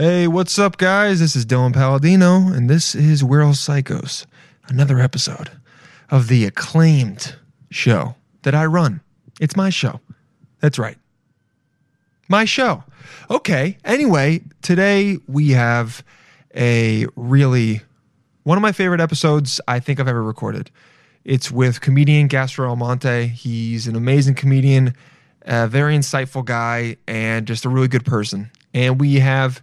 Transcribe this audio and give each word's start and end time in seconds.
Hey, 0.00 0.28
what's 0.28 0.60
up, 0.60 0.76
guys? 0.76 1.18
This 1.18 1.34
is 1.34 1.44
Dylan 1.44 1.74
Palladino, 1.74 2.52
and 2.52 2.70
this 2.70 2.94
is 2.94 3.24
We're 3.24 3.42
All 3.42 3.50
Psychos, 3.52 4.26
another 4.68 5.00
episode 5.00 5.50
of 6.08 6.28
the 6.28 6.44
acclaimed 6.44 7.34
show 7.68 8.14
that 8.42 8.54
I 8.54 8.64
run. 8.66 9.00
It's 9.40 9.56
my 9.56 9.70
show. 9.70 9.98
That's 10.60 10.78
right. 10.78 10.96
My 12.28 12.44
show. 12.44 12.84
Okay, 13.28 13.76
anyway, 13.84 14.42
today 14.62 15.18
we 15.26 15.50
have 15.50 16.04
a 16.54 17.06
really 17.16 17.80
one 18.44 18.56
of 18.56 18.62
my 18.62 18.70
favorite 18.70 19.00
episodes 19.00 19.60
I 19.66 19.80
think 19.80 19.98
I've 19.98 20.06
ever 20.06 20.22
recorded. 20.22 20.70
It's 21.24 21.50
with 21.50 21.80
comedian 21.80 22.28
Gastor 22.28 22.68
Almonte. 22.68 23.26
He's 23.26 23.88
an 23.88 23.96
amazing 23.96 24.36
comedian, 24.36 24.94
a 25.42 25.66
very 25.66 25.98
insightful 25.98 26.44
guy, 26.44 26.98
and 27.08 27.48
just 27.48 27.64
a 27.64 27.68
really 27.68 27.88
good 27.88 28.04
person. 28.04 28.52
And 28.72 29.00
we 29.00 29.16
have 29.16 29.60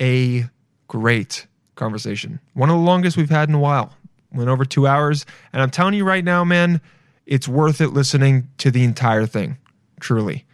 a 0.00 0.44
great 0.86 1.46
conversation. 1.74 2.40
One 2.54 2.70
of 2.70 2.76
the 2.76 2.82
longest 2.82 3.16
we've 3.16 3.30
had 3.30 3.48
in 3.48 3.54
a 3.54 3.60
while. 3.60 3.94
Went 4.32 4.50
over 4.50 4.64
two 4.64 4.86
hours. 4.86 5.24
And 5.52 5.62
I'm 5.62 5.70
telling 5.70 5.94
you 5.94 6.04
right 6.04 6.24
now, 6.24 6.44
man, 6.44 6.80
it's 7.24 7.48
worth 7.48 7.80
it 7.80 7.88
listening 7.88 8.48
to 8.58 8.70
the 8.70 8.84
entire 8.84 9.26
thing. 9.26 9.58
Truly. 10.00 10.44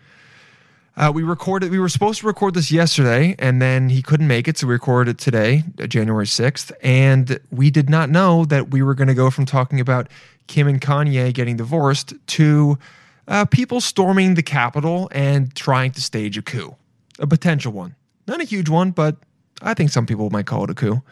Uh, 0.96 1.10
we 1.12 1.24
recorded. 1.24 1.72
We 1.72 1.80
were 1.80 1.88
supposed 1.88 2.20
to 2.20 2.26
record 2.26 2.54
this 2.54 2.70
yesterday, 2.70 3.34
and 3.40 3.60
then 3.60 3.88
he 3.88 4.00
couldn't 4.00 4.28
make 4.28 4.46
it, 4.46 4.56
so 4.56 4.68
we 4.68 4.74
recorded 4.74 5.16
it 5.16 5.18
today, 5.18 5.64
uh, 5.80 5.88
January 5.88 6.26
sixth. 6.26 6.70
And 6.84 7.40
we 7.50 7.68
did 7.70 7.90
not 7.90 8.10
know 8.10 8.44
that 8.44 8.70
we 8.70 8.80
were 8.80 8.94
going 8.94 9.08
to 9.08 9.14
go 9.14 9.28
from 9.28 9.44
talking 9.44 9.80
about 9.80 10.08
Kim 10.46 10.68
and 10.68 10.80
Kanye 10.80 11.34
getting 11.34 11.56
divorced 11.56 12.14
to 12.28 12.78
uh, 13.26 13.44
people 13.44 13.80
storming 13.80 14.34
the 14.34 14.42
Capitol 14.42 15.08
and 15.10 15.52
trying 15.56 15.90
to 15.92 16.00
stage 16.00 16.38
a 16.38 16.42
coup, 16.42 16.76
a 17.18 17.26
potential 17.26 17.72
one, 17.72 17.96
not 18.28 18.40
a 18.40 18.44
huge 18.44 18.68
one, 18.68 18.92
but 18.92 19.16
I 19.62 19.74
think 19.74 19.90
some 19.90 20.06
people 20.06 20.30
might 20.30 20.46
call 20.46 20.64
it 20.64 20.70
a 20.70 20.74
coup. 20.74 21.02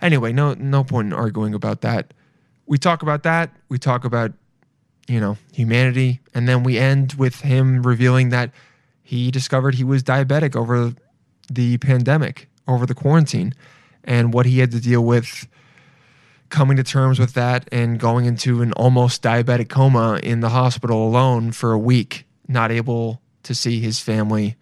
Anyway, 0.00 0.32
no, 0.32 0.54
no 0.54 0.84
point 0.84 1.08
in 1.08 1.12
arguing 1.12 1.54
about 1.54 1.82
that. 1.82 2.12
We 2.66 2.78
talk 2.78 3.02
about 3.02 3.22
that. 3.24 3.50
We 3.68 3.78
talk 3.78 4.04
about, 4.04 4.32
you 5.08 5.20
know, 5.20 5.36
humanity, 5.52 6.20
and 6.34 6.48
then 6.48 6.62
we 6.62 6.78
end 6.78 7.14
with 7.14 7.40
him 7.40 7.82
revealing 7.82 8.30
that 8.30 8.52
he 9.02 9.30
discovered 9.30 9.74
he 9.74 9.84
was 9.84 10.02
diabetic 10.02 10.54
over 10.54 10.94
the 11.50 11.78
pandemic, 11.78 12.48
over 12.68 12.86
the 12.86 12.94
quarantine, 12.94 13.54
and 14.04 14.32
what 14.32 14.46
he 14.46 14.60
had 14.60 14.70
to 14.70 14.80
deal 14.80 15.04
with 15.04 15.48
coming 16.48 16.76
to 16.76 16.82
terms 16.82 17.18
with 17.18 17.34
that 17.34 17.68
and 17.72 17.98
going 17.98 18.24
into 18.24 18.60
an 18.62 18.72
almost 18.72 19.22
diabetic 19.22 19.68
coma 19.68 20.18
in 20.22 20.40
the 20.40 20.50
hospital 20.50 21.06
alone 21.06 21.52
for 21.52 21.72
a 21.72 21.78
week, 21.78 22.26
not 22.48 22.70
able 22.70 23.20
to 23.42 23.54
see 23.54 23.80
his 23.80 24.00
family 24.00 24.56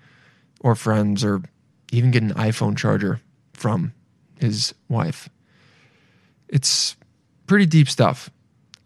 or 0.61 0.75
friends 0.75 1.25
or 1.25 1.43
even 1.93 2.11
get 2.11 2.23
an 2.23 2.35
iPhone 2.35 2.77
charger 2.77 3.21
from 3.53 3.93
his 4.39 4.75
wife. 4.89 5.29
It's 6.49 6.97
pretty 7.47 7.67
deep 7.67 7.89
stuff. 7.89 8.31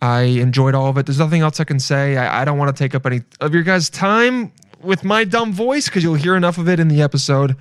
I 0.00 0.22
enjoyed 0.22 0.75
all 0.75 0.89
of 0.89 0.98
it. 0.98 1.06
There's 1.06 1.19
nothing 1.19 1.42
else 1.42 1.61
I 1.61 1.64
can 1.64 1.78
say. 1.78 2.17
I, 2.17 2.42
I 2.42 2.44
don't 2.44 2.59
want 2.59 2.75
to 2.77 2.83
take 2.83 2.94
up 2.94 3.06
any 3.06 3.22
of 3.41 3.55
your 3.55 3.62
guys' 3.62 3.89
time 3.89 4.53
with 4.83 5.05
my 5.05 5.25
dumb 5.25 5.53
voice 5.53 5.86
because 5.86 6.03
you'll 6.03 6.14
hear 6.14 6.34
enough 6.34 6.59
of 6.59 6.69
it 6.69 6.81
in 6.81 6.89
the 6.89 7.03
episode. 7.03 7.56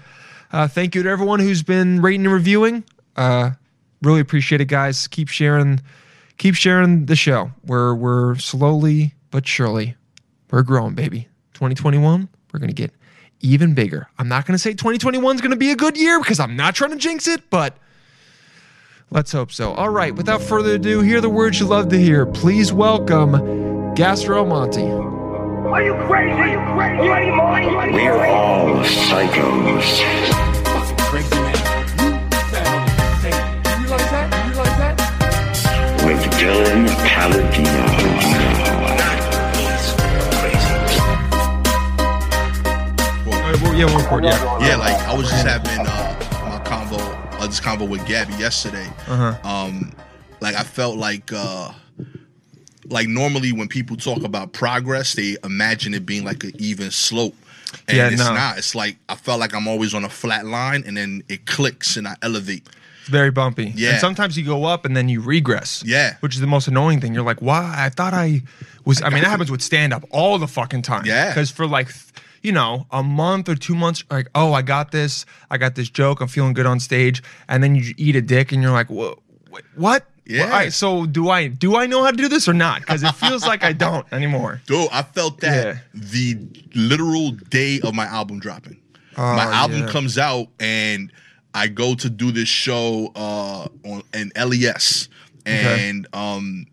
Uh, 0.51 0.67
thank 0.67 0.95
you 0.95 1.03
to 1.03 1.09
everyone 1.09 1.39
who's 1.39 1.61
been 1.61 2.01
rating 2.01 2.25
and 2.25 2.33
reviewing. 2.33 2.83
Uh, 3.15 3.51
really 4.01 4.19
appreciate 4.19 4.59
it, 4.59 4.65
guys. 4.65 5.07
Keep 5.07 5.27
sharing, 5.29 5.81
keep 6.37 6.55
sharing 6.55 7.05
the 7.05 7.15
show. 7.15 7.51
We're 7.63 7.93
we're 7.93 8.35
slowly 8.35 9.13
but 9.29 9.47
surely 9.47 9.95
we're 10.49 10.63
growing, 10.63 10.93
baby. 10.95 11.27
2021, 11.53 12.27
we're 12.51 12.59
gonna 12.59 12.73
get 12.73 12.91
even 13.41 13.73
bigger. 13.73 14.07
I'm 14.17 14.27
not 14.27 14.45
gonna 14.45 14.57
say 14.57 14.71
2021 14.71 15.35
is 15.35 15.41
gonna 15.41 15.55
be 15.55 15.71
a 15.71 15.75
good 15.75 15.97
year 15.97 16.19
because 16.19 16.39
I'm 16.39 16.55
not 16.55 16.75
trying 16.75 16.91
to 16.91 16.97
jinx 16.97 17.27
it, 17.27 17.49
but 17.49 17.77
let's 19.09 19.31
hope 19.31 19.51
so. 19.51 19.73
All 19.73 19.89
right, 19.89 20.15
without 20.15 20.41
further 20.41 20.75
ado, 20.75 21.01
here 21.01 21.17
are 21.17 21.21
the 21.21 21.29
words 21.29 21.59
you 21.59 21.65
love 21.65 21.89
to 21.89 21.99
hear. 21.99 22.25
Please 22.25 22.71
welcome 22.71 23.93
Gastor 23.95 24.45
Monty. 24.45 24.83
Are 25.71 25.83
you 25.83 25.93
crazy? 26.05 26.31
Are 26.33 26.47
you 26.49 26.59
crazy? 26.75 27.07
Are 27.07 27.23
you 27.23 27.71
money? 27.71 27.93
We're 27.93 28.25
all 28.25 28.83
psychos. 28.83 30.01
With 36.05 36.21
Dylan 36.33 36.87
Palladino. 37.07 38.00
Yeah, 43.81 43.87
we'll 43.87 44.03
record. 44.03 44.23
Yeah. 44.23 44.59
Yeah, 44.59 44.75
like 44.75 44.95
I 45.07 45.15
was 45.15 45.27
just 45.29 45.45
having 45.45 45.87
uh, 45.87 46.45
my 46.47 46.59
convo, 46.63 46.99
uh, 47.39 47.47
this 47.47 47.59
convo 47.59 47.89
with 47.89 48.05
Gabby 48.05 48.33
yesterday. 48.35 48.85
Uh-huh. 49.07 49.35
Um, 49.43 49.93
like 50.39 50.55
I 50.55 50.61
felt 50.63 50.97
like, 50.97 51.31
uh, 51.33 51.71
like 52.85 53.07
normally 53.07 53.51
when 53.51 53.67
people 53.67 53.97
talk 53.97 54.23
about 54.23 54.53
progress, 54.53 55.13
they 55.13 55.35
imagine 55.43 55.95
it 55.95 56.05
being 56.05 56.23
like 56.23 56.43
an 56.43 56.51
even 56.59 56.91
slope, 56.91 57.33
and 57.87 57.97
Yeah, 57.97 58.09
it's 58.09 58.19
no. 58.19 58.33
not. 58.35 58.59
It's 58.59 58.75
like 58.75 58.97
I 59.09 59.15
felt 59.15 59.39
like 59.39 59.55
I'm 59.55 59.67
always 59.67 59.95
on 59.95 60.03
a 60.03 60.09
flat 60.09 60.45
line, 60.45 60.83
and 60.85 60.95
then 60.95 61.23
it 61.27 61.47
clicks 61.47 61.97
and 61.97 62.07
I 62.07 62.15
elevate. 62.21 62.67
It's 62.99 63.09
very 63.09 63.31
bumpy. 63.31 63.73
Yeah. 63.75 63.91
And 63.93 63.99
sometimes 63.99 64.37
you 64.37 64.45
go 64.45 64.65
up 64.65 64.85
and 64.85 64.95
then 64.95 65.09
you 65.09 65.21
regress. 65.21 65.83
Yeah. 65.83 66.17
Which 66.19 66.35
is 66.35 66.41
the 66.41 66.45
most 66.45 66.67
annoying 66.67 67.01
thing. 67.01 67.15
You're 67.15 67.23
like, 67.23 67.41
why? 67.41 67.73
I 67.75 67.89
thought 67.89 68.13
I 68.13 68.43
was. 68.85 69.01
I, 69.01 69.09
mean, 69.09 69.23
that 69.23 69.29
happens 69.31 69.49
with 69.49 69.63
stand 69.63 69.91
up 69.91 70.05
all 70.11 70.37
the 70.37 70.47
fucking 70.47 70.83
time. 70.83 71.07
Yeah. 71.07 71.29
Because 71.29 71.49
for 71.49 71.65
like, 71.65 71.87
th- 71.87 72.10
you 72.41 72.51
know, 72.51 72.87
a 72.91 73.03
month 73.03 73.47
or 73.49 73.55
two 73.55 73.75
months, 73.75 74.03
like, 74.09 74.27
oh, 74.35 74.53
I 74.53 74.61
got 74.61 74.91
this. 74.91 75.25
I 75.49 75.57
got 75.57 75.75
this 75.75 75.89
joke. 75.89 76.21
I'm 76.21 76.27
feeling 76.27 76.53
good 76.53 76.65
on 76.65 76.79
stage. 76.79 77.21
And 77.47 77.63
then 77.63 77.75
you 77.75 77.93
eat 77.97 78.15
a 78.15 78.21
dick 78.21 78.51
and 78.51 78.61
you're 78.61 78.71
like, 78.71 78.89
what? 78.89 79.19
What? 79.75 80.05
Yeah. 80.25 80.43
All 80.43 80.49
right, 80.49 80.71
so 80.71 81.05
do 81.05 81.29
I 81.29 81.47
do 81.47 81.75
I 81.75 81.87
know 81.87 82.03
how 82.03 82.11
to 82.11 82.15
do 82.15 82.29
this 82.29 82.47
or 82.47 82.53
not? 82.53 82.81
Because 82.81 83.03
it 83.03 83.13
feels 83.15 83.45
like 83.45 83.63
I 83.63 83.73
don't 83.73 84.05
anymore. 84.13 84.61
Dude, 84.67 84.87
I 84.91 85.01
felt 85.01 85.39
that 85.41 85.65
Yeah. 85.75 85.79
the 85.93 86.37
literal 86.75 87.31
day 87.31 87.79
of 87.83 87.93
my 87.95 88.05
album 88.05 88.39
dropping. 88.39 88.77
my 89.17 89.45
Oh, 89.45 89.51
album 89.53 89.79
yeah. 89.79 89.87
comes 89.89 90.17
out 90.17 90.47
and 90.59 91.11
I 91.53 91.67
go 91.67 91.95
to 91.95 92.09
do 92.09 92.31
this 92.31 92.47
show 92.47 93.11
uh 93.15 93.67
on 93.83 94.03
an 94.13 94.31
LES 94.37 95.09
and 95.45 96.07
um 96.13 96.65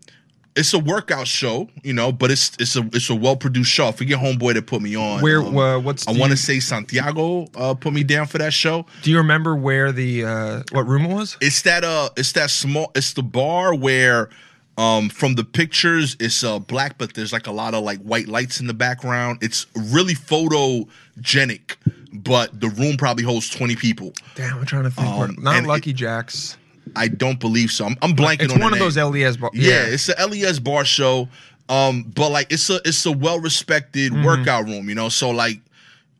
it's 0.59 0.73
a 0.73 0.79
workout 0.79 1.25
show, 1.25 1.69
you 1.83 1.93
know, 1.93 2.11
but 2.11 2.29
it's 2.31 2.51
it's 2.59 2.75
a 2.75 2.81
it's 2.93 3.09
a 3.09 3.15
well 3.15 3.35
produced 3.37 3.71
show. 3.71 3.87
I 3.87 3.91
forget 3.93 4.19
homeboy 4.19 4.53
that 4.55 4.67
put 4.67 4.81
me 4.81 4.95
on. 4.95 5.21
Where? 5.21 5.41
um, 5.41 5.57
uh, 5.57 5.79
what's? 5.79 6.07
I 6.07 6.11
want 6.11 6.31
to 6.31 6.37
say 6.37 6.59
Santiago 6.59 7.47
uh, 7.55 7.73
put 7.73 7.93
me 7.93 8.03
down 8.03 8.27
for 8.27 8.37
that 8.39 8.53
show. 8.53 8.85
Do 9.01 9.09
you 9.09 9.17
remember 9.17 9.55
where 9.55 9.91
the 9.91 10.25
uh, 10.25 10.63
what 10.71 10.85
room 10.85 11.05
it 11.05 11.13
was? 11.13 11.37
It's 11.41 11.61
that 11.63 11.83
uh 11.83 12.09
it's 12.17 12.33
that 12.33 12.49
small 12.51 12.91
it's 12.93 13.13
the 13.13 13.23
bar 13.23 13.73
where 13.73 14.29
um 14.77 15.09
from 15.09 15.35
the 15.35 15.43
pictures 15.43 16.15
it's 16.19 16.43
uh 16.43 16.57
black 16.59 16.97
but 16.97 17.13
there's 17.13 17.33
like 17.33 17.47
a 17.47 17.51
lot 17.51 17.73
of 17.73 17.83
like 17.83 17.99
white 18.01 18.27
lights 18.27 18.59
in 18.59 18.67
the 18.67 18.73
background. 18.73 19.39
It's 19.41 19.65
really 19.75 20.13
photogenic, 20.13 21.75
but 22.13 22.59
the 22.59 22.69
room 22.69 22.97
probably 22.97 23.23
holds 23.23 23.49
20 23.49 23.75
people. 23.77 24.13
Damn, 24.35 24.59
I'm 24.59 24.65
trying 24.65 24.83
to 24.83 24.91
think. 24.91 25.07
Um, 25.07 25.35
not 25.39 25.55
and 25.55 25.65
it- 25.65 25.69
Lucky 25.69 25.93
Jacks. 25.93 26.57
I 26.95 27.07
don't 27.07 27.39
believe 27.39 27.71
so. 27.71 27.85
I'm, 27.85 27.95
I'm 28.01 28.13
blanking 28.13 28.43
It's 28.43 28.53
on 28.53 28.59
the 28.59 28.63
one 28.63 28.73
of 28.73 28.79
those 28.79 28.97
LES. 28.97 29.37
Bar- 29.37 29.51
Yeah, 29.53 29.85
it's 29.85 30.07
the 30.07 30.15
LES 30.27 30.59
bar 30.59 30.85
show. 30.85 31.27
Um, 31.69 32.03
but 32.15 32.29
like 32.31 32.51
it's 32.51 32.69
a 32.69 32.79
it's 32.85 33.05
a 33.05 33.11
well 33.11 33.39
respected 33.39 34.11
Mm-hmm. 34.11 34.23
workout 34.25 34.65
room, 34.65 34.89
you 34.89 34.95
know. 34.95 35.09
So 35.09 35.29
like 35.29 35.59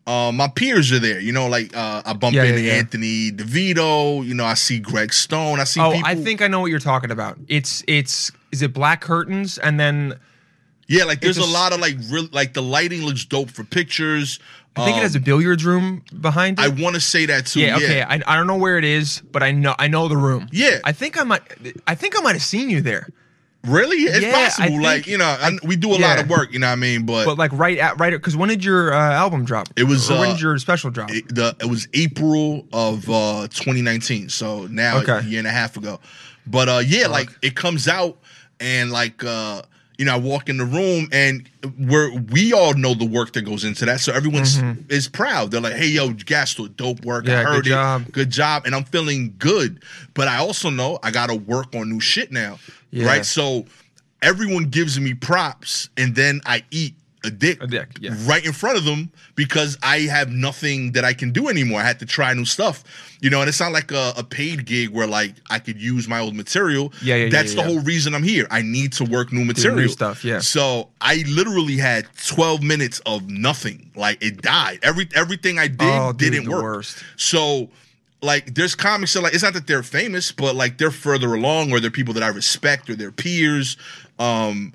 uh, 0.05 0.31
my 0.31 0.47
peers 0.47 0.91
are 0.91 0.99
there, 0.99 1.19
you 1.19 1.31
know, 1.31 1.47
like 1.47 1.75
uh, 1.75 2.01
I 2.05 2.13
bump 2.13 2.35
Yeah, 2.35 2.43
yeah, 2.43 2.49
into 2.49 2.61
yeah. 2.61 2.73
Anthony 2.73 3.31
DeVito, 3.31 4.25
you 4.25 4.33
know, 4.33 4.45
I 4.45 4.53
see 4.55 4.79
Greg 4.79 5.13
Stone, 5.13 5.59
I 5.59 5.63
see 5.65 5.79
Oh, 5.81 5.91
people 5.91 6.07
I 6.07 6.15
think 6.15 6.41
I 6.41 6.47
know 6.47 6.59
what 6.59 6.71
you're 6.71 6.79
talking 6.79 7.11
about. 7.11 7.37
It's 7.47 7.83
it's 7.87 8.31
is 8.51 8.61
it 8.61 8.73
black 8.73 9.01
curtains 9.01 9.57
and 9.57 9.79
then 9.79 10.19
Yeah, 10.87 11.03
like 11.03 11.21
there's 11.21 11.37
a, 11.37 11.41
a, 11.41 11.45
lot 11.45 11.73
of 11.73 11.79
like 11.79 11.95
real 12.09 12.27
like 12.31 12.53
the 12.53 12.61
lighting 12.63 13.03
looks 13.03 13.25
dope 13.25 13.49
for 13.51 13.63
pictures. 13.63 14.39
I 14.81 14.85
think 14.85 14.97
it 14.97 15.01
has 15.03 15.15
a 15.15 15.19
billiards 15.19 15.65
room 15.65 16.03
behind 16.21 16.59
it. 16.59 16.65
Um, 16.65 16.77
I 16.77 16.81
want 16.81 16.95
to 16.95 17.01
say 17.01 17.25
that 17.27 17.45
too. 17.45 17.59
yeah, 17.61 17.77
Yeah, 17.77 17.85
okay. 17.85 18.01
I, 18.01 18.21
I 18.25 18.35
don't 18.37 18.47
know 18.47 18.57
where 18.57 18.77
it 18.77 18.85
is, 18.85 19.21
but 19.31 19.43
I 19.43 19.51
know 19.51 19.75
I 19.77 19.87
know 19.87 20.07
the 20.07 20.17
room. 20.17 20.47
Yeah. 20.51 20.79
I 20.83 20.91
think 20.91 21.19
I 21.19 21.23
might 21.23 21.41
I 21.87 21.95
think 21.95 22.17
I 22.17 22.21
might 22.21 22.33
have 22.33 22.41
seen 22.43 22.69
you 22.69 22.81
there. 22.81 23.07
really, 23.65 23.97
it's 23.97 24.21
Yeah, 24.25 24.33
possible. 24.45 24.69
think- 24.69 24.83
like 24.83 25.07
you 25.07 25.17
know, 25.17 25.25
I, 25.25 25.51
we 25.63 25.75
do 25.75 25.91
a 25.93 25.99
lot 25.99 26.17
of 26.19 26.29
work. 26.29 26.53
You 26.53 26.59
know 26.59 26.67
what 26.67 26.73
I 26.73 26.75
mean? 26.77 27.05
But, 27.05 27.25
But 27.25 27.37
like 27.37 27.51
right 27.53 27.77
at 27.77 27.99
right 27.99 28.11
because 28.13 28.35
when 28.37 28.47
did 28.49 28.63
your 28.63 28.93
uh, 28.93 28.97
album 29.13 29.43
drop? 29.45 29.67
It 29.75 29.83
was, 29.83 30.09
Or 30.09 30.19
when 30.19 30.29
uh, 30.29 30.33
did 30.33 30.41
your 30.41 30.57
special 30.59 30.89
drop? 30.91 31.11
it, 31.11 31.27
the 31.33 31.55
it 31.59 31.65
was 31.65 31.87
April 31.93 32.65
of 32.71 33.09
uh 33.09 33.47
2019. 33.49 34.29
So 34.29 34.65
now 34.67 34.99
Okay. 34.99 35.19
a 35.19 35.21
year 35.23 35.39
and 35.39 35.47
a 35.47 35.51
half 35.51 35.75
ago. 35.77 35.99
But 36.47 36.69
uh 36.69 36.81
yeah, 36.85 37.07
like 37.07 37.29
it 37.41 37.55
comes 37.55 37.87
out 37.87 38.17
and 38.61 38.91
like 38.91 39.23
uh 39.23 39.61
you 39.99 40.05
know, 40.05 40.13
I 40.13 40.17
walk 40.17 40.47
in 40.47 40.57
the 40.57 40.63
room 40.63 41.09
and 41.11 41.47
we're 41.77 42.17
we 42.31 42.53
all 42.53 42.73
know 42.73 42.93
the 42.93 43.05
work 43.05 43.33
that 43.33 43.41
goes 43.41 43.65
into 43.65 43.85
that. 43.85 43.99
So 43.99 44.13
everyone's 44.13 44.57
is 44.87 45.09
proud. 45.09 45.51
They're 45.51 45.59
like, 45.59 45.73
hey 45.73 45.87
yo, 45.87 46.13
Gasto, 46.13 46.67
dope 46.69 47.03
work. 47.03 47.25
Mm-hmm. 47.25 47.33
Yeah, 47.33 47.49
I 47.49 47.55
good 47.55 47.67
it. 47.67 47.69
job. 47.69 48.11
Good 48.13 48.29
job. 48.29 48.65
And 48.65 48.73
I'm 48.73 48.85
feeling 48.85 49.35
good. 49.37 49.83
But 50.13 50.29
I 50.29 50.37
also 50.37 50.69
know 50.69 50.99
I 51.03 51.11
gotta 51.11 51.35
work 51.35 51.75
on 51.75 51.89
new 51.89 51.99
shit 51.99 52.31
now. 52.31 52.59
Yeah. 52.91 53.07
Right. 53.07 53.25
So 53.25 53.65
everyone 54.21 54.65
gives 54.65 54.97
me 54.97 55.13
props 55.15 55.89
and 55.97 56.15
then 56.15 56.39
I 56.45 56.63
eat 56.71 56.95
a 57.23 57.29
dick, 57.29 57.61
A 57.61 57.67
dick, 57.67 57.89
yeah. 57.99 58.15
right 58.25 58.45
in 58.45 58.53
front 58.53 58.77
of 58.77 58.85
them 58.85 59.11
because 59.35 59.77
I 59.83 59.99
have 60.01 60.29
nothing 60.31 60.93
that 60.93 61.03
I 61.03 61.13
can 61.13 61.31
do 61.33 61.49
anymore. 61.49 61.81
I 61.81 61.83
had 61.83 61.99
to 61.99 62.05
try 62.05 62.33
new 62.33 62.45
stuff, 62.45 62.83
you 63.19 63.29
know. 63.29 63.41
And 63.41 63.49
it's 63.49 63.59
not 63.59 63.71
like 63.73 63.91
a, 63.91 64.13
a 64.15 64.23
paid 64.23 64.65
gig 64.65 64.89
where 64.89 65.05
like 65.07 65.35
I 65.49 65.59
could 65.59 65.81
use 65.81 66.07
my 66.07 66.19
old 66.19 66.33
material. 66.35 66.93
Yeah, 67.01 67.15
yeah, 67.15 67.23
yeah, 67.25 67.29
That's 67.29 67.53
yeah, 67.53 67.61
the 67.63 67.67
whole 67.67 67.81
reason 67.81 68.15
I'm 68.15 68.23
here. 68.23 68.47
I 68.49 68.61
need 68.61 68.93
to 68.93 69.03
work 69.03 69.33
new 69.33 69.43
material 69.43 69.89
stuff, 69.89 70.23
yeah. 70.23 70.39
So 70.39 70.89
I 71.01 71.23
literally 71.27 71.75
had 71.77 72.07
12 72.25 72.63
minutes 72.63 72.99
of 73.05 73.29
nothing. 73.29 73.91
Like 73.95 74.23
it 74.23 74.41
died. 74.41 74.79
Every 74.83 75.09
everything 75.13 75.59
I 75.59 75.67
did 75.67 75.81
Oh, 75.81 76.13
dude, 76.13 76.31
didn't 76.31 76.49
work. 76.49 76.63
worst. 76.63 77.03
So 77.17 77.69
like 78.21 78.53
there's 78.55 78.75
comics 78.75 79.13
that 79.13 79.21
like 79.23 79.33
it's 79.33 79.43
not 79.43 79.53
that 79.53 79.67
they're 79.67 79.83
famous, 79.83 80.31
but 80.31 80.55
like 80.55 80.77
they're 80.77 80.91
further 80.91 81.33
along 81.33 81.71
or 81.73 81.79
they're 81.81 81.91
people 81.91 82.13
that 82.13 82.23
I 82.23 82.27
respect 82.29 82.89
or 82.89 82.95
they're 82.95 83.11
peers. 83.11 83.75
Um 84.17 84.73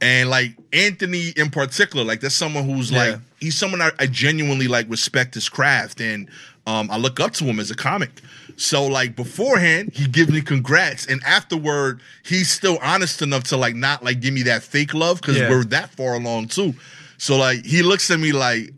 and 0.00 0.30
like 0.30 0.54
Anthony 0.72 1.30
in 1.36 1.50
particular, 1.50 2.04
like 2.04 2.20
that's 2.20 2.34
someone 2.34 2.64
who's 2.64 2.90
Yeah. 2.90 2.98
like 3.12 3.20
he's 3.40 3.56
someone 3.56 3.80
I, 3.82 3.90
I 3.98 4.06
genuinely 4.06 4.68
like 4.68 4.88
respect 4.88 5.34
his 5.34 5.48
craft 5.48 6.00
and 6.00 6.28
um 6.66 6.90
I 6.90 6.96
look 6.98 7.18
up 7.20 7.32
to 7.34 7.44
him 7.44 7.58
as 7.60 7.70
a 7.70 7.74
comic. 7.76 8.10
So 8.56 8.86
like 8.86 9.14
beforehand, 9.16 9.92
he 9.94 10.06
gives 10.08 10.30
me 10.32 10.40
congrats, 10.40 11.06
and 11.06 11.22
afterward, 11.24 12.00
he's 12.24 12.50
still 12.50 12.78
honest 12.82 13.22
enough 13.22 13.44
to 13.44 13.56
like 13.56 13.74
not 13.76 14.02
like 14.04 14.20
give 14.20 14.34
me 14.34 14.42
that 14.44 14.62
fake 14.62 14.94
love 14.94 15.20
because 15.20 15.36
Yeah. 15.38 15.48
we're 15.50 15.64
that 15.64 15.90
far 15.90 16.14
along 16.14 16.48
too. 16.48 16.74
So 17.18 17.36
like 17.36 17.64
he 17.64 17.82
looks 17.82 18.10
at 18.10 18.18
me 18.20 18.32
like, 18.32 18.72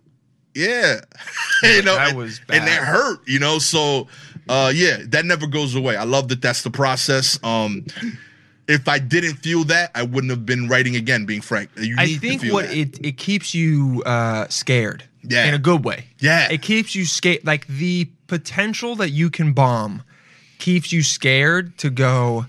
yeah, 0.54 1.00
you 1.62 1.82
know, 1.82 1.94
that 1.96 2.14
and, 2.14 2.40
and 2.50 2.66
that 2.66 2.82
hurt, 2.82 3.20
you 3.26 3.38
know. 3.38 3.58
So 3.58 4.08
uh 4.48 4.70
yeah, 4.74 4.98
that 5.08 5.24
never 5.24 5.46
goes 5.46 5.74
away. 5.74 5.96
I 5.96 6.04
love 6.04 6.28
that 6.28 6.42
that's 6.42 6.62
the 6.62 6.70
process. 6.70 7.38
Um 7.42 7.86
if 8.70 8.88
I 8.88 8.98
didn't 8.98 9.36
feel 9.36 9.64
that, 9.64 9.90
I 9.94 10.02
wouldn't 10.02 10.30
have 10.30 10.46
been 10.46 10.68
writing 10.68 10.96
again. 10.96 11.26
Being 11.26 11.40
frank, 11.40 11.70
you 11.76 11.96
I 11.98 12.14
think 12.14 12.42
what 12.44 12.68
that. 12.68 12.76
it 12.76 13.06
it 13.06 13.16
keeps 13.16 13.54
you 13.54 14.02
uh, 14.06 14.46
scared. 14.48 15.04
Yeah. 15.22 15.46
In 15.46 15.54
a 15.54 15.58
good 15.58 15.84
way. 15.84 16.06
Yeah. 16.18 16.50
It 16.50 16.62
keeps 16.62 16.94
you 16.94 17.04
scared. 17.04 17.44
Like 17.44 17.66
the 17.66 18.08
potential 18.26 18.96
that 18.96 19.10
you 19.10 19.28
can 19.28 19.52
bomb 19.52 20.02
keeps 20.58 20.92
you 20.92 21.02
scared 21.02 21.76
to 21.78 21.90
go. 21.90 22.46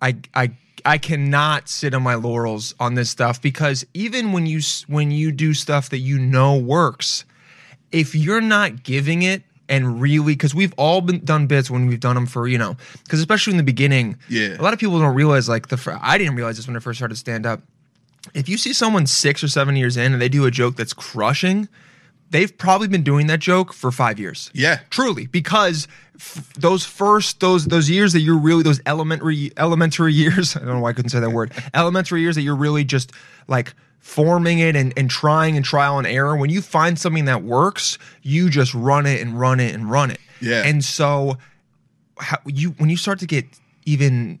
I 0.00 0.16
I 0.34 0.52
I 0.84 0.98
cannot 0.98 1.68
sit 1.68 1.94
on 1.94 2.02
my 2.02 2.14
laurels 2.14 2.74
on 2.78 2.94
this 2.94 3.10
stuff 3.10 3.42
because 3.42 3.84
even 3.92 4.32
when 4.32 4.46
you 4.46 4.60
when 4.86 5.10
you 5.10 5.32
do 5.32 5.52
stuff 5.52 5.90
that 5.90 5.98
you 5.98 6.18
know 6.18 6.56
works, 6.56 7.24
if 7.90 8.14
you're 8.14 8.40
not 8.40 8.84
giving 8.84 9.22
it 9.22 9.42
and 9.68 10.00
really 10.00 10.34
because 10.34 10.54
we've 10.54 10.72
all 10.76 11.00
been 11.00 11.24
done 11.24 11.46
bits 11.46 11.70
when 11.70 11.86
we've 11.86 12.00
done 12.00 12.14
them 12.14 12.26
for 12.26 12.46
you 12.48 12.58
know 12.58 12.76
because 13.04 13.18
especially 13.18 13.52
in 13.52 13.56
the 13.56 13.62
beginning 13.62 14.16
Yeah. 14.28 14.58
a 14.58 14.62
lot 14.62 14.72
of 14.72 14.78
people 14.78 14.98
don't 14.98 15.14
realize 15.14 15.48
like 15.48 15.68
the 15.68 15.76
fir- 15.76 15.98
i 16.02 16.16
didn't 16.18 16.34
realize 16.36 16.56
this 16.56 16.66
when 16.66 16.76
i 16.76 16.80
first 16.80 16.98
started 16.98 17.16
stand 17.16 17.46
up 17.46 17.60
if 18.34 18.48
you 18.48 18.58
see 18.58 18.72
someone 18.72 19.06
six 19.06 19.42
or 19.42 19.48
seven 19.48 19.76
years 19.76 19.96
in 19.96 20.12
and 20.12 20.20
they 20.22 20.28
do 20.28 20.44
a 20.46 20.50
joke 20.50 20.76
that's 20.76 20.92
crushing 20.92 21.68
they've 22.30 22.56
probably 22.58 22.88
been 22.88 23.02
doing 23.04 23.28
that 23.28 23.38
joke 23.40 23.72
for 23.72 23.90
five 23.92 24.18
years 24.18 24.50
Yeah. 24.52 24.80
truly 24.90 25.26
because 25.26 25.86
f- 26.16 26.52
those 26.54 26.84
first 26.84 27.40
those 27.40 27.66
those 27.66 27.88
years 27.90 28.12
that 28.14 28.20
you're 28.20 28.38
really 28.38 28.62
those 28.62 28.80
elementary 28.86 29.52
elementary 29.56 30.12
years 30.22 30.56
i 30.56 30.60
don't 30.60 30.68
know 30.68 30.80
why 30.80 30.90
i 30.90 30.92
couldn't 30.92 31.10
say 31.10 31.20
that 31.20 31.30
word 31.30 31.52
elementary 31.74 32.20
years 32.20 32.34
that 32.36 32.42
you're 32.42 32.56
really 32.56 32.84
just 32.84 33.12
like 33.48 33.74
forming 34.06 34.60
it 34.60 34.76
and, 34.76 34.92
and 34.96 35.10
trying 35.10 35.56
and 35.56 35.64
trial 35.64 35.98
and 35.98 36.06
error 36.06 36.36
when 36.36 36.48
you 36.48 36.62
find 36.62 36.96
something 36.96 37.24
that 37.24 37.42
works 37.42 37.98
you 38.22 38.48
just 38.48 38.72
run 38.72 39.04
it 39.04 39.20
and 39.20 39.38
run 39.38 39.58
it 39.58 39.74
and 39.74 39.90
run 39.90 40.12
it 40.12 40.20
Yeah. 40.40 40.62
and 40.64 40.84
so 40.84 41.38
how, 42.18 42.38
you 42.46 42.70
when 42.78 42.88
you 42.88 42.96
start 42.96 43.18
to 43.18 43.26
get 43.26 43.44
even 43.84 44.38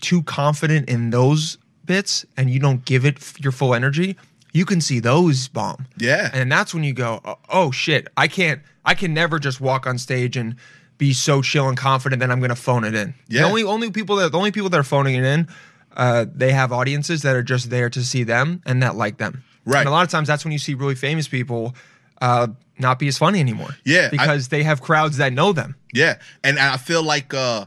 too 0.00 0.22
confident 0.22 0.88
in 0.88 1.10
those 1.10 1.58
bits 1.84 2.24
and 2.38 2.48
you 2.48 2.58
don't 2.58 2.86
give 2.86 3.04
it 3.04 3.16
f- 3.18 3.38
your 3.38 3.52
full 3.52 3.74
energy 3.74 4.16
you 4.54 4.64
can 4.64 4.80
see 4.80 4.98
those 4.98 5.46
bomb 5.46 5.86
Yeah. 5.98 6.30
and 6.32 6.50
that's 6.50 6.72
when 6.72 6.82
you 6.82 6.94
go 6.94 7.20
oh, 7.26 7.36
oh 7.50 7.70
shit 7.70 8.08
i 8.16 8.26
can't 8.26 8.62
i 8.86 8.94
can 8.94 9.12
never 9.12 9.38
just 9.38 9.60
walk 9.60 9.86
on 9.86 9.98
stage 9.98 10.38
and 10.38 10.56
be 10.96 11.12
so 11.12 11.42
chill 11.42 11.68
and 11.68 11.76
confident 11.76 12.20
that 12.20 12.30
i'm 12.30 12.40
gonna 12.40 12.56
phone 12.56 12.82
it 12.84 12.94
in 12.94 13.12
Yeah. 13.28 13.42
the 13.42 13.48
only 13.48 13.62
only 13.62 13.90
people 13.90 14.16
that 14.16 14.32
the 14.32 14.38
only 14.38 14.52
people 14.52 14.70
that 14.70 14.80
are 14.80 14.82
phoning 14.84 15.16
it 15.16 15.24
in 15.24 15.48
uh, 15.96 16.26
they 16.34 16.52
have 16.52 16.72
audiences 16.72 17.22
that 17.22 17.36
are 17.36 17.42
just 17.42 17.70
there 17.70 17.90
to 17.90 18.02
see 18.04 18.22
them 18.24 18.62
and 18.66 18.82
that 18.82 18.96
like 18.96 19.18
them. 19.18 19.42
Right. 19.64 19.80
and 19.80 19.88
a 19.88 19.92
lot 19.92 20.02
of 20.04 20.10
times 20.10 20.26
that's 20.26 20.44
when 20.44 20.52
you 20.52 20.58
see 20.58 20.74
really 20.74 20.94
famous 20.96 21.28
people 21.28 21.74
uh, 22.20 22.48
not 22.78 22.98
be 22.98 23.06
as 23.08 23.16
funny 23.18 23.38
anymore. 23.40 23.70
Yeah, 23.84 24.06
I- 24.06 24.10
because 24.10 24.48
they 24.48 24.62
have 24.64 24.80
crowds 24.80 25.18
that 25.18 25.32
know 25.32 25.52
them. 25.52 25.76
Yeah, 25.92 26.18
and 26.42 26.58
I 26.58 26.76
feel 26.78 27.02
like 27.04 27.32
uh, 27.32 27.66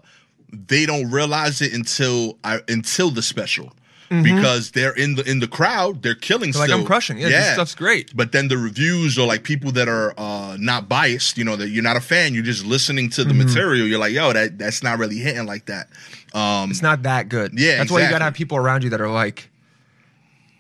they 0.52 0.86
don't 0.86 1.10
realize 1.12 1.62
it 1.62 1.74
until 1.74 2.38
I 2.44 2.60
until 2.68 3.12
the 3.12 3.22
special 3.22 3.72
because 4.10 4.72
they're 4.72 4.94
in 4.96 5.16
the 5.16 5.24
in 5.30 5.40
the 5.40 5.48
crowd, 5.48 6.02
they're 6.02 6.16
killing. 6.16 6.50
Mm-hmm. 6.52 6.60
They're 6.60 6.68
like, 6.70 6.80
"I'm 6.80 6.86
crushing. 6.86 7.18
Yeah, 7.18 7.30
this 7.30 7.54
stuff's 7.54 7.76
great." 7.76 8.16
But 8.16 8.32
then 8.32 8.48
the 8.48 8.58
reviews 8.58 9.18
or 9.18 9.26
like 9.28 9.44
people 9.44 9.72
that 9.74 9.88
are 9.88 10.14
uh, 10.18 10.58
not 10.60 10.88
biased, 10.88 11.38
you 11.38 11.44
know, 11.44 11.56
that 11.56 11.70
you're 11.70 11.84
not 11.84 11.98
a 11.98 12.02
fan, 12.02 12.34
you're 12.34 12.44
just 12.44 12.66
listening 12.66 13.10
to 13.12 13.24
the 13.24 13.30
Mm-hmm. 13.34 13.44
material. 13.46 13.88
You're 13.88 14.00
like, 14.00 14.14
yo, 14.14 14.32
that 14.34 14.58
that's 14.60 14.84
not 14.84 15.00
really 15.00 15.18
hitting 15.18 15.46
like 15.46 15.66
that. 15.66 15.88
Um, 16.34 16.70
it's 16.72 16.82
not 16.82 17.04
that 17.04 17.30
good. 17.30 17.52
Yeah, 17.58 17.78
that's 17.78 17.90
why 17.92 18.02
you 18.04 18.10
gotta 18.10 18.26
have 18.26 18.34
people 18.34 18.58
around 18.58 18.84
you 18.84 18.90
that 18.92 19.02
are 19.02 19.10
like, 19.10 19.50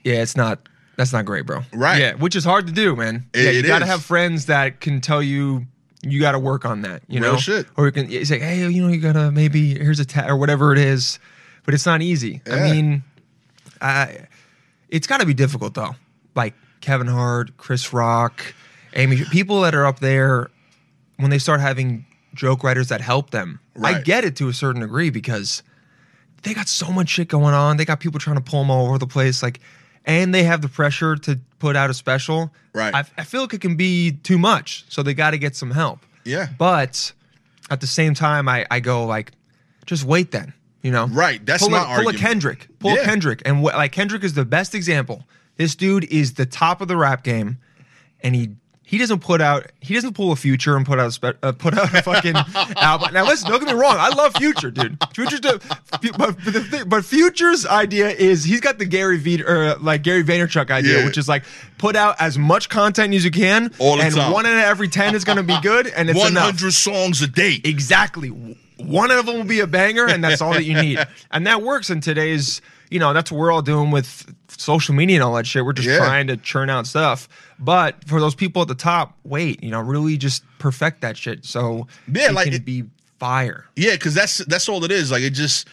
yeah, 0.03 0.21
it's 0.21 0.35
not. 0.37 0.67
That's 0.97 1.11
not 1.11 1.25
great, 1.25 1.45
bro. 1.45 1.61
Right. 1.73 1.99
Yeah, 1.99 2.13
which 2.13 2.35
is 2.37 2.45
hard 2.45 2.67
to 2.67 2.73
do, 2.73 2.95
man. 2.95 3.25
It- 3.33 3.43
yeah, 3.43 3.49
you 3.51 3.63
gotta 3.63 3.83
is. 3.83 3.91
have 3.91 4.03
friends 4.03 4.45
that 4.45 4.79
can 4.79 5.01
tell 5.01 5.21
you 5.21 5.65
you 6.01 6.19
gotta 6.21 6.39
work 6.39 6.63
on 6.65 6.81
that. 6.83 7.01
You 7.09 7.19
Real 7.19 7.33
know, 7.33 7.37
shit. 7.37 7.65
or 7.75 7.87
you 7.87 7.91
can 7.91 8.09
you 8.09 8.23
say, 8.25 8.39
hey, 8.39 8.59
you 8.69 8.81
know, 8.81 8.87
you 8.87 8.99
gotta 9.01 9.31
maybe 9.31 9.77
here's 9.77 9.99
a 9.99 10.05
tat 10.05 10.29
or 10.29 10.37
whatever 10.37 10.71
it 10.71 10.77
is, 10.77 11.19
but 11.65 11.73
it's 11.73 11.85
not 11.85 12.01
easy. 12.01 12.41
I 12.49 12.71
mean, 12.71 13.03
I, 13.81 14.27
it's 14.89 15.07
got 15.07 15.19
to 15.19 15.25
be 15.25 15.33
difficult 15.33 15.73
though. 15.73 15.95
Like 16.35 16.53
Kevin 16.81 17.07
Hart, 17.07 17.57
Chris 17.57 17.93
Rock, 17.93 18.53
Amy, 18.93 19.23
people 19.31 19.61
that 19.61 19.75
are 19.75 19.85
up 19.85 19.99
there 19.99 20.49
when 21.17 21.29
they 21.29 21.39
start 21.39 21.61
having 21.61 22.05
joke 22.33 22.63
writers 22.63 22.89
that 22.89 23.01
help 23.01 23.31
them. 23.31 23.59
I 23.81 24.01
get 24.01 24.23
it 24.23 24.35
to 24.37 24.47
a 24.47 24.53
certain 24.53 24.81
degree 24.81 25.09
because 25.09 25.63
they 26.43 26.53
got 26.53 26.67
so 26.67 26.91
much 26.91 27.09
shit 27.09 27.27
going 27.27 27.53
on. 27.53 27.77
They 27.77 27.85
got 27.85 27.99
people 27.99 28.19
trying 28.19 28.37
to 28.37 28.41
pull 28.41 28.61
them 28.61 28.69
all 28.69 28.87
over 28.87 28.97
the 28.97 29.07
place. 29.07 29.41
Like, 29.41 29.59
and 30.05 30.33
they 30.33 30.43
have 30.43 30.61
the 30.61 30.69
pressure 30.69 31.15
to 31.15 31.39
put 31.59 31.75
out 31.75 31.89
a 31.89 31.93
special. 31.93 32.53
Right. 32.73 32.93
I, 32.93 33.03
I 33.17 33.23
feel 33.23 33.41
like 33.41 33.53
it 33.53 33.61
can 33.61 33.75
be 33.75 34.11
too 34.11 34.37
much. 34.37 34.85
So 34.89 35.01
they 35.01 35.13
got 35.13 35.31
to 35.31 35.37
get 35.37 35.55
some 35.55 35.71
help. 35.71 36.05
Yeah. 36.23 36.49
But 36.57 37.11
at 37.69 37.81
the 37.81 37.87
same 37.87 38.13
time, 38.13 38.47
I, 38.47 38.65
I 38.69 38.79
go 38.79 39.05
like, 39.05 39.31
just 39.85 40.03
wait 40.03 40.31
then. 40.31 40.53
You 40.85 40.91
know. 40.91 41.07
Right, 41.07 41.43
that's 41.43 41.63
pull 41.63 41.71
my 41.71 41.81
a, 41.81 41.97
Pull 42.03 42.09
a. 42.09 42.13
Kendrick. 42.13 42.67
Pull 42.77 42.93
a 42.93 43.03
Kendrick, 43.03 43.41
and 43.43 43.57
wh- 43.61 43.73
like 43.75 43.91
Kendrick 43.91 44.23
is 44.23 44.35
the 44.35 44.45
best 44.45 44.75
example. 44.75 45.23
This 45.57 45.73
dude 45.75 46.03
is 46.05 46.35
the 46.35 46.45
top 46.45 46.79
of 46.79 46.87
the 46.87 46.95
rap 46.95 47.23
game, 47.23 47.57
and 48.21 48.35
he 48.35 48.51
he 48.83 48.99
doesn't 48.99 49.21
put 49.21 49.41
out 49.41 49.65
he 49.81 49.95
doesn't 49.95 50.13
pull 50.13 50.31
a 50.31 50.35
future 50.35 50.75
and 50.77 50.85
put 50.85 50.99
out 50.99 51.07
a 51.07 51.11
spe- 51.11 51.39
uh, 51.41 51.53
put 51.53 51.75
out 51.75 51.91
a 51.91 52.03
fucking 52.03 52.35
album. 52.77 53.15
Now 53.15 53.25
listen, 53.25 53.49
don't 53.49 53.59
get 53.65 53.73
me 53.73 53.81
wrong, 53.81 53.95
I 53.97 54.09
love 54.09 54.35
Future, 54.35 54.69
dude. 54.69 54.95
Future's 55.15 55.41
the, 55.41 55.59
but 56.01 56.17
but, 56.19 56.45
the 56.53 56.61
thing, 56.63 56.87
but 56.87 57.03
Future's 57.03 57.65
idea 57.65 58.09
is 58.09 58.43
he's 58.43 58.61
got 58.61 58.77
the 58.77 58.85
Gary 58.85 59.17
V 59.17 59.41
or 59.43 59.77
like 59.77 60.03
Gary 60.03 60.23
Vaynerchuk 60.23 60.69
idea, 60.69 60.99
Yeah. 60.99 61.05
which 61.05 61.17
is 61.17 61.27
like 61.27 61.45
put 61.79 61.95
out 61.95 62.15
as 62.21 62.37
much 62.37 62.69
content 62.69 63.11
as 63.15 63.25
you 63.25 63.31
can, 63.31 63.71
All 63.79 63.97
the 63.97 64.03
and 64.03 64.13
time. 64.13 64.31
one 64.31 64.45
out 64.45 64.53
of 64.53 64.59
every 64.59 64.87
ten 64.87 65.15
is 65.15 65.23
going 65.23 65.37
to 65.37 65.43
be 65.43 65.59
good, 65.61 65.87
and 65.87 66.11
it's 66.11 66.21
hundred 66.21 66.73
songs 66.73 67.23
a 67.23 67.27
day. 67.27 67.59
Exactly. 67.63 68.29
One 68.77 69.11
of 69.11 69.25
them 69.25 69.35
will 69.37 69.43
be 69.45 69.59
a 69.61 69.67
banger, 69.67 70.05
and 70.07 70.23
that's 70.23 70.41
all 70.41 70.53
that 70.53 70.63
you 70.65 70.73
need. 70.81 70.99
And 71.31 71.47
that 71.47 71.61
works 71.61 71.89
in 71.89 72.01
today's, 72.01 72.61
you 72.89 72.99
know, 72.99 73.13
that's 73.13 73.31
what 73.31 73.39
we're 73.39 73.51
all 73.51 73.61
doing 73.61 73.91
with 73.91 74.33
social 74.49 74.93
media 74.95 75.17
and 75.17 75.23
all 75.23 75.33
that 75.35 75.47
shit. 75.47 75.65
We're 75.65 75.73
just 75.73 75.87
Yeah. 75.87 75.97
trying 75.97 76.27
to 76.27 76.37
churn 76.37 76.69
out 76.69 76.87
stuff. 76.87 77.27
But 77.59 77.95
for 78.07 78.19
those 78.19 78.35
people 78.35 78.61
at 78.61 78.67
the 78.67 78.75
top, 78.75 79.17
wait, 79.23 79.63
you 79.63 79.71
know, 79.71 79.79
really 79.79 80.17
just 80.17 80.43
perfect 80.59 81.01
that 81.01 81.17
shit 81.17 81.45
so 81.45 81.87
Yeah, 82.11 82.29
it 82.29 82.33
like 82.33 82.45
can 82.45 82.53
it- 82.55 82.65
be 82.65 82.83
fire. 83.19 83.65
Yeah, 83.75 83.91
because 83.93 84.13
that's 84.13 84.39
that's 84.39 84.67
all 84.67 84.83
it 84.83 84.91
is. 84.91 85.09
Like 85.11 85.23
it 85.23 85.31
just, 85.31 85.67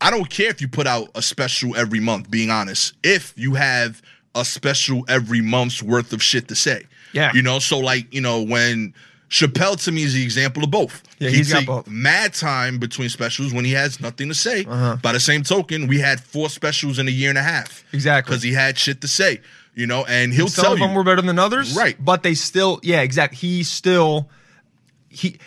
I 0.00 0.10
don't 0.10 0.28
care 0.28 0.48
if 0.50 0.60
you 0.60 0.68
put 0.68 0.86
out 0.86 1.08
a 1.14 1.22
special 1.22 1.76
every 1.76 2.00
month. 2.00 2.30
Being 2.30 2.50
honest, 2.50 2.94
if 3.04 3.32
you 3.36 3.54
have 3.54 4.02
a 4.34 4.44
special 4.44 5.04
every 5.08 5.40
month's 5.40 5.82
worth 5.82 6.12
of 6.12 6.20
shit 6.22 6.48
to 6.48 6.56
say, 6.56 6.82
Yeah. 7.12 7.30
you 7.32 7.42
know. 7.42 7.60
So 7.60 7.78
like 7.78 8.12
you 8.12 8.20
know 8.20 8.42
when 8.42 8.92
Chappelle 9.34 9.82
to 9.84 9.90
me 9.90 10.04
is 10.04 10.14
the 10.14 10.22
example 10.22 10.62
of 10.62 10.70
both. 10.70 11.02
Yeah, 11.18 11.30
He 11.30 11.38
he's 11.38 11.52
got 11.52 11.66
both. 11.66 11.88
Mad 11.88 12.34
time 12.34 12.78
between 12.78 13.08
specials 13.08 13.52
when 13.52 13.64
he 13.64 13.72
has 13.72 14.00
nothing 14.00 14.28
to 14.28 14.34
say. 14.34 14.64
Uh-huh. 14.64 14.96
By 15.02 15.10
the 15.12 15.18
same 15.18 15.42
token, 15.42 15.88
we 15.88 15.98
had 15.98 16.20
four 16.20 16.48
specials 16.48 17.00
in 17.00 17.08
a 17.08 17.10
year 17.10 17.30
and 17.30 17.38
a 17.38 17.42
half. 17.42 17.84
Exactly. 17.92 18.30
because 18.30 18.44
he 18.44 18.52
had 18.52 18.78
shit 18.78 19.00
to 19.00 19.08
say. 19.08 19.40
You 19.74 19.88
know, 19.88 20.04
and 20.04 20.32
he'll 20.32 20.46
Some 20.46 20.62
tell 20.62 20.72
of 20.74 20.78
you. 20.78 20.86
them 20.86 20.94
were 20.94 21.02
better 21.02 21.20
than 21.22 21.40
others, 21.40 21.74
Right. 21.76 21.96
But 21.98 22.22
they 22.22 22.34
still, 22.34 22.78
yeah, 22.84 23.00
exactly. 23.00 23.36
He 23.38 23.64
still, 23.64 24.30
he, 25.08 25.38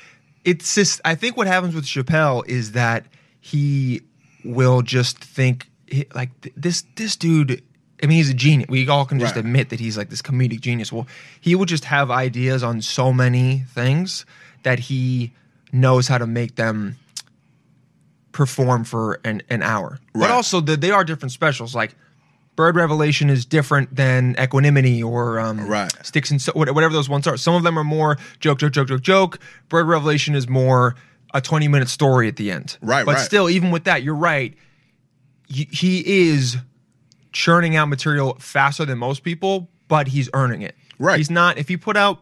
it's 0.44 0.76
just. 0.76 1.00
I 1.06 1.16
think 1.16 1.38
what 1.38 1.48
happens 1.48 1.74
with 1.74 1.86
Chappelle 1.86 2.46
is 2.46 2.74
that 2.74 3.06
he 3.40 4.02
will 4.44 4.82
just 4.82 5.18
think 5.20 5.70
like 6.14 6.32
this. 6.58 6.84
This 6.98 7.16
dude. 7.16 7.64
I 8.02 8.06
mean, 8.06 8.18
he's 8.18 8.30
a 8.30 8.34
genius. 8.34 8.70
We 8.70 8.88
all 8.88 9.06
can 9.06 9.20
just 9.20 9.36
Right. 9.36 9.44
admit 9.44 9.70
that 9.70 9.80
he's 9.80 9.98
like 9.98 10.10
this 10.10 10.22
comedic 10.22 10.62
genius. 10.62 10.92
Well, 10.92 11.08
he 11.42 11.56
would 11.56 11.68
just 11.70 11.86
have 11.86 12.12
ideas 12.12 12.62
on 12.64 12.82
so 12.82 13.12
many 13.12 13.64
things 13.74 14.26
that 14.64 14.78
he 14.80 15.32
knows 15.72 16.08
how 16.08 16.18
to 16.20 16.28
make 16.28 16.56
them 16.56 16.96
perform 18.32 18.84
for 18.84 19.20
an, 19.24 19.42
an 19.50 19.64
hour. 19.64 20.00
But 20.14 20.30
also, 20.30 20.62
the, 20.62 20.78
they 20.78 20.92
are 20.92 21.04
different 21.04 21.32
specials. 21.32 21.74
Like 21.74 21.96
Bird 22.56 22.76
Revelation 22.76 23.30
is 23.30 23.46
different 23.46 23.96
than 23.96 24.36
Equanimity 24.40 25.02
or 25.02 25.40
um, 25.40 25.68
Right. 25.68 25.92
Sticks 26.06 26.30
and 26.32 26.42
so, 26.42 26.52
whatever 26.54 26.94
those 26.94 27.10
ones 27.10 27.26
are. 27.28 27.38
Some 27.38 27.56
of 27.56 27.64
them 27.64 27.78
are 27.80 27.84
more 27.84 28.18
joke, 28.40 28.60
joke, 28.60 28.74
joke, 28.74 28.88
joke, 28.90 29.02
joke. 29.02 29.40
Bird 29.70 29.88
Revelation 29.88 30.36
is 30.36 30.48
more 30.48 30.96
a 31.34 31.42
20 31.42 31.68
minute 31.68 31.90
story 31.90 32.28
at 32.28 32.36
the 32.36 32.52
end. 32.52 32.78
Right, 32.82 33.06
But 33.06 33.16
right. 33.16 33.26
still, 33.26 33.50
even 33.50 33.72
with 33.72 33.86
that, 33.86 34.04
you're 34.04 34.16
right. 34.16 34.54
He 35.50 36.28
is 36.30 36.58
churning 37.38 37.76
out 37.76 37.88
material 37.88 38.36
faster 38.40 38.84
than 38.86 38.98
most 38.98 39.24
people, 39.24 39.70
but 39.88 40.08
he's 40.08 40.30
earning 40.34 40.64
it. 40.64 40.76
Right. 40.98 41.18
He's 41.18 41.30
not, 41.30 41.58
if 41.60 41.68
he 41.68 41.78
put 41.78 41.96
out 41.96 42.20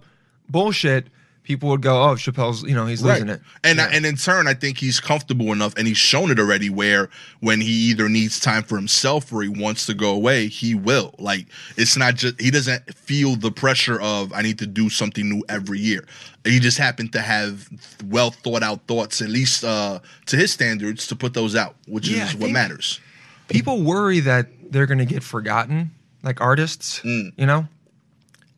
bullshit, 0.50 1.08
people 1.44 1.70
would 1.70 1.82
go, 1.82 2.04
oh, 2.04 2.16
Chappelle's, 2.16 2.64
you 2.64 2.74
know, 2.76 2.86
he's 2.86 3.02
losing 3.02 3.30
it. 3.30 3.40
And 3.64 3.78
Yeah. 3.78 3.90
and 3.94 4.06
in 4.06 4.18
turn, 4.18 4.48
I 4.48 4.54
think 4.56 4.78
he's 4.80 5.00
comfortable 5.00 5.54
enough, 5.54 5.74
and 5.78 5.88
he's 5.88 5.98
shown 5.98 6.32
it 6.32 6.40
already. 6.40 6.70
Where 6.70 7.10
when 7.40 7.62
he 7.62 7.72
either 7.92 8.10
needs 8.10 8.40
time 8.40 8.64
for 8.64 8.76
himself 8.76 9.32
or 9.32 9.42
he 9.44 9.48
wants 9.50 9.86
to 9.86 9.94
go 9.94 10.10
away, 10.12 10.48
he 10.48 10.76
will. 10.76 11.14
Like 11.20 11.46
it's 11.78 11.96
not 11.96 12.16
just 12.16 12.42
he 12.42 12.52
doesn't 12.52 12.94
feel 12.96 13.36
the 13.36 13.52
pressure 13.52 14.02
of 14.02 14.34
I 14.34 14.42
need 14.42 14.60
to 14.60 14.68
do 14.68 14.90
something 14.90 15.30
new 15.30 15.44
every 15.48 15.80
year. 15.80 16.06
He 16.44 16.60
just 16.60 16.78
happened 16.80 17.14
to 17.14 17.22
have 17.22 17.70
well 18.10 18.32
thought 18.32 18.64
out 18.64 18.86
thoughts, 18.88 19.22
at 19.22 19.30
least 19.30 19.64
uh, 19.64 20.00
to 20.26 20.36
his 20.36 20.52
standards, 20.52 21.08
to 21.08 21.16
put 21.16 21.34
those 21.36 21.56
out, 21.56 21.76
which 21.88 22.08
Yeah, 22.10 22.26
is 22.28 22.36
what 22.36 22.50
matters. 22.52 23.00
people 23.48 23.82
worry 23.84 24.20
that 24.22 24.48
they're 24.70 24.86
going 24.86 24.98
to 25.00 25.06
get 25.06 25.24
forgotten 25.24 25.92
like 26.24 26.42
artists 26.42 27.00
Mm. 27.02 27.32
you 27.38 27.46
know 27.46 27.68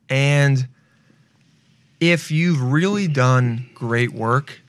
and 0.09 0.67
if 1.99 2.31
you've 2.31 2.61
really 2.61 3.07
done 3.07 3.69
great 3.73 4.11
work 4.13 4.61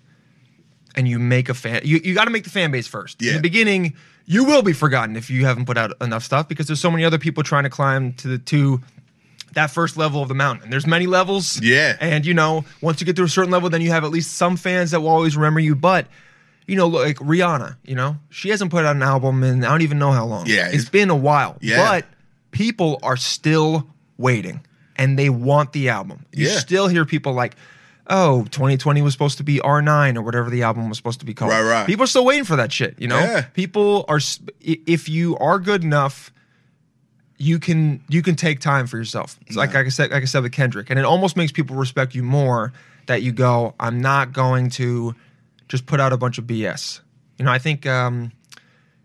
and 0.97 1.07
you 1.07 1.19
make 1.19 1.49
a 1.49 1.55
fan 1.55 1.81
you, 1.85 2.01
you 2.03 2.15
got 2.15 2.25
to 2.25 2.31
make 2.31 2.45
the 2.45 2.51
fan 2.51 2.71
base 2.71 2.87
first 2.87 3.21
Yeah. 3.21 3.31
in 3.33 3.37
the 3.37 3.43
beginning 3.43 3.95
you 4.27 4.45
will 4.45 4.63
be 4.63 4.73
forgotten 4.73 5.17
if 5.17 5.31
you 5.31 5.45
haven't 5.47 5.65
put 5.67 5.79
out 5.79 5.93
enough 6.01 6.23
stuff 6.25 6.49
because 6.49 6.67
there's 6.67 6.81
so 6.81 6.91
many 6.91 7.05
other 7.05 7.19
people 7.19 7.43
trying 7.43 7.65
to 7.65 7.71
climb 7.71 8.13
to 8.15 8.29
the 8.29 8.39
to 8.39 8.81
that 9.55 9.71
first 9.71 9.97
level 9.97 10.21
of 10.23 10.29
the 10.29 10.35
mountain 10.35 10.71
there's 10.71 10.87
many 10.87 11.07
levels 11.07 11.61
Yeah. 11.63 11.97
and 12.01 12.25
you 12.27 12.35
know 12.35 12.65
once 12.83 13.01
you 13.01 13.07
get 13.07 13.17
to 13.17 13.23
a 13.23 13.29
certain 13.29 13.51
level 13.51 13.71
then 13.71 13.81
you 13.81 13.91
have 13.91 14.05
at 14.05 14.11
least 14.11 14.35
some 14.37 14.57
fans 14.57 14.91
that 14.91 15.01
will 15.01 15.09
always 15.09 15.37
remember 15.37 15.61
you 15.61 15.75
but 15.75 16.07
you 16.69 16.77
know, 16.77 16.87
like 16.87 17.17
Rihanna, 17.17 17.77
you 17.85 17.97
know, 17.97 18.17
she 18.31 18.51
hasn't 18.51 18.71
put 18.71 18.85
out 18.85 18.95
an 18.95 19.03
album 19.03 19.43
in 19.43 19.65
I 19.65 19.71
don't 19.71 19.83
even 19.83 19.99
know 19.99 20.13
how 20.13 20.25
long. 20.27 20.47
Yeah, 20.47 20.67
it's 20.67 20.75
it's- 20.75 20.89
been 20.91 21.11
a 21.11 21.17
while. 21.17 21.57
Yeah. 21.61 21.79
But 21.79 22.05
people 22.53 23.01
are 23.03 23.17
still 23.17 23.89
waiting 24.19 24.61
and 24.97 25.19
they 25.19 25.31
want 25.31 25.73
the 25.73 25.89
album. 25.89 26.27
You 26.33 26.49
Yeah. 26.49 26.59
still 26.59 26.87
hear 26.89 27.05
people 27.05 27.33
like, 27.33 27.57
oh, 28.11 28.45
2020 28.51 29.03
was 29.03 29.13
supposed 29.13 29.39
to 29.39 29.45
be 29.45 29.59
R9 29.61 30.17
or 30.17 30.23
whatever 30.23 30.49
the 30.51 30.63
album 30.63 30.89
was 30.89 30.97
supposed 30.99 31.21
to 31.21 31.27
be 31.27 31.35
called. 31.35 31.51
Right, 31.53 31.63
right. 31.63 31.87
People 31.87 32.05
are 32.05 32.09
still 32.09 32.25
waiting 32.25 32.45
for 32.45 32.57
that 32.57 32.73
shit, 32.73 32.95
you 32.99 33.07
know? 33.09 33.19
Yeah. 33.19 33.43
People 33.55 34.05
are, 34.09 34.21
if 34.61 35.09
you 35.09 35.37
are 35.39 35.59
good 35.59 35.83
enough, 35.85 36.33
you 37.41 37.59
can 37.61 38.03
you 38.09 38.21
can 38.23 38.35
take 38.35 38.59
time 38.61 38.87
for 38.89 38.97
yourself. 38.97 39.39
It's 39.47 39.57
like, 39.57 39.73
like 39.75 39.87
I 39.87 39.91
said, 39.91 40.11
like 40.11 40.23
I 40.23 40.27
said 40.27 40.43
with 40.43 40.53
Kendrick, 40.53 40.91
and 40.91 40.99
it 40.99 41.05
almost 41.05 41.37
makes 41.37 41.53
people 41.53 41.77
respect 41.77 42.15
you 42.15 42.23
more 42.25 42.73
that 43.07 43.23
you 43.23 43.31
go, 43.33 43.75
I'm 43.79 44.01
not 44.01 44.33
going 44.33 44.71
to 44.71 45.15
just 45.69 45.87
put 45.87 46.01
out 46.01 46.13
a 46.13 46.17
bunch 46.17 46.39
of 46.39 46.45
BS. 46.45 47.01
You 47.39 47.45
know, 47.45 47.53
I 47.53 47.59
think 47.59 47.87
um, 47.87 48.33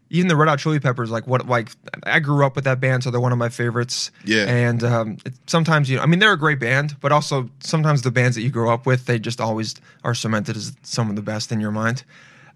even 0.09 0.27
the 0.27 0.35
Red 0.35 0.47
Hot 0.49 0.59
Chili 0.59 0.79
Peppers, 0.79 1.11
like 1.11 1.27
what, 1.27 1.47
like 1.47 1.69
I 2.03 2.19
grew 2.19 2.45
up 2.45 2.55
with 2.55 2.65
that 2.65 2.79
band, 2.79 3.03
so 3.03 3.11
they're 3.11 3.19
one 3.21 3.31
of 3.31 3.37
my 3.37 3.49
favorites. 3.49 4.11
Yeah. 4.25 4.45
and 4.45 4.83
um, 4.83 5.17
it, 5.25 5.33
sometimes 5.47 5.89
you 5.89 5.97
know, 5.97 6.03
I 6.03 6.05
mean, 6.05 6.19
they're 6.19 6.33
a 6.33 6.37
great 6.37 6.59
band, 6.59 6.97
but 7.01 7.11
also 7.11 7.49
sometimes 7.59 8.01
the 8.01 8.11
bands 8.11 8.35
that 8.35 8.41
you 8.41 8.49
grow 8.49 8.71
up 8.73 8.85
with, 8.85 9.05
they 9.05 9.19
just 9.19 9.39
always 9.41 9.75
are 10.03 10.13
cemented 10.15 10.55
as 10.55 10.75
some 10.83 11.09
of 11.09 11.15
the 11.15 11.21
best 11.21 11.51
in 11.51 11.59
your 11.59 11.71
mind. 11.71 12.03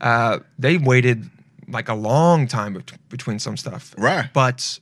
Uh, 0.01 0.39
they 0.59 0.77
waited 0.77 1.29
like 1.67 1.89
a 1.89 1.93
long 1.95 2.47
time 2.47 2.73
bet- 2.73 2.93
between 3.09 3.39
some 3.39 3.57
stuff, 3.57 3.93
Right. 3.97 4.29
But 4.33 4.79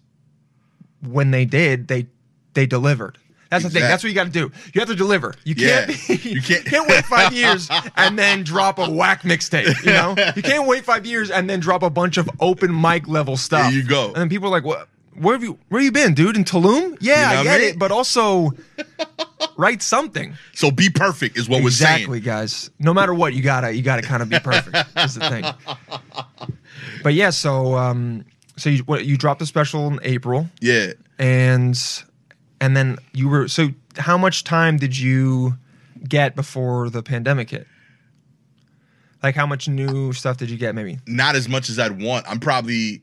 when 1.01 1.32
they 1.32 1.46
did, 1.46 1.88
they 1.88 2.08
they 2.53 2.65
delivered. 2.65 3.17
That's 3.64 3.74
the 3.74 3.80
thing. 3.80 3.88
That's 3.88 4.04
what 4.04 4.10
you 4.10 4.16
got 4.16 4.26
to 4.26 4.30
do. 4.30 4.52
You 4.74 4.80
have 4.82 4.90
to 4.90 4.96
deliver. 4.96 5.34
You 5.44 5.56
can't. 5.56 5.88
Be, 5.88 5.94
You 6.30 6.42
can't- 6.42 6.66
can't 6.74 6.88
wait 6.90 7.06
five 7.06 7.34
years 7.34 7.70
and 7.96 8.18
then 8.18 8.44
drop 8.44 8.80
a 8.80 8.90
whack 8.90 9.22
mixtape. 9.24 9.84
You 9.86 9.92
know, 9.94 10.16
you 10.36 10.42
can't 10.42 10.68
wait 10.68 10.86
five 10.86 11.06
years 11.06 11.30
and 11.32 11.50
then 11.50 11.60
drop 11.60 11.84
a 11.84 11.90
bunch 11.90 12.18
of 12.18 12.30
open 12.40 12.80
mic 12.80 13.08
level 13.08 13.38
stuff. 13.38 13.64
There 13.64 13.72
you 13.72 13.84
go. 13.84 14.08
And 14.08 14.16
then 14.18 14.30
people 14.30 14.48
are 14.48 14.52
like, 14.52 14.64
"What? 14.66 14.88
Where 15.18 15.34
have 15.34 15.44
you? 15.44 15.58
Where 15.70 15.80
have 15.80 15.86
you 15.86 15.92
been, 15.94 16.14
dude? 16.14 16.36
In 16.36 16.44
Tulum? 16.44 16.98
Yeah, 17.00 17.30
You 17.30 17.36
know 17.36 17.40
I 17.40 17.44
get 17.46 17.56
I 17.56 17.60
mean? 17.60 17.70
it, 17.70 17.80
but 17.80 17.92
also 17.92 18.52
write 19.58 19.82
something. 19.82 20.34
So 20.54 20.72
be 20.72 20.90
perfect 20.90 21.38
is 21.38 21.48
what 21.48 21.62
we're 21.62 21.68
exactly, 21.70 22.20
saying. 22.20 22.24
guys. 22.24 22.70
No 22.80 22.94
matter 22.94 23.14
what, 23.14 23.34
you 23.34 23.42
gotta 23.42 23.72
you 23.74 23.82
gotta 23.82 24.02
kind 24.02 24.22
of 24.22 24.28
be 24.30 24.40
perfect. 24.40 24.76
is 24.98 25.16
the 25.16 25.30
thing. 25.30 25.46
But 27.04 27.14
yeah, 27.14 27.30
so 27.30 27.76
um, 27.78 28.26
so 28.58 28.70
you 28.70 28.84
what, 28.84 29.06
you 29.06 29.18
dropped 29.18 29.40
the 29.40 29.46
special 29.46 29.88
in 29.88 30.00
April 30.04 30.50
Yeah. 30.60 30.94
and 31.20 31.78
and 32.62 32.76
then 32.76 32.98
you 33.14 33.28
were 33.28 33.48
so 33.48 33.70
how 33.98 34.18
much 34.18 34.44
time 34.44 34.78
did 34.78 34.98
you 34.98 35.58
get 36.08 36.36
before 36.36 36.90
the 36.90 37.02
pandemic 37.02 37.50
hit 37.50 37.68
like 39.26 39.36
how 39.36 39.48
much 39.48 39.68
new 39.68 40.14
stuff 40.14 40.38
did 40.38 40.50
you 40.52 40.58
get 40.58 40.76
maybe 40.76 41.00
not 41.08 41.36
as 41.36 41.50
much 41.50 41.70
as 41.70 41.80
I'd 41.80 42.00
want. 42.00 42.30
I'm 42.30 42.40
probably 42.40 43.02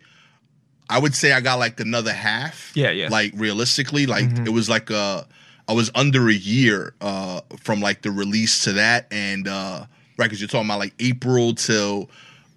I 0.88 0.98
would 0.98 1.14
say 1.14 1.32
I 1.32 1.40
got 1.40 1.58
like 1.58 1.80
another 1.80 2.12
half. 2.12 2.70
Yeah, 2.74 2.90
yeah. 2.90 3.08
Like 3.08 3.32
realistically, 3.34 4.06
like 4.06 4.26
it 4.46 4.50
was 4.50 4.68
like 4.68 4.90
uh 4.90 5.24
I 5.68 5.72
was 5.72 5.90
under 5.94 6.28
a 6.28 6.34
year 6.34 6.94
uh 7.00 7.40
from 7.58 7.80
like 7.80 8.02
the 8.02 8.12
release 8.12 8.64
to 8.64 8.74
that 8.74 9.08
and 9.10 9.48
uh 9.48 9.86
right 10.16 10.30
cuz 10.30 10.40
you're 10.40 10.48
talking 10.48 10.68
about 10.68 10.78
like 10.78 10.94
April 11.00 11.54
till 11.54 12.08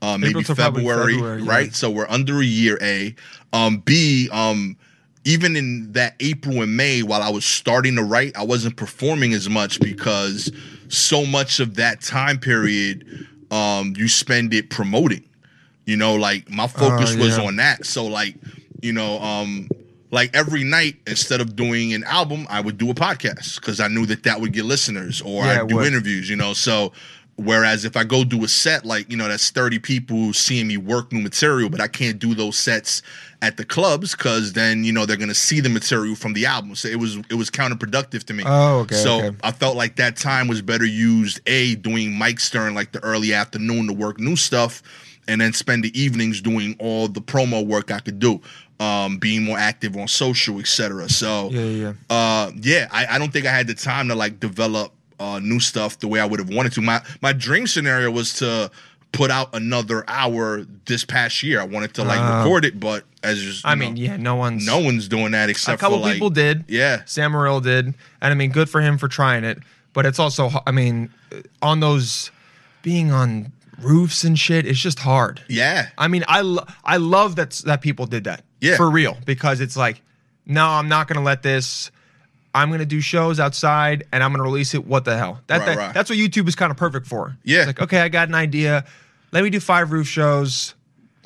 uh 0.01 0.17
maybe 0.17 0.43
February, 0.43 1.13
February, 1.13 1.41
yeah. 1.41 1.49
right? 1.49 1.73
So 1.73 1.89
we're 1.89 2.09
under 2.09 2.41
a 2.41 2.45
year 2.45 2.77
A. 2.81 3.15
Um 3.51 3.77
B 3.77 4.29
um 4.31 4.77
even 5.25 5.55
in 5.55 5.91
that 5.93 6.15
April 6.19 6.61
and 6.61 6.77
May 6.77 7.03
while 7.03 7.21
I 7.21 7.29
was 7.29 7.45
starting 7.45 7.95
to 7.95 8.03
write, 8.03 8.37
I 8.37 8.43
wasn't 8.43 8.75
performing 8.77 9.33
as 9.33 9.49
much 9.49 9.79
because 9.79 10.51
so 10.87 11.25
much 11.25 11.59
of 11.59 11.75
that 11.75 12.01
time 12.01 12.39
period 12.39 13.27
um 13.51 13.93
you 13.97 14.07
spend 14.07 14.53
it 14.53 14.69
promoting. 14.69 15.23
You 15.85 15.97
know 15.97 16.15
like 16.15 16.49
my 16.49 16.67
focus 16.67 17.15
Oh, 17.15 17.19
was 17.19 17.37
yeah. 17.37 17.43
on 17.45 17.55
that. 17.57 17.85
So 17.85 18.05
like 18.05 18.35
you 18.81 18.93
know 18.93 19.19
um 19.19 19.67
like 20.11 20.35
every 20.35 20.63
night 20.63 20.95
instead 21.07 21.41
of 21.41 21.55
doing 21.55 21.91
an 21.93 22.03
album 22.05 22.45
i 22.49 22.61
would 22.61 22.77
do 22.77 22.89
a 22.91 22.93
podcast 22.93 23.59
because 23.59 23.79
i 23.79 23.87
knew 23.87 24.05
that 24.05 24.23
that 24.23 24.39
would 24.39 24.53
get 24.53 24.63
listeners 24.63 25.19
or 25.21 25.43
Yeah, 25.43 25.63
i'd 25.63 25.67
do 25.67 25.81
interviews 25.81 26.29
you 26.29 26.35
know? 26.35 26.53
So 26.53 26.93
whereas 27.37 27.83
if 27.83 27.97
i 27.97 28.03
go 28.03 28.23
do 28.23 28.43
a 28.45 28.47
set 28.47 28.85
like 28.85 29.09
you 29.11 29.17
know 29.17 29.27
that's 29.27 29.49
30 29.49 29.79
people 29.79 30.31
seeing 30.31 30.67
me 30.67 30.77
work 30.77 31.11
new 31.11 31.21
material 31.21 31.69
but 31.69 31.81
i 31.81 31.87
can't 31.87 32.17
do 32.17 32.33
those 32.33 32.57
sets 32.57 33.01
at 33.41 33.57
the 33.57 33.65
clubs 33.65 34.15
because 34.15 34.53
then 34.53 34.83
you 34.85 34.93
know 34.93 35.05
they're 35.05 35.17
gonna 35.17 35.33
see 35.33 35.59
the 35.59 35.67
material 35.69 36.15
from 36.15 36.31
the 36.33 36.45
album 36.45 36.75
so 36.75 36.87
it 36.87 36.95
was 36.97 37.17
it 37.29 37.33
was 37.35 37.49
counterproductive 37.49 38.23
to 38.23 38.33
me 38.33 38.43
Oh, 38.47 38.79
okay, 38.79 38.95
so 38.95 39.21
okay. 39.21 39.37
I 39.43 39.51
felt 39.51 39.75
like 39.75 39.97
that 39.97 40.15
time 40.15 40.47
was 40.47 40.61
better 40.61 40.85
used 40.85 41.41
a 41.45 41.75
doing 41.75 42.13
Mike 42.13 42.39
Stern 42.39 42.73
like 42.73 42.91
the 42.93 43.03
early 43.03 43.33
afternoon 43.33 43.87
to 43.87 43.93
work 43.93 44.19
new 44.19 44.35
stuff, 44.35 44.81
and 45.27 45.41
then 45.41 45.51
spend 45.51 45.83
the 45.83 45.99
evenings 45.99 46.41
doing 46.41 46.75
all 46.79 47.07
the 47.07 47.21
promo 47.21 47.65
work 47.65 47.91
I 47.91 47.99
could 47.99 48.19
do, 48.19 48.39
um, 48.79 49.17
being 49.17 49.43
more 49.43 49.57
active 49.57 49.97
on 49.97 50.07
social, 50.07 50.59
etc. 50.59 51.09
So 51.09 51.49
yeah 51.51 51.61
yeah 51.63 51.93
uh, 52.09 52.51
yeah, 52.61 52.87
I, 52.91 53.07
I 53.11 53.17
don't 53.17 53.33
think 53.33 53.45
I 53.45 53.51
had 53.51 53.67
the 53.67 53.73
time 53.75 54.07
to 54.07 54.15
like 54.15 54.39
develop 54.39 54.93
uh, 55.19 55.39
new 55.41 55.59
stuff 55.59 55.99
the 55.99 56.07
way 56.07 56.19
I 56.19 56.25
would 56.25 56.39
have 56.39 56.49
wanted 56.49 56.73
to. 56.73 56.81
My 56.81 57.01
my 57.21 57.33
dream 57.33 57.67
scenario 57.67 58.11
was 58.11 58.33
to 58.35 58.69
put 59.11 59.31
out 59.31 59.55
another 59.55 60.03
hour 60.09 60.65
this 60.85 61.05
past 61.05 61.41
year. 61.43 61.61
I 61.61 61.63
wanted 61.65 61.93
to 61.95 62.03
like 62.03 62.19
Ah. 62.19 62.39
record 62.43 62.65
it, 62.65 62.79
but 62.79 63.03
as 63.23 63.43
you 63.43 63.53
i 63.65 63.73
know, 63.73 63.79
mean 63.79 63.97
yeah 63.97 64.17
no 64.17 64.35
one's 64.35 64.67
no 64.67 64.77
one's 64.79 65.07
doing 65.07 65.31
that 65.31 65.49
except 65.49 65.79
a 65.79 65.81
couple 65.81 65.97
for 65.97 66.03
like 66.03 66.13
people 66.13 66.29
did 66.29 66.63
yeah. 66.67 67.01
sam 67.05 67.31
Morril 67.31 67.59
did 67.59 67.87
and 67.87 67.95
i 68.21 68.35
mean 68.35 68.51
good 68.51 68.69
for 68.69 68.81
him 68.81 68.99
for 68.99 69.07
trying 69.07 69.43
it 69.43 69.57
but 69.93 70.05
it's 70.05 70.19
also 70.19 70.51
i 70.67 70.71
mean 70.71 71.09
on 71.59 71.79
those 71.79 72.29
being 72.83 73.11
on 73.11 73.51
roofs 73.81 74.23
and 74.23 74.37
shit 74.37 74.67
it's 74.67 74.77
just 74.79 74.99
hard 74.99 75.41
Yeah, 75.47 75.87
I 75.97 76.07
mean, 76.07 76.23
I 76.27 76.41
lo- 76.41 76.67
I 76.83 76.97
love 76.97 77.35
that 77.37 77.49
that 77.65 77.81
people 77.81 78.05
did 78.05 78.25
that. 78.25 78.43
Yeah. 78.61 78.77
for 78.77 78.91
real, 78.91 79.17
because 79.25 79.59
it's 79.59 79.75
like, 79.75 80.03
no, 80.45 80.67
I'm 80.67 80.87
not 80.87 81.07
gonna 81.07 81.23
let 81.23 81.41
this. 81.41 81.89
I'm 82.55 82.71
gonna 82.71 82.85
do 82.85 83.01
shows 83.01 83.39
outside 83.39 84.05
and 84.11 84.23
I'm 84.23 84.31
gonna 84.31 84.43
release 84.43 84.73
it. 84.73 84.87
What 84.87 85.05
the 85.05 85.15
hell? 85.17 85.41
That, 85.47 85.59
Right, 85.59 85.65
that- 85.67 85.77
right. 85.77 85.93
that's 85.93 86.09
what 86.09 86.17
YouTube 86.17 86.47
is 86.47 86.55
kind 86.55 86.71
of 86.71 86.77
perfect 86.77 87.05
for. 87.05 87.37
Yeah. 87.43 87.59
It's 87.59 87.67
like 87.67 87.81
okay, 87.81 87.99
I 87.99 88.09
got 88.09 88.27
an 88.29 88.35
idea. 88.35 88.85
Let 89.31 89.43
me 89.43 89.49
do 89.51 89.59
five 89.59 89.91
roof 89.91 90.07
shows. 90.07 90.73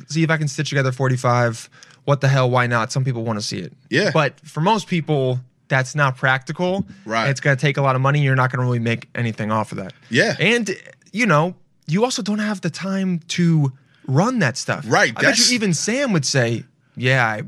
See 0.08 0.24
if 0.24 0.30
I 0.30 0.38
can 0.38 0.48
stitch 0.48 0.70
together 0.70 0.92
45. 0.92 1.70
What 2.06 2.22
the 2.22 2.28
hell? 2.28 2.50
Why 2.50 2.66
not? 2.68 2.92
Some 2.92 3.04
people 3.06 3.24
want 3.24 3.38
to 3.40 3.46
see 3.46 3.60
it. 3.60 3.72
Yeah. 3.90 4.12
but 4.14 4.40
for 4.42 4.60
most 4.62 4.88
people. 4.88 5.40
That's 5.68 5.94
not 5.94 6.18
practical. 6.18 6.88
Right. 7.06 7.30
It's 7.30 7.40
going 7.40 7.56
to 7.56 7.62
take 7.62 7.78
a 7.78 7.84
lot 7.84 7.96
of 7.96 8.02
money. 8.02 8.22
You're 8.24 8.36
not 8.36 8.52
going 8.52 8.58
to 8.58 8.64
really 8.66 8.80
make 8.80 9.08
anything 9.14 9.52
off 9.52 9.72
of 9.72 9.78
that. 9.78 9.94
Yeah. 10.10 10.36
And, 10.40 10.76
you 11.14 11.28
know, 11.28 11.54
you 11.86 12.04
also 12.04 12.24
don't 12.24 12.40
have 12.40 12.62
the 12.62 12.72
time 12.72 13.20
to 13.28 13.72
run 14.08 14.40
that 14.40 14.58
stuff. 14.58 14.84
Right, 14.88 15.14
I 15.16 15.22
bet 15.22 15.38
you 15.38 15.54
even 15.54 15.76
Sam 15.76 16.12
would 16.14 16.26
say, 16.26 16.64
"Yeah, 16.98 17.24
I, 17.24 17.44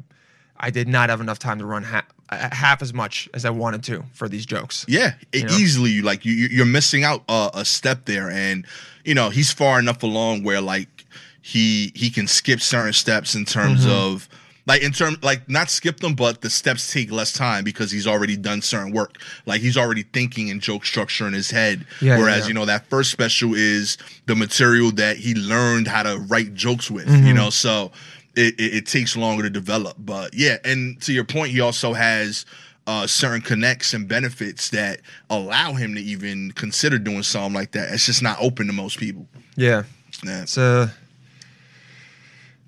I 0.56 0.70
did 0.70 0.88
not 0.88 1.10
have 1.10 1.20
enough 1.20 1.40
time 1.40 1.58
to 1.58 1.66
run 1.66 1.82
ha- 1.82 2.06
half 2.32 2.82
as 2.82 2.94
much 2.94 3.30
as 3.34 3.46
I 3.46 3.50
wanted 3.50 3.84
to 3.84 4.04
for 4.14 4.28
these 4.30 4.46
jokes." 4.46 4.86
Yeah, 4.88 5.14
it, 5.32 5.40
You 5.42 5.46
know? 5.48 5.54
easily. 5.58 6.02
Like 6.02 6.26
you, 6.26 6.34
you're 6.34 6.66
missing 6.66 7.04
out 7.04 7.24
a, 7.30 7.52
a 7.56 7.66
step 7.66 8.06
there, 8.06 8.30
and 8.30 8.66
you 9.06 9.14
know 9.14 9.30
he's 9.30 9.52
far 9.52 9.80
enough 9.80 10.04
along 10.04 10.44
where 10.44 10.62
like 10.62 11.06
he 11.42 11.92
he 11.96 12.10
can 12.10 12.28
skip 12.28 12.62
certain 12.62 12.94
steps 12.94 13.36
in 13.36 13.46
terms 13.46 13.86
Mm-hmm. 13.86 13.92
of 14.14 14.30
Like 14.68 14.84
in 14.84 14.92
term, 14.92 15.18
like 15.24 15.50
not 15.50 15.72
skip 15.72 16.02
them, 16.02 16.14
but 16.14 16.42
the 16.42 16.50
steps 16.50 16.94
take 16.94 17.12
less 17.12 17.34
time 17.34 17.64
because 17.64 17.90
he's 17.92 18.06
already 18.06 18.38
done 18.38 18.62
certain 18.62 18.94
work. 18.94 19.18
Like 19.48 19.60
he's 19.60 19.76
already 19.76 20.04
thinking 20.04 20.50
in 20.50 20.60
joke 20.60 20.86
structure 20.86 21.26
in 21.28 21.34
his 21.34 21.50
head. 21.50 21.84
Yeah, 22.00 22.20
Whereas 22.20 22.42
yeah. 22.42 22.48
you 22.50 22.54
know 22.54 22.66
that 22.66 22.86
first 22.88 23.10
special 23.12 23.56
is 23.56 23.98
the 24.28 24.36
material 24.36 24.92
that 24.94 25.18
he 25.18 25.34
learned 25.34 25.88
how 25.88 26.04
to 26.04 26.20
write 26.30 26.54
jokes 26.54 26.92
with. 26.92 27.08
Mm-hmm. 27.08 27.26
You 27.26 27.34
know, 27.34 27.50
so 27.50 27.92
it, 28.36 28.60
it, 28.60 28.74
it 28.76 28.86
takes 28.86 29.16
longer 29.16 29.44
to 29.44 29.50
develop. 29.50 29.96
But 30.00 30.34
yeah, 30.34 30.58
and 30.64 31.02
to 31.02 31.14
your 31.14 31.24
point, 31.26 31.52
he 31.52 31.60
also 31.60 31.94
has 31.94 32.46
uh, 32.88 33.08
certain 33.08 33.42
connects 33.42 33.94
and 33.94 34.08
benefits 34.08 34.70
that 34.70 35.02
allow 35.30 35.74
him 35.74 35.96
to 35.96 36.02
even 36.02 36.52
consider 36.52 36.98
doing 36.98 37.24
something 37.24 37.54
like 37.54 37.72
that. 37.72 37.94
It's 37.94 38.06
just 38.06 38.24
not 38.24 38.38
open 38.42 38.68
to 38.68 38.74
most 38.74 38.98
people. 38.98 39.28
Yeah. 39.56 39.84
Yeah. 40.24 40.46
Uh 40.58 40.88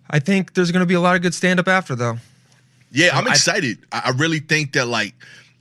I 0.10 0.20
think 0.20 0.53
there's 0.53 0.72
gonna 0.72 0.86
be 0.86 0.93
a 0.93 1.01
lot 1.01 1.15
of 1.15 1.22
good 1.22 1.34
stand 1.34 1.60
up 1.60 1.67
after 1.67 1.96
though. 1.96 2.17
Yeah, 2.91 3.17
I'm 3.17 3.27
excited. 3.27 3.79
I, 3.91 4.03
I 4.05 4.10
really 4.12 4.39
think 4.39 4.74
that 4.74 4.88
like 4.88 5.15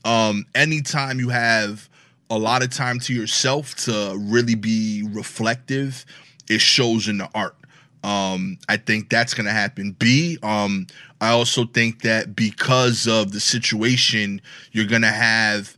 um 0.05 0.45
anytime 0.55 1.19
you 1.19 1.31
have 1.31 1.89
a 2.31 2.39
lot 2.39 2.63
of 2.63 2.71
time 2.71 2.99
to 3.01 3.15
yourself 3.15 3.75
to 3.85 4.17
really 4.19 4.55
be 4.55 5.07
reflective, 5.11 6.05
it 6.49 6.61
shows 6.61 7.09
in 7.09 7.19
the 7.19 7.29
art. 7.35 7.57
Um, 8.03 8.59
I 8.69 8.77
think 8.77 9.09
that's 9.11 9.35
gonna 9.35 9.51
happen. 9.53 9.93
B, 9.99 10.39
um, 10.43 10.87
I 11.21 11.29
also 11.31 11.65
think 11.67 12.03
that 12.03 12.35
because 12.35 13.07
of 13.07 13.33
the 13.33 13.41
situation, 13.41 14.41
you're 14.73 14.87
gonna 14.87 15.13
have 15.13 15.77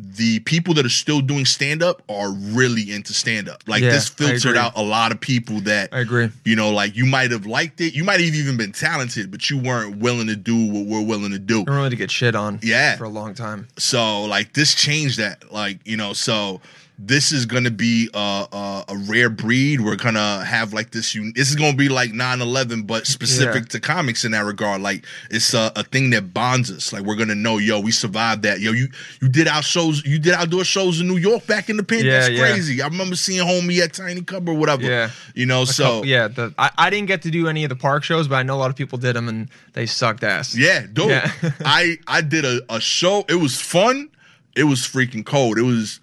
the 0.00 0.38
people 0.40 0.74
that 0.74 0.86
are 0.86 0.90
still 0.90 1.20
doing 1.20 1.44
stand 1.44 1.82
up 1.82 2.02
are 2.08 2.30
really 2.30 2.92
into 2.92 3.12
stand 3.12 3.48
up. 3.48 3.64
Like 3.66 3.82
Yeah, 3.82 3.90
this 3.90 4.08
filtered 4.08 4.56
out 4.56 4.72
a 4.76 4.82
lot 4.82 5.10
of 5.10 5.20
people 5.20 5.60
that 5.62 5.88
I 5.92 5.98
agree. 6.00 6.30
you 6.44 6.54
know, 6.54 6.70
like 6.70 6.94
you 6.94 7.04
might 7.04 7.32
have 7.32 7.46
liked 7.46 7.80
it, 7.80 7.94
you 7.94 8.04
might 8.04 8.20
have 8.20 8.32
even 8.34 8.56
been 8.56 8.70
talented, 8.70 9.32
but 9.32 9.50
you 9.50 9.58
weren't 9.58 9.96
willing 9.98 10.28
to 10.28 10.36
do 10.36 10.54
what 10.70 10.86
we're 10.86 11.02
willing 11.04 11.32
to 11.32 11.38
do. 11.40 11.64
I'm 11.66 11.74
willing 11.74 11.90
to 11.90 11.96
get 11.96 12.12
shit 12.12 12.36
on 12.36 12.60
Yeah. 12.62 12.96
for 12.96 13.04
a 13.04 13.08
long 13.08 13.34
time. 13.34 13.66
So 13.76 14.22
like 14.24 14.52
this 14.52 14.72
changed 14.72 15.18
that. 15.18 15.52
Like, 15.52 15.80
you 15.84 15.96
know, 15.96 16.12
so 16.12 16.60
this 17.00 17.30
is 17.30 17.46
gonna 17.46 17.70
be 17.70 18.10
a, 18.12 18.18
a, 18.18 18.84
a 18.88 18.96
rare 19.08 19.30
breed. 19.30 19.80
We're 19.80 19.94
gonna 19.96 20.44
have 20.44 20.72
like 20.72 20.90
this. 20.90 21.14
Un- 21.14 21.32
this 21.36 21.48
is 21.48 21.54
gonna 21.54 21.76
be 21.76 21.88
like 21.88 22.10
9-11, 22.10 22.86
but 22.88 23.06
specific 23.06 23.62
Yeah. 23.62 23.68
to 23.68 23.80
comics 23.80 24.24
in 24.24 24.32
that 24.32 24.44
regard. 24.44 24.82
Like 24.82 25.04
it's 25.30 25.54
a, 25.54 25.70
a 25.76 25.84
thing 25.84 26.10
that 26.10 26.34
bonds 26.34 26.70
us. 26.72 26.92
Like 26.92 27.04
we're 27.04 27.14
gonna 27.14 27.36
know, 27.36 27.58
yo, 27.58 27.78
we 27.78 27.92
survived 27.92 28.42
that. 28.42 28.58
Yo, 28.60 28.72
you 28.72 28.88
you 29.22 29.28
did 29.28 29.46
our 29.46 29.62
shows. 29.62 30.04
You 30.04 30.18
did 30.18 30.34
outdoor 30.34 30.64
shows 30.64 31.00
in 31.00 31.06
New 31.06 31.18
York 31.18 31.46
back 31.46 31.70
in 31.70 31.76
the 31.76 31.84
pen. 31.84 32.04
Yeah, 32.04 32.18
That's 32.20 32.30
yeah. 32.30 32.50
crazy. 32.50 32.82
I 32.82 32.86
remember 32.88 33.14
seeing 33.14 33.46
homie 33.46 33.78
at 33.80 33.92
Tiny 33.92 34.22
Cub 34.22 34.48
or 34.48 34.54
whatever. 34.54 34.82
Yeah. 34.82 35.10
you 35.34 35.46
know. 35.46 35.64
So 35.64 35.84
couple- 35.84 36.06
yeah, 36.06 36.26
the 36.28 36.52
I, 36.58 36.70
I 36.76 36.90
didn't 36.90 37.06
get 37.06 37.22
to 37.22 37.30
do 37.30 37.46
any 37.46 37.62
of 37.64 37.68
the 37.68 37.76
park 37.76 38.02
shows, 38.02 38.26
but 38.26 38.34
I 38.36 38.42
know 38.42 38.56
a 38.56 38.58
lot 38.58 38.70
of 38.70 38.76
people 38.76 38.98
did 38.98 39.14
them 39.14 39.28
and 39.28 39.48
they 39.74 39.86
sucked 39.86 40.24
ass. 40.24 40.56
Yeah. 40.56 40.86
Yeah. 40.96 41.30
I 41.64 41.98
I 42.08 42.22
did 42.22 42.44
a, 42.44 42.60
a 42.68 42.80
show. 42.80 43.24
It 43.28 43.36
was 43.36 43.60
fun. 43.60 44.10
It 44.56 44.64
was 44.64 44.80
freaking 44.80 45.24
cold. 45.24 45.58
It 45.58 45.62
was 45.62 46.00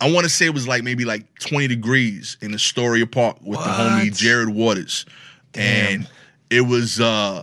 I 0.00 0.10
want 0.10 0.24
to 0.24 0.28
say 0.30 0.46
it 0.46 0.54
was 0.54 0.68
like 0.68 0.82
maybe 0.84 1.04
like 1.04 1.26
20 1.40 1.68
degrees 1.68 2.36
in 2.40 2.54
Astoria 2.54 3.06
Park 3.06 3.38
with 3.42 3.58
the 3.58 3.64
homie 3.66 4.16
Jared 4.16 4.48
Waters. 4.50 5.06
And 5.54 6.08
it 6.50 6.60
was 6.62 7.00
uh 7.00 7.42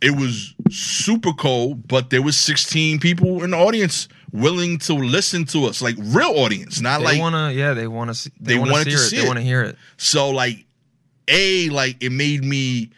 it 0.00 0.10
was 0.10 0.54
super 0.70 1.32
cold, 1.32 1.86
but 1.88 2.10
there 2.10 2.22
was 2.22 2.36
16 2.36 2.98
people 3.00 3.42
in 3.42 3.50
the 3.50 3.56
audience 3.56 4.08
willing 4.32 4.78
to 4.78 4.92
listen 4.94 5.44
to 5.46 5.64
us, 5.64 5.80
like 5.80 5.96
real 5.98 6.32
audience, 6.36 6.80
not 6.80 6.98
They 6.98 7.04
like 7.04 7.20
wanna 7.20 7.52
yeah, 7.52 7.72
they 7.74 7.86
wanna 7.88 8.14
see 8.14 8.30
they, 8.40 8.54
They 8.54 8.58
wanna 8.58 8.72
wanted 8.72 8.84
see 8.84 8.90
to 8.90 8.96
it. 8.96 8.98
see 9.00 9.16
they 9.16 9.24
it. 9.24 9.28
wanna 9.28 9.42
hear 9.42 9.62
it. 9.62 9.76
So 9.96 10.30
like 10.30 10.64
a 11.28 11.68
like 11.70 12.02
it 12.02 12.10
made 12.12 12.44
me 12.44 12.90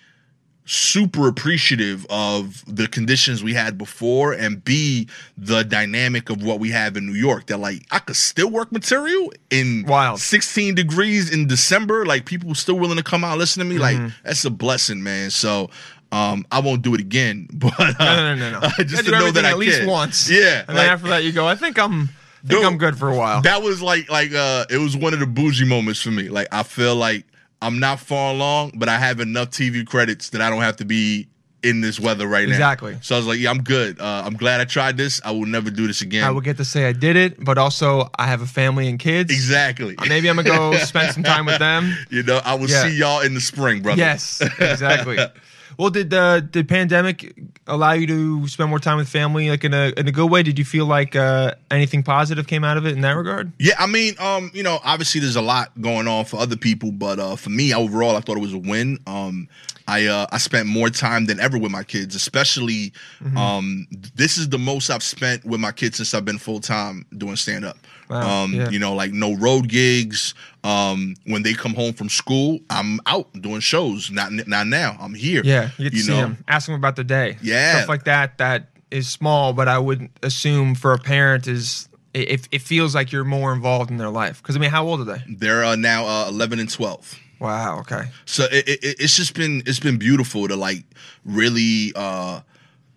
super 0.70 1.28
appreciative 1.28 2.04
of 2.10 2.62
the 2.66 2.86
conditions 2.86 3.42
we 3.42 3.54
had 3.54 3.78
before 3.78 4.32
and 4.34 4.62
b 4.62 5.08
the 5.38 5.62
dynamic 5.64 6.28
of 6.28 6.42
what 6.42 6.60
we 6.60 6.70
have 6.70 6.94
in 6.96 7.06
New 7.06 7.14
York 7.18 7.46
that 7.46 7.56
like 7.58 7.82
I 7.90 7.98
could 8.00 8.16
still 8.16 8.50
work 8.50 8.70
material 8.70 9.32
in 9.50 9.84
Wild. 9.88 10.20
16 10.20 10.74
degrees 10.74 11.32
in 11.32 11.46
December 11.46 12.04
like 12.04 12.26
people 12.26 12.54
still 12.54 12.78
willing 12.78 12.98
to 12.98 13.02
come 13.02 13.24
out 13.24 13.30
and 13.32 13.38
listen 13.38 13.60
to 13.60 13.64
me 13.64 13.76
Mm-hmm. 13.78 14.04
like 14.04 14.12
that's 14.24 14.44
a 14.44 14.50
blessing 14.50 15.02
man 15.02 15.30
so 15.30 15.70
um 16.12 16.44
I 16.52 16.60
won't 16.60 16.82
do 16.82 16.94
it 16.94 17.00
again 17.00 17.48
but 17.54 17.72
uh, 17.80 17.94
No, 17.98 18.34
no, 18.34 18.50
no, 18.50 18.60
no. 18.60 18.66
uh, 18.66 18.82
just 18.84 19.06
to 19.06 19.10
know 19.10 19.30
that 19.30 19.46
I 19.46 19.50
at 19.52 19.58
least 19.58 19.78
can. 19.80 19.88
once. 19.88 20.28
yeah 20.30 20.64
And 20.68 20.68
like- 20.68 20.76
then 20.76 20.90
after 20.90 21.08
that 21.08 21.24
you 21.24 21.32
go, 21.32 21.46
I 21.46 21.54
think 21.54 21.78
I'm 21.78 22.02
I 22.42 22.46
think 22.46 22.60
Dude, 22.60 22.64
I'm 22.64 22.78
good 22.78 22.96
for 22.98 23.08
a 23.08 23.16
while. 23.16 23.40
that 23.42 23.62
was 23.62 23.80
like 23.82 24.10
like 24.10 24.32
uh 24.34 24.66
it 24.70 24.76
was 24.78 24.96
one 24.96 25.12
of 25.14 25.20
the 25.20 25.26
bougie 25.26 25.64
moments 25.64 26.00
for 26.02 26.10
me. 26.10 26.28
Like 26.28 26.48
I 26.52 26.62
feel 26.62 26.94
like 26.94 27.24
I'm 27.60 27.78
not 27.80 27.98
far 28.00 28.32
along, 28.32 28.72
but 28.76 28.88
I 28.88 28.98
have 28.98 29.20
enough 29.20 29.50
TV 29.50 29.86
credits 29.86 30.30
that 30.30 30.40
I 30.40 30.48
don't 30.50 30.62
have 30.62 30.76
to 30.76 30.84
be 30.84 31.28
in 31.64 31.80
this 31.80 31.98
weather 31.98 32.28
right 32.28 32.46
now. 32.46 32.54
Exactly. 32.54 32.96
So 33.02 33.16
I 33.16 33.18
was 33.18 33.26
like, 33.26 33.40
yeah, 33.40 33.50
I'm 33.50 33.62
good. 33.64 34.00
Uh, 34.00 34.22
I'm 34.24 34.34
glad 34.34 34.60
I 34.60 34.64
tried 34.64 34.96
this. 34.96 35.20
I 35.24 35.32
will 35.32 35.44
never 35.46 35.70
do 35.70 35.88
this 35.88 36.02
again. 36.02 36.22
I 36.22 36.30
will 36.30 36.40
get 36.40 36.56
to 36.58 36.64
say 36.64 36.86
I 36.86 36.92
did 36.92 37.16
it, 37.16 37.42
but 37.44 37.58
also 37.58 38.10
I 38.16 38.28
have 38.28 38.42
a 38.42 38.46
family 38.46 38.86
and 38.88 38.96
kids. 38.96 39.32
exactly. 39.32 39.96
Uh, 39.98 40.04
Maybe 40.08 40.30
I'm 40.30 40.36
gonna 40.36 40.46
go 40.48 40.76
spend 40.84 41.12
some 41.12 41.24
time 41.24 41.46
with 41.46 41.58
them. 41.58 41.96
you 42.10 42.22
know, 42.22 42.40
I 42.44 42.54
will 42.54 42.70
Yeah. 42.70 42.82
see 42.84 42.96
y'all 42.96 43.22
in 43.22 43.34
the 43.34 43.40
spring, 43.40 43.82
brother. 43.82 43.98
Yes, 43.98 44.40
exactly. 44.40 45.18
well, 45.78 45.90
did 45.90 46.10
the 46.10 46.46
did 46.48 46.68
pandemic 46.68 47.34
allow 47.68 47.92
you 47.92 48.06
to 48.06 48.48
spend 48.48 48.70
more 48.70 48.78
time 48.78 48.96
with 48.96 49.08
family, 49.08 49.50
like 49.50 49.64
in 49.64 49.74
a 49.74 49.92
in 49.96 50.08
a 50.08 50.12
good 50.12 50.30
way? 50.30 50.42
Did 50.42 50.58
you 50.58 50.64
feel 50.64 50.86
like 50.86 51.14
uh, 51.14 51.54
anything 51.70 52.02
positive 52.02 52.46
came 52.46 52.64
out 52.64 52.76
of 52.76 52.86
it 52.86 52.92
in 52.94 53.02
that 53.02 53.12
regard? 53.12 53.52
Yeah, 53.58 53.74
I 53.78 53.86
mean, 53.86 54.14
um, 54.18 54.50
you 54.54 54.62
know, 54.62 54.80
obviously 54.84 55.20
there's 55.20 55.36
a 55.36 55.42
lot 55.42 55.70
going 55.80 56.08
on 56.08 56.24
for 56.24 56.38
other 56.38 56.56
people, 56.56 56.90
but 56.90 57.18
uh, 57.18 57.36
for 57.36 57.50
me 57.50 57.72
overall, 57.74 58.16
I 58.16 58.20
thought 58.20 58.36
it 58.36 58.40
was 58.40 58.54
a 58.54 58.58
win. 58.58 58.98
Um, 59.06 59.48
I 59.86 60.06
uh, 60.06 60.26
I 60.30 60.38
spent 60.38 60.66
more 60.66 60.90
time 60.90 61.26
than 61.26 61.40
ever 61.40 61.58
with 61.58 61.72
my 61.72 61.82
kids, 61.82 62.14
especially. 62.14 62.92
Mm-hmm. 63.22 63.38
Um, 63.38 63.86
this 64.14 64.36
is 64.36 64.48
the 64.48 64.58
most 64.58 64.90
I've 64.90 65.02
spent 65.02 65.44
with 65.44 65.60
my 65.60 65.72
kids 65.72 65.96
since 65.96 66.12
I've 66.14 66.24
been 66.24 66.38
full 66.38 66.60
time 66.60 67.06
doing 67.16 67.36
stand 67.36 67.64
up. 67.64 67.78
Wow, 68.10 68.44
um, 68.44 68.54
yeah. 68.54 68.70
you 68.70 68.78
know, 68.78 68.94
like 68.94 69.12
no 69.12 69.34
road 69.36 69.68
gigs. 69.68 70.34
Um, 70.64 71.14
when 71.24 71.42
they 71.42 71.54
come 71.54 71.74
home 71.74 71.92
from 71.92 72.08
school, 72.08 72.58
I'm 72.70 73.00
out 73.06 73.32
doing 73.40 73.60
shows. 73.60 74.10
Not 74.10 74.32
not 74.46 74.66
now. 74.66 74.96
I'm 75.00 75.14
here. 75.14 75.42
Yeah, 75.44 75.70
you 75.78 75.84
get 75.84 75.90
to 75.90 75.96
you 75.96 76.02
see 76.02 76.12
know? 76.12 76.20
them, 76.22 76.44
ask 76.48 76.66
them 76.66 76.74
about 76.74 76.96
their 76.96 77.04
day, 77.04 77.36
Yeah. 77.42 77.76
stuff 77.76 77.88
like 77.88 78.04
that. 78.04 78.38
That 78.38 78.68
is 78.90 79.08
small, 79.08 79.52
but 79.52 79.68
I 79.68 79.78
would 79.78 80.08
assume 80.22 80.74
for 80.74 80.92
a 80.92 80.98
parent 80.98 81.46
is 81.46 81.88
it, 82.14 82.30
it, 82.30 82.48
it 82.52 82.62
feels 82.62 82.94
like 82.94 83.12
you're 83.12 83.24
more 83.24 83.52
involved 83.52 83.90
in 83.90 83.98
their 83.98 84.10
life. 84.10 84.42
Because 84.42 84.56
I 84.56 84.58
mean, 84.58 84.70
how 84.70 84.86
old 84.86 85.00
are 85.00 85.04
they? 85.04 85.22
They're 85.28 85.64
uh, 85.64 85.76
now 85.76 86.06
uh, 86.06 86.28
11 86.28 86.58
and 86.58 86.70
12. 86.70 87.14
Wow. 87.40 87.80
Okay. 87.80 88.08
so 88.24 88.44
it, 88.50 88.66
it, 88.68 88.78
it's 88.98 89.14
just 89.16 89.34
been 89.34 89.62
it's 89.64 89.78
been 89.78 89.96
beautiful 89.98 90.48
to 90.48 90.56
like 90.56 90.82
really 91.24 91.92
uh 91.94 92.40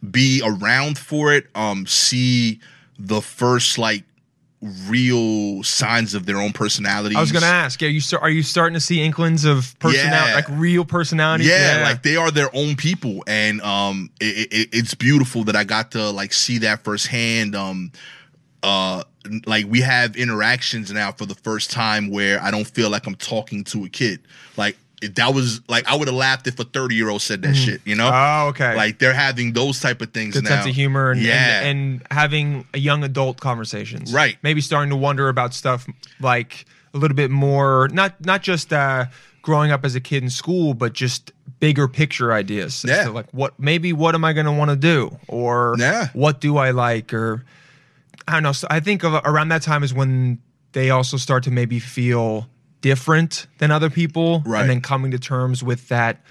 be 0.09 0.41
around 0.43 0.97
for 0.97 1.31
it 1.31 1.45
um 1.53 1.85
see 1.85 2.59
the 2.97 3.21
first 3.21 3.77
like 3.77 4.03
real 4.87 5.63
signs 5.63 6.13
of 6.13 6.25
their 6.25 6.37
own 6.37 6.53
personality. 6.53 7.15
I 7.15 7.21
was 7.21 7.31
gonna 7.31 7.45
ask. 7.47 7.81
Are 7.81 7.87
you 7.87 8.01
are 8.21 8.29
you 8.29 8.43
starting 8.43 8.75
to 8.75 8.79
see 8.79 9.01
inklings 9.01 9.43
of 9.43 9.77
personality, 9.79 10.29
Yeah. 10.29 10.35
like 10.35 10.45
real 10.49 10.85
personality? 10.85 11.45
yeah, 11.45 11.81
like 11.83 12.03
they 12.03 12.15
are 12.15 12.29
their 12.31 12.49
own 12.55 12.75
people 12.75 13.23
and 13.25 13.59
um 13.61 14.09
it, 14.19 14.47
it, 14.51 14.69
it's 14.71 14.93
beautiful 14.93 15.43
that 15.45 15.55
i 15.55 15.63
got 15.63 15.91
to 15.91 16.11
like 16.11 16.31
see 16.33 16.59
that 16.59 16.83
firsthand 16.83 17.55
um 17.55 17.91
uh 18.63 19.03
like 19.45 19.65
we 19.67 19.81
have 19.81 20.15
interactions 20.15 20.91
now 20.91 21.11
for 21.11 21.25
the 21.25 21.35
first 21.35 21.71
time 21.71 22.11
where 22.11 22.41
i 22.43 22.51
don't 22.51 22.67
feel 22.67 22.89
like 22.89 23.07
i'm 23.07 23.15
talking 23.15 23.63
to 23.63 23.83
a 23.85 23.89
kid 23.89 24.19
like 24.57 24.77
that 25.15 25.33
was 25.33 25.61
like 25.67 25.87
i 25.87 25.95
would 25.95 26.07
have 26.07 26.15
laughed 26.15 26.45
if 26.47 26.59
a 26.59 26.63
30 26.63 26.95
year 26.95 27.09
old 27.09 27.21
said 27.21 27.41
that 27.41 27.55
shit 27.55 27.81
you 27.85 27.95
know 27.95 28.09
Oh, 28.13 28.47
okay. 28.49 28.75
like 28.75 28.99
they're 28.99 29.13
having 29.13 29.53
those 29.53 29.79
type 29.79 30.01
of 30.01 30.13
things 30.13 30.35
good 30.35 30.43
now 30.43 30.49
sense 30.51 30.67
of 30.67 30.75
humor 30.75 31.11
and, 31.11 31.21
yeah 31.21 31.61
and 31.61 31.71
and 32.01 32.07
having 32.11 32.65
a 32.73 32.77
young 32.79 33.03
adult 33.03 33.39
conversations. 33.39 34.13
Right. 34.13 34.37
Maybe 34.43 34.61
starting 34.61 34.89
to 34.91 34.95
wonder 34.95 35.29
about 35.29 35.53
stuff 35.53 35.87
like 36.19 36.65
a 36.93 36.97
little 36.97 37.15
bit 37.15 37.31
more 37.31 37.89
not 37.93 38.23
not 38.25 38.41
just 38.43 38.71
uh 38.73 39.05
growing 39.41 39.71
up 39.71 39.83
as 39.85 39.95
a 39.95 39.99
kid 39.99 40.21
in 40.21 40.29
school, 40.29 40.73
but 40.75 40.93
just 40.93 41.31
bigger 41.59 41.87
picture 41.87 42.31
ideas. 42.33 42.83
Yeah. 42.87 43.05
to, 43.05 43.11
like 43.11 43.31
what 43.31 43.57
maybe 43.59 43.93
what 43.93 44.13
am 44.15 44.23
I 44.25 44.33
gonna 44.33 44.53
want 44.53 44.69
to 44.69 44.75
do? 44.77 45.17
Or 45.27 45.75
Yeah. 45.79 46.09
what 46.13 46.41
do 46.41 46.57
I 46.57 46.71
like? 46.71 47.13
Or 47.13 47.43
I 48.27 48.33
don't 48.33 48.43
know. 48.43 48.51
So 48.51 48.67
I 48.69 48.79
think 48.81 49.03
of, 49.03 49.13
around 49.25 49.49
that 49.49 49.61
time 49.63 49.83
is 49.83 49.93
when 49.93 50.39
they 50.73 50.89
also 50.91 51.17
start 51.17 51.43
to 51.45 51.51
maybe 51.51 51.79
feel 51.79 52.47
different 52.81 53.47
than 53.59 53.71
other 53.71 53.89
people, 53.89 54.41
Right. 54.45 54.61
and 54.61 54.69
then 54.69 54.81
coming 54.81 55.11
to 55.11 55.19
terms 55.19 55.63
with 55.63 55.87
that 55.89 56.21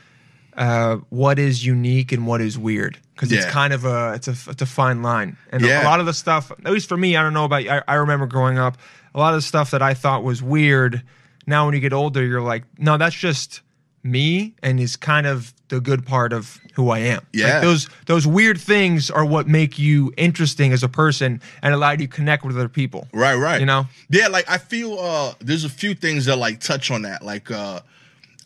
uh, 0.56 0.96
what 1.08 1.38
is 1.38 1.64
unique 1.64 2.10
and 2.12 2.26
what 2.26 2.40
is 2.40 2.58
weird 2.58 2.98
because 3.14 3.30
it's 3.30 3.46
kind 3.46 3.72
of 3.72 3.84
a 3.84 4.12
it's 4.14 4.26
a 4.28 4.50
it's 4.50 4.60
a 4.60 4.66
fine 4.66 5.00
line 5.00 5.36
and 5.52 5.62
Yeah. 5.64 5.82
a 5.82 5.84
lot 5.84 6.00
of 6.00 6.06
the 6.06 6.12
stuff 6.12 6.50
at 6.50 6.72
least 6.72 6.88
for 6.88 6.96
me 6.96 7.16
I 7.16 7.22
don't 7.22 7.32
know 7.32 7.44
about 7.44 7.66
I, 7.68 7.82
I 7.86 7.94
remember 7.94 8.26
growing 8.26 8.58
up 8.58 8.76
a 9.14 9.18
lot 9.20 9.32
of 9.32 9.38
the 9.38 9.42
stuff 9.42 9.70
that 9.70 9.80
I 9.80 9.94
thought 9.94 10.24
was 10.24 10.42
weird 10.42 11.02
now 11.46 11.66
when 11.66 11.74
you 11.74 11.80
get 11.80 11.92
older 11.92 12.24
you're 12.26 12.42
like 12.42 12.64
no 12.78 12.98
that's 12.98 13.14
just 13.14 13.62
me 14.02 14.54
and 14.62 14.80
is 14.80 14.96
kind 14.96 15.26
of 15.26 15.54
the 15.68 15.80
good 15.80 16.04
part 16.04 16.32
of 16.32 16.58
who 16.80 16.90
I 16.90 16.98
am 17.00 17.20
Yeah. 17.32 17.52
like 17.54 17.62
those 17.62 17.88
those 18.06 18.26
weird 18.26 18.58
things 18.58 19.10
are 19.10 19.24
what 19.24 19.46
make 19.46 19.78
you 19.78 20.12
interesting 20.16 20.72
as 20.72 20.82
a 20.82 20.88
person 20.88 21.40
and 21.62 21.74
allow 21.74 21.90
you 21.92 21.98
to 21.98 22.06
connect 22.08 22.44
with 22.44 22.56
other 22.56 22.68
people 22.68 23.06
Right, 23.12 23.36
right. 23.36 23.60
You 23.60 23.66
know? 23.66 23.86
Yeah, 24.08 24.28
like 24.28 24.48
I 24.50 24.58
feel 24.58 24.98
uh 24.98 25.34
there's 25.40 25.64
a 25.64 25.68
few 25.82 25.94
things 25.94 26.24
that 26.26 26.36
like 26.36 26.60
touch 26.60 26.90
on 26.90 27.02
that. 27.02 27.22
Like 27.24 27.50
uh 27.50 27.80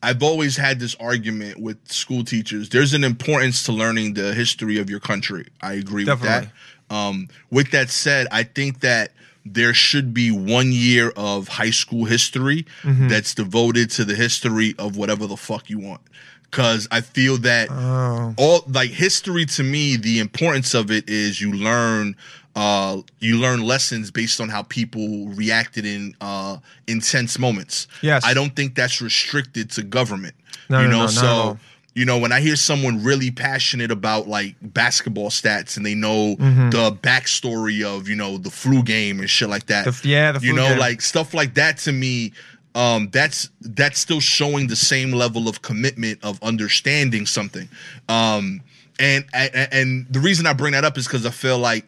I've 0.02 0.22
always 0.22 0.56
had 0.58 0.80
this 0.80 0.94
argument 1.00 1.58
with 1.60 1.78
school 1.90 2.24
teachers. 2.24 2.68
There's 2.68 2.92
an 2.92 3.04
importance 3.04 3.62
to 3.64 3.72
learning 3.72 4.14
the 4.14 4.34
history 4.34 4.78
of 4.78 4.90
your 4.90 5.00
country. 5.00 5.46
I 5.62 5.72
agree 5.74 6.04
Definitely. 6.04 6.40
with 6.40 6.50
that. 6.90 6.94
Um, 6.94 7.28
with 7.50 7.70
that 7.70 7.88
said, 7.88 8.26
I 8.30 8.42
think 8.42 8.80
that 8.80 9.12
there 9.46 9.72
should 9.72 10.12
be 10.12 10.30
one 10.30 10.72
year 10.72 11.10
of 11.16 11.48
high 11.48 11.70
school 11.70 12.04
history 12.04 12.66
Mm-hmm. 12.82 13.08
that's 13.08 13.34
devoted 13.34 13.90
to 13.92 14.04
the 14.04 14.14
history 14.14 14.74
of 14.78 14.96
whatever 14.98 15.26
the 15.26 15.38
fuck 15.38 15.70
you 15.70 15.78
want. 15.78 16.02
Cause 16.50 16.86
I 16.90 17.00
feel 17.00 17.36
that 17.38 17.68
Oh. 17.70 18.34
all 18.38 18.64
like 18.68 18.90
history 18.90 19.44
to 19.46 19.62
me, 19.62 19.96
the 19.96 20.20
importance 20.20 20.72
of 20.74 20.90
it 20.90 21.08
is 21.10 21.40
you 21.40 21.52
learn 21.52 22.14
uh 22.56 23.00
you 23.18 23.36
learn 23.38 23.62
lessons 23.62 24.12
based 24.12 24.40
on 24.40 24.48
how 24.48 24.62
people 24.62 25.26
reacted 25.30 25.84
in 25.84 26.14
uh 26.20 26.58
intense 26.86 27.38
moments. 27.38 27.88
Yes. 28.02 28.24
I 28.24 28.34
don't 28.34 28.54
think 28.54 28.76
that's 28.76 29.00
restricted 29.02 29.70
to 29.72 29.82
government. 29.82 30.34
No, 30.70 30.80
you 30.80 30.86
no, 30.86 30.90
know, 30.92 30.98
no, 30.98 31.04
at 31.06 31.10
so 31.10 31.58
you 31.96 32.04
know, 32.04 32.18
when 32.18 32.32
I 32.32 32.40
hear 32.40 32.56
someone 32.56 33.04
really 33.04 33.30
passionate 33.30 33.92
about 33.92 34.26
like 34.28 34.56
basketball 34.60 35.30
stats 35.30 35.76
and 35.76 35.84
they 35.86 35.94
know 35.94 36.34
Mm-hmm. 36.36 36.70
the 36.70 36.90
backstory 36.90 37.84
of, 37.84 38.08
you 38.08 38.16
know, 38.16 38.36
the 38.36 38.50
flu 38.50 38.82
game 38.82 39.20
and 39.20 39.30
shit 39.30 39.48
like 39.48 39.66
that. 39.66 39.84
The 39.84 40.08
yeah, 40.08 40.32
the 40.32 40.40
you 40.40 40.52
know, 40.52 40.68
game. 40.70 40.78
like 40.78 41.00
stuff 41.00 41.34
like 41.34 41.54
that 41.54 41.78
to 41.78 41.92
me, 41.92 42.32
um, 42.74 43.08
that's 43.10 43.48
that's 43.60 43.98
still 43.98 44.20
showing 44.20 44.66
the 44.66 44.76
same 44.76 45.12
level 45.12 45.48
of 45.48 45.62
commitment 45.62 46.18
of 46.24 46.42
understanding 46.42 47.26
something. 47.26 47.68
Um, 48.08 48.62
and 48.98 49.24
and, 49.32 49.68
and 49.72 50.06
the 50.10 50.20
reason 50.20 50.46
I 50.46 50.52
bring 50.52 50.72
that 50.72 50.84
up 50.84 50.98
is 50.98 51.06
because 51.06 51.24
I 51.26 51.30
feel 51.30 51.58
like 51.58 51.86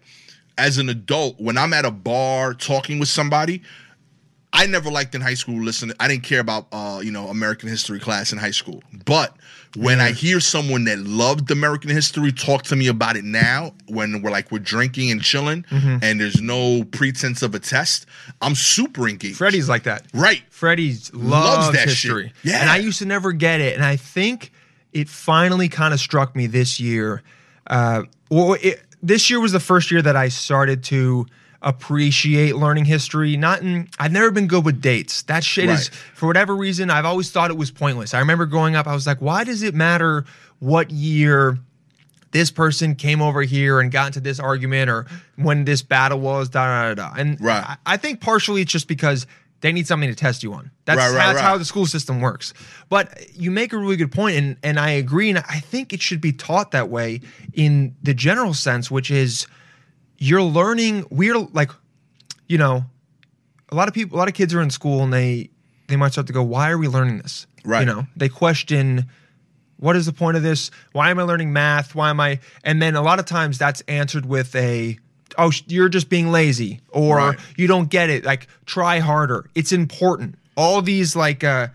as 0.59 0.79
an 0.79 0.88
adult, 0.88 1.38
when 1.38 1.59
I'm 1.59 1.72
at 1.72 1.85
a 1.85 1.90
bar 1.90 2.55
talking 2.55 2.99
with 2.99 3.09
somebody, 3.09 3.62
I 4.57 4.66
never 4.66 4.90
liked 4.90 5.14
in 5.14 5.21
high 5.21 5.35
school 5.35 5.62
listen. 5.62 5.92
I 6.01 6.09
didn't 6.09 6.25
care 6.25 6.40
about 6.40 6.66
uh, 6.73 7.01
you 7.05 7.12
know 7.12 7.29
American 7.29 7.69
history 7.69 8.01
class 8.01 8.33
in 8.33 8.38
high 8.38 8.51
school. 8.53 8.83
But 9.05 9.37
when 9.77 10.01
I 10.01 10.12
hear 10.12 10.40
someone 10.40 10.85
that 10.85 10.99
loved 11.01 11.51
American 11.51 11.90
history 11.90 12.33
talk 12.33 12.62
to 12.64 12.77
me 12.77 12.87
about 12.87 13.16
it 13.16 13.25
now, 13.25 13.75
when 13.88 14.23
we're 14.23 14.31
like 14.31 14.51
we're 14.51 14.59
drinking 14.59 15.11
and 15.11 15.23
chilling, 15.23 15.64
Mm-hmm. 15.71 15.99
and 16.03 16.19
there's 16.21 16.40
no 16.40 16.85
pretense 16.85 17.42
of 17.42 17.55
a 17.55 17.59
test, 17.59 18.07
I'm 18.40 18.55
super 18.55 19.07
engaged. 19.09 19.37
Freddie's 19.37 19.69
like 19.69 19.83
that. 19.85 20.07
right? 20.14 20.42
Freddie's 20.51 21.12
loves, 21.12 21.73
that 21.73 21.88
history. 21.88 22.29
shit. 22.29 22.53
Yeah. 22.53 22.61
And 22.62 22.71
I 22.71 22.79
used 22.79 22.99
to 23.01 23.05
never 23.07 23.33
get 23.33 23.61
it. 23.61 23.75
And 23.75 23.85
I 23.85 23.97
think 23.97 24.51
it 24.92 25.09
finally 25.11 25.69
kind 25.69 25.92
of 25.92 26.01
struck 26.01 26.35
me 26.35 26.47
this 26.47 26.81
year. 26.81 27.23
Uh, 27.66 28.05
well, 28.31 28.55
it, 28.62 28.83
this 29.03 29.29
year 29.29 29.40
was 29.40 29.53
the 29.53 29.61
first 29.61 29.90
year 29.90 30.01
that 30.01 30.16
I 30.16 30.29
started 30.29 30.83
to 30.85 31.27
appreciate 31.66 32.57
learning 32.57 32.87
history. 32.87 33.37
Not 33.37 33.61
in, 33.61 33.88
I've 33.98 34.12
never 34.12 34.31
been 34.31 34.46
good 34.46 34.64
with 34.64 34.81
dates. 34.81 35.22
That 35.22 35.44
shit 35.44 35.68
is, 35.68 35.88
for 36.14 36.26
whatever 36.26 36.55
reason, 36.57 36.88
I've 36.90 37.05
always 37.05 37.31
thought 37.31 37.50
it 37.50 37.57
was 37.59 37.70
pointless. 37.70 38.14
I 38.14 38.20
remember 38.20 38.46
growing 38.46 38.76
up, 38.76 38.87
I 38.87 38.94
was 38.94 39.07
like, 39.07 39.20
why 39.20 39.44
does 39.44 39.62
it 39.62 39.74
matter 39.74 40.24
what 40.61 40.90
year? 40.90 41.59
this 42.33 42.50
person 42.50 42.94
came 42.94 43.22
over 43.22 43.42
here 43.42 43.81
and 43.81 43.90
got 43.90 44.09
into 44.09 44.20
this 44.20 44.38
argument 44.38 44.90
or 44.90 45.07
when 45.37 45.64
this 45.64 45.81
battle 45.81 46.20
was, 46.20 46.50
da 46.50 46.66
da 46.66 46.94
da. 46.94 47.09
da. 47.09 47.14
And 47.18 47.40
Right. 47.40 47.64
I, 47.64 47.76
I 47.94 47.96
think 47.96 48.20
partially 48.20 48.61
it's 48.61 48.72
just 48.72 48.88
because 48.88 49.26
they 49.62 49.72
need 49.72 49.87
something 49.87 50.11
to 50.11 50.14
test 50.14 50.42
you 50.42 50.52
on. 50.52 50.70
That's, 50.85 50.98
Right, 50.98 51.07
right, 51.07 51.14
that's 51.14 51.37
right. 51.37 51.44
how 51.44 51.57
the 51.57 51.64
school 51.64 51.87
system 51.87 52.20
works. 52.20 52.52
But 52.90 53.35
you 53.35 53.50
make 53.50 53.72
a 53.72 53.79
really 53.79 53.96
good 53.96 54.12
point, 54.12 54.37
and 54.37 54.57
and 54.62 54.79
I 54.79 54.90
agree, 54.90 55.31
and 55.31 55.38
I 55.38 55.61
think 55.61 55.94
it 55.94 56.02
should 56.02 56.20
be 56.20 56.33
taught 56.33 56.72
that 56.72 56.90
way 56.90 57.22
in 57.55 57.94
the 58.02 58.12
general 58.12 58.52
sense, 58.52 58.90
which 58.90 59.11
is 59.11 59.46
you're 60.18 60.42
learning. 60.42 61.05
We're 61.11 61.38
like, 61.38 61.70
you 62.48 62.59
know, 62.59 62.85
a 63.70 63.74
lot 63.74 63.88
of 63.88 63.94
people, 63.94 64.16
a 64.16 64.18
lot 64.18 64.29
of 64.29 64.35
kids 64.35 64.55
are 64.55 64.61
in 64.62 64.70
school 64.70 65.02
and 65.02 65.12
they 65.12 65.50
they 65.88 65.96
might 65.96 66.12
start 66.12 66.26
to 66.29 66.33
go, 66.33 66.42
why 66.42 66.70
are 66.70 66.79
we 66.79 66.88
learning 66.88 67.18
this? 67.18 67.46
Right. 67.64 67.81
You 67.81 67.87
know, 67.87 68.07
they 68.16 68.29
question 68.29 69.07
what 69.79 69.94
is 69.94 70.07
the 70.07 70.12
point 70.12 70.38
of 70.38 70.42
this? 70.42 70.70
Why 70.92 71.11
am 71.11 71.18
I 71.18 71.22
learning 71.24 71.52
math? 71.52 71.94
Why 71.94 72.09
am 72.09 72.18
I? 72.18 72.40
And 72.64 72.81
then 72.81 72.96
a 72.96 73.02
lot 73.02 73.18
of 73.18 73.26
times 73.26 73.59
that's 73.59 73.83
answered 73.83 74.24
with 74.24 74.55
a, 74.57 74.98
oh, 75.37 75.52
you're 75.66 75.90
just 75.90 76.09
being 76.09 76.33
lazy 76.33 76.81
or 76.88 77.16
Right. 77.18 77.38
you 77.59 77.66
don't 77.66 77.90
get 77.90 78.09
it. 78.09 78.24
Like, 78.24 78.48
try 78.64 79.00
harder. 79.00 79.50
It's 79.55 79.72
important. 79.72 80.37
All 80.57 80.81
these, 80.81 81.14
like, 81.14 81.44
uh, 81.44 81.68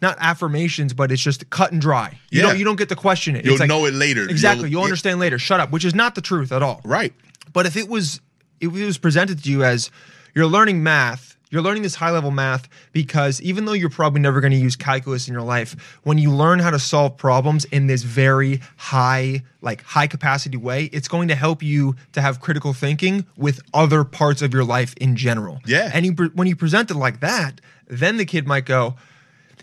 not 0.00 0.16
affirmations, 0.18 0.94
but 0.94 1.12
it's 1.12 1.20
just 1.22 1.50
cut 1.50 1.72
and 1.72 1.80
dry. 1.80 2.18
You 2.30 2.40
Yeah. 2.40 2.46
don't 2.48 2.58
you 2.58 2.64
don't 2.64 2.76
get 2.76 2.88
to 2.88 2.96
question 2.96 3.36
it. 3.36 3.44
You'll 3.44 3.52
It's 3.54 3.60
like- 3.60 3.68
know 3.68 3.84
it 3.84 3.92
later. 3.92 4.22
Exactly. 4.26 4.70
You'll- 4.70 4.70
You'll, 4.70 4.80
yeah. 4.80 4.84
understand 4.86 5.20
later. 5.20 5.38
Shut 5.38 5.60
up. 5.60 5.70
Which 5.72 5.84
is 5.84 5.94
not 5.94 6.14
the 6.14 6.22
truth 6.22 6.52
at 6.52 6.62
all. 6.62 6.80
Right. 6.84 7.12
But 7.52 7.66
if 7.66 7.76
it 7.76 7.88
was 7.88 8.20
if 8.60 8.74
it 8.74 8.84
was 8.84 8.98
presented 8.98 9.42
to 9.42 9.50
you 9.50 9.64
as 9.64 9.90
you're 10.34 10.46
learning 10.46 10.82
math, 10.82 11.36
you're 11.50 11.62
learning 11.62 11.82
this 11.82 11.94
high 11.94 12.10
level 12.10 12.30
math 12.30 12.68
because 12.92 13.40
even 13.42 13.66
though 13.66 13.74
you're 13.74 13.90
probably 13.90 14.20
never 14.20 14.40
going 14.40 14.52
to 14.52 14.58
use 14.58 14.74
calculus 14.74 15.28
in 15.28 15.34
your 15.34 15.42
life, 15.42 15.98
when 16.02 16.16
you 16.16 16.30
learn 16.30 16.58
how 16.58 16.70
to 16.70 16.78
solve 16.78 17.16
problems 17.18 17.66
in 17.66 17.86
this 17.88 18.02
very 18.02 18.60
high 18.76 19.42
like 19.60 19.82
high 19.82 20.06
capacity 20.06 20.56
way, 20.56 20.84
it's 20.86 21.08
going 21.08 21.28
to 21.28 21.34
help 21.34 21.62
you 21.62 21.94
to 22.12 22.22
have 22.22 22.40
critical 22.40 22.72
thinking 22.72 23.26
with 23.36 23.60
other 23.74 24.02
parts 24.02 24.40
of 24.40 24.54
your 24.54 24.64
life 24.64 24.94
in 24.96 25.14
general. 25.14 25.60
Yeah. 25.66 25.90
And 25.92 26.06
you, 26.06 26.12
when 26.34 26.46
you 26.46 26.56
present 26.56 26.90
it 26.90 26.94
like 26.94 27.20
that, 27.20 27.60
then 27.86 28.16
the 28.16 28.24
kid 28.24 28.46
might 28.46 28.64
go, 28.64 28.96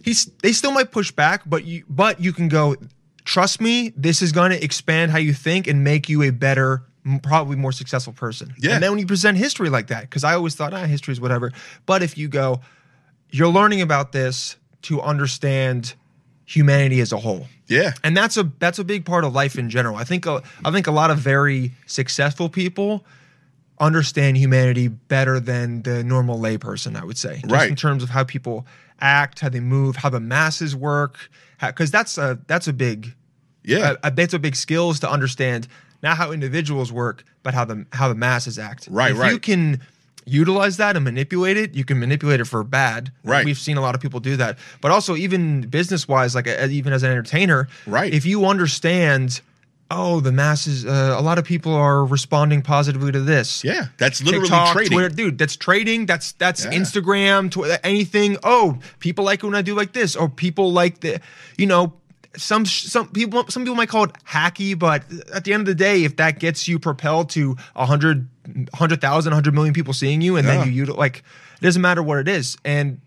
he's 0.03 0.25
they 0.43 0.51
still 0.51 0.71
might 0.71 0.91
push 0.91 1.11
back, 1.11 1.41
but 1.45 1.65
you 1.65 1.83
but 1.89 2.19
you 2.19 2.33
can 2.33 2.49
go, 2.49 2.75
trust 3.25 3.59
me, 3.59 3.93
this 3.95 4.21
is 4.21 4.31
going 4.31 4.51
to 4.51 4.63
expand 4.63 5.11
how 5.11 5.17
you 5.17 5.33
think 5.33 5.67
and 5.67 5.83
make 5.83 6.07
you 6.07 6.21
a 6.21 6.29
better, 6.29 6.83
probably 7.17 7.55
more 7.55 7.71
successful 7.71 8.13
person. 8.13 8.53
Yeah. 8.59 8.73
And 8.75 8.83
then 8.83 8.91
when 8.91 8.99
you 8.99 9.07
present 9.07 9.37
history 9.39 9.69
like 9.71 9.87
that, 9.87 10.01
because 10.01 10.23
I 10.23 10.33
always 10.35 10.53
thought, 10.53 10.73
ah, 10.73 10.85
history 10.85 11.11
is 11.13 11.19
whatever. 11.19 11.51
But 11.87 12.03
if 12.03 12.17
you 12.17 12.27
go, 12.27 12.61
you're 13.31 13.47
learning 13.49 13.81
about 13.81 14.11
this 14.11 14.57
to 14.83 15.01
understand 15.01 15.95
humanity 16.45 16.99
as 17.01 17.11
a 17.11 17.17
whole. 17.17 17.47
Yeah. 17.67 17.93
And 18.03 18.15
that's 18.15 18.37
a 18.37 18.51
that's 18.59 18.79
a 18.79 18.83
big 18.83 19.05
part 19.05 19.23
of 19.23 19.33
life 19.33 19.57
in 19.57 19.69
general. 19.69 19.95
I 19.95 20.03
think 20.03 20.25
a, 20.25 20.41
I 20.63 20.71
think 20.71 20.87
a 20.87 20.91
lot 20.91 21.09
of 21.11 21.17
very 21.17 21.71
successful 21.87 22.49
people 22.49 23.03
understand 23.79 24.35
humanity 24.37 24.87
better 24.87 25.39
than 25.39 25.83
the 25.83 26.03
normal 26.03 26.37
layperson. 26.39 26.99
I 26.99 27.05
would 27.05 27.17
say, 27.17 27.35
just 27.41 27.51
Right. 27.51 27.69
in 27.69 27.75
terms 27.75 28.03
of 28.03 28.09
how 28.09 28.23
people 28.23 28.65
act, 28.99 29.39
how 29.39 29.49
they 29.49 29.59
move, 29.61 29.95
how 29.97 30.09
the 30.09 30.19
masses 30.19 30.75
work, 30.75 31.29
because 31.61 31.91
that's 31.91 32.17
a 32.17 32.39
that's 32.47 32.67
a 32.67 32.73
big 32.73 33.13
Yeah. 33.63 33.93
a, 34.03 34.11
that's 34.11 34.33
a 34.33 34.39
big 34.39 34.55
skills 34.55 34.99
to 35.01 35.09
understand 35.09 35.67
not 36.03 36.17
how 36.17 36.31
individuals 36.31 36.91
work, 36.91 37.23
but 37.43 37.53
how 37.53 37.65
the 37.65 37.85
how 37.93 38.07
the 38.07 38.15
masses 38.15 38.57
act. 38.59 38.87
Right, 38.89 39.15
if 39.15 39.31
You 39.31 39.39
can 39.39 39.81
utilize 40.25 40.77
that 40.77 40.95
and 40.95 41.03
manipulate 41.03 41.57
it. 41.57 41.73
You 41.73 41.83
can 41.83 41.99
manipulate 41.99 42.39
it 42.39 42.45
for 42.45 42.63
bad. 42.63 43.11
Right. 43.23 43.43
We've 43.43 43.57
seen 43.57 43.77
a 43.77 43.81
lot 43.81 43.95
of 43.95 44.01
people 44.01 44.19
do 44.19 44.35
that, 44.37 44.59
but 44.79 44.91
also 44.91 45.15
even 45.15 45.61
business 45.61 46.07
wise, 46.07 46.35
like 46.35 46.47
uh, 46.47 46.67
even 46.69 46.93
as 46.93 47.01
an 47.03 47.11
entertainer, 47.11 47.67
Right. 47.87 48.13
If 48.13 48.25
you 48.25 48.45
understand. 48.45 49.41
Oh, 49.91 50.19
the 50.19 50.31
masses. 50.31 50.85
Uh, 50.85 51.15
a 51.17 51.21
lot 51.23 51.39
of 51.39 51.45
people 51.45 51.73
are 51.73 52.05
responding 52.05 52.61
positively 52.61 53.11
to 53.11 53.21
this. 53.21 53.63
yeah. 53.63 53.87
That's 53.97 54.21
literally 54.21 54.45
TikTok, 54.47 54.73
trading. 54.73 54.91
Twitter, 54.91 55.09
dude. 55.09 55.39
That's 55.39 55.55
trading. 55.55 56.05
That's 56.05 56.33
that's 56.33 56.63
Yeah. 56.63 56.73
Instagram, 56.73 57.49
tw- 57.49 57.79
anything. 57.83 58.37
Oh, 58.43 58.77
people 58.99 59.25
like 59.25 59.43
it 59.43 59.47
when 59.47 59.55
I 59.55 59.63
do 59.63 59.73
like 59.73 59.93
this, 59.93 60.15
or 60.15 60.29
people 60.29 60.71
like 60.71 60.99
the, 60.99 61.19
you 61.57 61.65
know, 61.65 61.93
some 62.39 62.65
some 62.65 63.07
people 63.09 63.45
some 63.49 63.63
people 63.63 63.75
might 63.75 63.89
call 63.89 64.05
it 64.05 64.13
hacky, 64.27 64.77
but 64.77 65.03
at 65.33 65.43
the 65.43 65.53
end 65.53 65.61
of 65.61 65.67
the 65.67 65.75
day, 65.75 66.03
if 66.03 66.15
that 66.17 66.39
gets 66.39 66.67
you 66.67 66.79
propelled 66.79 67.29
to 67.31 67.55
a 67.75 67.85
hundred, 67.85 68.27
hundred 68.73 69.01
thousand, 69.01 69.33
hundred 69.33 69.53
million 69.53 69.73
people 69.73 69.93
seeing 69.93 70.21
you, 70.21 70.35
and 70.37 70.47
Yeah. 70.47 70.57
then 70.63 70.67
you, 70.73 70.85
you 70.85 70.93
like, 70.93 71.17
it 71.61 71.63
doesn't 71.63 71.81
matter 71.81 72.01
what 72.01 72.17
it 72.19 72.27
is. 72.27 72.57
And 72.65 73.01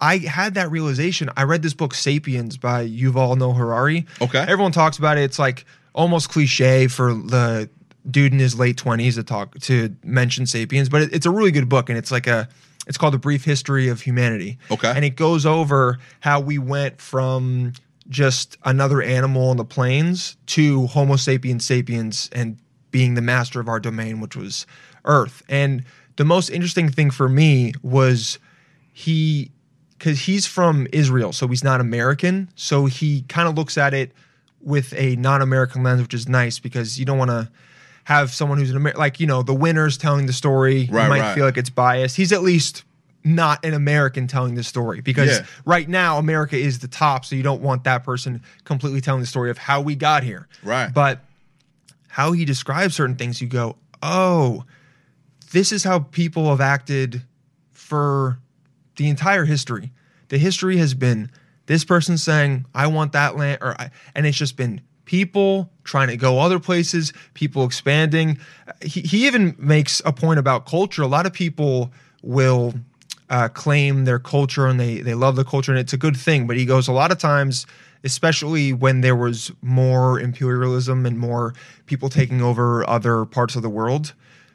I 0.00 0.18
had 0.18 0.54
that 0.54 0.70
realization. 0.70 1.30
I 1.36 1.44
read 1.44 1.62
this 1.62 1.74
book, 1.74 1.94
Sapiens, 1.94 2.56
by 2.56 2.86
Yuval 2.86 3.36
Noah 3.38 3.54
Harari. 3.54 4.06
Okay. 4.20 4.40
everyone 4.40 4.72
talks 4.72 4.98
about 4.98 5.18
it. 5.18 5.22
It's 5.22 5.38
like 5.38 5.64
almost 5.94 6.28
cliche 6.30 6.86
for 6.86 7.14
the 7.14 7.68
dude 8.10 8.32
in 8.32 8.38
his 8.38 8.58
late 8.58 8.76
twenties 8.76 9.16
to 9.16 9.24
talk 9.24 9.58
to 9.60 9.94
mention 10.04 10.46
Sapiens, 10.46 10.88
but 10.88 11.02
it, 11.02 11.12
it's 11.14 11.26
a 11.26 11.30
really 11.30 11.50
good 11.50 11.68
book, 11.68 11.88
and 11.88 11.98
it's 11.98 12.12
like 12.12 12.26
a 12.26 12.48
it's 12.86 12.96
called 12.96 13.14
The 13.14 13.18
Brief 13.18 13.44
History 13.44 13.88
of 13.88 14.02
Humanity. 14.02 14.58
Okay. 14.70 14.92
and 14.94 15.04
it 15.04 15.16
goes 15.16 15.44
over 15.44 15.98
how 16.20 16.38
we 16.38 16.56
went 16.58 17.00
from 17.00 17.72
just 18.08 18.56
another 18.64 19.02
animal 19.02 19.50
on 19.50 19.56
the 19.56 19.64
plains 19.64 20.36
to 20.46 20.86
Homo 20.86 21.16
sapiens 21.16 21.64
sapiens 21.64 22.30
and 22.32 22.58
being 22.90 23.14
the 23.14 23.22
master 23.22 23.60
of 23.60 23.68
our 23.68 23.80
domain, 23.80 24.20
which 24.20 24.36
was 24.36 24.66
Earth. 25.04 25.42
And 25.48 25.84
the 26.16 26.24
most 26.24 26.50
interesting 26.50 26.88
thing 26.88 27.10
for 27.10 27.28
me 27.28 27.72
was 27.82 28.38
he 28.92 29.50
because 29.98 30.20
he's 30.20 30.46
from 30.46 30.86
Israel, 30.92 31.32
so 31.32 31.48
he's 31.48 31.64
not 31.64 31.80
American. 31.80 32.50
So 32.54 32.86
he 32.86 33.22
kind 33.28 33.48
of 33.48 33.54
looks 33.54 33.78
at 33.78 33.94
it 33.94 34.12
with 34.60 34.92
a 34.94 35.16
non-American 35.16 35.82
lens, 35.82 36.02
which 36.02 36.14
is 36.14 36.28
nice 36.28 36.58
because 36.58 36.98
you 36.98 37.04
don't 37.04 37.18
want 37.18 37.30
to 37.30 37.50
have 38.04 38.30
someone 38.32 38.58
who's 38.58 38.70
an 38.70 38.76
American, 38.76 39.00
like 39.00 39.20
you 39.20 39.26
know, 39.26 39.42
the 39.42 39.54
winners 39.54 39.96
telling 39.96 40.26
the 40.26 40.32
story. 40.32 40.88
Right, 40.90 41.04
you 41.04 41.08
might 41.08 41.20
right. 41.20 41.34
feel 41.34 41.44
like 41.44 41.56
it's 41.56 41.70
biased. 41.70 42.16
He's 42.16 42.32
at 42.32 42.42
least 42.42 42.84
not 43.26 43.64
an 43.64 43.74
American 43.74 44.26
telling 44.28 44.54
the 44.54 44.62
story 44.62 45.00
because 45.00 45.30
Yeah. 45.30 45.46
right 45.64 45.88
now 45.88 46.18
America 46.18 46.56
is 46.56 46.78
the 46.78 46.88
top, 46.88 47.24
so 47.24 47.34
you 47.34 47.42
don't 47.42 47.60
want 47.60 47.84
that 47.84 48.04
person 48.04 48.40
completely 48.64 49.00
telling 49.00 49.20
the 49.20 49.26
story 49.26 49.50
of 49.50 49.58
how 49.58 49.80
we 49.80 49.96
got 49.96 50.22
here. 50.22 50.46
Right. 50.62 50.92
But 50.92 51.24
how 52.08 52.32
he 52.32 52.44
describes 52.44 52.94
certain 52.94 53.16
things, 53.16 53.40
you 53.42 53.48
go, 53.48 53.76
oh, 54.02 54.64
this 55.52 55.72
is 55.72 55.82
how 55.84 55.98
people 56.00 56.48
have 56.50 56.60
acted 56.60 57.22
for 57.72 58.38
the 58.96 59.08
entire 59.08 59.44
history. 59.44 59.92
The 60.28 60.38
history 60.38 60.76
has 60.78 60.94
been 60.94 61.30
this 61.66 61.84
person 61.84 62.16
saying 62.18 62.64
I 62.74 62.86
want 62.86 63.12
that 63.12 63.36
land, 63.36 63.58
or 63.60 63.74
I, 63.80 63.90
and 64.14 64.24
it's 64.26 64.38
just 64.38 64.56
been 64.56 64.80
people 65.04 65.70
trying 65.84 66.08
to 66.08 66.16
go 66.16 66.38
other 66.40 66.58
places, 66.58 67.12
people 67.34 67.64
expanding. 67.64 68.38
He, 68.82 69.00
he 69.02 69.26
even 69.26 69.54
makes 69.58 70.00
a 70.04 70.12
point 70.12 70.38
about 70.38 70.66
culture. 70.66 71.02
A 71.02 71.06
lot 71.06 71.26
of 71.26 71.32
people 71.32 71.92
will 72.22 72.74
uh, 73.28 73.48
claim 73.48 74.04
their 74.04 74.18
culture 74.18 74.66
and 74.66 74.78
they 74.78 75.00
they 75.00 75.14
love 75.14 75.36
the 75.36 75.44
culture 75.44 75.72
and 75.72 75.78
it's 75.78 75.92
a 75.92 75.98
good 75.98 76.16
thing. 76.16 76.46
But 76.46 76.56
he 76.56 76.64
goes 76.64 76.88
a 76.88 76.92
lot 76.92 77.10
of 77.10 77.18
times, 77.18 77.66
especially 78.04 78.72
when 78.72 79.00
there 79.00 79.16
was 79.16 79.52
more 79.62 80.20
imperialism 80.20 81.06
and 81.06 81.18
more 81.18 81.54
people 81.86 82.08
taking 82.08 82.42
over 82.42 82.88
other 82.88 83.24
parts 83.24 83.56
of 83.56 83.62
the 83.62 83.70
world, 83.70 84.14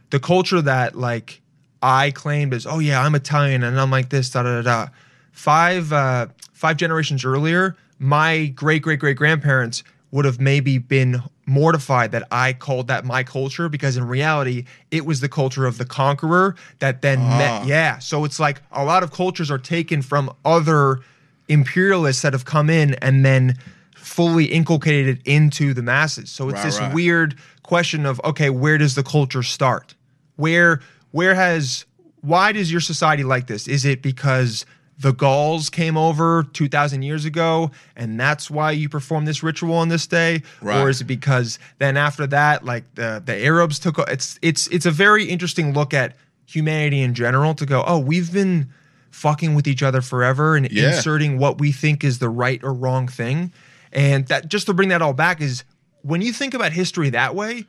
the 0.10 0.20
culture 0.20 0.62
that 0.62 0.96
like 0.96 1.42
I 1.82 2.12
claimed 2.12 2.54
is 2.54 2.66
oh 2.66 2.80
yeah 2.80 3.02
I'm 3.02 3.16
Italian 3.16 3.64
and 3.64 3.80
I'm 3.80 3.92
like 3.92 4.10
this 4.10 4.30
da 4.30 4.44
da 4.44 4.62
da 4.62 4.86
da. 4.86 4.92
Five 5.32 5.92
uh, 5.92 6.28
five 6.54 6.78
generations 6.78 7.26
earlier, 7.26 7.76
my 8.00 8.48
great 8.48 8.82
great 8.82 9.00
great 9.00 9.18
grandparents 9.18 9.84
would 10.12 10.26
have 10.26 10.40
maybe 10.40 10.78
been 10.78 11.24
mortified 11.46 12.12
that 12.12 12.28
I 12.32 12.54
called 12.54 12.88
that 12.88 13.04
my 13.04 13.24
culture 13.24 13.68
because 13.68 13.98
in 13.98 14.08
reality 14.08 14.66
it 14.92 15.06
was 15.06 15.20
the 15.22 15.30
culture 15.30 15.66
of 15.66 15.78
the 15.78 15.86
conqueror 15.86 16.56
that 16.80 17.02
then 17.02 17.20
ah. 17.20 17.38
met 17.38 17.68
yeah. 17.68 18.00
So 18.00 18.26
it's 18.26 18.40
like 18.40 18.62
a 18.72 18.86
lot 18.86 19.04
of 19.04 19.12
cultures 19.12 19.50
are 19.50 19.58
taken 19.58 20.02
from 20.02 20.34
other 20.46 21.00
imperialists 21.48 22.22
that 22.22 22.34
have 22.34 22.46
come 22.46 22.70
in 22.70 22.94
and 22.96 23.26
then 23.26 23.58
fully 23.96 24.46
inculcated 24.46 25.22
into 25.26 25.74
the 25.74 25.82
masses. 25.82 26.30
So 26.30 26.50
it's 26.50 26.58
Right, 26.58 26.66
this 26.66 26.80
right. 26.80 26.94
weird 26.94 27.38
question 27.64 28.06
of 28.06 28.22
okay 28.24 28.50
where 28.50 28.78
does 28.78 28.96
the 28.96 29.04
culture 29.04 29.44
start? 29.44 29.96
Where 30.36 30.82
where 31.12 31.36
has 31.36 31.86
why 32.22 32.52
does 32.52 32.72
your 32.72 32.82
society 32.82 33.24
like 33.24 33.48
this? 33.48 33.68
Is 33.68 33.84
it 33.84 34.02
because 34.02 34.66
the 35.02 35.12
Gauls 35.14 35.70
came 35.70 35.98
over 35.98 36.44
2000 36.54 37.02
years 37.02 37.26
ago 37.26 37.72
and 37.96 38.20
that's 38.20 38.50
why 38.52 38.72
you 38.72 38.88
perform 38.90 39.26
this 39.26 39.42
ritual 39.44 39.74
on 39.76 39.90
this 39.90 40.06
day 40.08 40.44
Right. 40.62 40.80
or 40.82 40.90
is 40.90 41.02
it 41.02 41.06
because 41.06 41.60
then 41.80 41.98
after 41.98 42.28
that 42.28 42.64
like 42.66 42.84
the 42.96 43.22
the 43.26 43.36
Arabs 43.46 43.80
took 43.80 43.98
it's 44.10 44.38
it's 44.42 44.68
it's 44.68 44.86
a 44.86 44.92
very 44.92 45.26
interesting 45.26 45.74
look 45.74 45.94
at 45.94 46.16
humanity 46.46 47.02
in 47.02 47.14
general 47.14 47.54
to 47.56 47.66
go 47.66 47.84
oh 47.88 47.98
we've 48.00 48.32
been 48.32 48.70
fucking 49.10 49.56
with 49.56 49.68
each 49.68 49.84
other 49.84 50.02
forever 50.02 50.56
and 50.56 50.72
Yeah. 50.72 50.96
inserting 50.96 51.38
what 51.38 51.60
we 51.60 51.72
think 51.72 52.04
is 52.04 52.20
the 52.20 52.30
right 52.30 52.64
or 52.64 52.74
wrong 52.74 53.08
thing 53.08 53.52
and 53.92 54.28
that 54.28 54.48
just 54.50 54.68
to 54.68 54.74
bring 54.74 54.90
that 54.90 55.02
all 55.02 55.14
back 55.14 55.42
is 55.42 55.64
when 56.02 56.22
you 56.22 56.32
think 56.34 56.54
about 56.54 56.74
history 56.74 57.10
that 57.12 57.36
way 57.36 57.66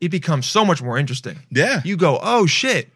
it 0.00 0.08
becomes 0.10 0.46
so 0.46 0.64
much 0.64 0.80
more 0.82 0.96
interesting 0.98 1.38
Yeah. 1.50 1.82
you 1.84 1.96
go, 1.96 2.18
oh 2.22 2.46
shit. 2.46 2.88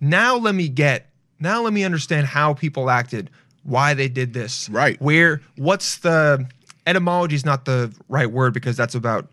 Now 0.00 0.36
let 0.36 0.54
me 0.54 0.68
get, 0.68 1.08
now 1.42 1.62
let 1.62 1.72
me 1.72 1.84
understand 1.84 2.26
how 2.26 2.54
people 2.54 2.88
acted, 2.88 3.28
why 3.64 3.94
they 3.94 4.08
did 4.08 4.32
this. 4.32 4.68
Right. 4.68 5.00
Where, 5.00 5.42
what's 5.56 5.98
the, 5.98 6.46
etymology 6.86 7.36
is 7.36 7.44
not 7.44 7.64
the 7.64 7.94
right 8.08 8.30
word 8.30 8.54
because 8.54 8.76
that's 8.76 8.94
about 8.94 9.28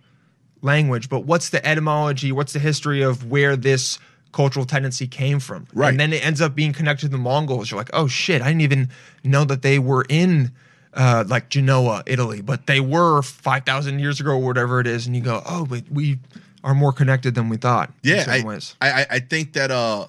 language, 0.62 1.10
but 1.10 1.22
what's 1.26 1.50
the 1.50 1.66
etymology, 1.66 2.32
what's 2.32 2.54
the 2.54 2.60
history 2.60 3.02
of 3.02 3.30
where 3.32 3.56
this 3.56 3.98
cultural 4.32 4.66
tendency 4.66 5.08
came 5.08 5.40
from? 5.40 5.66
Right. 5.74 5.90
And 5.90 6.00
then 6.00 6.14
it 6.14 6.24
ends 6.26 6.42
up 6.42 6.54
being 6.54 6.74
connected 6.74 7.08
to 7.08 7.12
the 7.12 7.18
Mongols. 7.18 7.72
You're 7.72 7.80
like, 7.80 7.90
oh 7.94 8.08
shit, 8.08 8.42
I 8.42 8.48
didn't 8.50 8.62
even 8.62 8.90
know 9.24 9.46
that 9.46 9.62
they 9.62 9.80
were 9.80 10.06
in. 10.10 10.52
Uh, 10.92 11.24
like 11.28 11.50
Genoa, 11.50 12.02
Italy, 12.08 12.42
but 12.42 12.66
they 12.66 12.80
were 12.80 13.22
five 13.22 13.64
thousand 13.64 14.00
years 14.00 14.20
ago, 14.20 14.32
or 14.32 14.40
whatever 14.40 14.80
it 14.80 14.88
is, 14.88 15.06
and 15.06 15.16
you 15.16 15.22
go, 15.22 15.44
"Oh, 15.46 15.64
but 15.64 15.84
we 15.92 16.18
are 16.64 16.74
more 16.74 16.92
connected 16.92 17.36
than 17.36 17.48
we 17.48 17.58
thought." 17.58 17.94
yeah 18.02 18.24
certain 18.24 18.42
I, 18.44 18.48
ways. 18.48 18.76
I 18.82 18.92
I- 18.92 19.08
i 19.12 19.20
think 19.20 19.54
that 19.54 19.70
uh 19.70 20.08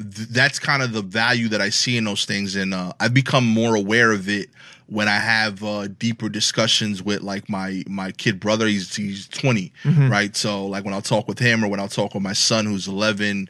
th- 0.00 0.28
that's 0.28 0.58
kind 0.58 0.82
of 0.82 0.92
the 0.92 1.02
value 1.02 1.48
that 1.48 1.60
i 1.60 1.68
see 1.68 1.96
in 1.96 2.04
those 2.04 2.24
things 2.24 2.56
and 2.56 2.74
uh 2.74 2.92
i've 3.00 3.14
become 3.14 3.46
more 3.46 3.74
aware 3.76 4.12
of 4.12 4.28
it 4.28 4.48
when 4.86 5.08
i 5.08 5.16
have 5.18 5.62
uh 5.62 5.86
deeper 5.98 6.28
discussions 6.28 7.02
with 7.02 7.20
like 7.20 7.48
my 7.48 7.82
my 7.86 8.10
kid 8.12 8.40
brother 8.40 8.66
he's 8.66 8.94
he's 8.96 9.28
20 9.28 9.72
right 10.10 10.36
so 10.36 10.66
like 10.66 10.84
when 10.84 10.94
i'll 10.94 11.02
talk 11.02 11.28
with 11.28 11.38
him 11.38 11.64
or 11.64 11.68
when 11.68 11.80
i'll 11.80 11.88
talk 11.88 12.14
with 12.14 12.22
my 12.22 12.32
son 12.32 12.66
who's 12.66 12.88
11 12.88 13.48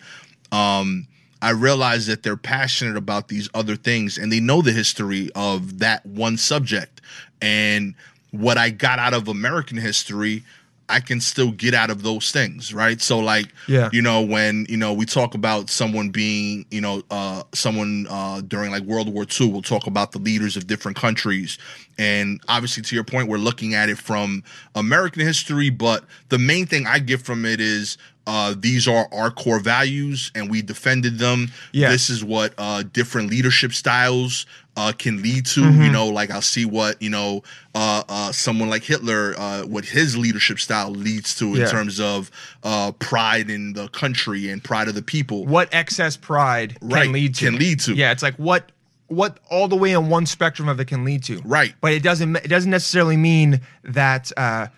um 0.52 1.06
I 1.42 1.50
realize 1.50 2.06
that 2.06 2.22
they're 2.22 2.36
passionate 2.36 2.96
about 2.98 3.28
these 3.28 3.48
other 3.54 3.76
things 3.76 4.18
and 4.18 4.30
they 4.30 4.40
know 4.40 4.60
the 4.60 4.72
history 4.72 5.30
of 5.34 5.78
that 5.78 6.04
one 6.04 6.36
subject. 6.36 7.00
And 7.40 7.94
what 8.30 8.58
I 8.58 8.68
got 8.70 8.98
out 8.98 9.14
of 9.14 9.26
American 9.26 9.78
history, 9.78 10.44
I 10.90 11.00
can 11.00 11.20
still 11.20 11.52
get 11.52 11.72
out 11.72 11.88
of 11.90 12.02
those 12.02 12.32
things, 12.32 12.74
right? 12.74 13.00
So, 13.00 13.18
like, 13.18 13.46
Yeah. 13.68 13.88
you 13.92 14.02
know, 14.02 14.20
when 14.20 14.66
you 14.68 14.76
know 14.76 14.92
we 14.92 15.06
talk 15.06 15.34
about 15.34 15.70
someone 15.70 16.10
being, 16.10 16.66
you 16.70 16.80
know, 16.80 17.02
uh, 17.10 17.42
someone 17.54 18.06
uh, 18.10 18.40
during 18.42 18.70
like 18.70 18.82
World 18.82 19.08
War 19.12 19.24
II, 19.40 19.48
we'll 19.48 19.62
talk 19.62 19.86
about 19.86 20.12
the 20.12 20.18
leaders 20.18 20.56
of 20.56 20.66
different 20.66 20.96
countries, 20.96 21.58
and 21.98 22.40
obviously, 22.48 22.82
to 22.82 22.94
your 22.94 23.04
point, 23.04 23.28
we're 23.28 23.38
looking 23.38 23.74
at 23.74 23.88
it 23.88 23.98
from 23.98 24.42
American 24.74 25.22
history. 25.22 25.70
But 25.70 26.04
the 26.28 26.38
main 26.38 26.66
thing 26.66 26.86
I 26.86 26.98
get 26.98 27.22
from 27.22 27.44
it 27.44 27.60
is 27.60 27.96
uh, 28.26 28.54
these 28.58 28.86
are 28.86 29.08
our 29.12 29.30
core 29.30 29.60
values, 29.60 30.30
and 30.34 30.50
we 30.50 30.62
defended 30.62 31.18
them. 31.18 31.50
Yes. 31.72 31.92
This 31.92 32.10
is 32.10 32.24
what 32.24 32.54
uh, 32.58 32.82
different 32.92 33.30
leadership 33.30 33.72
styles 33.72 34.46
uh, 34.80 34.92
can 34.92 35.20
lead 35.22 35.44
to. 35.54 35.60
Mm-hmm. 35.60 35.82
You 35.82 35.90
know, 35.92 36.06
like 36.08 36.30
I'll 36.30 36.40
see 36.56 36.64
what 36.64 37.00
you 37.02 37.10
know 37.10 37.42
uh, 37.74 38.02
uh, 38.08 38.32
someone 38.32 38.68
like 38.70 38.84
Hitler, 38.84 39.34
uh, 39.36 39.62
what 39.74 39.84
his 39.84 40.16
leadership 40.16 40.58
style 40.58 40.90
leads 40.90 41.34
to 41.38 41.46
in 41.54 41.60
Yeah. 41.60 41.66
terms 41.76 42.00
of 42.00 42.30
uh, 42.62 42.92
pride 42.92 43.48
in 43.50 43.74
the 43.74 43.88
country 43.88 44.48
and 44.50 44.62
pride 44.64 44.88
of 44.88 44.94
the 44.94 45.02
people. 45.02 45.44
what 45.46 45.68
excess 45.72 46.16
pride 46.16 46.76
Right, 46.80 47.04
can 47.04 47.12
lead 47.12 47.34
to. 47.36 47.44
can 47.46 47.56
lead 47.58 47.80
to. 47.80 47.92
Yeah, 47.94 48.12
it's 48.12 48.22
like 48.22 48.36
what 48.36 48.62
what 49.08 49.38
all 49.50 49.66
the 49.68 49.76
way 49.84 49.92
on 49.94 50.08
one 50.08 50.24
spectrum 50.24 50.68
of 50.68 50.78
it 50.80 50.86
can 50.86 51.04
lead 51.04 51.22
to. 51.24 51.40
Right. 51.44 51.74
But 51.80 51.92
it 51.92 52.02
doesn't 52.02 52.36
it 52.36 52.48
doesn't 52.48 52.70
necessarily 52.70 53.16
mean 53.16 53.60
that 53.82 54.30
uh, 54.36 54.68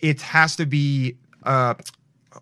it 0.00 0.20
has 0.22 0.56
to 0.56 0.66
be 0.66 1.16
uh, 1.42 1.74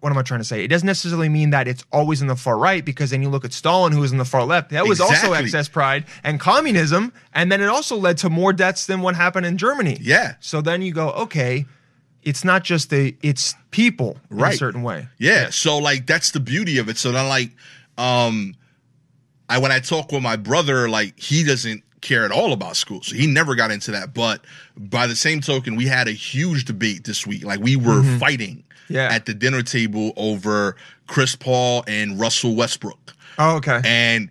what 0.01 0.11
am 0.11 0.19
I 0.19 0.23
trying 0.23 0.41
to 0.41 0.45
say? 0.45 0.65
It 0.65 0.69
doesn't 0.69 0.87
necessarily 0.87 1.29
mean 1.29 1.51
that 1.51 1.69
it's 1.69 1.85
always 1.93 2.23
in 2.23 2.27
the 2.27 2.37
far 2.37 2.59
right 2.59 2.85
because 2.85 3.11
then 3.11 3.21
you 3.23 3.29
look 3.29 3.45
at 3.45 3.53
Stalin 3.53 3.93
who 3.93 4.01
was 4.01 4.13
in 4.13 4.19
the 4.19 4.25
far 4.25 4.45
left. 4.45 4.71
That 4.71 4.87
was 4.87 5.01
also 5.01 5.33
excess 5.35 5.69
pride 5.69 6.07
and 6.25 6.41
communism 6.41 7.13
and 7.35 7.53
then 7.53 7.61
it 7.61 7.69
also 7.69 7.97
led 7.97 8.17
to 8.19 8.31
more 8.31 8.53
deaths 8.53 8.87
than 8.87 9.03
what 9.03 9.15
happened 9.15 9.47
in 9.47 9.59
Germany. 9.59 9.99
Yeah. 10.01 10.35
So 10.41 10.63
then 10.63 10.81
you 10.81 10.93
go, 10.93 11.11
okay, 11.11 11.67
it's 12.23 12.45
not 12.45 12.65
just 12.65 12.91
the 12.91 13.15
it's 13.23 13.55
people 13.71 14.19
in 14.31 14.43
a 14.43 14.53
certain 14.53 14.83
way. 14.83 15.09
Yeah. 15.19 15.51
So 15.51 15.79
like 15.79 16.07
that's 16.07 16.31
the 16.31 16.41
beauty 16.41 16.79
of 16.79 16.89
it. 16.89 16.97
So 16.97 17.13
then 17.13 17.29
like 17.29 17.51
um 17.99 18.55
I 19.51 19.59
when 19.59 19.73
I 19.73 19.81
talk 19.81 20.13
with 20.13 20.23
my 20.23 20.37
brother, 20.37 20.89
like 20.89 21.19
he 21.19 21.45
doesn't 21.45 21.83
care 22.01 22.25
at 22.25 22.33
all 22.33 22.55
about 22.55 22.77
school. 22.77 23.03
So 23.03 23.15
he 23.15 23.27
never 23.27 23.55
got 23.55 23.71
into 23.71 23.91
that. 23.91 24.15
But 24.15 24.43
by 24.79 25.07
the 25.07 25.17
same 25.17 25.43
token, 25.43 25.77
we 25.77 25.85
had 25.87 26.09
a 26.09 26.13
huge 26.13 26.65
debate 26.65 27.05
this 27.05 27.27
week. 27.27 27.45
Like 27.45 27.61
we 27.61 27.77
were 27.77 28.03
fighting 28.19 28.57
Mm-hmm. 28.57 28.70
Yeah. 28.91 29.09
at 29.11 29.25
the 29.25 29.33
dinner 29.33 29.63
table 29.63 30.13
over 30.17 30.77
Chris 31.07 31.35
Paul 31.37 31.85
and 31.87 32.21
Russell 32.21 32.55
Westbrook. 32.55 33.15
Oh, 33.39 33.57
okay. 33.57 33.81
And 33.85 34.29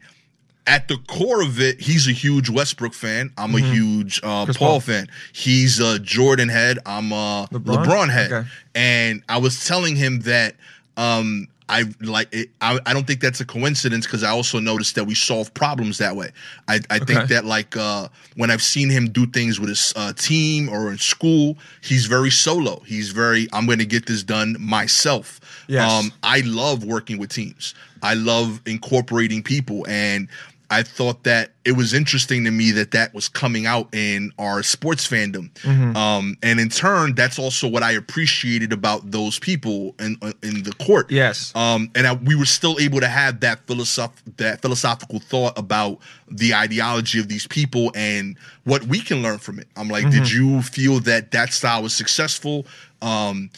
at 0.68 0.88
the 0.88 0.98
core 1.08 1.42
of 1.42 1.60
it, 1.60 1.82
he's 1.82 2.08
a 2.08 2.12
huge 2.12 2.48
Westbrook 2.50 2.94
fan. 2.94 3.32
I'm 3.40 3.56
a 3.56 3.60
huge 3.60 4.20
uh, 4.22 4.46
Mm-hmm. 4.46 4.52
Paul, 4.52 4.70
Paul. 4.74 4.80
fan. 4.82 5.08
He's 5.34 5.80
a 5.80 5.98
Jordan 5.98 6.48
head. 6.50 6.78
I'm 6.86 7.12
a 7.12 7.48
LeBron? 7.52 7.86
LeBron, 7.86 8.10
head. 8.12 8.32
Okay. 8.32 8.48
And 8.76 9.24
I 9.28 9.38
was 9.40 9.66
telling 9.66 9.96
him 9.96 10.20
that 10.22 10.56
um, 10.96 11.48
I 11.70 11.84
like. 12.02 12.28
It, 12.34 12.50
I, 12.60 12.80
I 12.86 12.94
don't 12.94 13.06
think 13.06 13.22
that's 13.22 13.40
a 13.40 13.46
coincidence 13.46 14.06
because 14.06 14.24
I 14.24 14.32
also 14.32 14.60
noticed 14.60 14.96
that 14.96 15.06
we 15.06 15.16
solve 15.16 15.54
problems 15.54 16.00
that 16.00 16.16
way. 16.16 16.32
I, 16.68 16.80
I 16.90 17.00
think 17.00 17.30
that 17.30 17.46
like 17.46 17.78
uh, 17.78 18.10
when 18.36 18.50
I've 18.52 18.64
seen 18.64 18.90
him 18.90 19.10
do 19.10 19.26
things 19.28 19.60
with 19.60 19.70
his 19.70 19.94
uh, 19.96 20.14
team 20.14 20.68
or 20.68 20.92
in 20.92 20.98
school, 20.98 21.58
he's 21.82 22.08
very 22.08 22.32
solo. 22.32 22.80
He's 22.82 23.12
very. 23.12 23.48
I'm 23.54 23.66
going 23.66 23.80
to 23.80 23.86
get 23.86 24.08
this 24.08 24.24
done 24.24 24.58
myself. 24.60 25.40
Yes. 25.68 25.90
Um, 25.90 26.12
I 26.24 26.42
love 26.42 26.84
working 26.84 27.20
with 27.20 27.30
teams. 27.30 27.76
I 28.02 28.16
love 28.16 28.62
incorporating 28.66 29.44
people, 29.44 29.86
and 29.88 30.28
I 30.72 30.84
thought 30.84 31.24
that 31.24 31.52
it 31.66 31.74
was 31.74 31.94
interesting 31.94 32.44
to 32.46 32.52
me 32.52 32.72
that 32.72 32.92
that 32.92 33.14
was 33.14 33.28
coming 33.28 33.66
out 33.66 33.94
in 33.94 34.32
our 34.38 34.64
sports 34.64 35.08
fandom. 35.08 35.52
Mm-hmm. 35.62 35.96
Um, 35.96 36.38
and 36.44 36.60
in 36.60 36.70
turn, 36.70 37.16
that's 37.16 37.40
also 37.40 37.68
what 37.68 37.84
I 37.84 37.92
appreciated 37.92 38.72
about 38.74 39.10
those 39.12 39.40
people 39.40 39.96
in 40.00 40.18
in 40.44 40.64
the 40.64 40.74
court. 40.80 41.12
Yes. 41.12 41.56
Um, 41.56 41.90
and 41.96 42.06
I, 42.08 42.14
we 42.14 42.36
were 42.36 42.46
still 42.46 42.80
able 42.80 43.00
to 43.00 43.08
have 43.08 43.40
that 43.42 43.66
philosoph- 43.68 44.22
that 44.38 44.62
philosophical 44.62 45.20
thought 45.20 45.58
about 45.58 46.00
the 46.28 46.54
ideology 46.54 47.20
of 47.20 47.28
these 47.28 47.48
people 47.48 47.92
and 47.96 48.38
what 48.64 48.84
we 48.84 49.00
can 49.00 49.22
learn 49.22 49.40
from 49.40 49.60
it. 49.60 49.68
I'm 49.76 49.88
like, 49.90 50.06
Mm-hmm. 50.06 50.12
did 50.24 50.32
you 50.32 50.62
feel 50.62 51.00
that 51.02 51.32
that 51.32 51.52
style 51.54 51.84
was 51.84 51.94
successful? 51.94 52.66
Um, 53.02 53.50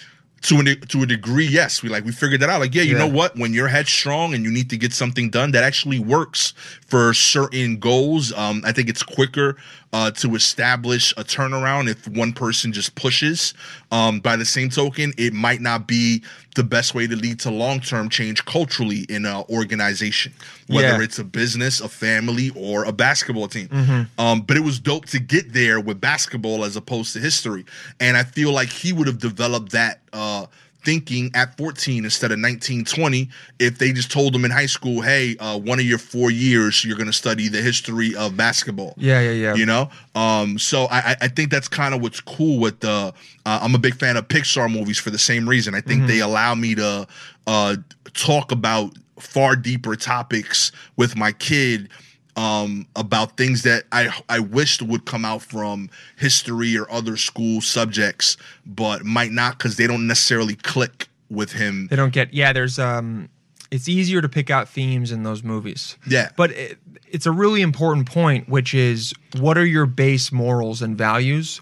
to 0.44 0.60
a 0.60 0.76
to 0.76 1.04
a 1.04 1.06
degree, 1.06 1.46
yes, 1.46 1.84
we 1.84 1.90
like 1.90 2.04
we 2.04 2.12
figured 2.12 2.42
that 2.42 2.50
out. 2.50 2.60
Like, 2.60 2.74
yeah, 2.74 2.82
you 2.82 2.94
Yeah. 2.94 3.00
know 3.06 3.08
what? 3.08 3.36
When 3.38 3.54
your 3.54 3.68
head's 3.68 3.92
strong 3.92 4.34
and 4.34 4.44
you 4.44 4.52
need 4.52 4.70
to 4.72 4.78
get 4.78 4.94
something 4.94 5.30
done, 5.30 5.52
that 5.52 5.64
actually 5.64 6.00
works 6.00 6.54
for 6.88 7.14
certain 7.14 7.78
goals. 7.78 8.34
Um, 8.34 8.62
I 8.66 8.72
think 8.72 8.90
it's 8.90 9.04
quicker 9.04 9.56
uh, 9.94 10.10
to 10.12 10.36
establish 10.36 11.12
a 11.18 11.24
turnaround 11.24 11.90
if 11.90 12.08
one 12.08 12.34
person 12.34 12.72
just 12.74 12.96
pushes. 12.96 13.54
Um, 13.92 14.22
by 14.22 14.38
the 14.38 14.46
same 14.46 14.70
token, 14.70 15.14
it 15.18 15.34
might 15.34 15.60
not 15.60 15.86
be 15.86 16.24
the 16.56 16.64
best 16.64 16.96
way 16.96 17.08
to 17.08 17.16
lead 17.16 17.40
to 17.42 17.52
long 17.52 17.80
term 17.82 18.10
change 18.10 18.44
culturally 18.46 19.06
in 19.10 19.26
an 19.26 19.44
organization, 19.50 20.34
whether 20.68 20.88
Yeah. 20.88 21.02
it's 21.02 21.20
a 21.20 21.24
business, 21.24 21.82
a 21.82 21.90
family, 21.90 22.52
or 22.56 22.86
a 22.86 22.92
basketball 22.94 23.48
team. 23.48 23.68
Mm-hmm. 23.68 24.22
Um, 24.22 24.42
but 24.42 24.56
it 24.58 24.62
was 24.62 24.80
dope 24.80 25.06
to 25.08 25.20
get 25.20 25.54
there 25.54 25.80
with 25.80 26.00
basketball 26.00 26.64
as 26.64 26.76
opposed 26.76 27.14
to 27.14 27.20
history. 27.20 27.66
And 28.00 28.16
I 28.16 28.24
feel 28.24 28.52
like 28.54 28.70
he 28.70 28.94
would 28.94 29.08
have 29.08 29.20
developed 29.20 29.72
that 29.74 30.00
uh, 30.14 30.46
thinking 30.84 31.30
at 31.36 31.56
14 31.58 32.04
instead 32.06 32.32
of 32.32 32.40
19, 32.40 32.86
20 32.86 33.30
if 33.60 33.78
they 33.78 33.92
just 33.92 34.12
told 34.12 34.34
them 34.34 34.44
in 34.46 34.52
high 34.52 34.66
school, 34.66 35.02
hey, 35.02 35.36
uh, 35.40 35.58
one 35.58 35.80
of 35.80 35.86
your 35.86 35.98
four 36.00 36.32
years, 36.32 36.84
you're 36.84 36.98
going 36.98 37.08
to 37.08 37.14
study 37.14 37.48
the 37.48 37.62
history 37.62 38.16
of 38.16 38.36
basketball. 38.36 38.94
Yeah, 38.98 39.22
yeah, 39.22 39.32
yeah. 39.32 39.54
You 39.56 39.66
know, 39.66 39.90
um, 40.16 40.58
so 40.60 40.86
I, 40.86 40.98
I- 41.12 41.18
I 41.22 41.28
think 41.28 41.52
that's 41.52 41.68
kind 41.68 41.94
of 41.94 42.02
what's 42.02 42.20
cool 42.20 42.60
with 42.60 42.80
the. 42.80 43.14
Uh, 43.46 43.60
I'm 43.62 43.76
a 43.76 43.80
big 43.80 43.96
fan 43.96 44.18
of 44.18 44.28
Pixar 44.28 44.72
movies 44.72 44.98
for 44.98 45.10
the 45.12 45.20
same 45.20 45.48
reason. 45.48 45.76
I 45.76 45.82
think 45.82 46.08
they 46.08 46.20
allow 46.20 46.56
me 46.56 46.76
to 46.76 47.08
uh, 47.48 47.76
talk 48.14 48.52
about 48.52 48.94
far 49.20 49.56
deeper 49.56 49.96
topics 49.96 50.72
with 50.98 51.16
my 51.16 51.32
kid 51.32 51.90
um, 52.36 52.88
about 52.96 53.38
things 53.38 53.64
that 53.64 53.84
I 53.92 54.14
I 54.30 54.40
wished 54.40 54.82
would 54.82 55.06
come 55.06 55.26
out 55.26 55.42
from 55.42 55.90
history 56.18 56.78
or 56.78 56.90
other 56.92 57.18
school 57.18 57.62
subjects, 57.62 58.38
but 58.66 59.04
might 59.04 59.32
not 59.32 59.58
because 59.58 59.78
they 59.78 59.88
don't 59.88 60.08
necessarily 60.08 60.56
click 60.56 61.08
with 61.30 61.54
him. 61.54 61.88
They 61.88 61.96
don't 61.96 62.14
get 62.14 62.34
yeah. 62.34 62.54
There's 62.54 62.80
um, 62.80 63.30
it's 63.72 63.88
easier 63.88 64.22
to 64.22 64.30
pick 64.30 64.50
out 64.50 64.70
themes 64.70 65.12
in 65.12 65.24
those 65.24 65.44
movies. 65.44 65.98
Yeah. 66.08 66.30
but 66.36 66.52
it, 66.52 66.78
it's 67.08 67.26
a 67.26 67.32
really 67.32 67.62
important 67.62 68.06
point, 68.10 68.50
which 68.50 68.74
is 68.74 69.14
what 69.40 69.58
are 69.58 69.66
your 69.66 69.86
base 69.86 70.32
morals 70.32 70.82
and 70.82 70.98
values? 70.98 71.62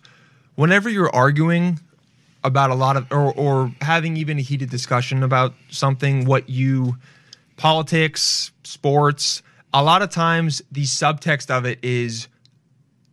Whenever 0.56 0.90
you're 0.90 1.14
arguing 1.16 1.80
about 2.44 2.70
a 2.70 2.76
lot 2.76 2.98
of 2.98 3.08
or 3.12 3.34
or 3.34 3.72
having 3.82 4.18
even 4.18 4.40
a 4.40 4.42
heated 4.42 4.70
discussion 4.70 5.24
about 5.24 5.54
something, 5.70 6.26
what 6.26 6.50
you 6.50 6.98
politics, 7.58 8.52
sports, 8.64 9.44
a 9.74 9.84
lot 9.84 10.02
of 10.02 10.10
times 10.10 10.62
the 10.72 10.84
subtext 10.84 11.50
of 11.50 11.66
it 11.66 11.80
is 11.84 12.28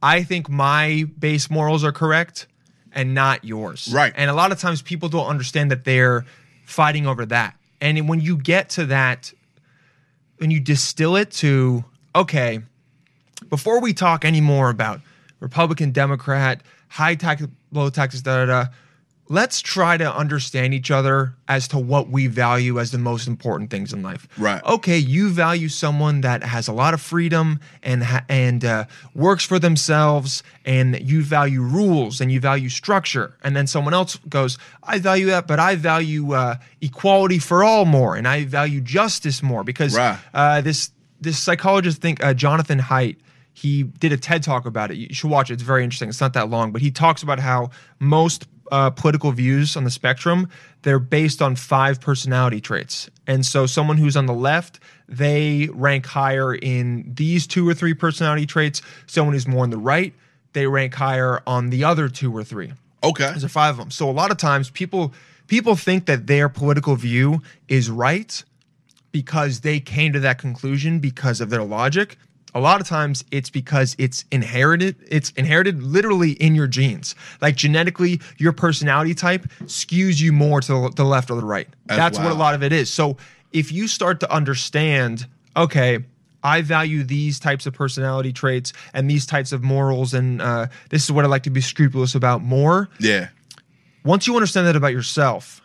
I 0.02 0.22
think 0.22 0.48
my 0.48 1.06
base 1.18 1.50
morals 1.50 1.84
are 1.84 1.92
correct 1.92 2.46
and 2.92 3.14
not 3.14 3.44
yours. 3.44 3.90
Right. 3.92 4.12
And 4.16 4.30
a 4.30 4.34
lot 4.34 4.52
of 4.52 4.60
times 4.60 4.82
people 4.82 5.08
don't 5.08 5.26
understand 5.26 5.70
that 5.70 5.84
they're 5.84 6.24
fighting 6.64 7.06
over 7.06 7.26
that. 7.26 7.56
And 7.80 8.08
when 8.08 8.20
you 8.20 8.36
get 8.36 8.70
to 8.70 8.86
that, 8.86 9.32
when 10.38 10.50
you 10.50 10.60
distill 10.60 11.16
it 11.16 11.30
to, 11.32 11.84
okay, 12.14 12.60
before 13.50 13.80
we 13.80 13.92
talk 13.92 14.24
any 14.24 14.40
more 14.40 14.70
about 14.70 15.00
Republican, 15.40 15.92
Democrat, 15.92 16.62
high 16.88 17.14
tax, 17.14 17.42
low 17.70 17.90
taxes, 17.90 18.22
da 18.22 18.44
da 18.44 18.46
da, 18.46 18.70
let's 19.28 19.60
try 19.60 19.96
to 19.96 20.14
understand 20.14 20.72
each 20.72 20.90
other 20.90 21.34
as 21.48 21.66
to 21.68 21.78
what 21.78 22.08
we 22.08 22.26
value 22.28 22.78
as 22.78 22.90
the 22.92 22.98
most 22.98 23.26
important 23.26 23.70
things 23.70 23.92
in 23.92 24.02
life. 24.02 24.28
Right. 24.38 24.62
Okay, 24.64 24.98
you 24.98 25.30
value 25.30 25.68
someone 25.68 26.20
that 26.20 26.42
has 26.44 26.68
a 26.68 26.72
lot 26.72 26.94
of 26.94 27.00
freedom 27.00 27.58
and 27.82 28.04
ha- 28.04 28.24
and 28.28 28.64
uh, 28.64 28.84
works 29.14 29.44
for 29.44 29.58
themselves, 29.58 30.42
and 30.64 31.00
you 31.00 31.22
value 31.22 31.60
rules 31.60 32.20
and 32.20 32.30
you 32.30 32.38
value 32.40 32.68
structure. 32.68 33.36
And 33.42 33.56
then 33.56 33.66
someone 33.66 33.94
else 33.94 34.16
goes, 34.28 34.58
I 34.82 34.98
value 34.98 35.26
that, 35.26 35.46
but 35.46 35.58
I 35.58 35.74
value 35.76 36.32
uh, 36.32 36.56
equality 36.80 37.38
for 37.38 37.64
all 37.64 37.84
more, 37.84 38.16
and 38.16 38.28
I 38.28 38.44
value 38.44 38.80
justice 38.80 39.42
more 39.42 39.64
because 39.64 39.96
Right. 39.96 40.18
uh, 40.34 40.60
this 40.60 40.90
this 41.20 41.38
psychologist 41.38 42.00
think 42.00 42.22
uh, 42.24 42.34
Jonathan 42.34 42.78
Haidt 42.78 43.16
he 43.54 43.84
did 43.84 44.12
a 44.12 44.18
TED 44.18 44.42
talk 44.42 44.66
about 44.66 44.90
it. 44.90 44.98
You 44.98 45.14
should 45.14 45.30
watch 45.30 45.50
it. 45.50 45.54
It's 45.54 45.62
very 45.62 45.82
interesting. 45.82 46.10
It's 46.10 46.20
not 46.20 46.34
that 46.34 46.50
long, 46.50 46.72
but 46.72 46.82
he 46.82 46.90
talks 46.90 47.22
about 47.22 47.38
how 47.40 47.70
most 47.98 48.46
uh, 48.70 48.90
political 48.90 49.32
views 49.32 49.76
on 49.76 49.84
the 49.84 49.90
spectrum 49.90 50.48
they're 50.86 51.00
based 51.00 51.42
on 51.42 51.56
five 51.56 52.00
personality 52.00 52.60
traits. 52.60 53.10
And 53.26 53.44
so, 53.44 53.66
someone 53.66 53.96
who's 53.96 54.16
on 54.16 54.26
the 54.26 54.32
left, 54.32 54.78
they 55.08 55.68
rank 55.72 56.06
higher 56.06 56.54
in 56.54 57.12
these 57.12 57.48
two 57.48 57.68
or 57.68 57.74
three 57.74 57.92
personality 57.92 58.46
traits. 58.46 58.82
Someone 59.08 59.34
who's 59.34 59.48
more 59.48 59.64
on 59.64 59.70
the 59.70 59.78
right, 59.78 60.14
they 60.52 60.68
rank 60.68 60.94
higher 60.94 61.42
on 61.44 61.70
the 61.70 61.82
other 61.82 62.08
two 62.08 62.32
or 62.32 62.44
three. 62.44 62.72
Okay. 63.02 63.24
There's 63.24 63.50
five 63.50 63.70
of 63.70 63.78
them. 63.78 63.90
So 63.90 64.08
a 64.08 64.12
lot 64.12 64.30
of 64.30 64.36
times 64.36 64.70
people 64.70 65.12
people 65.48 65.74
think 65.74 66.06
that 66.06 66.28
their 66.28 66.48
political 66.48 66.94
view 66.94 67.42
is 67.66 67.90
right 67.90 68.44
because 69.10 69.62
they 69.62 69.80
came 69.80 70.12
to 70.12 70.20
that 70.20 70.38
conclusion 70.38 71.00
because 71.00 71.40
of 71.40 71.50
their 71.50 71.64
logic. 71.64 72.16
A 72.56 72.60
lot 72.60 72.80
of 72.80 72.86
times 72.86 73.22
it's 73.30 73.50
because 73.50 73.94
it's 73.98 74.24
inherited. 74.32 74.96
It's 75.10 75.30
inherited 75.32 75.82
literally 75.82 76.32
in 76.32 76.54
your 76.54 76.66
genes. 76.66 77.14
Like 77.42 77.54
genetically, 77.54 78.18
your 78.38 78.52
personality 78.52 79.14
type 79.14 79.46
skews 79.64 80.22
you 80.22 80.32
more 80.32 80.62
to 80.62 80.88
the 80.96 81.04
left 81.04 81.30
or 81.30 81.38
the 81.38 81.44
right. 81.44 81.68
That's 81.84 81.98
That's 81.98 82.18
what 82.18 82.32
a 82.32 82.34
lot 82.34 82.54
of 82.54 82.62
it 82.62 82.72
is. 82.72 82.90
So 82.90 83.18
if 83.52 83.70
you 83.72 83.86
start 83.86 84.20
to 84.20 84.32
understand, 84.32 85.26
okay, 85.54 85.98
I 86.42 86.62
value 86.62 87.04
these 87.04 87.38
types 87.38 87.66
of 87.66 87.74
personality 87.74 88.32
traits 88.32 88.72
and 88.94 89.10
these 89.10 89.26
types 89.26 89.52
of 89.52 89.62
morals, 89.62 90.14
and 90.14 90.40
uh, 90.40 90.68
this 90.88 91.04
is 91.04 91.12
what 91.12 91.26
I 91.26 91.28
like 91.28 91.42
to 91.42 91.50
be 91.50 91.60
scrupulous 91.60 92.14
about 92.14 92.42
more 92.42 92.88
Yeah. 92.98 93.28
once 94.02 94.26
you 94.26 94.34
understand 94.34 94.66
that 94.66 94.76
about 94.76 94.92
yourself 94.92 95.60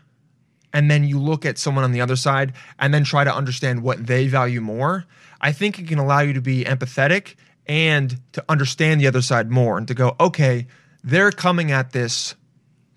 and 0.74 0.92
then 0.92 1.06
you 1.06 1.20
look 1.20 1.46
at 1.46 1.58
someone 1.58 1.86
on 1.86 1.94
the 1.94 2.02
other 2.02 2.18
side 2.18 2.52
and 2.80 2.94
then 2.94 3.06
try 3.06 3.24
to 3.24 3.34
understand 3.34 3.82
what 3.82 4.08
they 4.08 4.28
value 4.28 4.60
more 4.60 5.06
i 5.42 5.52
think 5.52 5.78
it 5.80 5.88
can 5.88 6.00
allow 6.00 6.20
you 6.22 6.34
to 6.34 6.42
be 6.42 6.64
empathetic 6.64 7.36
and 7.68 8.20
to 8.32 8.44
understand 8.48 9.02
the 9.02 9.08
other 9.08 9.22
side 9.22 9.52
more 9.52 9.78
and 9.78 9.88
to 9.88 9.94
go 9.94 10.16
okay 10.20 10.66
they're 11.04 11.32
coming 11.32 11.72
at 11.72 11.92
this 11.92 12.36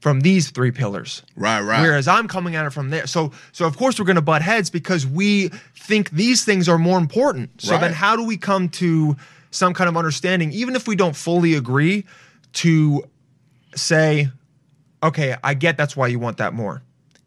from 0.00 0.20
these 0.20 0.50
three 0.50 0.70
pillars 0.70 1.22
Right. 1.35 1.61
Right. 1.61 1.80
whereas 1.83 2.07
i'm 2.07 2.28
coming 2.28 2.54
at 2.57 2.64
it 2.66 2.70
from 2.70 2.90
there 2.90 3.07
so 3.07 3.33
so 3.52 3.66
of 3.66 3.76
course 3.76 3.98
we're 3.98 4.04
going 4.07 4.16
to 4.16 4.22
butt 4.22 4.42
heads 4.42 4.70
because 4.70 5.07
we 5.07 5.48
think 5.74 6.11
these 6.11 6.44
things 6.44 6.68
are 6.68 6.78
more 6.78 6.98
important 6.98 7.61
so 7.61 7.76
then 7.78 7.92
how 7.92 8.14
do 8.16 8.24
we 8.24 8.37
come 8.37 8.68
to 8.68 9.16
some 9.50 9.72
kind 9.74 9.88
of 9.88 9.96
understanding 9.96 10.52
even 10.52 10.76
if 10.76 10.87
we 10.87 10.94
don't 10.96 11.16
fully 11.16 11.54
agree 11.54 12.04
to 12.52 13.02
say 13.74 14.28
okay, 15.02 15.37
I 15.44 15.52
get 15.52 15.76
that's 15.76 15.94
why 15.94 16.07
you 16.07 16.18
want 16.18 16.38
that 16.38 16.54
more. 16.54 16.83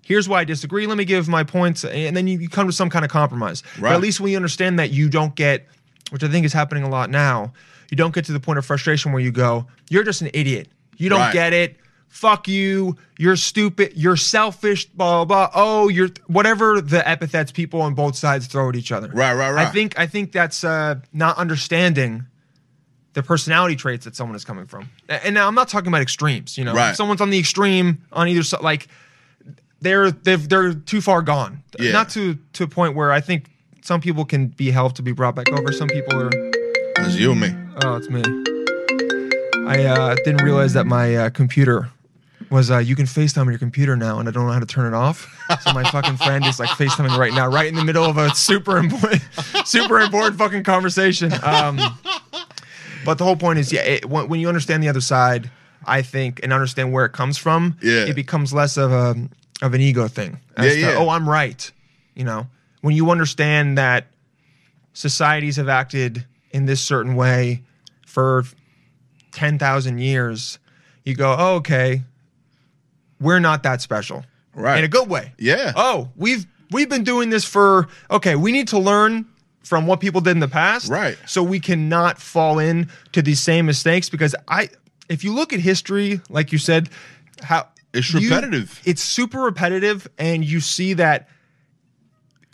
Here's 0.08 0.30
why 0.30 0.39
I 0.39 0.43
disagree. 0.46 0.88
Let 0.88 0.98
me 0.98 1.04
give 1.04 1.28
my 1.28 1.43
points, 1.43 1.84
and 1.84 2.15
then 2.15 2.28
you, 2.28 2.39
you 2.39 2.48
come 2.48 2.65
to 2.67 2.72
some 2.74 2.89
kind 2.89 3.04
of 3.04 3.12
compromise. 3.12 3.62
But 3.76 3.82
Right. 3.82 3.93
at 3.93 4.00
least 4.02 4.22
we 4.22 4.38
understand 4.38 4.80
that 4.80 4.89
you 4.91 5.10
don't 5.10 5.36
get, 5.36 5.67
which 6.12 6.24
I 6.24 6.30
think 6.30 6.46
is 6.46 6.54
happening 6.54 6.84
a 6.84 6.89
lot 6.89 7.10
now. 7.10 7.52
You 7.91 7.98
don't 7.98 8.15
get 8.15 8.24
to 8.26 8.32
the 8.32 8.39
point 8.39 8.58
of 8.58 8.65
frustration 8.65 9.12
where 9.12 9.22
you 9.22 9.32
go, 9.32 9.67
"You're 9.89 10.04
just 10.06 10.22
an 10.22 10.30
idiot. 10.34 10.70
You 10.96 11.10
don't 11.10 11.20
Right. 11.20 11.34
get 11.34 11.52
it. 11.52 11.76
Fuck 12.08 12.48
you. 12.48 12.96
You're 13.20 13.36
stupid. 13.36 13.91
You're 13.98 14.15
selfish. 14.15 14.86
Blah 14.86 15.26
blah. 15.26 15.50
blah. 15.50 15.52
Oh, 15.54 15.89
you're 15.89 16.10
whatever 16.28 16.80
the 16.80 17.06
epithets 17.08 17.52
people 17.52 17.82
on 17.82 17.93
both 17.93 18.15
sides 18.15 18.48
throw 18.48 18.70
at 18.70 18.78
each 18.78 18.93
other. 18.93 19.10
Right, 19.13 19.34
right, 19.34 19.52
right. 19.52 19.67
I 19.67 19.72
think 19.72 20.00
I 20.00 20.08
think 20.08 20.32
that's 20.32 20.63
uh, 20.63 20.96
not 21.12 21.38
understanding 21.38 22.26
the 23.13 23.24
personality 23.24 23.76
traits 23.76 24.06
that 24.06 24.15
someone 24.15 24.36
is 24.38 24.46
coming 24.46 24.67
from. 24.67 24.89
And 25.10 25.34
now 25.34 25.48
I'm 25.48 25.56
not 25.56 25.67
talking 25.67 25.88
about 25.89 26.02
extremes. 26.02 26.58
You 26.58 26.63
know, 26.63 26.74
Right. 26.74 26.91
if 26.91 26.96
someone's 26.96 27.20
on 27.20 27.30
the 27.30 27.39
extreme 27.39 27.98
on 28.13 28.28
either 28.30 28.43
side, 28.43 28.62
like 28.62 28.88
they're 29.82 30.12
they've, 30.12 30.48
they're 30.50 30.74
too 30.74 31.02
far 31.02 31.22
gone. 31.22 31.63
Yeah. 31.80 31.92
Not 31.92 32.10
to 32.12 32.38
to 32.54 32.63
a 32.63 32.68
point 32.68 32.96
where 32.96 33.12
I 33.12 33.22
think 33.22 33.50
some 33.82 34.02
people 34.02 34.26
can 34.26 34.48
be 34.48 34.72
helped 34.72 34.96
to 34.98 35.02
be 35.02 35.12
brought 35.12 35.36
back 35.36 35.50
over. 35.52 35.72
Some 35.72 35.88
people 35.90 36.22
are. 36.22 36.30
It's 36.34 37.16
you 37.16 37.32
and 37.32 37.42
me. 37.42 37.56
Oh, 37.84 37.96
it's 37.96 38.10
me. 38.10 38.22
I 39.68 39.84
uh, 39.86 40.16
didn't 40.24 40.44
realize 40.44 40.74
that 40.74 40.86
my 40.86 41.16
uh, 41.16 41.30
computer 41.30 41.90
was 42.50 42.72
uh, 42.72 42.78
you 42.78 42.96
can 42.96 43.06
FaceTime 43.06 43.42
on 43.42 43.50
your 43.50 43.60
computer 43.60 43.96
now, 43.98 44.20
and 44.20 44.28
I 44.30 44.32
don't 44.32 44.46
know 44.48 44.54
how 44.54 44.60
to 44.60 44.66
turn 44.66 44.92
it 44.92 44.96
off. 44.96 45.28
So 45.62 45.74
my 45.74 45.84
fucking 45.92 46.18
friend 46.18 46.46
is 46.46 46.60
like 46.60 46.70
FaceTiming 46.70 47.18
right 47.18 47.34
now, 47.34 47.48
right 47.50 47.68
in 47.68 47.76
the 47.76 47.84
middle 47.84 48.06
of 48.06 48.18
a 48.18 48.30
super 48.34 48.78
important, 48.78 49.22
super 49.66 50.00
important 50.00 50.38
fucking 50.38 50.63
conversation. 50.63 51.32
Um, 51.44 51.78
but 53.06 53.18
the 53.18 53.26
whole 53.26 53.36
point 53.36 53.60
is, 53.60 53.72
yeah, 53.74 53.82
it, 53.82 54.06
when, 54.06 54.30
when 54.30 54.40
you 54.40 54.48
understand 54.48 54.82
the 54.82 54.90
other 54.90 55.02
side, 55.02 55.52
I 55.86 56.02
think, 56.02 56.40
and 56.44 56.54
understand 56.54 56.94
where 56.94 57.06
it 57.06 57.12
comes 57.12 57.38
from, 57.38 57.78
Yeah. 57.82 58.06
it 58.06 58.16
becomes 58.16 58.54
less 58.54 58.78
of 58.78 58.92
a 58.92 59.16
of 59.62 59.74
an 59.74 59.82
ego 59.82 60.08
thing. 60.08 60.39
As 60.56 60.65
Yeah, 60.65 60.74
to, 60.74 60.93
yeah. 60.93 60.98
Oh, 60.98 61.10
I'm 61.10 61.28
right. 61.28 61.72
You 62.15 62.24
know, 62.24 62.48
when 62.82 62.96
you 62.96 63.12
understand 63.12 63.78
that 63.78 64.08
societies 64.93 65.56
have 65.58 65.70
acted 65.70 66.26
in 66.52 66.65
this 66.65 66.82
certain 66.82 67.15
way 67.15 67.63
for 68.06 68.46
10,000 69.32 70.00
years, 70.00 70.60
you 71.04 71.15
go, 71.15 71.36
oh, 71.38 71.56
okay, 71.56 72.04
we're 73.20 73.39
not 73.39 73.63
that 73.63 73.82
special. 73.82 74.24
Right. 74.54 74.80
In 74.80 74.84
a 74.84 74.88
good 74.88 75.08
way. 75.08 75.34
Yeah. 75.38 75.72
Oh, 75.76 76.10
we've 76.15 76.48
we've 76.72 76.89
been 76.89 77.04
doing 77.04 77.30
this 77.30 77.46
for 77.46 77.88
okay, 78.10 78.36
we 78.36 78.52
need 78.52 78.67
to 78.70 78.80
learn 78.80 79.27
from 79.63 79.86
what 79.86 80.00
people 80.00 80.19
did 80.21 80.31
in 80.31 80.40
the 80.40 80.48
past. 80.48 80.90
Right. 80.90 81.17
So 81.27 81.44
we 81.44 81.60
cannot 81.60 82.19
fall 82.19 82.58
in 82.58 82.90
to 83.12 83.21
these 83.21 83.40
same 83.40 83.67
mistakes 83.67 84.10
because 84.10 84.36
I 84.48 84.69
if 85.10 85.23
you 85.23 85.34
look 85.34 85.54
at 85.54 85.60
history, 85.60 86.21
like 86.29 86.52
you 86.52 86.58
said, 86.58 86.90
how 87.42 87.67
It's 87.98 88.13
you- 88.13 88.21
repetitive. 88.29 88.81
it's 88.85 89.02
super 89.02 89.39
repetitive, 89.41 90.08
and 90.17 90.43
you 90.45 90.60
see 90.60 90.93
that 90.93 91.27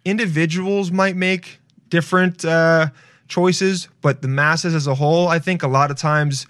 individuals 0.06 0.92
might 0.92 1.16
make 1.16 1.60
different 1.90 2.44
uh, 2.44 2.88
choices, 3.28 3.88
but 4.02 4.22
the 4.22 4.28
masses 4.28 4.74
as 4.76 4.88
a 4.88 4.96
whole, 4.96 5.28
I 5.28 5.40
think, 5.40 5.64
a 5.64 5.68
lot 5.68 5.92
of 5.92 5.98
times 5.98 6.46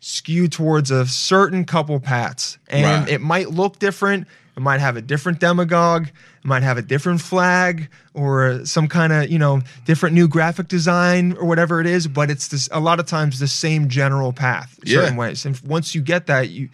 skew 0.00 0.48
towards 0.48 0.90
a 0.90 1.06
certain 1.06 1.64
couple 1.64 1.98
paths, 2.00 2.58
and 2.68 2.84
Right. 3.04 3.08
it 3.14 3.20
might 3.20 3.50
look 3.50 3.78
different. 3.78 4.26
It 4.56 4.60
might 4.60 4.80
have 4.80 4.96
a 4.96 5.02
different 5.02 5.38
demagogue. 5.38 6.06
It 6.08 6.44
might 6.44 6.62
have 6.62 6.78
a 6.78 6.82
different 6.82 7.20
flag 7.20 7.88
or 8.14 8.64
some 8.64 8.88
kind 8.88 9.12
of 9.12 9.30
you 9.30 9.38
know 9.38 9.60
different 9.84 10.14
new 10.14 10.28
graphic 10.28 10.68
design 10.68 11.32
or 11.38 11.44
whatever 11.46 11.80
it 11.80 11.86
is. 11.86 12.08
But 12.08 12.30
it's 12.30 12.48
this 12.48 12.68
a 12.72 12.80
lot 12.80 12.98
of 12.98 13.04
times 13.06 13.38
the 13.38 13.48
same 13.48 13.88
general 13.88 14.32
path, 14.32 14.78
Yeah. 14.84 15.00
certain 15.00 15.16
ways. 15.16 15.44
And 15.44 15.60
once 15.60 15.94
you 15.94 16.00
get 16.00 16.26
that, 16.26 16.48
you 16.50 16.70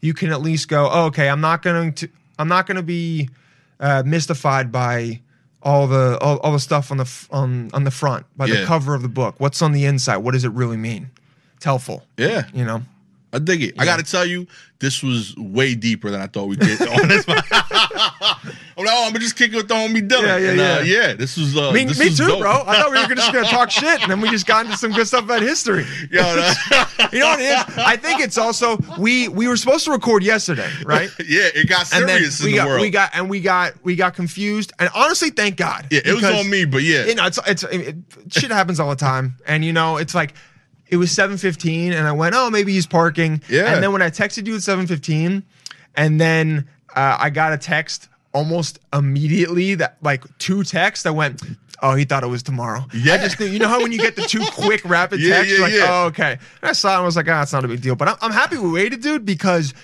you 0.00 0.14
can 0.14 0.30
at 0.30 0.40
least 0.40 0.68
go, 0.68 0.88
oh, 0.90 1.06
okay, 1.06 1.28
I'm 1.28 1.40
not 1.40 1.62
going 1.62 1.92
to 1.94 2.08
I'm 2.38 2.48
not 2.48 2.66
going 2.66 2.76
to 2.76 2.82
be 2.82 3.30
uh, 3.80 4.02
mystified 4.06 4.70
by 4.70 5.20
all 5.62 5.86
the 5.88 6.18
all, 6.20 6.38
all 6.38 6.52
the 6.52 6.60
stuff 6.60 6.90
on 6.90 6.98
the 6.98 7.04
f- 7.04 7.28
on 7.30 7.70
on 7.72 7.84
the 7.84 7.90
front 7.90 8.26
by 8.36 8.46
the 8.60 8.66
cover 8.66 8.94
of 8.94 9.02
the 9.02 9.08
book. 9.08 9.34
What's 9.38 9.60
on 9.60 9.72
the 9.72 9.84
inside? 9.84 10.18
What 10.18 10.32
does 10.32 10.44
it 10.44 10.52
really 10.52 10.76
mean? 10.76 11.10
It's 11.56 11.64
helpful. 11.64 12.04
Yeah. 12.16 12.44
You 12.54 12.64
know. 12.64 12.82
I 13.32 13.38
dig 13.38 13.62
it. 13.62 13.74
I 13.78 13.84
got 13.84 13.98
to 13.98 14.02
tell 14.10 14.24
you, 14.24 14.46
this 14.80 15.02
was 15.02 15.36
way 15.36 15.74
deeper 15.74 16.10
than 16.10 16.20
I 16.20 16.26
thought 16.28 16.48
we'd 16.48 16.60
get 16.60 16.80
on 16.80 17.08
this. 17.08 17.24
oh, 17.28 18.82
no, 18.82 19.04
I'm 19.06 19.12
just 19.14 19.36
kicking 19.36 19.56
with 19.56 19.68
the 19.68 19.74
homie 19.74 20.06
Dylan. 20.08 20.22
Yeah, 20.22 20.36
yeah, 20.38 20.50
And, 20.50 20.60
uh, 20.60 20.62
yeah. 20.84 21.08
yeah. 21.08 21.12
This 21.14 21.36
was 21.36 21.56
uh, 21.56 21.72
Me, 21.72 21.84
this 21.84 21.98
me 21.98 22.06
was 22.06 22.16
too, 22.18 22.26
dope. 22.28 22.40
bro. 22.40 22.50
I 22.66 22.80
thought 22.80 22.90
we 22.90 22.98
were 23.06 23.14
just 23.14 23.32
gonna 23.32 23.46
talk 23.46 23.70
shit, 23.72 24.00
and 24.02 24.10
then 24.10 24.20
we 24.20 24.30
just 24.30 24.46
got 24.46 24.64
into 24.66 24.78
some 24.78 24.92
good 24.92 25.06
stuff 25.06 25.24
about 25.24 25.42
history. 25.42 25.84
Yo, 26.10 26.22
that- 26.22 27.10
You 27.12 27.20
know 27.20 27.26
what 27.28 27.40
it 27.40 27.44
is? 27.70 27.78
I 27.78 27.96
think 27.96 28.20
it's 28.20 28.36
also 28.38 28.78
we 28.98 29.28
we 29.28 29.48
were 29.48 29.56
supposed 29.56 29.84
to 29.86 29.92
record 29.92 30.22
yesterday, 30.22 30.70
right? 30.84 31.10
yeah, 31.20 31.48
it 31.54 31.68
got 31.68 31.86
serious 31.86 32.40
in 32.40 32.46
we 32.46 32.52
the 32.52 32.58
got 32.58 32.66
world. 32.68 32.80
we 32.82 32.90
got 32.90 33.10
and 33.14 33.30
we 33.30 33.40
got 33.40 33.72
we 33.84 33.96
got 33.96 34.14
confused. 34.14 34.72
And 34.78 34.90
honestly, 34.94 35.30
thank 35.30 35.56
God. 35.56 35.86
yeah, 35.90 36.00
it 36.04 36.14
was 36.14 36.24
on 36.24 36.48
me, 36.50 36.64
but 36.64 36.82
yeah, 36.82 37.04
you 37.06 37.14
know, 37.14 37.26
it's 37.26 37.38
it's 37.46 37.62
it, 37.64 37.96
shit 38.30 38.50
happens 38.50 38.78
all 38.80 38.90
the 38.90 38.96
time, 38.96 39.36
and 39.46 39.64
you 39.64 39.72
know, 39.72 39.96
it's 39.96 40.14
like 40.14 40.34
it 40.88 40.96
was 40.96 41.10
seven 41.10 41.36
fifteen, 41.36 41.92
and 41.92 42.06
I 42.06 42.12
went, 42.12 42.34
oh, 42.34 42.50
maybe 42.50 42.72
he's 42.72 42.86
parking. 42.86 43.42
Yeah. 43.48 43.72
And 43.74 43.82
then 43.82 43.92
when 43.92 44.02
I 44.02 44.10
texted 44.10 44.46
you 44.46 44.56
at 44.56 44.62
seven 44.62 44.86
fifteen, 44.86 45.44
and 45.96 46.20
then 46.20 46.68
uh, 46.94 47.16
I 47.20 47.30
got 47.30 47.52
a 47.52 47.58
text 47.58 48.08
almost 48.32 48.78
immediately 48.92 49.74
that 49.76 49.96
like 50.02 50.24
two 50.38 50.62
texts. 50.64 51.06
I 51.06 51.10
went. 51.10 51.42
Oh, 51.80 51.94
he 51.94 52.04
thought 52.04 52.24
it 52.24 52.28
was 52.28 52.42
tomorrow. 52.42 52.84
Yeah. 52.92 53.14
I 53.14 53.18
just 53.18 53.38
knew, 53.38 53.46
you 53.46 53.60
know 53.60 53.68
how 53.68 53.80
when 53.80 53.92
you 53.92 53.98
get 53.98 54.16
the 54.16 54.22
two 54.22 54.44
quick 54.50 54.84
rapid 54.84 55.20
Yeah, 55.20 55.36
texts, 55.36 55.52
yeah, 55.52 55.58
you're 55.58 55.64
like, 55.68 55.74
yeah. 55.74 56.02
oh, 56.02 56.06
okay. 56.06 56.32
And 56.32 56.70
I 56.70 56.72
saw 56.72 56.88
it 56.88 56.94
and 56.94 57.02
I 57.02 57.06
was 57.06 57.14
like, 57.14 57.28
ah, 57.28 57.42
it's 57.42 57.52
not 57.52 57.64
a 57.64 57.68
big 57.68 57.80
deal. 57.80 57.94
But 57.94 58.08
I'm, 58.08 58.16
I'm 58.20 58.32
happy 58.32 58.58
we 58.58 58.68
waited, 58.68 59.00
dude, 59.00 59.24
because 59.24 59.74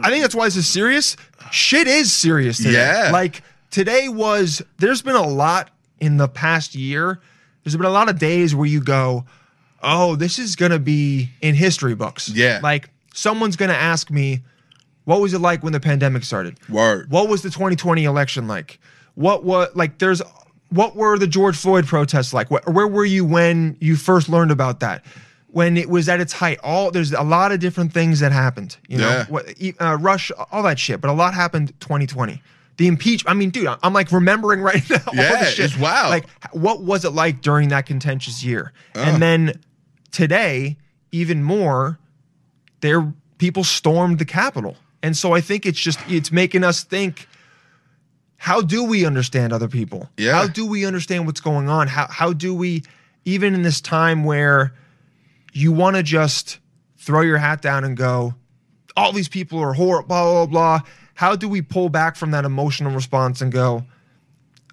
I 0.00 0.08
think 0.10 0.22
that's 0.22 0.36
why 0.36 0.44
this 0.44 0.54
is 0.54 0.68
serious. 0.68 1.16
Shit 1.50 1.88
is 1.88 2.12
serious 2.12 2.58
today. 2.58 2.74
Yeah. 2.74 3.10
Like 3.12 3.42
today 3.72 4.08
was 4.08 4.62
there's 4.78 5.02
been 5.02 5.16
a 5.16 5.26
lot 5.26 5.70
in 5.98 6.16
the 6.16 6.28
past 6.28 6.76
year. 6.76 7.20
There's 7.64 7.76
been 7.76 7.86
a 7.86 7.90
lot 7.90 8.08
of 8.08 8.20
days 8.20 8.54
where 8.54 8.68
you 8.68 8.80
go, 8.80 9.24
"Oh, 9.86 10.16
this 10.16 10.38
is 10.38 10.54
going 10.56 10.72
to 10.72 10.78
be 10.78 11.30
in 11.40 11.54
history 11.54 11.94
books." 11.94 12.28
Yeah. 12.28 12.60
Like 12.62 12.90
someone's 13.14 13.56
going 13.56 13.70
to 13.70 13.76
ask 13.76 14.10
me, 14.10 14.42
"What 15.04 15.20
was 15.22 15.32
it 15.32 15.40
like 15.40 15.62
when 15.62 15.72
the 15.72 15.80
pandemic 15.80 16.24
started?" 16.24 16.58
Word. 16.68 17.10
What 17.10 17.28
was 17.28 17.40
the 17.42 17.50
2020 17.50 18.04
election 18.04 18.46
like? 18.48 18.78
What 19.14 19.44
what 19.44 19.74
like 19.76 19.98
there's 19.98 20.20
what 20.70 20.96
were 20.96 21.16
the 21.16 21.26
George 21.28 21.56
Floyd 21.56 21.86
protests 21.86 22.34
like? 22.34 22.50
What, 22.50 22.68
where 22.68 22.88
were 22.88 23.04
you 23.04 23.24
when 23.24 23.76
you 23.80 23.96
first 23.96 24.28
learned 24.28 24.50
about 24.50 24.80
that? 24.80 25.04
When 25.48 25.76
it 25.78 25.88
was 25.88 26.06
at 26.08 26.20
its 26.20 26.34
height, 26.34 26.58
all 26.62 26.90
there's 26.90 27.12
a 27.12 27.22
lot 27.22 27.50
of 27.52 27.60
different 27.60 27.92
things 27.94 28.20
that 28.20 28.32
happened. 28.32 28.76
You 28.88 28.98
know, 28.98 29.08
Yeah. 29.08 29.24
what, 29.28 29.54
uh, 29.80 29.96
Rush, 29.98 30.30
all 30.52 30.62
that 30.64 30.78
shit. 30.78 31.00
But 31.00 31.08
a 31.08 31.14
lot 31.14 31.32
happened 31.34 31.72
2020. 31.80 32.42
The 32.76 32.88
impeachment. 32.88 33.30
I 33.30 33.38
mean, 33.38 33.48
dude, 33.48 33.68
I'm 33.82 33.94
like 33.94 34.12
remembering 34.12 34.60
right 34.70 34.82
now. 34.90 34.96
all 35.06 35.14
Yeah, 35.14 35.44
the 35.44 35.46
shit. 35.46 35.78
wild. 35.78 36.10
Like, 36.10 36.28
what 36.52 36.82
was 36.82 37.06
it 37.06 37.10
like 37.10 37.40
during 37.40 37.68
that 37.70 37.86
contentious 37.86 38.44
year? 38.44 38.72
Uh. 38.94 38.98
And 38.98 39.22
then 39.22 39.58
today, 40.16 40.78
even 41.12 41.42
more, 41.42 41.98
there 42.80 43.12
people 43.36 43.64
stormed 43.64 44.18
the 44.18 44.24
Capitol, 44.24 44.76
and 45.02 45.14
so 45.14 45.34
I 45.34 45.42
think 45.42 45.66
it's 45.66 45.78
just 45.78 46.00
it's 46.08 46.32
making 46.32 46.64
us 46.64 46.82
think. 46.82 47.28
How 48.38 48.60
do 48.60 48.84
we 48.84 49.04
understand 49.06 49.52
other 49.52 49.68
people? 49.68 50.08
Yeah. 50.16 50.32
How 50.32 50.46
do 50.46 50.66
we 50.66 50.84
understand 50.84 51.26
what's 51.26 51.40
going 51.40 51.68
on? 51.68 51.88
How 51.88 52.06
how 52.08 52.32
do 52.32 52.54
we, 52.54 52.82
even 53.24 53.54
in 53.54 53.62
this 53.62 53.80
time 53.80 54.24
where 54.24 54.74
you 55.52 55.72
want 55.72 55.96
to 55.96 56.02
just 56.02 56.58
throw 56.98 57.22
your 57.22 57.38
hat 57.38 57.62
down 57.62 57.84
and 57.84 57.96
go, 57.96 58.34
all 58.96 59.12
these 59.12 59.28
people 59.28 59.58
are 59.58 59.72
horrible, 59.72 60.08
blah, 60.08 60.32
blah, 60.32 60.46
blah. 60.46 60.80
How 61.14 61.36
do 61.36 61.48
we 61.48 61.62
pull 61.62 61.88
back 61.88 62.16
from 62.16 62.30
that 62.32 62.44
emotional 62.44 62.92
response 62.92 63.40
and 63.40 63.50
go, 63.52 63.84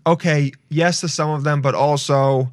okay, 0.06 0.52
yes 0.70 1.02
to 1.02 1.08
some 1.08 1.30
of 1.30 1.44
them, 1.44 1.62
but 1.62 1.74
also, 1.74 2.52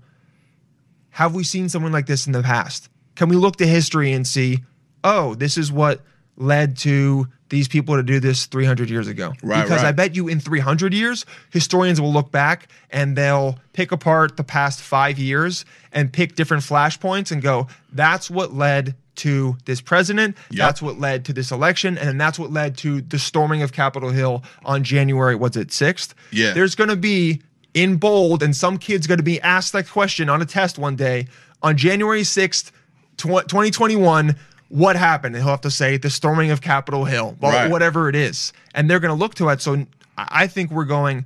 have 1.11 1.35
we 1.35 1.45
seen 1.45 1.69
someone 1.69 1.93
like 1.93 2.07
this 2.07 2.27
in 2.27 2.33
the 2.33 2.43
past? 2.43 2.89
Can 3.15 3.29
we 3.29 3.37
look 3.37 3.57
to 3.57 3.67
history 3.67 4.13
and 4.13 4.27
see, 4.27 4.61
oh, 5.05 5.35
this 5.35 5.59
is 5.59 5.71
what 5.71 6.01
led 6.37 6.79
to 6.79 7.27
these 7.51 7.69
people 7.69 7.97
to 7.97 8.03
do 8.03 8.21
this 8.21 8.47
300 8.47 8.89
years 8.89 9.09
ago? 9.09 9.35
Right, 9.43 9.63
because 9.63 9.83
I 9.83 9.93
bet 9.93 10.17
you 10.17 10.29
in 10.29 10.41
300 10.41 10.95
years, 10.95 11.27
historians 11.51 12.01
will 12.01 12.13
look 12.13 12.31
back 12.31 12.69
and 12.91 13.17
they'll 13.17 13.59
pick 13.73 13.93
apart 13.93 14.37
the 14.37 14.45
past 14.45 14.81
five 14.81 15.19
years 15.19 15.65
and 15.93 16.13
pick 16.13 16.37
different 16.37 16.63
flashpoints 16.63 17.33
and 17.33 17.43
go, 17.43 17.67
that's 17.93 18.31
what 18.31 18.55
led 18.55 18.95
to 19.17 19.59
this 19.67 19.83
president. 19.83 20.37
Yep. 20.51 20.59
That's 20.59 20.81
what 20.81 20.99
led 20.99 21.27
to 21.27 21.33
this 21.35 21.51
election. 21.51 21.99
And 21.99 22.09
then 22.09 22.19
that's 22.19 22.39
what 22.39 22.51
led 22.51 22.79
to 22.79 23.03
the 23.03 23.19
storming 23.19 23.61
of 23.61 23.73
Capitol 23.73 24.11
Hill 24.11 24.43
on 24.65 24.83
January, 24.83 25.35
what's 25.35 25.59
it, 25.59 25.69
6th? 25.69 26.15
Yeah. 26.33 26.55
There's 26.55 26.75
going 26.75 26.89
to 26.89 26.97
be 26.97 27.43
in 27.75 27.97
bold, 27.97 28.43
and 28.43 28.55
some 28.55 28.79
kid's 28.79 29.07
going 29.07 29.19
to 29.19 29.25
be 29.25 29.41
asked 29.41 29.73
that 29.73 29.89
question 29.89 30.29
on 30.29 30.43
a 30.43 30.45
test 30.47 30.79
one 30.79 30.97
day 30.97 31.27
on 31.63 31.77
January 31.77 32.23
6th, 32.23 32.73
2021. 33.17 34.37
What 34.69 34.97
happened? 34.97 35.35
And 35.35 35.43
he'll 35.45 35.51
have 35.53 35.61
to 35.63 35.71
say 35.71 35.97
the 35.97 36.11
storming 36.11 36.51
of 36.51 36.61
Capitol 36.61 37.05
Hill, 37.05 37.37
or 37.41 37.51
Right. 37.51 37.71
whatever 37.71 38.09
it 38.09 38.15
is. 38.17 38.53
And 38.75 38.89
they're 38.89 39.01
going 39.01 39.11
to 39.17 39.19
look 39.19 39.35
to 39.37 39.49
it. 39.49 39.61
So 39.61 39.87
I 40.17 40.47
think 40.47 40.71
we're 40.71 40.85
going, 40.85 41.25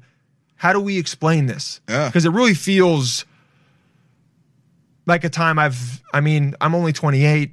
how 0.56 0.72
do 0.72 0.80
we 0.80 0.98
explain 0.98 1.46
this? 1.46 1.80
Yeah. 1.88 2.08
Because 2.08 2.24
it 2.24 2.30
really 2.32 2.54
feels 2.54 3.24
like 5.06 5.24
a 5.24 5.28
time 5.28 5.58
I've, 5.58 6.02
I 6.12 6.20
mean, 6.20 6.54
I'm 6.60 6.74
only 6.74 6.92
28. 6.92 7.50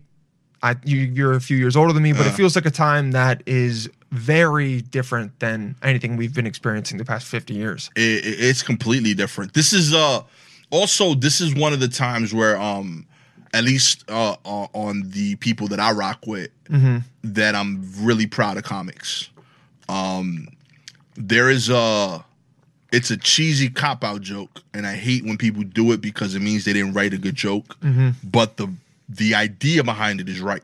I, 0.64 0.76
you, 0.86 0.98
you're 0.98 1.34
a 1.34 1.42
few 1.42 1.58
years 1.58 1.76
older 1.76 1.92
than 1.92 2.04
me, 2.04 2.14
but 2.14 2.26
it 2.28 2.32
feels 2.32 2.56
like 2.56 2.66
a 2.66 2.72
time 2.72 3.12
that 3.12 3.44
is 3.46 3.90
very 4.12 4.82
different 4.82 5.40
than 5.40 5.76
anything 5.82 6.18
we've 6.18 6.34
been 6.34 6.46
experiencing 6.48 6.98
the 6.98 7.06
past 7.06 7.26
50 7.28 7.54
years. 7.54 7.90
it, 7.96 8.02
it- 8.26 8.40
it's 8.40 8.62
completely 8.64 9.14
different. 9.14 9.54
This 9.54 9.74
is 9.74 9.94
uh 9.94 10.22
also 10.70 11.14
this 11.16 11.42
is 11.42 11.54
one 11.56 11.74
of 11.74 11.80
the 11.80 11.88
times 11.88 12.34
where 12.34 12.60
um 12.60 13.06
at 13.54 13.64
least 13.64 14.04
uh, 14.10 14.36
uh 14.46 14.68
on 14.74 15.04
the 15.12 15.36
people 15.38 15.68
that 15.70 15.80
I 15.80 15.92
rock 15.92 16.26
with 16.28 16.50
that 17.24 17.56
I'm 17.56 17.82
really 18.00 18.28
proud 18.28 18.58
of 18.58 18.64
comics. 18.64 19.30
Um 19.90 20.48
there 21.16 21.50
is 21.50 21.70
a 21.70 22.24
it's 22.92 23.12
a 23.12 23.18
cheesy 23.18 23.70
cop 23.70 24.04
out 24.04 24.22
joke 24.22 24.62
and 24.74 24.86
I 24.86 24.96
hate 24.96 25.24
when 25.24 25.38
people 25.38 25.64
do 25.64 25.92
it 25.94 26.02
because 26.02 26.36
it 26.36 26.42
means 26.42 26.66
they 26.66 26.74
didn't 26.74 26.94
write 26.94 27.14
a 27.14 27.18
good 27.18 27.36
joke. 27.36 27.78
But 28.24 28.58
the 28.58 28.74
the 29.08 29.36
idea 29.36 29.84
behind 29.84 30.20
it 30.22 30.28
is 30.30 30.40
right. 30.42 30.64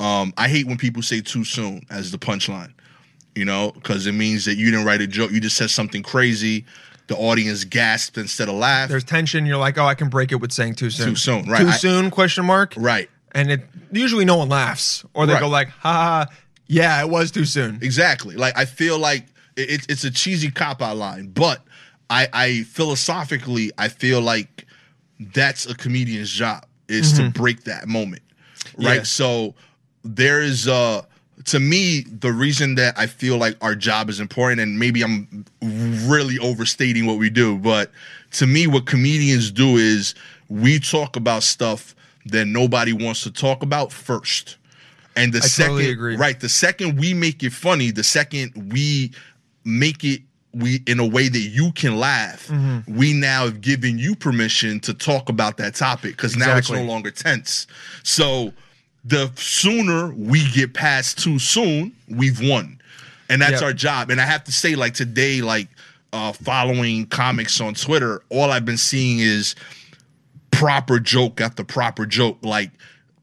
Um 0.00 0.32
I 0.36 0.48
hate 0.48 0.66
when 0.66 0.76
people 0.78 1.02
say 1.02 1.20
too 1.20 1.44
soon 1.44 1.84
as 1.90 2.10
the 2.10 2.18
punchline 2.18 2.72
you 3.36 3.44
know, 3.44 3.72
because 3.72 4.06
it 4.06 4.12
means 4.12 4.44
that 4.44 4.54
you 4.54 4.70
didn't 4.70 4.86
write 4.86 5.00
a 5.00 5.08
joke. 5.08 5.32
You 5.32 5.40
just 5.40 5.56
said 5.56 5.68
something 5.68 6.04
crazy. 6.04 6.64
The 7.08 7.16
audience 7.16 7.64
gasped 7.64 8.16
instead 8.16 8.48
of 8.48 8.54
laughed. 8.54 8.90
There's 8.90 9.02
tension. 9.02 9.44
You're 9.44 9.56
like, 9.56 9.76
oh, 9.76 9.84
I 9.84 9.96
can 9.96 10.08
break 10.08 10.30
it 10.30 10.36
with 10.36 10.52
saying 10.52 10.76
too 10.76 10.88
soon. 10.88 11.08
Too 11.08 11.16
soon, 11.16 11.48
right. 11.50 11.62
Too 11.62 11.66
I- 11.68 11.72
soon? 11.72 12.10
Question 12.12 12.44
mark. 12.44 12.74
right. 12.76 13.10
And 13.32 13.50
it 13.50 13.62
usually 13.90 14.24
no 14.24 14.36
one 14.36 14.48
laughs, 14.48 15.04
or 15.14 15.26
they 15.26 15.32
Right. 15.32 15.40
go 15.40 15.48
like, 15.48 15.68
ha, 15.70 15.92
ha, 15.92 16.26
yeah, 16.68 17.00
it 17.02 17.10
was 17.10 17.32
too 17.32 17.44
soon. 17.44 17.80
Exactly. 17.82 18.36
Like 18.36 18.56
I 18.56 18.66
feel 18.66 19.00
like 19.00 19.26
it, 19.56 19.68
it's 19.68 19.86
it's 19.88 20.04
a 20.04 20.12
cheesy 20.12 20.52
cop 20.52 20.80
out 20.80 20.96
line, 20.96 21.26
but 21.34 21.60
I, 22.08 22.28
I 22.32 22.62
philosophically 22.62 23.72
I 23.76 23.88
feel 23.88 24.20
like 24.20 24.64
that's 25.18 25.66
a 25.66 25.74
comedian's 25.74 26.30
job 26.30 26.64
is 26.86 27.14
to 27.14 27.30
break 27.30 27.64
that 27.64 27.88
moment, 27.88 28.22
right? 28.78 28.98
Yeah. 28.98 29.02
So 29.02 29.54
there 30.04 30.40
is 30.42 30.68
uh 30.68 31.02
to 31.46 31.58
me 31.60 32.02
the 32.20 32.32
reason 32.32 32.76
that 32.76 32.96
I 32.98 33.06
feel 33.06 33.36
like 33.36 33.56
our 33.62 33.74
job 33.74 34.08
is 34.08 34.20
important, 34.20 34.60
and 34.60 34.78
maybe 34.78 35.02
I'm 35.02 35.44
really 35.60 36.38
overstating 36.38 37.06
what 37.06 37.18
we 37.18 37.28
do, 37.30 37.58
but 37.58 37.90
to 38.32 38.46
me, 38.46 38.66
what 38.66 38.86
comedians 38.86 39.50
do 39.50 39.76
is 39.76 40.14
we 40.48 40.78
talk 40.78 41.16
about 41.16 41.42
stuff 41.42 41.94
that 42.26 42.46
nobody 42.46 42.92
wants 42.92 43.22
to 43.24 43.30
talk 43.30 43.62
about 43.62 43.92
first. 43.92 44.56
And 45.16 45.32
the 45.32 45.38
I 45.38 45.42
second, 45.46 45.76
totally 45.78 46.16
right, 46.16 46.38
the 46.38 46.48
second 46.48 46.98
we 46.98 47.14
make 47.14 47.42
it 47.42 47.52
funny, 47.52 47.90
the 47.90 48.04
second 48.04 48.72
we 48.72 49.12
make 49.64 50.02
it 50.04 50.22
we 50.52 50.82
in 50.86 51.00
a 51.00 51.06
way 51.06 51.28
that 51.28 51.38
you 51.38 51.72
can 51.72 51.96
laugh, 51.96 52.46
Mm-hmm. 52.48 52.96
we 52.96 53.12
now 53.12 53.44
have 53.44 53.60
given 53.60 53.98
you 53.98 54.14
permission 54.14 54.80
to 54.80 54.94
talk 54.94 55.28
about 55.28 55.56
that 55.58 55.74
topic 55.74 56.12
because 56.12 56.36
now 56.36 56.56
it's 56.56 56.70
no 56.70 56.82
longer 56.84 57.10
tense. 57.10 57.66
So 58.02 58.52
the 59.04 59.30
sooner 59.36 60.12
we 60.14 60.48
get 60.52 60.72
past 60.74 61.18
too 61.18 61.38
soon, 61.38 61.92
we've 62.08 62.40
won. 62.40 62.80
and 63.30 63.40
that's 63.40 63.52
Yep. 63.54 63.62
our 63.62 63.72
job. 63.72 64.10
And 64.10 64.20
I 64.20 64.26
have 64.26 64.44
to 64.44 64.52
say, 64.52 64.74
like 64.76 64.92
today, 64.94 65.40
like 65.40 65.68
uh, 66.12 66.32
following 66.32 67.06
comics 67.06 67.60
on 67.60 67.74
Twitter, 67.74 68.22
all 68.28 68.50
I've 68.50 68.64
been 68.66 68.76
seeing 68.76 69.18
is 69.18 69.54
proper 70.50 71.00
joke 71.00 71.40
after 71.40 71.64
proper 71.64 72.06
joke. 72.06 72.38
Like 72.42 72.70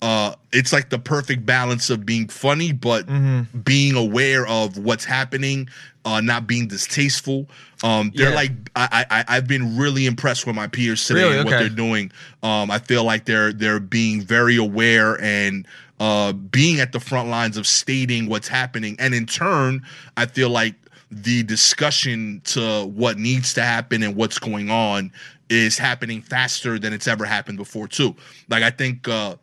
uh, 0.01 0.33
it's 0.51 0.73
like 0.73 0.89
the 0.89 0.99
perfect 0.99 1.45
balance 1.45 1.89
of 1.89 2.05
being 2.05 2.27
funny, 2.27 2.71
but 2.71 3.05
Mm-hmm. 3.07 3.59
being 3.59 3.95
aware 3.95 4.47
of 4.47 4.77
what's 4.77 5.03
happening, 5.05 5.67
uh, 6.05 6.21
not 6.21 6.47
being 6.47 6.67
distasteful. 6.67 7.47
Um, 7.83 8.11
they're 8.15 8.29
Yeah. 8.29 8.35
like 8.35 8.51
I, 8.75 9.05
I 9.09 9.25
I've 9.27 9.47
been 9.47 9.77
really 9.77 10.05
impressed 10.05 10.47
with 10.47 10.55
my 10.55 10.67
peers 10.67 11.05
today 11.05 11.21
Really? 11.23 11.35
and 11.37 11.45
what 11.45 11.57
they're 11.59 11.69
doing. 11.69 12.11
Um, 12.43 12.71
I 12.71 12.79
feel 12.79 13.03
like 13.03 13.25
they're 13.25 13.51
they're 13.53 13.79
being 13.79 14.21
very 14.21 14.55
aware 14.57 15.21
and 15.21 15.67
uh, 15.99 16.31
being 16.33 16.79
at 16.79 16.93
the 16.93 16.99
front 16.99 17.29
lines 17.29 17.57
of 17.57 17.67
stating 17.67 18.27
what's 18.27 18.47
happening, 18.47 18.95
and 18.99 19.13
in 19.13 19.25
turn, 19.27 19.83
I 20.17 20.25
feel 20.25 20.49
like 20.49 20.75
the 21.11 21.43
discussion 21.43 22.41
to 22.45 22.85
what 22.85 23.17
needs 23.19 23.53
to 23.55 23.61
happen 23.61 24.01
and 24.01 24.15
what's 24.15 24.39
going 24.39 24.69
on 24.71 25.11
is 25.49 25.77
happening 25.77 26.21
faster 26.21 26.79
than 26.79 26.93
it's 26.93 27.07
ever 27.07 27.25
happened 27.25 27.57
before 27.57 27.87
too. 27.87 28.15
Like 28.49 28.63
I 28.63 28.71
think 28.71 29.07
uh, 29.09 29.35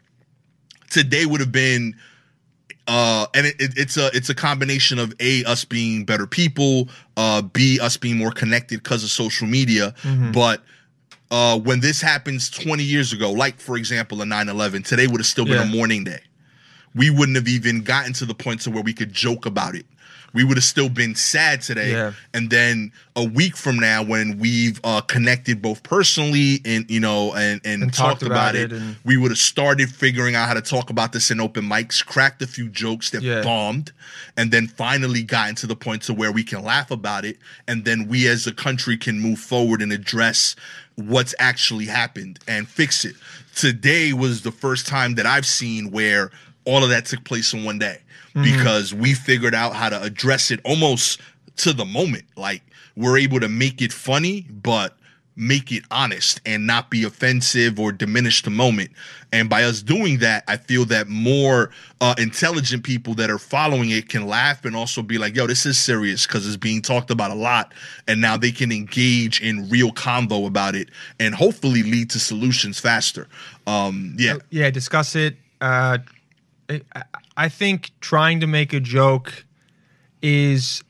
today 0.90 1.26
would 1.26 1.40
have 1.40 1.52
been 1.52 1.94
uh 2.86 3.26
and 3.34 3.46
it, 3.46 3.54
it, 3.60 3.72
it's 3.76 3.96
a 3.96 4.06
it's 4.14 4.30
a 4.30 4.34
combination 4.34 4.98
of 4.98 5.12
a 5.20 5.44
us 5.44 5.64
being 5.64 6.04
better 6.04 6.26
people 6.26 6.88
uh 7.16 7.42
b 7.42 7.78
us 7.80 7.96
being 7.96 8.16
more 8.16 8.30
connected 8.30 8.82
because 8.82 9.04
of 9.04 9.10
social 9.10 9.46
media. 9.46 9.94
But 10.32 10.62
uh 11.30 11.58
when 11.58 11.80
this 11.80 12.00
happens 12.00 12.48
20 12.48 12.82
years 12.82 13.12
ago 13.12 13.30
like 13.30 13.60
for 13.60 13.76
example 13.76 14.22
a 14.22 14.24
9-11 14.24 14.86
today 14.86 15.06
would 15.06 15.20
have 15.20 15.26
still 15.26 15.44
been 15.44 15.54
Yeah. 15.54 15.62
a 15.62 15.66
mourning 15.66 16.04
day. 16.04 16.20
We 16.94 17.10
wouldn't 17.10 17.36
have 17.36 17.48
even 17.48 17.82
gotten 17.82 18.14
to 18.14 18.24
the 18.24 18.34
point 18.34 18.62
to 18.62 18.70
where 18.70 18.82
we 18.82 18.94
could 18.94 19.12
joke 19.12 19.44
about 19.44 19.74
it 19.74 19.84
we 20.34 20.44
would 20.44 20.56
have 20.56 20.64
still 20.64 20.88
been 20.88 21.14
sad 21.14 21.62
today 21.62 21.92
Yeah. 21.92 22.12
and 22.34 22.50
then 22.50 22.92
a 23.16 23.24
week 23.24 23.56
from 23.56 23.76
now 23.78 24.02
when 24.02 24.38
we've 24.38 24.80
uh 24.84 25.00
connected 25.00 25.60
both 25.62 25.82
personally 25.82 26.60
and 26.64 26.88
you 26.90 27.00
know 27.00 27.32
and 27.34 27.60
and, 27.64 27.82
And 27.84 27.92
talked, 27.94 28.20
talked 28.20 28.22
about, 28.22 28.54
about 28.54 28.56
it, 28.56 28.72
and- 28.72 28.96
we 29.04 29.16
would 29.16 29.30
have 29.30 29.38
started 29.38 29.90
figuring 29.90 30.34
out 30.34 30.46
how 30.48 30.54
to 30.54 30.62
talk 30.62 30.90
about 30.90 31.12
this 31.12 31.30
in 31.30 31.40
open 31.40 31.64
mics, 31.64 32.04
cracked 32.04 32.42
a 32.42 32.46
few 32.46 32.68
jokes 32.68 33.10
that 33.10 33.22
Yeah. 33.22 33.42
bombed, 33.42 33.92
and 34.36 34.50
then 34.52 34.66
finally 34.68 35.22
gotten 35.22 35.54
to 35.56 35.66
the 35.66 35.76
point 35.76 36.02
to 36.02 36.14
where 36.14 36.30
we 36.32 36.44
can 36.44 36.62
laugh 36.62 36.90
about 36.90 37.24
it, 37.24 37.38
and 37.66 37.84
then 37.84 38.06
we 38.08 38.28
as 38.28 38.46
a 38.46 38.52
country 38.52 38.96
can 38.96 39.18
move 39.20 39.38
forward 39.38 39.80
and 39.82 39.92
address 39.92 40.54
what's 40.96 41.34
actually 41.38 41.86
happened 41.86 42.38
and 42.46 42.68
fix 42.68 43.04
it. 43.04 43.14
Today 43.54 44.12
was 44.12 44.42
the 44.42 44.52
first 44.52 44.86
time 44.86 45.14
that 45.16 45.26
I've 45.26 45.46
seen 45.46 45.90
where 45.90 46.30
all 46.64 46.84
of 46.84 46.90
that 46.90 47.06
took 47.06 47.24
place 47.24 47.52
in 47.54 47.64
one 47.64 47.78
day 47.78 47.98
because 48.42 48.94
we 48.94 49.14
figured 49.14 49.54
out 49.54 49.74
how 49.74 49.88
to 49.88 50.02
address 50.02 50.50
it 50.50 50.60
almost 50.64 51.20
to 51.56 51.72
the 51.72 51.84
moment. 51.84 52.24
Like 52.36 52.62
we're 52.96 53.18
able 53.18 53.40
to 53.40 53.48
make 53.48 53.82
it 53.82 53.92
funny, 53.92 54.46
but 54.50 54.98
make 55.38 55.70
it 55.70 55.84
honest 55.92 56.40
and 56.44 56.66
not 56.66 56.90
be 56.90 57.04
offensive 57.04 57.78
or 57.78 57.92
diminish 57.92 58.42
the 58.42 58.50
moment. 58.50 58.90
And 59.32 59.48
by 59.48 59.62
us 59.62 59.82
doing 59.82 60.18
that, 60.18 60.42
I 60.48 60.56
feel 60.56 60.84
that 60.86 61.06
more 61.06 61.70
uh, 62.00 62.16
intelligent 62.18 62.82
people 62.82 63.14
that 63.14 63.30
are 63.30 63.38
following 63.38 63.90
it 63.90 64.08
can 64.08 64.26
laugh 64.26 64.64
and 64.64 64.74
also 64.74 65.00
be 65.00 65.16
like, 65.16 65.36
yo, 65.36 65.46
this 65.46 65.64
is 65.64 65.78
serious 65.78 66.26
because 66.26 66.44
it's 66.44 66.56
being 66.56 66.82
talked 66.82 67.12
about 67.12 67.30
a 67.30 67.36
lot. 67.36 67.72
And 68.08 68.20
now 68.20 68.36
they 68.36 68.50
can 68.50 68.72
engage 68.72 69.40
in 69.40 69.68
real 69.68 69.92
convo 69.92 70.44
about 70.46 70.74
it 70.74 70.88
and 71.20 71.36
hopefully 71.36 71.84
lead 71.84 72.10
to 72.10 72.18
solutions 72.18 72.80
faster. 72.80 73.28
Um, 73.68 74.16
yeah. 74.18 74.38
yeah 74.50 74.70
discuss 74.70 75.14
it 75.14 75.36
uh 75.60 75.98
I- 77.44 77.48
think 77.48 77.90
trying 78.00 78.40
to 78.40 78.46
make 78.46 78.72
a 78.72 78.80
joke 78.80 79.44
is 80.22 80.82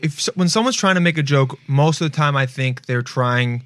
if 0.00 0.26
when 0.34 0.48
someone's 0.48 0.76
trying 0.76 0.94
to 0.94 1.00
make 1.00 1.18
a 1.18 1.22
joke 1.22 1.58
most 1.66 2.00
of 2.00 2.10
the 2.10 2.16
time 2.16 2.36
i 2.36 2.46
think 2.46 2.86
they're 2.86 3.02
trying 3.02 3.62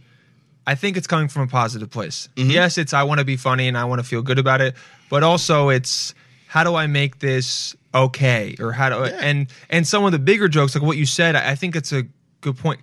i 0.66 0.74
think 0.74 0.96
it's 0.96 1.06
coming 1.06 1.28
from 1.28 1.42
a 1.42 1.46
positive 1.46 1.90
place. 1.90 2.28
Mm-hmm. 2.36 2.50
Yes 2.50 2.76
it's 2.76 2.92
i 2.92 3.04
want 3.04 3.20
to 3.20 3.24
be 3.24 3.36
funny 3.36 3.68
and 3.68 3.78
i 3.78 3.84
want 3.84 4.00
to 4.00 4.06
feel 4.06 4.22
good 4.22 4.38
about 4.40 4.60
it 4.60 4.74
but 5.10 5.22
also 5.22 5.68
it's 5.68 6.14
how 6.48 6.64
do 6.64 6.74
i 6.74 6.86
make 6.88 7.20
this 7.20 7.76
okay? 7.94 8.56
or 8.58 8.72
how 8.72 8.88
do 8.88 9.04
and 9.04 9.46
and 9.70 9.86
some 9.86 10.04
of 10.04 10.10
the 10.12 10.18
bigger 10.18 10.48
jokes 10.48 10.74
like 10.74 10.82
what 10.82 10.96
you 10.96 11.06
said 11.06 11.36
I 11.36 11.54
think 11.54 11.76
it's 11.76 11.92
a 11.92 12.04
good 12.40 12.58
point. 12.58 12.80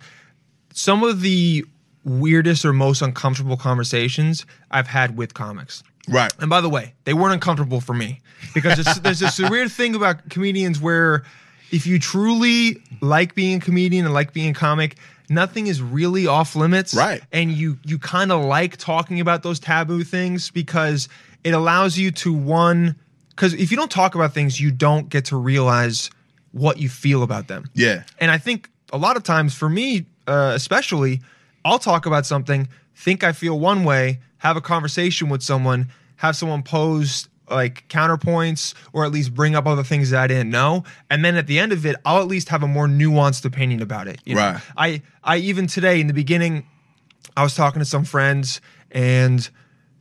Some 0.73 1.03
of 1.03 1.19
the 1.21 1.65
weirdest 2.05 2.63
or 2.63 2.71
most 2.71 3.01
uncomfortable 3.01 3.57
conversations 3.57 4.45
i've 4.71 4.87
had 4.87 5.17
with 5.17 5.33
comics 5.33 5.83
Right. 6.09 6.33
and 6.39 6.49
by 6.49 6.61
the 6.61 6.69
way, 6.69 6.93
they 7.03 7.13
weren't 7.13 7.33
uncomfortable 7.33 7.81
for 7.81 7.93
me 7.93 8.21
because 8.53 8.79
it's, 8.79 8.99
there's 9.01 9.19
this 9.19 9.39
weird 9.39 9.71
thing 9.71 9.95
about 9.95 10.29
comedians 10.29 10.79
where 10.79 11.23
if 11.71 11.85
you 11.85 11.99
truly 11.99 12.81
like 13.01 13.35
being 13.35 13.57
a 13.57 13.61
comedian 13.61 14.05
and 14.05 14.13
like 14.13 14.33
being 14.33 14.51
a 14.51 14.53
comic, 14.53 14.97
nothing 15.29 15.67
is 15.67 15.81
really 15.81 16.27
off 16.27 16.55
limits. 16.55 16.93
Right. 16.93 17.21
And 17.31 17.51
you 17.51 17.77
you 17.83 17.99
kind 17.99 18.31
of 18.31 18.43
like 18.43 18.77
talking 18.77 19.19
about 19.19 19.43
those 19.43 19.59
taboo 19.59 20.03
things 20.03 20.49
because 20.49 21.07
it 21.43 21.53
allows 21.53 21.97
you 21.97 22.11
to 22.11 22.33
one 22.33 22.95
because 23.29 23.53
if 23.53 23.71
you 23.71 23.77
don't 23.77 23.91
talk 23.91 24.15
about 24.15 24.33
things, 24.33 24.59
you 24.59 24.71
don't 24.71 25.07
get 25.09 25.25
to 25.25 25.37
realize 25.37 26.09
what 26.51 26.77
you 26.77 26.89
feel 26.89 27.23
about 27.23 27.47
them. 27.47 27.69
Yeah. 27.73 28.03
And 28.19 28.31
I 28.31 28.37
think 28.37 28.69
a 28.91 28.97
lot 28.97 29.15
of 29.15 29.23
times 29.23 29.53
for 29.53 29.69
me, 29.69 30.05
uh, 30.27 30.51
especially, 30.55 31.21
I'll 31.63 31.79
talk 31.79 32.05
about 32.05 32.25
something, 32.25 32.67
think 32.95 33.23
I 33.23 33.31
feel 33.31 33.59
one 33.59 33.83
way, 33.83 34.19
have 34.39 34.57
a 34.57 34.61
conversation 34.61 35.29
with 35.29 35.41
someone, 35.41 35.89
have 36.17 36.35
someone 36.35 36.63
pose 36.63 37.29
like 37.49 37.87
counterpoints 37.87 38.73
or 38.93 39.05
at 39.05 39.11
least 39.11 39.33
bring 39.33 39.55
up 39.55 39.65
other 39.65 39.83
things 39.83 40.11
that 40.11 40.21
I 40.21 40.27
didn't 40.27 40.51
know. 40.51 40.83
And 41.09 41.23
then 41.23 41.35
at 41.35 41.47
the 41.47 41.59
end 41.59 41.71
of 41.71 41.85
it, 41.85 41.95
I'll 42.05 42.21
at 42.21 42.27
least 42.27 42.49
have 42.49 42.63
a 42.63 42.67
more 42.67 42.87
nuanced 42.87 43.45
opinion 43.45 43.81
about 43.81 44.07
it. 44.07 44.19
you 44.25 44.35
know? 44.35 44.41
Right. 44.41 44.61
I, 44.77 45.01
I 45.23 45.37
even 45.37 45.67
today 45.67 45.99
in 45.99 46.07
the 46.07 46.13
beginning, 46.13 46.67
I 47.35 47.43
was 47.43 47.55
talking 47.55 47.79
to 47.79 47.85
some 47.85 48.03
friends 48.03 48.61
and 48.91 49.49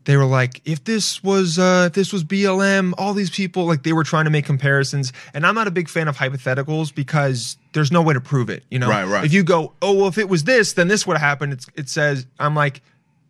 they 0.08 0.16
were 0.16 0.24
like, 0.24 0.62
if 0.64 0.84
this 0.84 1.22
was 1.22 1.58
uh, 1.58 1.84
if 1.88 1.92
this 1.92 2.14
was 2.14 2.24
BLM, 2.24 2.94
all 2.96 3.12
these 3.12 3.28
people 3.28 3.66
like 3.66 3.82
they 3.82 3.92
were 3.92 4.04
trying 4.04 4.24
to 4.24 4.30
make 4.30 4.46
comparisons, 4.46 5.12
and 5.34 5.46
I'm 5.46 5.54
not 5.54 5.66
a 5.66 5.70
big 5.70 5.86
fan 5.86 6.08
of 6.08 6.16
hypotheticals 6.16 6.94
because 6.94 7.58
there's 7.74 7.92
no 7.92 8.00
way 8.00 8.14
to 8.14 8.20
prove 8.20 8.48
it. 8.48 8.64
You 8.70 8.78
know, 8.78 8.88
Right, 8.88 9.04
right. 9.04 9.22
If 9.22 9.34
you 9.34 9.44
go, 9.44 9.74
oh 9.82 9.92
well, 9.92 10.08
if 10.08 10.16
it 10.16 10.30
was 10.30 10.44
this, 10.44 10.72
then 10.72 10.88
this 10.88 11.06
would 11.06 11.18
have 11.18 11.28
happened. 11.28 11.52
It's, 11.52 11.66
it 11.74 11.88
says 11.90 12.26
I'm 12.38 12.54
like, 12.54 12.80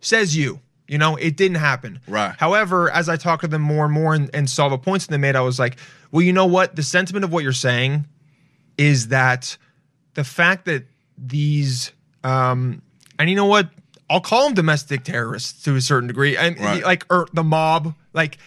says 0.01 0.37
you. 0.37 0.61
You 0.89 0.99
know, 0.99 1.17
it 1.17 1.37
didn't 1.37 1.59
happen. 1.59 2.01
Right. 2.09 2.35
However, 2.39 2.91
as 2.91 3.09
I 3.09 3.17
talked 3.17 3.43
to 3.43 3.49
them 3.49 3.63
more 3.63 3.85
and 3.85 3.93
more 3.95 4.15
and, 4.15 4.31
and 4.35 4.49
saw 4.49 4.69
the 4.71 4.79
points 4.79 5.07
that 5.07 5.11
they 5.13 5.19
made, 5.19 5.37
I 5.37 5.43
was 5.43 5.59
like, 5.59 5.77
well, 6.11 6.23
you 6.23 6.33
know 6.33 6.47
what? 6.47 6.75
The 6.77 6.83
sentiment 6.83 7.25
of 7.25 7.33
what 7.33 7.45
you're 7.45 7.53
saying 7.53 8.07
is 8.79 9.09
that 9.09 9.57
the 10.15 10.25
fact 10.25 10.65
that 10.65 10.85
these 11.19 11.93
um 12.25 12.81
and 13.19 13.29
you 13.29 13.35
know 13.37 13.45
what 13.47 13.69
i'll 14.09 14.21
call 14.21 14.45
them 14.45 14.55
domestic 14.55 15.03
terrorists 15.05 15.63
to 15.65 15.75
a 15.77 15.81
certain 15.81 16.07
degree 16.07 16.37
and 16.37 16.59
Right. 16.59 16.83
like 16.85 17.05
or 17.11 17.27
the 17.33 17.43
mob 17.43 17.95
like 18.13 18.39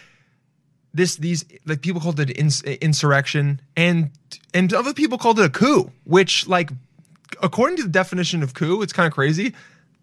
this 0.94 1.16
these 1.16 1.44
like 1.66 1.82
people 1.82 2.00
called 2.00 2.18
it 2.20 2.30
ins- 2.38 2.62
insurrection 2.62 3.60
and 3.76 4.10
and 4.54 4.72
other 4.72 4.94
people 4.94 5.18
called 5.18 5.38
it 5.38 5.44
a 5.44 5.50
coup 5.50 5.90
which 6.04 6.46
like 6.48 6.70
according 7.42 7.76
to 7.76 7.82
the 7.82 7.88
definition 7.90 8.42
of 8.42 8.54
coup 8.54 8.80
it's 8.82 8.92
kind 8.92 9.06
of 9.06 9.12
crazy 9.12 9.52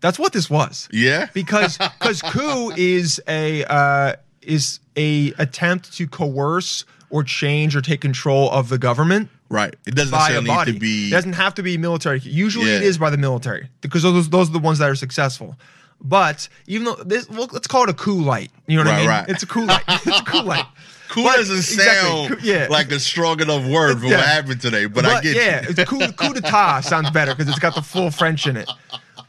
that's 0.02 0.18
what 0.20 0.34
this 0.34 0.50
was 0.50 0.88
Yeah. 0.92 1.28
because 1.34 1.78
because 1.78 2.22
coup 2.22 2.72
is 2.78 3.22
a 3.28 3.64
uh, 3.66 4.14
is 4.42 4.80
a 4.96 5.34
attempt 5.38 5.94
to 5.98 6.08
coerce 6.08 6.86
or 7.10 7.24
change 7.24 7.76
or 7.76 7.82
take 7.82 8.02
control 8.02 8.50
of 8.52 8.70
the 8.70 8.78
government 8.78 9.30
Right. 9.52 9.76
It 9.88 9.96
doesn't 9.96 10.12
necessarily 10.12 10.48
need 10.48 10.74
to 10.76 10.80
be. 10.80 11.08
It 11.08 11.10
doesn't 11.10 11.34
have 11.34 11.56
to 11.56 11.64
be 11.64 11.76
military. 11.80 12.20
Usually, 12.20 12.70
it 12.70 12.84
Yeah. 12.84 12.88
is 12.88 13.00
by 13.00 13.10
the 13.10 13.18
military 13.18 13.68
because 13.82 14.04
those 14.04 14.30
those 14.30 14.48
are 14.50 14.54
the 14.54 14.60
ones 14.60 14.78
that 14.78 14.88
are 14.92 14.94
successful. 14.96 15.56
But 16.00 16.48
even 16.68 16.86
though 16.86 16.96
this, 17.04 17.28
well, 17.30 17.48
let's 17.52 17.66
call 17.66 17.84
it 17.84 17.90
a 17.90 17.94
coup 17.96 18.22
light. 18.22 18.52
You 18.68 18.78
know 18.78 18.84
what 18.86 18.94
I 18.94 19.00
mean? 19.00 19.10
right. 19.10 19.26
It's 19.28 19.42
a 19.42 19.48
coup 19.48 19.66
light. 19.66 19.84
it's 19.88 20.20
a 20.20 20.24
coup 20.24 20.44
light. 20.44 20.66
Cool 21.10 21.24
But- 21.24 21.38
doesn't 21.38 21.56
exactly. 21.58 22.28
sound 22.28 22.44
yeah. 22.44 22.68
like 22.70 22.92
a 22.92 23.00
strong 23.00 23.42
enough 23.42 23.66
word 23.66 24.00
for 24.00 24.06
Yeah. 24.06 24.18
what 24.18 24.26
happened 24.28 24.62
today, 24.62 24.86
but, 24.86 25.04
I 25.06 25.20
get 25.22 25.36
yeah, 25.36 25.62
you. 25.64 25.70
it's 25.76 25.90
coup, 25.90 26.00
coup 26.12 26.34
d'etat 26.36 26.82
sounds 26.82 27.10
better 27.10 27.34
because 27.34 27.50
it's 27.50 27.58
got 27.58 27.74
the 27.74 27.82
full 27.82 28.12
French 28.12 28.46
in 28.46 28.56
it. 28.56 28.70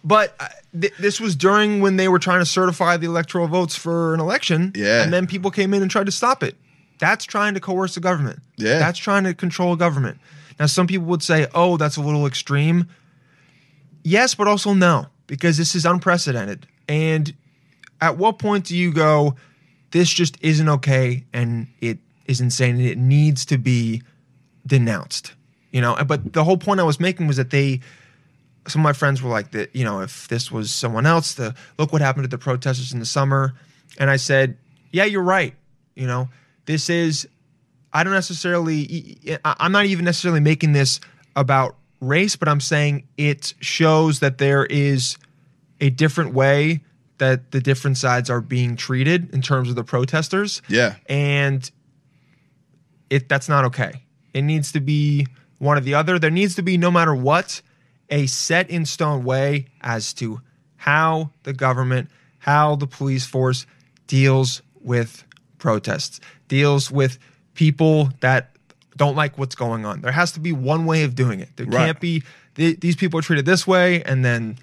But 0.03 0.35
uh, 0.41 0.49
th- 0.79 0.95
this 0.99 1.21
was 1.21 1.37
during 1.37 1.81
when 1.81 1.97
they 1.97 2.09
were 2.09 2.19
trying 2.19 2.41
to 2.41 2.47
certify 2.47 2.97
the 2.97 3.07
electoral 3.07 3.47
votes 3.47 3.77
for 3.77 4.15
an 4.15 4.21
election. 4.21 4.73
Yeah. 4.75 5.03
And 5.03 5.13
then 5.13 5.27
people 5.27 5.51
came 5.51 5.75
in 5.75 5.83
and 5.83 5.91
tried 5.91 6.07
to 6.07 6.13
stop 6.13 6.43
it. 6.43 6.57
That's 6.99 7.25
trying 7.25 7.55
to 7.55 7.61
coerce 7.61 7.95
the 7.95 8.01
government. 8.01 8.41
Yeah. 8.57 8.79
That's 8.79 8.99
trying 8.99 9.25
to 9.25 9.35
control 9.35 9.73
a 9.73 9.77
government. 9.77 10.19
Now, 10.59 10.67
some 10.67 10.87
people 10.87 11.07
would 11.07 11.23
say, 11.23 11.47
oh, 11.55 11.77
that's 11.77 11.97
a 11.97 12.03
little 12.03 12.27
extreme. 12.27 12.89
Yes, 14.03 14.35
but 14.35 14.47
also 14.49 14.75
no, 14.75 15.07
because 15.27 15.57
this 15.57 15.75
is 15.75 15.87
unprecedented. 15.87 16.67
And 16.89 17.35
at 18.01 18.17
what 18.19 18.39
point 18.39 18.67
do 18.67 18.77
you 18.77 18.93
go, 18.93 19.37
this 19.91 20.11
just 20.11 20.37
isn't 20.43 20.69
okay 20.69 21.25
and 21.33 21.67
it 21.81 21.99
is 22.27 22.41
insane 22.41 22.77
and 22.77 22.87
it 22.87 22.99
needs 22.99 23.45
to 23.47 23.59
be 23.59 24.03
denounced? 24.67 25.35
You 25.73 25.81
know, 25.81 25.97
but 26.07 26.33
the 26.33 26.45
whole 26.45 26.59
point 26.59 26.81
I 26.81 26.85
was 26.85 27.01
making 27.01 27.27
was 27.27 27.37
that 27.37 27.51
they, 27.51 27.81
some 28.67 28.83
of 28.83 28.85
my 28.85 28.93
friends 28.93 29.23
were 29.23 29.31
like 29.31 29.53
that, 29.53 29.75
you 29.75 29.85
know, 29.85 30.01
if 30.01 30.29
this 30.29 30.51
was 30.51 30.73
someone 30.73 31.07
else, 31.07 31.35
the 31.35 31.55
look 31.79 31.93
what 31.93 32.03
happened 32.03 32.25
to 32.25 32.29
the 32.29 32.39
protesters 32.39 32.93
in 32.93 32.99
the 32.99 33.07
summer. 33.07 33.55
And 33.99 34.11
I 34.11 34.17
said, 34.17 34.59
yeah, 34.93 35.05
you're 35.05 35.23
right. 35.23 35.55
You 35.95 36.07
know, 36.07 36.29
this 36.67 36.91
is, 36.91 37.29
I 37.93 38.05
don't 38.05 38.13
necessarily, 38.13 39.19
I'm 39.45 39.73
not 39.73 39.87
even 39.87 40.05
necessarily 40.05 40.41
making 40.41 40.73
this 40.73 41.01
about 41.37 41.77
race, 42.01 42.37
but 42.37 42.49
I'm 42.49 42.61
saying 42.61 43.07
it 43.17 43.55
shows 43.61 44.21
that 44.21 44.39
there 44.39 44.67
is 44.67 45.17
a 45.81 45.91
different 45.91 46.35
way 46.35 46.83
that 47.19 47.51
the 47.51 47.61
different 47.61 47.99
sides 47.99 48.31
are 48.31 48.41
being 48.41 48.77
treated 48.77 49.35
in 49.35 49.43
terms 49.43 49.69
of 49.69 49.75
the 49.75 49.85
protesters. 49.85 50.63
Yeah. 50.69 50.97
And 51.07 51.71
it 53.11 53.29
that's 53.29 53.49
not 53.49 53.65
okay. 53.67 54.05
It 54.33 54.43
needs 54.43 54.73
to 54.73 54.81
be 54.81 55.27
one 55.59 55.77
or 55.77 55.81
the 55.81 55.95
other. 55.95 56.19
There 56.19 56.31
needs 56.31 56.55
to 56.55 56.63
be, 56.63 56.79
no 56.79 56.91
matter 56.91 57.15
what, 57.15 57.61
a 58.11 58.27
set 58.27 58.69
in 58.71 58.85
stone 58.85 59.25
way 59.25 59.67
as 59.81 60.13
to 60.15 60.41
how 60.77 61.31
the 61.45 61.53
government, 61.53 62.09
how 62.39 62.75
the 62.77 62.87
police 62.87 63.27
force 63.27 63.67
deals 64.07 64.63
with 64.81 65.25
protests, 65.59 66.21
deals 66.49 66.91
with 66.91 67.19
people 67.55 68.11
that 68.21 68.57
don't 68.97 69.15
like 69.17 69.39
what's 69.39 69.55
going 69.55 69.85
on. 69.85 70.01
There 70.01 70.13
has 70.13 70.33
to 70.33 70.41
be 70.41 70.53
one 70.53 70.85
way 70.87 71.05
of 71.05 71.15
doing 71.15 71.41
it. 71.41 71.51
There 71.57 71.67
Right. 71.67 71.87
can't 71.87 72.01
be 72.01 72.23
th- 72.57 72.81
these 72.81 72.97
people 72.97 73.19
are 73.19 73.23
treated 73.23 73.47
this 73.47 73.67
way, 73.67 74.03
and 74.03 74.25
then 74.25 74.59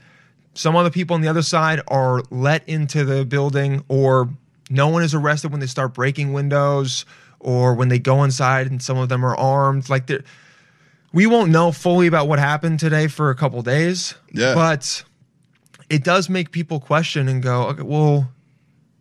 some 0.54 0.76
other 0.76 0.89
people 0.89 1.14
on 1.14 1.22
the 1.22 1.28
other 1.28 1.41
side 1.41 1.82
are 1.88 2.22
let 2.30 2.68
into 2.68 3.06
the 3.06 3.24
building, 3.26 3.84
or 3.88 4.30
no 4.70 4.88
one 4.89 5.04
is 5.04 5.14
arrested 5.14 5.52
when 5.52 5.60
they 5.62 5.68
start 5.68 5.93
breaking 5.93 6.34
windows, 6.34 7.06
or 7.39 7.74
when 7.76 7.88
they 7.89 8.00
go 8.00 8.24
inside 8.24 8.68
and 8.70 8.82
some 8.82 8.98
of 8.98 9.08
them 9.10 9.24
are 9.24 9.36
armed. 9.38 9.89
Like 9.89 10.08
they're 10.08 10.24
we 11.14 11.26
won't 11.28 11.51
know 11.51 11.72
fully 11.72 12.08
about 12.08 12.28
what 12.28 12.39
happened 12.39 12.80
today 12.80 13.08
for 13.08 13.30
a 13.30 13.36
couple 13.36 13.62
days. 13.62 14.16
Yeah. 14.34 14.53
But 14.53 15.03
it 15.89 16.03
does 16.03 16.30
make 16.30 16.51
people 16.51 16.80
question 16.80 17.28
and 17.28 17.41
go, 17.41 17.64
okay, 17.68 17.82
well, 17.84 18.30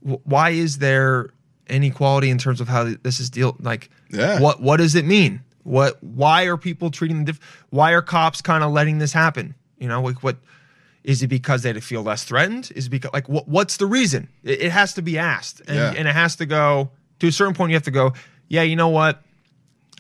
why 0.00 0.50
is 0.50 0.78
there 0.78 1.30
inequality 1.68 2.30
in 2.30 2.38
terms 2.38 2.61
of 2.61 2.68
how 2.68 2.84
this 3.02 3.18
is 3.20 3.28
deal? 3.30 3.57
Like, 3.61 3.90
Yeah. 4.11 4.40
what 4.40 4.61
what 4.62 4.76
does 4.76 4.94
it 4.94 5.04
mean? 5.04 5.42
What 5.64 6.02
why 6.02 6.44
are 6.44 6.57
people 6.57 6.90
treating 6.90 7.18
the 7.24 7.32
diff- 7.32 7.64
why 7.70 7.90
are 7.92 8.02
cops 8.02 8.40
kind 8.40 8.62
of 8.62 8.70
letting 8.72 8.98
this 8.98 9.12
happen? 9.12 9.54
You 9.78 9.88
know, 9.88 10.00
like 10.00 10.22
what 10.22 10.36
is 11.02 11.22
it 11.22 11.26
because 11.28 11.62
they 11.62 11.72
feel 11.80 12.02
less 12.02 12.22
threatened? 12.24 12.70
Is 12.76 12.86
it 12.86 12.90
because 12.90 13.11
like 13.12 13.28
what 13.28 13.48
what's 13.48 13.78
the 13.78 13.86
reason? 13.86 14.28
It, 14.44 14.62
it 14.62 14.70
has 14.72 14.94
to 14.94 15.02
be 15.02 15.18
asked, 15.18 15.61
and, 15.66 15.76
Yeah. 15.76 15.92
and 15.96 16.07
it 16.07 16.14
has 16.14 16.36
to 16.36 16.46
go 16.46 16.90
to 17.18 17.26
a 17.28 17.32
certain 17.32 17.52
point. 17.54 17.70
You 17.70 17.76
have 17.76 17.82
to 17.84 17.90
go, 17.90 18.12
yeah, 18.48 18.62
you 18.62 18.76
know 18.76 18.88
what? 18.88 19.22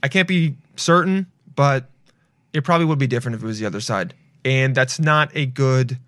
I 0.04 0.08
can't 0.08 0.28
be 0.28 0.56
certain, 0.76 1.26
but 1.56 1.90
it 2.56 2.64
probably 2.64 2.86
would 2.86 2.98
be 2.98 3.06
different 3.06 3.36
if 3.36 3.42
it 3.42 3.46
was 3.46 3.58
the 3.58 3.66
other 3.66 3.80
side. 3.80 4.14
And 4.44 4.74
that's 4.74 4.98
not 4.98 5.30
a 5.34 5.46
good 5.46 5.98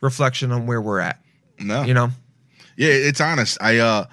reflection 0.00 0.52
on 0.52 0.66
where 0.66 0.80
we're 0.80 1.00
at. 1.00 1.20
No. 1.58 1.82
You 1.84 1.94
know? 1.94 2.10
Yeah, 2.76 2.90
it's 2.90 3.20
honest. 3.20 3.58
I 3.60 3.78
uh 3.78 4.06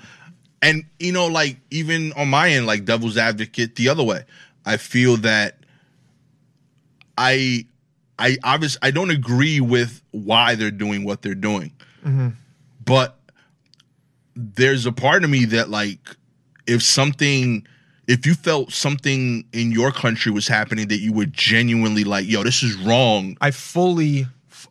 and 0.62 0.86
you 1.00 1.12
know, 1.12 1.28
like 1.28 1.58
even 1.72 2.14
on 2.14 2.30
my 2.30 2.50
end, 2.50 2.68
like 2.68 2.86
devil's 2.86 3.18
advocate 3.18 3.76
the 3.76 3.90
other 3.90 4.04
way. 4.04 4.26
I 4.66 4.78
feel 4.78 5.18
that 5.18 5.58
I 7.18 7.66
I 8.20 8.38
obviously 8.44 8.80
I 8.84 8.92
don't 8.92 9.10
agree 9.10 9.60
with 9.60 10.02
why 10.12 10.56
they're 10.56 10.70
doing 10.72 11.04
what 11.04 11.22
they're 11.24 11.34
doing. 11.36 11.74
But 12.86 13.18
there's 14.36 14.86
a 14.86 14.92
part 14.92 15.24
of 15.24 15.30
me 15.30 15.46
that 15.46 15.70
like 15.70 16.00
if 16.68 16.84
something 16.84 17.68
if 18.12 18.26
you 18.26 18.34
felt 18.34 18.72
something 18.72 19.46
in 19.54 19.72
your 19.72 19.92
country 19.92 20.32
was 20.32 20.48
happening 20.48 20.88
that 20.90 21.00
you 21.00 21.14
were 21.14 21.26
genuinely 21.28 22.04
like, 22.04 22.28
yo, 22.28 22.44
this 22.44 22.62
is 22.64 22.76
wrong. 22.78 23.38
I 23.42 23.52
fully 23.52 24.28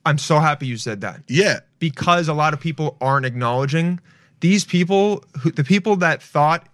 I'm 0.07 0.19
so 0.19 0.39
happy 0.39 0.67
you 0.67 0.77
said 0.77 1.01
that. 1.03 1.21
Yeah. 1.29 1.61
because 1.79 2.29
a 2.29 2.35
lot 2.35 2.53
of 2.55 2.61
people 2.61 2.97
aren't 3.01 3.27
acknowledging 3.27 4.01
these 4.41 4.65
people 4.65 5.25
who 5.41 5.51
the 5.51 5.65
people 5.65 5.97
that 5.97 6.23
thought 6.23 6.67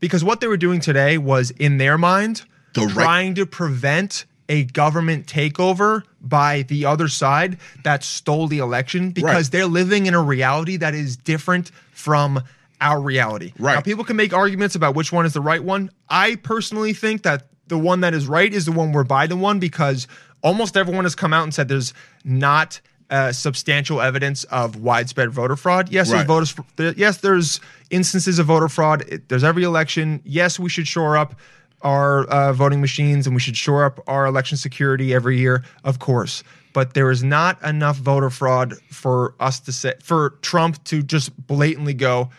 because 0.00 0.22
what 0.24 0.40
they 0.40 0.46
were 0.48 0.56
doing 0.66 0.80
today 0.80 1.18
was 1.18 1.50
in 1.52 1.78
their 1.78 1.96
mind 1.98 2.42
The 2.74 2.82
right- 2.82 2.90
trying 2.92 3.34
to 3.36 3.46
prevent 3.46 4.24
a 4.48 4.64
government 4.64 5.26
takeover 5.26 6.02
by 6.20 6.62
the 6.62 6.84
other 6.84 7.08
side 7.08 7.56
that 7.82 8.04
stole 8.04 8.46
the 8.46 8.58
election 8.58 9.10
because 9.10 9.24
Right. 9.46 9.50
they're 9.52 9.66
living 9.80 10.06
in 10.06 10.14
a 10.14 10.22
reality 10.22 10.76
that 10.76 10.94
is 10.94 11.16
different 11.16 11.70
from 11.92 12.42
our 12.80 13.00
reality. 13.00 13.52
Right. 13.58 13.74
Now 13.74 13.80
people 13.80 14.04
can 14.04 14.16
make 14.16 14.32
arguments 14.32 14.74
about 14.74 14.94
which 14.94 15.12
one 15.12 15.26
is 15.26 15.32
the 15.32 15.40
right 15.40 15.62
one. 15.62 15.90
I 16.08 16.36
personally 16.36 16.92
think 16.92 17.22
that 17.22 17.46
the 17.68 17.78
one 17.78 18.00
that 18.00 18.14
is 18.14 18.26
right 18.26 18.52
is 18.52 18.64
the 18.66 18.72
one 18.72 18.92
where 18.92 19.04
Biden 19.04 19.38
won 19.38 19.58
because 19.58 20.06
almost 20.42 20.76
everyone 20.76 21.04
has 21.04 21.14
come 21.14 21.32
out 21.32 21.44
and 21.44 21.54
said 21.54 21.68
there's 21.68 21.94
not 22.24 22.80
uh, 23.10 23.32
substantial 23.32 24.00
evidence 24.00 24.44
of 24.44 24.76
widespread 24.76 25.30
voter 25.30 25.56
fraud. 25.56 25.88
Yes, 25.90 26.10
Right. 26.10 26.26
there's 26.26 26.50
voters. 26.52 26.54
there- 26.76 26.94
Yes, 26.96 27.18
there's 27.18 27.60
instances 27.90 28.38
of 28.38 28.46
voter 28.46 28.68
fraud. 28.68 29.04
It- 29.08 29.28
there's 29.28 29.44
every 29.44 29.62
election. 29.62 30.20
Yes, 30.24 30.58
we 30.58 30.68
should 30.70 30.88
shore 30.88 31.16
up 31.16 31.34
our 31.82 32.24
uh, 32.24 32.52
voting 32.54 32.80
machines 32.80 33.26
and 33.26 33.34
we 33.36 33.40
should 33.40 33.56
shore 33.56 33.84
up 33.84 34.00
our 34.06 34.24
election 34.26 34.56
security 34.56 35.12
every 35.14 35.38
year, 35.38 35.62
of 35.84 35.98
course. 35.98 36.42
But 36.72 36.94
there 36.94 37.10
is 37.10 37.22
not 37.22 37.62
enough 37.62 37.98
voter 37.98 38.30
fraud 38.30 38.74
for 38.90 39.34
us 39.38 39.60
to 39.60 39.72
say 39.72 39.92
for 40.02 40.30
Trump 40.42 40.82
to 40.84 41.02
just 41.02 41.30
blatantly 41.46 41.94
go, 41.94 42.30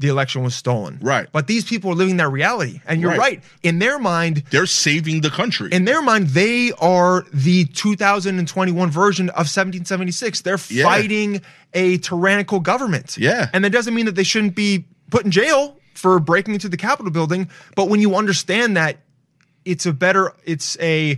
the 0.00 0.08
election 0.08 0.42
was 0.42 0.54
stolen. 0.54 0.98
Right. 1.00 1.28
But 1.30 1.46
these 1.46 1.64
people 1.64 1.92
are 1.92 1.94
living 1.94 2.16
that 2.16 2.28
reality, 2.30 2.80
and 2.88 3.00
you're 3.00 3.10
Right. 3.10 3.18
right. 3.20 3.42
In 3.62 3.78
their 3.78 3.98
mind, 3.98 4.42
They're 4.50 4.66
saving 4.66 5.20
the 5.20 5.30
country. 5.30 5.68
in 5.70 5.84
their 5.84 6.02
mind, 6.02 6.28
they 6.30 6.72
are 6.80 7.24
the 7.32 7.66
2021 7.66 8.90
version 8.90 9.28
of 9.30 9.48
1776. 9.48 10.40
They're 10.40 10.58
Yeah. 10.68 10.84
fighting 10.84 11.42
a 11.74 11.98
tyrannical 11.98 12.60
government. 12.60 13.16
Yeah. 13.18 13.48
And 13.52 13.62
that 13.64 13.70
doesn't 13.70 13.94
mean 13.94 14.06
that 14.06 14.14
they 14.16 14.24
shouldn't 14.24 14.54
be 14.56 14.86
put 15.10 15.24
in 15.24 15.30
jail 15.30 15.76
for 15.94 16.18
breaking 16.18 16.54
into 16.54 16.68
the 16.68 16.76
Capitol 16.78 17.12
building. 17.12 17.48
But 17.76 17.88
when 17.88 18.00
you 18.00 18.16
understand 18.16 18.76
that, 18.76 18.98
it's 19.66 19.84
a 19.86 19.92
better, 19.92 20.32
it's 20.44 20.76
a, 20.80 21.16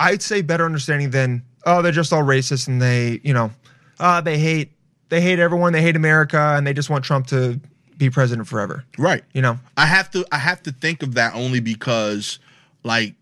I'd 0.00 0.22
say 0.22 0.42
better 0.42 0.64
understanding 0.66 1.10
than, 1.10 1.42
oh, 1.64 1.82
they're 1.82 1.92
just 1.92 2.12
all 2.12 2.22
racist 2.24 2.66
and 2.68 2.80
they, 2.82 3.20
you 3.22 3.32
know, 3.32 3.52
uh, 4.00 4.20
they 4.20 4.38
hate, 4.38 4.72
they 5.08 5.20
hate 5.20 5.38
everyone, 5.38 5.72
they 5.72 5.82
hate 5.82 5.96
America, 5.96 6.54
and 6.56 6.66
they 6.66 6.72
just 6.72 6.90
want 6.90 7.04
Trump 7.04 7.26
to 7.28 7.60
be 7.96 8.10
president 8.10 8.46
forever. 8.48 8.84
right. 8.96 9.24
You 9.32 9.42
know? 9.42 9.58
I 9.76 9.86
have 9.86 10.10
to 10.12 10.24
I 10.30 10.38
have 10.38 10.62
to 10.62 10.72
think 10.72 11.02
of 11.02 11.14
that 11.14 11.34
only 11.34 11.60
because 11.60 12.38
like 12.84 13.14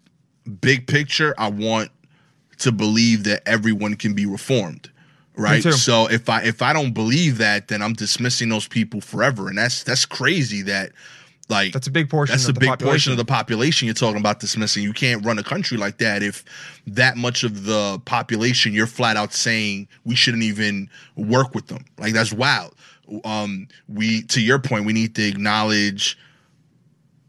big 0.60 0.86
picture 0.86 1.34
I 1.38 1.48
want 1.48 1.90
to 2.58 2.72
believe 2.72 3.24
that 3.24 3.42
everyone 3.46 3.96
can 3.96 4.14
be 4.14 4.26
reformed. 4.26 4.90
Right? 5.38 5.62
So 5.62 6.08
if 6.08 6.28
I 6.28 6.42
if 6.42 6.62
I 6.62 6.72
don't 6.72 6.92
believe 6.92 7.38
that 7.38 7.68
then 7.68 7.82
I'm 7.82 7.94
dismissing 7.94 8.48
those 8.48 8.68
people 8.68 9.00
forever 9.00 9.48
and 9.48 9.58
that's 9.58 9.82
that's 9.82 10.06
crazy 10.06 10.62
that 10.62 10.92
like 11.48 11.72
That's 11.72 11.86
a 11.86 11.90
big 11.90 12.10
portion 12.10 12.32
That's 12.32 12.44
of 12.44 12.50
a 12.50 12.52
the 12.54 12.60
big 12.60 12.68
population. 12.70 12.92
portion 12.92 13.12
of 13.12 13.18
the 13.18 13.24
population 13.24 13.86
you're 13.86 13.94
talking 13.94 14.20
about 14.20 14.40
dismissing. 14.40 14.82
You 14.82 14.92
can't 14.92 15.24
run 15.24 15.38
a 15.38 15.42
country 15.44 15.78
like 15.78 15.98
that 15.98 16.22
if 16.22 16.44
that 16.86 17.16
much 17.16 17.44
of 17.44 17.64
the 17.64 18.00
population 18.04 18.72
you're 18.72 18.86
flat 18.86 19.16
out 19.16 19.32
saying 19.32 19.88
we 20.04 20.14
shouldn't 20.16 20.42
even 20.42 20.90
work 21.16 21.54
with 21.54 21.68
them. 21.68 21.84
Like 21.98 22.14
that's 22.14 22.32
wild. 22.32 22.74
Um, 23.24 23.68
we 23.88 24.22
to 24.24 24.40
your 24.40 24.58
point, 24.58 24.84
we 24.86 24.92
need 24.92 25.14
to 25.14 25.22
acknowledge 25.22 26.18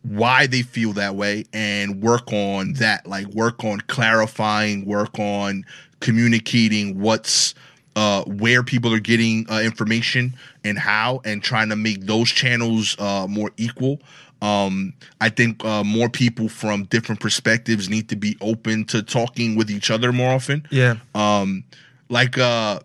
why 0.03 0.47
they 0.47 0.61
feel 0.61 0.93
that 0.93 1.15
way 1.15 1.45
and 1.53 2.01
work 2.01 2.31
on 2.31 2.73
that. 2.73 3.05
Like 3.05 3.27
work 3.27 3.63
on 3.63 3.81
clarifying, 3.81 4.85
work 4.85 5.19
on 5.19 5.65
communicating 5.99 6.99
what's 6.99 7.53
uh, 7.97 8.23
where 8.25 8.61
people 8.61 8.93
are 8.93 8.99
getting 8.99 9.49
uh, 9.49 9.59
information 9.59 10.35
and 10.63 10.77
how, 10.77 11.19
and 11.25 11.41
trying 11.41 11.69
to 11.69 11.75
make 11.75 12.01
those 12.01 12.29
channels 12.29 12.95
uh, 12.99 13.25
more 13.27 13.51
equal. 13.57 13.99
Um, 14.39 14.93
I 15.19 15.29
think 15.29 15.65
uh, 15.65 15.83
more 15.83 16.07
people 16.07 16.47
from 16.47 16.83
different 16.83 17.19
perspectives 17.19 17.89
need 17.89 18.07
to 18.09 18.15
be 18.15 18.37
open 18.39 18.85
to 18.85 19.01
talking 19.01 19.55
with 19.55 19.71
each 19.71 19.89
other 19.89 20.13
more 20.13 20.31
often. 20.31 20.67
Yeah. 20.69 20.97
Um, 21.15 21.63
like 22.07 22.37
uh, 22.37 22.81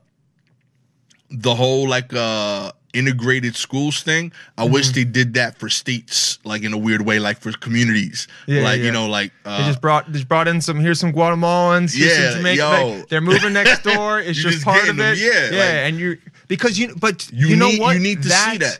the 1.31 1.55
whole 1.55 1.87
like 1.87 2.15
uh 2.15 2.73
integrated 2.93 3.57
schools 3.57 4.03
thing. 4.03 4.33
I 4.59 4.65
wish 4.65 4.87
Mm-hmm. 4.87 4.95
they 4.95 5.05
did 5.05 5.35
that 5.35 5.59
for 5.59 5.69
states, 5.69 6.39
like 6.45 6.63
in 6.63 6.73
a 6.73 6.79
weird 6.79 7.03
way, 7.03 7.19
like 7.19 7.39
for 7.41 7.53
communities. 7.53 8.29
Yeah, 8.47 8.63
like 8.63 8.79
yeah. 8.81 8.85
you 8.87 8.93
know, 8.93 9.09
like 9.09 9.33
They 9.45 9.51
uh, 9.51 9.67
just 9.67 9.81
brought 9.81 10.11
just 10.13 10.29
brought 10.29 10.49
in 10.49 10.61
some. 10.61 10.79
Here's 10.81 11.01
some 11.01 11.13
Guatemalans. 11.13 11.97
Here's 11.97 12.19
Yeah, 12.19 12.31
some 12.33 12.47
yo. 12.47 12.97
like, 12.99 13.09
they're 13.09 13.21
moving 13.21 13.53
next 13.55 13.83
door. 13.85 14.21
It's 14.21 14.39
just, 14.39 14.55
just 14.57 14.65
part 14.65 14.89
of 14.89 14.97
them, 14.97 15.15
it. 15.15 15.19
yeah, 15.19 15.51
yeah. 15.51 15.59
like- 15.59 15.75
and 15.89 15.99
you 15.99 16.19
because 16.49 16.79
you 16.79 16.95
but 16.97 17.31
You 17.33 17.49
you, 17.49 17.57
know 17.57 17.69
need- 17.69 17.81
what 17.81 17.95
you 17.97 18.01
need 18.03 18.23
to 18.23 18.29
see 18.31 18.59
that. 18.59 18.79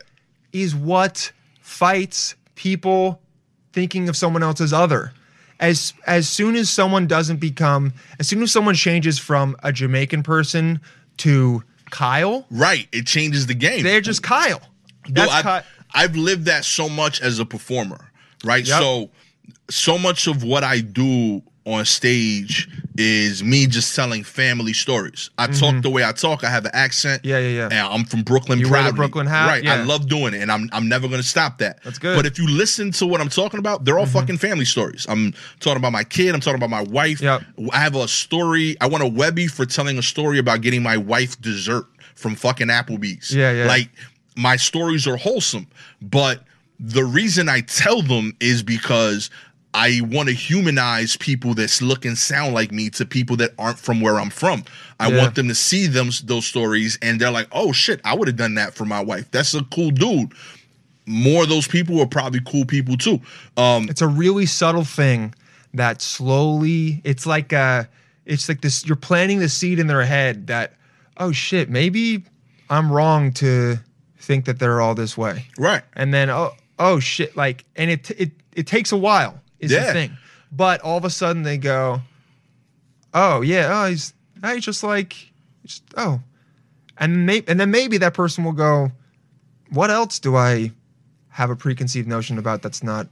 is 0.51 0.75
what 0.75 1.31
fights 1.61 2.35
people 2.55 3.19
thinking 3.71 4.09
of 4.09 4.15
someone 4.15 4.43
else 4.43 4.61
as 4.61 4.73
other. 4.73 5.11
As 5.59 5.93
as 6.05 6.27
soon 6.27 6.55
as 6.55 6.69
someone 6.69 7.07
doesn't 7.07 7.37
become, 7.37 7.93
as 8.19 8.27
soon 8.27 8.41
as 8.43 8.51
someone 8.51 8.75
changes 8.75 9.17
from 9.17 9.55
a 9.63 9.71
Jamaican 9.71 10.21
person 10.23 10.81
to 11.17 11.63
Kyle, 11.93 12.45
right. 12.49 12.87
It 12.91 13.05
changes 13.05 13.45
the 13.45 13.53
game. 13.53 13.83
they're 13.83 14.01
just 14.01 14.23
Kyle. 14.23 14.61
Dude, 15.05 15.15
That's 15.15 15.31
I've, 15.31 15.63
Ky- 15.63 15.69
I've 15.93 16.15
lived 16.15 16.45
that 16.45 16.65
so 16.65 16.89
much 16.89 17.21
as 17.21 17.37
a 17.39 17.45
performer, 17.45 18.11
right? 18.43 18.65
Yep. 18.67 18.79
So, 18.81 19.09
so 19.69 19.97
much 19.99 20.25
of 20.27 20.43
what 20.43 20.63
I 20.63 20.79
do 20.79 21.43
on 21.65 21.85
stage 21.85 22.67
is 22.97 23.43
me 23.43 23.65
just 23.65 23.95
telling 23.95 24.23
family 24.23 24.73
stories. 24.73 25.29
I 25.37 25.47
talk 25.47 25.81
the 25.81 25.89
way 25.89 26.03
I 26.03 26.11
talk. 26.11 26.43
I 26.43 26.49
have 26.49 26.65
an 26.65 26.71
accent. 26.73 27.23
Mm-hmm. 27.23 27.29
Yeah, 27.29 27.39
yeah, 27.39 27.57
yeah. 27.57 27.63
And 27.65 27.93
I'm 27.93 28.05
from 28.05 28.23
Brooklyn. 28.23 28.59
You 28.59 28.67
proudly. 28.67 28.91
Brooklyn 28.91 29.27
hat? 29.27 29.47
Right. 29.47 29.67
I 29.67 29.83
love 29.83 30.07
doing 30.07 30.33
it, 30.33 30.41
and 30.41 30.51
I'm 30.51 30.69
I'm 30.71 30.87
never 30.87 31.07
gonna 31.07 31.23
stop 31.23 31.57
that. 31.59 31.83
That's 31.83 31.97
good. 31.97 32.09
Mm-hmm. 32.09 32.19
But 32.19 32.25
if 32.25 32.37
you 32.37 32.47
listen 32.47 32.91
to 32.93 33.07
what 33.07 33.21
I'm 33.21 33.29
talking 33.29 33.59
about, 33.59 33.85
they're 33.85 33.97
all 33.97 34.05
fucking 34.05 34.37
family 34.37 34.65
stories. 34.65 35.05
I'm 35.09 35.33
talking 35.59 35.77
about 35.77 35.91
my 35.91 36.03
kid. 36.03 36.35
I'm 36.35 36.41
talking 36.41 36.57
about 36.57 36.69
my 36.69 36.83
wife. 36.83 37.21
Yep. 37.21 37.43
I 37.71 37.77
have 37.77 37.95
a 37.95 38.07
story. 38.07 38.75
I 38.81 38.87
want 38.87 39.03
a 39.03 39.07
Webby 39.07 39.47
for 39.47 39.65
telling 39.65 39.97
a 39.97 40.03
story 40.03 40.37
about 40.37 40.61
getting 40.61 40.83
my 40.83 40.97
wife 40.97 41.39
dessert 41.41 41.87
from 42.15 42.35
fucking 42.35 42.67
Applebee's. 42.67 43.33
Yeah, 43.33 43.51
yeah. 43.51 43.65
Like 43.65 43.89
my 44.35 44.55
stories 44.55 45.07
are 45.07 45.17
wholesome, 45.17 45.67
but 46.01 46.43
the 46.79 47.03
reason 47.03 47.49
I 47.49 47.61
tell 47.61 48.01
them 48.01 48.35
is 48.39 48.61
because 48.63 49.29
I 49.73 50.01
want 50.03 50.29
to 50.29 50.35
humanize 50.35 51.17
people 51.17 51.53
that 51.55 51.81
look 51.81 52.05
and 52.05 52.17
sound 52.17 52.53
like 52.53 52.71
me 52.71 52.89
to 52.91 53.05
people 53.05 53.35
that 53.37 53.51
aren't 53.57 53.79
from 53.79 54.01
where 54.01 54.19
I'm 54.19 54.29
from. 54.29 54.63
I 54.99 55.09
Yeah. 55.09 55.17
want 55.17 55.35
them 55.35 55.47
to 55.47 55.55
see 55.55 55.87
them 55.87 56.11
those 56.25 56.45
stories 56.45 56.97
and 57.01 57.19
they're 57.19 57.31
like, 57.31 57.47
"Oh 57.51 57.71
shit, 57.71 57.99
I 58.05 58.13
would 58.13 58.27
have 58.27 58.37
done 58.37 58.55
that 58.55 58.75
for 58.75 58.85
my 58.85 59.01
wife. 59.01 59.25
That's 59.31 59.53
a 59.53 59.63
cool 59.63 59.91
dude." 59.91 60.31
More 61.05 61.43
of 61.43 61.49
those 61.49 61.67
people 61.67 61.99
are 61.99 62.05
probably 62.05 62.39
cool 62.45 62.65
people 62.65 62.95
too. 62.97 63.19
Um, 63.57 63.89
it's 63.89 64.01
a 64.01 64.07
really 64.07 64.45
subtle 64.45 64.85
thing 64.85 65.33
that 65.73 66.01
slowly 66.01 67.01
it's 67.03 67.25
like 67.25 67.51
uh 67.51 67.83
it's 68.25 68.47
like 68.47 68.61
this 68.61 68.85
you're 68.85 68.95
planting 68.95 69.39
the 69.39 69.49
seed 69.49 69.79
in 69.79 69.87
their 69.87 70.03
head 70.05 70.47
that 70.47 70.73
oh 71.17 71.31
shit 71.31 71.67
maybe 71.67 72.23
i'm 72.69 72.91
wrong 72.91 73.31
to 73.31 73.77
think 74.19 74.45
that 74.45 74.59
they're 74.59 74.79
all 74.81 74.93
this 74.93 75.17
way 75.17 75.47
right. 75.57 75.81
and 75.93 76.13
then 76.13 76.29
oh 76.29 76.51
oh 76.77 76.99
shit 76.99 77.35
like 77.35 77.65
and 77.75 77.89
it 77.89 78.11
it 78.11 78.31
it 78.55 78.67
takes 78.67 78.91
a 78.91 78.97
while 78.97 79.41
is 79.63 79.71
Yeah. 79.71 79.85
the 79.87 79.93
thing 79.93 80.17
but 80.51 80.81
all 80.81 80.97
of 80.97 81.05
a 81.05 81.09
sudden 81.09 81.43
they 81.43 81.57
go 81.57 82.01
oh 83.13 83.41
yeah 83.41 83.69
oh 83.71 83.89
he's 83.89 84.13
oh, 84.43 84.53
he's 84.53 84.65
just 84.65 84.83
like 84.83 85.31
just, 85.65 85.83
oh 85.97 86.21
and 86.97 87.25
maybe 87.25 87.47
and 87.47 87.59
then 87.59 87.71
maybe 87.71 87.97
that 87.97 88.13
person 88.13 88.43
will 88.43 88.51
go 88.53 88.91
what 89.71 89.89
else 89.89 90.19
do 90.19 90.35
i 90.35 90.71
have 91.29 91.49
a 91.49 91.55
preconceived 91.55 92.07
notion 92.07 92.37
about 92.37 92.61
that's 92.61 92.83
not 92.83 93.07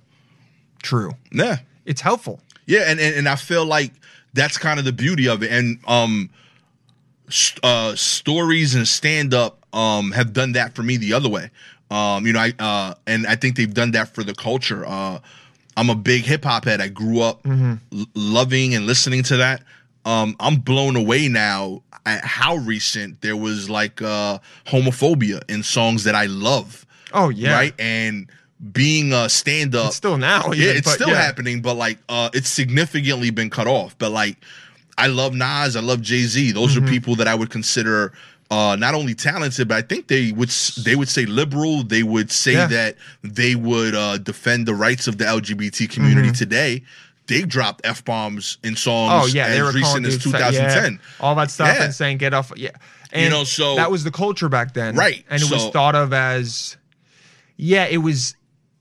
true 0.84 1.12
Yeah. 1.32 1.58
it's 1.86 2.02
helpful 2.02 2.40
Yeah, 2.68 2.84
and, 2.88 3.00
and 3.00 3.16
and 3.16 3.28
I 3.28 3.36
feel 3.36 3.66
like 3.66 3.92
that's 4.34 4.58
kind 4.58 4.78
of 4.80 4.86
the 4.86 4.94
beauty 4.94 5.28
of 5.28 5.44
it. 5.44 5.52
And 5.52 5.80
um, 5.88 6.30
uh, 7.64 7.96
stories 7.96 8.76
and 8.76 8.88
stand 8.88 9.34
up 9.34 9.58
um 9.74 10.12
have 10.12 10.32
done 10.34 10.52
that 10.54 10.76
for 10.76 10.84
me 10.84 10.98
the 10.98 11.14
other 11.14 11.30
way. 11.30 11.50
Um, 11.90 12.26
you 12.26 12.34
know, 12.34 12.40
I 12.40 12.54
uh, 12.60 12.94
and 13.08 13.26
I 13.28 13.36
think 13.36 13.56
they've 13.58 13.74
done 13.74 13.92
that 13.92 14.14
for 14.14 14.24
the 14.24 14.34
culture. 14.34 14.86
Uh, 14.86 15.20
I'm 15.78 15.90
a 15.90 15.96
big 15.96 16.24
hip 16.24 16.44
hop 16.44 16.66
head. 16.66 16.82
I 16.82 16.88
grew 16.90 17.22
up 17.22 17.46
l- 17.46 17.78
loving 18.14 18.76
and 18.76 18.86
listening 18.86 19.24
to 19.24 19.38
that. 19.38 19.64
Um, 20.06 20.36
I'm 20.40 20.56
blown 20.58 20.96
away 20.96 21.28
now 21.28 21.84
at 22.06 22.26
how 22.26 22.56
recent 22.56 23.22
there 23.22 23.38
was 23.38 23.70
like 23.70 24.02
uh, 24.02 24.40
homophobia 24.66 25.44
in 25.50 25.64
songs 25.64 26.04
that 26.06 26.16
I 26.16 26.26
love. 26.26 26.86
Oh 27.14 27.30
yeah, 27.30 27.54
Right, 27.54 27.74
and 27.80 28.28
being 28.72 29.12
a 29.14 29.28
stand 29.30 29.76
up 29.76 29.92
still 29.94 30.18
now. 30.18 30.48
yeah, 30.52 30.64
even, 30.66 30.78
it's 30.78 30.92
still 30.92 31.10
yeah. 31.10 31.22
happening, 31.22 31.62
but 31.62 31.76
like 31.76 31.98
uh 32.10 32.30
it's 32.34 32.50
significantly 32.50 33.30
been 33.30 33.50
cut 33.50 33.68
off. 33.68 33.98
But 33.98 34.12
like 34.12 34.38
I 34.98 35.08
love 35.08 35.34
Nas, 35.34 35.76
I 35.76 35.80
love 35.82 36.02
Jay-Z. 36.02 36.52
Those 36.52 36.76
Mm-hmm. 36.76 36.86
are 36.86 36.90
people 36.90 37.16
that 37.16 37.28
I 37.28 37.36
would 37.36 37.50
consider 37.50 38.14
uh 38.52 38.76
not 38.76 38.94
only 38.94 39.16
talented, 39.16 39.68
but 39.68 39.78
I 39.78 39.82
think 39.82 40.08
they 40.08 40.32
would 40.34 40.50
they 40.86 40.96
would 40.96 41.10
say 41.10 41.26
liberal, 41.26 41.84
they 41.84 42.04
would 42.04 42.32
say 42.32 42.54
Yeah. 42.54 42.68
that 42.68 42.98
they 43.24 43.56
would 43.56 43.96
uh 43.96 44.18
defend 44.20 44.68
the 44.68 44.76
rights 44.76 45.08
of 45.08 45.18
the 45.18 45.26
LGBT 45.26 45.90
community 45.90 46.32
today. 46.32 46.84
They 47.28 47.44
dropped 47.44 47.82
F 47.86 48.04
bombs 48.04 48.58
in 48.64 48.76
songs 48.76 49.12
Mm-hmm. 49.12 49.24
Oh 49.24 49.26
yeah, 49.28 49.46
as 49.46 49.56
they 49.56 49.62
were 49.64 49.72
recent 49.72 50.06
as 50.06 50.18
dudes 50.18 50.32
fat- 50.38 50.52
2010. 50.52 50.94
yeah, 50.94 51.00
all 51.26 51.34
that 51.36 51.50
stuff 51.50 51.76
Yeah. 51.76 51.86
and 51.86 51.94
saying 51.96 52.18
get 52.18 52.34
off. 52.34 52.52
Yeah, 52.58 52.72
and 53.14 53.32
know, 53.32 53.46
so- 53.46 53.76
that 53.78 53.90
was 53.90 54.04
the 54.04 54.12
culture 54.12 54.50
back 54.50 54.74
then, 54.74 54.96
Right, 54.96 55.24
And 55.30 55.42
it 55.42 55.50
was 55.50 55.70
thought 55.70 55.96
of 55.96 56.12
as, 56.14 56.76
yeah, 57.58 57.86
it 57.86 57.98
was. 58.00 58.36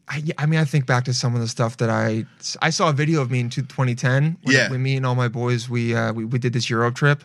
I, 0.08 0.24
I 0.38 0.46
mean, 0.46 0.58
I 0.58 0.64
think 0.64 0.86
back 0.86 1.04
to 1.04 1.14
some 1.14 1.36
of 1.36 1.40
the 1.40 1.46
stuff 1.46 1.76
that 1.76 1.88
I 1.90 2.24
I 2.60 2.70
saw 2.70 2.88
a 2.88 2.92
video 2.92 3.20
of 3.22 3.30
me 3.30 3.38
in 3.38 3.48
two- 3.50 3.62
2010. 3.62 4.38
When, 4.42 4.56
Yeah. 4.56 4.68
when 4.68 4.82
me 4.82 4.96
and 4.96 5.06
all 5.06 5.14
my 5.14 5.28
boys 5.28 5.68
we 5.70 5.94
uh, 5.94 6.12
we, 6.12 6.24
we 6.24 6.40
did 6.40 6.52
this 6.52 6.68
Euro 6.68 6.90
trip, 6.90 7.22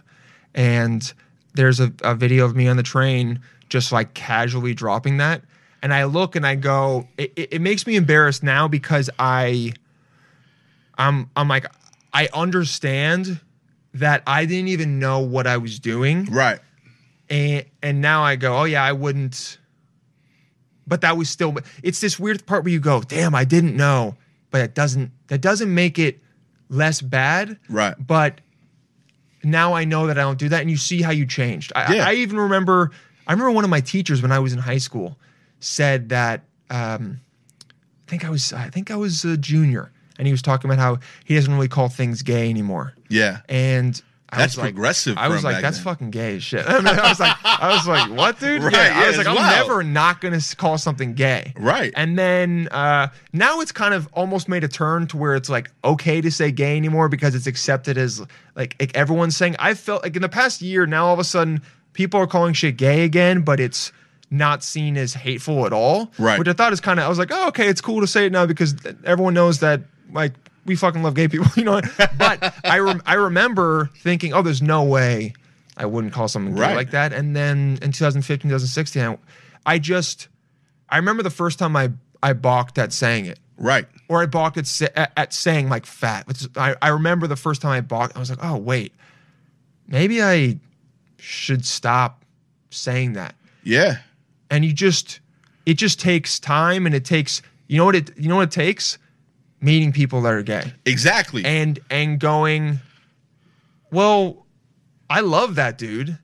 and 0.54 1.12
there's 1.56 1.80
a, 1.80 1.92
a 2.04 2.14
video 2.16 2.46
of 2.46 2.56
me 2.56 2.68
on 2.68 2.78
the 2.78 2.84
train 2.84 3.40
just 3.70 3.92
like 3.92 4.14
casually 4.14 4.74
dropping 4.74 5.18
that, 5.18 5.42
and 5.82 5.94
I 5.94 6.04
look 6.06 6.36
and 6.36 6.46
I 6.46 6.56
go, 6.56 7.08
it, 7.18 7.34
it, 7.36 7.54
it 7.54 7.62
makes 7.62 7.88
me 7.88 7.96
embarrassed 7.96 8.44
now 8.44 8.68
because 8.68 9.10
I. 9.20 9.74
I'm 10.98 11.30
I'm 11.36 11.50
like 11.50 11.66
I 12.14 12.30
understand 12.34 13.42
that 13.96 14.24
I 14.26 14.46
didn't 14.46 14.70
even 14.70 14.98
know 14.98 15.20
what 15.20 15.46
I 15.46 15.58
was 15.58 15.78
doing 15.78 16.24
Right. 16.32 16.60
and 17.30 17.66
and 17.82 18.00
now 18.02 18.24
I 18.24 18.38
go, 18.38 18.58
"Oh 18.60 18.64
yeah, 18.64 18.82
I 18.84 18.94
wouldn't." 18.94 19.58
But 20.88 21.02
that 21.02 21.18
was 21.18 21.30
still 21.30 21.58
it's 21.84 22.00
this 22.00 22.18
weird 22.18 22.46
part 22.46 22.64
where 22.64 22.72
you 22.72 22.80
go, 22.80 23.02
"Damn, 23.02 23.36
I 23.36 23.44
didn't 23.44 23.76
know." 23.76 24.16
But 24.52 24.62
it 24.62 24.74
doesn't 24.74 25.12
that 25.28 25.42
doesn't 25.42 25.74
make 25.74 26.00
it 26.00 26.22
less 26.70 27.02
bad. 27.02 27.60
Right. 27.68 27.96
But 28.00 28.40
now 29.46 29.74
I 29.74 29.86
know 29.86 30.08
that 30.08 30.18
I 30.18 30.22
don't 30.22 30.40
do 30.40 30.50
that 30.50 30.62
and 30.62 30.70
you 30.70 30.78
see 30.78 31.02
how 31.02 31.12
you 31.12 31.26
changed. 31.26 31.72
I, 31.76 31.96
Yeah. 31.96 32.08
I 32.08 32.14
even 32.16 32.38
remember 32.38 32.92
I 33.28 33.32
remember 33.32 33.52
one 33.52 33.64
of 33.64 33.70
my 33.70 33.82
teachers 33.82 34.22
when 34.22 34.32
I 34.32 34.40
was 34.40 34.54
in 34.54 34.60
high 34.60 34.78
school 34.80 35.18
said 35.60 36.10
that 36.10 36.42
um 36.70 37.22
I 38.08 38.10
think 38.10 38.26
I 38.26 38.30
was 38.30 38.54
I 38.54 38.70
think 38.70 38.92
I 38.92 38.96
was 38.96 39.24
a 39.26 39.38
junior 39.38 39.92
and 40.18 40.28
he 40.28 40.32
was 40.32 40.42
talking 40.42 40.70
about 40.70 40.82
how 40.82 41.00
he 41.24 41.36
doesn't 41.36 41.54
really 41.54 41.68
call 41.68 41.90
things 41.90 42.22
gay 42.22 42.50
anymore. 42.50 42.94
Yeah. 43.10 43.40
And 43.50 44.02
I 44.36 44.40
That's 44.40 44.58
like, 44.58 44.74
progressive 44.74 45.18
I 45.18 45.30
was 45.30 45.44
like, 45.44 45.62
that's 45.62 45.78
then. 45.78 45.84
fucking 45.86 46.12
gay 46.12 46.36
as 46.36 46.44
shit. 46.44 46.66
I, 46.68 46.78
mean, 46.80 46.88
I 46.88 47.10
was 47.10 47.20
like, 47.20 47.36
I 47.44 47.70
was 47.70 47.88
like, 47.88 48.12
what, 48.12 48.40
dude? 48.40 48.62
Right, 48.66 48.74
yeah, 48.74 48.80
I 48.80 49.02
yeah, 49.02 49.08
was 49.08 49.18
like, 49.18 49.28
I'm 49.28 49.36
wild. 49.36 49.68
never 49.68 49.84
not 49.84 50.22
gonna 50.22 50.40
call 50.58 50.78
something 50.78 51.14
gay. 51.14 51.54
Right. 51.58 51.94
And 51.96 52.18
then 52.18 52.68
uh, 52.72 53.08
now 53.32 53.62
it's 53.62 53.72
kind 53.72 53.94
of 53.94 54.08
almost 54.14 54.50
made 54.50 54.64
a 54.64 54.68
turn 54.68 55.08
to 55.08 55.18
where 55.18 55.36
it's 55.36 55.50
like 55.50 55.72
okay 55.84 56.20
to 56.22 56.30
say 56.32 56.52
gay 56.52 56.76
anymore 56.78 57.08
because 57.10 57.36
it's 57.36 57.48
accepted 57.48 57.98
as 57.98 58.22
like, 58.56 58.76
like 58.80 58.96
everyone's 58.96 59.38
saying. 59.38 59.56
I 59.60 59.74
felt 59.74 60.04
like 60.04 60.16
in 60.16 60.22
the 60.22 60.30
past 60.30 60.62
year 60.62 60.86
now 60.86 61.08
all 61.08 61.14
of 61.14 61.20
a 61.20 61.24
sudden 61.24 61.62
people 61.94 62.20
are 62.20 62.28
calling 62.28 62.54
shit 62.54 62.78
gay 62.78 63.04
again, 63.04 63.42
but 63.42 63.60
it's 63.60 63.92
not 64.32 64.64
seen 64.64 64.98
as 64.98 65.14
hateful 65.14 65.66
at 65.66 65.72
all. 65.74 66.12
Right. 66.18 66.38
Which 66.40 66.48
I 66.48 66.54
thought 66.54 66.74
is 66.74 66.82
kind 66.82 67.00
of 67.00 67.06
I 67.06 67.10
was 67.10 67.20
like, 67.20 67.30
oh 67.32 67.48
okay, 67.50 67.68
it's 67.68 67.82
cool 67.82 68.02
to 68.02 68.08
say 68.08 68.26
it 68.26 68.32
now 68.32 68.46
because 68.46 68.76
everyone 69.04 69.34
knows 69.34 69.60
that 69.60 69.82
like 70.12 70.34
we 70.66 70.76
fucking 70.76 71.04
love 71.04 71.14
gay 71.14 71.28
people, 71.28 71.48
you 71.56 71.64
know. 71.64 71.82
But 72.18 72.54
I 72.64 72.80
rem- 72.80 73.02
I 73.06 73.14
remember 73.16 73.90
thinking, 73.98 74.34
oh, 74.34 74.42
there's 74.42 74.62
no 74.62 74.84
way 74.84 75.34
I 75.78 75.86
wouldn't 75.86 76.14
call 76.14 76.28
someone 76.28 76.56
gay 76.56 76.62
Right. 76.62 76.76
like 76.76 76.92
that. 76.92 77.14
And 77.14 77.36
then 77.36 77.78
in 77.82 77.92
2015, 77.92 78.50
2016, 78.50 79.02
I, 79.04 79.18
I 79.66 79.80
just 79.80 80.28
I 80.90 80.98
remember 80.98 81.24
the 81.24 81.30
first 81.30 81.60
time 81.60 81.76
I 81.76 81.92
I 82.24 82.34
balked 82.34 82.78
at 82.78 82.92
saying 82.94 83.26
it, 83.26 83.40
Right. 83.58 83.86
or 84.10 84.22
I 84.22 84.26
balked 84.26 84.58
at 84.58 84.66
sa- 84.68 84.88
at, 84.96 85.12
at 85.18 85.34
saying 85.34 85.70
like 85.70 85.86
fat. 85.86 86.28
Which 86.28 86.48
I 86.58 86.76
I 86.82 86.90
remember 86.90 87.28
the 87.28 87.36
first 87.36 87.62
time 87.62 87.72
I 87.72 87.82
balked, 87.82 88.16
I 88.16 88.20
was 88.20 88.30
like, 88.30 88.40
oh 88.44 88.58
wait, 88.58 88.94
maybe 89.88 90.22
I 90.24 90.60
should 91.18 91.66
stop 91.66 92.24
saying 92.70 93.14
that. 93.14 93.36
Yeah. 93.64 93.98
And 94.50 94.64
you 94.66 94.74
just 94.74 95.20
it 95.66 95.76
just 95.76 96.00
takes 96.00 96.40
time, 96.40 96.86
and 96.86 96.94
it 96.96 97.06
takes 97.06 97.42
you 97.68 97.78
know 97.78 97.86
what 97.86 97.96
it 97.96 98.16
you 98.18 98.30
know 98.30 98.36
what 98.38 98.44
it 98.50 98.52
takes 98.52 98.98
meeting 99.66 99.92
people 99.92 100.22
that 100.22 100.34
are 100.34 100.44
gay. 100.44 100.72
Exactly. 100.86 101.44
and 101.46 101.80
and 101.90 102.20
going 102.20 102.80
well 103.92 104.46
i 105.10 105.20
love 105.20 105.56
that 105.56 105.78
dude. 105.78 106.18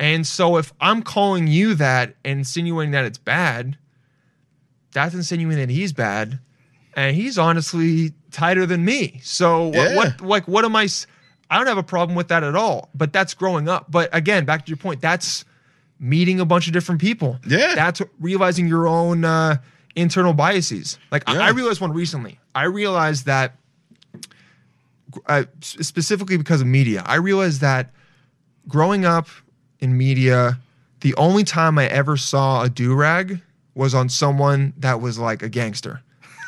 And 0.00 0.26
so 0.26 0.56
if 0.56 0.72
i'm 0.80 1.02
calling 1.02 1.46
you 1.46 1.74
that 1.76 2.16
and 2.24 2.38
insinuating 2.40 2.92
that 2.92 3.04
it's 3.04 3.18
bad 3.18 3.78
that's 4.92 5.14
insinuating 5.14 5.66
that 5.68 5.72
he's 5.72 5.92
bad. 5.94 6.38
And 6.94 7.16
he's 7.16 7.38
honestly 7.38 8.12
tighter 8.30 8.66
than 8.66 8.84
me. 8.84 9.20
So 9.22 9.68
what, 9.68 9.74
Yeah. 9.74 9.96
what 9.96 10.20
like 10.20 10.46
what 10.48 10.64
am 10.66 10.76
I 10.76 10.86
I 11.48 11.56
don't 11.56 11.66
have 11.66 11.78
a 11.78 11.82
problem 11.82 12.14
with 12.14 12.28
that 12.28 12.42
at 12.44 12.54
all. 12.54 12.90
But 12.94 13.10
that's 13.14 13.32
growing 13.32 13.68
up. 13.68 13.90
But 13.90 14.10
again 14.14 14.44
back 14.44 14.66
to 14.66 14.70
your 14.70 14.76
point 14.76 15.00
that's 15.00 15.46
meeting 15.98 16.40
a 16.40 16.44
bunch 16.44 16.66
of 16.66 16.74
different 16.74 17.00
people. 17.00 17.38
Yeah. 17.46 17.74
that's 17.74 18.02
realizing 18.20 18.66
your 18.68 18.86
own 18.86 19.24
uh, 19.24 19.56
internal 19.96 20.32
biases 20.32 20.98
like 21.10 21.22
I- 21.28 21.34
Yeah. 21.34 21.40
I 21.46 21.50
realized 21.50 21.80
one 21.80 21.92
recently 21.92 22.38
i 22.54 22.64
realized 22.64 23.26
that 23.26 23.56
uh, 25.26 25.44
specifically 25.60 26.36
because 26.38 26.60
of 26.60 26.66
media. 26.66 27.02
I 27.04 27.16
realized 27.16 27.60
that 27.60 27.90
growing 28.66 29.04
up 29.04 29.28
in 29.80 29.96
media, 29.98 30.58
the 31.00 31.14
only 31.16 31.44
time 31.44 31.78
I 31.78 31.86
ever 31.88 32.16
saw 32.16 32.62
a 32.62 32.70
do 32.70 32.94
rag 32.94 33.40
was 33.74 33.94
on 33.94 34.08
someone 34.08 34.72
that 34.78 35.00
was 35.00 35.18
like 35.18 35.42
a 35.42 35.48
gangster, 35.48 36.00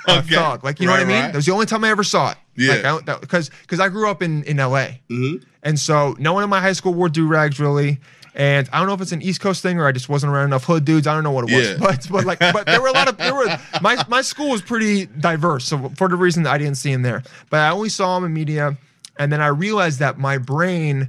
a 0.09 0.19
Okay. 0.19 0.35
thug. 0.35 0.65
Like 0.65 0.81
you 0.81 0.87
know 0.87 0.93
what 0.93 1.01
I 1.01 1.05
mean? 1.05 1.17
right. 1.21 1.27
That 1.33 1.37
was 1.37 1.47
the 1.47 1.53
only 1.53 1.67
time 1.67 1.85
I 1.85 1.91
ever 1.91 2.05
saw 2.05 2.31
it. 2.33 2.39
Yeah. 2.57 2.93
Like, 3.07 3.21
because 3.21 3.51
because 3.63 3.81
I 3.81 3.89
grew 3.91 4.09
up 4.09 4.23
in 4.23 4.45
in 4.45 4.59
L.A. 4.61 5.03
Mhm. 5.11 5.45
and 5.63 5.79
so 5.79 6.15
no 6.19 6.33
one 6.33 6.43
in 6.45 6.49
my 6.51 6.61
high 6.61 6.73
school 6.73 6.95
wore 6.95 7.09
do 7.11 7.27
rags 7.27 7.61
really. 7.61 8.01
And 8.37 8.69
I 8.73 8.79
don't 8.79 8.89
know 8.89 8.95
if 8.95 9.01
it's 9.01 9.13
an 9.13 9.23
East 9.23 9.41
Coast 9.41 9.63
thing 9.63 9.79
or 9.79 9.87
I 9.87 9.93
just 9.93 10.09
wasn't 10.09 10.33
around 10.33 10.47
enough 10.47 10.65
hood 10.65 10.85
dudes. 10.85 11.07
I 11.07 11.15
don't 11.15 11.23
know 11.23 11.31
what 11.31 11.49
it 11.49 11.55
was, 11.55 11.69
Yeah. 11.71 11.77
but 11.79 12.07
but 12.11 12.25
like 12.25 12.41
but 12.41 12.67
there 12.67 12.81
were 12.83 12.89
a 12.89 12.93
lot 12.93 13.07
of 13.09 13.17
there 13.17 13.35
were 13.35 13.47
my 13.81 13.97
my 14.09 14.23
school 14.23 14.51
was 14.51 14.61
pretty 14.63 15.07
diverse. 15.07 15.65
So 15.65 15.91
for 15.91 16.09
the 16.09 16.17
reason 16.17 16.43
that 16.43 16.53
I 16.53 16.59
didn't 16.59 16.77
see 16.77 16.91
him 16.91 17.03
there, 17.03 17.23
but 17.51 17.61
I 17.61 17.71
only 17.71 17.89
saw 17.91 18.17
him 18.17 18.25
in 18.25 18.33
media. 18.35 18.77
and 19.19 19.33
then 19.33 19.41
I 19.41 19.47
realized 19.47 20.01
that 20.01 20.19
my 20.19 20.39
brain 20.39 21.09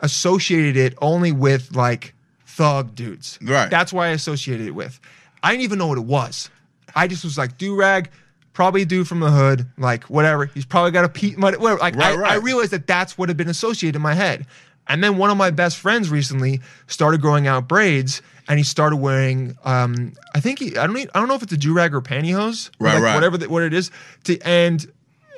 associated 0.00 0.76
it 0.76 0.94
only 1.02 1.32
with 1.32 1.74
like 1.74 2.14
thug 2.46 2.94
dudes. 2.94 3.38
Right. 3.42 3.68
That's 3.70 3.92
why 3.92 4.06
I 4.06 4.10
associated 4.10 4.66
it 4.66 4.70
with. 4.72 4.98
I 5.42 5.50
didn't 5.52 5.64
even 5.64 5.78
know 5.78 5.86
what 5.88 5.98
it 5.98 6.04
was. 6.04 6.50
I 6.94 7.06
just 7.06 7.24
was 7.24 7.36
like, 7.38 7.58
do 7.58 7.76
rag, 7.76 8.10
probably 8.52 8.82
a 8.82 8.86
dude 8.86 9.06
from 9.06 9.20
the 9.20 9.30
hood, 9.30 9.66
like 9.76 10.04
whatever. 10.04 10.46
He's 10.46 10.64
probably 10.64 10.90
got 10.90 11.04
a 11.04 11.08
pe 11.08 11.34
whatever. 11.34 11.76
Like 11.76 11.94
Right, 11.96 12.14
I, 12.14 12.16
right. 12.16 12.32
I 12.32 12.36
realized 12.36 12.70
that 12.72 12.86
that's 12.86 13.18
what 13.18 13.28
had 13.28 13.36
been 13.36 13.48
associated 13.48 13.96
in 13.96 14.02
my 14.02 14.14
head. 14.14 14.46
And 14.88 15.04
then 15.04 15.16
one 15.18 15.30
of 15.30 15.36
my 15.36 15.50
best 15.50 15.76
friends 15.78 16.08
recently 16.10 16.60
started 16.86 17.20
growing 17.20 17.46
out 17.46 17.68
braids, 17.68 18.22
and 18.48 18.58
he 18.58 18.64
started 18.64 18.96
wearing. 18.96 19.56
Um, 19.64 20.14
I 20.34 20.40
think 20.40 20.58
he. 20.58 20.76
I 20.76 20.86
don't. 20.86 20.96
e- 20.96 21.06
I 21.14 21.18
don't 21.18 21.28
know 21.28 21.34
if 21.34 21.42
it's 21.42 21.52
a 21.52 21.56
do 21.58 21.72
rag 21.74 21.94
or 21.94 22.00
pantyhose. 22.00 22.70
Right, 22.80 22.94
like, 22.94 23.02
right. 23.02 23.14
Whatever 23.14 23.36
the, 23.36 23.48
what 23.48 23.62
it 23.62 23.74
is. 23.74 23.90
To 24.24 24.38
and 24.40 24.90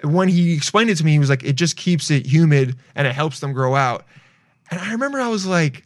when 0.05 0.29
he 0.29 0.55
explained 0.55 0.91
it 0.91 0.97
to 0.99 1.05
me, 1.05 1.13
he 1.13 1.19
was 1.19 1.29
like, 1.31 1.43
"It 1.43 1.55
just 1.55 1.77
keeps 1.77 2.11
it 2.11 2.27
humid 2.27 2.77
and 2.95 3.07
it 3.09 3.13
helps 3.15 3.41
them 3.41 3.53
grow 3.53 3.75
out." 3.75 4.05
And 4.71 4.79
I 4.81 4.93
remember 4.93 5.19
I 5.21 5.29
was 5.29 5.47
like, 5.47 5.85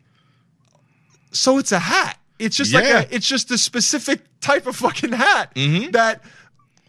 "So 1.33 1.59
it's 1.59 1.73
a 1.73 1.79
hat? 1.79 2.19
It's 2.39 2.57
just 2.57 2.75
like 2.75 2.85
Yeah. 2.85 3.01
a. 3.01 3.07
It's 3.11 3.27
just 3.27 3.51
a 3.51 3.59
specific 3.59 4.21
type 4.41 4.67
of 4.67 4.77
fucking 4.77 5.13
hat 5.13 5.55
Mm-hmm. 5.55 5.91
that." 5.93 6.23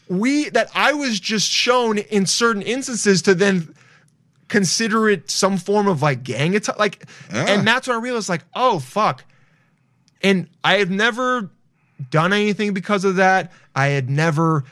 we 0.08 0.50
that 0.50 0.70
I 0.76 0.94
was 0.94 1.20
just 1.20 1.50
shown 1.50 1.98
in 1.98 2.28
certain 2.28 2.62
instances 2.62 3.24
to 3.24 3.34
then 3.34 3.74
consider 4.48 5.10
it 5.10 5.30
some 5.30 5.58
form 5.58 5.88
of 5.88 6.02
like 6.02 6.24
gang 6.24 6.56
attack 6.56 6.78
like 6.78 7.06
Yeah. 7.34 7.46
and 7.50 7.68
that's 7.68 7.88
when 7.88 7.98
I 7.98 8.00
realized 8.00 8.30
like 8.30 8.44
oh 8.54 8.80
fuck 8.80 9.24
and 10.22 10.48
I 10.64 10.78
have 10.78 10.90
never 10.92 11.50
done 12.12 12.32
anything 12.34 12.74
because 12.74 13.06
of 13.06 13.16
that 13.16 13.52
I 13.76 13.88
had 13.88 14.10
never 14.10 14.64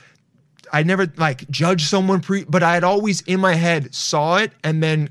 I 0.71 0.83
never 0.83 1.11
like 1.17 1.49
judged 1.49 1.87
someone 1.87 2.19
pre 2.21 2.43
but 2.43 2.61
I 2.63 2.73
had 2.75 2.83
always 2.83 3.21
in 3.21 3.39
my 3.39 3.53
head 3.55 3.93
saw 3.95 4.37
it 4.37 4.51
and 4.63 4.83
then 4.83 5.09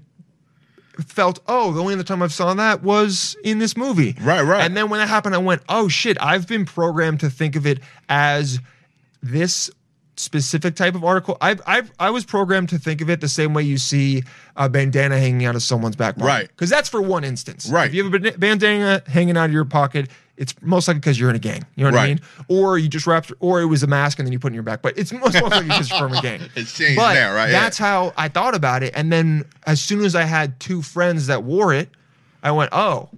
felt 1.06 1.40
oh 1.48 1.72
the 1.72 1.80
only 1.80 1.94
other 1.94 2.02
time 2.04 2.22
I've 2.22 2.32
saw 2.32 2.52
that 2.54 2.82
was 2.82 3.34
in 3.42 3.58
this 3.58 3.76
movie 3.76 4.14
Right, 4.20 4.42
right. 4.42 4.62
and 4.64 4.76
then 4.76 4.90
when 4.90 5.00
that 5.00 5.08
happened 5.08 5.34
I 5.34 5.38
went 5.38 5.62
oh 5.68 5.88
shit 5.88 6.16
I've 6.20 6.46
been 6.46 6.66
programmed 6.66 7.20
to 7.20 7.30
think 7.30 7.56
of 7.56 7.66
it 7.66 7.80
as 8.08 8.60
this 9.22 9.70
specific 10.16 10.76
type 10.76 10.94
of 10.94 11.04
article. 11.04 11.36
I 11.40 11.56
I 11.66 11.82
I 11.98 12.10
was 12.10 12.24
programmed 12.24 12.68
to 12.70 12.78
think 12.78 13.00
of 13.00 13.10
it 13.10 13.20
the 13.20 13.28
same 13.28 13.54
way 13.54 13.62
you 13.62 13.78
see 13.78 14.22
a 14.56 14.68
bandana 14.68 15.18
hanging 15.18 15.46
out 15.46 15.54
of 15.54 15.62
someone's 15.62 15.96
back 15.96 16.16
pocket. 16.16 16.26
Right. 16.26 16.48
Because 16.48 16.70
that's 16.70 16.88
for 16.88 17.00
one 17.00 17.24
instance. 17.24 17.68
Right. 17.68 17.88
If 17.88 17.94
you 17.94 18.04
have 18.04 18.14
a 18.14 18.38
bandana 18.38 19.02
hanging 19.06 19.36
out 19.36 19.46
of 19.46 19.52
your 19.52 19.64
pocket, 19.64 20.10
it's 20.36 20.54
most 20.62 20.88
likely 20.88 21.00
because 21.00 21.18
you're 21.18 21.30
in 21.30 21.36
a 21.36 21.40
gang. 21.40 21.64
You 21.76 21.84
know 21.84 21.92
what 21.92 22.00
I 22.00 22.06
mean? 22.08 22.20
Or 22.48 22.78
you 22.78 22.88
just 22.88 23.06
wrapped, 23.06 23.32
or 23.40 23.60
it 23.60 23.66
was 23.66 23.82
a 23.82 23.86
mask 23.86 24.18
and 24.18 24.26
then 24.26 24.32
you 24.32 24.38
put 24.38 24.48
it 24.48 24.50
in 24.50 24.54
your 24.54 24.62
back. 24.62 24.82
But 24.82 24.98
it's 24.98 25.12
most, 25.12 25.34
likely 25.34 25.62
because 25.62 25.90
you're 25.90 25.98
from 25.98 26.12
a 26.14 26.20
gang. 26.22 26.40
It's 26.56 26.76
changed 26.76 26.96
but 26.96 27.14
now, 27.14 27.34
right? 27.34 27.50
Yeah. 27.50 27.60
That's 27.60 27.78
how 27.78 28.12
I 28.16 28.28
thought 28.28 28.54
about 28.54 28.82
it. 28.82 28.92
And 28.94 29.12
then 29.12 29.44
as 29.66 29.80
soon 29.80 30.04
as 30.04 30.14
I 30.14 30.22
had 30.22 30.58
two 30.60 30.82
friends 30.82 31.26
that 31.28 31.44
wore 31.44 31.72
it, 31.72 31.88
I 32.42 32.50
went, 32.50 32.70
oh, 32.72 33.08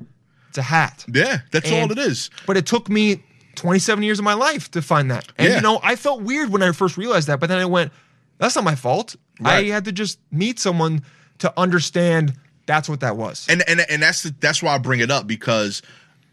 it's 0.49 0.59
a 0.59 0.62
hat. 0.62 1.05
Yeah, 1.12 1.38
that's 1.51 1.72
all 1.72 1.90
it 1.90 1.99
is. 1.99 2.30
But 2.47 2.57
it 2.57 2.66
took 2.66 2.88
me 2.88 3.22
27 3.57 4.02
years 4.05 4.18
of 4.18 4.24
my 4.24 4.34
life 4.34 4.70
to 4.72 4.82
find 4.82 5.11
that. 5.11 5.26
And 5.38 5.48
Yeah. 5.48 5.57
you 5.57 5.61
know, 5.62 5.80
I 5.82 5.96
felt 5.96 6.22
weird 6.22 6.50
when 6.50 6.62
I 6.62 6.72
first 6.72 6.96
realized 6.96 7.28
that, 7.28 7.40
but 7.40 7.48
then 7.48 7.59
I 7.59 7.64
went, 7.64 7.92
that's 8.38 8.55
not 8.57 8.64
my 8.64 8.74
fault. 8.74 9.16
Right. 9.40 9.66
I 9.66 9.74
had 9.74 9.84
to 9.86 9.92
just 9.92 10.18
meet 10.30 10.59
someone 10.59 11.02
to 11.38 11.52
understand 11.59 12.34
that's 12.66 12.88
what 12.88 13.00
that 13.00 13.16
was. 13.16 13.46
and 13.50 13.62
and 13.68 13.80
and 13.90 14.02
that's 14.02 14.22
the, 14.22 14.34
that's 14.40 14.62
why 14.62 14.74
I 14.74 14.78
bring 14.78 15.00
it 15.00 15.11
up 15.11 15.26
because 15.26 15.82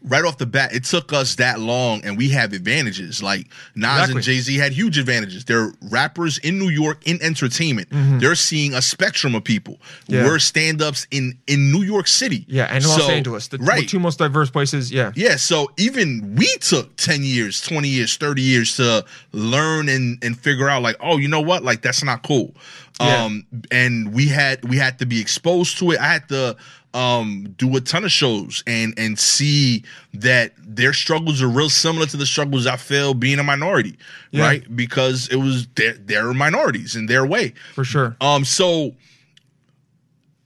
right 0.04 0.24
off 0.24 0.38
the 0.38 0.46
bat, 0.46 0.74
it 0.74 0.84
took 0.84 1.12
us 1.12 1.36
that 1.36 1.60
long, 1.60 2.04
and 2.04 2.16
we 2.18 2.28
have 2.30 2.52
advantages. 2.52 3.22
Like 3.22 3.46
Nas 3.74 3.92
Exactly. 3.92 4.14
and 4.16 4.22
Jay 4.24 4.38
Z 4.40 4.56
had 4.56 4.72
huge 4.72 4.98
advantages. 4.98 5.44
They're 5.44 5.72
rappers 5.90 6.38
in 6.38 6.58
New 6.58 6.68
York 6.68 7.06
in 7.06 7.22
entertainment. 7.22 7.88
They're 8.20 8.34
seeing 8.34 8.74
a 8.74 8.82
spectrum 8.82 9.34
of 9.34 9.44
people. 9.44 9.74
Mm-hmm. 9.74 10.14
Yeah. 10.14 10.24
We're 10.24 10.38
stand 10.38 10.82
ups 10.82 11.06
in 11.10 11.38
in 11.46 11.70
New 11.72 11.82
York 11.82 12.08
City. 12.08 12.44
yeah, 12.48 12.64
and 12.70 12.84
Los 12.84 12.96
So, 13.06 13.10
Angeles, 13.10 13.48
the 13.48 13.58
right. 13.58 13.88
two 13.88 14.00
most 14.00 14.18
diverse 14.18 14.50
places. 14.50 14.90
Yeah. 14.92 15.12
Yeah, 15.14 15.36
so 15.36 15.70
even 15.78 16.34
we 16.36 16.48
took 16.58 16.96
10 16.96 17.22
years, 17.24 17.60
20 17.60 17.88
years, 17.88 18.16
30 18.16 18.42
years 18.42 18.76
to 18.76 19.04
learn 19.32 19.88
and 19.88 20.18
and 20.22 20.38
figure 20.38 20.68
out 20.68 20.82
like, 20.82 20.96
oh, 21.00 21.18
you 21.18 21.28
know 21.28 21.40
what? 21.40 21.62
Like 21.62 21.82
that's 21.82 22.02
not 22.04 22.22
cool. 22.22 22.54
Yeah. 23.00 23.24
Um 23.24 23.46
and 23.70 24.12
we 24.12 24.28
had 24.28 24.64
we 24.68 24.76
had 24.76 24.98
to 25.00 25.06
be 25.06 25.20
exposed 25.20 25.78
to 25.78 25.90
it. 25.92 25.98
I 26.00 26.12
had 26.12 26.28
to 26.28 26.56
um 26.94 27.54
do 27.56 27.74
a 27.76 27.80
ton 27.80 28.04
of 28.04 28.12
shows 28.12 28.62
and 28.66 28.92
and 28.98 29.18
see 29.18 29.82
that 30.14 30.52
their 30.58 30.92
struggles 30.92 31.40
are 31.42 31.48
real 31.48 31.70
similar 31.70 32.06
to 32.06 32.16
the 32.16 32.26
struggles 32.26 32.66
I 32.66 32.76
feel 32.76 33.14
being 33.14 33.38
a 33.38 33.42
minority, 33.42 33.96
Yeah. 34.30 34.42
right? 34.44 34.76
Because 34.76 35.28
it 35.28 35.36
was 35.36 35.66
they're, 35.74 35.94
they're 35.94 36.34
minorities 36.34 36.94
in 36.94 37.06
their 37.06 37.24
way. 37.26 37.54
For 37.74 37.84
sure. 37.84 38.14
Um, 38.20 38.44
so 38.44 38.94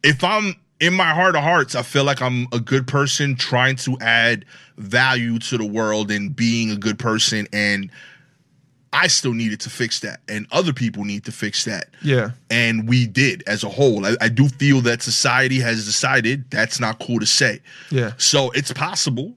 if 0.04 0.22
I'm 0.22 0.54
in 0.78 0.94
my 0.94 1.12
heart 1.14 1.34
of 1.36 1.42
hearts, 1.42 1.74
I 1.74 1.82
feel 1.82 2.04
like 2.04 2.20
I'm 2.22 2.46
a 2.52 2.60
good 2.60 2.86
person 2.86 3.34
trying 3.34 3.76
to 3.76 3.96
add 4.00 4.44
value 4.76 5.38
to 5.38 5.58
the 5.58 5.64
world 5.66 6.10
and 6.10 6.34
being 6.36 6.70
a 6.70 6.76
good 6.76 6.98
person. 6.98 7.48
And 7.52 7.90
I 8.92 9.08
still 9.08 9.34
needed 9.34 9.60
to 9.60 9.70
fix 9.70 10.00
that, 10.00 10.20
and 10.28 10.46
other 10.52 10.72
people 10.72 11.04
need 11.04 11.24
to 11.24 11.32
fix 11.32 11.64
that. 11.64 11.90
Yeah. 12.02 12.30
And 12.50 12.88
we 12.88 13.06
did 13.06 13.42
as 13.46 13.62
a 13.64 13.68
whole. 13.68 14.06
I, 14.06 14.16
I 14.20 14.28
do 14.28 14.48
feel 14.48 14.80
that 14.82 15.02
society 15.02 15.60
has 15.60 15.84
decided 15.84 16.50
that's 16.50 16.80
not 16.80 16.98
cool 17.00 17.18
to 17.20 17.26
say. 17.26 17.60
Yeah. 17.90 18.12
So 18.16 18.50
it's 18.52 18.72
possible 18.72 19.34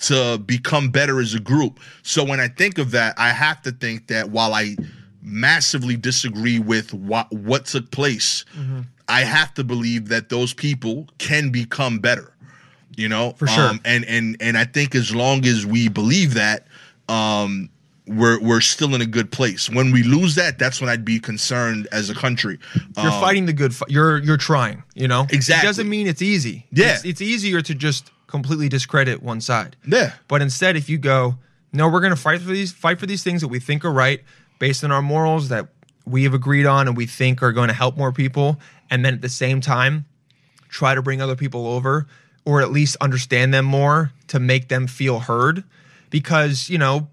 to 0.00 0.38
become 0.38 0.90
better 0.90 1.20
as 1.20 1.34
a 1.34 1.40
group. 1.40 1.80
So 2.02 2.24
when 2.24 2.38
I 2.40 2.48
think 2.48 2.78
of 2.78 2.90
that, 2.92 3.14
I 3.18 3.30
have 3.30 3.62
to 3.62 3.72
think 3.72 4.08
that 4.08 4.30
while 4.30 4.54
I 4.54 4.76
massively 5.22 5.96
disagree 5.96 6.58
with 6.58 6.92
what 6.92 7.32
what 7.32 7.66
took 7.66 7.90
place, 7.90 8.44
Mm-hmm. 8.56 8.80
I 9.08 9.22
have 9.24 9.52
to 9.54 9.64
believe 9.64 10.08
that 10.08 10.28
those 10.28 10.54
people 10.54 11.08
can 11.18 11.50
become 11.50 11.98
better. 11.98 12.32
You 12.96 13.08
know, 13.08 13.32
For 13.32 13.46
sure. 13.46 13.68
Um, 13.70 13.80
and 13.84 14.04
and 14.04 14.36
and 14.40 14.56
I 14.56 14.64
think 14.64 14.94
as 14.94 15.14
long 15.14 15.44
as 15.46 15.66
we 15.66 15.88
believe 15.88 16.34
that, 16.34 16.66
um, 17.08 17.68
we're 18.06 18.40
we're 18.40 18.60
still 18.60 18.94
in 18.94 19.00
a 19.00 19.06
good 19.06 19.30
place. 19.30 19.70
When 19.70 19.92
we 19.92 20.02
lose 20.02 20.34
that, 20.34 20.58
that's 20.58 20.80
when 20.80 20.90
I'd 20.90 21.04
be 21.04 21.20
concerned 21.20 21.86
as 21.92 22.10
a 22.10 22.14
country. 22.14 22.58
You're 22.96 23.12
Um, 23.12 23.20
fighting 23.20 23.46
the 23.46 23.52
good 23.52 23.74
fight. 23.74 23.90
You're 23.90 24.18
you're 24.18 24.36
trying, 24.36 24.82
you 24.94 25.08
know? 25.08 25.26
Exactly. 25.30 25.66
It 25.66 25.68
doesn't 25.68 25.88
mean 25.88 26.06
it's 26.06 26.22
easy. 26.22 26.66
Yeah. 26.72 26.94
It's, 26.94 27.04
it's 27.04 27.20
easier 27.20 27.62
to 27.62 27.74
just 27.74 28.10
completely 28.26 28.68
discredit 28.68 29.22
one 29.22 29.40
side. 29.40 29.76
Yeah. 29.86 30.12
But 30.26 30.42
instead, 30.42 30.76
if 30.76 30.88
you 30.88 30.98
go, 30.98 31.36
no, 31.72 31.88
we're 31.88 32.00
going 32.00 32.14
to 32.14 32.20
fight 32.20 32.40
for 32.40 32.50
these, 32.50 32.72
fight 32.72 32.98
for 32.98 33.06
these 33.06 33.22
things 33.22 33.40
that 33.40 33.48
we 33.48 33.60
think 33.60 33.84
are 33.84 33.92
right, 33.92 34.22
based 34.58 34.82
on 34.84 34.90
our 34.90 35.02
morals 35.02 35.48
that 35.50 35.68
we 36.04 36.24
have 36.24 36.34
agreed 36.34 36.66
on 36.66 36.88
and 36.88 36.96
we 36.96 37.06
think 37.06 37.42
are 37.42 37.52
going 37.52 37.68
to 37.68 37.74
help 37.74 37.96
more 37.96 38.10
people, 38.10 38.58
and 38.90 39.04
then 39.04 39.14
at 39.14 39.20
the 39.20 39.28
same 39.28 39.60
time, 39.60 40.06
try 40.68 40.94
to 40.94 41.02
bring 41.02 41.20
other 41.20 41.36
people 41.36 41.66
over, 41.66 42.06
or 42.44 42.60
at 42.60 42.72
least 42.72 42.96
understand 43.00 43.54
them 43.54 43.64
more 43.64 44.12
to 44.26 44.40
make 44.40 44.68
them 44.68 44.86
feel 44.86 45.20
heard, 45.20 45.62
because 46.10 46.68
you 46.68 46.78
know, 46.78 47.08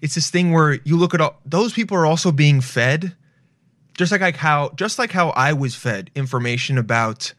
it's 0.00 0.14
this 0.14 0.30
thing 0.30 0.52
where 0.52 0.74
you 0.84 0.96
look 0.96 1.14
at 1.14 1.20
all 1.20 1.38
those 1.44 1.72
people 1.72 1.96
are 1.96 2.06
also 2.06 2.30
being 2.32 2.60
fed, 2.60 3.14
just 3.96 4.12
like, 4.12 4.20
like 4.20 4.36
how 4.36 4.70
just 4.76 4.98
like 4.98 5.10
how 5.12 5.30
I 5.30 5.52
was 5.52 5.74
fed 5.74 6.10
information 6.14 6.78
about 6.78 7.32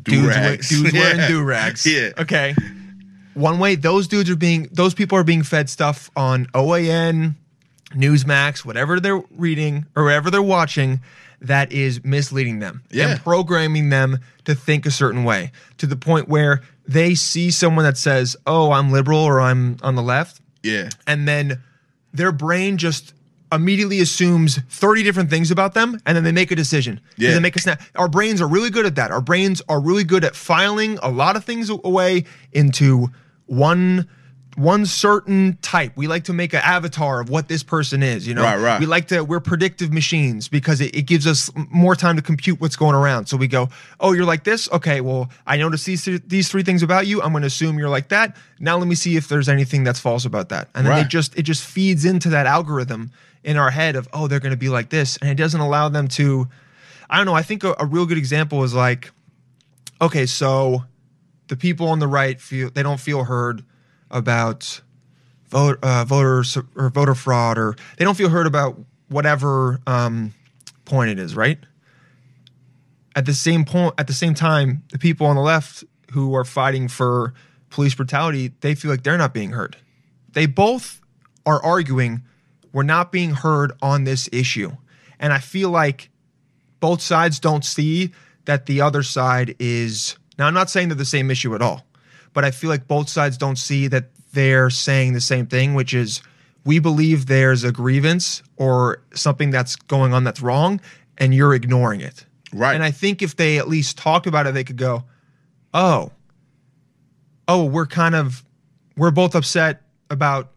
dudes, 0.00 0.22
Do-rags. 0.22 0.68
dudes 0.68 0.92
wearing 0.92 1.18
Yeah. 1.20 1.28
do 1.28 1.42
rags. 1.42 1.86
Yeah. 1.86 2.10
Okay. 2.18 2.54
One 3.34 3.58
way 3.58 3.74
those 3.76 4.08
dudes 4.08 4.28
are 4.30 4.36
being 4.36 4.68
those 4.72 4.94
people 4.94 5.16
are 5.16 5.24
being 5.24 5.42
fed 5.42 5.70
stuff 5.70 6.10
on 6.16 6.46
OAN, 6.54 7.36
Newsmax, 7.94 8.64
whatever 8.64 9.00
they're 9.00 9.22
reading 9.36 9.86
or 9.96 10.04
whatever 10.04 10.30
they're 10.30 10.42
watching 10.42 11.00
that 11.40 11.72
is 11.72 12.04
misleading 12.04 12.58
them 12.58 12.82
Yeah. 12.90 13.08
and 13.12 13.20
programming 13.20 13.88
them 13.88 14.18
to 14.44 14.54
think 14.54 14.84
a 14.84 14.90
certain 14.90 15.24
way 15.24 15.52
to 15.78 15.86
the 15.86 15.96
point 15.96 16.28
where 16.28 16.60
they 16.86 17.14
see 17.14 17.50
someone 17.50 17.84
that 17.84 17.96
says, 17.96 18.36
"Oh, 18.46 18.72
I'm 18.72 18.90
liberal 18.92 19.20
or 19.20 19.40
I'm 19.40 19.76
on 19.82 19.94
the 19.94 20.02
left," 20.02 20.40
Yeah. 20.62 20.90
and 21.06 21.26
then 21.26 21.60
their 22.12 22.32
brain 22.32 22.76
just 22.76 23.14
immediately 23.52 24.00
assumes 24.00 24.58
30 24.68 25.02
different 25.02 25.28
things 25.30 25.50
about 25.50 25.74
them 25.74 25.98
and 26.06 26.16
then 26.16 26.22
they 26.22 26.30
make 26.32 26.50
a 26.52 26.56
decision 26.56 27.00
Yeah. 27.16 27.32
they 27.34 27.40
make 27.40 27.56
a 27.56 27.60
snap 27.60 27.82
our 27.96 28.08
brains 28.08 28.40
are 28.40 28.46
really 28.46 28.70
good 28.70 28.86
at 28.86 28.94
that 28.94 29.10
our 29.10 29.20
brains 29.20 29.60
are 29.68 29.80
really 29.80 30.04
good 30.04 30.24
at 30.24 30.36
filing 30.36 30.98
a 31.02 31.10
lot 31.10 31.34
of 31.34 31.44
things 31.44 31.68
away 31.68 32.24
into 32.52 33.08
one 33.46 34.06
one 34.56 34.84
certain 34.84 35.56
type. 35.62 35.92
We 35.96 36.08
like 36.08 36.24
to 36.24 36.32
make 36.32 36.52
an 36.52 36.60
avatar 36.64 37.20
of 37.20 37.30
what 37.30 37.48
this 37.48 37.62
person 37.62 38.02
is 38.02 38.26
you 38.26 38.34
know? 38.34 38.42
Right, 38.42 38.58
right. 38.58 38.80
we 38.80 38.86
like 38.86 39.08
to 39.08 39.22
we're 39.22 39.40
predictive 39.40 39.92
machines 39.92 40.48
because 40.48 40.80
it, 40.80 40.94
it 40.94 41.02
gives 41.02 41.26
us 41.26 41.50
more 41.70 41.94
time 41.94 42.16
to 42.16 42.22
compute 42.22 42.60
what's 42.60 42.76
going 42.76 42.94
around. 42.94 43.26
So 43.26 43.36
we 43.36 43.46
go 43.48 43.68
oh 44.00 44.12
you're 44.12 44.24
like 44.24 44.44
this? 44.44 44.70
Okay 44.72 45.00
well 45.00 45.30
i 45.46 45.56
notice 45.56 45.84
these 45.84 46.04
th- 46.04 46.22
these 46.26 46.48
three 46.48 46.62
things 46.62 46.82
about 46.82 47.06
you. 47.06 47.22
I'm 47.22 47.30
going 47.30 47.42
to 47.42 47.46
assume 47.46 47.78
you're 47.78 47.88
like 47.88 48.08
that. 48.08 48.36
Now 48.58 48.76
let 48.76 48.88
me 48.88 48.94
see 48.94 49.16
if 49.16 49.28
there's 49.28 49.48
anything 49.48 49.84
that's 49.84 50.00
false 50.00 50.24
about 50.24 50.48
that. 50.50 50.68
And 50.74 50.84
then 50.84 50.90
Right. 50.92 51.02
they 51.02 51.08
just 51.08 51.38
it 51.38 51.42
just 51.42 51.64
feeds 51.64 52.04
into 52.04 52.28
that 52.30 52.46
algorithm 52.46 53.12
in 53.44 53.56
our 53.56 53.70
head 53.70 53.94
of 53.96 54.08
oh 54.12 54.26
they're 54.26 54.40
going 54.40 54.50
to 54.50 54.56
be 54.58 54.68
like 54.68 54.90
this. 54.90 55.16
And 55.18 55.30
it 55.30 55.36
doesn't 55.36 55.60
allow 55.60 55.88
them 55.88 56.08
to 56.08 56.48
i 57.08 57.16
don't 57.16 57.26
know 57.26 57.34
i 57.34 57.42
think 57.42 57.64
a, 57.64 57.74
a 57.78 57.86
real 57.86 58.06
good 58.06 58.18
example 58.18 58.62
is 58.64 58.74
like 58.74 59.10
okay 60.00 60.26
so 60.26 60.84
the 61.48 61.56
people 61.56 61.88
on 61.88 61.98
the 61.98 62.06
right 62.06 62.40
feel 62.40 62.70
they 62.70 62.82
don't 62.82 63.00
feel 63.00 63.24
heard 63.24 63.64
about 64.10 64.80
vote 65.48 65.78
uh, 65.82 66.04
voter 66.04 66.44
or 66.76 66.90
voter 66.90 67.14
fraud 67.14 67.58
or 67.58 67.76
they 67.96 68.04
don't 68.04 68.16
feel 68.16 68.28
heard 68.28 68.46
about 68.46 68.78
whatever 69.08 69.80
um, 69.86 70.32
point 70.84 71.10
it 71.10 71.18
is 71.18 71.34
right 71.34 71.58
at 73.16 73.26
the 73.26 73.34
same 73.34 73.64
point, 73.64 73.94
at 73.98 74.06
the 74.06 74.12
same 74.12 74.34
time, 74.34 74.82
the 74.92 74.98
people 74.98 75.26
on 75.26 75.36
the 75.36 75.42
left 75.42 75.84
who 76.12 76.34
are 76.34 76.44
fighting 76.44 76.88
for 76.88 77.34
police 77.68 77.94
brutality, 77.94 78.52
they 78.60 78.74
feel 78.74 78.90
like 78.90 79.02
they're 79.02 79.18
not 79.18 79.34
being 79.34 79.50
heard. 79.50 79.76
They 80.32 80.46
both 80.46 81.00
are 81.46 81.62
arguing 81.62 82.22
we're 82.72 82.84
not 82.84 83.10
being 83.10 83.32
heard 83.32 83.72
on 83.82 84.04
this 84.04 84.28
issue. 84.32 84.70
And 85.18 85.32
I 85.32 85.38
feel 85.38 85.70
like 85.70 86.08
both 86.78 87.02
sides 87.02 87.40
don't 87.40 87.64
see 87.64 88.12
that 88.44 88.66
the 88.66 88.80
other 88.80 89.02
side 89.02 89.56
is 89.58 90.16
now 90.38 90.46
I'm 90.46 90.54
not 90.54 90.70
saying 90.70 90.88
they're 90.88 90.96
the 90.96 91.04
same 91.04 91.32
issue 91.32 91.54
at 91.54 91.62
all, 91.62 91.84
but 92.32 92.44
I 92.44 92.50
feel 92.50 92.70
like 92.70 92.86
both 92.88 93.08
sides 93.08 93.36
don't 93.36 93.56
see 93.56 93.86
that 93.88 94.10
they're 94.32 94.70
saying 94.70 95.12
the 95.12 95.20
same 95.20 95.46
thing, 95.46 95.74
which 95.74 95.92
is 95.94 96.22
we 96.64 96.78
believe 96.78 97.26
there's 97.26 97.64
a 97.64 97.72
grievance 97.72 98.42
or 98.56 99.02
something 99.14 99.50
that's 99.50 99.76
going 99.76 100.12
on 100.12 100.24
that's 100.24 100.40
wrong 100.40 100.80
and 101.18 101.34
you're 101.34 101.54
ignoring 101.54 102.00
it. 102.00 102.24
Right. 102.52 102.74
And 102.74 102.82
I 102.84 102.90
think 102.90 103.22
if 103.22 103.36
they 103.36 103.58
at 103.58 103.68
least 103.68 103.96
talked 103.98 104.26
about 104.26 104.46
it, 104.46 104.54
they 104.54 104.64
could 104.64 104.76
go, 104.76 105.04
oh, 105.74 106.12
oh, 107.48 107.64
we're 107.64 107.86
kind 107.86 108.14
of, 108.14 108.44
we're 108.96 109.10
both 109.10 109.34
upset 109.34 109.82
about 110.10 110.50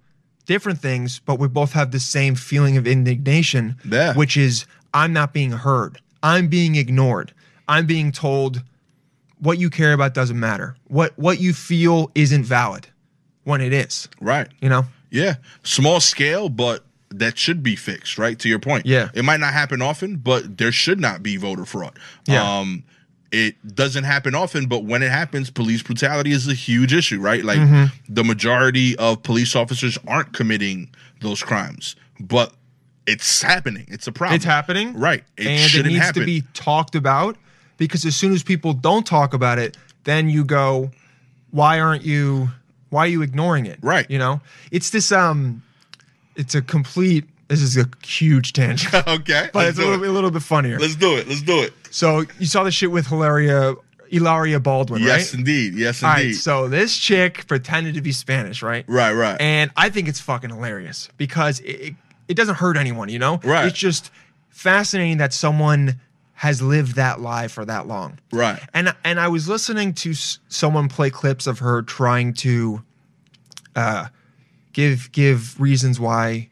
different 0.45 0.79
things, 0.79 1.19
but 1.19 1.39
we 1.39 1.47
both 1.47 1.73
have 1.73 1.91
the 1.91 1.99
same 1.99 2.35
feeling 2.35 2.77
of 2.77 2.85
indignation, 2.85 3.77
Yeah. 3.85 4.13
which 4.13 4.35
is 4.37 4.65
I'm 4.93 5.13
not 5.13 5.33
being 5.33 5.51
heard. 5.51 5.99
I'm 6.21 6.47
being 6.47 6.75
ignored. 6.75 7.33
I'm 7.67 7.85
being 7.85 8.11
told 8.11 8.61
what 9.43 9.57
you 9.59 9.69
care 9.69 9.93
about 9.93 10.13
doesn't 10.13 10.39
matter. 10.39 10.75
What 10.87 11.13
what 11.17 11.39
you 11.39 11.53
feel 11.53 12.11
isn't 12.15 12.43
valid 12.45 12.87
when 13.43 13.61
it 13.61 13.73
is. 13.73 14.07
Right. 14.21 14.47
You 14.61 14.69
know? 14.69 14.85
Yeah. 15.11 15.35
Small 15.63 15.99
scale, 15.99 16.49
but 16.49 16.83
that 17.09 17.37
should 17.37 17.61
be 17.61 17.75
fixed, 17.75 18.17
right? 18.17 18.39
To 18.39 18.49
your 18.49 18.59
point. 18.59 18.85
Yeah. 18.85 19.09
It 19.13 19.23
might 19.23 19.39
not 19.39 19.53
happen 19.53 19.81
often, 19.81 20.15
but 20.17 20.57
there 20.57 20.71
should 20.71 20.99
not 20.99 21.21
be 21.21 21.37
voter 21.37 21.65
fraud. 21.65 21.99
Yeah. 22.25 22.59
Um 22.59 22.83
it 23.31 23.55
doesn't 23.75 24.03
happen 24.03 24.35
often, 24.35 24.67
but 24.67 24.85
when 24.85 25.01
it 25.01 25.09
happens, 25.11 25.49
police 25.49 25.81
brutality 25.81 26.31
is 26.31 26.47
a 26.47 26.53
huge 26.53 26.93
issue, 26.93 27.19
right? 27.19 27.43
Like 27.43 27.57
Mm-hmm. 27.59 27.85
the 28.13 28.23
majority 28.23 28.95
of 28.97 29.23
police 29.23 29.55
officers 29.55 29.97
aren't 30.07 30.33
committing 30.33 30.89
those 31.21 31.41
crimes, 31.43 31.95
but 32.19 32.53
it's 33.05 33.41
happening. 33.41 33.85
It's 33.89 34.07
a 34.07 34.11
problem. 34.11 34.35
It's 34.35 34.45
happening. 34.45 34.97
Right. 34.97 35.23
It 35.35 35.47
and 35.47 35.75
it 35.85 35.89
needs 35.89 35.99
happen. 36.05 36.21
to 36.21 36.25
be 36.25 36.43
talked 36.53 36.95
about 36.95 37.35
because 37.77 38.05
as 38.05 38.15
soon 38.15 38.33
as 38.33 38.43
people 38.43 38.73
don't 38.73 39.05
talk 39.05 39.33
about 39.33 39.59
it, 39.59 39.77
then 40.03 40.29
you 40.29 40.43
go, 40.43 40.91
why 41.51 41.79
aren't 41.79 42.03
you 42.03 42.49
why 42.89 43.05
are 43.05 43.09
you 43.09 43.21
ignoring 43.21 43.65
it? 43.65 43.79
Right. 43.81 44.09
You 44.09 44.19
know? 44.19 44.41
It's 44.71 44.91
this 44.91 45.11
um 45.11 45.63
it's 46.35 46.55
a 46.55 46.61
complete 46.61 47.25
this 47.47 47.61
is 47.61 47.77
a 47.77 47.87
huge 48.05 48.53
tangent. 48.53 48.93
okay. 49.07 49.49
but 49.53 49.67
it's 49.67 49.77
a 49.77 49.81
little, 49.81 49.95
it. 49.95 50.01
bit- 50.01 50.09
a 50.09 50.13
little 50.13 50.31
bit 50.31 50.41
funnier. 50.41 50.79
Let's 50.79 50.95
do 50.95 51.17
it. 51.17 51.27
Let's 51.27 51.41
do 51.41 51.61
it. 51.61 51.73
So 51.91 52.23
you 52.39 52.45
saw 52.45 52.63
the 52.63 52.71
shit 52.71 52.91
with 52.91 53.07
Hilaria 53.07 53.75
Ilaria 54.13 54.59
Baldwin, 54.59 55.01
Yes, 55.01 55.09
right? 55.09 55.17
Yes, 55.17 55.33
indeed. 55.33 55.73
Yes, 55.73 56.03
indeed. 56.03 56.13
right, 56.13 56.35
so 56.35 56.67
this 56.67 56.95
chick 56.97 57.47
pretended 57.47 57.95
to 57.95 58.01
be 58.01 58.11
Spanish, 58.11 58.61
right? 58.61 58.85
right, 58.87 59.11
right. 59.13 59.41
And 59.41 59.71
I 59.75 59.89
think 59.89 60.07
it's 60.07 60.19
fucking 60.19 60.51
hilarious 60.51 61.09
because 61.17 61.59
it, 61.61 61.71
it, 61.71 61.95
it 62.27 62.33
doesn't 62.35 62.55
hurt 62.55 62.77
anyone, 62.77 63.09
you 63.09 63.17
know? 63.17 63.39
Right. 63.43 63.65
It's 63.65 63.77
just 63.77 64.11
fascinating 64.49 65.17
that 65.17 65.33
someone 65.33 65.99
has 66.43 66.61
lived 66.61 66.95
that 66.95 67.21
life 67.21 67.53
for 67.53 67.63
that 67.63 67.87
long. 67.87 68.19
Right. 68.33 68.59
And 68.73 68.93
and 69.05 69.17
I 69.17 69.29
was 69.29 69.47
listening 69.47 69.93
to 69.93 70.11
s- 70.11 70.39
someone 70.49 70.89
play 70.89 71.09
clips 71.09 71.47
of 71.47 71.59
her 71.59 71.81
trying 71.83 72.33
to 72.33 72.83
uh, 73.77 74.07
give 74.73 75.09
give 75.13 75.57
reasons 75.57 76.01
why 76.01 76.49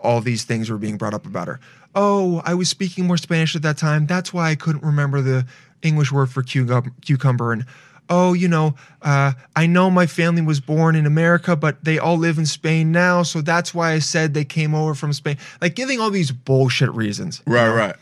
all 0.00 0.20
these 0.20 0.42
things 0.42 0.68
were 0.68 0.76
being 0.76 0.96
brought 0.96 1.14
up 1.14 1.24
about 1.24 1.46
her. 1.46 1.60
Oh, 1.94 2.42
I 2.44 2.54
was 2.54 2.68
speaking 2.68 3.06
more 3.06 3.16
Spanish 3.16 3.54
at 3.54 3.62
that 3.62 3.78
time. 3.78 4.06
That's 4.06 4.32
why 4.32 4.50
I 4.50 4.56
couldn't 4.56 4.82
remember 4.82 5.20
the 5.20 5.46
English 5.82 6.10
word 6.10 6.28
for 6.28 6.42
cucum- 6.42 6.92
cucumber. 7.00 7.52
And 7.52 7.66
oh, 8.08 8.32
you 8.32 8.48
know, 8.48 8.74
uh, 9.02 9.34
I 9.54 9.68
know 9.68 9.88
my 9.88 10.06
family 10.06 10.42
was 10.42 10.58
born 10.58 10.96
in 10.96 11.06
America, 11.06 11.54
but 11.54 11.84
they 11.84 12.00
all 12.00 12.18
live 12.18 12.38
in 12.38 12.46
Spain 12.46 12.90
now, 12.90 13.22
so 13.22 13.40
that's 13.40 13.72
why 13.72 13.92
I 13.92 14.00
said 14.00 14.34
they 14.34 14.44
came 14.44 14.74
over 14.74 14.96
from 14.96 15.12
Spain. 15.12 15.38
Like 15.60 15.76
giving 15.76 16.00
all 16.00 16.10
these 16.10 16.32
bullshit 16.32 16.90
reasons. 16.92 17.40
you 17.46 17.54
right, 17.54 17.66
know? 17.66 17.76
right. 17.76 17.96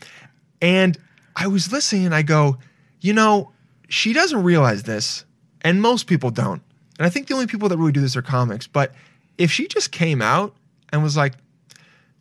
And 0.61 0.97
I 1.35 1.47
was 1.47 1.71
listening 1.71 2.05
and 2.05 2.15
I 2.15 2.21
go, 2.21 2.57
you 2.99 3.13
know, 3.13 3.51
she 3.87 4.13
doesn't 4.13 4.43
realize 4.43 4.83
this, 4.83 5.25
and 5.61 5.81
most 5.81 6.05
people 6.05 6.29
don't. 6.29 6.61
And 6.97 7.05
I 7.05 7.09
think 7.09 7.27
the 7.27 7.33
only 7.33 7.47
people 7.47 7.69
that 7.69 7.77
really 7.77 7.91
do 7.91 8.01
this 8.01 8.15
are 8.15 8.21
comics. 8.21 8.67
But 8.67 8.93
if 9.37 9.51
she 9.51 9.67
just 9.67 9.91
came 9.91 10.21
out 10.21 10.55
and 10.91 11.01
was 11.01 11.17
like, 11.17 11.33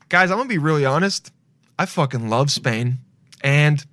guys, 0.08 0.30
I'm 0.30 0.38
gonna 0.38 0.48
be 0.48 0.58
really 0.58 0.86
honest, 0.86 1.32
I 1.78 1.86
fucking 1.86 2.28
love 2.28 2.50
Spain. 2.50 2.98
And 3.42 3.84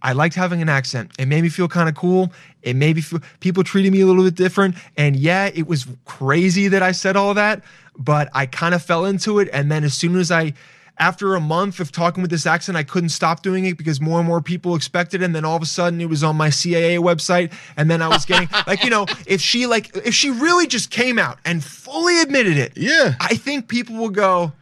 I 0.00 0.12
liked 0.12 0.36
having 0.36 0.62
an 0.62 0.68
accent. 0.68 1.12
It 1.18 1.26
made 1.26 1.42
me 1.42 1.48
feel 1.48 1.68
kind 1.68 1.88
of 1.88 1.94
cool. 1.94 2.32
It 2.62 2.76
made 2.76 2.96
me 2.96 3.02
feel 3.02 3.20
people 3.40 3.64
treated 3.64 3.92
me 3.92 4.00
a 4.00 4.06
little 4.06 4.24
bit 4.24 4.36
different. 4.36 4.76
And 4.96 5.16
yeah, 5.16 5.50
it 5.52 5.66
was 5.66 5.86
crazy 6.04 6.68
that 6.68 6.82
I 6.82 6.92
said 6.92 7.16
all 7.16 7.34
that, 7.34 7.62
but 7.96 8.28
I 8.32 8.46
kind 8.46 8.74
of 8.74 8.82
fell 8.82 9.04
into 9.04 9.40
it. 9.40 9.48
And 9.52 9.70
then 9.70 9.84
as 9.84 9.94
soon 9.94 10.16
as 10.16 10.30
I, 10.30 10.54
after 10.98 11.34
a 11.34 11.40
month 11.40 11.80
of 11.80 11.92
talking 11.92 12.22
with 12.22 12.30
this 12.30 12.46
accent, 12.46 12.76
I 12.76 12.82
couldn't 12.82 13.10
stop 13.10 13.42
doing 13.42 13.64
it 13.66 13.78
because 13.78 14.00
more 14.00 14.18
and 14.18 14.26
more 14.26 14.40
people 14.40 14.74
expected 14.74 15.22
it. 15.22 15.24
And 15.24 15.34
then 15.34 15.44
all 15.44 15.56
of 15.56 15.62
a 15.62 15.66
sudden 15.66 16.00
it 16.00 16.08
was 16.08 16.24
on 16.24 16.36
my 16.36 16.48
CAA 16.48 16.98
website. 16.98 17.52
And 17.76 17.90
then 17.90 18.02
I 18.02 18.08
was 18.08 18.24
getting, 18.24 18.48
like, 18.66 18.84
you 18.84 18.90
know, 18.90 19.06
if 19.26 19.40
she, 19.40 19.66
like, 19.66 19.94
if 19.96 20.14
she 20.14 20.30
really 20.30 20.66
just 20.66 20.90
came 20.90 21.18
out 21.18 21.38
and 21.44 21.62
fully 21.62 22.20
admitted 22.20 22.56
it, 22.56 22.72
Yeah. 22.76 23.14
I 23.20 23.34
think 23.36 23.68
people 23.68 23.96
will 23.96 24.10
go, 24.10 24.52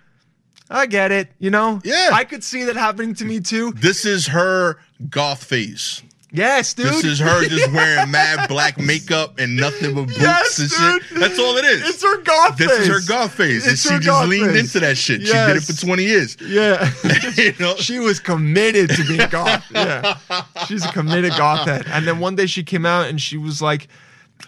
I 0.68 0.87
get 0.87 1.12
it, 1.12 1.28
you 1.39 1.51
know? 1.51 1.80
Yeah. 1.84 2.11
I 2.12 2.24
could 2.24 2.43
see 2.43 2.64
that 2.64 2.76
happening 2.76 3.14
to 3.16 3.24
me 3.24 3.41
too. 3.41 3.72
This 3.72 4.05
is 4.05 4.26
her 4.28 4.78
goth 5.09 5.45
phase. 5.45 6.03
Yes, 6.33 6.74
dude. 6.74 6.87
This 6.87 7.05
is 7.05 7.18
her 7.20 7.45
just 7.49 7.72
wearing 7.72 8.11
mad 8.11 8.49
black 8.49 8.79
makeup 8.79 9.39
and 9.39 9.57
nothing 9.57 9.95
but 9.95 10.07
boots 10.09 10.18
Yes, 10.20 10.59
and 10.59 10.68
dude. 10.68 11.03
shit. 11.09 11.20
That's 11.20 11.39
all 11.39 11.57
it 11.57 11.64
is. 11.64 11.89
It's 11.89 12.03
her 12.03 12.20
goth 12.22 12.57
this 12.59 12.70
face. 12.70 12.81
is 12.81 12.89
her 12.89 13.01
goth 13.14 13.39
and 13.41 13.51
It's 13.53 13.83
she 13.83 13.95
her 13.95 14.01
just 14.01 14.29
leaned 14.29 14.51
face. 14.51 14.61
into 14.74 14.81
that 14.81 14.99
shit. 14.99 15.20
She 15.22 15.33
did 15.33 15.57
it 15.57 15.62
for 15.62 15.72
20 15.72 16.03
years. 16.05 16.37
Yeah. 16.41 16.93
you 17.37 17.55
know? 17.61 17.77
she 17.77 18.01
was 18.01 18.18
committed 18.20 18.91
to 18.91 19.05
being 19.07 19.29
goth. 19.31 19.64
Yeah. 19.72 20.18
She's 20.66 20.85
a 20.85 20.93
committed 20.93 21.31
goth 21.39 21.66
head. 21.66 21.87
And 21.89 22.07
then 22.07 22.18
one 22.18 22.35
day 22.35 22.47
she 22.47 22.64
came 22.64 22.85
out 22.85 23.07
and 23.09 23.20
she 23.20 23.37
was 23.39 23.62
like, 23.62 23.89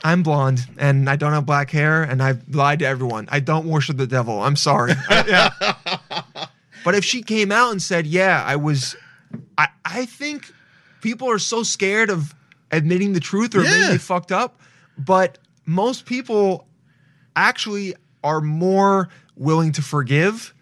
I'm 0.05 0.23
blonde 0.23 0.67
and 0.79 1.09
I 1.09 1.17
don't 1.17 1.33
have 1.33 1.47
black 1.47 1.71
hair 1.71 2.03
and 2.03 2.23
I've 2.23 2.43
lied 2.55 2.81
to 2.81 2.87
everyone. 2.87 3.29
I 3.31 3.41
don't 3.41 3.67
worship 3.67 3.97
the 3.97 4.07
devil. 4.07 4.43
I'm 4.43 4.57
sorry. 4.57 4.93
Yeah. 5.11 5.51
But 6.85 6.95
if 6.95 7.05
she 7.05 7.23
came 7.23 7.51
out 7.53 7.71
and 7.73 7.81
said, 7.81 8.07
Yeah, 8.07 8.43
I 8.47 8.57
was, 8.57 8.97
I, 9.57 9.69
I 9.85 10.07
think 10.07 10.53
people 11.01 11.31
are 11.31 11.39
so 11.39 11.63
scared 11.63 12.11
of 12.11 12.35
admitting 12.71 13.13
the 13.13 13.21
truth 13.21 13.55
or 13.55 13.61
admitting 13.61 13.83
Yeah. 13.83 13.91
they 13.91 13.99
fucked 13.99 14.33
up. 14.33 14.61
But 14.99 15.39
most 15.67 16.07
people 16.07 16.67
actually 17.37 17.95
are 18.25 18.41
more 18.41 19.09
willing 19.37 19.73
to 19.73 19.83
forgive 19.83 20.55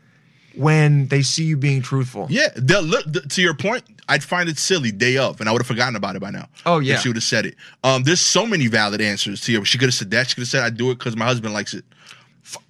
when 0.55 1.09
they 1.09 1.23
see 1.23 1.45
you 1.45 1.57
being 1.57 1.83
truthful. 1.83 2.27
Yeah. 2.31 2.49
they'll 2.57 2.83
look- 2.83 3.11
th- 3.13 3.29
to 3.35 3.43
your 3.43 3.55
point, 3.55 3.85
I'd 4.09 4.23
find 4.25 4.49
it 4.49 4.59
silly 4.59 4.91
day 4.93 5.17
of, 5.19 5.41
and 5.41 5.49
I 5.49 5.53
would 5.53 5.61
have 5.61 5.67
forgotten 5.67 5.97
about 5.97 6.17
it 6.17 6.21
by 6.21 6.31
now. 6.31 6.49
Oh, 6.65 6.79
yeah. 6.79 6.95
If 6.95 7.01
she 7.03 7.09
would 7.09 7.17
have 7.17 7.25
said 7.25 7.45
it. 7.47 7.57
Um, 7.85 8.05
there's 8.05 8.21
so 8.21 8.47
many 8.47 8.67
valid 8.69 9.01
answers 9.01 9.41
to 9.43 9.53
you. 9.53 9.65
She 9.65 9.79
could 9.79 9.89
have 9.89 9.95
said 9.95 10.11
that. 10.13 10.29
She 10.29 10.35
could 10.35 10.43
have 10.43 10.49
said, 10.49 10.63
I 10.63 10.71
do 10.71 10.91
it 10.91 10.99
because 10.99 11.17
my 11.17 11.25
husband 11.27 11.53
likes 11.55 11.75
it. 11.75 11.85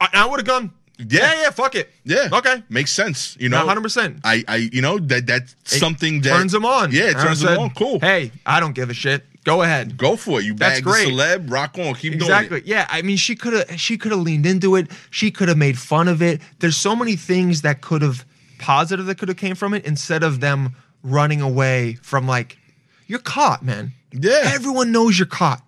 I, 0.01 0.09
I 0.15 0.27
would 0.27 0.39
have 0.41 0.47
gone, 0.47 0.73
Yeah. 0.99 1.43
yeah, 1.43 1.51
fuck 1.51 1.75
it. 1.75 1.91
Yeah. 2.05 2.29
Okay. 2.33 2.63
Makes 2.69 2.93
sense. 2.93 3.37
You 3.39 3.49
know, 3.49 3.67
100%. 3.67 4.21
I, 4.25 4.45
I, 4.49 4.57
you 4.57 4.81
know, 4.83 4.99
that 4.99 5.27
that's 5.27 5.55
It 5.75 5.79
something 5.79 6.23
that 6.23 6.31
turns 6.31 6.53
them 6.53 6.65
on. 6.65 6.91
Yeah, 6.93 7.11
it 7.11 7.17
I 7.17 7.25
turns 7.25 7.41
said, 7.41 7.51
them 7.51 7.61
on. 7.61 7.71
Cool. 7.71 8.01
Hey, 8.01 8.33
I 8.47 8.61
don't 8.61 8.75
give 8.75 8.89
a 8.91 8.95
shit. 8.95 9.25
Go 9.45 9.63
ahead. 9.63 9.97
Go 9.97 10.17
for 10.17 10.41
it. 10.41 10.45
You 10.45 10.55
bag 10.55 10.83
the 10.83 10.91
celeb, 10.91 11.51
rock 11.51 11.79
on, 11.79 11.95
keep 11.95 12.15
Exactly. 12.15 12.17
doing 12.19 12.21
it. 12.21 12.25
Exactly. 12.25 12.63
Yeah. 12.65 12.87
I 12.91 13.03
mean, 13.03 13.17
she 13.17 13.37
could 13.37 13.53
have 13.53 13.81
she 13.81 13.97
could 13.97 14.11
have 14.11 14.21
leaned 14.23 14.45
into 14.47 14.75
it. 14.75 14.91
She 15.11 15.31
could 15.31 15.49
have 15.49 15.59
made 15.59 15.79
fun 15.79 16.09
of 16.09 16.21
it. 16.21 16.41
There's 16.59 16.77
so 16.77 16.97
many 16.97 17.15
things 17.15 17.63
that 17.63 17.81
could 17.81 18.03
have 18.03 18.25
positive 18.59 19.07
that 19.07 19.19
could 19.19 19.29
have 19.29 19.37
came 19.37 19.55
from 19.55 19.75
it 19.75 19.85
instead 19.85 20.23
of 20.23 20.41
them 20.41 20.75
running 21.03 21.41
away 21.43 21.95
from 22.03 22.27
like, 22.27 22.59
you're 23.07 23.21
caught, 23.21 23.63
man. 23.63 23.93
Yeah. 24.13 24.41
Everyone 24.47 24.91
knows 24.91 25.17
you're 25.19 25.27
caught. 25.27 25.63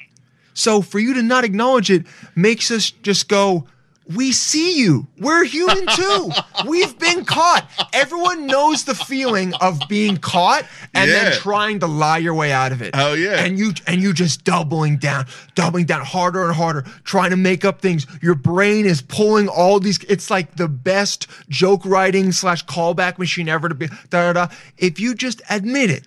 So 0.54 0.82
for 0.82 0.98
you 0.98 1.14
to 1.14 1.22
not 1.22 1.44
acknowledge 1.44 1.88
it 1.90 2.04
makes 2.34 2.72
us 2.72 2.90
just 2.90 3.28
go, 3.28 3.68
we 4.16 4.32
see 4.32 4.78
you. 4.78 5.06
We're 5.18 5.44
human 5.44 5.86
too. 5.94 6.30
We've 6.66 6.98
been 6.98 7.24
caught. 7.26 7.68
Everyone 7.92 8.46
knows 8.46 8.84
the 8.84 8.94
feeling 8.94 9.52
of 9.60 9.78
being 9.88 10.16
caught 10.16 10.64
and 10.94 11.10
Yeah. 11.10 11.24
then 11.24 11.32
trying 11.34 11.80
to 11.80 11.86
lie 11.86 12.16
your 12.18 12.32
way 12.34 12.50
out 12.50 12.72
of 12.72 12.80
it. 12.80 12.92
Oh 12.94 13.12
yeah. 13.12 13.40
And 13.44 13.58
you 13.58 13.72
and 13.86 14.00
you 14.02 14.14
just 14.14 14.44
doubling 14.44 14.96
down, 14.96 15.26
doubling 15.54 15.84
down 15.84 16.04
harder 16.06 16.44
and 16.46 16.54
harder, 16.54 16.82
trying 17.04 17.30
to 17.30 17.36
make 17.36 17.64
up 17.66 17.80
things. 17.82 18.06
Your 18.22 18.34
brain 18.34 18.86
is 18.86 19.02
pulling 19.02 19.46
all 19.48 19.78
these. 19.78 19.98
It's 20.04 20.30
like 20.30 20.56
the 20.56 20.68
best 20.68 21.26
joke 21.50 21.84
writing 21.84 22.32
slash 22.32 22.64
callback 22.64 23.18
machine 23.18 23.48
ever 23.48 23.68
to 23.68 23.74
be. 23.74 23.88
Da 24.08 24.32
da 24.32 24.46
da. 24.46 24.54
If 24.78 24.98
you 25.00 25.14
just 25.14 25.42
admit 25.50 25.90
it, 25.90 26.06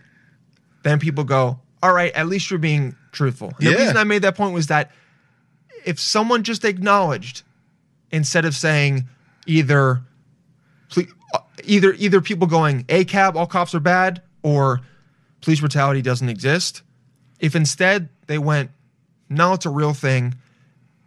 then 0.84 0.98
people 1.00 1.24
go, 1.24 1.60
all 1.84 1.94
right, 1.94 2.12
at 2.14 2.28
least 2.28 2.50
you're 2.50 2.58
being 2.58 2.96
truthful. 3.12 3.54
And 3.60 3.68
The 3.68 3.76
reason 3.76 3.98
I 3.98 4.04
made 4.06 4.24
that 4.24 4.36
point 4.36 4.54
was 4.56 4.68
that 4.68 4.92
if 5.86 6.00
someone 6.00 6.42
just 6.44 6.66
acknowledged 6.66 7.44
instead 8.12 8.46
of 8.46 8.56
saying 8.56 9.08
either 9.46 10.02
uh, 11.34 11.40
either 11.64 11.94
either 11.94 12.22
people 12.22 12.48
going 12.48 12.86
a 12.90 13.06
cab 13.06 13.38
all 13.38 13.48
cops 13.48 13.74
are 13.74 13.80
bad 13.80 14.22
or 14.44 14.82
police 15.42 15.60
brutality 15.60 16.02
doesn't 16.02 16.30
exist. 16.30 16.82
If 17.40 17.56
instead 17.56 18.10
they 18.28 18.38
went, 18.38 18.72
no, 19.30 19.54
it's 19.54 19.66
a 19.66 19.70
real 19.70 19.94
thing, 19.94 20.36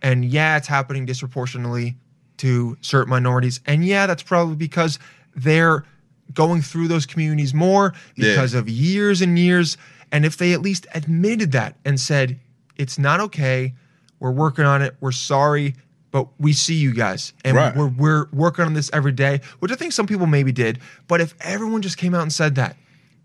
and 0.03 0.25
yeah, 0.25 0.57
it's 0.57 0.67
happening 0.67 1.05
disproportionately 1.07 1.97
to 2.39 2.77
certain 2.81 3.11
minorities, 3.11 3.61
and 3.67 3.85
yeah, 3.85 4.07
that's 4.07 4.23
probably 4.23 4.57
because 4.57 4.99
they're 5.37 5.85
going 6.33 6.63
through 6.63 6.89
those 6.89 7.07
communities 7.07 7.53
more 7.55 7.93
Yeah. 8.17 8.31
because 8.31 8.55
of 8.55 8.69
years 8.69 9.21
and 9.21 9.39
years. 9.39 9.77
And 10.11 10.25
if 10.25 10.37
they 10.37 10.53
at 10.53 10.63
least 10.63 10.87
admitted 10.95 11.53
that 11.53 11.77
and 11.85 12.01
said, 12.01 12.39
it's 12.77 12.99
not 12.99 13.21
okay, 13.21 13.75
we're 14.21 14.31
working 14.31 14.65
on 14.65 14.81
it, 14.81 14.97
we're 15.01 15.13
sorry, 15.13 15.75
but 16.15 16.29
we 16.39 16.53
see 16.53 16.77
you 16.77 16.95
guys, 16.95 17.33
and 17.45 17.57
Right. 17.57 17.75
we're 17.75 17.89
we're 17.89 18.27
working 18.33 18.65
on 18.65 18.73
this 18.73 18.89
every 18.93 19.11
day, 19.11 19.41
which 19.59 19.73
I 19.73 19.75
think 19.75 19.91
some 19.93 20.07
people 20.07 20.29
maybe 20.29 20.53
did. 20.53 20.79
But 21.09 21.21
if 21.21 21.35
everyone 21.41 21.83
just 21.83 21.99
came 21.99 22.15
out 22.15 22.23
and 22.23 22.33
said 22.33 22.55
that, 22.55 22.77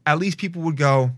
at 0.07 0.17
least 0.17 0.39
people 0.39 0.63
would 0.63 0.75
go, 0.75 1.11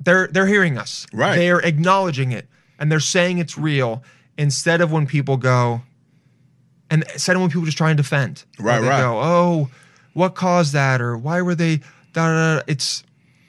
they're 0.00 0.26
they're 0.26 0.48
hearing 0.48 0.76
us, 0.76 1.06
Right. 1.12 1.36
They're 1.36 1.60
acknowledging 1.60 2.32
it, 2.32 2.48
and 2.80 2.90
they're 2.90 2.98
saying 2.98 3.38
it's 3.38 3.56
real. 3.56 4.02
Instead 4.36 4.80
of 4.80 4.90
when 4.90 5.06
people 5.06 5.36
go, 5.36 5.82
and 6.90 7.04
instead 7.12 7.36
of 7.36 7.42
when 7.42 7.50
people 7.50 7.64
just 7.64 7.78
try 7.78 7.90
and 7.90 7.96
defend, 7.96 8.42
Right, 8.58 8.80
they 8.80 8.88
right. 8.88 9.00
Go, 9.02 9.20
oh, 9.22 9.70
what 10.14 10.34
caused 10.34 10.72
that, 10.72 11.00
or 11.00 11.16
why 11.16 11.42
were 11.42 11.54
they? 11.54 11.76
Da, 12.12 12.26
da, 12.26 12.56
da. 12.56 12.62
It's 12.66 13.04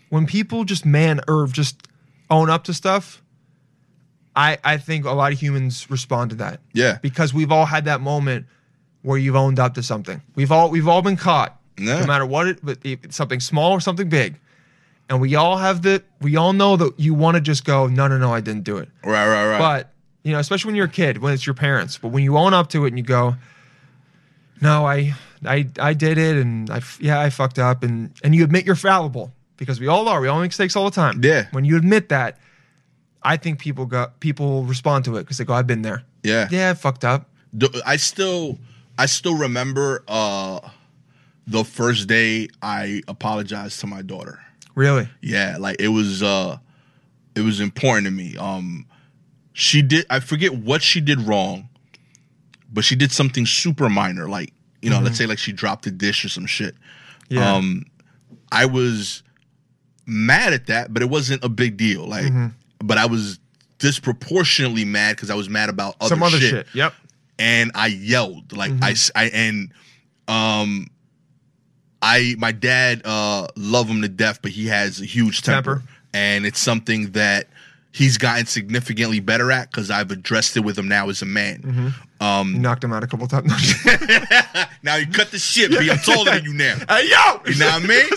when 0.09 0.28
people 0.28 0.65
just 0.65 0.86
man 0.86 1.19
or 1.28 1.47
just 1.47 1.88
own 2.30 2.51
up 2.51 2.63
to 2.65 2.76
stuff. 2.76 3.24
I 4.36 4.57
I 4.63 4.77
think 4.77 5.05
a 5.05 5.11
lot 5.11 5.32
of 5.34 5.39
humans 5.39 5.89
respond 5.89 6.29
to 6.32 6.36
that 6.38 6.59
Yeah. 6.73 6.97
because 7.01 7.34
we've 7.34 7.51
all 7.51 7.65
had 7.65 7.86
that 7.86 8.01
moment 8.01 8.45
where 9.01 9.17
you've 9.17 9.36
owned 9.36 9.59
up 9.59 9.73
to 9.75 9.84
something. 9.84 10.21
We've 10.36 10.51
all 10.51 10.69
we've 10.69 10.88
all 10.88 11.01
been 11.01 11.17
caught, 11.17 11.59
Yeah. 11.77 11.99
no 12.01 12.07
matter 12.07 12.25
what 12.25 12.47
it, 12.47 12.59
but 12.63 12.77
if 12.84 12.99
something 13.13 13.39
small 13.39 13.71
or 13.71 13.79
something 13.82 14.09
big, 14.09 14.39
and 15.09 15.19
we 15.19 15.36
all 15.36 15.57
have 15.57 15.82
the 15.82 16.01
we 16.21 16.36
all 16.38 16.53
know 16.53 16.77
that 16.77 16.99
you 16.99 17.13
want 17.13 17.36
to 17.36 17.41
just 17.41 17.65
go, 17.65 17.88
no, 17.88 18.07
no, 18.07 18.17
no, 18.17 18.34
I 18.34 18.39
didn't 18.41 18.63
do 18.63 18.77
it. 18.77 18.89
Right, 19.03 19.27
right, 19.27 19.47
right. 19.49 19.59
But 19.59 19.91
you 20.23 20.32
know, 20.32 20.39
especially 20.39 20.69
when 20.69 20.75
you're 20.75 20.86
a 20.86 20.89
kid, 20.89 21.17
when 21.17 21.34
it's 21.34 21.45
your 21.45 21.55
parents, 21.55 21.97
but 21.97 22.09
when 22.09 22.23
you 22.23 22.38
own 22.38 22.53
up 22.53 22.69
to 22.69 22.86
it 22.86 22.89
and 22.89 22.97
you 22.97 23.03
go, 23.03 23.36
no, 24.61 24.86
I 24.86 25.13
I 25.45 25.67
I 25.79 25.93
did 25.93 26.17
it, 26.17 26.38
and 26.38 26.69
I 26.69 26.82
yeah, 26.99 27.19
I 27.19 27.29
fucked 27.29 27.59
up, 27.59 27.84
and 27.84 28.11
and 28.23 28.36
you 28.36 28.43
admit 28.43 28.65
you're 28.65 28.75
fallible 28.75 29.34
because 29.57 29.79
we 29.79 29.88
all 29.88 30.07
are. 30.07 30.21
We 30.21 30.27
all 30.27 30.39
make 30.39 30.49
mistakes 30.49 30.75
all 30.75 30.86
the 30.86 30.91
time. 30.95 31.21
Yeah. 31.23 31.47
When 31.51 31.65
you 31.65 31.75
admit 31.77 32.09
that, 32.09 32.38
I 33.24 33.38
think 33.38 33.59
people 33.59 33.86
go 33.86 34.07
people 34.19 34.63
respond 34.63 35.05
to 35.05 35.15
it 35.17 35.22
because 35.22 35.38
they 35.38 35.45
go, 35.45 35.53
I've 35.53 35.67
been 35.67 35.82
there. 35.82 36.03
yeah. 36.24 36.47
Yeah, 36.51 36.72
I 36.72 36.74
fucked 36.74 37.03
up. 37.05 37.30
I 37.86 37.97
still 37.97 38.57
I 38.97 39.05
still 39.07 39.36
remember 39.38 40.03
uh 40.07 40.59
the 41.47 41.63
first 41.63 42.07
day 42.07 42.47
I 42.61 43.01
apologized 43.07 43.80
to 43.82 43.88
my 43.88 44.01
daughter. 44.01 44.39
Really? 44.76 45.07
Yeah, 45.22 45.57
like 45.59 45.82
it 45.82 45.89
was 45.89 46.24
uh 46.24 46.57
it 47.36 47.41
was 47.41 47.59
important 47.59 48.05
to 48.05 48.11
me. 48.11 48.38
Um 48.38 48.86
she 49.53 49.82
did 49.82 50.05
I 50.09 50.19
forget 50.22 50.55
what 50.55 50.82
she 50.82 51.01
did 51.01 51.19
wrong, 51.22 51.67
but 52.72 52.84
she 52.86 52.95
did 52.95 53.11
something 53.11 53.45
super 53.45 53.89
minor 53.89 54.30
like, 54.30 54.53
you 54.82 54.89
know, 54.89 54.99
let's 54.99 55.17
say 55.17 55.26
like 55.26 55.38
she 55.39 55.51
dropped 55.51 55.86
a 55.88 55.91
dish 55.91 56.24
or 56.26 56.30
some 56.30 56.45
shit. 56.45 56.76
Yeah. 57.30 57.53
Um 57.55 57.86
I 58.51 58.65
was 58.65 59.24
mad 60.05 60.53
at 60.53 60.67
that, 60.67 60.93
but 60.93 61.01
it 61.03 61.09
wasn't 61.09 61.43
a 61.43 61.49
big 61.49 61.78
deal. 61.78 62.05
Like 62.07 62.32
but 62.84 62.97
I 62.97 63.05
was 63.05 63.39
disproportionately 63.79 64.86
mad 64.86 65.17
cuz 65.17 65.29
I 65.29 65.36
was 65.36 65.49
mad 65.49 65.69
about 65.69 65.95
other 65.99 66.09
Some 66.09 66.23
other 66.23 66.39
shit 66.39 66.49
shit. 66.49 66.67
Yep. 66.73 66.93
and 67.39 67.71
I 67.75 67.88
yelled 67.88 68.55
like 68.55 68.71
I. 68.82 68.95
and 69.34 69.71
um 70.27 70.88
I 72.01 72.36
my 72.38 72.51
dad 72.51 73.01
uh 73.05 73.47
love 73.55 73.88
him 73.88 74.01
to 74.01 74.09
death, 74.09 74.39
but 74.41 74.51
he 74.51 74.67
has 74.67 75.01
a 75.01 75.05
huge 75.05 75.41
temper, 75.41 75.75
Temper. 75.77 75.89
and 76.13 76.45
it's 76.45 76.59
something 76.59 77.11
that 77.11 77.47
he's 77.92 78.18
gotten 78.18 78.46
significantly 78.46 79.20
better 79.20 79.52
at 79.52 79.70
because 79.72 79.89
I've 79.92 80.12
addressed 80.12 80.56
it 80.58 80.62
with 80.62 80.78
him 80.78 80.88
now 80.88 81.10
as 81.10 81.22
a 81.22 81.26
man. 81.26 81.94
You 82.54 82.60
knocked 82.60 82.84
him 82.84 82.94
out 82.94 83.04
a 83.04 83.08
couple 83.08 83.28
times. 83.28 83.52
Now 84.84 84.96
you 84.96 85.06
cut 85.06 85.30
the 85.30 85.38
shit, 85.38 85.70
B. 85.70 85.92
I'm 85.92 86.00
taller 86.00 86.32
than 86.32 86.44
you 86.44 86.54
now. 86.54 86.76
hey 86.89 87.08
yo! 87.10 87.39
You 87.46 87.60
know 87.60 87.68
what 87.68 87.84
I 87.84 87.86
mean? 87.86 88.10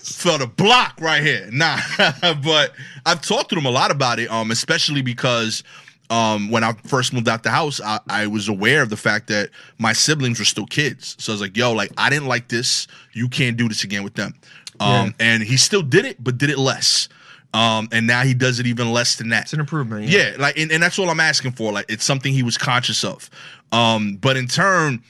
For 0.00 0.38
the 0.38 0.46
block 0.48 1.00
right 1.00 1.22
here. 1.22 1.48
Nah, 1.52 1.78
but 2.42 2.72
I've 3.06 3.22
talked 3.22 3.50
to 3.50 3.56
him 3.56 3.64
a 3.66 3.70
lot 3.70 3.92
about 3.92 4.18
it, 4.18 4.28
um, 4.28 4.50
especially 4.50 5.02
because 5.02 5.62
um, 6.10 6.50
when 6.50 6.64
I 6.64 6.72
first 6.84 7.12
moved 7.12 7.28
out 7.28 7.44
the 7.44 7.50
house, 7.50 7.80
I, 7.80 8.00
I 8.08 8.26
was 8.26 8.48
aware 8.48 8.82
of 8.82 8.90
the 8.90 8.96
fact 8.96 9.28
that 9.28 9.50
my 9.78 9.92
siblings 9.92 10.40
were 10.40 10.44
still 10.44 10.66
kids. 10.66 11.14
So 11.20 11.32
I 11.32 11.34
was 11.34 11.40
like, 11.40 11.56
yo, 11.56 11.72
like, 11.72 11.92
I 11.96 12.10
didn't 12.10 12.26
like 12.26 12.48
this. 12.48 12.88
You 13.12 13.28
can't 13.28 13.56
do 13.56 13.68
this 13.68 13.84
again 13.84 14.02
with 14.02 14.14
them. 14.14 14.34
Um, 14.80 15.14
And 15.20 15.44
he 15.44 15.56
still 15.56 15.82
did 15.82 16.04
it, 16.06 16.16
but 16.22 16.38
did 16.38 16.50
it 16.50 16.58
less. 16.58 17.08
Um, 17.52 17.88
and 17.90 18.06
now 18.06 18.22
he 18.22 18.34
does 18.34 18.60
it 18.60 18.66
even 18.66 18.92
less 18.92 19.16
than 19.16 19.30
that. 19.30 19.42
It's 19.44 19.52
an 19.52 19.60
improvement. 19.60 20.08
Yeah, 20.08 20.36
like, 20.38 20.56
and, 20.56 20.70
and 20.70 20.82
that's 20.82 20.98
all 20.98 21.10
I'm 21.10 21.20
asking 21.20 21.52
for. 21.52 21.72
Like, 21.72 21.86
it's 21.88 22.04
something 22.04 22.32
he 22.32 22.44
was 22.44 22.56
conscious 22.56 23.02
of. 23.02 23.28
Um, 23.72 24.16
but 24.16 24.36
in 24.36 24.46
turn, 24.46 25.02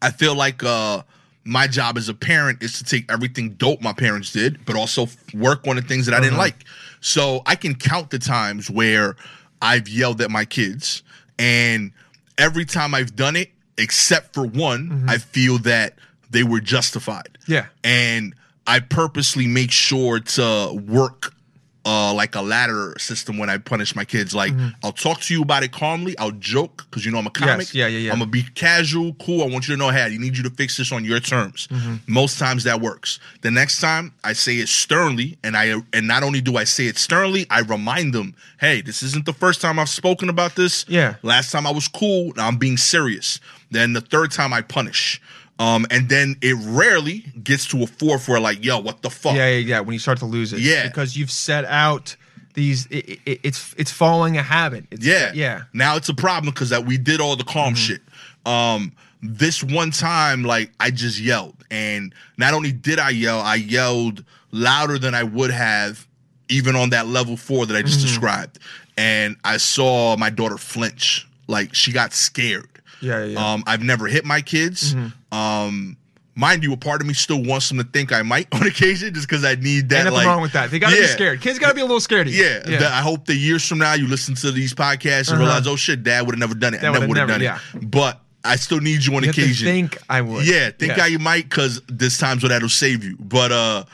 I 0.00 0.10
feel 0.10 0.34
like 0.34 0.62
uh, 0.64 1.02
my 1.44 1.66
job 1.66 1.98
as 1.98 2.08
a 2.08 2.14
parent 2.14 2.62
is 2.62 2.78
to 2.78 2.84
take 2.84 3.12
everything 3.12 3.50
dope 3.54 3.82
my 3.82 3.92
parents 3.92 4.32
did, 4.32 4.64
but 4.64 4.74
also 4.74 5.02
f- 5.02 5.34
work 5.34 5.66
on 5.66 5.76
the 5.76 5.82
things 5.82 6.06
that 6.06 6.14
I 6.14 6.20
didn't 6.20 6.38
like. 6.38 6.64
So 7.00 7.42
I 7.44 7.56
can 7.56 7.74
count 7.74 8.10
the 8.10 8.18
times 8.18 8.70
where 8.70 9.16
I've 9.60 9.88
yelled 9.88 10.22
at 10.22 10.30
my 10.30 10.46
kids, 10.46 11.02
and 11.38 11.92
every 12.38 12.64
time 12.64 12.94
I've 12.94 13.14
done 13.14 13.36
it, 13.36 13.50
except 13.76 14.32
for 14.32 14.46
one, 14.46 15.04
I 15.08 15.18
feel 15.18 15.58
that 15.58 15.98
they 16.30 16.42
were 16.42 16.60
justified. 16.60 17.36
Yeah. 17.46 17.66
And 17.82 18.34
I 18.66 18.80
purposely 18.80 19.46
make 19.46 19.70
sure 19.70 20.20
to 20.20 20.82
work 20.88 21.34
uh, 21.86 22.14
like 22.14 22.34
a 22.34 22.40
ladder 22.40 22.94
system 22.98 23.36
when 23.36 23.50
I 23.50 23.58
punish 23.58 23.94
my 23.94 24.04
kids. 24.04 24.34
Like 24.34 24.52
I'll 24.82 24.92
talk 24.92 25.20
to 25.22 25.34
you 25.34 25.42
about 25.42 25.62
it 25.62 25.72
calmly. 25.72 26.16
I'll 26.18 26.30
joke 26.30 26.86
because 26.88 27.04
you 27.04 27.12
know 27.12 27.18
I'm 27.18 27.26
a 27.26 27.30
comic. 27.30 27.74
yeah, 27.74 27.86
yeah, 27.86 27.98
yeah. 27.98 28.12
I'm 28.12 28.18
gonna 28.18 28.30
be 28.30 28.42
casual, 28.54 29.14
cool. 29.14 29.42
I 29.42 29.46
want 29.46 29.68
you 29.68 29.74
to 29.74 29.78
know, 29.78 29.90
hey, 29.90 30.02
I 30.02 30.16
need 30.16 30.36
you 30.36 30.42
to 30.44 30.50
fix 30.50 30.76
this 30.78 30.92
on 30.92 31.04
your 31.04 31.20
terms. 31.20 31.68
Mm-hmm. 31.68 31.96
Most 32.06 32.38
times 32.38 32.64
that 32.64 32.80
works. 32.80 33.20
The 33.42 33.50
next 33.50 33.80
time 33.80 34.14
I 34.22 34.32
say 34.32 34.56
it 34.56 34.68
sternly, 34.68 35.36
and 35.44 35.56
I 35.56 35.74
and 35.92 36.08
not 36.08 36.22
only 36.22 36.40
do 36.40 36.56
I 36.56 36.64
say 36.64 36.86
it 36.86 36.96
sternly, 36.96 37.46
I 37.50 37.60
remind 37.60 38.14
them, 38.14 38.34
hey, 38.58 38.80
this 38.80 39.02
isn't 39.02 39.26
the 39.26 39.34
first 39.34 39.60
time 39.60 39.78
I've 39.78 39.90
spoken 39.90 40.28
about 40.30 40.54
this. 40.56 40.86
Yeah. 40.88 41.16
Last 41.22 41.52
time 41.52 41.66
I 41.66 41.70
was 41.70 41.88
cool. 41.88 42.32
Now 42.36 42.48
I'm 42.48 42.56
being 42.56 42.78
serious. 42.78 43.40
Then 43.70 43.92
the 43.92 44.00
third 44.00 44.30
time 44.30 44.52
I 44.52 44.62
punish. 44.62 45.20
Um, 45.58 45.86
and 45.90 46.08
then 46.08 46.36
it 46.42 46.56
rarely 46.60 47.20
gets 47.42 47.66
to 47.68 47.82
a 47.84 47.86
fourth 47.86 48.28
where 48.28 48.40
like, 48.40 48.64
yo, 48.64 48.78
what 48.80 49.02
the 49.02 49.10
fuck? 49.10 49.36
Yeah, 49.36 49.48
yeah, 49.50 49.58
yeah. 49.58 49.80
When 49.80 49.92
you 49.92 50.00
start 50.00 50.18
to 50.18 50.26
lose 50.26 50.52
it, 50.52 50.58
Yeah. 50.60 50.88
because 50.88 51.16
you've 51.16 51.30
set 51.30 51.64
out 51.64 52.16
these. 52.54 52.86
It, 52.86 53.20
it, 53.24 53.40
it's 53.44 53.74
it's 53.78 53.92
following 53.92 54.36
a 54.36 54.42
habit. 54.42 54.86
It's, 54.90 55.06
Yeah, 55.06 55.30
yeah. 55.34 55.62
Now 55.72 55.96
it's 55.96 56.08
a 56.08 56.14
problem 56.14 56.52
because 56.52 56.70
that 56.70 56.84
we 56.86 56.98
did 56.98 57.20
all 57.20 57.36
the 57.36 57.44
calm 57.44 57.74
shit. 57.76 58.02
Um, 58.46 58.92
this 59.22 59.62
one 59.62 59.90
time, 59.92 60.42
like 60.42 60.72
I 60.80 60.90
just 60.90 61.20
yelled, 61.20 61.56
and 61.70 62.12
not 62.36 62.52
only 62.52 62.72
did 62.72 62.98
I 62.98 63.10
yell, 63.10 63.40
I 63.40 63.54
yelled 63.54 64.24
louder 64.50 64.98
than 64.98 65.14
I 65.14 65.22
would 65.22 65.50
have, 65.50 66.06
even 66.48 66.74
on 66.76 66.90
that 66.90 67.06
level 67.06 67.36
four 67.36 67.64
that 67.66 67.76
I 67.76 67.82
just 67.82 68.00
described. 68.00 68.58
And 68.96 69.36
I 69.44 69.56
saw 69.56 70.16
my 70.16 70.30
daughter 70.30 70.58
flinch, 70.58 71.26
like 71.48 71.74
she 71.74 71.90
got 71.92 72.12
scared. 72.12 72.68
Yeah, 73.00 73.24
yeah, 73.24 73.24
yeah. 73.24 73.52
Um, 73.52 73.64
I've 73.66 73.82
never 73.82 74.06
hit 74.06 74.24
my 74.24 74.40
kids. 74.40 74.94
Um, 75.32 75.96
mind 76.36 76.62
you, 76.64 76.72
a 76.72 76.76
part 76.76 77.00
of 77.00 77.06
me 77.06 77.14
still 77.14 77.42
wants 77.42 77.68
them 77.68 77.78
to 77.78 77.84
think 77.84 78.12
I 78.12 78.22
might 78.22 78.48
on 78.54 78.66
occasion, 78.66 79.12
just 79.14 79.28
because 79.28 79.44
I 79.44 79.54
need 79.56 79.88
that. 79.90 79.96
Ain't 79.98 80.04
nothing 80.06 80.12
like, 80.18 80.26
wrong 80.26 80.42
with 80.42 80.52
that. 80.52 80.70
They 80.70 80.78
gotta 80.78 80.96
be 80.96 81.06
scared. 81.06 81.40
Kids 81.40 81.58
gotta 81.58 81.74
be 81.74 81.80
a 81.80 81.84
little 81.84 82.00
scared. 82.00 82.26
Of 82.26 82.34
you. 82.34 82.44
Yeah, 82.44 82.62
yeah. 82.68 82.88
I 82.88 83.00
hope 83.02 83.26
that 83.26 83.36
years 83.36 83.66
from 83.66 83.78
now 83.78 83.94
you 83.94 84.08
listen 84.08 84.34
to 84.36 84.50
these 84.50 84.74
podcasts 84.74 85.28
and 85.30 85.36
Uh-huh. 85.36 85.44
realize, 85.44 85.66
oh 85.66 85.76
shit, 85.76 86.02
dad 86.02 86.26
would 86.26 86.34
have 86.34 86.40
never 86.40 86.54
done 86.54 86.74
it. 86.74 86.80
Dad 86.80 86.90
I 86.90 86.92
never 86.94 87.06
would 87.08 87.16
have 87.18 87.28
done 87.28 87.42
it. 87.42 87.90
But 87.90 88.20
I 88.44 88.56
still 88.56 88.80
need 88.80 89.04
you 89.04 89.14
on 89.16 89.22
You 89.24 89.30
occasion. 89.30 89.66
think 89.66 89.98
I 90.08 90.20
would. 90.20 90.46
yeah, 90.46 90.70
think 90.70 90.96
Yeah. 90.96 91.04
I 91.04 91.16
might 91.18 91.48
because 91.48 91.80
there's 91.88 92.18
times 92.18 92.42
where 92.42 92.50
that'll 92.50 92.68
save 92.68 93.02
you. 93.04 93.16
But 93.18 93.52
uh 93.52 93.84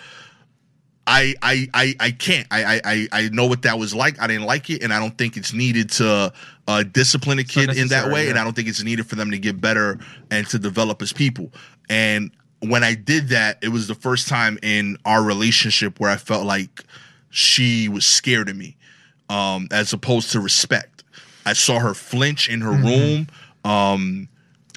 I 1.06 1.34
I 1.42 1.68
I 1.74 1.94
I 1.98 2.10
can't. 2.12 2.46
I 2.50 2.64
I 2.64 2.80
I- 2.84 3.08
I 3.12 3.28
know 3.30 3.46
what 3.46 3.62
that 3.62 3.78
was 3.78 3.94
like. 3.94 4.20
I 4.20 4.26
didn't 4.28 4.44
like 4.46 4.70
it, 4.70 4.82
and 4.82 4.92
I 4.92 5.00
don't 5.00 5.16
think 5.16 5.36
it's 5.36 5.52
needed 5.52 5.90
to 5.92 6.32
uh, 6.70 6.82
discipline 6.84 7.38
a 7.38 7.44
kid 7.44 7.76
in 7.76 7.88
that 7.88 8.10
way. 8.12 8.28
And. 8.28 8.38
I 8.38 8.44
don't 8.44 8.54
think 8.54 8.68
it's 8.68 8.82
needed 8.82 9.06
for 9.06 9.16
them 9.16 9.30
to 9.30 9.38
get 9.38 9.60
better 9.60 9.98
and 10.30 10.46
to 10.48 10.58
develop 10.58 11.02
as 11.02 11.12
people. 11.12 11.50
And 11.88 12.30
when 12.60 12.84
I 12.84 12.94
did 12.94 13.28
that, 13.30 13.58
it 13.62 13.68
was 13.68 13.88
the 13.88 13.94
first 13.94 14.28
time 14.28 14.58
in 14.62 14.96
our 15.04 15.22
relationship 15.22 15.98
where 16.00 16.10
I 16.10 16.16
felt 16.16 16.44
like 16.46 16.82
she 17.30 17.88
was 17.88 18.04
scared 18.06 18.48
of 18.48 18.56
me, 18.56 18.76
um, 19.28 19.68
as 19.70 19.92
opposed 19.92 20.32
to 20.32 20.40
respect. 20.40 21.04
I 21.46 21.54
saw 21.54 21.78
her 21.78 21.94
flinch 21.94 22.48
in 22.48 22.60
Mm-hmm. 22.60 22.82
her 22.82 22.88
room. 22.88 23.26
Um, 23.64 24.28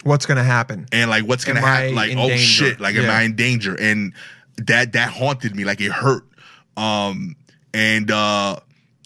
What's 0.04 0.26
gonna 0.26 0.44
happen? 0.44 0.86
and 0.92 1.10
like 1.10 1.24
what's 1.26 1.46
gonna 1.46 1.62
happen 1.62 1.96
like 1.96 2.12
oh 2.18 2.28
danger? 2.28 2.44
shit 2.44 2.80
like 2.82 2.94
am 2.96 3.10
i 3.10 3.22
in 3.22 3.36
danger 3.38 3.74
and 3.80 4.12
that 4.58 4.92
that 4.92 5.10
haunted 5.10 5.56
me 5.56 5.64
like 5.64 5.80
it 5.80 5.94
hurt 5.94 6.26
um 6.76 7.38
and 7.74 8.12
uh 8.12 8.58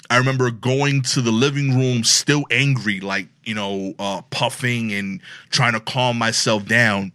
i 0.09 0.17
remember 0.17 0.49
going 0.51 1.01
to 1.01 1.21
the 1.21 1.31
living 1.31 1.77
room 1.77 2.03
still 2.03 2.43
angry 2.51 2.99
like 2.99 3.27
you 3.43 3.53
know 3.53 3.93
uh 3.99 4.21
puffing 4.29 4.91
and 4.93 5.21
trying 5.49 5.73
to 5.73 5.79
calm 5.79 6.17
myself 6.17 6.65
down 6.65 7.11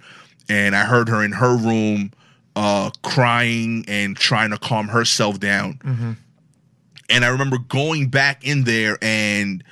and 0.49 0.75
i 0.77 0.85
heard 0.85 1.09
her 1.09 1.25
in 1.25 1.33
her 1.33 1.57
room 1.57 2.13
uh, 2.57 2.91
crying 3.03 3.85
and 3.89 4.17
trying 4.17 4.51
to 4.51 4.59
calm 4.59 4.89
herself 4.89 5.41
down. 5.41 5.75
Mm-hmm. 5.85 6.13
And 7.11 7.25
I 7.25 7.29
remember 7.29 7.59
going 7.59 8.09
back 8.09 8.47
in 8.47 8.65
there 8.65 8.99
and 9.03 9.63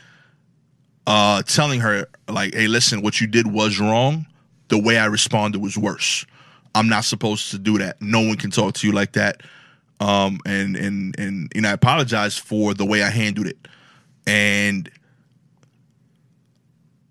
uh, 1.07 1.43
telling 1.43 1.81
her, 1.81 2.09
like, 2.29 2.55
hey, 2.55 2.69
listen, 2.69 3.03
what 3.03 3.21
you 3.21 3.27
did 3.27 3.47
was 3.47 3.79
wrong. 3.81 4.27
The 4.69 4.79
way 4.79 4.99
I 4.99 5.07
responded 5.07 5.61
was 5.61 5.77
worse. 5.77 6.25
I'm 6.75 6.89
not 6.89 7.05
supposed 7.05 7.51
to 7.51 7.59
do 7.59 7.79
that. 7.79 8.01
No 8.01 8.21
one 8.21 8.37
can 8.37 8.51
talk 8.51 8.75
to 8.75 8.87
you 8.87 8.93
like 8.93 9.13
that. 9.13 9.43
Um, 10.01 10.41
and 10.47 10.77
and 10.77 11.19
and 11.19 11.53
you 11.55 11.61
know, 11.61 11.69
I 11.69 11.73
apologize 11.73 12.37
for 12.39 12.75
the 12.75 12.87
way 12.87 13.03
I 13.03 13.11
handled 13.11 13.47
it. 13.47 13.59
And 14.27 14.91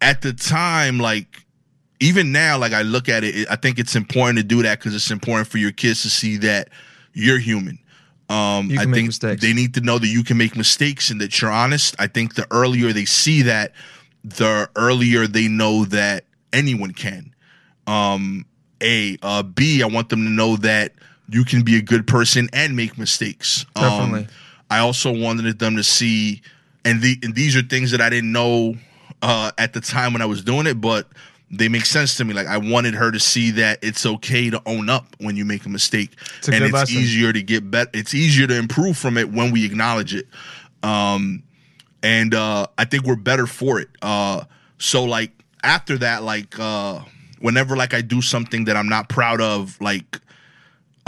at 0.01 0.21
the 0.21 0.33
time, 0.33 0.99
like 0.99 1.45
even 1.99 2.31
now, 2.31 2.57
like 2.57 2.73
I 2.73 2.81
look 2.81 3.07
at 3.09 3.23
it, 3.23 3.47
I 3.49 3.55
think 3.55 3.77
it's 3.77 3.95
important 3.95 4.37
to 4.37 4.43
do 4.43 4.63
that 4.63 4.79
because 4.79 4.95
it's 4.95 5.11
important 5.11 5.47
for 5.47 5.57
your 5.57 5.71
kids 5.71 6.01
to 6.03 6.09
see 6.09 6.37
that 6.37 6.69
you're 7.13 7.39
human. 7.39 7.79
Um, 8.29 8.69
You 8.69 8.79
I 8.79 8.85
make 8.85 8.95
think 8.95 9.07
mistakes. 9.07 9.41
they 9.41 9.53
need 9.53 9.73
to 9.73 9.81
know 9.81 9.99
that 9.99 10.07
you 10.07 10.23
can 10.23 10.37
make 10.37 10.55
mistakes 10.55 11.09
and 11.09 11.19
that 11.21 11.41
you're 11.41 11.51
honest. 11.51 11.95
I 11.99 12.07
think 12.07 12.35
the 12.35 12.47
earlier 12.51 12.93
they 12.93 13.05
see 13.05 13.41
that, 13.43 13.73
the 14.23 14.69
earlier 14.75 15.27
they 15.27 15.47
know 15.47 15.85
that 15.85 16.25
anyone 16.53 16.91
can. 16.91 17.33
Um, 17.87 18.45
a, 18.81 19.17
uh, 19.21 19.43
B, 19.43 19.83
I 19.83 19.87
want 19.87 20.09
them 20.09 20.23
to 20.23 20.29
know 20.29 20.55
that 20.57 20.93
you 21.31 21.43
can 21.45 21.63
be 21.63 21.77
a 21.77 21.81
good 21.81 22.07
person 22.07 22.49
and 22.53 22.75
make 22.75 22.97
mistakes. 22.97 23.65
Definitely. 23.75 24.21
Um, 24.21 24.27
I 24.69 24.79
also 24.79 25.11
wanted 25.11 25.59
them 25.59 25.75
to 25.77 25.83
see, 25.83 26.41
and, 26.85 27.01
the, 27.01 27.17
and 27.23 27.33
these 27.33 27.55
are 27.55 27.61
things 27.61 27.91
that 27.91 28.01
I 28.01 28.09
didn't 28.09 28.31
know 28.31 28.75
uh, 29.21 29.51
at 29.57 29.73
the 29.73 29.81
time 29.81 30.13
when 30.13 30.21
I 30.21 30.25
was 30.25 30.43
doing 30.43 30.67
it, 30.67 30.79
but 30.79 31.07
they 31.51 31.67
make 31.67 31.85
sense 31.85 32.15
to 32.17 32.25
me. 32.25 32.33
Like 32.33 32.47
I 32.47 32.57
wanted 32.57 32.93
her 32.93 33.11
to 33.11 33.19
see 33.19 33.51
that 33.51 33.79
it's 33.81 34.05
okay 34.05 34.49
to 34.49 34.61
own 34.65 34.89
up 34.89 35.15
when 35.19 35.35
you 35.35 35.45
make 35.45 35.65
a 35.65 35.69
mistake, 35.69 36.11
a 36.47 36.51
and 36.53 36.63
it's 36.63 36.73
lesson. 36.73 36.97
easier 36.97 37.33
to 37.33 37.41
get 37.41 37.69
better. 37.69 37.89
It's 37.93 38.13
easier 38.13 38.47
to 38.47 38.55
improve 38.55 38.97
from 38.97 39.17
it 39.17 39.31
when 39.31 39.51
we 39.51 39.65
acknowledge 39.65 40.13
it. 40.13 40.27
Um, 40.83 41.43
and 42.03 42.33
uh, 42.33 42.67
I 42.77 42.85
think 42.85 43.05
we're 43.05 43.15
better 43.15 43.47
for 43.47 43.79
it. 43.79 43.89
Uh, 44.01 44.43
so 44.77 45.03
like 45.03 45.31
after 45.63 45.97
that, 45.97 46.23
like 46.23 46.57
uh, 46.59 47.01
whenever 47.39 47.75
like 47.75 47.93
I 47.93 48.01
do 48.01 48.21
something 48.21 48.65
that 48.65 48.77
I'm 48.77 48.87
not 48.87 49.09
proud 49.09 49.41
of, 49.41 49.79
like 49.81 50.19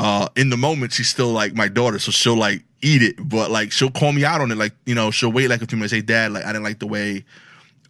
uh, 0.01 0.27
in 0.35 0.49
the 0.49 0.57
moment 0.57 0.91
she's 0.91 1.09
still 1.09 1.31
like 1.31 1.53
my 1.53 1.67
daughter, 1.67 1.99
so 1.99 2.11
she'll 2.11 2.35
like 2.35 2.63
eat 2.81 3.03
it, 3.03 3.15
but 3.19 3.51
like 3.51 3.71
she'll 3.71 3.91
call 3.91 4.11
me 4.11 4.25
out 4.25 4.41
on 4.41 4.51
it. 4.51 4.57
Like 4.57 4.73
you 4.87 4.95
know, 4.95 5.11
she'll 5.11 5.31
wait 5.31 5.47
like 5.47 5.61
a 5.61 5.67
few 5.67 5.77
minutes, 5.77 5.93
say, 5.93 6.01
"Dad, 6.01 6.31
like 6.31 6.43
I 6.43 6.47
didn't 6.47 6.63
like 6.63 6.79
the 6.79 6.87
way 6.87 7.23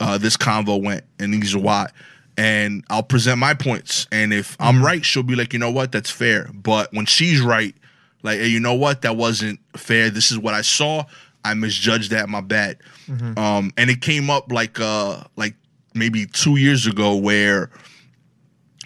uh, 0.01 0.17
this 0.17 0.35
convo 0.35 0.83
went, 0.83 1.05
and 1.19 1.33
these 1.33 1.55
are 1.55 1.59
why." 1.59 1.89
And 2.35 2.83
I'll 2.89 3.01
present 3.01 3.39
my 3.39 3.53
points, 3.53 4.07
and 4.11 4.33
if 4.33 4.57
I'm 4.59 4.83
right, 4.83 5.05
she'll 5.05 5.23
be 5.23 5.35
like, 5.35 5.53
"You 5.53 5.59
know 5.59 5.71
what? 5.71 5.93
That's 5.93 6.09
fair." 6.09 6.49
But 6.53 6.91
when 6.93 7.05
she's 7.05 7.39
right, 7.39 7.73
like, 8.23 8.39
"Hey, 8.39 8.47
you 8.47 8.59
know 8.59 8.73
what? 8.73 9.03
That 9.03 9.15
wasn't 9.15 9.61
fair. 9.77 10.09
This 10.09 10.31
is 10.31 10.37
what 10.37 10.53
I 10.53 10.63
saw. 10.63 11.05
I 11.45 11.53
misjudged 11.53 12.11
that. 12.11 12.27
My 12.27 12.41
bad." 12.41 12.77
Um, 13.37 13.71
and 13.77 13.89
it 13.89 14.01
came 14.01 14.29
up 14.29 14.51
like 14.51 14.81
uh 14.81 15.23
like 15.37 15.55
maybe 15.93 16.25
two 16.25 16.57
years 16.57 16.87
ago 16.87 17.15
where 17.15 17.69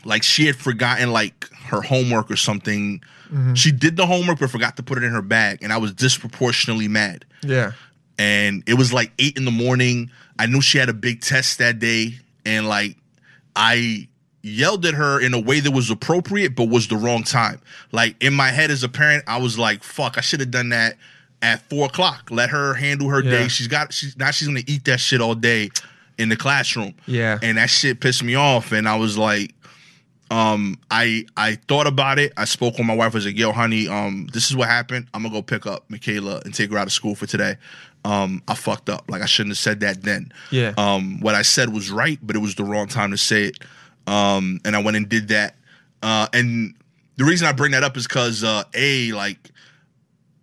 like 0.03 0.21
she 0.21 0.45
had 0.45 0.55
forgotten 0.55 1.11
like 1.11 1.49
her 1.69 1.81
homework 1.81 2.29
or 2.29 2.35
something. 2.35 3.01
Mm-hmm. 3.25 3.53
She 3.55 3.71
did 3.71 3.95
the 3.97 4.05
homework 4.05 4.39
but 4.39 4.49
forgot 4.49 4.77
to 4.77 4.83
put 4.83 4.97
it 4.97 5.03
in 5.03 5.11
her 5.11 5.21
bag, 5.21 5.59
and 5.61 5.71
I 5.73 5.77
was 5.77 5.93
disproportionately 5.93 6.87
mad. 6.87 7.25
Yeah. 7.43 7.71
And 8.17 8.63
it 8.65 8.75
was 8.75 8.93
like 8.93 9.11
eight 9.19 9.37
in 9.37 9.45
the 9.45 9.51
morning. 9.51 10.09
I 10.39 10.45
knew 10.45 10.61
she 10.61 10.77
had 10.77 10.89
a 10.89 10.93
big 10.93 11.21
test 11.21 11.57
that 11.59 11.79
day, 11.79 12.19
and 12.45 12.67
like 12.67 12.95
I 13.55 14.07
yelled 14.41 14.85
at 14.85 14.93
her 14.93 15.19
in 15.19 15.33
a 15.33 15.39
way 15.39 15.59
that 15.59 15.71
was 15.71 15.89
appropriate 15.89 16.55
but 16.55 16.69
was 16.69 16.87
the 16.87 16.95
wrong 16.95 17.23
time. 17.23 17.59
Like 17.91 18.15
in 18.21 18.33
my 18.33 18.49
head 18.49 18.71
as 18.71 18.83
a 18.83 18.89
parent, 18.89 19.23
I 19.27 19.37
was 19.37 19.57
like, 19.57 19.83
"Fuck, 19.83 20.17
I 20.17 20.21
should 20.21 20.39
have 20.39 20.51
done 20.51 20.69
that." 20.69 20.97
At 21.41 21.67
four 21.69 21.87
o'clock, 21.87 22.29
let 22.31 22.49
her 22.49 22.73
handle 22.73 23.09
her 23.09 23.21
Yeah. 23.23 23.31
day. 23.31 23.47
She's 23.49 23.67
got 23.67 23.91
she's 23.93 24.15
now 24.17 24.31
she's 24.31 24.47
gonna 24.47 24.63
eat 24.67 24.85
that 24.85 24.99
shit 24.99 25.19
all 25.21 25.35
day 25.35 25.69
in 26.17 26.29
the 26.29 26.35
classroom. 26.37 26.93
Yeah. 27.05 27.37
And 27.41 27.57
that 27.57 27.69
shit 27.69 27.99
pissed 27.99 28.23
me 28.23 28.35
off. 28.35 28.71
And 28.71 28.87
I 28.87 28.95
was 28.95 29.17
like, 29.17 29.53
um, 30.31 30.79
I 30.89 31.25
I 31.37 31.55
thought 31.67 31.87
about 31.87 32.19
it. 32.19 32.33
I 32.37 32.45
spoke 32.45 32.77
with 32.77 32.87
my 32.87 32.95
wife. 32.95 33.13
I 33.13 33.17
was 33.17 33.25
like, 33.25 33.37
"Yo, 33.37 33.51
honey, 33.51 33.87
um, 33.87 34.27
this 34.33 34.49
is 34.49 34.55
what 34.55 34.67
happened. 34.67 35.07
I'm 35.13 35.23
gonna 35.23 35.33
go 35.33 35.41
pick 35.41 35.65
up 35.65 35.85
Michaela 35.89 36.41
and 36.45 36.53
take 36.53 36.71
her 36.71 36.77
out 36.77 36.87
of 36.87 36.93
school 36.93 37.15
for 37.15 37.25
today. 37.25 37.57
Um, 38.03 38.41
I 38.47 38.55
fucked 38.55 38.89
up. 38.89 39.05
Like 39.09 39.21
I 39.21 39.25
shouldn't 39.25 39.51
have 39.51 39.57
said 39.57 39.79
that 39.81 40.03
then. 40.03 40.31
Yeah. 40.51 40.73
Um, 40.77 41.19
what 41.21 41.35
I 41.35 41.41
said 41.41 41.73
was 41.73 41.91
right, 41.91 42.19
but 42.21 42.35
it 42.35 42.39
was 42.39 42.55
the 42.55 42.63
wrong 42.63 42.87
time 42.87 43.11
to 43.11 43.17
say 43.17 43.45
it. 43.45 43.59
Um, 44.07 44.59
and 44.65 44.75
I 44.75 44.81
went 44.81 44.97
and 44.97 45.09
did 45.09 45.29
that. 45.29 45.55
Uh, 46.01 46.27
and 46.33 46.75
the 47.17 47.25
reason 47.25 47.47
I 47.47 47.51
bring 47.51 47.71
that 47.71 47.83
up 47.83 47.97
is 47.97 48.07
because 48.07 48.43
uh, 48.43 48.63
a 48.73 49.11
like, 49.11 49.51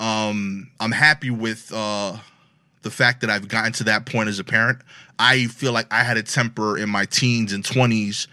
um, 0.00 0.70
I'm 0.80 0.90
happy 0.90 1.30
with 1.30 1.72
uh 1.72 2.16
the 2.82 2.90
fact 2.90 3.20
that 3.20 3.30
I've 3.30 3.48
gotten 3.48 3.72
to 3.74 3.84
that 3.84 4.06
point 4.06 4.28
as 4.28 4.38
a 4.38 4.44
parent. 4.44 4.80
I 5.18 5.46
feel 5.46 5.72
like 5.72 5.86
I 5.92 6.02
had 6.02 6.16
a 6.16 6.22
temper 6.22 6.76
in 6.76 6.88
my 6.88 7.04
teens 7.04 7.52
and 7.52 7.62
20s, 7.62 8.26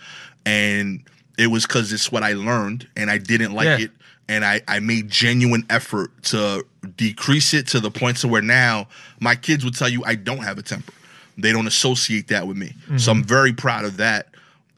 and 0.46 1.04
it 1.40 1.48
was 1.48 1.66
because 1.66 1.92
it's 1.94 2.12
what 2.12 2.22
I 2.24 2.34
learned, 2.34 2.88
and 2.96 3.10
I 3.10 3.18
didn't 3.18 3.54
like 3.54 3.66
Yeah. 3.66 3.86
it, 3.86 3.92
and 4.28 4.46
I, 4.46 4.62
I 4.68 4.80
made 4.80 5.10
genuine 5.10 5.66
effort 5.70 6.12
to 6.26 6.66
decrease 6.98 7.54
it 7.54 7.68
to 7.68 7.80
the 7.80 7.90
point 7.92 8.18
to 8.18 8.28
where 8.28 8.42
now 8.42 8.88
my 9.20 9.36
kids 9.36 9.64
would 9.66 9.76
tell 9.76 9.90
you 9.90 10.04
I 10.06 10.16
don't 10.16 10.44
have 10.44 10.58
a 10.58 10.62
temper. 10.62 10.94
They 11.38 11.52
don't 11.52 11.68
associate 11.68 12.28
that 12.28 12.48
with 12.48 12.58
me, 12.58 12.74
so 12.98 13.12
I'm 13.12 13.24
very 13.24 13.54
proud 13.54 13.86
of 13.86 13.98
that. 13.98 14.28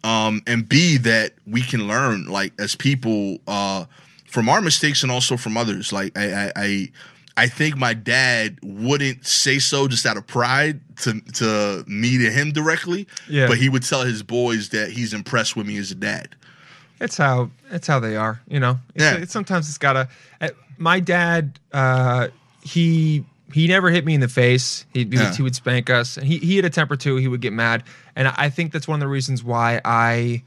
Um, 0.03 0.41
and 0.47 0.67
B 0.67 0.97
that 0.97 1.33
we 1.45 1.61
can 1.61 1.88
learn 1.88 2.25
like 2.25 2.53
as 2.59 2.75
people 2.75 3.39
uh, 3.47 3.85
from 4.27 4.49
our 4.49 4.61
mistakes 4.61 5.03
and 5.03 5.11
also 5.11 5.38
from 5.38 5.57
others. 5.57 5.91
Like 5.93 6.17
I, 6.17 6.33
I, 6.33 6.51
I 6.55 6.91
I 7.38 7.47
think 7.47 7.77
my 7.77 7.93
dad 7.93 8.57
wouldn't 8.63 9.25
say 9.25 9.57
so 9.59 9.88
just 9.88 10.05
out 10.05 10.17
of 10.17 10.25
pride 10.27 10.81
to 11.01 11.19
to 11.33 11.83
me 11.88 12.17
to 12.19 12.31
him 12.31 12.51
directly. 12.51 13.07
Yeah. 13.29 13.47
But 13.47 13.57
he 13.57 13.69
would 13.69 13.83
tell 13.83 14.03
his 14.03 14.21
boys 14.23 14.69
that 14.69 14.91
he's 14.91 15.13
impressed 15.13 15.55
with 15.55 15.67
me 15.67 15.77
as 15.77 15.91
a 15.91 15.95
dad. 15.95 16.35
It's 17.02 17.18
how 17.18 17.49
it's 17.72 17.88
how 17.88 17.99
they 17.99 18.15
are, 18.15 18.40
you 18.48 18.60
know. 18.60 18.80
It's, 18.95 19.03
Yeah. 19.03 19.15
it's 19.18 19.34
sometimes 19.34 19.68
it's 19.68 19.78
gotta. 19.78 20.07
uh, 20.40 20.49
My 20.78 20.99
dad, 21.02 21.60
uh, 21.73 22.28
he 22.61 23.26
he 23.53 23.68
never 23.68 23.90
hit 23.90 24.06
me 24.06 24.14
in 24.14 24.22
the 24.22 24.28
face. 24.30 24.86
He 24.94 24.99
he, 25.03 25.06
Yeah. 25.10 25.26
would, 25.28 25.36
he 25.36 25.41
would 25.44 25.56
spank 25.56 25.90
us, 25.90 26.15
and 26.18 26.26
he 26.28 26.38
he 26.38 26.56
had 26.56 26.64
a 26.65 26.69
temper 26.69 26.95
too. 26.95 27.15
He 27.18 27.28
would 27.28 27.41
get 27.41 27.53
mad, 27.53 27.84
and 28.15 28.28
I 28.30 28.49
think 28.49 28.72
that's 28.72 28.88
one 28.88 28.95
of 28.95 29.02
the 29.02 29.07
reasons 29.10 29.44
why 29.44 29.82
I 29.84 30.44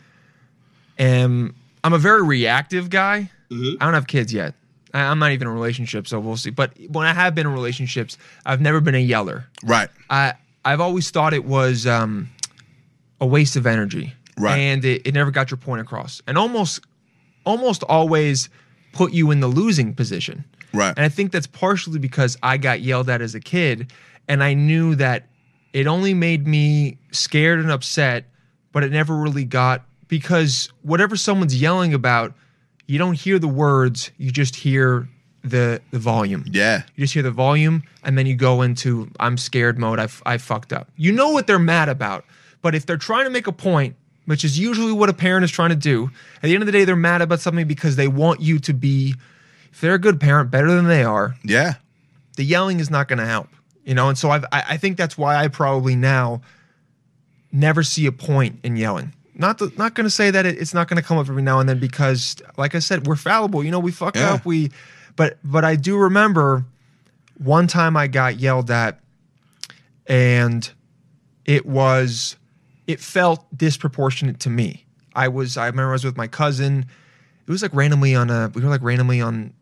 am. 0.99 1.55
I'm 1.83 1.93
a 1.93 1.99
very 1.99 2.23
reactive 2.23 2.89
guy. 2.89 3.31
Mm-hmm. 3.51 3.77
I 3.83 3.85
don't 3.85 3.95
have 3.95 4.07
kids 4.07 4.33
yet. 4.33 4.55
I, 4.95 5.03
I'm 5.03 5.19
not 5.19 5.33
even 5.33 5.49
in 5.49 5.53
a 5.53 5.55
relationship, 5.55 6.07
so 6.07 6.19
we'll 6.19 6.37
see. 6.37 6.51
But 6.51 6.73
when 6.89 7.07
I 7.07 7.13
have 7.13 7.35
been 7.35 7.47
in 7.47 7.53
relationships, 7.53 8.17
I've 8.47 8.61
never 8.61 8.81
been 8.81 8.95
a 8.95 8.99
yeller. 8.99 9.45
Right. 9.63 9.89
I 10.09 10.35
I've 10.65 10.81
always 10.81 11.11
thought 11.11 11.35
it 11.35 11.45
was 11.45 11.87
um, 11.87 12.31
a 13.21 13.27
waste 13.27 13.57
of 13.57 13.67
energy, 13.67 14.15
Right. 14.37 14.59
And 14.59 14.85
it, 14.85 15.07
it 15.07 15.15
never 15.15 15.31
got 15.31 15.51
your 15.51 15.59
point 15.59 15.81
across, 15.81 16.23
and 16.27 16.37
almost 16.37 16.81
almost 17.47 17.83
always 17.85 18.49
put 18.93 19.13
you 19.13 19.31
in 19.31 19.41
the 19.41 19.49
losing 19.49 19.95
position. 19.95 20.45
Right. 20.73 20.95
And 20.97 21.05
I 21.05 21.09
think 21.09 21.31
that's 21.31 21.47
partially 21.47 21.99
because 21.99 22.37
I 22.43 22.57
got 22.57 22.81
yelled 22.81 23.09
at 23.09 23.21
as 23.21 23.35
a 23.35 23.41
kid, 23.41 23.93
and 24.29 24.43
I 24.43 24.55
knew 24.55 24.95
that 24.97 25.29
it 25.73 25.87
only 25.87 26.15
made 26.15 26.47
me 26.47 26.99
scared 27.13 27.61
and 27.61 27.71
upset, 27.71 28.27
but 28.73 28.83
it 28.83 28.93
never 28.93 29.15
really 29.17 29.45
got 29.45 29.85
because 30.09 30.69
whatever 30.83 31.17
someone's 31.17 31.61
yelling 31.61 31.95
about, 31.95 32.35
you 32.87 32.99
don't 32.99 33.15
hear 33.15 33.39
the 33.39 33.49
words, 33.49 34.11
you 34.17 34.31
just 34.31 34.57
hear 34.57 35.09
the 35.43 35.81
the 35.91 35.99
volume. 35.99 36.45
Yeah. 36.51 36.83
You 36.97 37.05
just 37.05 37.15
hear 37.15 37.23
the 37.23 37.31
volume, 37.31 37.83
and 38.03 38.17
then 38.17 38.27
you 38.27 38.35
go 38.35 38.63
into 38.63 39.11
I'm 39.21 39.37
scared 39.37 39.79
mode. 39.79 39.99
I 39.99 40.09
I 40.27 40.39
fucked 40.39 40.73
up. 40.73 40.91
You 40.97 41.13
know 41.13 41.31
what 41.31 41.47
they're 41.47 41.59
mad 41.59 41.89
about, 41.89 42.25
but 42.63 42.75
if 42.75 42.87
they're 42.87 42.97
trying 42.97 43.25
to 43.25 43.31
make 43.31 43.47
a 43.47 43.53
point, 43.53 43.97
which 44.27 44.45
is 44.45 44.59
usually 44.59 44.93
what 44.93 45.09
a 45.09 45.13
parent 45.13 45.45
is 45.45 45.51
trying 45.51 45.71
to 45.71 45.77
do, 45.77 46.11
at 46.37 46.43
the 46.43 46.55
end 46.55 46.63
of 46.63 46.67
the 46.67 46.73
day, 46.73 46.85
they're 46.85 46.97
mad 46.97 47.23
about 47.23 47.41
something 47.41 47.67
because 47.67 47.97
they 47.97 48.09
want 48.09 48.41
you 48.41 48.59
to 48.61 48.73
be, 48.73 49.15
if 49.73 49.81
they're 49.81 49.95
a 49.95 49.99
good 49.99 50.21
parent, 50.21 50.51
better 50.51 50.73
than 50.73 50.87
they 50.87 51.03
are. 51.05 51.35
Yeah. 51.45 51.75
The 52.37 52.45
yelling 52.45 52.81
is 52.81 52.91
not 52.91 53.07
going 53.09 53.19
to 53.21 53.27
help, 53.27 53.49
you 53.85 53.95
know. 53.95 54.09
And 54.09 54.19
so 54.19 54.31
I've, 54.31 54.45
I 54.51 54.65
I 54.71 54.77
think 54.77 54.97
that's 54.97 55.17
why 55.19 55.37
I 55.37 55.49
probably 55.49 55.95
now 55.97 56.41
never 57.53 57.83
see 57.83 58.07
a 58.07 58.13
point 58.13 58.59
in 58.65 58.77
yelling. 58.77 59.13
Not 59.37 59.59
the, 59.59 59.73
not 59.77 59.95
going 59.95 60.05
to 60.05 60.11
say 60.11 60.31
that 60.31 60.47
it, 60.47 60.59
it's 60.61 60.75
not 60.75 60.89
going 60.89 61.01
to 61.01 61.07
come 61.07 61.19
up 61.19 61.29
every 61.29 61.43
now 61.43 61.61
and 61.61 61.69
then 61.69 61.79
because, 61.81 62.37
like 62.57 62.75
I 62.75 62.79
said, 62.81 63.07
we're 63.07 63.17
fallible. 63.17 63.63
You 63.65 63.71
know, 63.71 63.79
we 63.81 63.91
fuck 63.93 64.17
Yeah. 64.17 64.35
up. 64.35 64.45
We, 64.45 64.71
but 65.17 65.39
but 65.45 65.65
I 65.65 65.77
do 65.77 65.97
remember 65.97 66.65
one 67.39 67.67
time 67.67 67.97
I 67.97 68.07
got 68.07 68.39
yelled 68.39 68.71
at, 68.71 69.01
and 70.07 70.69
it 71.45 71.67
was 71.67 72.37
it 72.87 73.01
felt 73.01 73.45
disproportionate 73.57 74.41
to 74.41 74.51
me. 74.51 74.85
I 75.15 75.29
was 75.29 75.57
I 75.57 75.67
remember 75.67 75.91
I 75.91 75.93
was 75.93 76.05
with 76.05 76.17
my 76.17 76.27
cousin. 76.27 76.87
It 77.47 77.51
was 77.51 77.63
like 77.63 77.75
randomly 77.75 78.15
on 78.15 78.31
a 78.31 78.51
we 78.55 78.63
were 78.63 78.69
like 78.71 78.83
randomly 78.83 79.21
on 79.21 79.53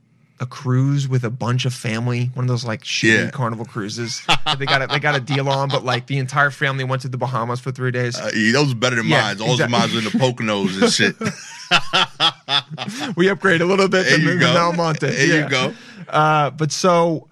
a 0.41 0.47
cruise 0.47 1.07
with 1.07 1.23
a 1.23 1.31
bunch 1.31 1.67
of 1.67 1.73
family, 1.75 2.31
one 2.35 2.45
of 2.45 2.49
those 2.49 2.65
like 2.65 2.83
shitty 2.83 3.25
Yeah. 3.27 3.31
carnival 3.31 3.65
cruises. 3.65 4.23
they 4.59 4.67
got 4.67 4.83
a, 4.83 4.87
they 4.89 4.99
got 4.99 5.15
a 5.15 5.21
deal 5.21 5.49
on, 5.49 5.69
but 5.69 5.85
like 5.85 6.07
the 6.07 6.19
entire 6.19 6.51
family 6.51 6.83
went 6.83 7.03
to 7.03 7.09
the 7.09 7.17
Bahamas 7.19 7.61
for 7.61 7.71
three 7.71 7.93
days. 7.93 8.19
Uh, 8.19 8.31
those 8.53 8.73
are 8.73 8.77
better 8.77 8.97
than 8.97 9.07
Yeah, 9.07 9.21
mine. 9.23 9.41
All 9.41 9.53
exactly. 9.53 9.79
mines 9.79 9.95
in 9.95 10.03
the 10.05 10.11
Poconos 10.19 10.83
and 10.83 10.91
shit. 10.93 11.15
we 13.17 13.29
upgrade 13.29 13.61
a 13.61 13.65
little 13.67 13.89
bit 13.89 14.05
There 14.07 14.19
you 14.19 14.35
the 14.35 14.39
go. 14.41 14.93
There 14.99 15.27
Yeah. 15.27 15.45
you 15.45 15.49
go. 15.49 15.75
Uh, 16.09 16.51
but 16.51 16.73
so 16.73 17.29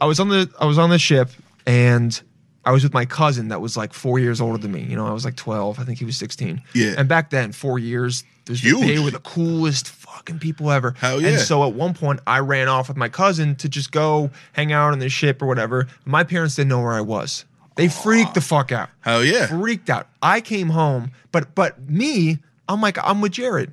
I 0.00 0.06
was 0.06 0.20
on 0.20 0.28
the 0.28 0.48
I 0.60 0.66
was 0.66 0.78
on 0.78 0.90
the 0.90 0.98
ship 0.98 1.30
and 1.66 2.20
I 2.66 2.72
was 2.72 2.82
with 2.82 2.94
my 2.94 3.04
cousin 3.04 3.48
that 3.48 3.60
was 3.60 3.76
like 3.76 3.92
four 3.92 4.18
years 4.18 4.40
older 4.40 4.58
than 4.58 4.72
me. 4.72 4.82
You 4.82 4.96
know, 4.96 5.06
I 5.06 5.12
was 5.12 5.24
like 5.24 5.36
twelve. 5.36 5.78
I 5.78 5.84
think 5.84 5.98
he 5.98 6.04
was 6.04 6.16
sixteen. 6.16 6.62
Yeah. 6.74 6.94
And 6.96 7.08
back 7.08 7.30
then, 7.30 7.52
four 7.52 7.78
years, 7.78 8.24
they 8.46 8.98
were 8.98 9.10
the 9.10 9.20
coolest 9.22 9.88
fucking 9.88 10.38
people 10.38 10.70
ever. 10.70 10.94
Hell 10.98 11.20
yeah. 11.20 11.28
And 11.28 11.40
so 11.40 11.66
at 11.66 11.74
one 11.74 11.94
point, 11.94 12.20
I 12.26 12.40
ran 12.40 12.68
off 12.68 12.88
with 12.88 12.96
my 12.96 13.08
cousin 13.08 13.56
to 13.56 13.68
just 13.68 13.92
go 13.92 14.30
hang 14.52 14.72
out 14.72 14.92
on 14.92 14.98
the 14.98 15.08
ship 15.08 15.42
or 15.42 15.46
whatever. 15.46 15.88
My 16.04 16.24
parents 16.24 16.56
didn't 16.56 16.68
know 16.68 16.80
where 16.82 16.92
I 16.92 17.00
was. 17.00 17.44
They 17.76 17.88
freaked 17.88 18.34
the 18.34 18.40
fuck 18.40 18.70
out. 18.72 18.88
Hell 19.00 19.24
yeah. 19.24 19.46
Freaked 19.46 19.90
out. 19.90 20.08
I 20.22 20.40
came 20.40 20.70
home, 20.70 21.10
but 21.32 21.54
but 21.54 21.88
me, 21.88 22.38
I'm 22.68 22.80
like 22.80 22.98
I'm 23.02 23.20
with 23.20 23.32
Jared. 23.32 23.72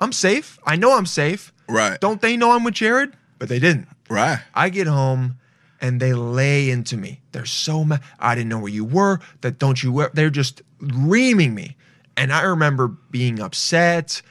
I'm 0.00 0.12
safe. 0.12 0.58
I 0.64 0.76
know 0.76 0.96
I'm 0.96 1.06
safe. 1.06 1.52
Right. 1.68 2.00
Don't 2.00 2.20
they 2.20 2.36
know 2.36 2.52
I'm 2.52 2.64
with 2.64 2.74
Jared? 2.74 3.12
But 3.38 3.48
they 3.48 3.58
didn't. 3.58 3.88
Right. 4.08 4.40
I 4.54 4.68
get 4.68 4.86
home 4.86 5.38
and 5.80 6.00
they 6.00 6.14
lay 6.14 6.70
into 6.70 6.96
me. 6.96 7.20
They're 7.32 7.44
so 7.44 7.84
mad. 7.84 8.00
I 8.18 8.34
didn't 8.34 8.48
know 8.48 8.58
where 8.58 8.72
you 8.72 8.84
were. 8.84 9.20
That 9.40 9.58
don't 9.58 9.82
you? 9.82 10.08
They're 10.14 10.30
just 10.30 10.62
reaming 10.80 11.54
me. 11.54 11.76
And 12.16 12.32
I 12.32 12.42
remember 12.42 12.88
being 13.10 13.40
upset, 13.40 14.22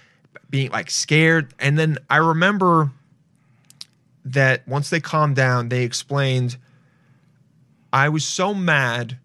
being 0.49 0.72
like 0.72 0.89
scared. 0.89 1.53
And 1.59 1.77
then 1.77 1.97
I 2.09 2.17
remember 2.17 2.91
that 4.26 4.67
once 4.67 4.89
they 4.89 4.99
calmed 4.99 5.35
down, 5.35 5.69
they 5.69 5.84
explained 5.84 6.57
I 7.93 8.09
was 8.09 8.26
so 8.26 8.53
mad 8.53 9.17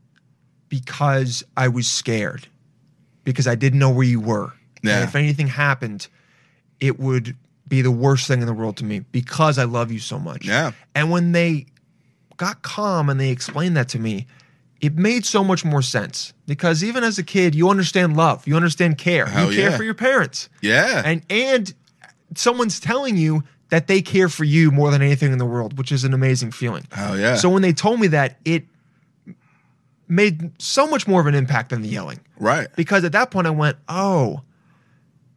because 0.68 1.42
I 1.56 1.68
was 1.68 1.90
scared 1.90 2.47
because 3.24 3.47
I 3.47 3.55
didn't 3.55 3.78
know 3.78 3.90
where 3.90 4.06
you 4.06 4.20
were. 4.20 4.52
Yeah. 4.82 4.97
And 4.97 5.05
if 5.05 5.16
anything 5.16 5.48
happened, 5.48 6.06
it 6.80 7.01
would 7.01 7.36
be 7.66 7.82
the 7.82 7.90
worst 7.90 8.26
thing 8.26 8.40
in 8.40 8.47
the 8.47 8.52
world 8.52 8.76
to 8.78 8.84
me 8.84 9.01
because 9.12 9.59
I 9.59 9.64
love 9.64 9.90
you 9.90 9.98
so 9.98 10.18
much. 10.18 10.44
Yeah. 10.44 10.72
And 10.94 11.10
when 11.10 11.32
they 11.32 11.66
got 12.41 12.62
calm 12.62 13.11
and 13.11 13.21
they 13.21 13.29
explained 13.29 13.77
that 13.77 13.89
to 13.91 13.99
me, 13.99 14.27
it 14.81 14.95
made 14.97 15.27
so 15.27 15.45
much 15.45 15.62
more 15.62 15.83
sense 15.83 16.33
because 16.47 16.83
even 16.83 17.05
as 17.05 17.19
a 17.19 17.23
kid, 17.23 17.55
you 17.55 17.69
understand 17.69 18.17
love, 18.17 18.47
you 18.49 18.57
understand 18.57 18.97
care, 18.97 19.27
Hell 19.27 19.51
you 19.53 19.57
care 19.61 19.71
yeah. 19.71 19.77
for 19.77 19.85
your 19.85 19.95
parents, 19.95 20.49
Yeah. 20.62 21.03
and 21.05 21.23
and 21.29 21.75
someone's 22.35 22.81
telling 22.81 23.19
you 23.19 23.45
that 23.69 23.89
they 23.89 24.01
care 24.01 24.29
for 24.31 24.45
you 24.45 24.71
more 24.71 24.91
than 24.91 25.03
anything 25.03 25.33
in 25.33 25.39
the 25.39 25.45
world, 25.45 25.77
which 25.77 25.93
is 25.93 26.03
an 26.03 26.15
amazing 26.15 26.51
feeling. 26.51 26.87
Oh 26.97 27.15
yeah. 27.15 27.37
So 27.37 27.51
when 27.51 27.61
they 27.61 27.75
told 27.75 28.01
me 28.01 28.07
that, 28.09 28.39
it 28.47 28.65
made 30.09 30.51
so 30.61 30.87
much 30.87 31.07
more 31.07 31.21
of 31.21 31.27
an 31.27 31.35
impact 31.35 31.71
than 31.71 31.83
the 31.83 31.89
yelling 31.89 32.19
right. 32.39 32.69
because 32.75 33.05
at 33.05 33.12
that 33.12 33.31
point 33.31 33.47
I 33.47 33.51
went, 33.51 33.77
oh, 33.89 34.41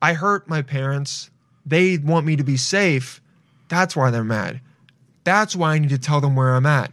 I 0.02 0.14
hurt 0.14 0.48
my 0.48 0.62
parents. 0.62 1.30
They 1.66 1.98
want 1.98 2.26
me 2.26 2.36
to 2.38 2.44
be 2.44 2.58
safe. 2.58 3.22
That's 3.68 3.96
why 3.96 4.10
they're 4.10 4.24
mad. 4.24 4.62
That's 5.24 5.56
why 5.56 5.74
I 5.76 5.80
need 5.80 5.90
to 5.90 5.98
tell 5.98 6.22
them 6.22 6.36
where 6.36 6.54
I'm 6.56 6.66
at. 6.66 6.92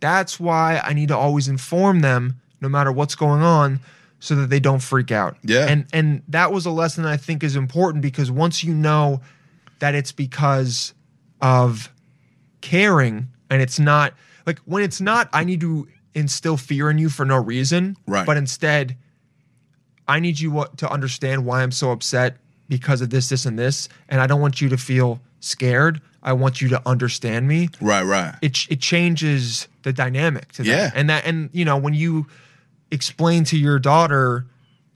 That's 0.00 0.38
why 0.38 0.80
I 0.84 0.92
need 0.92 1.08
to 1.08 1.16
always 1.16 1.48
inform 1.48 2.00
them 2.00 2.40
no 2.60 2.68
matter 2.68 2.90
what's 2.92 3.14
going 3.14 3.42
on 3.42 3.80
so 4.20 4.34
that 4.36 4.50
they 4.50 4.60
don't 4.60 4.80
freak 4.82 5.10
out. 5.12 5.36
Yeah. 5.42 5.66
And 5.68 5.86
and 5.92 6.22
that 6.28 6.52
was 6.52 6.66
a 6.66 6.70
lesson 6.70 7.04
I 7.06 7.16
think 7.16 7.42
is 7.44 7.56
important 7.56 8.02
because 8.02 8.30
once 8.30 8.64
you 8.64 8.74
know 8.74 9.20
that 9.78 9.94
it's 9.94 10.12
because 10.12 10.92
of 11.40 11.92
caring 12.60 13.28
and 13.50 13.62
it's 13.62 13.78
not 13.78 14.12
like 14.46 14.58
when 14.60 14.82
it's 14.82 15.00
not 15.00 15.28
I 15.32 15.44
need 15.44 15.60
to 15.60 15.86
instill 16.14 16.56
fear 16.56 16.90
in 16.90 16.98
you 16.98 17.08
for 17.08 17.24
no 17.24 17.36
reason, 17.36 17.96
Right. 18.06 18.26
but 18.26 18.36
instead 18.36 18.96
I 20.08 20.20
need 20.20 20.40
you 20.40 20.64
to 20.78 20.90
understand 20.90 21.44
why 21.44 21.62
I'm 21.62 21.70
so 21.70 21.90
upset 21.92 22.38
because 22.68 23.00
of 23.00 23.10
this, 23.10 23.28
this, 23.28 23.46
and 23.46 23.58
this, 23.58 23.88
and 24.08 24.20
I 24.20 24.26
don't 24.26 24.40
want 24.40 24.60
you 24.60 24.68
to 24.70 24.76
feel 24.76 25.20
scared. 25.40 26.00
I 26.22 26.32
want 26.32 26.60
you 26.60 26.68
to 26.70 26.82
understand 26.86 27.46
me. 27.48 27.68
Right. 27.80 28.02
Right. 28.02 28.34
It 28.42 28.66
it 28.70 28.80
changes 28.80 29.68
the 29.82 29.92
dynamic 29.92 30.52
to 30.52 30.64
Yeah. 30.64 30.76
that, 30.88 30.92
and 30.96 31.10
that, 31.10 31.24
and 31.26 31.48
you 31.52 31.64
know, 31.64 31.76
when 31.76 31.94
you 31.94 32.26
explain 32.90 33.44
to 33.44 33.56
your 33.58 33.78
daughter, 33.78 34.46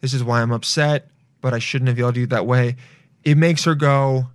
this 0.00 0.12
is 0.14 0.24
why 0.24 0.42
I'm 0.42 0.50
upset, 0.50 1.08
but 1.40 1.54
I 1.54 1.58
shouldn't 1.58 1.88
have 1.88 1.98
yelled 1.98 2.16
at 2.16 2.20
you 2.20 2.26
that 2.26 2.46
way. 2.46 2.76
It 3.24 3.36
makes 3.38 3.64
her 3.64 3.74
go, 3.76 4.30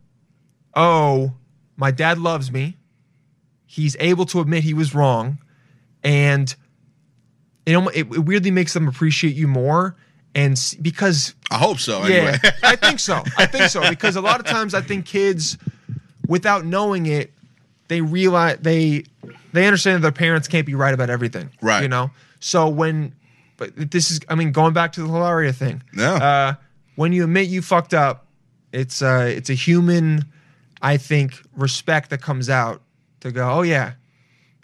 "Oh, 0.75 1.33
my 1.75 1.91
dad 1.91 2.17
loves 2.19 2.51
me. 2.51 2.77
He's 3.65 3.97
able 3.99 4.25
to 4.27 4.39
admit 4.39 4.63
he 4.63 4.73
was 4.73 4.95
wrong, 4.95 5.39
and 6.03 6.55
it, 7.65 7.77
it 7.93 8.07
weirdly 8.25 8.51
makes 8.51 8.73
them 8.73 8.87
appreciate 8.87 9.35
you 9.35 9.47
more." 9.47 9.95
And 10.35 10.57
because 10.81 11.33
I 11.51 11.57
hope 11.57 11.79
so. 11.79 12.03
Anyway. 12.03 12.37
yeah, 12.43 12.51
I 12.63 12.75
think 12.75 12.99
so. 12.99 13.23
I 13.37 13.45
think 13.47 13.69
so 13.69 13.87
because 13.89 14.15
a 14.15 14.21
lot 14.21 14.39
of 14.39 14.45
times 14.45 14.73
I 14.73 14.81
think 14.81 15.05
kids, 15.05 15.57
without 16.27 16.65
knowing 16.65 17.05
it, 17.07 17.31
they 17.87 18.01
realize 18.01 18.57
they 18.61 19.03
they 19.53 19.65
understand 19.65 19.95
that 19.97 20.01
their 20.01 20.11
parents 20.11 20.47
can't 20.47 20.65
be 20.65 20.75
right 20.75 20.93
about 20.93 21.09
everything. 21.09 21.49
Right. 21.61 21.81
You 21.81 21.87
know. 21.87 22.11
So 22.39 22.67
when, 22.69 23.15
but 23.57 23.71
this 23.91 24.11
is, 24.11 24.19
I 24.29 24.35
mean, 24.35 24.51
going 24.51 24.73
back 24.73 24.91
to 24.93 25.01
the 25.01 25.07
Hilaria 25.07 25.51
thing. 25.53 25.81
Yeah. 25.95 26.13
Uh, 26.13 26.53
when 26.95 27.13
you 27.13 27.23
admit 27.23 27.47
you 27.47 27.61
fucked 27.61 27.93
up, 27.93 28.27
it's 28.71 29.01
uh, 29.01 29.25
it's 29.33 29.49
a 29.49 29.53
human, 29.55 30.25
I 30.81 30.97
think, 30.97 31.33
respect 31.55 32.09
that 32.11 32.21
comes 32.21 32.49
out 32.49 32.81
to 33.21 33.31
go, 33.31 33.49
oh 33.49 33.61
yeah, 33.63 33.93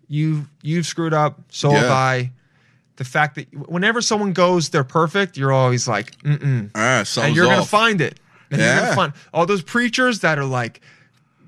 you 0.07 0.45
you've 0.61 0.85
screwed 0.85 1.13
up, 1.13 1.39
so 1.49 1.71
have 1.71 1.89
I. 1.89 2.31
The 2.97 3.03
fact 3.03 3.35
that 3.35 3.51
whenever 3.67 4.01
someone 4.01 4.33
goes, 4.33 4.69
they're 4.69 4.83
perfect, 4.83 5.35
you're 5.35 5.51
always 5.51 5.87
like, 5.87 6.15
mm-mm 6.19 6.69
All 6.75 6.81
right. 6.81 7.17
and 7.17 7.35
you're 7.35 7.47
gonna 7.47 7.65
find 7.65 8.01
it. 8.01 8.19
And 8.51 8.59
you're 8.61 8.69
Yeah. 8.69 8.81
gonna 8.81 8.95
find 8.95 9.13
all 9.33 9.47
those 9.47 9.63
preachers 9.63 10.19
that 10.19 10.37
are 10.37 10.45
like, 10.45 10.81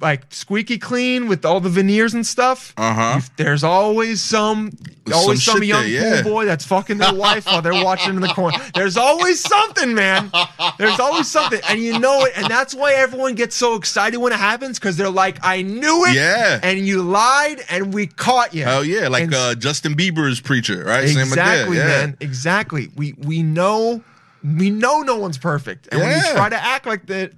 like 0.02 0.24
squeaky 0.34 0.78
clean 0.78 1.28
with 1.28 1.46
all 1.46 1.60
the 1.60 1.70
veneers 1.70 2.14
and 2.14 2.26
stuff. 2.26 2.74
Uh-huh. 2.78 3.22
There's 3.38 3.64
always 3.64 4.22
some, 4.22 4.72
always 5.14 5.44
some 5.44 5.56
some, 5.56 5.64
young 5.64 5.84
there, 5.84 6.16
yeah. 6.16 6.22
pool 6.22 6.32
boy 6.32 6.46
that's 6.46 6.66
fucking 6.66 6.98
their 6.98 7.14
wife 7.14 7.46
while 7.46 7.62
they're 7.62 7.84
watching 7.84 8.16
in 8.16 8.22
the 8.22 8.28
corner. 8.30 8.58
There's 8.74 8.98
always 8.98 9.40
something, 9.40 9.94
man. 9.94 10.32
There's 10.78 11.00
always 11.00 11.30
something, 11.30 11.60
and 11.70 11.80
you 11.80 11.98
know 12.00 12.26
it. 12.26 12.34
And 12.36 12.48
that's 12.48 12.74
why 12.76 12.94
everyone 12.94 13.36
gets 13.36 13.56
so 13.56 13.76
excited 13.76 14.18
when 14.18 14.34
it 14.34 14.40
happens 14.40 14.80
because 14.80 14.98
they're 14.98 15.10
like, 15.10 15.40
"I 15.44 15.62
knew 15.62 16.06
it, 16.06 16.16
Yeah. 16.16 16.60
and 16.62 16.80
you 16.80 17.02
lied, 17.02 17.62
and 17.70 17.94
we 17.94 18.08
caught 18.08 18.54
you." 18.54 18.64
Hell 18.64 18.84
yeah. 18.84 19.08
Like 19.08 19.24
And 19.26 19.34
uh, 19.34 19.56
Justin 19.56 19.96
Bieber's 19.96 20.42
preacher, 20.42 20.84
right? 20.84 21.08
Same 21.08 21.20
Exactly, 21.20 21.78
yeah. 21.78 21.86
man. 21.86 22.18
Exactly. 22.20 22.90
We 22.96 23.14
we 23.18 23.44
know 23.44 24.04
we 24.44 24.70
know 24.70 25.02
no 25.02 25.16
one's 25.16 25.38
perfect, 25.38 25.88
and 25.92 26.02
when 26.02 26.12
you 26.18 26.32
try 26.34 26.50
to 26.50 26.62
act 26.62 26.86
like 26.86 27.08
that, 27.08 27.32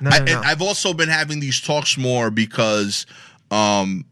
no, 0.00 0.10
I, 0.10 0.18
no, 0.20 0.24
no. 0.24 0.36
and 0.38 0.44
I've 0.46 0.62
also 0.62 0.92
been 0.94 1.08
having 1.08 1.40
these 1.40 1.60
talks 1.60 1.96
more 1.96 2.30
because, 2.30 3.06
um, 3.50 4.04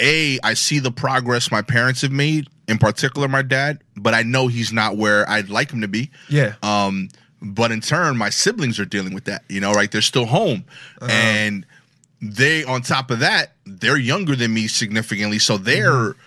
a 0.00 0.38
I 0.42 0.54
see 0.54 0.78
the 0.78 0.90
progress 0.90 1.50
my 1.50 1.62
parents 1.62 2.02
have 2.02 2.12
made, 2.12 2.48
in 2.68 2.78
particular 2.78 3.28
my 3.28 3.42
dad, 3.42 3.82
but 3.96 4.14
I 4.14 4.22
know 4.22 4.48
he's 4.48 4.72
not 4.72 4.96
where 4.96 5.28
I'd 5.28 5.48
like 5.48 5.70
him 5.70 5.80
to 5.82 5.88
be. 5.88 6.10
yeah, 6.28 6.54
Um, 6.62 7.08
but 7.40 7.70
in 7.72 7.80
turn, 7.80 8.16
my 8.16 8.30
siblings 8.30 8.78
are 8.80 8.84
dealing 8.84 9.14
with 9.14 9.24
that. 9.24 9.44
You 9.48 9.60
know, 9.60 9.72
right? 9.72 9.90
They're 9.90 10.00
still 10.00 10.26
home, 10.26 10.64
Uh-huh. 11.00 11.10
and 11.12 11.66
they, 12.20 12.64
on 12.64 12.82
top 12.82 13.10
of 13.10 13.18
that, 13.20 13.52
they're 13.66 13.96
younger 13.98 14.36
than 14.36 14.54
me 14.54 14.68
significantly, 14.68 15.38
so 15.38 15.56
they're 15.58 15.90
Mm-hmm. 15.90 16.20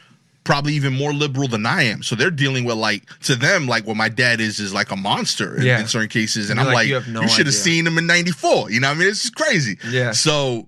Probably 0.45 0.73
even 0.73 0.93
more 0.93 1.11
liberal 1.11 1.49
than 1.49 1.65
I 1.65 1.83
am. 1.83 2.01
So 2.03 2.15
they're 2.15 2.31
dealing 2.31 2.63
with 2.63 2.77
like 2.77 3.03
to 3.23 3.35
them, 3.35 3.67
like 3.67 3.85
what 3.85 3.97
my 3.97 4.07
dad 4.07 4.39
is 4.39 4.59
is 4.61 4.73
like 4.73 4.91
a 4.91 4.95
monster 4.95 5.57
in, 5.57 5.63
Yeah. 5.63 5.81
in 5.81 5.87
certain 5.87 6.07
cases, 6.07 6.49
and 6.49 6.57
You're 6.57 6.69
I'm 6.69 6.73
like, 6.73 6.89
like, 6.89 7.07
you 7.07 7.21
you, 7.21 7.27
should 7.27 7.47
have 7.47 7.55
seen 7.55 7.85
him 7.85 7.97
in 7.97 8.07
'94. 8.07 8.71
You 8.71 8.79
know, 8.79 8.87
what 8.87 8.95
I 8.95 8.99
mean, 8.99 9.09
it's 9.09 9.23
just 9.23 9.35
crazy. 9.35 9.77
Yeah. 9.89 10.11
So, 10.13 10.67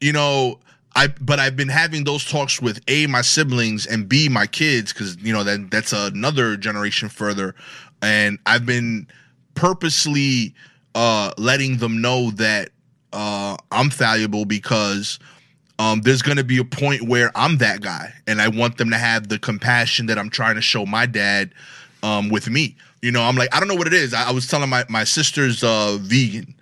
you 0.00 0.12
know. 0.12 0.58
I, 0.96 1.06
but 1.20 1.38
I've 1.38 1.54
been 1.54 1.68
having 1.68 2.02
those 2.02 2.24
talks 2.24 2.60
with 2.60 2.80
a 2.88 3.06
my 3.06 3.20
siblings 3.20 3.86
and 3.86 4.08
b 4.08 4.28
my 4.28 4.46
kids 4.48 4.92
because 4.92 5.16
you 5.18 5.32
know 5.32 5.44
that 5.44 5.70
that's 5.70 5.92
another 5.92 6.56
generation 6.56 7.08
further, 7.08 7.54
and 8.02 8.40
I've 8.46 8.66
been 8.66 9.06
purposely 9.54 10.54
uh 10.96 11.32
letting 11.36 11.76
them 11.76 12.00
know 12.00 12.30
that 12.32 12.70
uh 13.12 13.56
I'm 13.70 13.90
valuable 13.90 14.44
because 14.44 15.18
um 15.78 16.00
there's 16.02 16.22
going 16.22 16.36
to 16.38 16.44
be 16.44 16.58
a 16.58 16.64
point 16.64 17.02
where 17.02 17.30
I'm 17.36 17.58
that 17.58 17.80
guy 17.80 18.12
and 18.26 18.40
I 18.42 18.48
want 18.48 18.78
them 18.78 18.90
to 18.90 18.98
have 18.98 19.28
the 19.28 19.38
compassion 19.38 20.06
that 20.06 20.18
I'm 20.18 20.30
trying 20.30 20.56
to 20.56 20.62
show 20.62 20.84
my 20.86 21.06
dad 21.06 21.52
um 22.02 22.28
with 22.30 22.48
me. 22.50 22.76
You 23.02 23.12
know, 23.12 23.22
I'm 23.22 23.36
like 23.36 23.54
I 23.54 23.58
don't 23.60 23.68
know 23.68 23.74
what 23.76 23.86
it 23.86 23.92
is. 23.94 24.12
I, 24.14 24.28
I 24.28 24.32
was 24.32 24.46
telling 24.48 24.68
my 24.68 24.84
my 24.88 25.04
sister's 25.04 25.62
uh 25.62 25.98
vegan 26.00 26.54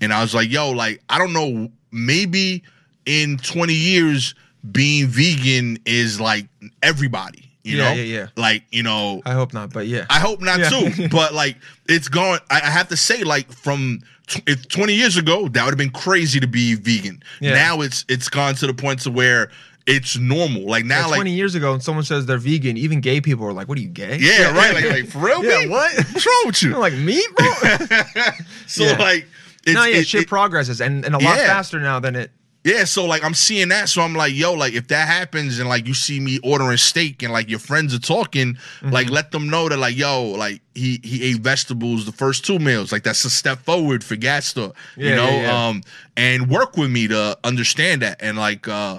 and 0.00 0.10
I 0.12 0.22
was 0.22 0.34
like, 0.34 0.50
yo, 0.50 0.70
like 0.70 1.02
I 1.10 1.18
don't 1.18 1.32
know, 1.34 1.70
maybe 1.92 2.62
in 3.06 3.36
20 3.38 3.74
years 3.74 4.34
being 4.72 5.06
vegan 5.06 5.78
is 5.84 6.18
like 6.20 6.46
everybody, 6.82 7.50
you 7.62 7.76
Yeah, 7.76 7.84
know? 7.84 7.94
yeah, 7.94 8.02
yeah. 8.02 8.26
Like, 8.36 8.62
you 8.70 8.82
know, 8.82 9.22
I 9.26 9.32
hope 9.32 9.52
not, 9.52 9.70
but 9.72 9.86
yeah, 9.86 10.06
I 10.10 10.18
hope 10.18 10.40
not 10.40 10.60
Yeah. 10.60 10.68
too. 10.70 11.08
But 11.10 11.34
like, 11.34 11.56
it's 11.88 12.08
going. 12.08 12.40
I 12.50 12.56
I 12.62 12.70
have 12.70 12.88
to 12.88 12.96
say, 12.96 13.22
like, 13.24 13.50
from 13.52 14.00
if 14.46 14.68
20 14.68 14.94
years 14.94 15.16
ago, 15.16 15.48
that 15.48 15.64
would 15.64 15.70
have 15.72 15.78
been 15.78 15.90
crazy 15.90 16.40
to 16.40 16.46
be 16.46 16.74
vegan. 16.74 17.22
Yeah. 17.40 17.54
Now 17.54 17.80
it's 17.80 18.04
it's 18.08 18.28
gone 18.28 18.54
to 18.56 18.66
the 18.66 18.74
point 18.74 19.00
to 19.00 19.10
where 19.10 19.50
it's 19.86 20.16
normal. 20.18 20.66
Like 20.66 20.84
now, 20.84 21.00
Yeah, 21.00 21.06
like 21.06 21.16
twenty 21.16 21.32
years 21.32 21.54
ago, 21.54 21.72
when 21.72 21.80
someone 21.80 22.04
says 22.04 22.26
they're 22.26 22.36
vegan, 22.38 22.76
even 22.76 23.00
gay 23.00 23.20
people 23.20 23.44
are 23.46 23.52
like, 23.52 23.66
"What 23.68 23.78
are 23.78 23.80
you 23.80 23.88
gay?" 23.88 24.18
yeah, 24.20 24.54
right. 24.56 24.74
Like, 24.74 24.84
like 24.90 25.06
for 25.12 25.18
real, 25.18 25.42
Yeah, 25.44 25.66
what? 25.66 25.94
What's 25.96 26.26
wrong 26.26 26.42
with 26.46 26.62
you? 26.62 26.76
Like 26.78 26.92
meat, 26.94 27.26
bro. 27.36 27.46
So 28.66 28.84
Yeah. 28.84 28.98
like 28.98 29.26
it's, 29.64 29.74
no, 29.74 29.84
yeah, 29.84 29.98
it- 29.98 30.06
shit 30.06 30.22
it- 30.22 30.28
progresses 30.28 30.80
and, 30.80 31.04
and 31.04 31.14
a 31.14 31.18
lot 31.18 31.36
Yeah. 31.36 31.46
faster 31.46 31.80
now 31.80 31.98
than 32.00 32.14
it. 32.16 32.30
Yeah, 32.62 32.84
so 32.84 33.06
like 33.06 33.24
I'm 33.24 33.32
seeing 33.32 33.68
that, 33.68 33.88
so 33.88 34.02
I'm 34.02 34.14
like, 34.14 34.34
yo, 34.34 34.52
like 34.52 34.74
if 34.74 34.88
that 34.88 35.08
happens 35.08 35.58
and 35.58 35.66
like 35.68 35.86
you 35.86 35.94
see 35.94 36.20
me 36.20 36.38
ordering 36.44 36.76
steak 36.76 37.22
and 37.22 37.32
like 37.32 37.48
your 37.48 37.58
friends 37.58 37.94
are 37.94 37.98
talking, 37.98 38.54
Mm-hmm. 38.82 38.90
like 38.90 39.08
let 39.08 39.30
them 39.30 39.48
know 39.48 39.68
that 39.70 39.78
like, 39.78 39.96
yo, 39.96 40.24
like 40.36 40.60
he 40.74 41.00
he 41.02 41.24
ate 41.30 41.38
vegetables 41.40 42.04
the 42.04 42.12
first 42.12 42.44
two 42.44 42.58
meals, 42.58 42.92
like 42.92 43.02
that's 43.02 43.24
a 43.24 43.30
step 43.30 43.60
forward 43.60 44.04
for 44.04 44.16
Gastor, 44.16 44.72
you 44.96 45.08
Yeah, 45.08 45.16
know, 45.16 45.28
yeah, 45.30 45.42
yeah. 45.42 45.68
um, 45.68 45.82
and 46.18 46.50
work 46.50 46.76
with 46.76 46.90
me 46.90 47.08
to 47.08 47.38
understand 47.44 48.02
that, 48.02 48.18
and 48.22 48.36
like, 48.36 48.68
uh, 48.68 48.98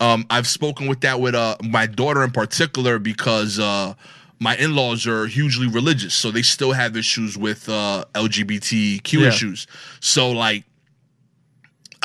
um, 0.00 0.26
I've 0.28 0.48
spoken 0.48 0.88
with 0.88 1.00
that 1.02 1.20
with 1.20 1.36
uh 1.36 1.56
my 1.62 1.86
daughter 1.86 2.24
in 2.24 2.32
particular 2.32 2.98
because 2.98 3.60
uh. 3.60 3.94
My 4.40 4.54
in-laws 4.56 5.04
are 5.08 5.26
hugely 5.26 5.66
religious, 5.66 6.14
so 6.14 6.30
they 6.30 6.42
still 6.42 6.70
have 6.70 6.96
issues 6.96 7.36
with 7.36 7.68
uh, 7.68 8.04
LGBTQ 8.14 9.26
issues. 9.26 9.66
So, 9.98 10.30
like, 10.30 10.62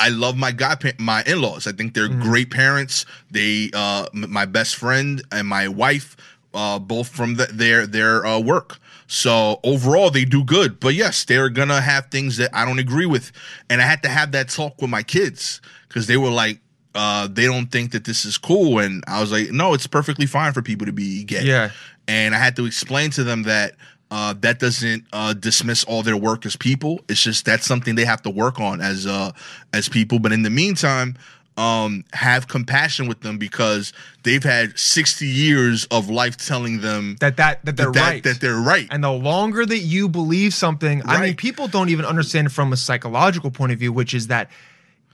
I 0.06 0.10
love 0.10 0.36
my 0.38 0.52
god 0.52 0.76
my 1.00 1.24
in-laws. 1.32 1.68
I 1.68 1.72
think 1.72 1.94
Mm-hmm. 1.94 2.14
they're 2.14 2.22
great 2.30 2.50
parents. 2.52 3.06
They 3.32 3.70
uh 3.74 4.06
m- 4.14 4.32
my 4.40 4.46
best 4.58 4.76
friend 4.76 5.22
and 5.32 5.48
my 5.48 5.68
wife 5.68 6.16
uh 6.54 6.78
both 6.80 7.08
from 7.18 7.36
the, 7.40 7.46
their 7.62 7.88
their 7.88 8.26
uh 8.26 8.40
work. 8.40 8.80
So 9.08 9.60
overall 9.64 10.10
they 10.12 10.26
do 10.26 10.44
good. 10.44 10.80
But 10.80 10.94
yes, 10.96 11.24
they're 11.26 11.50
going 11.60 11.68
to 11.78 11.82
have 11.82 12.04
things 12.10 12.38
that 12.38 12.50
I 12.54 12.66
don't 12.66 12.80
agree 12.80 13.06
with. 13.06 13.32
And 13.70 13.82
I 13.82 13.86
had 13.86 14.02
to 14.04 14.10
have 14.10 14.32
that 14.32 14.50
talk 14.50 14.82
with 14.82 14.90
my 14.90 15.04
kids 15.04 15.62
cuz 15.90 16.08
they 16.08 16.18
were 16.18 16.32
like 16.44 16.60
uh 16.96 17.28
they 17.38 17.46
don't 17.46 17.70
think 17.72 17.92
that 17.92 18.04
this 18.06 18.26
is 18.26 18.38
cool 18.38 18.80
and 18.84 19.04
I 19.08 19.20
was 19.22 19.32
like 19.32 19.52
no, 19.52 19.74
it's 19.76 19.88
perfectly 19.88 20.26
fine 20.38 20.54
for 20.54 20.62
people 20.62 20.86
to 20.88 20.94
be 20.94 21.24
gay. 21.24 21.44
Yeah. 21.44 21.70
And 22.08 22.36
I 22.36 22.40
had 22.40 22.56
to 22.58 22.66
explain 22.66 23.12
to 23.12 23.24
them 23.24 23.44
that 23.44 23.70
uh, 24.12 24.34
that 24.42 24.60
doesn't 24.60 25.06
uh, 25.12 25.34
dismiss 25.34 25.84
all 25.84 26.04
their 26.04 26.18
work 26.18 26.46
as 26.46 26.56
people. 26.56 27.02
It's 27.10 27.24
just 27.24 27.46
that's 27.46 27.66
something 27.66 27.96
they 27.96 28.06
have 28.06 28.22
to 28.24 28.30
work 28.30 28.60
on 28.60 28.82
as 28.82 29.08
uh, 29.08 29.32
as 29.74 29.90
people. 29.90 30.20
But 30.20 30.32
in 30.32 30.44
the 30.44 30.50
meantime, 30.50 31.16
um, 31.58 32.04
have 32.14 32.48
compassion 32.48 33.08
with 33.08 33.22
them 33.22 33.38
because 33.38 33.94
they've 34.24 34.44
had 34.44 34.78
sixty 34.78 35.28
years 35.28 35.86
of 35.86 36.10
life 36.10 36.38
telling 36.38 36.82
them 36.82 37.16
That 37.20 37.38
that 37.38 37.66
that 37.66 37.78
they're 37.78 37.92
that, 37.92 38.10
right. 38.10 38.24
that 38.24 38.40
they're 38.40 38.56
right. 38.56 38.88
And 38.92 39.04
the 39.04 39.12
longer 39.12 39.66
that 39.66 39.80
you 39.80 40.10
believe 40.10 40.54
something, 40.54 41.02
I 41.06 41.22
mean, 41.22 41.36
people 41.36 41.68
don't 41.68 41.90
even 41.90 42.06
understand 42.06 42.48
it 42.48 42.52
from 42.52 42.74
a 42.74 42.78
psychological 42.78 43.52
point 43.52 43.72
of 43.72 43.80
view, 43.80 43.92
which 43.92 44.14
is 44.14 44.28
that 44.28 44.50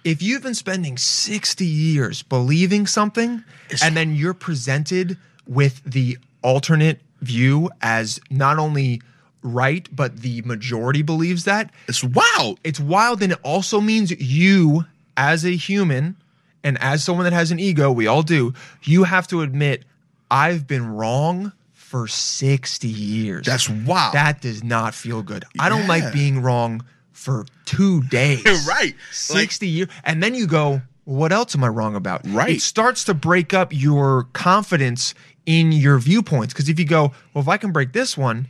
if 0.03 0.21
you've 0.21 0.43
been 0.43 0.55
spending 0.55 0.97
60 0.97 1.65
years 1.65 2.23
believing 2.23 2.87
something 2.87 3.43
and 3.83 3.97
then 3.97 4.15
you're 4.15 4.33
presented 4.33 5.17
with 5.45 5.83
the 5.83 6.17
alternate 6.41 7.01
view 7.21 7.69
as 7.81 8.19
not 8.29 8.57
only 8.59 9.01
right, 9.41 9.87
but 9.95 10.17
the 10.17 10.41
majority 10.43 11.01
believes 11.01 11.45
that, 11.45 11.71
it's 11.87 12.03
wild. 12.03 12.59
it's 12.63 12.79
wild. 12.79 13.21
And 13.21 13.31
it 13.33 13.39
also 13.43 13.79
means 13.81 14.11
you, 14.11 14.85
as 15.15 15.45
a 15.45 15.51
human 15.55 16.15
and 16.63 16.77
as 16.81 17.03
someone 17.03 17.23
that 17.23 17.33
has 17.33 17.51
an 17.51 17.59
ego, 17.59 17.91
we 17.91 18.07
all 18.07 18.23
do, 18.23 18.53
you 18.83 19.05
have 19.05 19.27
to 19.27 19.41
admit, 19.41 19.83
I've 20.29 20.67
been 20.67 20.87
wrong 20.87 21.53
for 21.73 22.07
60 22.07 22.87
years. 22.87 23.45
That's 23.45 23.69
wild. 23.69 24.13
That 24.13 24.41
does 24.41 24.63
not 24.63 24.93
feel 24.93 25.23
good. 25.23 25.45
I 25.59 25.69
don't 25.69 25.87
like 25.87 26.13
being 26.13 26.41
wrong 26.41 26.83
for 27.11 27.45
two 27.65 28.03
days. 28.09 28.67
Right. 28.67 28.93
60 29.11 29.67
years. 29.67 29.89
And 30.03 30.21
then 30.21 30.35
you 30.35 30.45
go, 30.47 30.81
what 31.05 31.31
else 31.31 31.55
am 31.55 31.63
I 31.63 31.67
wrong 31.69 31.95
about? 31.95 32.21
Right. 32.27 32.57
It 32.57 32.61
starts 32.61 33.05
to 33.05 33.15
break 33.15 33.53
up 33.53 33.73
your 33.73 34.27
confidence 34.33 35.15
in 35.49 35.71
your 35.71 35.97
viewpoints. 35.97 36.53
Because 36.53 36.69
if 36.69 36.77
you 36.77 36.85
go, 36.85 37.11
well, 37.33 37.41
if 37.41 37.47
I 37.47 37.57
can 37.57 37.71
break 37.71 37.91
this 37.91 38.15
one, 38.15 38.47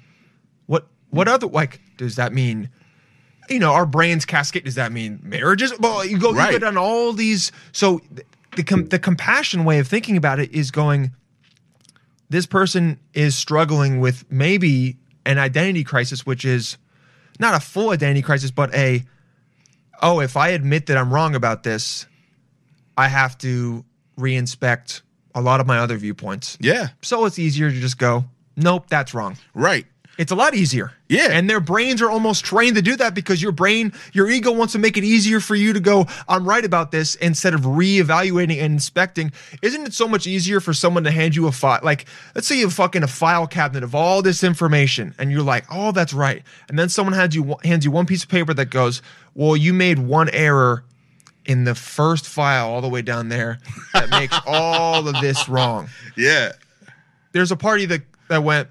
what 0.66 0.86
what 1.12 1.30
other 1.30 1.48
like 1.48 1.80
does 1.96 2.18
that 2.18 2.34
mean? 2.34 2.70
You 3.50 3.60
know, 3.60 3.72
our 3.72 3.86
brains 3.86 4.26
cascade. 4.26 4.66
Does 4.66 4.76
that 4.76 4.92
mean 4.92 5.18
marriages? 5.24 5.72
Well, 5.80 6.06
you 6.06 6.20
go, 6.20 6.32
you 6.32 6.38
Right. 6.38 6.52
go 6.52 6.60
down 6.60 6.76
all 6.78 7.14
these. 7.14 7.54
So 7.72 8.00
th- 8.00 8.28
the 8.58 8.64
com- 8.64 8.88
the 8.90 9.00
compassion 9.00 9.64
way 9.64 9.80
of 9.80 9.88
thinking 9.88 10.18
about 10.18 10.40
it 10.42 10.52
is 10.52 10.72
going. 10.72 11.12
This 12.30 12.46
person 12.46 13.00
is 13.14 13.34
struggling 13.36 14.02
with 14.02 14.30
maybe 14.30 14.98
an 15.26 15.40
identity 15.40 15.86
crisis, 15.86 16.26
which 16.26 16.44
is 16.44 16.78
not 17.40 17.56
a 17.56 17.60
full 17.62 17.92
identity 17.92 18.22
crisis, 18.22 18.52
but 18.52 18.76
a 18.76 19.06
oh, 20.02 20.20
if 20.20 20.36
I 20.36 20.50
admit 20.50 20.88
that 20.88 20.98
I'm 20.98 21.14
wrong 21.14 21.34
about 21.34 21.64
this, 21.64 22.06
I 22.98 23.08
have 23.08 23.38
to 23.40 23.86
reinspect 24.20 25.02
a 25.36 25.42
lot 25.42 25.60
of 25.60 25.68
my 25.68 25.80
other 25.80 25.98
viewpoints. 25.98 26.58
yeah. 26.60 26.90
So 27.02 27.26
it's 27.26 27.40
easier 27.40 27.70
to 27.70 27.80
just 27.80 27.98
go, 27.98 28.26
nope, 28.56 28.86
that's 28.90 29.14
wrong. 29.14 29.38
Right. 29.54 29.86
It's 30.18 30.34
a 30.34 30.36
lot 30.36 30.54
easier. 30.54 30.92
Yeah. 31.08 31.30
And 31.32 31.50
their 31.50 31.62
brains 31.62 32.02
are 32.02 32.10
almost 32.10 32.44
trained 32.44 32.76
to 32.76 32.82
do 32.82 32.98
that 32.98 33.16
because 33.16 33.42
your 33.42 33.54
brain, 33.54 33.94
your 34.12 34.30
ego 34.30 34.52
wants 34.52 34.74
to 34.74 34.80
make 34.80 34.98
it 34.98 35.06
easier 35.06 35.40
for 35.40 35.56
you 35.56 35.72
to 35.72 35.80
go, 35.80 36.08
I'm 36.28 36.46
right 36.46 36.66
about 36.66 36.92
this 36.92 37.16
instead 37.16 37.54
of 37.54 37.62
reevaluating 37.62 38.62
and 38.62 38.74
inspecting. 38.74 39.32
Isn't 39.62 39.88
it 39.88 39.94
so 39.94 40.10
much 40.10 40.28
easier 40.28 40.60
for 40.60 40.74
someone 40.74 41.06
to 41.06 41.12
hand 41.12 41.38
you 41.38 41.48
a 41.48 41.54
file? 41.54 41.80
Like, 41.84 42.06
let's 42.36 42.48
say 42.48 42.58
you 42.58 42.66
have 42.66 42.74
fucking 42.74 43.02
a 43.02 43.08
file 43.08 43.48
cabinet 43.48 43.82
of 43.82 43.96
all 43.96 44.22
this 44.22 44.44
information 44.44 45.16
and 45.18 45.32
you're 45.32 45.42
like, 45.42 45.64
oh, 45.72 45.94
that's 45.94 46.12
right. 46.12 46.44
And 46.68 46.78
then 46.78 46.90
someone 46.90 47.14
hands 47.14 47.34
you, 47.34 47.56
hands 47.64 47.86
you 47.86 47.92
one 47.92 48.06
piece 48.06 48.24
of 48.24 48.30
paper 48.30 48.54
that 48.56 48.66
goes, 48.66 49.02
well, 49.36 49.56
you 49.56 49.74
made 49.74 50.00
one 50.00 50.28
error 50.32 50.84
in 51.50 51.64
the 51.66 51.74
first 51.76 52.26
file 52.28 52.70
all 52.70 52.80
the 52.82 52.88
way 52.88 53.02
down 53.02 53.28
there 53.30 53.60
that 53.94 54.10
makes 54.10 54.38
all 54.48 55.08
of 55.08 55.20
this 55.20 55.50
wrong 55.50 55.90
Yeah. 56.16 56.52
there's 57.34 57.52
a 57.52 57.58
party 57.58 57.86
that 57.88 58.02
that 58.30 58.44
went, 58.44 58.70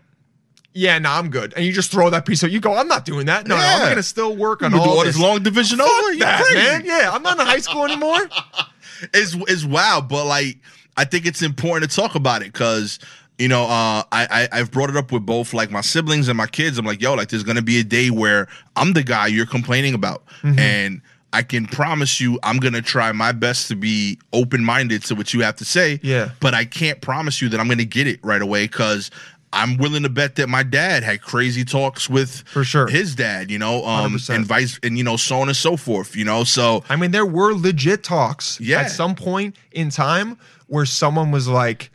yeah, 0.73 0.99
no, 1.01 1.11
I'm 1.11 1.29
good, 1.31 1.53
and 1.57 1.65
you 1.67 1.73
just 1.73 1.91
throw 1.91 2.09
that 2.11 2.25
piece 2.25 2.43
of 2.45 2.53
you 2.53 2.61
go, 2.61 2.75
I'm 2.77 2.87
not 2.87 3.05
doing 3.05 3.27
that. 3.27 3.49
No, 3.49 3.57
no, 3.57 3.63
I'm 3.63 3.89
gonna 3.89 4.03
still 4.05 4.37
work 4.37 4.63
on 4.63 4.71
You 4.73 4.79
all, 4.79 4.99
all 4.99 5.05
this. 5.05 5.19
long 5.19 5.43
division 5.43 5.81
over. 5.81 6.17
That, 6.19 6.43
crazy. 6.45 6.55
man. 6.59 6.83
Yeah, 6.85 7.11
I'm 7.13 7.23
not 7.23 7.41
in 7.41 7.45
high 7.47 7.59
school 7.59 7.85
anymore. 7.85 8.29
it's 9.13 9.35
it's 9.49 9.65
wild, 9.65 10.09
but 10.09 10.27
like 10.27 10.59
I 10.97 11.05
think 11.05 11.27
it's 11.27 11.43
important 11.43 11.91
to 11.91 11.97
talk 11.97 12.15
about 12.15 12.43
it 12.43 12.53
because 12.53 13.01
you 13.39 13.49
know 13.49 13.65
uh, 13.65 14.03
I, 14.13 14.27
I 14.31 14.49
I've 14.53 14.71
brought 14.71 14.91
it 14.91 14.97
up 14.97 15.11
with 15.11 15.27
both 15.27 15.53
like 15.53 15.71
my 15.73 15.81
siblings 15.81 16.29
and 16.29 16.37
my 16.37 16.47
kids. 16.47 16.79
I'm 16.79 16.87
like, 16.87 17.01
yo, 17.03 17.15
like 17.15 17.29
there's 17.31 17.43
gonna 17.45 17.63
be 17.63 17.81
a 17.81 17.85
day 17.85 18.11
where 18.11 18.47
I'm 18.77 18.93
the 18.93 19.03
guy 19.03 19.27
you're 19.27 19.47
complaining 19.47 19.95
about, 19.95 20.25
Mm-hmm. 20.43 20.59
and 20.61 21.03
I 21.33 21.43
can 21.43 21.67
promise 21.67 22.21
you 22.21 22.39
I'm 22.43 22.57
gonna 22.59 22.81
try 22.83 23.13
my 23.13 23.33
best 23.33 23.69
to 23.69 23.77
be 23.77 24.19
open 24.33 24.65
minded 24.65 25.03
to 25.05 25.15
what 25.15 25.35
you 25.35 25.41
have 25.43 25.57
to 25.57 25.65
say. 25.65 26.01
Yeah. 26.03 26.31
but 26.41 26.55
I 26.55 26.65
can't 26.65 27.01
promise 27.01 27.43
you 27.43 27.49
that 27.51 27.61
I'm 27.61 27.69
gonna 27.69 27.85
get 27.85 28.07
it 28.07 28.21
right 28.23 28.43
away 28.43 28.65
because. 28.67 29.11
I'm 29.51 29.79
willing 29.79 30.03
to 30.03 30.11
bet 30.11 30.37
that 30.37 30.51
my 30.51 30.63
dad 30.63 31.03
had 31.03 31.23
crazy 31.23 31.65
talks 31.65 32.07
with 32.07 32.43
For 32.47 32.65
sure. 32.65 32.87
his 32.87 33.15
dad, 33.15 33.51
you 33.51 33.59
know, 33.59 33.83
um, 33.87 34.13
100%. 34.13 34.35
and 34.37 34.45
vice, 34.45 34.79
and 34.83 34.99
you 34.99 35.03
know, 35.05 35.17
so 35.17 35.41
on 35.41 35.49
and 35.49 35.57
so 35.57 35.75
forth, 35.79 36.15
you 36.15 36.23
know. 36.27 36.45
So 36.45 36.85
I 36.91 36.97
mean, 36.97 37.13
there 37.13 37.25
were 37.25 37.55
legit 37.55 38.05
talks 38.05 38.61
Yeah. 38.61 38.81
at 38.83 38.91
some 38.91 39.15
point 39.15 39.57
in 39.73 39.89
time 39.89 40.37
where 40.67 40.85
someone 40.85 41.31
was 41.31 41.49
like, 41.49 41.91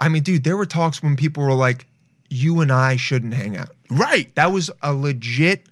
I 0.00 0.08
mean, 0.08 0.22
dude, 0.22 0.44
there 0.44 0.56
were 0.56 0.64
talks 0.64 1.02
when 1.02 1.14
people 1.14 1.42
were 1.44 1.52
like, 1.52 1.84
you 2.30 2.60
and 2.62 2.72
I 2.72 2.96
shouldn't 2.96 3.34
hang 3.34 3.54
out. 3.58 3.68
right, 3.90 4.34
That 4.36 4.50
was 4.52 4.70
a 4.80 4.94
legit 4.94 5.66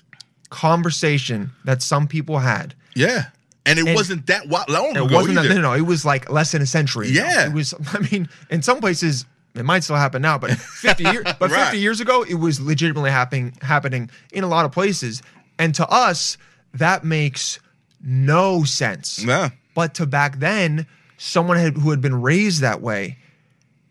conversation 0.51 1.51
that 1.64 1.82
some 1.82 2.06
people 2.06 2.39
had. 2.39 2.74
Yeah. 2.94 3.27
And 3.66 3.78
it 3.78 3.86
And- 3.86 3.94
wasn't 3.94 4.27
that 4.27 4.48
long 4.48 4.97
It 4.97 5.10
wasn't 5.10 5.36
that, 5.36 5.44
either. 5.47 5.55
no, 5.55 5.60
no, 5.60 5.72
it 5.74 5.82
was 5.82 6.05
like 6.05 6.31
less 6.31 6.52
than 6.52 6.62
a 6.62 6.66
century. 6.66 7.10
ago. 7.10 7.20
Yeah. 7.20 7.47
It 7.47 7.52
was, 7.52 7.74
I 7.93 7.98
mean, 8.10 8.28
in 8.51 8.62
some 8.62 8.81
places, 8.81 9.24
it 9.55 9.64
might 9.64 9.85
still 9.85 9.97
happen 9.97 10.22
now, 10.22 10.39
but 10.39 10.51
50 10.59 11.02
years, 11.05 11.24
but 11.24 11.51
50 11.51 11.55
Right. 11.56 11.74
years 11.77 12.01
ago, 12.01 12.22
it 12.22 12.35
was 12.35 12.60
legitimately 12.60 13.10
happening, 13.10 13.52
happening 13.62 14.10
in 14.32 14.44
a 14.44 14.48
lot 14.48 14.64
of 14.64 14.72
places. 14.72 15.22
And 15.59 15.74
to 15.77 15.86
us, 15.89 16.36
that 16.74 17.05
makes 17.05 17.59
no 18.02 18.64
sense. 18.64 19.22
Yeah. 19.24 19.51
But 19.74 19.94
to 19.94 20.06
back 20.06 20.39
then, 20.39 20.86
someone 21.18 21.56
had, 21.59 21.77
who 21.77 21.90
had 21.90 22.01
been 22.01 22.20
raised 22.20 22.60
that 22.62 22.81
way, 22.81 23.18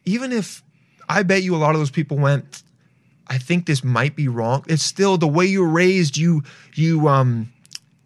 even 0.06 0.32
if 0.32 0.64
I 1.08 1.24
bet 1.24 1.44
you 1.44 1.56
a 1.56 1.58
lot 1.58 1.76
of 1.76 1.80
those 1.82 1.92
people 1.92 2.18
went, 2.18 2.64
I 3.30 3.38
think 3.38 3.66
this 3.66 3.84
might 3.84 4.16
be 4.16 4.28
wrong. 4.28 4.66
It's 4.68 4.84
still 4.84 5.18
the 5.18 5.28
way 5.28 5.46
you're 5.46 5.68
raised. 5.68 6.18
You 6.18 6.44
you 6.76 7.08
um 7.08 7.52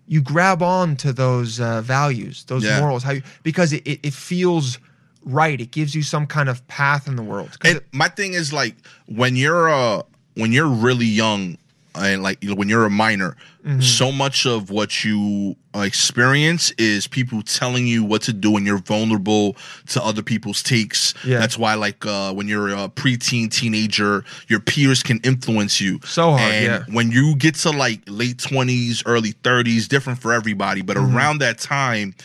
you 0.06 0.22
grab 0.22 0.62
on 0.62 0.95
to 0.98 1.14
those 1.14 1.60
uh, 1.62 1.82
values, 1.82 2.44
those 2.45 2.64
Yeah. 2.66 2.80
morals, 2.80 3.04
how 3.04 3.12
you, 3.14 3.22
because 3.41 3.72
it, 3.72 3.88
it, 3.88 4.00
it 4.04 4.14
feels 4.14 4.78
right. 5.24 5.60
It 5.62 5.72
gives 5.72 5.95
you 5.95 6.04
some 6.04 6.28
kind 6.28 6.50
of 6.50 6.68
path 6.68 7.08
in 7.08 7.16
the 7.16 7.24
world. 7.24 7.58
And 7.64 7.78
it- 7.78 7.88
my 7.94 8.10
thing 8.10 8.34
is 8.34 8.52
like 8.52 8.76
when 9.08 9.36
you're 9.38 9.70
uh 9.70 10.02
when 10.36 10.52
you're 10.52 10.68
really 10.68 11.06
young 11.06 11.58
and 11.95 12.24
like 12.24 12.44
you 12.44 12.49
know, 12.49 12.56
when 12.56 12.70
you're 12.70 12.86
a 12.86 12.90
minor, 12.90 13.36
Mm-hmm. 13.64 13.80
so 13.80 14.11
much 14.11 14.45
of 14.45 14.70
what 14.72 15.06
you 15.06 15.56
experience 15.74 16.72
is 16.78 17.07
people 17.07 17.41
telling 17.44 17.88
you 17.88 18.03
what 18.03 18.22
to 18.24 18.34
do, 18.34 18.57
and 18.57 18.65
you're 18.68 18.80
vulnerable 18.80 19.56
to 19.88 20.03
other 20.03 20.22
people's 20.22 20.61
takes. 20.61 21.14
Yeah. 21.26 21.40
That's 21.40 21.57
why, 21.57 21.76
like, 21.76 22.06
uh, 22.06 22.34
when 22.34 22.49
you're 22.49 22.70
a 22.70 22.90
preteen 22.90 23.49
teenager, 23.49 24.26
your 24.49 24.60
peers 24.60 25.02
can 25.02 25.20
influence 25.24 25.80
you 25.80 25.99
So 26.03 26.32
hard, 26.32 26.41
And 26.41 26.65
yeah. 26.65 26.84
when 26.94 27.10
you 27.10 27.36
get 27.38 27.56
to 27.56 27.70
like 27.72 28.02
late 28.07 28.38
twenties, 28.40 29.02
early 29.06 29.32
thirties, 29.44 29.88
different 29.88 30.20
for 30.20 30.34
everybody, 30.34 30.82
but 30.82 30.98
Mm-hmm. 30.98 31.15
around 31.15 31.38
that 31.40 31.57
time, 31.60 32.15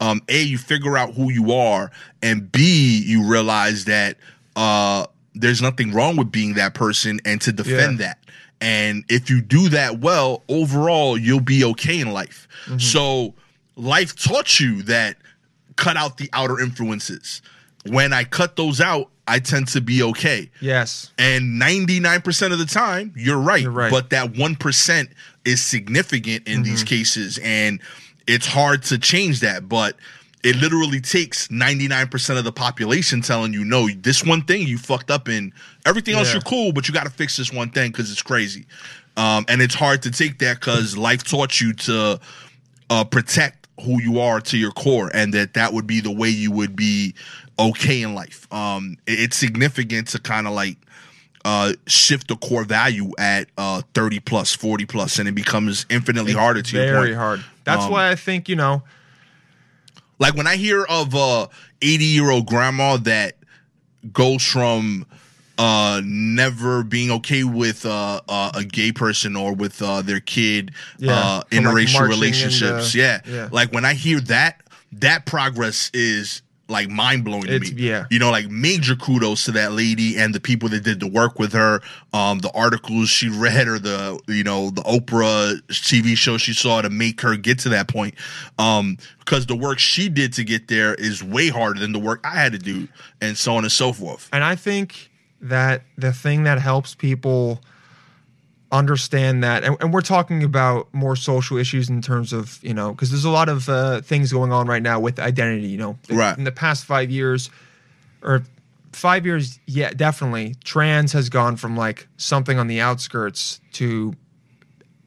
um, 0.00 0.20
a 0.28 0.42
you 0.42 0.58
figure 0.58 0.98
out 0.98 1.14
who 1.14 1.30
you 1.32 1.52
are, 1.52 1.90
and 2.22 2.52
b 2.52 3.02
you 3.06 3.26
realize 3.26 3.86
that 3.86 4.18
uh, 4.56 5.06
there's 5.34 5.62
nothing 5.62 5.92
wrong 5.94 6.16
with 6.16 6.30
being 6.30 6.52
that 6.54 6.74
person, 6.74 7.18
and 7.24 7.40
to 7.40 7.50
defend 7.52 7.98
Yeah. 7.98 8.06
that. 8.08 8.18
And 8.62 9.04
if 9.08 9.28
you 9.28 9.42
do 9.42 9.68
that 9.70 9.98
well, 9.98 10.44
overall, 10.48 11.18
you'll 11.18 11.40
be 11.40 11.64
okay 11.64 11.98
in 11.98 12.12
life. 12.12 12.46
Mm-hmm. 12.66 12.78
So, 12.78 13.34
life 13.74 14.14
taught 14.14 14.60
you 14.60 14.82
that 14.84 15.16
cut 15.74 15.96
out 15.96 16.16
the 16.16 16.30
outer 16.32 16.60
influences. 16.60 17.42
When 17.86 18.12
I 18.12 18.22
cut 18.22 18.54
those 18.54 18.80
out, 18.80 19.10
I 19.26 19.40
tend 19.40 19.66
to 19.68 19.80
be 19.80 20.00
okay. 20.04 20.48
Yes. 20.60 21.10
And 21.18 21.60
99% 21.60 22.52
of 22.52 22.58
the 22.60 22.64
time, 22.64 23.12
you're 23.16 23.38
right. 23.38 23.62
You're 23.62 23.72
right. 23.72 23.90
But 23.90 24.10
that 24.10 24.32
1% 24.32 25.08
is 25.44 25.60
significant 25.60 26.46
in 26.46 26.62
these 26.62 26.84
cases. 26.84 27.40
And 27.42 27.80
it's 28.28 28.46
hard 28.46 28.84
to 28.84 28.98
change 28.98 29.40
that. 29.40 29.68
But 29.68 29.96
it 30.42 30.56
literally 30.56 31.00
takes 31.00 31.48
99% 31.48 32.36
of 32.38 32.44
the 32.44 32.52
population 32.52 33.20
telling 33.22 33.52
you, 33.52 33.64
no, 33.64 33.88
this 33.88 34.24
one 34.24 34.42
thing 34.42 34.66
you 34.66 34.76
fucked 34.78 35.10
up 35.10 35.28
in. 35.28 35.52
Everything 35.86 36.14
else, 36.16 36.28
Yeah. 36.28 36.34
you're 36.34 36.42
cool, 36.42 36.72
but 36.72 36.88
you 36.88 36.94
got 36.94 37.04
to 37.04 37.10
fix 37.10 37.36
this 37.36 37.52
one 37.52 37.70
thing 37.70 37.92
because 37.92 38.10
it's 38.10 38.22
crazy. 38.22 38.66
Um, 39.16 39.44
and 39.48 39.62
it's 39.62 39.74
hard 39.74 40.02
to 40.02 40.10
take 40.10 40.38
that 40.40 40.58
because 40.58 40.96
life 40.96 41.22
taught 41.22 41.60
you 41.60 41.72
to 41.74 42.18
uh, 42.90 43.04
protect 43.04 43.68
who 43.84 44.00
you 44.02 44.18
are 44.20 44.40
to 44.40 44.56
your 44.58 44.72
core, 44.72 45.10
and 45.14 45.32
that 45.34 45.54
that 45.54 45.72
would 45.72 45.86
be 45.86 46.00
the 46.00 46.10
way 46.10 46.28
you 46.28 46.50
would 46.50 46.74
be 46.76 47.14
okay 47.58 48.02
in 48.02 48.14
life. 48.14 48.52
Um, 48.52 48.96
it- 49.06 49.20
it's 49.20 49.36
significant 49.36 50.08
to 50.08 50.18
kind 50.18 50.46
of 50.46 50.52
like 50.54 50.76
uh, 51.44 51.72
shift 51.88 52.28
the 52.28 52.36
core 52.36 52.64
value 52.64 53.10
at 53.18 53.48
uh, 53.58 53.82
30 53.94 54.20
plus, 54.20 54.54
40 54.54 54.84
plus, 54.86 55.18
and 55.18 55.28
it 55.28 55.34
becomes 55.34 55.86
infinitely 55.90 56.32
harder 56.32 56.62
to 56.62 56.76
your 56.76 56.86
Very 56.86 57.06
point. 57.08 57.16
hard. 57.18 57.44
That's 57.64 57.84
Um, 57.84 57.90
why 57.90 58.10
I 58.10 58.14
think, 58.14 58.48
you 58.48 58.54
know, 58.56 58.82
Like 60.22 60.36
when 60.36 60.46
I 60.46 60.54
hear 60.54 60.84
of 60.84 61.14
a 61.14 61.48
80 61.82 62.04
year 62.04 62.30
old 62.30 62.46
grandma 62.46 62.96
that 62.98 63.34
goes 64.12 64.44
from 64.44 65.04
uh 65.58 66.00
never 66.04 66.84
being 66.84 67.10
okay 67.10 67.42
with 67.44 67.84
uh, 67.84 68.20
uh 68.28 68.52
a 68.54 68.64
gay 68.64 68.90
person 68.92 69.36
or 69.36 69.52
with 69.52 69.82
uh 69.82 70.00
their 70.00 70.20
kid 70.20 70.70
Yeah, 70.98 71.12
uh 71.12 71.40
from, 71.42 71.64
like, 71.64 71.76
interracial 71.76 72.08
relationships 72.08 72.94
yeah. 72.94 73.20
yeah. 73.26 73.48
like 73.52 73.70
when 73.72 73.84
i 73.84 73.92
hear 73.92 74.18
that 74.20 74.62
that 74.92 75.26
progress 75.26 75.90
is 75.92 76.40
like 76.68 76.88
mind 76.88 77.24
blowing 77.24 77.44
to 77.44 77.58
me. 77.58 77.68
Yeah. 77.74 78.06
you 78.10 78.18
know 78.18 78.30
like 78.30 78.48
major 78.48 78.96
kudos 78.96 79.44
to 79.44 79.52
that 79.52 79.72
lady 79.72 80.16
and 80.16 80.34
the 80.34 80.40
people 80.40 80.68
that 80.70 80.82
did 80.84 81.00
the 81.00 81.06
work 81.06 81.38
with 81.38 81.52
her 81.52 81.80
um 82.12 82.38
the 82.38 82.50
articles 82.52 83.08
she 83.10 83.28
read 83.28 83.68
or 83.68 83.78
the 83.78 84.18
you 84.28 84.44
know 84.44 84.70
the 84.70 84.82
oprah 84.82 85.60
tv 85.68 86.16
show 86.16 86.38
she 86.38 86.54
saw 86.54 86.80
to 86.80 86.88
make 86.88 87.20
her 87.20 87.36
get 87.36 87.58
to 87.60 87.68
that 87.68 87.88
point. 87.88 88.14
Um 88.58 88.96
because 89.18 89.46
the 89.46 89.56
work 89.56 89.78
she 89.78 90.08
did 90.08 90.32
to 90.34 90.44
get 90.44 90.68
there 90.68 90.94
is 90.94 91.22
way 91.22 91.48
harder 91.48 91.80
than 91.80 91.92
the 91.92 91.98
work 91.98 92.20
i 92.24 92.34
had 92.34 92.52
to 92.52 92.58
do 92.58 92.88
and 93.20 93.36
so 93.36 93.54
on 93.56 93.64
and 93.64 93.72
so 93.72 93.92
forth. 93.92 94.28
And 94.32 94.42
I 94.44 94.56
think 94.56 95.10
that 95.40 95.82
the 95.98 96.12
thing 96.12 96.44
that 96.44 96.58
helps 96.58 96.94
people 96.94 97.60
understand 98.72 99.44
that, 99.44 99.62
and, 99.64 99.76
and 99.80 99.92
we're 99.92 100.00
talking 100.00 100.42
about 100.42 100.92
more 100.94 101.14
social 101.14 101.58
issues 101.58 101.90
in 101.90 102.00
terms 102.00 102.32
of, 102.32 102.58
you 102.64 102.72
know, 102.72 102.92
because 102.92 103.10
there's 103.10 103.26
a 103.26 103.30
lot 103.30 103.48
of 103.50 103.68
uh, 103.68 104.00
things 104.00 104.32
going 104.32 104.50
on 104.50 104.66
right 104.66 104.82
now 104.82 104.98
with 104.98 105.20
identity, 105.20 105.68
you 105.68 105.76
know. 105.76 105.98
Right. 106.10 106.36
In 106.36 106.44
the 106.44 106.52
past 106.52 106.86
five 106.86 107.10
years, 107.10 107.50
or 108.22 108.42
five 108.92 109.26
years, 109.26 109.60
yeah, 109.66 109.90
definitely, 109.90 110.56
trans 110.64 111.12
has 111.12 111.28
gone 111.28 111.56
from 111.56 111.76
like 111.76 112.08
something 112.16 112.58
on 112.58 112.66
the 112.66 112.80
outskirts 112.80 113.60
to 113.74 114.14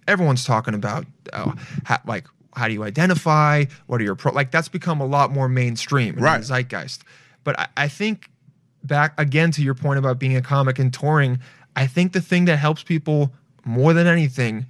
everyone's 0.08 0.46
talking 0.46 0.76
about, 0.76 1.06
uh, 1.34 1.52
how, 1.86 2.00
like, 2.06 2.28
how 2.56 2.68
do 2.68 2.74
you 2.74 2.84
identify? 2.84 3.66
What 3.88 4.00
are 4.00 4.04
your 4.04 4.16
pro? 4.16 4.32
Like, 4.32 4.52
that's 4.52 4.70
become 4.70 5.02
a 5.02 5.06
lot 5.06 5.32
more 5.32 5.50
mainstream 5.50 6.18
in 6.18 6.24
Right. 6.24 6.38
the 6.38 6.46
zeitgeist. 6.46 7.04
But 7.44 7.60
I, 7.60 7.68
I 7.76 7.88
think 7.88 8.30
back 8.84 9.20
again 9.20 9.50
to 9.52 9.64
your 9.64 9.74
point 9.74 9.98
about 9.98 10.20
being 10.20 10.38
a 10.38 10.42
comic 10.42 10.78
and 10.78 10.94
touring, 10.94 11.40
I 11.76 11.88
think 11.88 12.14
the 12.14 12.22
thing 12.22 12.46
that 12.46 12.58
helps 12.58 12.84
people 12.84 13.34
more 13.66 13.94
than 13.94 14.08
anything 14.08 14.68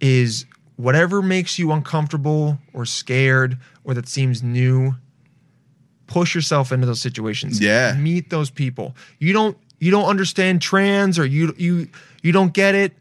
is 0.00 0.46
whatever 0.76 1.22
makes 1.22 1.58
you 1.58 1.70
uncomfortable 1.70 2.58
or 2.72 2.84
scared 2.84 3.58
or 3.84 3.94
that 3.94 4.08
seems 4.08 4.42
new, 4.42 4.94
push 6.06 6.34
yourself 6.34 6.72
into 6.72 6.86
those 6.86 7.00
situations. 7.00 7.60
Yeah. 7.60 7.94
Meet 7.94 8.30
those 8.30 8.50
people. 8.50 8.96
You 9.18 9.32
don't 9.32 9.56
you 9.78 9.90
don't 9.90 10.06
understand 10.06 10.60
trans 10.62 11.18
or 11.18 11.26
you 11.26 11.54
you 11.56 11.88
you 12.22 12.32
don't 12.32 12.52
get 12.52 12.74
it. 12.74 12.92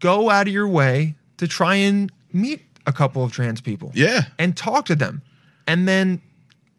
Go 0.00 0.30
out 0.30 0.48
of 0.48 0.52
your 0.52 0.68
way 0.68 1.14
to 1.36 1.48
try 1.48 1.76
and 1.76 2.10
meet 2.32 2.62
a 2.86 2.92
couple 2.92 3.24
of 3.24 3.32
trans 3.32 3.60
people 3.60 3.90
yeah 3.94 4.24
and 4.38 4.56
talk 4.56 4.84
to 4.86 4.94
them 4.94 5.22
and 5.66 5.88
then 5.88 6.20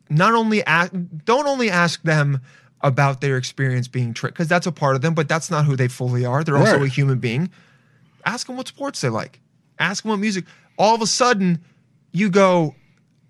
not 0.10 0.34
only 0.34 0.64
ask 0.66 0.92
don't 1.26 1.48
only 1.48 1.70
ask 1.70 2.02
them 2.04 2.40
about 2.82 3.22
their 3.22 3.38
experience 3.38 3.88
being 3.88 4.14
tricked 4.14 4.36
because 4.36 4.48
that's 4.48 4.68
a 4.68 4.72
part 4.72 4.96
of 4.96 5.02
them 5.02 5.14
but 5.14 5.28
that's 5.28 5.50
not 5.50 5.66
who 5.66 5.76
they 5.76 5.88
fully 5.88 6.26
are 6.26 6.44
they're 6.44 6.58
also 6.58 6.84
a 6.84 6.88
human 6.88 7.18
being 7.18 7.50
ask 8.26 8.48
them 8.48 8.58
what 8.58 8.68
sports 8.68 9.02
they 9.02 9.10
like 9.10 9.40
ask 9.80 10.04
them 10.04 10.10
what 10.12 10.18
music 10.18 10.46
all 10.78 10.96
of 10.96 11.02
a 11.02 11.08
sudden 11.08 11.64
you 12.12 12.30
go 12.30 12.76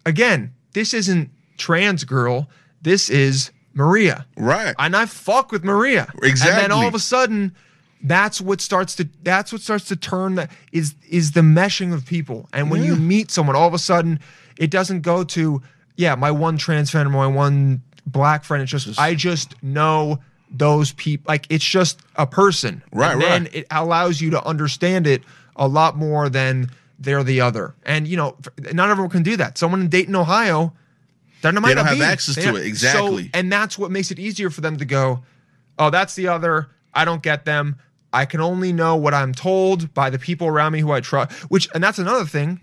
again 0.06 0.54
this 0.74 0.94
isn't 0.94 1.30
trans 1.58 2.04
girl 2.04 2.50
this 2.82 3.10
is 3.10 3.52
maria 3.74 4.26
right 4.38 4.76
and 4.80 4.96
I 4.96 5.06
fuck 5.06 5.52
with 5.52 5.64
Maria. 5.64 6.08
Exactly. 6.24 6.54
And 6.54 6.64
then 6.64 6.72
all 6.72 6.88
of 6.88 6.96
a 6.96 7.00
sudden, 7.00 7.56
that's 8.02 8.40
what 8.40 8.62
starts 8.62 8.96
to 8.96 9.10
that's 9.24 9.52
what 9.52 9.62
starts 9.62 9.86
to 9.86 9.96
turn 9.96 10.36
that 10.36 10.52
is 10.72 10.96
is 11.10 11.32
the 11.32 11.42
meshing 11.42 11.94
of 11.94 12.06
people. 12.06 12.48
And 12.54 12.70
when 12.70 12.84
you 12.84 12.96
meet 12.96 13.32
someone, 13.32 13.56
all 13.56 13.68
of 13.68 13.74
a 13.74 13.80
sudden, 13.80 14.20
it 14.58 14.72
doesn't 14.72 15.02
go 15.02 15.24
to 15.24 15.62
yeah, 15.98 16.16
my 16.16 16.32
one 16.32 16.58
trans 16.58 16.92
friend, 16.92 17.10
my 17.12 17.28
one 17.28 17.82
black 18.06 18.44
friend. 18.44 18.62
It's 18.64 18.72
just, 18.72 19.00
I 19.00 19.16
just 19.16 19.62
know 19.64 20.20
those 20.50 20.94
people. 20.94 21.26
Like 21.28 21.48
it's 21.50 21.66
just 21.66 22.00
a 22.16 22.28
person. 22.28 22.84
Right, 22.92 23.14
and 23.14 23.22
then 23.22 23.44
right. 23.44 23.56
it 23.56 23.68
allows 23.72 24.22
you 24.22 24.30
to 24.32 24.44
understand 24.46 25.08
it 25.08 25.24
a 25.56 25.68
lot 25.68 25.98
more 25.98 26.30
than 26.30 26.70
they're 27.00 27.24
the 27.24 27.42
other. 27.42 27.76
And 27.86 28.08
you 28.08 28.18
know, 28.18 28.38
not 28.74 28.90
everyone 28.90 29.10
can 29.12 29.24
do 29.24 29.38
that. 29.38 29.58
Someone 29.58 29.82
in 29.82 29.90
Dayton, 29.90 30.16
Ohio. 30.16 30.74
They 31.42 31.52
don't 31.52 31.64
have 31.64 31.98
be. 31.98 32.04
access 32.04 32.36
They 32.36 32.42
to 32.42 32.48
don't- 32.54 32.58
it. 32.62 32.66
Exactly. 32.66 33.24
So, 33.26 33.30
and 33.36 33.52
that's 33.52 33.78
what 33.78 33.92
makes 33.92 34.10
it 34.10 34.18
easier 34.18 34.50
for 34.50 34.62
them 34.62 34.78
to 34.78 34.86
go, 34.86 35.24
oh, 35.78 35.92
that's 35.92 36.16
the 36.16 36.28
other. 36.28 36.70
I 36.94 37.06
don't 37.06 37.22
get 37.22 37.46
them. 37.46 37.76
I 38.12 38.26
can 38.26 38.40
only 38.42 38.72
know 38.74 38.96
what 38.96 39.14
I'm 39.14 39.32
told 39.34 39.94
by 39.94 40.10
the 40.10 40.18
people 40.18 40.48
around 40.48 40.72
me 40.72 40.80
who 40.80 40.92
I 40.92 41.02
trust. 41.02 41.32
Which, 41.52 41.68
and 41.76 41.84
that's 41.84 42.00
another 42.00 42.26
thing. 42.26 42.62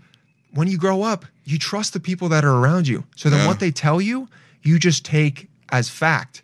When 0.51 0.67
you 0.67 0.77
grow 0.77 1.03
up, 1.03 1.25
you 1.45 1.57
trust 1.57 1.93
the 1.93 1.99
people 1.99 2.27
that 2.29 2.43
are 2.43 2.57
around 2.57 2.87
you. 2.87 3.05
So 3.15 3.29
then 3.29 3.39
Yeah. 3.41 3.47
what 3.47 3.59
they 3.59 3.71
tell 3.71 4.01
you, 4.01 4.27
you 4.63 4.79
just 4.79 5.05
take 5.05 5.49
as 5.71 5.87
fact 5.89 6.41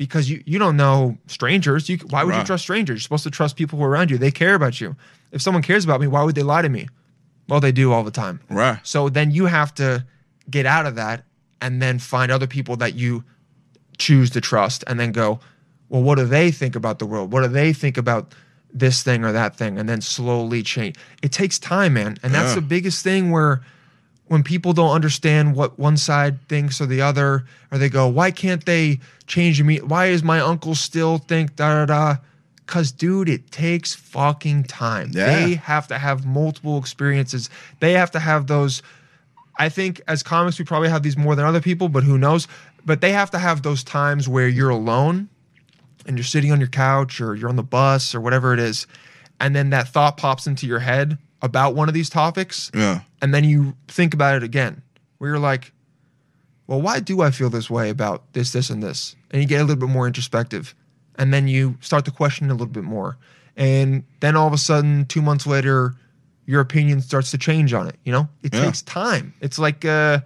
because 0.00 0.30
you, 0.30 0.42
you 0.46 0.58
don't 0.58 0.78
know 0.78 1.18
strangers. 1.26 1.86
You, 1.90 1.98
why 2.08 2.24
would 2.24 2.34
you 2.34 2.42
trust 2.42 2.62
strangers? 2.62 2.94
You're 2.94 3.00
supposed 3.02 3.24
to 3.24 3.30
trust 3.30 3.54
people 3.54 3.78
who 3.78 3.84
are 3.84 3.90
around 3.90 4.10
you. 4.10 4.16
They 4.16 4.30
care 4.30 4.54
about 4.54 4.80
you. 4.80 4.96
If 5.30 5.42
someone 5.42 5.62
cares 5.62 5.84
about 5.84 6.00
me, 6.00 6.06
why 6.06 6.22
would 6.22 6.34
they 6.34 6.42
lie 6.42 6.62
to 6.62 6.70
me? 6.70 6.88
Well, 7.50 7.60
they 7.60 7.70
do 7.70 7.92
all 7.92 8.02
the 8.02 8.10
time. 8.10 8.40
Right. 8.48 8.78
So 8.82 9.10
then 9.10 9.30
you 9.30 9.44
have 9.44 9.74
to 9.74 10.06
get 10.48 10.64
out 10.64 10.86
of 10.86 10.94
that 10.94 11.24
and 11.60 11.82
then 11.82 11.98
find 11.98 12.32
other 12.32 12.46
people 12.46 12.76
that 12.76 12.94
you 12.94 13.24
choose 13.98 14.30
to 14.30 14.40
trust 14.40 14.84
and 14.86 14.98
then 14.98 15.12
go, 15.12 15.38
well, 15.90 16.02
what 16.02 16.16
do 16.16 16.24
they 16.24 16.50
think 16.50 16.76
about 16.76 16.98
the 16.98 17.04
world? 17.04 17.30
What 17.30 17.42
do 17.42 17.48
they 17.48 17.74
think 17.74 17.98
about 17.98 18.34
this 18.72 19.02
thing 19.02 19.22
or 19.22 19.32
that 19.32 19.54
thing? 19.54 19.78
And 19.78 19.86
then 19.86 20.00
slowly 20.00 20.62
change. 20.62 20.96
It 21.22 21.30
takes 21.30 21.58
time, 21.58 21.92
man. 21.92 22.16
And 22.22 22.32
that's 22.32 22.52
Yeah. 22.52 22.54
the 22.54 22.62
biggest 22.62 23.04
thing 23.04 23.30
where 23.32 23.60
when 24.30 24.44
people 24.44 24.72
don't 24.72 24.92
understand 24.92 25.56
what 25.56 25.76
one 25.76 25.96
side 25.96 26.38
thinks 26.48 26.80
or 26.80 26.86
the 26.86 27.02
other, 27.02 27.44
or 27.72 27.78
they 27.78 27.88
go, 27.88 28.06
why 28.06 28.30
can't 28.30 28.64
they 28.64 29.00
change 29.26 29.60
me? 29.60 29.78
Why 29.78 30.06
is 30.06 30.22
my 30.22 30.38
uncle 30.38 30.76
still 30.76 31.18
think 31.18 31.56
da 31.56 31.84
da 31.84 31.86
da? 31.86 32.20
Cause 32.66 32.92
dude, 32.92 33.28
it 33.28 33.50
takes 33.50 33.92
fucking 33.92 34.62
time. 34.64 35.10
Yeah. 35.12 35.26
They 35.34 35.54
have 35.56 35.88
to 35.88 35.98
have 35.98 36.24
multiple 36.24 36.78
experiences. 36.78 37.50
They 37.80 37.94
have 37.94 38.12
to 38.12 38.20
have 38.20 38.46
those. 38.46 38.84
I 39.58 39.68
think 39.68 40.00
as 40.06 40.22
comics, 40.22 40.60
we 40.60 40.64
probably 40.64 40.90
have 40.90 41.02
these 41.02 41.16
more 41.16 41.34
than 41.34 41.44
other 41.44 41.60
people, 41.60 41.88
but 41.88 42.04
who 42.04 42.16
knows? 42.16 42.46
But 42.86 43.00
they 43.00 43.10
have 43.10 43.32
to 43.32 43.38
have 43.40 43.62
those 43.62 43.82
times 43.82 44.28
where 44.28 44.46
you're 44.46 44.70
alone 44.70 45.28
and 46.06 46.16
you're 46.16 46.22
sitting 46.22 46.52
on 46.52 46.60
your 46.60 46.68
couch 46.68 47.20
or 47.20 47.34
you're 47.34 47.48
on 47.48 47.56
the 47.56 47.64
bus 47.64 48.14
or 48.14 48.20
whatever 48.20 48.54
it 48.54 48.60
is. 48.60 48.86
And 49.40 49.56
then 49.56 49.70
that 49.70 49.88
thought 49.88 50.16
pops 50.18 50.46
into 50.46 50.68
your 50.68 50.78
head 50.78 51.18
about 51.42 51.74
one 51.74 51.88
of 51.88 51.94
these 51.94 52.10
topics. 52.10 52.70
Yeah. 52.74 53.00
And 53.22 53.32
then 53.34 53.44
you 53.44 53.74
think 53.88 54.14
about 54.14 54.36
it 54.36 54.42
again, 54.42 54.82
where 55.18 55.30
you're 55.30 55.38
like, 55.38 55.72
well, 56.66 56.80
why 56.80 57.00
do 57.00 57.20
I 57.20 57.30
feel 57.30 57.50
this 57.50 57.68
way 57.68 57.90
about 57.90 58.32
this, 58.32 58.52
this, 58.52 58.70
and 58.70 58.82
this? 58.82 59.16
And 59.30 59.42
you 59.42 59.48
get 59.48 59.60
a 59.60 59.64
little 59.64 59.80
bit 59.86 59.88
more 59.92 60.06
introspective. 60.06 60.74
And 61.16 61.34
then 61.34 61.48
you 61.48 61.76
start 61.80 62.04
to 62.06 62.10
question 62.10 62.48
a 62.50 62.54
little 62.54 62.66
bit 62.66 62.84
more. 62.84 63.16
And 63.56 64.04
then 64.20 64.36
all 64.36 64.46
of 64.46 64.52
a 64.52 64.58
sudden, 64.58 65.04
two 65.06 65.20
months 65.20 65.46
later, 65.46 65.94
your 66.46 66.60
opinion 66.60 67.00
starts 67.02 67.30
to 67.32 67.38
change 67.38 67.72
on 67.74 67.88
it. 67.88 67.96
You 68.04 68.12
know, 68.12 68.28
it 68.42 68.54
Yeah. 68.54 68.64
takes 68.64 68.82
time. 68.82 69.34
It's 69.40 69.58
like, 69.58 69.84
uh, 69.84 70.20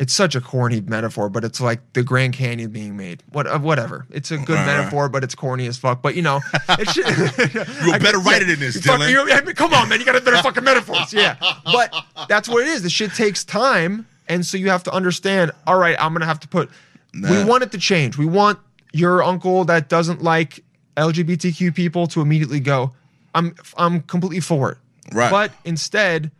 it's 0.00 0.14
such 0.14 0.34
a 0.34 0.40
corny 0.40 0.80
metaphor, 0.80 1.28
but 1.28 1.44
it's 1.44 1.60
like 1.60 1.80
the 1.92 2.02
Grand 2.02 2.32
Canyon 2.32 2.70
being 2.70 2.96
made. 2.96 3.22
What, 3.32 3.46
uh, 3.46 3.58
whatever. 3.58 4.06
It's 4.10 4.30
a 4.30 4.38
good 4.38 4.54
right. 4.54 4.64
metaphor, 4.64 5.10
but 5.10 5.22
it's 5.22 5.34
corny 5.34 5.66
as 5.66 5.76
fuck. 5.76 6.00
But 6.00 6.14
you 6.14 6.22
know, 6.22 6.40
it 6.70 6.88
should, 6.88 7.06
You 7.06 7.98
better 7.98 8.18
write 8.18 8.40
it 8.40 8.48
in 8.48 8.58
this, 8.58 8.80
Fuck, 8.80 8.98
Dylan. 8.98 9.10
you- 9.10 9.30
I 9.30 9.42
mean, 9.42 9.54
come 9.54 9.74
on, 9.74 9.90
man. 9.90 10.00
You 10.00 10.06
got 10.06 10.16
a 10.16 10.22
better 10.22 10.38
fucking 10.42 10.64
metaphors. 10.64 11.12
Yeah. 11.12 11.36
But 11.64 11.94
that's 12.30 12.48
what 12.48 12.62
it 12.62 12.68
is. 12.68 12.82
The 12.82 12.88
shit 12.88 13.12
takes 13.12 13.44
time. 13.44 14.06
And 14.26 14.46
so 14.46 14.56
you 14.56 14.70
have 14.70 14.84
to 14.84 14.92
understand, 14.92 15.50
all 15.66 15.76
right, 15.76 15.96
I'm 16.00 16.14
to 16.14 16.24
have 16.24 16.40
to 16.40 16.48
put, 16.48 16.70
we 17.12 17.44
want 17.44 17.62
it 17.62 17.72
to 17.72 17.78
change. 17.78 18.16
We 18.16 18.24
want 18.24 18.58
your 18.94 19.22
uncle 19.22 19.66
that 19.66 19.90
doesn't 19.90 20.22
like 20.22 20.64
LGBTQ 20.96 21.74
people 21.74 22.06
to 22.06 22.22
immediately 22.22 22.60
go, 22.60 22.92
I'm 23.34 23.54
I'm 23.76 24.00
completely 24.02 24.40
for 24.40 24.72
it. 24.72 24.78
Right. 25.12 25.30
But 25.30 25.52
instead, 25.64 26.30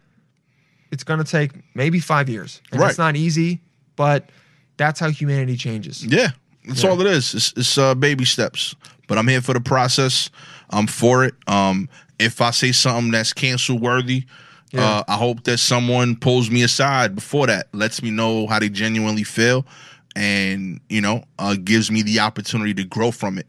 it's 0.90 1.04
going 1.04 1.18
to 1.22 1.30
take 1.30 1.52
maybe 1.74 2.00
five 2.00 2.28
years. 2.28 2.60
And 2.72 2.80
Right. 2.80 2.90
It's 2.90 2.98
not 2.98 3.16
easy, 3.16 3.60
but 3.96 4.30
that's 4.76 4.98
how 5.00 5.10
humanity 5.10 5.56
changes. 5.56 6.04
Yeah, 6.04 6.30
that's 6.66 6.84
all 6.84 7.00
it 7.00 7.06
is. 7.06 7.34
It's, 7.34 7.52
it's 7.56 7.78
uh, 7.78 7.94
baby 7.94 8.24
steps. 8.24 8.74
But 9.06 9.18
I'm 9.18 9.26
here 9.28 9.40
for 9.40 9.54
the 9.54 9.60
process. 9.60 10.30
I'm 10.70 10.86
for 10.86 11.24
it. 11.24 11.34
Um, 11.46 11.88
if 12.18 12.40
I 12.40 12.50
say 12.50 12.72
something 12.72 13.10
that's 13.10 13.32
cancel 13.32 13.78
worthy, 13.78 14.24
Yeah. 14.70 14.84
uh, 14.98 15.02
I 15.08 15.16
hope 15.16 15.44
that 15.44 15.58
someone 15.58 16.14
pulls 16.16 16.50
me 16.50 16.62
aside 16.62 17.14
before 17.14 17.46
that, 17.48 17.68
lets 17.72 18.02
me 18.02 18.10
know 18.10 18.46
how 18.46 18.58
they 18.60 18.68
genuinely 18.68 19.24
feel, 19.24 19.66
and 20.14 20.80
you 20.88 21.00
know, 21.00 21.24
uh, 21.38 21.56
gives 21.62 21.90
me 21.90 22.02
the 22.02 22.20
opportunity 22.20 22.74
to 22.74 22.84
grow 22.84 23.10
from 23.10 23.38
it. 23.38 23.46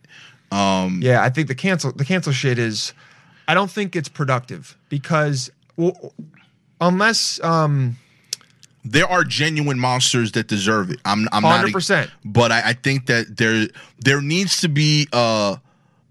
Um, 0.51 0.99
Yeah, 1.03 1.21
I 1.23 1.29
think 1.29 1.47
the 1.47 1.55
cancel 1.55 1.91
the 1.91 2.05
cancel 2.05 2.33
shit 2.33 2.57
is. 2.59 2.93
I 3.47 3.53
don't 3.53 3.69
think 3.69 3.95
it's 3.95 4.09
productive 4.09 4.77
because 4.89 5.51
well, 5.77 6.13
unless 6.81 7.41
um 7.43 7.97
there 8.83 9.07
are 9.07 9.23
genuine 9.23 9.79
monsters 9.79 10.31
that 10.31 10.47
deserve 10.47 10.89
it. 10.89 10.99
I'm 11.05 11.27
I'm 11.31 11.43
not 11.43 11.63
100%. 11.65 12.09
but 12.25 12.51
I, 12.51 12.69
I 12.69 12.73
think 12.73 13.05
that 13.05 13.37
there 13.37 13.67
there 14.03 14.21
needs 14.21 14.59
to 14.61 14.67
be 14.69 15.07
a 15.13 15.57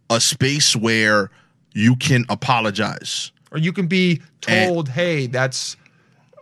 a 0.08 0.20
space 0.20 0.74
where 0.76 1.30
you 1.74 1.96
can 1.96 2.24
apologize. 2.28 3.32
or 3.52 3.58
you 3.58 3.72
can 3.72 3.86
be 3.88 4.20
And- 4.46 4.68
told, 4.68 4.88
"Hey, 4.90 5.26
that's 5.26 5.76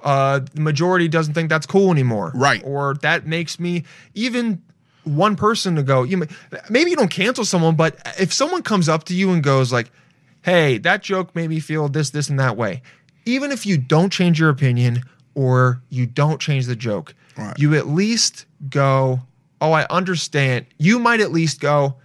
uh 0.04 0.40
the 0.54 0.60
majority 0.60 1.08
doesn't 1.08 1.32
think 1.34 1.48
that's 1.48 1.66
cool 1.66 1.90
anymore." 1.90 2.32
Right. 2.34 2.62
Or 2.64 2.94
that 3.02 3.26
makes 3.26 3.58
me 3.58 3.84
even 4.14 4.60
one 5.04 5.36
person 5.36 5.74
to 5.76 5.82
go, 5.82 6.02
you 6.02 6.18
may, 6.18 6.26
maybe 6.68 6.90
you 6.90 6.96
don't 6.96 7.10
cancel 7.10 7.42
someone, 7.46 7.74
but 7.76 7.96
if 8.20 8.30
someone 8.34 8.62
comes 8.62 8.90
up 8.90 9.04
to 9.04 9.14
you 9.14 9.30
and 9.32 9.42
goes 9.42 9.72
like, 9.72 9.90
"Hey, 10.42 10.76
that 10.78 11.02
joke 11.02 11.34
made 11.34 11.48
me 11.48 11.60
feel 11.60 11.88
this 11.88 12.10
this 12.10 12.28
and 12.28 12.38
that 12.38 12.58
way." 12.58 12.82
Even 13.28 13.52
if 13.52 13.66
you 13.66 13.76
don't 13.76 14.10
change 14.10 14.40
your 14.40 14.48
opinion 14.48 15.02
or 15.34 15.80
you 15.90 16.06
don't 16.06 16.40
change 16.40 16.66
the 16.66 16.76
joke, 16.76 17.14
Right. 17.36 17.56
you 17.58 17.74
at 17.74 17.86
least 17.86 18.46
go, 18.70 19.20
"Oh, 19.60 19.72
I 19.72 19.86
understand." 19.90 20.66
You 20.78 20.98
might 20.98 21.20
at 21.20 21.30
least 21.30 21.60
go, 21.60 21.96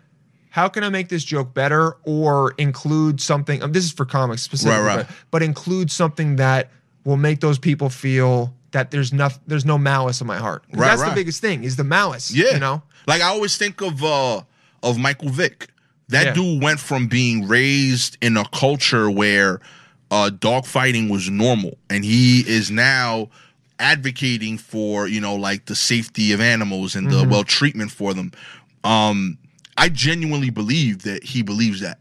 how 0.50 0.68
can 0.68 0.84
I 0.84 0.90
make 0.90 1.10
this 1.10 1.24
joke 1.24 1.54
better 1.56 1.96
or 2.04 2.54
include 2.60 3.20
something? 3.20 3.64
Um, 3.64 3.72
this 3.72 3.84
is 3.86 3.92
for 3.92 4.06
comics 4.06 4.44
specifically, 4.44 4.84
Right, 4.86 4.98
right. 4.98 5.08
But, 5.08 5.16
but 5.32 5.42
include 5.44 5.90
something 5.92 6.36
that 6.36 6.70
will 7.06 7.18
make 7.18 7.40
those 7.40 7.58
people 7.58 7.90
feel 7.90 8.54
that 8.72 8.92
there's 8.92 9.12
no 9.14 9.30
there's 9.48 9.66
no 9.66 9.78
malice 9.80 10.22
in 10.22 10.28
my 10.28 10.38
heart. 10.38 10.64
Right, 10.74 10.90
that's 10.90 11.02
right. 11.02 11.10
the 11.10 11.16
biggest 11.16 11.42
thing 11.42 11.64
is 11.64 11.76
the 11.76 11.84
malice. 11.84 12.30
Yeah, 12.32 12.54
you 12.54 12.60
know. 12.60 12.84
like 13.08 13.22
I 13.22 13.30
always 13.30 13.58
think 13.58 13.82
of 13.82 14.04
uh 14.04 14.42
of 14.84 14.98
Michael 15.00 15.30
Vick. 15.30 15.70
That 16.10 16.26
Yeah. 16.28 16.34
dude 16.34 16.62
went 16.62 16.80
from 16.80 17.08
being 17.08 17.48
raised 17.48 18.18
in 18.22 18.36
a 18.38 18.46
culture 18.50 19.10
where 19.10 19.60
uh 20.16 20.30
dogfighting 20.30 21.10
was 21.10 21.30
normal, 21.30 21.74
and 21.90 22.02
he 22.06 22.42
is 22.58 22.70
now 22.70 23.30
advocating 23.80 24.58
for 24.58 25.08
you 25.08 25.20
know 25.20 25.36
like 25.36 25.66
the 25.66 25.76
safety 25.76 26.32
of 26.34 26.40
animals 26.42 26.96
and 26.96 27.08
Mm-hmm. 27.08 27.22
the 27.24 27.28
well 27.28 27.44
treatment 27.44 27.92
for 27.92 28.14
them. 28.14 28.32
Um, 28.84 29.38
I 29.78 29.90
genuinely 29.90 30.50
believe 30.52 31.04
that 31.04 31.24
he 31.24 31.42
believes 31.42 31.80
that, 31.82 31.98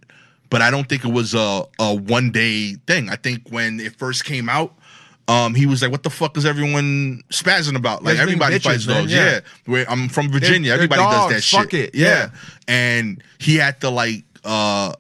but 0.50 0.60
I 0.62 0.70
don't 0.70 0.88
think 0.88 1.04
it 1.04 1.12
was 1.12 1.34
a 1.34 1.64
a 1.78 1.94
one 1.94 2.30
day 2.30 2.74
thing. 2.86 3.08
I 3.08 3.16
think 3.16 3.48
when 3.50 3.80
it 3.80 3.96
first 3.96 4.24
came 4.24 4.48
out. 4.48 4.74
Um, 5.28 5.54
he 5.54 5.66
was 5.66 5.80
like, 5.80 5.92
"What 5.92 6.02
the 6.02 6.10
fuck 6.10 6.36
is 6.36 6.44
everyone 6.44 7.22
spazzing 7.30 7.76
about? 7.76 8.02
Like 8.02 8.18
everybody 8.18 8.56
bitches, 8.56 8.62
fights 8.64 8.86
man, 8.88 9.02
dogs. 9.02 9.12
yeah. 9.12 9.24
Yeah, 9.34 9.40
where 9.66 9.88
I'm 9.88 10.08
from 10.08 10.28
Virginia. 10.32 10.70
they're 10.70 10.74
Everybody 10.82 11.00
does 11.00 11.28
that 11.28 11.56
dogs, 11.56 11.70
shit. 11.70 11.74
it, 11.74 11.94
Yeah. 11.94 12.08
yeah. 12.08 12.28
And 12.66 13.22
he 13.38 13.54
had 13.56 13.80
to 13.82 13.88
like 13.88 14.24
uh 14.44 14.92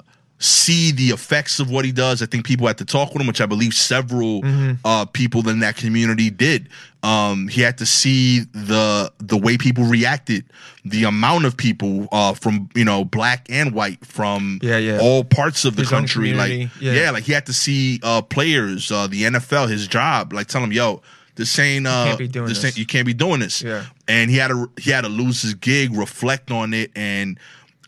see 0.42 0.90
the 0.92 1.10
effects 1.10 1.60
of 1.60 1.70
what 1.70 1.84
he 1.84 1.92
does. 1.92 2.20
I 2.22 2.26
think 2.26 2.44
people 2.44 2.66
had 2.66 2.78
to 2.78 2.84
talk 2.84 3.12
with 3.12 3.20
him, 3.20 3.26
which 3.28 3.40
I 3.40 3.46
believe 3.46 3.74
several 3.74 4.42
Mm-hmm. 4.42 4.72
uh 4.84 5.04
people 5.06 5.48
in 5.48 5.60
that 5.60 5.76
community 5.76 6.30
did. 6.30 6.68
Um 7.04 7.48
he 7.48 7.60
had 7.60 7.78
to 7.78 7.86
see 7.86 8.40
the 8.52 9.12
the 9.18 9.36
way 9.36 9.56
people 9.56 9.84
reacted, 9.84 10.44
the 10.84 11.04
amount 11.04 11.44
of 11.44 11.56
people 11.56 12.08
uh 12.12 12.34
from 12.34 12.68
you 12.74 12.84
know 12.84 13.04
black 13.04 13.46
and 13.50 13.72
white 13.72 14.04
from 14.04 14.58
Yeah, 14.62 14.78
yeah. 14.78 14.98
all 15.00 15.22
parts 15.24 15.64
of 15.64 15.76
the 15.76 15.82
His 15.82 15.92
own 15.92 16.00
country. 16.00 16.32
Like 16.34 16.50
yeah. 16.80 16.92
yeah. 16.92 17.10
like 17.10 17.24
he 17.24 17.32
had 17.32 17.46
to 17.46 17.52
see 17.52 18.00
uh 18.02 18.22
players, 18.22 18.90
uh 18.90 19.06
the 19.06 19.22
NFL, 19.24 19.68
his 19.68 19.86
job, 19.86 20.32
like 20.32 20.48
tell 20.48 20.62
him, 20.62 20.72
yo, 20.72 21.02
this 21.36 21.56
ain't 21.58 21.86
uh 21.86 22.16
can't 22.18 22.32
this. 22.32 22.64
ain't- 22.64 22.76
you 22.78 22.86
can't 22.86 23.06
be 23.06 23.14
doing 23.14 23.40
this 23.40 23.62
Yeah. 23.62 23.84
and 24.08 24.30
he 24.30 24.36
had 24.38 24.48
to 24.48 24.70
he 24.76 24.90
had 24.90 25.02
to 25.02 25.08
lose 25.08 25.40
his 25.42 25.54
gig, 25.54 25.94
reflect 25.96 26.50
on 26.50 26.74
it, 26.74 26.90
and 26.96 27.38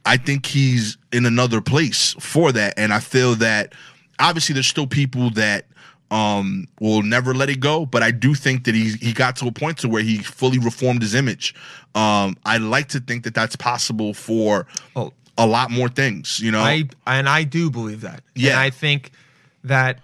I 0.06 0.18
think 0.18 0.44
he's 0.46 0.98
in 1.14 1.24
another 1.26 1.60
place 1.60 2.14
for 2.18 2.52
that. 2.52 2.74
And 2.76 2.92
I 2.92 3.00
feel 3.00 3.34
that 3.36 3.72
obviously 4.18 4.52
there's 4.52 4.66
still 4.66 4.86
people 4.86 5.30
that 5.30 5.66
um 6.10 6.68
will 6.80 7.02
never 7.02 7.32
let 7.34 7.48
it 7.48 7.60
go, 7.60 7.86
but 7.86 8.02
I 8.02 8.10
do 8.10 8.34
think 8.34 8.64
that 8.64 8.74
he 8.74 8.92
he 9.00 9.12
got 9.12 9.36
to 9.36 9.46
a 9.48 9.52
point 9.52 9.78
to 9.78 9.88
where 9.88 10.02
he 10.02 10.18
fully 10.18 10.58
reformed 10.58 11.00
his 11.02 11.14
image. 11.14 11.54
Um, 11.94 12.36
I 12.44 12.58
like 12.58 12.88
to 12.88 13.00
think 13.00 13.24
that 13.24 13.34
that's 13.34 13.56
possible 13.56 14.12
for 14.14 14.66
Oh. 14.94 15.12
a 15.38 15.46
lot 15.46 15.70
more 15.70 15.88
things. 15.88 16.40
You 16.40 16.50
know, 16.50 16.60
I 16.60 16.88
and 17.06 17.28
I 17.28 17.44
do 17.44 17.70
believe 17.70 18.02
that. 18.02 18.22
Yeah. 18.34 18.50
And 18.50 18.60
I 18.60 18.70
think 18.70 19.12
that 19.64 20.00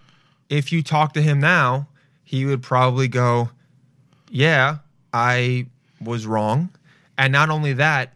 if 0.49 0.73
you 0.73 0.83
talk 0.83 1.13
to 1.15 1.23
him 1.23 1.39
now, 1.39 1.87
he 2.25 2.47
would 2.47 2.63
probably 2.63 3.07
go, 3.09 3.51
"Yeah, 4.31 4.79
I 5.13 5.67
was 6.01 6.27
wrong." 6.27 6.71
And 7.19 7.33
not 7.33 7.51
only 7.51 7.75
that, 7.75 8.15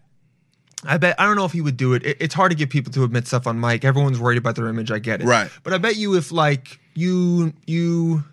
I 0.86 0.96
bet 0.98 1.18
I 1.18 1.26
don't 1.26 1.36
know 1.36 1.44
if 1.44 1.52
he 1.52 1.60
would 1.60 1.76
do 1.76 1.94
it. 1.94 2.04
it. 2.04 2.16
It's 2.20 2.34
hard 2.34 2.50
to 2.50 2.56
get 2.56 2.70
people 2.70 2.92
to 2.92 3.04
admit 3.04 3.26
stuff 3.26 3.46
on 3.46 3.58
mic. 3.60 3.84
Everyone's 3.84 4.18
worried 4.18 4.38
about 4.38 4.56
their 4.56 4.68
image. 4.68 4.90
I 4.90 4.98
get 4.98 5.20
it. 5.22 5.26
Right. 5.26 5.50
But 5.62 5.72
I 5.72 5.78
bet 5.78 5.96
you 5.96 6.14
if 6.16 6.32
like 6.32 6.78
you 6.94 7.52
you 7.66 8.24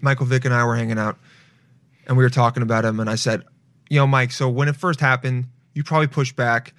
Michael 0.00 0.26
Vick 0.26 0.44
and 0.44 0.54
I 0.54 0.64
were 0.64 0.76
hanging 0.76 0.98
out 0.98 1.18
and 2.06 2.16
we 2.16 2.24
were 2.24 2.30
talking 2.30 2.62
about 2.62 2.84
him 2.84 3.00
and 3.00 3.08
I 3.08 3.14
said, 3.14 3.44
"You 3.88 3.98
know, 3.98 4.06
Mike, 4.06 4.32
so 4.32 4.48
when 4.48 4.68
it 4.68 4.76
first 4.76 5.00
happened, 5.00 5.46
you 5.74 5.82
probably 5.84 6.08
pushed 6.08 6.36
back 6.36 6.74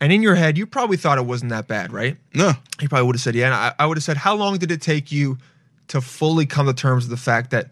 and 0.00 0.12
in 0.12 0.22
your 0.22 0.34
head 0.34 0.58
you 0.58 0.66
probably 0.66 0.96
thought 0.96 1.18
it 1.18 1.26
wasn't 1.26 1.50
that 1.50 1.68
bad, 1.68 1.92
right?" 1.92 2.16
no, 2.34 2.52
He 2.80 2.88
probably 2.88 3.06
would 3.06 3.16
have 3.16 3.22
said, 3.22 3.34
yeah. 3.34 3.46
And 3.46 3.54
I, 3.54 3.74
I 3.78 3.86
would 3.86 3.96
have 3.96 4.04
said, 4.04 4.16
how 4.16 4.34
long 4.34 4.58
did 4.58 4.70
it 4.70 4.80
take 4.80 5.12
you 5.12 5.38
to 5.88 6.00
fully 6.00 6.46
come 6.46 6.66
to 6.66 6.72
terms 6.72 7.04
with 7.04 7.10
the 7.10 7.22
fact 7.22 7.50
that 7.50 7.68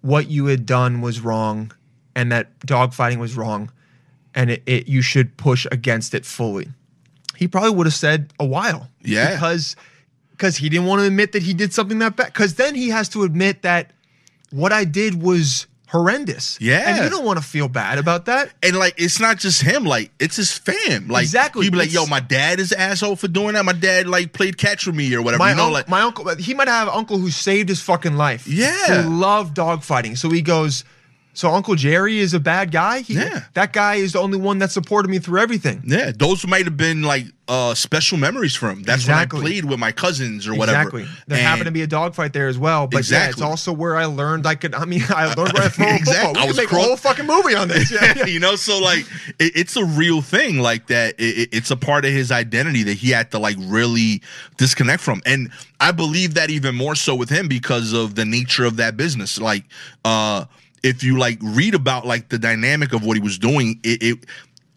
what 0.00 0.28
you 0.28 0.46
had 0.46 0.64
done 0.64 1.00
was 1.00 1.20
wrong 1.20 1.72
and 2.14 2.32
that 2.32 2.58
dogfighting 2.60 3.18
was 3.18 3.36
wrong 3.36 3.70
and 4.34 4.50
it, 4.50 4.62
it 4.66 4.88
you 4.88 5.02
should 5.02 5.36
push 5.36 5.66
against 5.72 6.14
it 6.14 6.24
fully? 6.24 6.68
He 7.36 7.46
probably 7.48 7.70
would 7.70 7.86
have 7.86 7.94
said 7.94 8.32
a 8.40 8.44
while. 8.46 8.88
Yeah. 9.02 9.32
Because 9.34 9.76
because 10.32 10.56
he 10.56 10.68
didn't 10.68 10.86
want 10.86 11.00
to 11.00 11.06
admit 11.06 11.32
that 11.32 11.42
he 11.42 11.54
did 11.54 11.72
something 11.72 11.98
that 12.00 12.16
bad. 12.16 12.26
Because 12.26 12.54
then 12.54 12.74
he 12.74 12.88
has 12.90 13.08
to 13.10 13.22
admit 13.24 13.62
that 13.62 13.92
what 14.50 14.72
I 14.72 14.84
did 14.84 15.20
was 15.22 15.66
horrendous. 15.88 16.58
Yeah. 16.60 16.82
And 16.94 17.02
you 17.04 17.10
don't 17.10 17.24
want 17.24 17.38
to 17.38 17.44
feel 17.44 17.66
bad 17.68 17.98
about 17.98 18.26
that. 18.26 18.52
and 18.62 18.76
like 18.76 18.94
it's 18.98 19.18
not 19.20 19.38
just 19.38 19.62
him, 19.62 19.84
like 19.84 20.10
it's 20.18 20.36
his 20.36 20.52
fam. 20.56 21.08
Like 21.08 21.22
Exactly. 21.22 21.64
he'd 21.64 21.70
be 21.72 21.78
like, 21.78 21.92
"Yo, 21.92 22.06
my 22.06 22.20
dad 22.20 22.60
is 22.60 22.72
an 22.72 22.80
asshole 22.80 23.16
for 23.16 23.28
doing 23.28 23.54
that. 23.54 23.64
My 23.64 23.72
dad 23.72 24.06
like 24.06 24.32
played 24.32 24.58
catch 24.58 24.86
with 24.86 24.94
me 24.96 25.14
or 25.14 25.22
whatever." 25.22 25.38
My, 25.42 25.50
you 25.50 25.56
know, 25.56 25.64
unc- 25.66 25.72
like 25.74 25.88
my 25.88 26.02
uncle, 26.02 26.28
he 26.36 26.54
might 26.54 26.68
have 26.68 26.88
an 26.88 26.94
uncle 26.94 27.18
who 27.18 27.30
saved 27.30 27.68
his 27.68 27.80
fucking 27.80 28.16
life. 28.16 28.46
Yeah. 28.46 29.02
Who 29.02 29.16
loved 29.18 29.56
dogfighting. 29.56 30.18
So 30.18 30.28
he 30.30 30.42
goes, 30.42 30.84
So 31.38 31.52
Uncle 31.54 31.76
Jerry 31.76 32.18
is 32.18 32.34
a 32.34 32.40
bad 32.40 32.72
guy? 32.72 33.02
He- 33.02 33.14
Yeah. 33.14 33.42
That 33.54 33.72
guy 33.72 33.94
is 33.94 34.14
the 34.14 34.18
only 34.18 34.38
one 34.38 34.58
that 34.58 34.72
supported 34.72 35.08
me 35.08 35.20
through 35.20 35.38
everything. 35.40 35.84
Yeah, 35.86 36.10
those 36.10 36.44
might 36.44 36.64
have 36.64 36.76
been 36.76 37.02
like 37.04 37.26
uh 37.46 37.74
special 37.74 38.18
memories 38.18 38.56
for 38.56 38.68
him. 38.68 38.82
That's 38.82 39.02
Exactly. 39.02 39.38
when 39.38 39.46
I 39.46 39.48
played 39.50 39.64
with 39.66 39.78
my 39.78 39.92
cousins 39.92 40.48
or 40.48 40.56
whatever. 40.56 40.98
Exactly. 40.98 41.06
There 41.28 41.38
And- 41.38 41.46
happened 41.46 41.66
to 41.66 41.70
be 41.70 41.82
a 41.82 41.86
dogfight 41.86 42.32
there 42.32 42.48
as 42.48 42.58
well. 42.58 42.88
But 42.88 43.08
yeah, 43.08 43.28
it's 43.28 43.40
also 43.40 43.72
where 43.72 43.96
I 43.96 44.06
learned 44.06 44.48
I 44.48 44.56
could, 44.56 44.74
I 44.74 44.84
mean, 44.84 45.04
I 45.10 45.32
learned 45.32 45.52
where 45.52 45.62
I 45.62 45.68
throw 45.76 45.86
a 45.86 45.94
Exactly. 45.94 46.24
football. 46.26 46.38
I 46.38 46.40
We 46.42 46.48
was 46.48 46.56
could 46.58 46.72
make 46.72 46.72
a 46.72 46.84
whole 46.84 46.96
fucking 46.96 47.26
movie 47.26 47.54
on 47.54 47.68
this. 47.68 47.88
Yeah, 47.92 48.14
yeah. 48.16 48.26
you 48.34 48.40
know, 48.40 48.56
so 48.56 48.80
like 48.80 49.06
it, 49.38 49.52
it's 49.54 49.76
a 49.76 49.84
real 49.84 50.20
thing 50.22 50.58
like 50.58 50.88
that. 50.88 51.14
It- 51.20 51.50
it's 51.52 51.70
a 51.70 51.76
part 51.76 52.04
of 52.04 52.10
his 52.10 52.32
identity 52.32 52.82
that 52.82 52.94
he 52.94 53.10
had 53.10 53.30
to 53.30 53.38
like 53.38 53.56
really 53.60 54.22
disconnect 54.56 55.04
from, 55.04 55.22
and 55.24 55.52
I 55.78 55.92
believe 55.92 56.34
that 56.34 56.50
even 56.50 56.74
more 56.74 56.96
so 56.96 57.14
with 57.14 57.30
him 57.30 57.46
because 57.46 57.92
of 57.92 58.16
the 58.16 58.24
nature 58.24 58.64
of 58.64 58.74
that 58.78 58.96
business. 58.96 59.38
Like, 59.40 59.62
uh, 60.04 60.46
if 60.82 61.02
you 61.02 61.18
like 61.18 61.38
read 61.42 61.74
about 61.74 62.06
like 62.06 62.28
the 62.28 62.38
dynamic 62.38 62.92
of 62.92 63.04
what 63.04 63.16
he 63.16 63.22
was 63.22 63.38
doing, 63.38 63.80
it. 63.82 64.02
it 64.02 64.18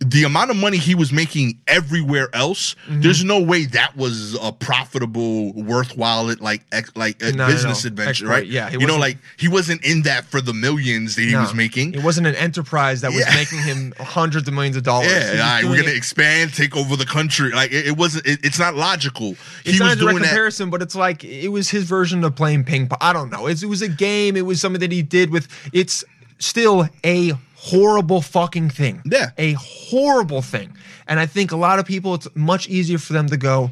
the 0.04 0.24
amount 0.24 0.50
of 0.50 0.58
money 0.58 0.78
he 0.78 0.96
was 0.96 1.14
making 1.14 1.60
everywhere 1.68 2.28
else, 2.34 2.76
Mm-hmm. 2.88 3.02
there's 3.02 3.24
no 3.24 3.40
way 3.40 3.66
that 3.66 3.96
was 3.96 4.36
a 4.42 4.52
profitable, 4.52 5.54
worthwhile, 5.54 6.34
like 6.40 6.64
ex, 6.72 6.92
like 6.96 7.22
a 7.22 7.32
No, 7.32 7.46
no, 7.46 7.48
business 7.54 7.84
no. 7.84 7.88
adventure, 7.90 8.10
Exploit, 8.26 8.30
right? 8.30 8.48
yeah, 8.48 8.70
you 8.72 8.86
know, 8.88 8.98
like 8.98 9.18
he 9.38 9.48
wasn't 9.48 9.84
in 9.86 10.02
that 10.04 10.26
for 10.26 10.42
the 10.42 10.54
millions 10.54 11.16
that 11.16 11.22
he 11.22 11.32
No, 11.32 11.42
was 11.42 11.54
making. 11.54 11.94
It 11.94 12.04
wasn't 12.04 12.28
an 12.28 12.36
enterprise 12.36 13.02
that 13.02 13.12
was 13.12 13.20
Yeah. 13.20 13.34
making 13.36 13.60
him 13.60 13.94
hundreds 14.00 14.48
of 14.48 14.54
millions 14.54 14.76
of 14.76 14.84
dollars. 14.84 15.12
Yeah, 15.12 15.40
right, 15.40 15.64
we're 15.64 15.78
gonna 15.78 15.90
it- 15.90 15.96
expand, 15.98 16.54
take 16.54 16.76
over 16.76 16.96
the 16.96 17.06
country. 17.06 17.52
Like 17.52 17.72
it, 17.72 17.88
it 17.88 17.98
wasn't. 17.98 18.26
It, 18.26 18.40
it's 18.44 18.60
not 18.60 18.76
logical. 18.76 19.36
It's 19.64 19.74
he 19.74 19.80
not 19.80 19.86
was 19.86 19.94
a 19.94 19.96
direct 19.98 20.00
doing 20.00 20.16
that. 20.24 20.28
comparison, 20.30 20.70
but 20.72 20.82
it's 20.82 20.96
like 20.96 21.24
it 21.24 21.50
was 21.50 21.70
his 21.70 21.84
version 21.84 22.24
of 22.24 22.36
playing 22.36 22.64
ping 22.64 22.88
pong. 22.88 22.98
I 23.02 23.14
don't 23.14 23.30
know. 23.30 23.48
It's, 23.48 23.62
it 23.64 23.68
was 23.68 23.82
a 23.84 23.88
game. 23.90 24.36
It 24.36 24.46
was 24.46 24.60
something 24.60 24.80
that 24.82 24.92
he 24.92 25.04
did 25.04 25.30
with. 25.30 25.48
It's 25.74 26.04
still 26.40 26.90
a 27.06 27.34
horrible 27.62 28.22
fucking 28.22 28.72
thing. 28.72 29.02
Yeah. 29.06 29.32
a 29.38 29.54
horrible 29.54 30.42
thing. 30.42 30.76
And 31.08 31.20
I 31.20 31.28
think 31.28 31.52
a 31.52 31.56
lot 31.56 31.78
of 31.78 31.86
people, 31.86 32.16
it's 32.16 32.28
much 32.36 32.68
easier 32.68 32.98
for 32.98 33.14
them 33.14 33.28
to 33.28 33.38
go, 33.38 33.70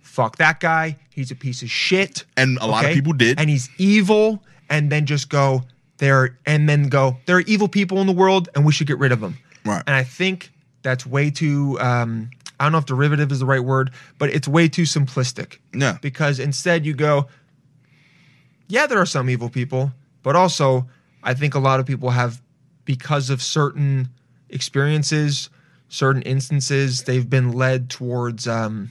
fuck 0.00 0.36
that 0.36 0.60
guy. 0.60 0.96
He's 1.10 1.30
a 1.30 1.34
piece 1.34 1.62
of 1.62 1.70
shit. 1.70 2.24
And 2.36 2.58
a 2.58 2.66
lot 2.66 2.86
of 2.86 2.92
people 2.94 3.12
did. 3.12 3.38
And 3.38 3.50
he's 3.50 3.68
evil. 3.78 4.42
And 4.70 4.90
then 4.90 5.06
just 5.06 5.28
go 5.28 5.64
there 5.98 6.38
and 6.46 6.68
then 6.68 6.88
go, 6.88 7.18
there 7.26 7.36
are 7.36 7.42
evil 7.42 7.68
people 7.68 8.00
in 8.00 8.06
the 8.06 8.12
world 8.12 8.48
and 8.54 8.64
we 8.64 8.72
should 8.72 8.86
get 8.86 8.98
rid 8.98 9.12
of 9.12 9.20
them. 9.20 9.36
Right. 9.64 9.82
And 9.86 9.94
I 9.94 10.04
think 10.04 10.50
that's 10.82 11.04
way 11.04 11.30
too, 11.30 11.78
um, 11.80 12.30
I 12.58 12.64
don't 12.64 12.72
know 12.72 12.78
if 12.78 12.86
derivative 12.86 13.30
is 13.30 13.40
the 13.40 13.46
right 13.46 13.62
word, 13.62 13.90
but 14.18 14.30
it's 14.30 14.48
way 14.48 14.68
too 14.68 14.82
simplistic. 14.82 15.58
Yeah. 15.74 15.98
Because 16.00 16.38
instead 16.38 16.86
you 16.86 16.94
go, 16.94 17.26
yeah, 18.68 18.86
there 18.86 18.98
are 18.98 19.06
some 19.06 19.28
evil 19.28 19.48
people, 19.48 19.92
but 20.22 20.36
also 20.36 20.88
I 21.22 21.34
think 21.34 21.54
a 21.54 21.58
lot 21.58 21.80
of 21.80 21.86
people 21.86 22.10
have, 22.10 22.40
because 22.88 23.28
of 23.28 23.42
certain 23.42 24.08
experiences, 24.48 25.50
certain 25.90 26.22
instances, 26.22 27.02
they've 27.02 27.28
been 27.28 27.52
led 27.52 27.90
towards 27.90 28.48
um, 28.48 28.90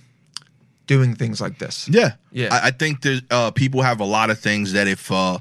doing 0.86 1.16
things 1.16 1.42
like 1.42 1.58
this. 1.58 1.90
Yeah, 1.90 2.12
Yeah. 2.32 2.50
I, 2.54 2.68
I 2.68 2.72
think 2.72 3.02
there's 3.02 3.24
uh, 3.32 3.50
people 3.52 3.82
have 3.82 4.00
a 4.00 4.06
lot 4.06 4.30
of 4.30 4.38
things 4.40 4.74
that 4.74 4.88
if 4.88 5.12
uh, 5.12 5.40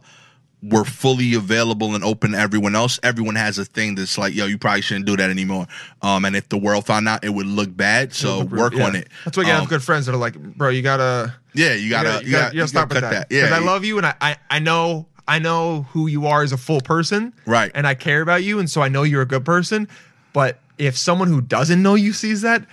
were 0.62 0.86
fully 0.86 1.34
available 1.34 1.94
and 1.94 2.02
open 2.02 2.32
to 2.32 2.38
everyone 2.38 2.74
else, 2.74 2.98
everyone 3.02 3.34
has 3.34 3.58
a 3.58 3.66
thing 3.66 3.94
that's 3.94 4.16
like, 4.16 4.34
yo, 4.34 4.46
you 4.46 4.56
probably 4.56 4.80
shouldn't 4.80 5.04
do 5.04 5.18
that 5.18 5.28
anymore. 5.28 5.66
Um, 6.00 6.24
and 6.24 6.34
if 6.34 6.48
the 6.48 6.56
world 6.56 6.86
found 6.86 7.06
out, 7.08 7.24
it 7.24 7.28
would 7.34 7.46
look 7.46 7.76
bad. 7.76 8.14
So 8.14 8.44
work 8.44 8.72
Yeah. 8.72 8.86
on 8.86 8.96
it. 8.96 9.08
That's 9.26 9.36
why 9.36 9.42
you 9.44 9.52
Um, 9.52 9.60
have 9.60 9.68
good 9.68 9.82
friends 9.82 10.06
that 10.06 10.14
are 10.14 10.18
like, 10.18 10.34
bro, 10.56 10.70
you 10.70 10.80
gotta, 10.80 11.34
Yeah, 11.52 11.74
you 11.74 11.90
gotta, 11.90 12.24
you 12.24 12.30
gotta, 12.32 12.54
you 12.54 12.60
gotta 12.62 12.68
stop 12.68 12.88
cut 12.88 13.02
with 13.02 13.10
that. 13.10 13.26
Yeah, 13.30 13.42
Because 13.42 13.52
I 13.52 13.64
love 13.66 13.84
you 13.84 13.98
and 13.98 14.06
I, 14.06 14.14
I, 14.20 14.36
I 14.48 14.58
know, 14.60 15.08
I 15.28 15.38
know 15.38 15.82
who 15.90 16.06
you 16.06 16.26
are 16.26 16.42
as 16.42 16.52
a 16.52 16.56
full 16.56 16.80
person. 16.80 17.34
Right. 17.46 17.70
And 17.74 17.86
I 17.86 17.94
care 17.94 18.22
about 18.22 18.44
you. 18.44 18.58
And 18.58 18.70
so 18.70 18.82
I 18.82 18.88
know 18.88 19.02
you're 19.02 19.22
a 19.22 19.26
good 19.26 19.44
person. 19.44 19.88
But 20.32 20.60
if 20.78 20.96
someone 20.96 21.28
who 21.28 21.40
doesn't 21.40 21.82
know 21.82 21.94
you 21.94 22.12
sees 22.12 22.42
that, 22.42 22.64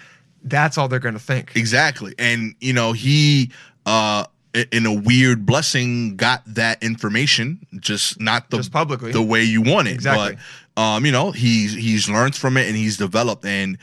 that's 0.43 0.77
all 0.77 0.87
they're 0.87 0.99
going 0.99 1.13
to 1.15 1.19
think. 1.19 1.55
Exactly. 1.55 2.13
And 2.19 2.55
you 2.59 2.73
know, 2.73 2.91
he 2.93 3.51
uh 3.85 4.25
in 4.71 4.85
a 4.85 4.93
weird 4.93 5.45
blessing 5.47 6.15
got 6.15 6.43
that 6.45 6.83
information, 6.83 7.65
just 7.79 8.19
not 8.21 8.51
the 8.51 8.57
Just 8.57 8.71
publicly. 8.71 9.11
the 9.11 9.21
way 9.21 9.43
you 9.43 9.61
want 9.63 9.87
it. 9.87 9.91
Exactly. 9.95 10.37
But 10.75 10.81
um, 10.81 11.05
you 11.05 11.11
know, 11.11 11.31
he's 11.31 11.73
he's 11.73 12.07
learned 12.09 12.35
from 12.35 12.57
it 12.57 12.67
and 12.67 12.75
he's 12.75 12.97
developed 12.97 13.45
and 13.45 13.77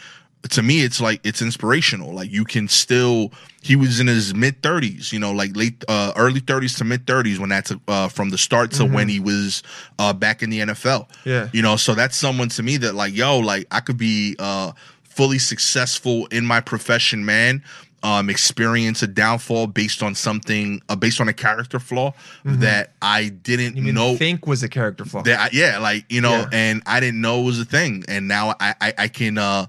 to 0.48 0.62
me 0.62 0.82
it's 0.82 1.00
like 1.00 1.20
it's 1.24 1.42
inspirational. 1.42 2.12
Like 2.14 2.30
you 2.30 2.44
can 2.44 2.66
still 2.68 3.30
he 3.62 3.76
was 3.76 4.00
in 4.00 4.06
his 4.06 4.34
mid 4.34 4.62
30s, 4.62 5.12
you 5.12 5.18
know, 5.18 5.32
like 5.32 5.54
late 5.54 5.84
uh 5.88 6.12
early 6.16 6.40
30s 6.40 6.78
to 6.78 6.84
mid 6.84 7.06
30s 7.06 7.38
when 7.38 7.50
that's 7.50 7.72
uh 7.88 8.08
from 8.08 8.30
the 8.30 8.38
start 8.38 8.70
to 8.72 8.84
when 8.86 9.08
he 9.08 9.20
was 9.20 9.62
uh 9.98 10.12
back 10.12 10.42
in 10.42 10.48
the 10.50 10.60
NFL. 10.60 11.08
Mm-hmm. 11.08 11.28
Yeah. 11.28 11.48
You 11.52 11.62
know, 11.62 11.76
so 11.76 11.94
that's 11.94 12.16
someone 12.16 12.48
to 12.50 12.62
me 12.62 12.78
that 12.78 12.94
like, 12.94 13.14
yo, 13.14 13.38
like 13.38 13.66
I 13.70 13.80
could 13.80 13.98
be 13.98 14.34
uh 14.38 14.72
fully 15.04 15.38
successful 15.38 16.26
in 16.26 16.46
my 16.46 16.60
profession, 16.60 17.24
man. 17.24 17.62
Um, 18.02 18.30
experience 18.30 19.02
a 19.02 19.06
downfall 19.06 19.66
based 19.66 20.02
on 20.02 20.14
something, 20.14 20.80
uh, 20.88 20.96
based 20.96 21.20
on 21.20 21.28
a 21.28 21.34
character 21.34 21.78
flaw 21.78 22.14
that 22.46 22.94
I 23.02 23.28
didn't 23.28 23.74
Mm-hmm. 23.74 23.86
You 23.86 23.92
know 23.92 24.16
think 24.16 24.46
was 24.46 24.62
a 24.62 24.70
character 24.70 25.04
flaw. 25.04 25.20
that. 25.24 25.38
I, 25.38 25.48
yeah, 25.52 25.76
like 25.80 26.06
you 26.08 26.22
know, 26.22 26.30
Yeah. 26.32 26.48
and 26.50 26.82
I 26.86 27.00
didn't 27.00 27.20
know 27.20 27.42
it 27.42 27.44
was 27.44 27.60
a 27.60 27.66
thing, 27.66 28.04
and 28.08 28.26
now 28.26 28.54
I 28.58 28.74
I, 28.80 28.94
I 28.96 29.08
can 29.08 29.36
uh, 29.36 29.66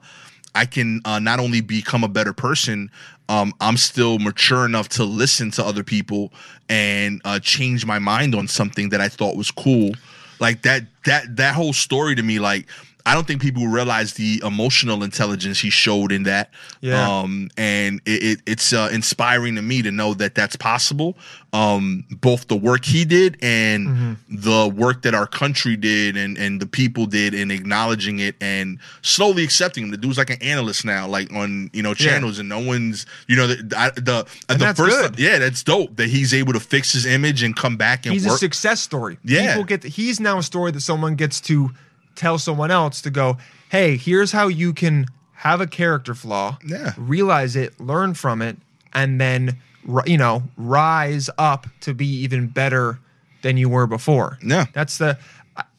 I 0.56 0.66
can 0.66 1.02
uh, 1.06 1.20
not 1.20 1.40
only 1.40 1.62
become 1.62 2.04
a 2.04 2.08
better 2.08 2.34
person. 2.34 2.92
Um, 3.30 3.54
I'm 3.62 3.78
still 3.78 4.20
mature 4.20 4.66
enough 4.66 4.90
to 4.90 5.06
listen 5.06 5.52
to 5.52 5.66
other 5.66 5.84
people 5.84 6.34
and 6.68 7.22
uh, 7.24 7.40
change 7.40 7.86
my 7.86 8.00
mind 8.00 8.36
on 8.36 8.48
something 8.48 8.90
that 8.90 9.00
I 9.00 9.08
thought 9.08 9.38
was 9.38 9.52
cool. 9.52 9.92
Like 10.40 10.64
that 10.64 10.84
that 11.06 11.36
that 11.38 11.56
whole 11.56 11.72
story 11.72 12.16
to 12.16 12.24
me, 12.24 12.40
like 12.40 12.68
I 13.06 13.14
don't 13.14 13.26
think 13.28 13.42
people 13.42 13.68
realize 13.68 14.14
the 14.14 14.42
emotional 14.46 15.04
intelligence 15.04 15.60
he 15.60 15.70
showed 15.70 16.12
in 16.12 16.24
that. 16.24 16.52
Yeah. 16.82 17.08
Um, 17.20 17.50
and 17.58 18.02
it, 18.06 18.24
it, 18.24 18.42
it's 18.46 18.74
uh, 18.74 18.90
inspiring 18.92 19.56
to 19.56 19.62
me 19.62 19.82
to 19.82 19.92
know 19.92 20.14
that 20.16 20.36
that's 20.36 20.56
possible. 20.56 21.18
Um, 21.54 22.06
both 22.10 22.48
the 22.48 22.56
work 22.56 22.86
he 22.86 23.04
did 23.06 23.38
and 23.42 23.88
Mm-hmm. 23.88 24.14
the 24.30 24.68
work 24.74 25.02
that 25.02 25.14
our 25.14 25.28
country 25.28 25.76
did 25.76 26.16
and, 26.16 26.38
and 26.38 26.62
the 26.62 26.66
people 26.66 27.06
did 27.06 27.34
in 27.34 27.52
acknowledging 27.52 28.20
it 28.20 28.36
and 28.40 28.80
slowly 29.02 29.44
accepting 29.44 29.84
him. 29.84 29.92
The 29.92 29.98
dude's 29.98 30.18
like 30.18 30.30
an 30.30 30.42
analyst 30.42 30.86
now, 30.86 31.08
like 31.08 31.32
on 31.34 31.70
you 31.74 31.82
know 31.84 31.90
Yeah. 31.90 31.96
channels, 32.12 32.40
and 32.40 32.48
no 32.48 32.60
one's 32.60 33.06
you 33.28 33.36
know 33.36 33.48
the 33.48 33.56
the, 33.56 34.26
the 34.48 34.56
that's 34.56 34.80
first 34.80 35.20
yeah 35.20 35.40
that's 35.40 35.62
dope 35.64 35.96
that 35.98 36.08
he's 36.10 36.34
able 36.34 36.54
to 36.54 36.60
fix 36.62 36.94
his 36.94 37.06
image 37.06 37.44
and 37.44 37.56
come 37.56 37.76
back 37.76 38.06
and 38.06 38.14
he's 38.14 38.26
work. 38.26 38.36
a 38.36 38.40
success 38.40 38.80
story. 38.80 39.18
Yeah. 39.26 39.48
People 39.56 39.66
get 39.66 39.84
he's 39.84 40.20
now 40.22 40.38
a 40.38 40.44
story 40.44 40.72
that 40.72 40.82
someone 40.82 41.16
gets 41.16 41.42
to 41.42 41.72
tell 42.16 42.38
someone 42.38 42.72
else 42.72 43.02
to 43.02 43.10
go, 43.10 43.38
"Hey, 43.70 43.98
here's 43.98 44.32
how 44.32 44.48
you 44.48 44.74
can 44.74 45.06
have 45.34 45.60
a 45.62 45.68
character 45.68 46.14
flaw, 46.14 46.58
Yeah. 46.66 46.94
realize 46.98 47.56
it, 47.56 47.80
learn 47.80 48.14
from 48.14 48.42
it, 48.42 48.58
and 48.94 49.20
then 49.20 49.58
you 50.06 50.18
know, 50.18 50.44
rise 50.58 51.28
up 51.40 51.66
to 51.82 51.94
be 51.96 52.06
even 52.06 52.46
better 52.48 53.00
than 53.42 53.58
you 53.58 53.68
were 53.70 53.88
before." 53.88 54.38
Yeah. 54.44 54.66
That's 54.74 54.98
the 54.98 55.18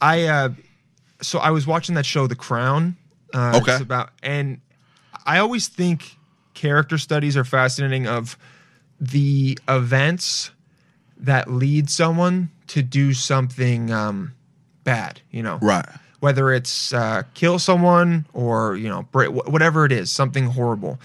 I- 0.01 0.25
uh 0.27 0.49
so 1.21 1.39
I 1.39 1.51
was 1.51 1.67
watching 1.69 1.95
that 1.95 2.05
show 2.07 2.27
The 2.27 2.35
Crown. 2.35 2.97
Uh 3.33 3.59
Okay. 3.63 3.73
it's 3.75 3.81
about 3.83 4.11
and 4.23 4.61
I 5.25 5.39
always 5.39 5.69
think 5.69 6.17
character 6.55 6.99
studies 6.99 7.37
are 7.37 7.45
fascinating 7.45 8.07
of 8.09 8.37
the 9.01 9.57
events 9.69 10.51
that 11.17 11.49
lead 11.51 11.89
someone 11.89 12.51
to 12.69 12.83
do 12.83 13.13
something 13.15 13.93
um, 13.93 14.35
bad, 14.85 15.21
you 15.31 15.43
know. 15.43 15.59
right. 15.63 15.87
Whether 16.23 16.53
it's 16.53 16.94
uh, 16.94 17.24
kill 17.35 17.59
someone 17.59 18.27
or 18.32 18.77
you 18.77 18.89
know 18.89 19.03
whatever 19.12 19.85
it 19.85 19.90
is, 19.90 20.09
something 20.12 20.47
horrible. 20.47 21.01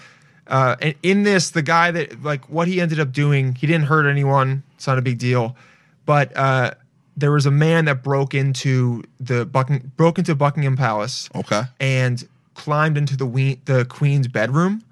Uh, 0.46 0.76
and 0.80 0.94
in 1.02 1.24
this, 1.24 1.50
the 1.50 1.60
guy 1.60 1.90
that 1.90 2.22
like 2.22 2.44
what 2.48 2.68
he 2.68 2.80
ended 2.80 3.00
up 3.00 3.10
doing, 3.10 3.56
he 3.56 3.66
didn't 3.66 3.86
hurt 3.86 4.08
anyone. 4.08 4.62
It's 4.76 4.86
not 4.86 4.96
a 4.96 5.02
big 5.02 5.18
deal, 5.18 5.56
but 6.06 6.34
uh, 6.36 6.70
there 7.16 7.32
was 7.32 7.46
a 7.46 7.50
man 7.50 7.86
that 7.86 8.04
broke 8.04 8.32
into 8.32 9.02
the 9.18 9.44
Bucking- 9.44 9.90
broke 9.96 10.20
into 10.20 10.36
Buckingham 10.36 10.76
Palace 10.76 11.28
Okay. 11.34 11.62
and 11.80 12.26
climbed 12.54 12.96
into 12.96 13.16
the 13.16 13.26
we- 13.26 13.58
the 13.64 13.84
queen's 13.86 14.28
bedroom 14.28 14.82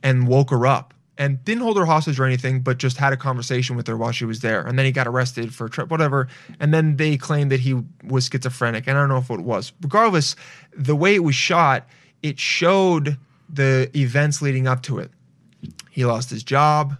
and 0.00 0.28
woke 0.28 0.50
her 0.50 0.64
up 0.64 0.94
and 1.22 1.44
didn't 1.44 1.62
hold 1.62 1.76
her 1.76 1.86
hostage 1.86 2.18
or 2.18 2.24
anything, 2.24 2.62
but 2.62 2.78
just 2.78 2.96
had 2.96 3.12
a 3.12 3.16
conversation 3.16 3.76
with 3.76 3.86
her 3.86 3.96
while 3.96 4.10
she 4.10 4.24
was 4.24 4.40
there. 4.40 4.66
And 4.66 4.76
then 4.76 4.84
he 4.84 4.90
got 4.90 5.06
arrested 5.06 5.54
for 5.54 5.66
a 5.66 5.70
trip, 5.70 5.88
whatever. 5.88 6.26
And 6.58 6.74
then 6.74 6.96
they 6.96 7.16
claimed 7.16 7.52
that 7.52 7.60
he 7.60 7.80
was 8.02 8.26
schizophrenic. 8.26 8.88
And 8.88 8.98
I 8.98 9.02
don't 9.02 9.08
know 9.08 9.18
if 9.18 9.30
it 9.30 9.38
was. 9.38 9.72
Regardless, 9.80 10.34
the 10.76 10.96
way 10.96 11.14
it 11.14 11.22
was 11.22 11.36
shot, 11.36 11.86
it 12.24 12.40
showed 12.40 13.18
the 13.48 13.88
events 13.94 14.42
leading 14.42 14.66
up 14.66 14.82
to 14.82 14.98
it. 14.98 15.12
He 15.90 16.04
lost 16.04 16.28
his 16.28 16.42
job. 16.42 16.96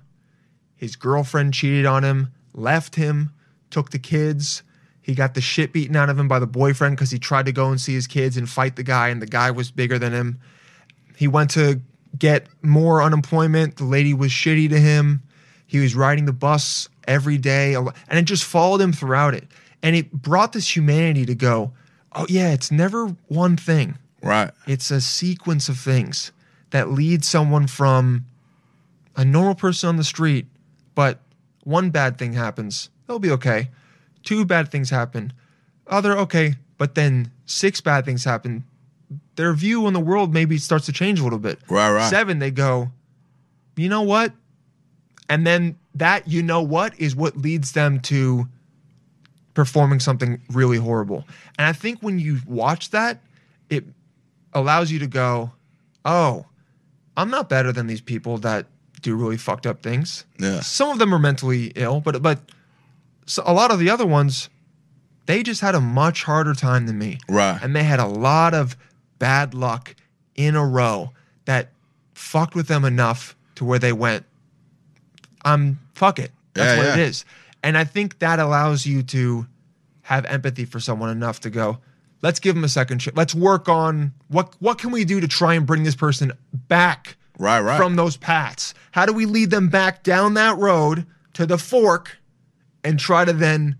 His 0.76 0.94
girlfriend 0.94 1.52
cheated 1.52 1.84
on 1.84 2.04
him, 2.04 2.32
left 2.54 2.94
him, 2.94 3.32
took 3.70 3.90
the 3.90 3.98
kids. 3.98 4.62
He 5.00 5.16
got 5.16 5.34
the 5.34 5.40
shit 5.40 5.72
beaten 5.72 5.96
out 5.96 6.10
of 6.10 6.16
him 6.16 6.28
by 6.28 6.38
the 6.38 6.46
boyfriend 6.46 6.96
because 6.96 7.10
he 7.10 7.18
tried 7.18 7.46
to 7.46 7.52
go 7.52 7.70
and 7.70 7.80
see 7.80 7.94
his 7.94 8.06
kids 8.06 8.36
and 8.36 8.48
fight 8.48 8.76
the 8.76 8.84
guy, 8.84 9.08
and 9.08 9.20
the 9.20 9.26
guy 9.26 9.50
was 9.50 9.72
bigger 9.72 9.98
than 9.98 10.12
him. 10.12 10.38
He 11.16 11.26
went 11.26 11.50
to 11.50 11.80
get 12.18 12.46
more 12.62 13.02
unemployment. 13.02 13.76
The 13.76 13.84
lady 13.84 14.14
was 14.14 14.30
shitty 14.30 14.68
to 14.70 14.78
him. 14.78 15.22
He 15.66 15.78
was 15.78 15.94
riding 15.94 16.26
the 16.26 16.32
bus 16.32 16.88
every 17.08 17.38
day, 17.38 17.74
and 17.74 17.92
it 18.10 18.24
just 18.24 18.44
followed 18.44 18.80
him 18.80 18.92
throughout 18.92 19.34
it. 19.34 19.44
And 19.82 19.96
it 19.96 20.12
brought 20.12 20.52
this 20.52 20.76
humanity 20.76 21.26
to 21.26 21.34
go, 21.34 21.72
oh, 22.14 22.26
yeah, 22.28 22.52
it's 22.52 22.70
never 22.70 23.16
one 23.28 23.56
thing. 23.56 23.98
Right. 24.22 24.50
It's 24.66 24.90
a 24.90 25.00
sequence 25.00 25.68
of 25.68 25.78
things 25.78 26.30
that 26.70 26.90
lead 26.90 27.24
someone 27.24 27.66
from 27.66 28.26
a 29.16 29.24
normal 29.24 29.54
person 29.54 29.88
on 29.88 29.96
the 29.96 30.04
street, 30.04 30.46
but 30.94 31.20
one 31.64 31.90
bad 31.90 32.18
thing 32.18 32.32
happens, 32.32 32.90
they'll 33.06 33.18
be 33.18 33.30
okay. 33.30 33.70
Two 34.22 34.44
bad 34.44 34.70
things 34.70 34.90
happen, 34.90 35.32
other 35.86 36.16
okay, 36.18 36.54
but 36.78 36.94
then 36.94 37.30
six 37.44 37.80
bad 37.80 38.04
things 38.04 38.24
happen. 38.24 38.64
Their 39.42 39.54
view 39.54 39.86
on 39.86 39.92
the 39.92 39.98
world 39.98 40.32
maybe 40.32 40.56
starts 40.56 40.86
to 40.86 40.92
change 40.92 41.18
a 41.18 41.24
little 41.24 41.40
bit. 41.40 41.58
Right, 41.68 41.90
right. 41.90 42.08
Seven, 42.08 42.38
they 42.38 42.52
go, 42.52 42.92
you 43.74 43.88
know 43.88 44.02
what? 44.02 44.32
And 45.28 45.44
then 45.44 45.80
that 45.96 46.28
you 46.28 46.44
know 46.44 46.62
what 46.62 46.96
is 46.96 47.16
what 47.16 47.36
leads 47.36 47.72
them 47.72 47.98
to 48.02 48.46
performing 49.54 49.98
something 49.98 50.40
really 50.48 50.76
horrible. 50.76 51.26
And 51.58 51.66
I 51.66 51.72
think 51.72 51.98
when 52.04 52.20
you 52.20 52.38
watch 52.46 52.90
that, 52.90 53.20
it 53.68 53.84
allows 54.52 54.92
you 54.92 55.00
to 55.00 55.08
go, 55.08 55.50
oh, 56.04 56.46
I'm 57.16 57.28
not 57.28 57.48
better 57.48 57.72
than 57.72 57.88
these 57.88 58.00
people 58.00 58.38
that 58.38 58.66
do 59.00 59.16
really 59.16 59.38
fucked 59.38 59.66
up 59.66 59.82
things. 59.82 60.24
Yeah. 60.38 60.60
Some 60.60 60.90
of 60.90 61.00
them 61.00 61.12
are 61.12 61.18
mentally 61.18 61.72
ill, 61.74 62.00
but 62.00 62.22
but 62.22 62.38
so 63.26 63.42
a 63.44 63.52
lot 63.52 63.72
of 63.72 63.80
the 63.80 63.90
other 63.90 64.06
ones, 64.06 64.50
they 65.26 65.42
just 65.42 65.62
had 65.62 65.74
a 65.74 65.80
much 65.80 66.22
harder 66.22 66.54
time 66.54 66.86
than 66.86 66.96
me. 66.96 67.18
Right. 67.28 67.58
And 67.60 67.74
they 67.74 67.82
had 67.82 67.98
a 67.98 68.06
lot 68.06 68.54
of 68.54 68.76
bad 69.22 69.54
luck 69.54 69.94
in 70.34 70.56
a 70.56 70.66
row 70.66 71.12
that 71.44 71.68
fucked 72.14 72.56
with 72.56 72.66
them 72.66 72.84
enough 72.84 73.36
to 73.54 73.64
where 73.64 73.78
they 73.78 73.92
went, 73.92 74.24
I'm 75.44 75.60
um, 75.62 75.78
fuck 75.94 76.18
it. 76.18 76.32
That's 76.54 76.66
Yeah, 76.72 76.76
what 76.78 76.86
yeah. 76.98 77.04
it 77.04 77.08
is. 77.08 77.24
And 77.62 77.78
I 77.78 77.84
think 77.84 78.18
that 78.18 78.40
allows 78.40 78.84
you 78.84 79.04
to 79.04 79.46
have 80.02 80.24
empathy 80.24 80.64
for 80.64 80.80
someone 80.80 81.10
enough 81.10 81.38
to 81.40 81.50
go, 81.50 81.78
let's 82.20 82.40
give 82.40 82.56
them 82.56 82.64
a 82.64 82.68
second 82.68 82.98
chance. 82.98 83.16
Let's 83.16 83.34
work 83.34 83.68
on 83.68 84.12
what 84.26 84.54
what 84.58 84.78
can 84.78 84.90
we 84.90 85.04
do 85.04 85.20
to 85.20 85.28
try 85.28 85.54
and 85.54 85.64
bring 85.64 85.84
this 85.84 85.94
person 85.94 86.32
back 86.68 87.16
Right, 87.38 87.60
right. 87.60 87.76
from 87.76 87.94
those 87.94 88.16
paths? 88.16 88.74
How 88.90 89.06
do 89.06 89.12
we 89.12 89.24
lead 89.26 89.50
them 89.50 89.68
back 89.68 90.02
down 90.02 90.34
that 90.34 90.58
road 90.58 91.06
to 91.34 91.46
the 91.46 91.58
fork 91.58 92.18
and 92.82 92.98
try 92.98 93.24
to 93.24 93.32
then 93.32 93.76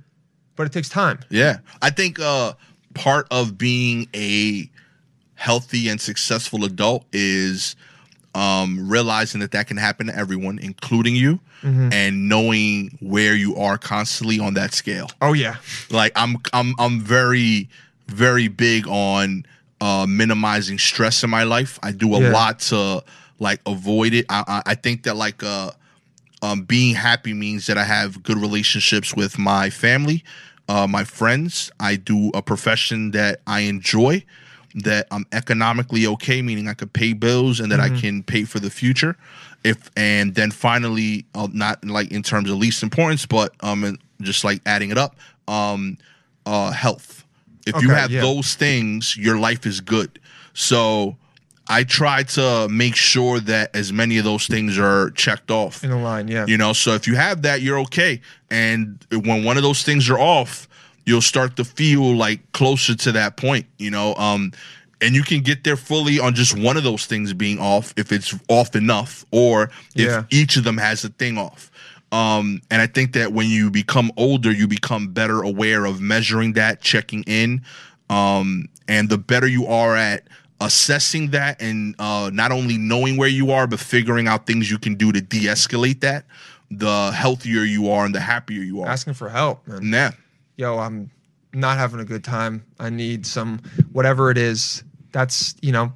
but 0.55 0.67
it 0.67 0.73
takes 0.73 0.89
time. 0.89 1.19
Yeah. 1.31 1.59
I 1.81 1.91
think 1.91 2.21
uh 2.21 2.53
part 2.95 3.27
of 3.31 3.57
being 3.59 4.07
a 4.15 4.71
healthy 5.47 5.89
and 5.89 6.01
successful 6.01 6.65
adult 6.65 7.05
is 7.13 7.75
um 8.35 8.89
realizing 8.89 9.41
that 9.41 9.51
that 9.51 9.67
can 9.67 9.77
happen 9.77 10.07
to 10.07 10.17
everyone 10.17 10.59
including 10.61 11.15
you 11.17 11.41
and 11.93 12.29
knowing 12.29 12.97
where 13.01 13.35
you 13.37 13.55
are 13.57 13.77
constantly 13.79 14.39
on 14.41 14.55
that 14.55 14.73
scale. 14.75 15.09
Oh 15.21 15.33
yeah. 15.33 15.57
Like 15.91 16.13
I'm 16.17 16.37
I'm 16.53 16.75
I'm 16.79 17.01
very 17.01 17.69
very 18.09 18.49
big 18.49 18.87
on 18.89 19.45
uh 19.81 20.07
minimizing 20.09 20.79
stress 20.79 21.23
in 21.25 21.31
my 21.31 21.43
life. 21.45 21.79
I 21.83 21.93
do 21.93 22.15
a 22.17 22.21
Yeah. 22.21 22.33
lot 22.33 22.61
to 22.71 23.05
like 23.39 23.61
avoid 23.67 24.13
it. 24.15 24.27
I 24.29 24.45
I, 24.47 24.63
I 24.73 24.75
think 24.77 25.03
that 25.05 25.17
like 25.17 25.43
uh 25.43 25.71
um 26.41 26.63
being 26.63 26.95
happy 26.95 27.35
means 27.35 27.67
that 27.67 27.77
I 27.79 27.85
have 27.85 28.23
good 28.23 28.39
relationships 28.39 29.15
with 29.15 29.39
my 29.39 29.71
family, 29.71 30.25
uh 30.69 30.87
my 30.87 31.05
friends. 31.05 31.71
I 31.79 31.97
do 31.97 32.31
a 32.35 32.43
profession 32.43 33.11
that 33.13 33.41
I 33.47 33.61
enjoy, 33.75 34.25
that 34.75 35.07
I'm 35.11 35.27
economically 35.33 36.07
okay, 36.07 36.43
meaning 36.43 36.69
I 36.69 36.75
could 36.75 36.93
pay 36.93 37.13
bills 37.13 37.61
and 37.61 37.71
that 37.73 37.81
I 37.81 37.91
can 38.01 38.23
pay 38.23 38.45
for 38.45 38.59
the 38.59 38.71
future. 38.71 39.17
If 39.65 39.91
and 39.97 40.35
then 40.35 40.51
finally, 40.51 41.25
uh, 41.35 41.49
not 41.53 41.85
like 41.85 42.11
in 42.11 42.23
terms 42.23 42.51
of 42.51 42.57
least 42.57 42.83
importance, 42.83 43.27
but 43.27 43.55
um, 43.61 43.99
just 44.21 44.45
like 44.45 44.61
adding 44.67 44.91
it 44.91 44.99
up, 44.99 45.17
um, 45.47 45.99
uh, 46.47 46.73
health. 46.73 47.25
If 47.67 47.81
you 47.81 47.91
have 47.91 48.11
yeah. 48.11 48.23
those 48.23 48.55
things, 48.55 49.17
your 49.17 49.39
life 49.39 49.67
is 49.67 49.81
good. 49.81 50.19
So 50.53 51.17
I 51.69 51.85
try 51.85 52.25
to 52.25 52.69
make 52.69 52.97
sure 52.97 53.39
that 53.41 53.75
as 53.75 53.93
many 53.93 54.19
of 54.19 54.25
those 54.25 54.47
things 54.47 54.79
are 54.79 55.11
checked 55.11 55.51
off. 55.51 55.85
In 55.85 55.91
the 55.91 55.97
line, 55.97 56.29
yeah. 56.29 56.45
You 56.47 56.59
know, 56.59 56.73
so 56.73 56.95
if 56.95 57.07
you 57.07 57.15
have 57.15 57.43
that, 57.43 57.63
you're 57.63 57.79
okay. 57.81 58.21
And 58.51 59.05
when 59.11 59.45
one 59.45 59.57
of 59.57 59.63
those 59.63 59.83
things 59.83 60.11
are 60.11 60.19
off, 60.19 60.69
you'll 61.07 61.21
start 61.21 61.57
to 61.57 61.65
feel 61.65 62.15
like 62.15 62.53
closer 62.53 62.95
to 62.95 63.13
that 63.13 63.37
point, 63.37 63.67
you 63.79 63.91
know. 63.91 64.15
Um 64.17 64.53
and 65.01 65.17
you 65.17 65.25
can 65.25 65.41
get 65.41 65.65
there 65.65 65.77
fully 65.77 66.21
on 66.21 66.33
just 66.35 66.57
one 66.57 66.77
of 66.77 66.85
those 66.85 67.07
things 67.07 67.33
being 67.33 67.59
off 67.59 67.93
if 67.97 68.13
it's 68.13 68.33
off 68.49 68.77
enough 68.77 69.25
or 69.33 69.65
if 69.97 70.07
Yeah. 70.07 70.25
each 70.31 70.57
of 70.57 70.63
them 70.65 70.79
has 70.79 71.05
a 71.05 71.09
thing 71.09 71.39
off. 71.39 71.71
Um, 72.13 72.61
and 72.71 72.81
I 72.81 72.87
think 72.87 73.15
that 73.15 73.33
when 73.33 73.49
you 73.49 73.69
become 73.71 74.13
older, 74.17 74.53
you 74.53 74.69
become 74.69 75.09
better 75.09 75.43
aware 75.43 75.87
of 75.87 76.01
measuring 76.01 76.53
that, 76.53 76.83
checking 76.83 77.23
in. 77.25 77.63
Um, 78.11 78.67
and 78.87 79.09
the 79.09 79.17
better 79.19 79.47
you 79.49 79.67
are 79.67 79.97
at 79.97 80.29
assessing 80.61 81.31
that 81.31 81.61
and 81.61 81.95
uh, 81.99 82.31
not 82.33 82.53
only 82.53 82.79
knowing 82.79 83.17
where 83.17 83.29
you 83.31 83.51
are, 83.51 83.67
but 83.67 83.81
figuring 83.81 84.29
out 84.29 84.47
things 84.47 84.71
you 84.71 84.79
can 84.79 84.95
do 84.95 85.11
to 85.11 85.21
de 85.21 85.47
escalate 85.47 86.01
that, 86.03 86.27
the 86.71 87.11
healthier 87.13 87.63
you 87.63 87.91
are 87.91 88.05
and 88.05 88.15
the 88.15 88.21
happier 88.21 88.63
you 88.63 88.83
are. 88.83 88.89
Asking 88.89 89.15
for 89.15 89.29
help, 89.31 89.67
man. 89.67 89.91
yeah. 89.93 90.11
Yo, 90.57 90.79
I'm 90.79 91.11
not 91.53 91.79
having 91.79 92.01
a 92.01 92.05
good 92.05 92.25
time. 92.25 92.65
I 92.79 92.91
need 92.91 93.27
some 93.27 93.61
whatever 93.93 94.31
it 94.31 94.39
is. 94.39 94.85
That's, 95.13 95.55
you 95.61 95.73
know, 95.73 95.93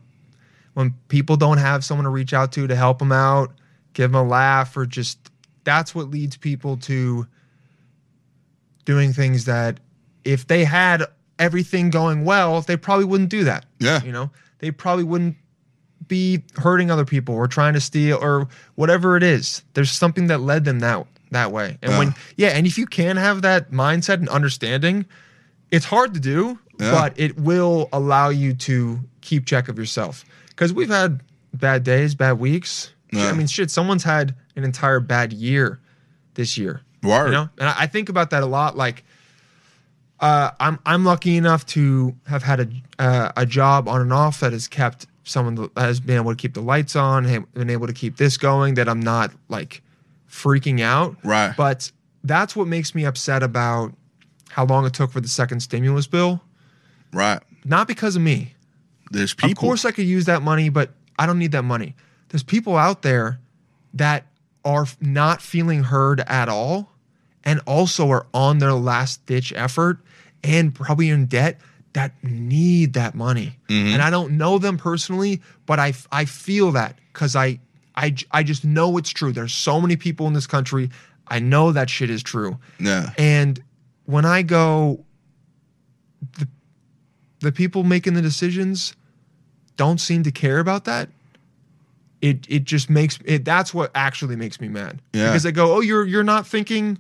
when 0.74 0.95
people 1.09 1.37
don't 1.37 1.59
have 1.59 1.85
someone 1.85 2.05
to 2.05 2.11
reach 2.11 2.35
out 2.35 2.53
to 2.53 2.66
to 2.66 2.77
help 2.77 2.99
them 2.99 3.12
out, 3.12 3.53
give 3.95 4.12
them 4.12 4.27
a 4.27 4.28
laugh 4.28 4.77
or 4.77 4.85
just 4.85 5.31
that's 5.65 5.95
what 5.95 6.11
leads 6.11 6.37
people 6.37 6.77
to 6.77 7.27
doing 8.85 9.12
things 9.12 9.47
that 9.47 9.81
if 10.24 10.47
they 10.47 10.65
had 10.65 11.05
everything 11.39 11.91
going 11.91 12.24
well, 12.24 12.61
they 12.61 12.77
probably 12.77 13.05
wouldn't 13.05 13.31
do 13.31 13.45
that. 13.45 13.66
Yeah. 13.78 14.03
You 14.03 14.12
know, 14.12 14.31
they 14.59 14.70
probably 14.70 15.05
wouldn't 15.05 15.37
be 16.09 16.43
hurting 16.57 16.91
other 16.91 17.05
people 17.05 17.35
or 17.35 17.49
trying 17.49 17.74
to 17.74 17.81
steal 17.81 18.19
or 18.20 18.49
whatever 18.74 19.16
it 19.16 19.23
is. 19.23 19.62
There's 19.74 19.91
something 19.91 20.28
that 20.28 20.41
led 20.41 20.65
them 20.65 20.81
that 20.81 21.07
that 21.31 21.51
way. 21.53 21.78
And 21.82 21.98
when 21.98 22.09
Yeah. 22.09 22.15
yeah, 22.36 22.57
and 22.57 22.66
if 22.66 22.78
you 22.78 22.86
can 22.86 23.16
have 23.16 23.43
that 23.43 23.70
mindset 23.73 24.15
and 24.15 24.28
understanding, 24.28 25.07
it's 25.70 25.85
hard 25.86 26.15
to 26.15 26.20
do, 26.20 26.59
Yeah. 26.78 26.93
but 26.93 27.12
it 27.16 27.39
will 27.39 27.89
allow 27.93 28.28
you 28.28 28.55
to 28.55 29.01
keep 29.20 29.47
check 29.47 29.69
of 29.69 29.78
yourself. 29.78 30.24
Because 30.48 30.73
we've 30.73 30.89
had 30.90 31.20
bad 31.53 31.82
days, 31.85 32.15
bad 32.15 32.39
weeks. 32.39 32.90
Yeah. 33.12 33.27
I 33.28 33.32
mean, 33.32 33.47
shit, 33.47 33.70
someone's 33.70 34.05
had 34.05 34.35
an 34.57 34.65
entire 34.65 35.01
bad 35.01 35.32
year 35.32 35.81
this 36.35 36.57
year. 36.59 36.81
Word. 37.03 37.27
You 37.27 37.32
know, 37.32 37.48
and 37.59 37.69
I 37.69 37.74
I 37.82 37.86
think 37.86 38.09
about 38.09 38.31
that 38.31 38.43
a 38.43 38.47
lot. 38.47 38.77
Like, 38.77 39.05
uh, 40.20 40.51
I'm 40.59 40.78
I'm 40.86 41.05
lucky 41.05 41.36
enough 41.36 41.66
to 41.66 42.15
have 42.27 42.43
had 42.43 42.61
a 42.61 42.69
uh, 42.98 43.32
a 43.36 43.47
job 43.47 43.89
on 43.89 44.01
and 44.01 44.12
off 44.12 44.40
that 44.40 44.53
has 44.53 44.66
kept 44.66 45.07
someone 45.24 45.55
that 45.57 45.70
has 45.77 46.01
been 46.01 46.16
able 46.16 46.31
to 46.31 46.36
keep 46.36 46.55
the 46.55 46.62
lights 46.62 46.97
on, 46.97 47.24
been 47.55 47.69
able 47.70 47.86
to 47.86 47.93
keep 47.93 48.16
this 48.16 48.36
going. 48.36 48.74
That 48.74 48.89
I'm 48.89 49.01
not 49.01 49.32
like 49.48 49.82
freaking 50.37 50.81
out. 50.81 51.17
Right. 51.25 51.55
But 51.57 51.91
that's 52.25 52.55
what 52.55 52.69
makes 52.69 52.95
me 52.95 53.05
upset 53.05 53.43
about 53.43 53.93
how 54.51 54.65
long 54.65 54.87
it 54.87 54.93
took 54.93 55.13
for 55.13 55.21
the 55.21 55.29
second 55.29 55.61
stimulus 55.61 56.07
bill. 56.07 56.43
Right. 57.13 57.41
Not 57.65 57.89
because 57.89 58.17
of 58.17 58.23
me. 58.23 58.55
There's 59.11 59.35
people. 59.35 59.51
Of 59.51 59.57
course, 59.57 59.85
I 59.85 59.93
could 59.93 60.07
use 60.07 60.27
that 60.27 60.43
money, 60.43 60.69
but 60.69 60.91
I 61.19 61.27
don't 61.27 61.39
need 61.39 61.53
that 61.53 61.63
money. 61.63 61.95
There's 62.29 62.43
people 62.43 62.77
out 62.77 63.03
there 63.03 63.41
that 63.95 64.27
are 64.65 64.87
not 65.01 65.41
feeling 65.41 65.85
heard 65.85 66.21
at 66.21 66.49
all 66.49 66.93
and 67.45 67.61
also 67.67 68.11
are 68.11 68.27
on 68.35 68.59
their 68.59 68.73
last 68.73 69.25
ditch 69.27 69.53
effort 69.55 70.01
and 70.43 70.75
probably 70.75 71.09
in 71.09 71.27
debt 71.27 71.61
that 71.93 72.13
need 72.23 72.95
that 72.95 73.15
money. 73.15 73.59
Mm-hmm. 73.69 73.95
And 73.95 74.03
I 74.03 74.11
don't 74.11 74.37
know 74.37 74.59
them 74.59 74.77
personally, 74.77 75.41
but 75.65 75.79
I, 75.79 75.95
I 76.11 76.25
feel 76.25 76.73
that 76.73 76.99
because 77.13 77.37
I, 77.37 77.61
I, 77.97 78.14
I 78.31 78.43
just 78.43 78.64
know 78.64 78.97
it's 78.98 79.10
true. 79.10 79.32
There's 79.32 79.55
so 79.55 79.81
many 79.81 79.97
people 79.97 80.27
in 80.27 80.32
this 80.35 80.47
country. 80.47 80.90
I 81.28 81.39
know 81.39 81.73
that 81.73 81.89
shit 81.90 82.10
is 82.10 82.23
true. 82.23 82.59
Yeah. 82.78 83.10
And 83.18 83.62
when 84.05 84.24
I 84.24 84.43
go, 84.43 85.05
the, 86.39 86.47
the 87.40 87.52
people 87.52 87.85
making 87.85 88.14
the 88.14 88.23
decisions 88.23 88.94
don't 89.77 89.98
seem 90.01 90.23
to 90.24 90.31
care 90.31 90.59
about 90.59 90.85
that. 90.85 91.09
It 92.23 92.47
it 92.48 92.64
just 92.64 92.89
makes 92.89 93.18
it. 93.24 93.44
That's 93.44 93.74
what 93.74 93.90
actually 93.94 94.36
makes 94.36 94.60
me 94.60 94.68
mad. 94.68 95.01
Yeah. 95.12 95.27
Because 95.28 95.43
they 95.43 95.52
go, 95.52 95.74
oh, 95.77 95.81
you're 95.81 96.05
you're 96.06 96.24
not 96.24 96.47
thinking, 96.47 96.98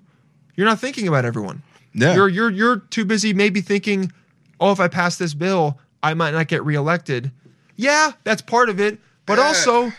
you're 0.56 0.66
not 0.66 0.78
thinking 0.78 1.08
about 1.08 1.24
everyone. 1.24 1.62
Yeah. 1.94 2.14
You're 2.14 2.28
you're 2.28 2.50
you're 2.50 2.76
too 2.76 3.04
busy 3.06 3.32
maybe 3.32 3.62
thinking, 3.62 4.12
oh, 4.60 4.72
if 4.72 4.78
I 4.80 4.88
pass 4.88 5.16
this 5.16 5.32
bill, 5.32 5.78
I 6.02 6.12
might 6.14 6.32
not 6.32 6.48
get 6.48 6.64
reelected. 6.64 7.32
Yeah, 7.76 8.12
that's 8.24 8.42
part 8.42 8.68
of 8.68 8.78
it. 8.78 8.98
But 9.24 9.38
Yeah. 9.38 9.44
also, 9.44 9.92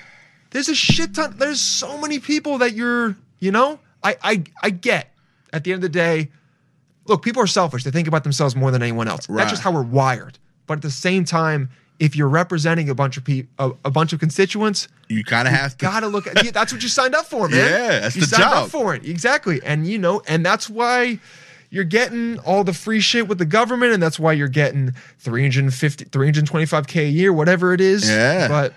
there's 0.52 0.70
a 0.70 0.76
shit 0.76 1.14
ton. 1.16 1.36
There's 1.38 1.60
so 1.62 1.98
many 2.00 2.20
people 2.20 2.58
that 2.60 2.74
you're, 2.74 3.16
you 3.40 3.52
know, 3.52 3.80
I 4.04 4.16
I 4.24 4.44
I 4.64 4.70
get. 4.70 5.14
At 5.54 5.64
the 5.64 5.72
end 5.72 5.78
of 5.84 5.92
the 5.94 5.98
day, 5.98 6.30
look, 7.06 7.22
people 7.24 7.42
are 7.42 7.48
selfish. 7.48 7.84
They 7.84 7.92
think 7.92 8.08
about 8.08 8.24
themselves 8.24 8.56
more 8.56 8.70
than 8.72 8.82
anyone 8.84 9.08
else. 9.08 9.30
Right. 9.30 9.38
That's 9.40 9.52
just 9.52 9.64
how 9.64 9.72
we're 9.72 9.82
wired. 9.84 10.38
But 10.68 10.80
at 10.80 10.82
the 10.82 10.92
same 10.92 11.24
time, 11.24 11.70
if 12.00 12.16
you're 12.16 12.28
representing 12.28 12.90
a 12.90 12.96
bunch 12.96 13.16
of 13.18 13.24
people, 13.24 13.50
a, 13.58 13.88
a 13.88 13.92
bunch 13.92 14.12
of 14.14 14.20
constituents, 14.20 14.88
You 15.08 15.24
kind 15.24 15.48
of 15.48 15.54
have 15.54 15.72
to. 15.78 15.86
gotta 15.86 16.08
look 16.08 16.28
at. 16.28 16.44
yeah, 16.44 16.52
that's 16.52 16.74
what 16.74 16.84
you 16.84 16.90
signed 16.90 17.16
up 17.16 17.26
for, 17.26 17.48
man. 17.48 17.58
Yeah, 17.60 18.00
that's 18.02 18.16
you 18.16 18.22
the 18.22 18.28
signed 18.28 18.44
job. 18.44 18.66
up 18.66 18.70
for 18.70 18.94
it 18.94 19.06
exactly, 19.06 19.62
and 19.64 19.88
you 19.88 19.98
know, 19.98 20.22
and 20.28 20.46
that's 20.46 20.70
why 20.70 21.20
you're 21.70 21.84
getting 21.86 22.38
all 22.40 22.64
the 22.66 22.74
free 22.74 23.00
shit 23.00 23.28
with 23.28 23.38
the 23.40 23.46
government, 23.46 23.94
and 23.94 24.04
that's 24.04 24.20
why 24.20 24.34
you're 24.34 24.48
getting 24.50 24.94
350, 25.20 26.06
325k 26.06 27.02
a 27.04 27.10
year, 27.10 27.32
whatever 27.34 27.74
it 27.74 27.82
is. 27.82 28.08
Yeah. 28.10 28.48
but 28.48 28.74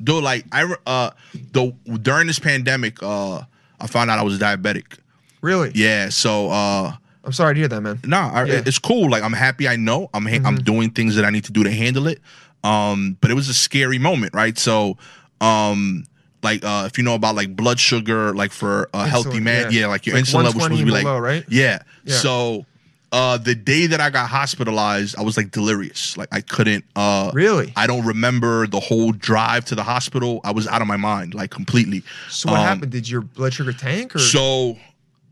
Though, 0.00 0.18
like 0.18 0.44
I 0.50 0.74
uh, 0.86 1.10
though 1.52 1.72
during 2.00 2.26
this 2.26 2.38
pandemic, 2.38 3.02
uh, 3.02 3.42
I 3.80 3.86
found 3.86 4.10
out 4.10 4.18
I 4.18 4.22
was 4.22 4.38
diabetic. 4.38 4.98
really, 5.42 5.70
Yeah. 5.74 6.08
So 6.08 6.50
uh, 6.50 6.92
I'm 7.24 7.32
sorry 7.32 7.54
to 7.54 7.60
hear 7.60 7.68
that, 7.68 7.80
man. 7.80 8.00
Nah, 8.04 8.30
I, 8.32 8.44
Yeah. 8.44 8.54
Mm-hmm. 8.54 8.68
it's 8.68 8.78
cool. 8.78 9.10
Like 9.10 9.22
I'm 9.22 9.32
happy. 9.34 9.68
I 9.68 9.76
know 9.76 10.08
I'm 10.14 10.26
ha- 10.26 10.40
I'm 10.44 10.56
doing 10.56 10.90
things 10.90 11.16
that 11.16 11.24
I 11.24 11.30
need 11.30 11.44
to 11.44 11.52
do 11.52 11.62
to 11.64 11.70
handle 11.70 12.06
it. 12.06 12.20
Um, 12.64 13.16
but 13.20 13.30
it 13.30 13.34
was 13.34 13.48
a 13.48 13.54
scary 13.54 13.98
moment, 13.98 14.34
right? 14.34 14.56
So, 14.58 14.96
um, 15.40 16.04
like 16.42 16.64
uh, 16.64 16.84
if 16.86 16.96
you 16.98 17.04
know 17.04 17.14
about 17.14 17.34
like 17.36 17.54
blood 17.54 17.78
sugar, 17.78 18.34
like 18.34 18.52
for 18.52 18.88
a 18.94 19.06
healthy 19.06 19.40
man, 19.40 19.70
yeah. 19.70 19.80
yeah, 19.80 19.86
like 19.86 20.06
your 20.06 20.16
Like 20.16 20.24
insulin 20.24 20.44
level 20.44 20.60
120 20.60 20.76
supposed 20.76 20.80
to 20.80 20.84
be 20.86 20.90
like 20.90 21.02
below, 21.02 21.18
right? 21.18 21.44
Yeah. 21.48 21.82
Yeah. 22.04 22.14
So, 22.16 22.66
uh, 23.12 23.36
the 23.38 23.54
day 23.54 23.86
that 23.86 24.00
I 24.00 24.10
got 24.10 24.28
hospitalized, 24.28 25.18
I 25.18 25.22
was 25.22 25.36
like 25.36 25.50
delirious. 25.50 26.16
Like 26.16 26.28
I 26.32 26.40
couldn't. 26.40 26.84
Uh, 26.94 27.30
Really? 27.34 27.72
I 27.76 27.86
don't 27.86 28.04
remember 28.06 28.66
the 28.66 28.80
whole 28.80 29.12
drive 29.12 29.64
to 29.66 29.74
the 29.74 29.82
hospital. 29.82 30.40
I 30.44 30.52
was 30.52 30.66
out 30.68 30.80
of 30.82 30.86
my 30.88 30.96
mind, 30.96 31.34
like 31.34 31.50
completely. 31.50 32.02
So 32.28 32.50
what 32.50 32.60
Um, 32.60 32.66
happened? 32.66 32.92
Did 32.92 33.08
your 33.08 33.22
blood 33.22 33.52
sugar 33.54 33.72
tank 33.72 34.14
or? 34.14 34.18
so, 34.20 34.76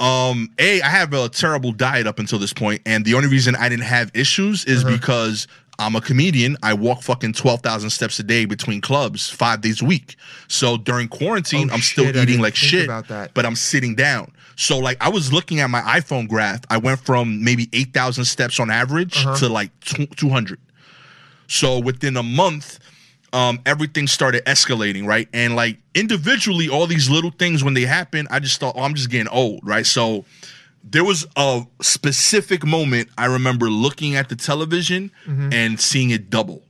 um, 0.01 0.49
a 0.59 0.81
I 0.83 0.89
have 0.89 1.13
a 1.13 1.29
terrible 1.29 1.73
diet 1.73 2.07
up 2.07 2.19
until 2.19 2.39
this 2.39 2.53
point, 2.53 2.83
and 2.87 3.05
the 3.05 3.15
only 3.15 3.29
reason 3.29 3.57
I 3.57 3.69
didn't 3.69 3.85
have 3.87 4.11
issues 4.15 4.65
is 4.65 4.85
Uh-huh. 4.85 4.95
because 4.97 5.47
I'm 5.81 5.95
a 5.95 6.01
comedian. 6.01 6.57
I 6.63 6.75
walk 6.75 7.03
fucking 7.03 7.33
twelve 7.35 7.61
thousand 7.63 7.91
steps 7.91 8.19
a 8.19 8.23
day 8.25 8.45
between 8.45 8.81
clubs, 8.81 9.29
five 9.31 9.61
days 9.61 9.81
a 9.83 9.85
week. 9.85 10.17
So 10.49 10.77
during 10.77 11.07
quarantine, 11.09 11.71
Oh, 11.71 11.75
I'm 11.75 11.81
still 11.83 12.07
shit, 12.07 12.17
I 12.17 12.23
eating 12.23 12.41
like 12.41 12.57
shit, 12.57 12.85
about 12.85 13.07
that. 13.09 13.35
but 13.35 13.47
I'm 13.47 13.55
sitting 13.57 13.95
down. 13.95 14.33
So 14.61 14.77
like 14.79 14.97
I 15.01 15.09
was 15.09 15.33
looking 15.33 15.61
at 15.61 15.71
my 15.71 15.81
iPhone 15.83 16.29
graph. 16.29 16.63
I 16.69 16.79
went 16.79 16.99
from 17.01 17.45
maybe 17.45 17.69
eight 17.73 17.95
thousand 17.95 18.25
steps 18.25 18.59
on 18.59 18.71
average 18.71 19.17
Uh-huh. 19.25 19.37
to 19.39 19.49
like 19.49 19.71
two 20.17 20.29
hundred. 20.29 20.59
So 21.47 21.79
within 21.79 22.17
a 22.17 22.23
month, 22.25 22.81
um, 23.33 23.61
everything 23.65 24.09
started 24.09 24.45
escalating, 24.47 25.07
right? 25.07 25.29
And 25.33 25.55
like 25.55 25.79
individually, 25.95 26.69
all 26.69 26.87
these 26.89 27.09
little 27.09 27.31
things 27.31 27.63
when 27.63 27.75
they 27.75 27.83
happen, 27.87 28.27
I 28.33 28.41
just 28.41 28.59
thought, 28.59 28.75
oh, 28.77 28.83
I'm 28.83 28.95
just 28.95 29.11
getting 29.11 29.29
old, 29.29 29.61
right? 29.63 29.87
So 29.87 30.25
there 30.83 31.05
was 31.05 31.25
a 31.37 31.63
specific 31.81 32.67
moment 32.67 33.11
I 33.17 33.27
remember 33.27 33.71
looking 33.71 34.17
at 34.17 34.29
the 34.29 34.37
television 34.37 35.11
and 35.27 35.79
seeing 35.81 36.11
it 36.11 36.31
double. 36.31 36.63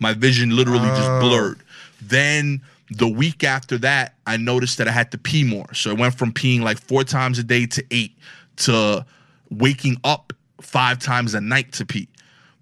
My 0.00 0.12
vision 0.12 0.54
literally 0.54 0.88
just 0.88 1.08
blurred. 1.20 1.60
Then 2.00 2.60
the 2.98 3.08
week 3.08 3.44
after 3.44 3.78
that, 3.78 4.14
I 4.26 4.36
noticed 4.36 4.78
that 4.78 4.88
I 4.88 4.92
had 4.92 5.10
to 5.12 5.18
pee 5.18 5.44
more. 5.44 5.72
So 5.74 5.90
it 5.90 5.98
went 5.98 6.14
from 6.14 6.32
peeing 6.32 6.60
like 6.62 6.78
four 6.78 7.04
times 7.04 7.38
a 7.38 7.42
day 7.44 7.66
to 7.66 7.84
eight 7.90 8.16
to 8.56 9.04
waking 9.50 9.96
up 10.04 10.32
five 10.60 10.98
times 10.98 11.34
a 11.34 11.40
night 11.40 11.72
to 11.72 11.86
pee. 11.86 12.08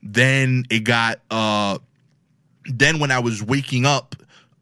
Then 0.02 0.64
it 0.70 0.80
got 0.80 1.20
uh 1.30 1.78
then 2.66 2.98
when 2.98 3.10
I 3.10 3.18
was 3.18 3.42
waking 3.42 3.86
up, 3.86 4.14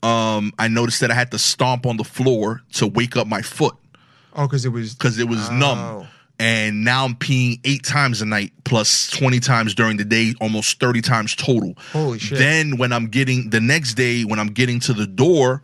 um, 0.02 0.52
I 0.58 0.68
noticed 0.68 1.00
that 1.00 1.10
I 1.10 1.14
had 1.14 1.30
to 1.32 1.38
stomp 1.38 1.84
on 1.84 1.96
the 1.96 2.04
floor 2.04 2.62
to 2.74 2.86
wake 2.86 3.16
up 3.16 3.26
my 3.26 3.42
foot 3.42 3.74
Oh, 4.34 4.46
because 4.46 4.64
it 4.64 4.68
was 4.70 4.94
because 4.94 5.18
it 5.18 5.28
was 5.28 5.48
Oh. 5.48 5.54
numb. 5.56 6.06
And 6.40 6.84
now 6.84 7.04
I'm 7.04 7.14
peeing 7.16 7.58
eight 7.64 7.82
times 7.84 8.22
a 8.22 8.26
night 8.26 8.52
plus 8.64 9.10
20 9.10 9.40
times 9.40 9.74
during 9.74 9.96
the 9.96 10.04
day, 10.04 10.34
almost 10.40 10.78
30 10.78 11.00
times 11.02 11.34
total. 11.34 11.74
Holy 11.92 12.18
shit. 12.18 12.38
Then 12.38 12.76
when 12.76 12.92
I'm 12.92 13.08
getting 13.08 13.50
the 13.50 13.60
next 13.60 13.94
day, 13.94 14.22
when 14.22 14.38
I'm 14.38 14.48
getting 14.52 14.78
to 14.80 14.92
the 14.92 15.06
door, 15.06 15.62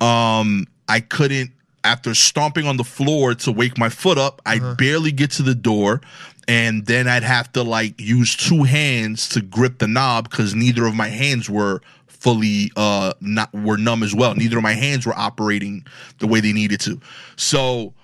um, 0.00 0.66
I 0.88 1.00
couldn't 1.00 1.52
after 1.84 2.12
stomping 2.14 2.66
on 2.66 2.76
the 2.76 2.84
floor 2.84 3.34
to 3.34 3.52
wake 3.52 3.78
my 3.78 3.88
foot 3.88 4.18
up, 4.18 4.42
I 4.44 4.56
Uh-huh. 4.56 4.74
barely 4.74 5.12
get 5.12 5.30
to 5.32 5.42
the 5.42 5.54
door. 5.54 6.00
And 6.48 6.86
then 6.86 7.06
I'd 7.06 7.22
have 7.22 7.52
to 7.52 7.62
like 7.62 8.00
use 8.00 8.34
two 8.34 8.64
hands 8.64 9.28
to 9.30 9.40
grip 9.40 9.78
the 9.78 9.86
knob 9.86 10.28
because 10.28 10.54
neither 10.54 10.86
of 10.86 10.94
my 10.94 11.08
hands 11.08 11.48
were 11.48 11.80
fully 12.08 12.72
uh 12.74 13.12
not 13.20 13.52
were 13.54 13.76
numb 13.78 14.02
as 14.02 14.12
well. 14.14 14.34
Neither 14.34 14.56
of 14.56 14.62
my 14.64 14.72
hands 14.72 15.06
were 15.06 15.16
operating 15.16 15.86
the 16.18 16.26
way 16.26 16.40
they 16.40 16.52
needed 16.52 16.80
to. 16.80 17.00
So 17.36 17.94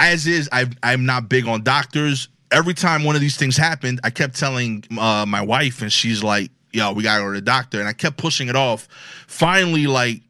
as 0.00 0.26
is, 0.26 0.48
i 0.50 0.66
I'm 0.82 1.04
not 1.04 1.28
big 1.28 1.46
on 1.46 1.62
doctors. 1.62 2.28
Every 2.50 2.74
time 2.74 3.04
one 3.04 3.14
of 3.14 3.20
these 3.20 3.36
things 3.36 3.56
happened, 3.56 4.00
I 4.02 4.10
kept 4.10 4.36
telling 4.36 4.82
uh, 4.98 5.24
my 5.28 5.42
wife, 5.42 5.82
and 5.82 5.92
she's 5.92 6.24
like, 6.24 6.50
"Yo, 6.72 6.92
we 6.92 7.04
gotta 7.04 7.22
go 7.22 7.28
to 7.28 7.34
the 7.34 7.42
doctor." 7.42 7.78
And 7.78 7.88
I 7.88 7.92
kept 7.92 8.16
pushing 8.16 8.48
it 8.48 8.56
off. 8.56 8.88
Finally, 9.28 9.86
like, 9.86 10.22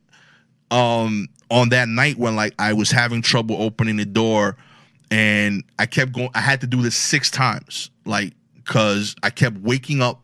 um, 0.70 1.28
on 1.51 1.70
that 1.70 1.88
night 1.88 2.18
when 2.18 2.36
like 2.36 2.52
I 2.59 2.72
was 2.72 2.90
having 2.90 3.22
trouble 3.22 3.62
opening 3.62 3.97
the 3.97 4.05
door, 4.05 4.56
and 5.10 5.64
I 5.78 5.86
kept 5.86 6.12
going. 6.12 6.30
I 6.34 6.40
had 6.40 6.60
to 6.62 6.66
do 6.66 6.82
this 6.82 6.97
six 6.97 7.30
times, 7.30 7.90
like, 8.05 8.34
cause 8.64 9.14
I 9.22 9.30
kept 9.30 9.56
waking 9.59 10.02
up, 10.02 10.20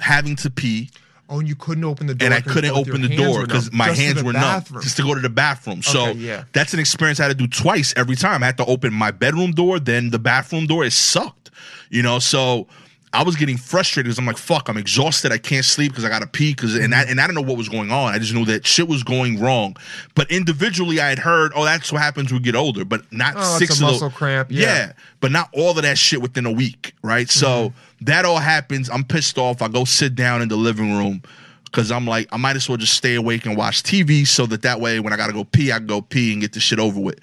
having 0.00 0.36
to 0.36 0.50
pee, 0.50 0.90
Oh, 1.28 1.38
and 1.38 1.48
you 1.48 1.54
couldn't 1.54 1.84
open 1.84 2.06
the 2.06 2.14
door. 2.14 2.26
and 2.26 2.34
I 2.34 2.40
couldn't 2.40 2.72
open 2.72 3.00
the 3.00 3.16
door 3.16 3.46
because 3.46 3.72
my 3.72 3.88
Just 3.88 4.00
hands 4.00 4.22
were 4.22 4.32
numb 4.34 4.62
just 4.82 4.96
to 4.98 5.02
go 5.02 5.14
to 5.14 5.20
the 5.20 5.30
bathroom. 5.30 5.82
So 5.82 6.08
Okay, 6.08 6.18
yeah. 6.18 6.44
that's 6.52 6.74
an 6.74 6.80
experience 6.80 7.18
I 7.18 7.24
had 7.24 7.38
to 7.38 7.46
do 7.46 7.48
twice 7.48 7.94
every 7.96 8.16
time. 8.16 8.42
I 8.42 8.46
had 8.46 8.58
to 8.58 8.66
open 8.66 8.92
my 8.92 9.10
bedroom 9.10 9.52
door, 9.52 9.78
then 9.80 10.10
the 10.10 10.18
bathroom 10.18 10.66
door. 10.66 10.84
It 10.84 10.92
sucked, 10.92 11.50
you 11.88 12.02
know. 12.02 12.18
So 12.18 12.66
I 13.14 13.22
was 13.22 13.36
getting 13.36 13.56
frustrated 13.56 14.06
because 14.06 14.18
I'm 14.18 14.26
like, 14.26 14.36
"Fuck, 14.36 14.68
I'm 14.68 14.76
exhausted. 14.76 15.32
I 15.32 15.38
can't 15.38 15.64
sleep 15.64 15.92
because 15.92 16.04
I 16.04 16.08
got 16.08 16.20
to 16.20 16.26
pee." 16.26 16.52
Because 16.52 16.74
and 16.74 16.94
I, 16.94 17.02
and 17.04 17.18
I 17.20 17.26
don't 17.26 17.34
know 17.36 17.42
what 17.42 17.56
was 17.56 17.68
going 17.68 17.90
on. 17.90 18.12
I 18.12 18.18
just 18.18 18.34
knew 18.34 18.44
that 18.46 18.66
shit 18.66 18.86
was 18.88 19.02
going 19.02 19.40
wrong. 19.40 19.76
But 20.14 20.30
individually, 20.30 21.00
I 21.00 21.08
had 21.08 21.20
heard, 21.20 21.52
"Oh, 21.54 21.64
that's 21.64 21.90
what 21.92 22.02
happens 22.02 22.32
when 22.32 22.42
we 22.42 22.44
get 22.44 22.54
older," 22.56 22.84
but 22.84 23.10
not 23.12 23.34
Oh, 23.36 23.40
it's 23.40 23.58
six 23.58 23.70
a 23.70 23.72
of 23.74 23.78
those- 23.92 24.00
muscle 24.02 24.10
cramp, 24.10 24.48
yeah. 24.50 24.92
but 25.20 25.30
not 25.32 25.48
all 25.52 25.70
of 25.70 25.82
that 25.82 25.96
shit 25.96 26.20
within 26.20 26.44
a 26.44 26.52
week, 26.52 26.92
right? 27.02 27.30
So 27.30 27.68
Mm-hmm. 27.70 27.78
That 28.04 28.24
all 28.24 28.38
happens. 28.38 28.88
I'm 28.90 29.04
pissed 29.04 29.38
off. 29.38 29.62
I 29.62 29.68
go 29.68 29.84
sit 29.84 30.14
down 30.14 30.42
in 30.42 30.48
the 30.48 30.56
living 30.56 30.96
room 30.96 31.22
because 31.64 31.90
I'm 31.90 32.06
like, 32.06 32.28
I 32.32 32.36
might 32.36 32.56
as 32.56 32.68
well 32.68 32.78
just 32.78 32.94
stay 32.94 33.14
awake 33.16 33.46
and 33.46 33.56
watch 33.56 33.82
TV 33.82 34.26
so 34.26 34.46
that 34.46 34.62
that 34.62 34.80
way 34.80 35.00
when 35.00 35.12
I 35.12 35.16
gotta 35.16 35.32
go 35.32 35.44
pee, 35.44 35.72
I 35.72 35.78
can 35.78 35.86
go 35.86 36.00
pee 36.00 36.32
and 36.32 36.40
get 36.40 36.52
the 36.52 36.60
shit 36.60 36.78
over 36.78 37.00
with. 37.00 37.18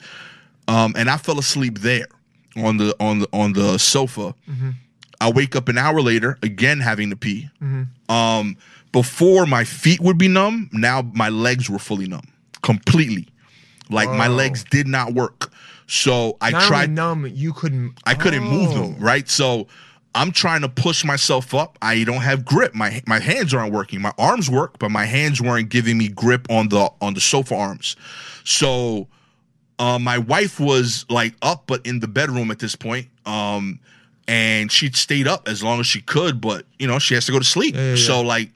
Um, 0.68 0.94
and 0.98 1.10
I 1.10 1.18
fell 1.18 1.40
asleep 1.40 1.80
there 1.80 2.08
on 2.56 2.78
the 2.78 2.96
on 3.00 3.20
the 3.20 3.28
on 3.34 3.54
the 3.54 3.78
sofa. 3.78 4.36
I 5.20 5.30
wake 5.32 5.56
up 5.56 5.70
an 5.70 5.78
hour 5.78 6.02
later, 6.02 6.38
again 6.42 6.80
having 6.80 7.10
to 7.12 7.16
pee. 7.16 7.50
Um, 8.10 8.58
before 8.92 9.46
my 9.46 9.64
feet 9.64 10.00
would 10.02 10.18
be 10.18 10.28
numb, 10.28 10.70
now 10.74 11.02
my 11.14 11.30
legs 11.30 11.70
were 11.70 11.80
fully 11.80 12.08
numb, 12.08 12.28
completely. 12.62 13.28
Like 13.90 14.10
my 14.10 14.28
legs 14.28 14.64
did 14.64 14.88
not 14.88 15.14
work. 15.14 15.52
So 15.88 16.38
I 16.42 16.52
Not 16.52 16.64
tried. 16.64 16.90
numb, 16.92 17.28
you 17.28 17.52
couldn't. 17.54 17.94
I 18.06 18.14
couldn't 18.16 18.44
move 18.44 18.72
Oh. 18.72 18.88
them, 18.88 18.96
right? 19.00 19.28
So 19.30 19.68
I'm 20.14 20.32
trying 20.32 20.62
to 20.62 20.70
push 20.70 21.06
myself 21.06 21.54
up. 21.54 21.78
I 21.82 22.04
don't 22.04 22.22
have 22.22 22.44
grip. 22.44 22.76
My 22.76 23.02
my 23.08 23.20
hands 23.20 23.54
aren't 23.54 23.74
working. 23.74 24.02
My 24.02 24.14
arms 24.18 24.50
work, 24.50 24.78
but 24.80 24.90
my 24.90 25.06
hands 25.06 25.42
weren't 25.42 25.70
giving 25.70 25.98
me 25.98 26.10
grip 26.10 26.48
on 26.50 26.70
the 26.70 26.92
on 27.02 27.14
the 27.14 27.22
sofa 27.22 27.56
arms. 27.56 27.96
So 28.44 29.08
uh, 29.80 30.00
my 30.00 30.18
wife 30.18 30.60
was 30.60 31.06
like 31.10 31.34
up, 31.42 31.64
but 31.68 31.86
in 31.86 32.00
the 32.00 32.08
bedroom 32.08 32.52
at 32.52 32.60
this 32.60 32.76
point. 32.76 33.08
Um, 33.26 33.80
and 34.28 34.72
she 34.72 34.92
stayed 34.92 35.28
up 35.28 35.48
as 35.48 35.64
long 35.64 35.80
as 35.80 35.88
she 35.88 36.02
could, 36.02 36.40
but 36.40 36.66
you 36.78 36.88
know 36.88 37.00
she 37.00 37.14
has 37.14 37.26
to 37.26 37.32
go 37.32 37.40
to 37.40 37.46
sleep. 37.46 37.76
Yeah, 37.76 37.82
yeah, 37.82 37.90
yeah. 37.92 37.96
So 37.96 38.22
like, 38.22 38.50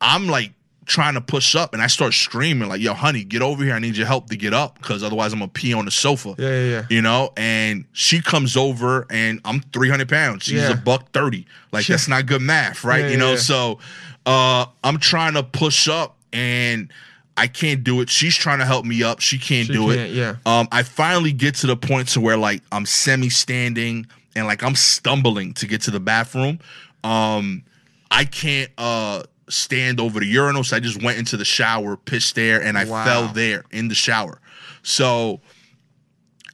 I'm 0.00 0.28
like 0.28 0.52
trying 0.86 1.14
to 1.14 1.20
push 1.20 1.54
up, 1.54 1.74
and 1.74 1.82
I 1.82 1.86
start 1.86 2.12
screaming 2.12 2.68
like, 2.68 2.80
"Yo, 2.80 2.92
honey, 2.94 3.22
get 3.24 3.40
over 3.42 3.62
here! 3.64 3.74
I 3.74 3.78
need 3.78 3.96
your 3.96 4.06
help 4.06 4.28
to 4.30 4.36
get 4.36 4.52
up, 4.52 4.78
because 4.78 5.02
otherwise 5.02 5.32
I'm 5.32 5.38
gonna 5.38 5.48
pee 5.50 5.72
on 5.74 5.84
the 5.84 5.90
sofa." 5.90 6.34
Yeah, 6.38 6.48
yeah, 6.48 6.64
yeah. 6.70 6.82
you 6.90 7.02
know 7.02 7.32
and 7.36 7.84
she 7.92 8.20
comes 8.20 8.56
over 8.56 9.06
and 9.10 9.40
i'm 9.44 9.60
300 9.72 10.08
pounds 10.08 10.44
she's 10.44 10.54
Yeah. 10.60 10.72
a 10.72 10.76
buck 10.76 11.10
30 11.12 11.46
like 11.72 11.86
that's 11.86 12.08
not 12.08 12.26
good 12.26 12.42
math 12.42 12.84
right 12.84 13.04
Yeah, 13.04 13.10
you 13.10 13.16
know 13.16 13.30
yeah. 13.32 13.36
so 13.38 13.78
uh 14.26 14.66
i'm 14.84 14.98
trying 14.98 15.34
to 15.34 15.42
push 15.42 15.88
up 15.88 16.16
and 16.32 16.90
i 17.36 17.46
can't 17.46 17.82
do 17.84 18.00
it 18.00 18.08
she's 18.10 18.36
trying 18.36 18.58
to 18.58 18.64
help 18.64 18.84
me 18.84 19.02
up 19.02 19.20
she 19.20 19.38
can't 19.38 19.66
She 19.66 19.72
do 19.72 19.86
can't, 19.88 20.00
it 20.00 20.10
yeah. 20.12 20.36
um 20.46 20.68
i 20.72 20.82
finally 20.82 21.32
get 21.32 21.54
to 21.56 21.66
the 21.66 21.76
point 21.76 22.08
to 22.08 22.20
where 22.20 22.36
like 22.36 22.62
i'm 22.72 22.86
semi 22.86 23.28
standing 23.30 24.06
and 24.34 24.46
like 24.46 24.62
i'm 24.62 24.74
stumbling 24.74 25.54
to 25.54 25.66
get 25.66 25.82
to 25.82 25.90
the 25.90 26.00
bathroom 26.00 26.58
um 27.04 27.62
i 28.10 28.24
can't 28.24 28.70
uh 28.78 29.22
stand 29.48 30.00
over 30.00 30.20
the 30.20 30.26
urinal 30.26 30.62
so 30.64 30.76
i 30.76 30.80
just 30.80 31.02
went 31.02 31.18
into 31.18 31.36
the 31.36 31.44
shower 31.44 31.96
pissed 31.96 32.34
there 32.34 32.62
and 32.62 32.78
i 32.78 32.84
Wow. 32.84 33.04
fell 33.04 33.28
there 33.28 33.64
in 33.70 33.88
the 33.88 33.94
shower 33.94 34.40
so 34.82 35.40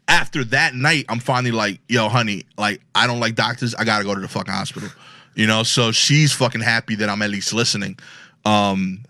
after 0.06 0.42
that 0.44 0.74
night, 0.74 1.04
I'm 1.10 1.20
finally 1.20 1.50
like, 1.52 1.80
yo, 1.86 2.08
honey, 2.08 2.46
like, 2.56 2.80
I 2.94 3.06
don't 3.06 3.20
like 3.20 3.34
doctors. 3.34 3.74
I 3.74 3.84
gotta 3.84 4.04
go 4.04 4.14
to 4.14 4.20
the 4.22 4.28
fucking 4.28 4.52
hospital. 4.52 4.88
You 5.34 5.46
know, 5.46 5.62
so 5.64 5.92
she's 5.92 6.32
fucking 6.32 6.62
happy 6.62 6.94
that 6.96 7.10
I'm 7.10 7.20
at 7.20 7.28
least 7.28 7.52
listening. 7.52 7.98
Um, 8.46 9.04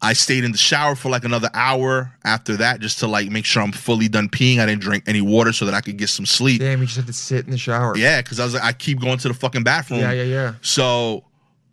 I 0.00 0.14
stayed 0.14 0.44
in 0.44 0.52
the 0.52 0.56
shower 0.58 0.94
for 0.96 1.10
like 1.10 1.24
another 1.24 1.50
hour 1.52 2.14
after 2.24 2.56
that 2.56 2.80
just 2.80 3.00
to 3.00 3.06
like 3.06 3.28
make 3.30 3.44
sure 3.44 3.62
I'm 3.62 3.70
fully 3.72 4.08
done 4.08 4.30
peeing. 4.30 4.60
I 4.60 4.66
didn't 4.66 4.80
drink 4.80 5.04
any 5.06 5.20
water 5.20 5.52
so 5.52 5.66
that 5.66 5.74
I 5.74 5.82
could 5.82 5.98
get 5.98 6.08
some 6.08 6.24
sleep. 6.24 6.60
Damn, 6.60 6.80
you 6.80 6.86
just 6.86 6.96
had 6.96 7.06
to 7.06 7.12
sit 7.12 7.44
in 7.44 7.50
the 7.50 7.58
shower. 7.58 7.94
Yeah, 7.98 8.22
because 8.22 8.40
I 8.40 8.44
was 8.44 8.54
like, 8.54 8.62
I 8.64 8.72
keep 8.72 8.98
going 8.98 9.18
to 9.18 9.28
the 9.28 9.34
fucking 9.34 9.62
bathroom. 9.62 10.00
yeah, 10.00 10.12
yeah, 10.12 10.22
yeah. 10.22 10.54
So 10.62 11.24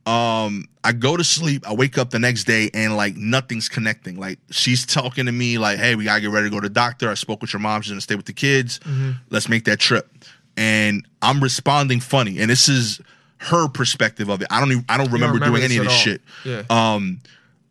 um 0.07 0.65
I 0.83 0.93
go 0.93 1.17
to 1.17 1.23
sleep, 1.23 1.67
I 1.67 1.73
wake 1.73 1.97
up 1.97 2.11
the 2.11 2.19
next 2.19 2.45
day 2.45 2.69
and 2.73 2.95
like 2.95 3.17
nothing's 3.17 3.67
connecting. 3.67 4.17
Like 4.17 4.39
she's 4.51 4.85
talking 4.85 5.25
to 5.25 5.31
me 5.33 5.57
like, 5.57 5.79
"Hey, 5.79 5.95
we 5.95 6.05
got 6.05 6.15
to 6.15 6.21
get 6.21 6.31
ready 6.31 6.47
to 6.47 6.49
go 6.49 6.61
to 6.61 6.69
the 6.69 6.73
doctor. 6.73 7.09
I 7.09 7.13
spoke 7.15 7.41
with 7.41 7.51
your 7.51 7.59
mom, 7.59 7.81
she's 7.81 7.93
to 7.93 7.99
stay 7.99 8.15
with 8.15 8.25
the 8.25 8.33
kids. 8.33 8.79
Mm-hmm. 8.79 9.11
Let's 9.29 9.49
make 9.49 9.65
that 9.65 9.79
trip." 9.79 10.09
And 10.55 11.05
I'm 11.21 11.43
responding 11.43 11.99
funny. 11.99 12.39
And 12.39 12.49
this 12.49 12.69
is 12.69 13.01
her 13.39 13.67
perspective 13.67 14.29
of 14.29 14.41
it. 14.41 14.47
I 14.49 14.59
don't 14.59 14.71
even, 14.71 14.85
I 14.89 14.97
don't 14.97 15.11
remember, 15.11 15.35
remember 15.35 15.57
doing 15.57 15.63
any 15.63 15.77
of 15.77 15.83
this 15.83 15.93
at 15.93 15.99
shit. 15.99 16.21
Yeah. 16.45 16.63
Um 16.69 17.19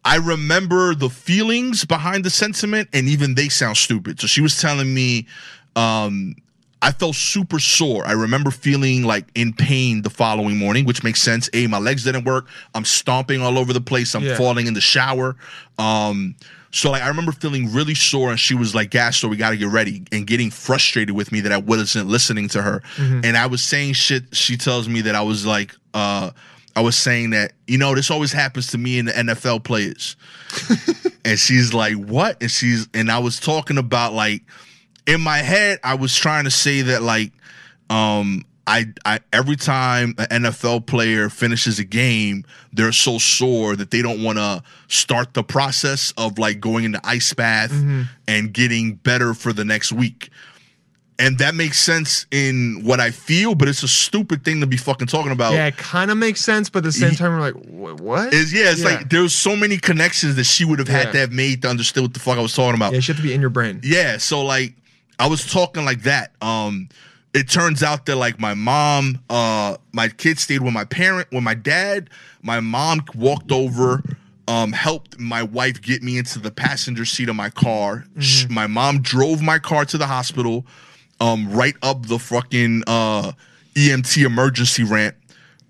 I 0.05 0.19
remember 0.19 0.95
the 0.95 1.11
feelings 1.11 1.85
behind 1.85 2.25
the 2.25 2.31
sentiment 2.31 2.91
and 2.93 3.09
even 3.09 3.35
they 3.35 3.49
sound 3.49 3.77
stupid. 3.77 4.21
So 4.21 4.29
she 4.29 4.41
was 4.41 4.61
telling 4.61 4.93
me 4.95 5.27
um 5.75 6.37
I 6.83 6.93
felt 6.93 7.17
super 7.17 7.59
sore. 7.59 8.07
I 8.07 8.13
remember 8.13 8.51
feeling 8.51 9.03
like 9.05 9.25
in 9.35 9.53
pain 9.53 10.03
the 10.03 10.11
following 10.11 10.57
morning, 10.59 10.85
which 10.85 11.03
makes 11.03 11.21
sense. 11.23 11.49
A, 11.55 11.67
my 11.67 11.79
legs 11.79 12.05
didn't 12.05 12.25
work. 12.25 12.47
I'm 12.75 12.85
stomping 12.85 13.41
all 13.43 13.59
over 13.59 13.73
the 13.73 13.81
place. 13.81 14.15
I'm 14.15 14.23
Yeah. 14.25 14.37
falling 14.37 14.67
in 14.67 14.75
the 14.75 14.81
shower. 14.81 15.37
Um, 15.79 16.37
so 16.71 16.91
like 16.91 17.03
I 17.03 17.09
remember 17.09 17.33
feeling 17.33 17.73
really 17.73 17.95
sore, 17.95 18.29
and 18.31 18.39
she 18.39 18.55
was 18.55 18.75
like, 18.75 18.91
"Gas, 18.91 19.17
so 19.17 19.29
we 19.29 19.37
got 19.39 19.51
to 19.51 19.57
get 19.57 19.69
ready," 19.69 20.03
and 20.13 20.27
getting 20.27 20.51
frustrated 20.51 21.15
with 21.15 21.33
me 21.33 21.41
that 21.41 21.53
I 21.53 21.57
wasn't 21.57 22.09
listening 22.09 22.49
to 22.51 22.61
her. 22.61 22.83
And 22.99 23.37
I 23.37 23.47
was 23.47 23.63
saying 23.65 23.95
shit. 23.95 24.25
She 24.37 24.57
tells 24.59 24.87
me 24.89 25.01
that 25.03 25.15
I 25.15 25.23
was 25.23 25.47
like, 25.47 25.75
uh, 25.95 26.31
I 26.75 26.81
was 26.83 26.95
saying 26.95 27.31
that 27.31 27.53
you 27.67 27.79
know 27.79 27.95
this 27.95 28.11
always 28.11 28.33
happens 28.33 28.67
to 28.69 28.79
me 28.79 28.99
and 28.99 29.09
the 29.09 29.13
NFL 29.13 29.65
players. 29.65 30.17
and 31.25 31.39
she's 31.39 31.73
like, 31.73 31.95
"What?" 31.95 32.37
And 32.43 32.51
she's 32.51 32.87
and 32.93 33.11
I 33.11 33.21
was 33.21 33.41
talking 33.41 33.79
about 33.79 34.13
like 34.13 34.43
in 35.07 35.21
my 35.21 35.39
head, 35.39 35.79
I 35.85 35.95
was 35.95 36.15
trying 36.15 36.45
to 36.45 36.51
say 36.51 36.83
that 36.83 37.03
like 37.03 37.33
um 37.91 38.45
I, 38.69 38.87
I 39.05 39.21
every 39.33 39.55
time 39.55 40.17
an 40.19 40.43
NFL 40.43 40.87
player 40.87 41.29
finishes 41.31 41.79
a 41.79 41.85
game, 41.85 42.45
they're 42.73 42.91
so 42.91 43.19
sore 43.19 43.77
that 43.77 43.93
they 43.93 44.03
don't 44.03 44.25
want 44.25 44.39
to 44.39 44.61
start 44.89 45.35
the 45.35 45.45
process 45.45 46.13
of 46.17 46.37
like 46.39 46.59
going 46.59 46.85
into 46.85 47.01
ice 47.05 47.33
bath 47.33 47.71
and 48.27 48.53
getting 48.53 48.95
better 48.95 49.35
for 49.35 49.53
the 49.53 49.65
next 49.65 49.93
week. 49.93 50.31
and 51.19 51.39
that 51.39 51.55
makes 51.55 51.79
sense 51.79 52.27
in 52.33 52.83
what 52.85 52.99
I 53.01 53.11
feel, 53.13 53.55
but 53.55 53.69
it's 53.69 53.83
a 53.85 53.89
stupid 53.89 54.45
thing 54.45 54.61
to 54.61 54.67
be 54.67 54.77
fucking 54.77 55.07
talking 55.07 55.31
about. 55.33 55.53
Yeah, 55.55 55.67
it 55.69 55.77
kind 55.79 56.11
of 56.11 56.19
makes 56.19 56.41
sense, 56.43 56.69
but 56.69 56.79
at 56.81 56.85
the 56.85 56.93
same 56.93 57.13
time, 57.15 57.33
we're 57.33 57.41
like, 57.41 57.55
"Wh- 57.55 58.03
what? 58.03 58.35
Is 58.35 58.53
yeah, 58.53 58.71
it's 58.73 58.83
like 58.85 59.09
there's 59.11 59.33
so 59.33 59.55
many 59.57 59.79
connections 59.79 60.35
that 60.37 60.45
she 60.45 60.65
would 60.65 60.79
have 60.81 60.89
had 60.89 61.07
Yeah. 61.07 61.13
to 61.13 61.19
have 61.21 61.33
made 61.33 61.63
to 61.63 61.69
understand 61.69 62.05
what 62.05 62.15
the 62.15 62.21
fuck 62.21 62.37
I 62.37 62.43
was 62.43 62.53
talking 62.55 62.75
about. 62.75 62.93
yeah, 62.93 62.99
it 62.99 63.03
should 63.05 63.15
have 63.17 63.23
to 63.25 63.29
be 63.29 63.33
in 63.33 63.41
your 63.41 63.49
brain. 63.49 63.81
Yeah, 63.85 64.19
so 64.19 64.45
like 64.45 64.75
I 65.19 65.27
was 65.29 65.51
talking 65.51 65.85
like 65.85 66.03
that. 66.03 66.33
Um 66.41 66.89
it 67.35 67.51
turns 67.51 67.83
out 67.83 68.07
that 68.07 68.17
like 68.17 68.41
my 68.41 68.55
mom, 68.55 69.21
uh 69.29 69.77
my 69.93 70.09
kid 70.09 70.39
stayed 70.39 70.63
with 70.63 70.73
my 70.73 70.85
parent, 70.85 71.29
with 71.33 71.43
my 71.43 71.55
dad. 71.55 72.11
My 72.43 72.61
mom 72.61 73.03
walked 73.15 73.53
over, 73.53 74.03
um, 74.49 74.73
helped 74.73 75.19
my 75.19 75.43
wife 75.43 75.83
get 75.83 76.03
me 76.03 76.17
into 76.17 76.39
the 76.39 76.51
passenger 76.51 77.05
seat 77.05 77.29
of 77.29 77.37
my 77.37 77.51
car. 77.51 78.05
Sh 78.19 78.47
my 78.49 78.67
mom 78.67 79.03
drove 79.03 79.43
my 79.43 79.59
car 79.59 79.85
to 79.87 79.99
the 79.99 80.07
hospital, 80.07 80.65
um, 81.21 81.51
right 81.51 81.75
up 81.83 82.07
the 82.07 82.19
fucking 82.19 82.85
uh 82.87 83.33
EMT 83.75 84.25
emergency 84.25 84.85
ramp. 84.85 85.17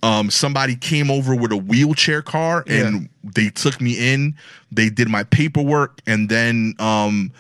Um, 0.03 0.31
somebody 0.31 0.77
came 0.77 1.11
over 1.11 1.35
with 1.35 1.51
a 1.51 1.57
wheelchair 1.57 2.23
car 2.23 2.63
and 2.69 3.09
they 3.25 3.49
took 3.49 3.81
me 3.81 4.13
in. 4.13 4.37
They 4.71 4.89
did 4.89 5.09
my 5.09 5.25
paperwork 5.25 6.01
and 6.07 6.29
then 6.29 6.75
um 6.79 7.33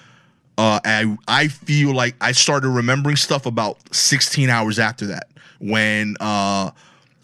uh, 0.58 0.80
I 0.84 1.16
I 1.28 1.48
feel 1.48 1.94
like 1.94 2.14
I 2.20 2.32
started 2.32 2.68
remembering 2.70 3.16
stuff 3.16 3.46
about 3.46 3.78
16 3.94 4.48
hours 4.50 4.78
after 4.78 5.06
that 5.06 5.28
when 5.58 6.16
uh, 6.20 6.70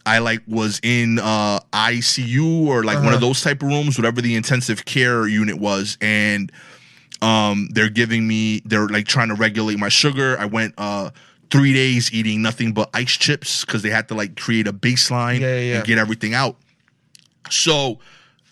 I 0.05 0.19
like 0.19 0.41
was 0.47 0.81
in 0.83 1.19
uh, 1.19 1.61
ICU 1.73 2.67
or 2.67 2.83
like 2.85 3.03
one 3.03 3.15
of 3.15 3.21
those 3.21 3.43
type 3.43 3.63
of 3.63 3.69
rooms, 3.69 3.99
whatever 3.99 4.21
the 4.21 4.35
intensive 4.37 4.85
care 4.85 5.27
unit 5.27 5.59
was, 5.59 5.97
and 6.01 6.51
um, 7.23 7.69
they're 7.73 7.89
giving 7.91 8.27
me 8.27 8.61
they're 8.65 8.89
like 8.89 9.07
trying 9.07 9.29
to 9.29 9.35
regulate 9.35 9.79
my 9.79 9.89
sugar. 9.89 10.37
I 10.39 10.47
went 10.47 10.75
uh, 10.77 11.11
three 11.51 11.73
days 11.73 12.13
eating 12.13 12.43
nothing 12.43 12.73
but 12.73 12.91
ice 12.95 13.17
chips 13.17 13.65
because 13.65 13.83
they 13.83 13.91
had 13.91 14.09
to 14.09 14.15
like 14.15 14.37
create 14.37 14.67
a 14.67 14.73
baseline 14.73 15.41
Yeah, 15.41 15.55
yeah, 15.55 15.61
yeah. 15.61 15.77
and 15.79 15.87
get 15.87 15.99
everything 15.99 16.35
out. 16.35 16.57
So 17.51 17.99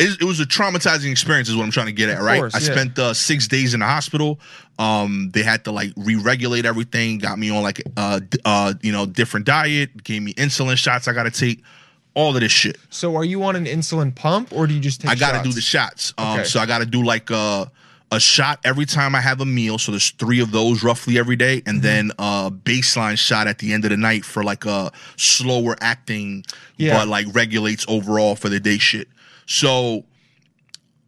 it, 0.01 0.21
it 0.23 0.25
was 0.25 0.41
a 0.41 0.45
traumatizing 0.47 1.11
experience, 1.11 1.49
is 1.49 1.57
what 1.57 1.65
I'm 1.65 1.71
trying 1.71 1.87
to 1.87 1.93
get 1.93 2.09
at, 2.09 2.21
right? 2.21 2.39
course, 2.41 2.55
I 2.55 2.59
yeah. 2.59 2.73
spent 2.73 2.99
uh, 2.99 3.15
six 3.15 3.47
days 3.47 3.75
in 3.75 3.81
the 3.81 3.87
hospital. 3.87 4.41
Um, 4.79 5.31
they 5.33 5.43
had 5.43 5.65
to 5.65 5.73
like 5.73 5.93
re-regulate 5.97 6.65
everything, 6.65 7.19
got 7.19 7.39
me 7.39 7.51
on 7.51 7.63
like 7.63 7.83
uh, 7.97 8.21
uh, 8.45 8.75
you 8.83 8.93
know, 8.93 9.07
different 9.07 9.47
diet, 9.47 10.03
gave 10.03 10.23
me 10.23 10.33
insulin 10.35 10.77
shots 10.77 11.07
I 11.07 11.13
got 11.13 11.25
to 11.25 11.31
take, 11.31 11.63
all 12.15 12.35
of 12.35 12.41
this 12.41 12.51
shit. 12.51 12.79
So, 12.89 13.15
are 13.17 13.25
you 13.25 13.43
on 13.45 13.55
an 13.57 13.67
insulin 13.67 14.15
pump, 14.15 14.53
or 14.53 14.67
do 14.67 14.75
you 14.75 14.81
just 14.81 15.03
take? 15.03 15.11
I 15.11 15.15
got 15.15 15.33
to 15.33 15.37
shots? 15.39 15.49
do 15.49 15.53
the 15.55 15.61
shots. 15.61 16.15
Um, 16.19 16.27
Okay. 16.41 16.45
so 16.45 16.59
I 16.61 16.67
got 16.67 16.79
to 16.79 16.87
do 16.87 17.05
like 17.05 17.31
a 17.31 17.71
a 18.13 18.19
shot 18.19 18.59
every 18.65 18.87
time 18.87 19.15
I 19.15 19.21
have 19.21 19.41
a 19.41 19.45
meal. 19.45 19.79
So 19.79 19.93
there's 19.93 20.11
three 20.11 20.41
of 20.41 20.51
those 20.51 20.83
roughly 20.83 21.17
every 21.19 21.37
day, 21.37 21.59
Mm-hmm. 21.61 21.69
and 21.69 21.83
then 21.83 22.11
a 22.19 22.51
baseline 22.51 23.17
shot 23.19 23.47
at 23.47 23.59
the 23.59 23.73
end 23.73 23.85
of 23.85 23.91
the 23.91 23.97
night 23.97 24.25
for 24.25 24.43
like 24.43 24.65
a 24.65 24.91
slower 25.17 25.77
acting, 25.81 26.45
Yeah. 26.77 26.97
but 26.97 27.07
like 27.09 27.27
regulates 27.33 27.85
overall 27.87 28.35
for 28.35 28.49
the 28.49 28.59
day 28.59 28.79
shit. 28.79 29.07
So 29.51 30.05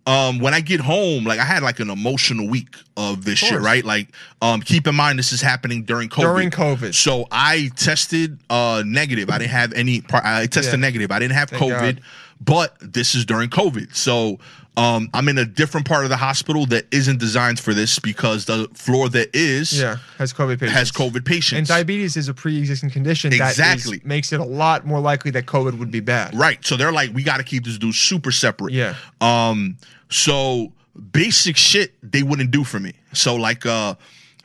um 0.04 0.40
when 0.40 0.52
I 0.52 0.60
get 0.60 0.80
home, 0.80 1.24
like 1.24 1.38
I 1.38 1.44
had 1.44 1.62
like 1.62 1.78
an 1.78 1.88
emotional 1.88 2.48
week 2.48 2.74
of 2.96 3.24
this 3.24 3.40
Of 3.40 3.48
shit, 3.48 3.60
right? 3.60 3.84
Like 3.84 4.08
um 4.42 4.60
keep 4.60 4.88
in 4.88 4.96
mind 4.96 5.16
this 5.18 5.32
is 5.32 5.40
happening 5.40 5.84
during 5.84 6.08
COVID. 6.08 6.20
During 6.22 6.50
COVID. 6.50 6.92
So 6.94 7.26
I 7.30 7.70
tested 7.76 8.40
uh 8.50 8.82
negative. 8.84 9.30
I 9.30 9.38
didn't 9.38 9.52
have 9.52 9.72
any 9.74 10.02
I 10.12 10.46
tested 10.46 10.74
Yeah. 10.74 10.80
negative. 10.80 11.12
I 11.12 11.20
didn't 11.20 11.34
have 11.34 11.50
Thank 11.50 11.62
COVID, 11.62 11.94
God. 11.96 12.00
but 12.40 12.76
this 12.80 13.14
is 13.14 13.24
during 13.24 13.48
COVID. 13.48 13.94
So 13.94 14.40
um 14.76 15.10
I'm 15.12 15.28
in 15.28 15.36
a 15.38 15.44
different 15.44 15.86
part 15.86 16.04
of 16.04 16.10
the 16.10 16.16
hospital 16.16 16.64
that 16.66 16.86
isn't 16.90 17.18
designed 17.20 17.60
for 17.60 17.74
this 17.74 17.98
because 17.98 18.46
the 18.46 18.68
floor 18.74 19.08
that 19.10 19.28
is 19.36 19.78
Yeah, 19.78 19.96
has 20.18 20.32
COVID 20.32 20.58
patients. 20.60 20.72
has 20.78 20.92
COVID 20.92 21.24
patients. 21.26 21.58
And 21.58 21.66
diabetes 21.68 22.16
is 22.16 22.28
a 22.28 22.34
pre-existing 22.34 22.90
condition 22.90 23.32
is- 23.32 23.40
Exactly. 23.40 24.00
makes 24.04 24.32
it 24.32 24.40
a 24.40 24.44
lot 24.44 24.86
more 24.86 25.00
likely 25.00 25.30
that 25.32 25.44
COVID 25.46 25.78
would 25.78 25.90
be 25.90 26.00
bad. 26.00 26.34
Right. 26.34 26.64
So 26.64 26.76
they're 26.78 26.92
like, 26.92 27.12
we 27.12 27.22
got 27.22 27.36
to 27.36 27.44
keep 27.44 27.64
this 27.64 27.76
dude 27.78 27.94
super 27.94 28.32
separate. 28.32 28.72
Yeah. 28.72 28.94
Um. 29.20 29.76
So 30.08 30.72
basic 31.12 31.56
shit 31.56 31.94
they 32.02 32.22
wouldn't 32.22 32.50
do 32.50 32.64
for 32.64 32.80
me. 32.80 32.92
So 33.12 33.34
like, 33.36 33.66
uh, 33.66 33.94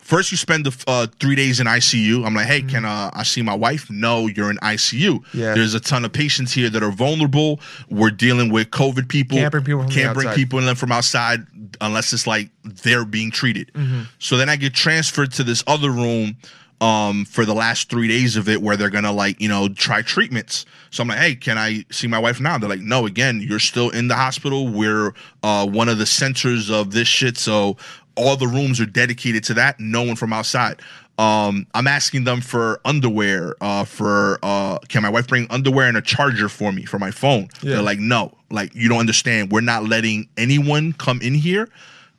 first 0.08 0.32
you 0.32 0.38
spend 0.38 0.66
the 0.66 0.84
uh, 0.88 1.06
three 1.20 1.36
days 1.36 1.60
in 1.60 1.68
ICU. 1.68 2.26
I'm 2.26 2.34
like, 2.34 2.48
hey, 2.48 2.62
can 2.62 2.86
uh, 2.86 3.12
I 3.14 3.24
see 3.24 3.42
my 3.42 3.54
wife? 3.54 3.92
No, 3.92 4.28
you're 4.28 4.50
in 4.50 4.56
ICU. 4.58 5.20
Mm-hmm. 5.20 5.38
Yeah. 5.38 5.54
There's 5.54 5.74
a 5.74 5.82
ton 5.82 6.06
of 6.06 6.14
patients 6.14 6.54
here 6.54 6.70
that 6.70 6.82
are 6.82 6.92
vulnerable. 6.92 7.60
We're 7.90 8.12
dealing 8.12 8.50
with 8.50 8.72
COVID 8.72 9.10
people. 9.10 9.38
Can't 9.38 9.52
bring 9.52 9.66
people 9.66 9.82
from 9.84 9.92
Can't 9.92 10.14
bring 10.14 10.28
outside. 10.30 10.40
people 10.40 10.66
in 10.66 10.76
from 10.76 10.94
outside 10.94 11.46
unless 11.82 12.14
it's 12.14 12.26
like 12.26 12.50
they're 12.64 13.04
being 13.04 13.32
treated. 13.32 13.70
Mm-hmm. 13.74 14.04
So 14.20 14.38
then 14.38 14.48
I 14.48 14.56
get 14.56 14.74
transferred 14.74 15.34
to 15.34 15.44
this 15.44 15.62
other 15.68 15.92
room 15.92 16.38
um 16.80 17.26
for 17.26 17.44
the 17.44 17.56
last 17.56 17.90
three 17.90 18.08
days 18.08 18.36
of 18.38 18.48
it 18.48 18.62
where 18.62 18.78
they're 18.78 18.92
gonna 18.92 19.12
like 19.12 19.42
you 19.42 19.50
know 19.50 19.68
try 19.68 20.04
treatments 20.04 20.64
so 20.92 21.02
i'm 21.02 21.08
like 21.08 21.18
hey 21.18 21.34
can 21.34 21.58
i 21.58 21.84
see 21.90 22.06
my 22.06 22.20
wife 22.20 22.40
now 22.40 22.56
they're 22.56 22.70
like 22.70 22.82
no 22.82 23.08
again 23.08 23.42
you're 23.42 23.58
still 23.58 23.90
in 23.90 24.08
the 24.08 24.14
hospital 24.14 24.68
we're 24.68 25.12
uh 25.42 25.66
one 25.66 25.90
of 25.90 25.98
the 25.98 26.06
centers 26.06 26.70
of 26.70 26.92
this 26.92 27.08
shit 27.08 27.36
so 27.36 27.76
all 28.18 28.36
the 28.36 28.48
rooms 28.48 28.80
are 28.82 28.86
dedicated 28.86 29.44
to 29.46 29.54
that 29.54 29.80
no 29.80 30.04
one 30.04 30.16
from 30.16 30.34
outside 30.34 30.82
um 31.20 31.66
i'm 31.74 31.88
asking 31.88 32.24
them 32.26 32.42
for 32.42 32.80
underwear 32.86 33.56
uh 33.62 33.84
for 33.84 34.40
uh 34.44 34.78
can 34.90 35.02
my 35.04 35.10
wife 35.10 35.28
bring 35.28 35.48
underwear 35.50 35.88
and 35.88 35.98
a 35.98 36.02
charger 36.02 36.50
for 36.50 36.72
me 36.72 36.84
for 36.86 37.00
my 37.00 37.12
phone 37.12 37.48
Yeah. 37.62 37.74
they're 37.76 37.82
like 37.82 38.00
no 38.00 38.36
like 38.50 38.74
you 38.76 38.90
don't 38.90 39.00
understand 39.00 39.52
we're 39.52 39.62
not 39.62 39.86
letting 39.86 40.28
anyone 40.38 40.94
come 40.94 41.22
in 41.22 41.34
here 41.34 41.70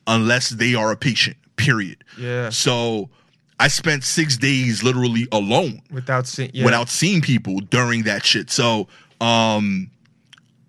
unless 0.07 0.49
they 0.51 0.75
are 0.75 0.91
a 0.93 0.97
patient 0.97 1.37
period 1.57 2.03
Yeah. 2.17 2.51
so 2.51 3.11
I 3.61 3.67
spent 3.69 4.05
six 4.05 4.37
days 4.37 4.85
literally 4.85 5.27
alone 5.33 5.83
Without 5.91 6.27
seeing. 6.29 6.51
Yeah. 6.55 6.65
without 6.65 6.89
seeing 6.89 7.21
people 7.21 7.59
during 7.59 8.05
that 8.05 8.25
shit. 8.25 8.51
So 8.51 8.87
um 9.21 9.91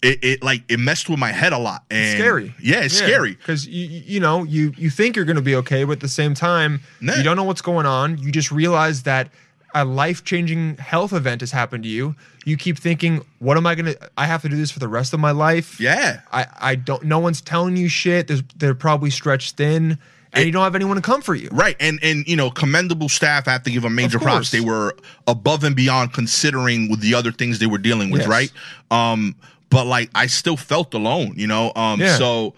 it, 0.01 0.23
it 0.23 0.43
like 0.43 0.63
it 0.69 0.79
messed 0.79 1.09
with 1.09 1.19
my 1.19 1.31
head 1.31 1.53
a 1.53 1.57
lot. 1.57 1.83
And 1.91 2.17
scary. 2.17 2.53
Yeah, 2.61 2.81
it's 2.81 2.95
scary. 2.95 3.33
because 3.35 3.67
you 3.67 3.85
you 3.85 4.19
know 4.19 4.43
you 4.43 4.73
you 4.77 4.89
think 4.89 5.15
you're 5.15 5.25
going 5.25 5.35
to 5.35 5.41
be 5.41 5.55
okay, 5.55 5.83
but 5.83 5.93
at 5.93 5.99
the 5.99 6.07
same 6.07 6.33
time 6.33 6.81
Nah. 7.01 7.15
you 7.15 7.23
don't 7.23 7.35
know 7.37 7.43
what's 7.43 7.61
going 7.61 7.85
on. 7.85 8.17
You 8.17 8.31
just 8.31 8.51
realize 8.51 9.03
that 9.03 9.29
a 9.75 9.85
life 9.85 10.23
changing 10.23 10.77
health 10.77 11.13
event 11.13 11.41
has 11.41 11.51
happened 11.51 11.83
to 11.83 11.89
you. 11.89 12.15
You 12.43 12.57
keep 12.57 12.79
thinking, 12.79 13.23
what 13.37 13.55
am 13.55 13.67
I 13.67 13.75
going 13.75 13.85
to? 13.93 14.09
I 14.17 14.25
have 14.25 14.41
to 14.41 14.49
do 14.49 14.55
this 14.57 14.71
for 14.71 14.79
the 14.79 14.87
rest 14.87 15.13
of 15.13 15.19
my 15.19 15.31
life. 15.31 15.79
Yeah. 15.79 16.21
I 16.31 16.47
I 16.59 16.75
don't. 16.75 17.03
No 17.03 17.19
one's 17.19 17.41
telling 17.41 17.77
you 17.77 17.87
shit. 17.87 18.27
There's, 18.27 18.41
they're 18.55 18.73
probably 18.73 19.11
stretched 19.11 19.57
thin, 19.57 19.99
and 20.33 20.41
It- 20.41 20.47
you 20.47 20.51
don't 20.51 20.63
have 20.63 20.73
anyone 20.75 20.95
to 20.95 21.01
come 21.03 21.21
for 21.21 21.35
you. 21.35 21.49
Right. 21.51 21.75
And 21.79 21.99
and 22.01 22.25
you 22.27 22.35
know, 22.35 22.49
commendable 22.49 23.09
staff 23.09 23.47
I 23.47 23.51
have 23.51 23.63
to 23.63 23.69
give 23.71 23.83
them 23.83 23.93
major 23.93 24.17
props. 24.17 24.49
They 24.49 24.61
were 24.61 24.95
above 25.27 25.63
and 25.63 25.75
beyond 25.75 26.13
considering 26.13 26.89
with 26.89 27.01
the 27.01 27.13
other 27.13 27.31
things 27.31 27.59
they 27.59 27.67
were 27.67 27.77
dealing 27.77 28.09
with, 28.09 28.21
Yes. 28.21 28.29
right? 28.29 28.51
Um 28.89 29.35
but 29.69 29.85
like 29.85 30.09
I 30.15 30.27
still 30.27 30.57
felt 30.57 30.93
alone, 30.93 31.33
you 31.35 31.47
know. 31.47 31.71
Um 31.75 31.99
Yeah. 31.99 32.17
so 32.17 32.53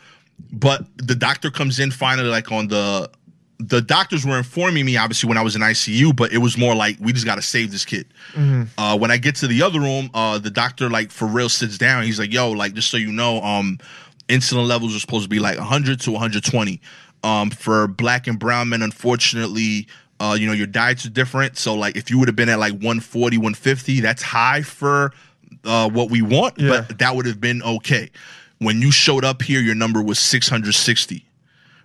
but 0.52 0.86
the 0.98 1.16
doctor 1.16 1.52
comes 1.52 1.80
in 1.80 1.92
finally 1.92 2.30
like 2.30 2.52
on 2.52 2.68
the 2.68 3.10
the 3.60 3.80
doctors 3.82 4.26
were 4.26 4.38
informing 4.38 4.86
me 4.86 4.98
obviously 4.98 5.28
when 5.30 5.38
I 5.38 5.44
was 5.44 5.56
in 5.56 5.62
ICU, 5.62 6.16
but 6.16 6.34
it 6.34 6.40
was 6.40 6.58
more 6.58 6.74
like 6.74 6.98
we 7.00 7.14
just 7.14 7.26
got 7.26 7.36
to 7.36 7.44
save 7.44 7.72
this 7.72 7.86
kid. 7.86 8.08
Mm-hmm. 8.34 8.64
Uh, 8.76 8.98
when 8.98 9.12
I 9.12 9.18
get 9.18 9.36
to 9.36 9.48
the 9.48 9.62
other 9.62 9.80
room, 9.80 10.10
uh, 10.16 10.40
the 10.40 10.50
doctor 10.50 10.90
like 10.90 11.12
for 11.12 11.28
real 11.28 11.48
sits 11.50 11.78
down. 11.78 12.04
He's 12.04 12.18
like, 12.18 12.34
"Yo, 12.34 12.52
like 12.52 12.74
just 12.74 12.90
so 12.90 12.98
you 12.98 13.12
know, 13.12 13.40
um, 13.44 13.78
insulin 14.28 14.68
levels 14.68 14.96
are 14.96 15.00
supposed 15.00 15.26
to 15.26 15.30
be 15.30 15.40
like 15.40 15.58
100 15.58 16.00
to 16.02 16.12
120. 16.12 16.82
Um, 17.24 17.52
for 17.52 17.88
black 17.88 18.26
and 18.26 18.40
brown 18.40 18.70
men, 18.70 18.82
unfortunately, 18.82 19.88
uh, 20.20 20.36
you 20.40 20.48
know 20.48 20.54
your 20.54 20.66
diets 20.68 21.06
are 21.06 21.12
different. 21.12 21.56
So 21.58 21.76
like 21.76 21.96
if 21.96 22.10
you 22.10 22.18
would 22.18 22.28
have 22.28 22.36
been 22.36 22.50
at 22.50 22.58
like 22.58 22.74
140, 22.74 23.38
150, 23.38 24.00
that's 24.00 24.24
high 24.24 24.64
for 24.64 25.14
uh, 25.66 25.90
what 25.90 26.10
we 26.10 26.22
want, 26.22 26.60
Yeah. 26.60 26.70
but 26.88 27.00
that 27.00 27.16
would 27.16 27.26
have 27.26 27.40
been 27.42 27.62
okay. 27.64 28.10
When 28.60 28.82
you 28.82 28.92
showed 28.92 29.26
up 29.26 29.42
here, 29.42 29.60
your 29.62 29.76
number 29.76 30.02
was 30.02 30.20
660." 30.20 31.26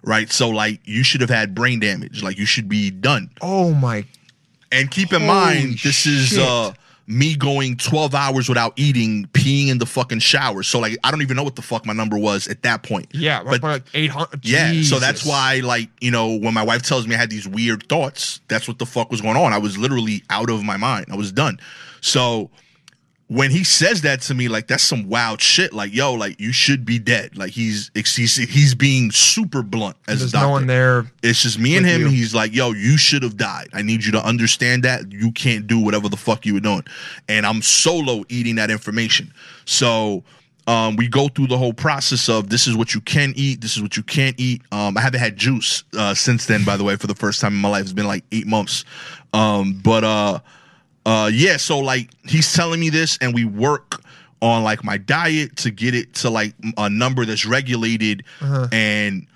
Right, 0.02 0.30
so 0.30 0.48
like 0.50 0.80
you 0.84 1.02
should 1.02 1.20
have 1.20 1.30
had 1.30 1.52
brain 1.54 1.80
damage, 1.80 2.22
like 2.22 2.38
you 2.38 2.46
should 2.46 2.68
be 2.68 2.90
done. 2.90 3.28
Oh 3.40 3.72
my. 3.74 4.04
And 4.70 4.88
keep 4.90 5.12
in 5.12 5.20
Holy 5.22 5.32
mind, 5.32 5.78
this 5.82 6.06
is 6.06 6.38
uh 6.38 6.72
me 7.08 7.34
going 7.36 7.76
12 7.76 8.14
hours 8.16 8.48
without 8.48 8.72
eating, 8.76 9.26
peeing 9.32 9.68
in 9.68 9.78
the 9.78 9.86
fucking 9.86 10.18
shower. 10.20 10.62
So 10.62 10.78
like 10.78 10.96
I 11.02 11.10
don't 11.10 11.22
even 11.22 11.36
know 11.36 11.42
what 11.42 11.56
the 11.56 11.62
fuck 11.62 11.86
my 11.86 11.92
number 11.92 12.16
was 12.18 12.46
at 12.46 12.62
that 12.62 12.84
point. 12.84 13.08
Yeah, 13.14 13.42
But 13.42 13.62
like 13.64 13.82
eight 13.94 14.10
hundred. 14.10 14.44
yeah, 14.44 14.80
so 14.82 15.00
that's 15.00 15.24
why 15.26 15.60
like, 15.64 15.88
you 16.00 16.12
know, 16.12 16.36
when 16.36 16.54
my 16.54 16.62
wife 16.62 16.82
tells 16.82 17.08
me 17.08 17.16
I 17.16 17.18
had 17.18 17.30
these 17.30 17.48
weird 17.48 17.88
thoughts, 17.88 18.40
that's 18.46 18.68
what 18.68 18.78
the 18.78 18.86
fuck 18.86 19.10
was 19.10 19.20
going 19.20 19.36
on. 19.36 19.52
I 19.52 19.58
was 19.58 19.76
literally 19.76 20.22
out 20.30 20.50
of 20.50 20.62
my 20.62 20.76
mind. 20.76 21.06
I 21.10 21.16
was 21.16 21.32
done. 21.32 21.58
So 22.00 22.50
when 23.28 23.50
he 23.50 23.64
says 23.64 24.02
that 24.02 24.20
to 24.22 24.34
me, 24.34 24.46
like 24.48 24.68
that's 24.68 24.84
some 24.84 25.08
wild 25.08 25.40
shit. 25.40 25.72
Like, 25.72 25.92
yo, 25.92 26.14
like 26.14 26.38
you 26.40 26.52
should 26.52 26.84
be 26.84 26.98
dead. 26.98 27.36
Like 27.36 27.50
he's 27.50 27.90
he's, 27.94 28.36
he's 28.36 28.74
being 28.74 29.10
super 29.10 29.62
blunt 29.62 29.96
as 30.06 30.20
There's 30.20 30.30
a 30.30 30.32
doctor. 30.32 30.46
no 30.46 30.52
one 30.52 30.66
there. 30.68 31.06
It's 31.22 31.42
just 31.42 31.58
me 31.58 31.76
and 31.76 31.84
him. 31.84 32.02
you. 32.02 32.08
He's 32.08 32.34
like, 32.34 32.54
yo, 32.54 32.70
you 32.70 32.96
should 32.96 33.22
have 33.24 33.36
died. 33.36 33.68
I 33.72 33.82
need 33.82 34.04
you 34.04 34.12
to 34.12 34.24
understand 34.24 34.84
that. 34.84 35.10
You 35.10 35.32
can't 35.32 35.66
do 35.66 35.80
whatever 35.80 36.08
the 36.08 36.16
fuck 36.16 36.46
you 36.46 36.54
were 36.54 36.60
doing. 36.60 36.84
And 37.28 37.44
I'm 37.44 37.62
solo 37.62 38.24
eating 38.28 38.54
that 38.56 38.70
information. 38.70 39.32
So 39.64 40.22
Um, 40.68 40.96
we 40.96 41.06
go 41.06 41.28
through 41.28 41.46
the 41.46 41.56
whole 41.58 41.72
process 41.72 42.28
of 42.28 42.48
this 42.48 42.66
is 42.66 42.74
what 42.76 42.92
you 42.92 43.00
can 43.00 43.32
eat, 43.36 43.60
this 43.60 43.76
is 43.76 43.82
what 43.82 43.96
you 43.96 44.02
can't 44.02 44.34
eat. 44.38 44.62
Um, 44.72 44.96
I 44.98 45.00
haven't 45.00 45.20
had 45.20 45.36
juice 45.36 45.84
uh, 45.96 46.12
since 46.14 46.46
then, 46.46 46.64
by 46.64 46.76
the 46.76 46.82
way, 46.82 46.96
for 46.96 47.06
the 47.06 47.14
first 47.14 47.40
time 47.40 47.52
in 47.52 47.60
my 47.60 47.68
life. 47.68 47.82
It's 47.82 47.92
been 47.92 48.08
like 48.08 48.24
eight 48.32 48.48
months. 48.48 48.84
Um, 49.32 49.80
but 49.84 50.02
uh, 50.02 50.40
uh, 51.06 51.30
yeah, 51.32 51.56
so 51.56 51.78
like 51.78 52.10
he's 52.24 52.52
telling 52.52 52.80
me 52.80 52.90
this, 52.90 53.16
and 53.22 53.32
we 53.32 53.44
work 53.46 54.02
on 54.42 54.62
like 54.62 54.84
my 54.84 54.98
diet 54.98 55.56
to 55.56 55.70
get 55.70 55.94
it 55.94 56.12
to 56.14 56.28
like 56.28 56.52
a 56.76 56.90
number 56.90 57.24
that's 57.24 57.46
regulated 57.46 58.22
and 58.70 59.26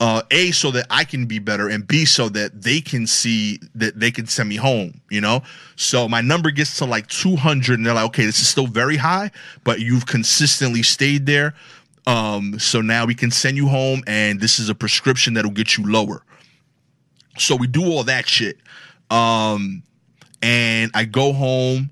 uh 0.00 0.20
a 0.32 0.50
so 0.50 0.70
that 0.72 0.84
i 0.90 1.04
can 1.04 1.26
be 1.26 1.38
better 1.38 1.68
and 1.68 1.86
b 1.86 2.04
so 2.04 2.28
that 2.28 2.60
they 2.62 2.80
can 2.80 3.06
see 3.06 3.58
that 3.74 3.98
they 3.98 4.10
can 4.10 4.26
send 4.26 4.48
me 4.48 4.56
home 4.56 5.00
you 5.10 5.20
know? 5.20 5.42
So 5.76 6.08
my 6.08 6.20
number 6.20 6.50
gets 6.50 6.76
to 6.78 6.84
like 6.86 7.06
200 7.08 7.78
and 7.78 7.86
they're 7.86 7.94
like 7.94 8.06
okay 8.06 8.24
this 8.26 8.40
is 8.40 8.48
still 8.48 8.66
very 8.66 8.96
high 8.96 9.30
but 9.62 9.78
you've 9.80 10.06
consistently 10.06 10.82
stayed 10.82 11.26
there 11.26 11.54
um 12.06 12.58
so 12.58 12.80
now 12.80 13.06
we 13.06 13.14
can 13.14 13.30
send 13.30 13.56
you 13.56 13.68
home 13.68 14.02
and 14.08 14.40
this 14.40 14.58
is 14.58 14.68
a 14.68 14.74
prescription 14.74 15.34
that'll 15.34 15.50
get 15.52 15.76
you 15.76 15.84
lower. 15.86 16.22
So 17.38 17.54
we 17.54 17.68
do 17.68 17.84
all 17.84 18.04
that 18.04 18.26
shit. 18.26 18.58
Um 19.10 19.82
and 20.42 20.90
i 20.94 21.04
go 21.04 21.32
home 21.32 21.90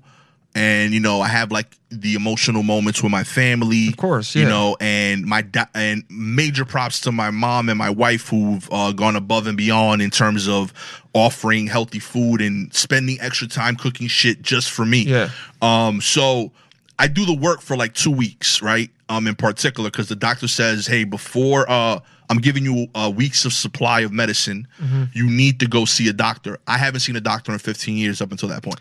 and 0.55 0.93
you 0.93 0.99
know 0.99 1.21
i 1.21 1.27
have 1.27 1.51
like 1.51 1.75
the 1.89 2.15
emotional 2.15 2.63
moments 2.63 3.01
with 3.01 3.11
my 3.11 3.23
family 3.23 3.87
Of 3.89 3.97
course, 3.97 4.35
you 4.35 4.45
know 4.45 4.75
and 4.81 5.25
my 5.25 5.45
and 5.73 6.03
major 6.09 6.65
props 6.65 6.99
to 7.01 7.11
my 7.13 7.31
mom 7.31 7.69
and 7.69 7.77
my 7.77 7.89
wife 7.89 8.27
who've 8.27 8.67
uh, 8.71 8.91
gone 8.91 9.15
above 9.15 9.47
and 9.47 9.55
beyond 9.57 10.01
in 10.01 10.09
terms 10.09 10.47
of 10.49 10.73
offering 11.13 11.67
healthy 11.67 11.99
food 11.99 12.41
and 12.41 12.73
spending 12.73 13.17
extra 13.21 13.47
time 13.47 13.75
cooking 13.77 14.07
shit 14.07 14.41
just 14.41 14.69
for 14.69 14.85
me 14.85 15.03
Yeah. 15.03 15.29
um 15.61 16.01
so 16.01 16.51
i 16.99 17.07
do 17.07 17.25
the 17.25 17.33
work 17.35 17.61
for 17.61 17.75
like 17.77 17.93
two 17.93 18.11
weeks 18.11 18.61
right 18.61 18.89
um 19.09 19.27
in 19.27 19.35
particular 19.35 19.89
because 19.89 20.09
the 20.09 20.15
doctor 20.15 20.47
says 20.47 20.87
hey 20.87 21.03
before 21.03 21.69
uh 21.69 21.99
i'm 22.29 22.37
giving 22.37 22.63
you 22.63 22.87
uh, 22.95 23.11
weeks 23.15 23.45
of 23.45 23.53
supply 23.53 24.01
of 24.01 24.11
medicine 24.11 24.67
Mm-hmm. 24.81 25.03
you 25.13 25.29
need 25.29 25.59
to 25.59 25.67
go 25.67 25.85
see 25.85 26.07
a 26.09 26.13
doctor 26.13 26.59
i 26.67 26.77
haven't 26.77 27.01
seen 27.01 27.15
a 27.15 27.21
doctor 27.21 27.51
in 27.51 27.59
15 27.59 27.97
years 27.97 28.21
up 28.21 28.31
until 28.31 28.49
that 28.49 28.63
point 28.63 28.79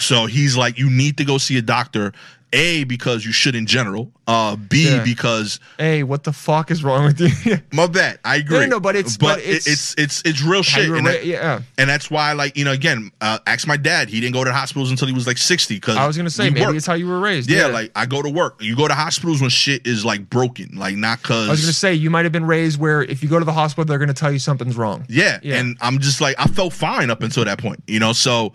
so 0.00 0.26
he's 0.26 0.56
like, 0.56 0.76
you 0.76 0.90
need 0.90 1.16
to 1.18 1.24
go 1.24 1.38
see 1.38 1.56
a 1.56 1.62
doctor. 1.62 2.12
A 2.52 2.84
because 2.84 3.24
you 3.26 3.32
should 3.32 3.54
in 3.54 3.66
general. 3.66 4.10
Uh, 4.26 4.56
B 4.56 4.86
Yeah. 4.90 5.02
because 5.04 5.58
Hey, 5.78 6.02
what 6.02 6.24
the 6.24 6.32
fuck 6.32 6.70
is 6.70 6.84
wrong 6.84 7.04
with 7.04 7.20
you? 7.20 7.58
my 7.72 7.86
bad. 7.86 8.18
I 8.24 8.36
agree. 8.36 8.66
no, 8.66 8.78
but 8.80 8.94
it's- 8.96 9.16
but, 9.16 9.36
but 9.36 9.38
it- 9.40 9.66
it's- 9.66 9.66
it's 9.66 9.94
it's 9.96 10.22
it's 10.24 10.42
real 10.42 10.62
shit. 10.62 10.84
and, 10.90 11.06
ra- 11.06 11.12
that- 11.12 11.24
yeah. 11.26 11.60
and 11.78 11.88
that's 11.88 12.10
why, 12.10 12.32
like 12.32 12.56
you 12.56 12.64
know, 12.64 12.72
again, 12.72 13.10
uh, 13.20 13.38
ask 13.46 13.66
my 13.66 13.76
dad. 13.76 14.08
He 14.08 14.20
didn't 14.20 14.34
go 14.34 14.44
to 14.44 14.52
hospitals 14.52 14.90
until 14.90 15.08
he 15.08 15.14
was 15.14 15.26
like 15.26 15.38
sixty. 15.38 15.76
Because 15.76 15.96
I 15.96 16.06
was 16.06 16.16
gonna 16.16 16.30
say 16.30 16.50
maybe 16.50 16.76
it's 16.76 16.86
how 16.86 16.94
you 16.94 17.06
were 17.06 17.20
raised. 17.20 17.50
Yeah, 17.50 17.66
like 17.66 17.90
I 17.96 18.06
go 18.06 18.20
to 18.22 18.28
work. 18.30 18.62
You 18.62 18.76
go 18.76 18.86
to 18.88 18.94
hospitals 18.94 19.40
when 19.40 19.50
shit 19.50 19.86
is 19.86 20.04
like 20.04 20.28
broken, 20.28 20.70
like 20.76 20.96
not 20.96 21.22
because 21.22 21.48
I 21.48 21.50
was 21.50 21.60
gonna 21.62 21.72
say 21.72 21.94
you 21.94 22.10
might 22.10 22.24
have 22.24 22.32
been 22.32 22.46
raised 22.46 22.78
where 22.78 23.02
if 23.02 23.22
you 23.22 23.28
go 23.28 23.38
to 23.38 23.44
the 23.44 23.52
hospital, 23.52 23.84
they're 23.84 23.98
gonna 23.98 24.12
tell 24.14 24.32
you 24.32 24.38
something's 24.38 24.76
wrong. 24.76 25.06
Yeah, 25.08 25.38
Yeah. 25.42 25.56
and 25.56 25.76
I'm 25.80 25.98
just 26.00 26.20
like 26.20 26.34
I 26.38 26.46
felt 26.46 26.72
fine 26.74 27.10
up 27.10 27.22
until 27.22 27.44
that 27.46 27.58
point, 27.58 27.82
you 27.86 27.98
know. 28.00 28.12
So, 28.12 28.52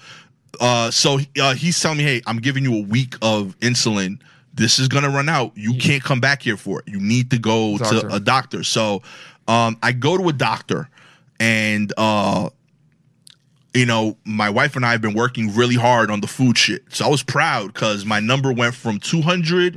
uh, 0.59 0.91
so 0.91 1.19
uh, 1.41 1.53
he's 1.53 1.79
telling 1.79 1.97
me, 1.97 2.03
hey, 2.03 2.21
I'm 2.27 2.37
giving 2.37 2.63
you 2.63 2.75
a 2.75 2.81
week 2.83 3.15
of 3.21 3.57
insulin. 3.59 4.19
This 4.53 4.77
is 4.79 4.87
gonna 4.87 5.09
run 5.09 5.29
out. 5.29 5.51
You 5.55 5.75
can't 5.75 6.03
come 6.03 6.19
back 6.19 6.43
here 6.43 6.57
for 6.57 6.79
it. 6.79 6.87
You 6.87 6.99
need 6.99 7.31
to 7.31 7.39
go 7.39 7.77
Doctor. 7.77 8.01
to 8.01 8.15
a 8.15 8.19
doctor. 8.19 8.63
So, 8.63 9.01
um, 9.47 9.77
I 9.81 9.91
go 9.91 10.17
to 10.17 10.29
a 10.29 10.33
doctor, 10.33 10.89
and 11.39 11.91
uh, 11.97 12.49
you 13.73 13.85
know, 13.87 14.15
my 14.23 14.49
wife 14.51 14.75
and 14.75 14.85
I 14.85 14.91
have 14.91 15.01
been 15.01 15.15
working 15.15 15.55
really 15.55 15.75
hard 15.75 16.11
on 16.11 16.21
the 16.21 16.27
food 16.27 16.57
shit. 16.57 16.83
So 16.89 17.05
I 17.05 17.09
was 17.09 17.23
proud 17.23 17.73
because 17.73 18.05
my 18.05 18.19
number 18.19 18.53
went 18.53 18.75
from 18.75 18.99
200 18.99 19.75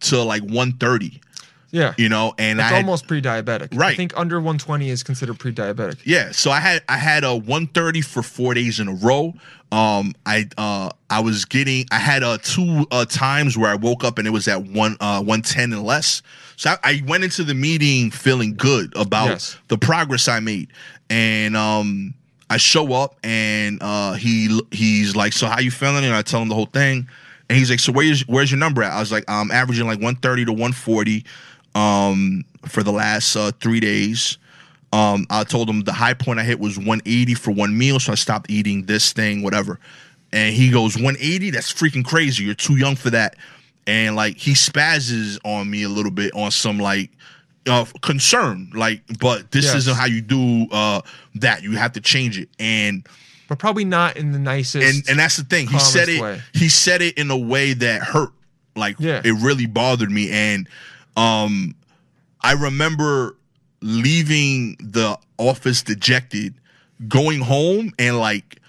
to 0.00 0.22
like 0.22 0.42
130. 0.42 1.20
Yeah, 1.70 1.92
You 1.98 2.08
know, 2.08 2.32
and 2.38 2.58
it's 2.60 2.66
I 2.66 2.70
had- 2.70 2.76
almost 2.84 3.06
pre-diabetic. 3.06 3.76
Right. 3.78 3.92
I 3.92 3.94
think 3.94 4.14
under 4.16 4.36
120 4.40 4.88
is 4.88 5.02
considered 5.02 5.38
pre-diabetic. 5.38 5.96
Yeah, 6.04 6.32
so 6.32 6.50
I 6.50 6.60
had 6.60 6.82
I 6.88 6.96
had 6.96 7.24
a 7.24 7.34
130 7.36 8.00
for 8.00 8.22
four 8.22 8.54
days 8.54 8.80
in 8.80 8.88
a 8.88 8.94
row. 8.94 9.34
Um, 9.70 10.14
I 10.24 10.48
uh 10.56 10.88
I 11.10 11.20
was 11.20 11.44
getting 11.44 11.84
I 11.92 11.98
had 11.98 12.22
uh 12.22 12.38
two 12.42 12.86
uh 12.90 13.04
times 13.04 13.58
where 13.58 13.70
I 13.70 13.74
woke 13.74 14.02
up 14.02 14.16
and 14.16 14.26
it 14.26 14.30
was 14.30 14.48
at 14.48 14.62
one 14.64 14.96
uh 15.00 15.18
110 15.22 15.74
and 15.74 15.82
less. 15.84 16.22
So 16.56 16.70
I, 16.70 16.76
I 16.84 17.02
went 17.06 17.22
into 17.24 17.44
the 17.44 17.54
meeting 17.54 18.10
feeling 18.10 18.54
good 18.56 18.92
about 18.96 19.28
Yes. 19.28 19.58
the 19.68 19.76
progress 19.76 20.26
I 20.26 20.40
made, 20.40 20.68
and 21.10 21.54
um 21.54 22.14
I 22.48 22.56
show 22.56 22.94
up 22.94 23.16
and 23.22 23.78
uh 23.82 24.14
he 24.14 24.58
he's 24.70 25.14
like, 25.14 25.34
so 25.34 25.46
how 25.48 25.60
you 25.60 25.70
feeling? 25.70 26.04
And 26.06 26.14
I 26.14 26.22
tell 26.22 26.40
him 26.40 26.48
the 26.48 26.54
whole 26.54 26.64
thing, 26.64 27.06
and 27.50 27.58
he's 27.58 27.68
like, 27.68 27.80
so 27.80 27.92
where's 27.92 28.26
where's 28.26 28.50
your 28.50 28.58
number 28.58 28.82
at? 28.82 28.92
I 28.92 29.00
was 29.00 29.12
like, 29.12 29.24
I'm 29.28 29.50
averaging 29.50 29.84
like 29.86 29.98
130 29.98 30.46
to 30.46 30.52
140 30.52 31.26
um 31.74 32.44
for 32.66 32.82
the 32.82 32.92
last 32.92 33.34
uh 33.36 33.52
three 33.60 33.80
days. 33.80 34.38
Um, 34.90 35.26
I 35.28 35.44
told 35.44 35.68
him 35.68 35.82
the 35.82 35.92
high 35.92 36.14
point 36.14 36.38
I 36.40 36.44
hit 36.44 36.58
was 36.58 36.78
180 36.78 37.34
for 37.34 37.50
one 37.50 37.76
meal, 37.76 38.00
so 38.00 38.10
I 38.12 38.14
stopped 38.14 38.50
eating 38.50 38.86
this 38.86 39.12
thing, 39.12 39.42
whatever. 39.42 39.78
And 40.32 40.54
he 40.54 40.70
goes, 40.70 40.94
180? 40.96 41.50
That's 41.50 41.70
freaking 41.70 42.02
crazy. 42.04 42.44
You're 42.44 42.54
too 42.54 42.76
young 42.76 42.96
for 42.96 43.10
that. 43.10 43.36
And 43.86 44.16
like 44.16 44.38
he 44.38 44.52
spazzes 44.52 45.38
on 45.44 45.70
me 45.70 45.82
a 45.82 45.90
little 45.90 46.10
bit 46.10 46.32
on 46.34 46.50
some 46.50 46.78
like 46.78 47.10
uh, 47.66 47.84
concern, 48.00 48.70
like, 48.74 49.02
but 49.20 49.50
this 49.50 49.66
Yes. 49.66 49.74
isn't 49.74 49.96
how 49.96 50.06
you 50.06 50.22
do 50.22 50.66
uh 50.72 51.02
that. 51.34 51.62
You 51.62 51.72
have 51.76 51.92
to 51.92 52.00
change 52.00 52.38
it. 52.38 52.48
And 52.58 53.06
but 53.46 53.58
probably 53.58 53.84
not 53.84 54.16
in 54.16 54.32
the 54.32 54.38
nicest. 54.38 54.86
and 54.86 55.06
and 55.06 55.18
that's 55.18 55.36
the 55.36 55.44
thing. 55.44 55.66
He 55.66 55.78
said 55.78 56.08
it. 56.08 56.20
way. 56.22 56.40
He 56.54 56.70
said 56.70 57.02
it 57.02 57.18
in 57.18 57.30
a 57.30 57.36
way 57.36 57.74
that 57.74 58.02
hurt. 58.02 58.30
Like 58.74 58.96
Yeah. 58.98 59.20
it 59.22 59.32
really 59.32 59.66
bothered 59.66 60.10
me. 60.10 60.30
And 60.30 60.66
um, 61.18 61.74
I 62.40 62.52
remember 62.52 63.36
leaving 63.82 64.76
the 64.80 65.18
office 65.36 65.82
dejected, 65.82 66.54
going 67.08 67.40
home, 67.40 67.92
and 67.98 68.18
like 68.18 68.60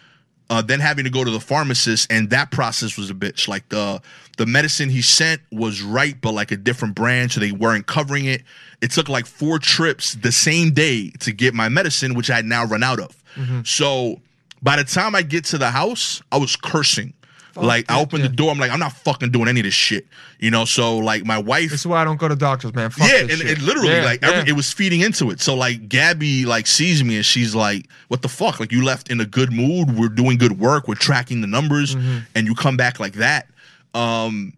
uh, 0.49 0.61
then 0.63 0.79
having 0.79 1.03
to 1.03 1.11
go 1.11 1.23
to 1.23 1.29
the 1.29 1.39
pharmacist, 1.39 2.11
and 2.11 2.31
that 2.31 2.49
process 2.51 2.97
was 2.97 3.09
a 3.09 3.13
bitch. 3.13 3.47
Like 3.47 3.69
the 3.69 4.01
the 4.37 4.45
medicine 4.45 4.89
he 4.89 5.01
sent 5.01 5.41
was 5.51 5.81
right, 5.81 6.19
but 6.19 6.33
like 6.33 6.51
a 6.51 6.57
different 6.57 6.95
brand, 6.95 7.31
so 7.31 7.39
they 7.39 7.51
weren't 7.51 7.85
covering 7.85 8.25
it. 8.25 8.41
It 8.81 8.91
took 8.91 9.09
like 9.09 9.25
four 9.27 9.59
trips 9.59 10.13
the 10.15 10.31
same 10.31 10.71
day 10.71 11.11
to 11.19 11.31
get 11.31 11.53
my 11.53 11.69
medicine, 11.69 12.15
which 12.15 12.31
I 12.31 12.37
had 12.37 12.45
now 12.45 12.65
run 12.65 12.81
out 12.81 12.99
of. 12.99 13.23
So 13.65 14.21
by 14.61 14.75
the 14.77 14.83
time 14.83 15.13
I 15.13 15.21
get 15.21 15.45
to 15.45 15.57
the 15.57 15.69
house, 15.69 16.21
I 16.31 16.37
was 16.37 16.55
cursing. 16.55 17.13
Like 17.55 17.89
I 17.91 17.99
opened 17.99 18.23
yeah. 18.23 18.29
the 18.29 18.35
door, 18.35 18.51
I'm 18.51 18.57
like, 18.59 18.71
I'm 18.71 18.79
not 18.79 18.93
fucking 18.93 19.31
doing 19.31 19.47
any 19.47 19.59
of 19.59 19.63
this 19.65 19.73
shit, 19.73 20.07
you 20.39 20.51
know. 20.51 20.65
So 20.65 20.97
like 20.97 21.25
my 21.25 21.37
wife, 21.37 21.69
this 21.71 21.81
is 21.81 21.87
why 21.87 22.01
I 22.01 22.03
don't 22.05 22.19
go 22.19 22.27
to 22.27 22.35
doctors, 22.35 22.73
man. 22.73 22.89
Fuck 22.89 23.07
yeah, 23.09 23.21
and 23.21 23.31
it 23.31 23.61
literally 23.61 23.89
Yeah, 23.89 24.03
like 24.05 24.21
yeah. 24.21 24.29
every, 24.31 24.49
it 24.51 24.53
was 24.53 24.71
feeding 24.71 25.01
into 25.01 25.29
it. 25.31 25.41
So 25.41 25.55
like 25.55 25.89
Gabby 25.89 26.45
like 26.45 26.67
sees 26.67 27.03
me 27.03 27.15
and 27.17 27.25
she's 27.25 27.53
like, 27.55 27.87
"What 28.07 28.21
the 28.21 28.29
fuck? 28.29 28.59
Like 28.59 28.71
you 28.71 28.83
left 28.83 29.09
in 29.09 29.19
a 29.19 29.25
good 29.25 29.51
mood. 29.51 29.97
We're 29.97 30.09
doing 30.09 30.37
good 30.37 30.59
work. 30.59 30.87
We're 30.87 30.95
tracking 30.95 31.41
the 31.41 31.47
numbers, 31.47 31.95
Mm-hmm. 31.95 32.17
and 32.35 32.47
you 32.47 32.55
come 32.55 32.77
back 32.77 32.99
like 32.99 33.13
that." 33.13 33.47
Um, 33.93 34.53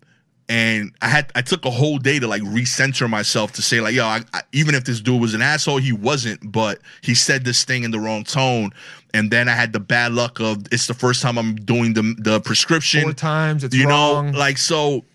and 0.51 0.91
I 1.01 1.07
had 1.07 1.31
I 1.33 1.41
took 1.41 1.63
a 1.63 1.69
whole 1.69 1.97
day 1.97 2.19
to 2.19 2.27
like 2.27 2.41
recenter 2.41 3.09
myself 3.09 3.53
to 3.53 3.61
say 3.61 3.79
like, 3.79 3.95
"Yo, 3.95 4.03
I, 4.03 4.19
I, 4.33 4.41
even 4.51 4.75
if 4.75 4.83
this 4.83 4.99
dude 4.99 5.21
was 5.21 5.33
an 5.33 5.41
asshole, 5.41 5.77
he 5.77 5.93
wasn't, 5.93 6.51
but 6.51 6.79
he 6.99 7.15
said 7.15 7.45
this 7.45 7.63
thing 7.63 7.83
in 7.83 7.91
the 7.91 8.01
wrong 8.01 8.25
tone." 8.25 8.71
And 9.13 9.31
then 9.31 9.47
I 9.47 9.53
had 9.53 9.71
the 9.71 9.79
bad 9.79 10.11
luck 10.11 10.41
of 10.41 10.65
it's 10.69 10.87
the 10.87 10.93
first 10.93 11.21
time 11.21 11.37
I'm 11.37 11.55
doing 11.55 11.93
the 11.93 12.15
the 12.17 12.41
prescription 12.41 13.03
four 13.03 13.13
times. 13.13 13.63
It's 13.63 13.73
you 13.73 13.87
wrong. 13.87 14.31
know 14.31 14.37
like 14.37 14.57
so 14.57 15.05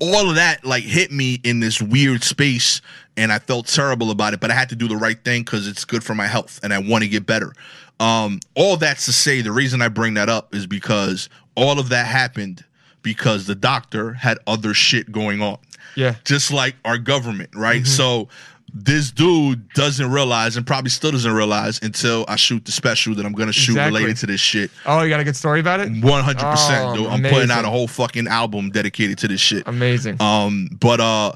all 0.00 0.30
of 0.30 0.36
that 0.36 0.64
like 0.64 0.82
hit 0.82 1.12
me 1.12 1.38
in 1.44 1.60
this 1.60 1.82
weird 1.82 2.22
space 2.22 2.80
and 3.16 3.32
i 3.32 3.38
felt 3.40 3.66
terrible 3.66 4.12
about 4.12 4.32
it 4.32 4.38
but 4.38 4.48
i 4.48 4.54
had 4.54 4.68
to 4.68 4.76
do 4.76 4.86
the 4.86 4.94
right 4.96 5.24
thing 5.24 5.42
because 5.42 5.66
it's 5.66 5.84
good 5.84 6.04
for 6.04 6.14
my 6.14 6.28
health 6.28 6.60
and 6.62 6.72
i 6.72 6.78
want 6.78 7.02
to 7.02 7.08
get 7.08 7.26
better 7.26 7.52
um 7.98 8.38
all 8.54 8.76
that's 8.76 9.06
to 9.06 9.12
say 9.12 9.40
the 9.40 9.50
reason 9.50 9.82
i 9.82 9.88
bring 9.88 10.14
that 10.14 10.28
up 10.28 10.54
is 10.54 10.68
because 10.68 11.28
all 11.56 11.80
of 11.80 11.88
that 11.88 12.06
happened 12.06 12.64
because 13.02 13.46
the 13.46 13.54
doctor 13.54 14.14
had 14.14 14.38
other 14.46 14.74
shit 14.74 15.10
going 15.12 15.40
on 15.42 15.58
yeah. 15.94 16.14
just 16.24 16.52
like 16.52 16.76
our 16.84 16.98
government, 16.98 17.50
right? 17.54 17.82
Mm-hmm. 17.82 17.86
So 17.86 18.28
this 18.72 19.10
dude 19.10 19.68
doesn't 19.72 20.10
realize 20.10 20.56
and 20.56 20.66
probably 20.66 20.90
still 20.90 21.10
doesn't 21.10 21.32
realize 21.32 21.80
until 21.82 22.24
I 22.28 22.36
shoot 22.36 22.64
the 22.64 22.72
special 22.72 23.14
that 23.14 23.24
I'm 23.24 23.32
gonna 23.32 23.52
shoot 23.52 23.72
Exactly. 23.72 24.00
related 24.00 24.18
to 24.18 24.26
this 24.26 24.40
shit. 24.40 24.70
Oh, 24.86 25.02
you 25.02 25.08
got 25.08 25.20
a 25.20 25.24
good 25.24 25.36
story 25.36 25.60
about 25.60 25.80
it? 25.80 25.88
100%, 25.90 26.02
Oh, 26.04 26.96
dude. 26.96 27.06
I'm 27.06 27.22
putting 27.22 27.50
out 27.50 27.64
a 27.64 27.70
whole 27.70 27.88
fucking 27.88 28.28
album 28.28 28.70
dedicated 28.70 29.18
to 29.18 29.28
this 29.28 29.40
shit. 29.40 29.64
Amazing. 29.66 30.20
Um, 30.20 30.68
but 30.78 31.00
uh, 31.00 31.32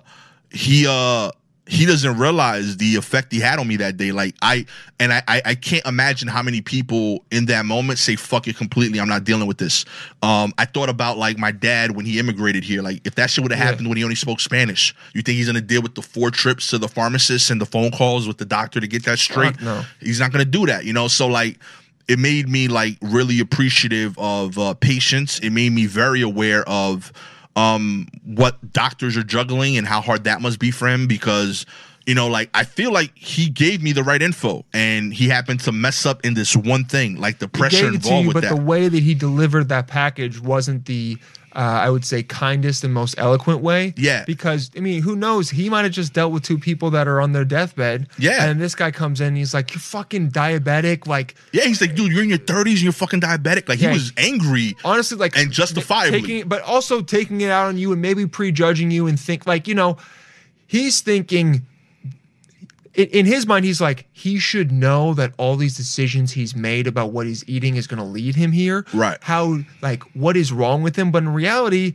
he 0.51 0.86
uh 0.86 1.30
he 1.68 1.86
doesn't 1.86 2.18
realize 2.18 2.76
the 2.76 2.97
effect 2.97 3.32
he 3.32 3.39
had 3.39 3.59
on 3.60 3.68
me 3.68 3.76
that 3.76 3.97
day. 3.97 4.10
Like 4.10 4.34
I 4.43 4.66
and 4.98 5.12
I 5.12 5.22
I, 5.28 5.43
I 5.44 5.55
can't 5.55 5.86
imagine 5.86 6.26
how 6.28 6.43
many 6.43 6.60
people 6.60 7.24
in 7.30 7.47
that 7.47 7.64
moment 7.66 8.01
say 8.01 8.16
fuck 8.16 8.48
it 8.48 8.56
completely. 8.56 8.98
I'm 9.01 9.09
not 9.09 9.22
dealing 9.24 9.47
with 9.47 9.59
this. 9.59 9.84
Um, 10.22 10.52
I 10.59 10.64
thought 10.64 10.89
about 10.89 11.18
like 11.18 11.39
my 11.39 11.52
dad 11.52 11.93
when 11.93 12.05
he 12.05 12.18
immigrated 12.18 12.64
here. 12.64 12.82
Like 12.82 13.01
if 13.06 13.14
that 13.14 13.30
shit 13.30 13.43
would 13.44 13.52
have 13.52 13.60
Yeah. 13.60 13.70
happened 13.70 13.89
when 13.89 13.97
he 13.97 14.02
only 14.02 14.16
spoke 14.16 14.40
Spanish, 14.40 14.93
you 15.14 15.22
think 15.22 15.36
he's 15.36 15.47
gonna 15.47 15.60
deal 15.60 15.82
with 15.82 15.94
the 15.94 16.02
four 16.02 16.30
trips 16.32 16.68
to 16.70 16.78
the 16.78 16.89
pharmacist 16.89 17.51
and 17.51 17.60
the 17.60 17.66
phone 17.66 17.93
calls 17.93 18.26
with 18.26 18.39
the 18.39 18.44
doctor 18.44 18.80
to 18.80 18.86
get 18.89 19.05
that 19.05 19.20
straight? 19.20 19.52
Fuck 19.56 19.62
no. 19.62 19.82
He's 20.01 20.18
not 20.18 20.32
gonna 20.32 20.44
do 20.44 20.66
that. 20.66 20.84
You 20.84 20.93
know. 20.93 21.06
So 21.06 21.28
like 21.28 21.59
it 22.09 22.18
made 22.18 22.48
me 22.48 22.66
like 22.66 22.98
really 23.01 23.39
appreciative 23.39 24.18
of 24.18 24.59
uh, 24.59 24.74
patience. 24.74 25.39
It 25.39 25.51
made 25.51 25.70
me 25.72 25.86
very 25.86 26.22
aware 26.22 26.68
of 26.68 27.12
um 27.56 28.06
what 28.24 28.72
doctors 28.72 29.16
are 29.16 29.22
juggling 29.22 29.76
and 29.76 29.86
how 29.86 30.00
hard 30.00 30.24
that 30.24 30.40
must 30.40 30.58
be 30.58 30.70
for 30.70 30.88
him 30.88 31.06
because 31.06 31.66
you 32.06 32.14
know 32.14 32.26
like 32.28 32.48
I 32.54 32.64
feel 32.64 32.92
like 32.92 33.12
he 33.16 33.48
gave 33.50 33.82
me 33.82 33.92
the 33.92 34.02
right 34.02 34.22
info 34.22 34.64
and 34.72 35.12
he 35.12 35.28
happened 35.28 35.60
to 35.60 35.72
mess 35.72 36.06
up 36.06 36.24
in 36.24 36.34
this 36.34 36.56
one 36.56 36.84
thing 36.84 37.16
like 37.20 37.38
the 37.38 37.46
He 37.52 37.58
pressure 37.58 37.76
gave 37.76 37.84
it 37.84 37.90
to 37.90 37.94
involved 38.08 38.22
you, 38.22 38.28
with 38.28 38.34
but 38.34 38.40
that. 38.44 38.54
the 38.56 38.62
way 38.62 38.88
that 38.88 39.02
he 39.02 39.14
delivered 39.14 39.68
that 39.68 39.86
package 39.86 40.40
wasn't 40.40 40.86
the 40.86 41.18
uh, 41.54 41.58
I 41.58 41.90
would 41.90 42.04
say 42.04 42.22
kindest 42.22 42.82
and 42.84 42.94
most 42.94 43.14
eloquent 43.18 43.60
way. 43.60 43.92
Yeah. 43.96 44.24
Because 44.26 44.70
I 44.76 44.80
mean, 44.80 45.02
who 45.02 45.14
knows? 45.16 45.50
He 45.50 45.68
might 45.68 45.82
have 45.82 45.92
just 45.92 46.12
dealt 46.14 46.32
with 46.32 46.42
two 46.42 46.58
people 46.58 46.90
that 46.90 47.06
are 47.06 47.20
on 47.20 47.32
their 47.32 47.44
deathbed. 47.44 48.08
Yeah. 48.18 48.44
And 48.46 48.60
this 48.60 48.74
guy 48.74 48.90
comes 48.90 49.20
in, 49.20 49.28
and 49.28 49.36
he's 49.36 49.52
like, 49.52 49.72
"You're 49.74 49.80
fucking 49.80 50.30
diabetic." 50.30 51.06
Like 51.06 51.34
yeah, 51.52 51.64
he's 51.64 51.80
like, 51.80 51.94
dude, 51.94 52.12
you're 52.12 52.22
in 52.22 52.28
your 52.30 52.38
30s 52.38 52.70
and 52.72 52.82
you're 52.82 52.92
fucking 52.92 53.20
diabetic. 53.20 53.68
Like 53.68 53.80
Yeah. 53.80 53.88
he 53.90 53.94
was 53.94 54.12
angry. 54.16 54.74
honestly, 54.84 55.16
like 55.18 55.36
And 55.36 55.50
justifiably. 55.52 56.20
taking, 56.20 56.48
but 56.48 56.62
also 56.62 57.02
taking 57.02 57.40
it 57.42 57.50
out 57.50 57.66
on 57.68 57.76
you 57.78 57.92
and 57.92 58.00
maybe 58.00 58.26
prejudging 58.26 58.90
you 58.90 59.06
and 59.06 59.18
think 59.20 59.46
like 59.46 59.68
you 59.68 59.74
know, 59.74 59.98
he's 60.66 61.00
thinking. 61.00 61.66
In, 62.94 63.06
in 63.09 63.27
his 63.27 63.47
mind, 63.47 63.64
he's 63.64 63.81
like 63.81 64.06
he 64.12 64.39
should 64.39 64.70
know 64.73 65.14
that 65.14 65.32
all 65.39 65.56
these 65.56 65.77
decisions 65.77 66.32
he's 66.32 66.55
made 66.55 66.86
about 66.86 67.10
what 67.12 67.27
he's 67.27 67.47
eating 67.48 67.77
is 67.77 67.86
going 67.86 67.98
to 67.98 68.05
lead 68.05 68.35
him 68.35 68.52
here. 68.52 68.85
Right. 68.93 69.19
How 69.23 69.59
like 69.81 70.02
what 70.14 70.36
is 70.36 70.52
wrong 70.52 70.82
with 70.82 70.97
him? 70.97 71.10
But 71.10 71.23
in 71.23 71.31
reality, 71.31 71.94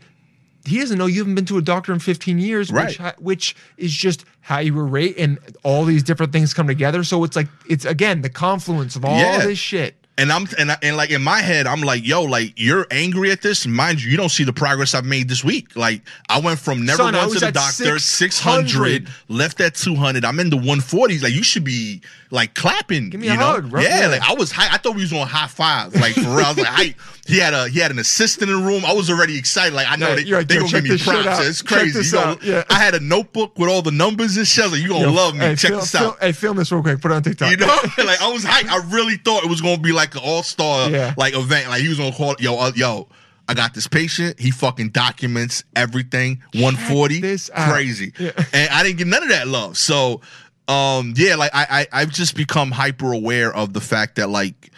he 0.65 0.79
doesn't 0.79 0.97
know 0.97 1.05
you 1.05 1.19
haven't 1.19 1.35
been 1.35 1.45
to 1.45 1.57
a 1.57 1.61
doctor 1.61 1.93
in 1.93 1.99
15 1.99 2.39
years, 2.39 2.71
Right. 2.71 2.87
which, 2.99 3.15
which 3.19 3.55
is 3.77 3.93
just 3.93 4.25
how 4.41 4.59
you 4.59 4.73
were 4.73 4.85
raised, 4.85 5.17
and 5.17 5.37
all 5.63 5.85
these 5.85 6.03
different 6.03 6.31
things 6.33 6.53
come 6.53 6.67
together. 6.67 7.03
So 7.03 7.23
it's 7.23 7.35
like 7.35 7.47
it's 7.69 7.85
again 7.85 8.21
the 8.21 8.29
confluence 8.29 8.95
of 8.95 9.05
all 9.05 9.17
Yeah. 9.17 9.45
this 9.45 9.59
shit. 9.59 9.95
And 10.19 10.31
I'm 10.31 10.47
and, 10.57 10.71
I, 10.71 10.77
and 10.81 10.97
like 10.97 11.11
in 11.11 11.21
my 11.21 11.41
head, 11.41 11.67
I'm 11.67 11.81
like, 11.81 12.05
yo, 12.05 12.23
like 12.23 12.53
you're 12.55 12.87
angry 12.89 13.29
at 13.31 13.41
this. 13.43 13.67
Mind 13.67 14.01
you, 14.01 14.09
you 14.09 14.17
don't 14.17 14.29
see 14.29 14.43
the 14.43 14.53
progress 14.53 14.95
I've 14.95 15.05
made 15.05 15.29
this 15.29 15.43
week. 15.43 15.75
Like 15.75 16.01
I 16.27 16.39
went 16.39 16.57
from 16.59 16.83
never 16.85 16.97
Son, 17.03 17.13
going 17.13 17.31
to 17.33 17.39
the 17.39 17.51
doctor, 17.51 17.99
600. 17.99 17.99
600, 17.99 19.07
left 19.29 19.61
at 19.61 19.75
200. 19.75 20.25
I'm 20.25 20.39
in 20.39 20.49
the 20.49 20.57
140s. 20.57 21.21
Like 21.21 21.33
you 21.33 21.43
should 21.43 21.63
be 21.63 22.01
like 22.31 22.55
clapping. 22.55 23.11
Give 23.11 23.21
me 23.21 23.27
you 23.27 23.33
a 23.33 23.37
know? 23.37 23.45
hug, 23.45 23.69
bro. 23.69 23.81
Yeah, 23.81 24.07
like 24.07 24.27
I 24.27 24.33
was 24.33 24.51
high. 24.51 24.73
I 24.73 24.77
thought 24.77 24.95
we 24.95 25.01
was 25.01 25.13
on 25.13 25.27
high 25.27 25.47
five. 25.47 25.93
Like 25.93 26.13
for 26.13 26.21
real, 26.21 26.45
I 26.45 26.49
was 26.49 26.57
like. 26.57 26.95
He 27.27 27.39
had 27.39 27.53
a 27.53 27.67
he 27.67 27.79
had 27.81 27.91
an 27.91 27.99
assistant 27.99 28.49
in 28.49 28.57
the 28.57 28.65
room. 28.65 28.85
I 28.85 28.93
was 28.93 29.09
already 29.09 29.37
excited. 29.37 29.73
Like 29.73 29.87
I 29.91 29.97
know 29.97 30.11
Yeah, 30.11 30.15
they 30.15 30.31
like, 30.31 30.47
they 30.47 30.55
gonna 30.59 30.69
give 30.69 30.83
me 30.85 30.97
props. 30.97 31.45
It's 31.45 31.61
crazy. 31.61 32.09
gonna- 32.15 32.31
out. 32.31 32.41
Yeah. 32.41 32.63
I 32.69 32.75
had 32.75 32.95
a 32.95 33.01
notebook 33.01 33.59
with 33.59 33.69
all 33.69 33.81
the 33.81 33.91
numbers 33.91 34.37
and 34.37 34.47
shit. 34.47 34.63
I 34.63 34.67
was 34.67 34.71
like, 34.75 34.81
you 34.81 34.87
gonna 34.87 35.07
Yo, 35.07 35.11
love 35.11 35.33
me. 35.33 35.41
Hey, 35.41 35.55
Check 35.57 35.71
film, 35.71 35.81
this 35.81 35.91
film- 35.91 36.05
out. 36.05 36.19
hey, 36.21 36.31
film 36.31 36.55
this 36.55 36.71
real 36.71 36.81
quick. 36.81 37.01
Put 37.01 37.11
it 37.11 37.15
on 37.15 37.23
TikTok. 37.23 37.51
You 37.51 37.57
know, 37.57 37.67
like 37.97 38.21
I 38.21 38.31
was 38.31 38.45
hyped. 38.45 38.69
I 38.69 38.77
really 38.93 39.17
thought 39.17 39.43
it 39.43 39.49
was 39.49 39.59
gonna 39.59 39.77
be 39.77 39.91
like 39.91 40.06
an 40.15 40.21
all 40.23 40.43
star 40.43 40.89
Yeah. 40.89 41.13
like 41.17 41.35
event. 41.35 41.69
Like 41.69 41.81
he 41.81 41.87
was 41.89 41.97
gonna 41.97 42.11
call 42.11 42.35
yo, 42.39 42.57
uh, 42.57 42.71
yo. 42.75 43.07
I 43.49 43.53
got 43.53 43.73
this 43.73 43.87
patient. 43.87 44.37
He 44.41 44.51
fucking 44.51 44.89
documents 44.89 45.63
everything. 45.73 46.41
140, 46.53 47.21
this 47.21 47.49
crazy. 47.69 48.11
Yeah. 48.19 48.31
And 48.51 48.69
I 48.71 48.83
didn't 48.83 48.97
get 48.97 49.07
none 49.07 49.23
of 49.23 49.29
that 49.29 49.47
love. 49.47 49.77
So, 49.77 50.19
um, 50.67 51.13
yeah, 51.15 51.35
like 51.35 51.51
I, 51.53 51.87
I, 51.93 52.01
I've 52.01 52.11
just 52.11 52.35
become 52.35 52.71
hyper 52.71 53.13
aware 53.13 53.53
of 53.55 53.71
the 53.71 53.79
fact 53.79 54.17
that 54.17 54.29
like 54.29 54.69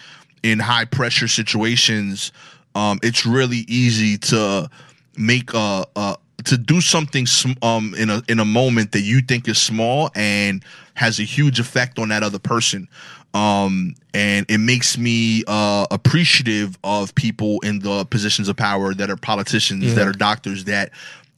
in 0.44 0.60
high 0.60 0.86
pressure 0.86 1.28
situations, 1.28 2.32
um, 2.76 3.00
it's 3.02 3.26
really 3.26 3.66
easy 3.68 4.20
to 4.20 4.70
make 5.18 5.52
a, 5.56 5.86
a 5.96 6.18
to 6.46 6.58
do 6.58 6.80
something 6.80 7.26
um 7.64 7.94
in 7.98 8.10
a 8.10 8.22
in 8.30 8.40
a 8.40 8.46
moment 8.46 8.92
that 8.94 9.02
you 9.02 9.22
think 9.22 9.48
is 9.48 9.58
small 9.58 10.10
and 10.16 10.64
has 10.94 11.20
a 11.20 11.24
huge 11.24 11.60
effect 11.60 12.00
on 12.00 12.10
that 12.10 12.24
other 12.24 12.40
person 12.40 12.88
um 13.34 13.94
and 14.14 14.46
it 14.50 14.58
makes 14.58 14.98
me 14.98 15.44
uh 15.48 15.86
appreciative 15.92 16.78
of 16.84 17.14
people 17.16 17.60
in 17.62 17.80
the 17.80 18.06
positions 18.06 18.48
of 18.50 18.58
power 18.58 18.94
that 18.94 19.10
are 19.10 19.18
politicians 19.18 19.84
Yeah. 19.86 19.94
that 19.96 20.08
are 20.08 20.12
doctors 20.14 20.66
that 20.66 20.92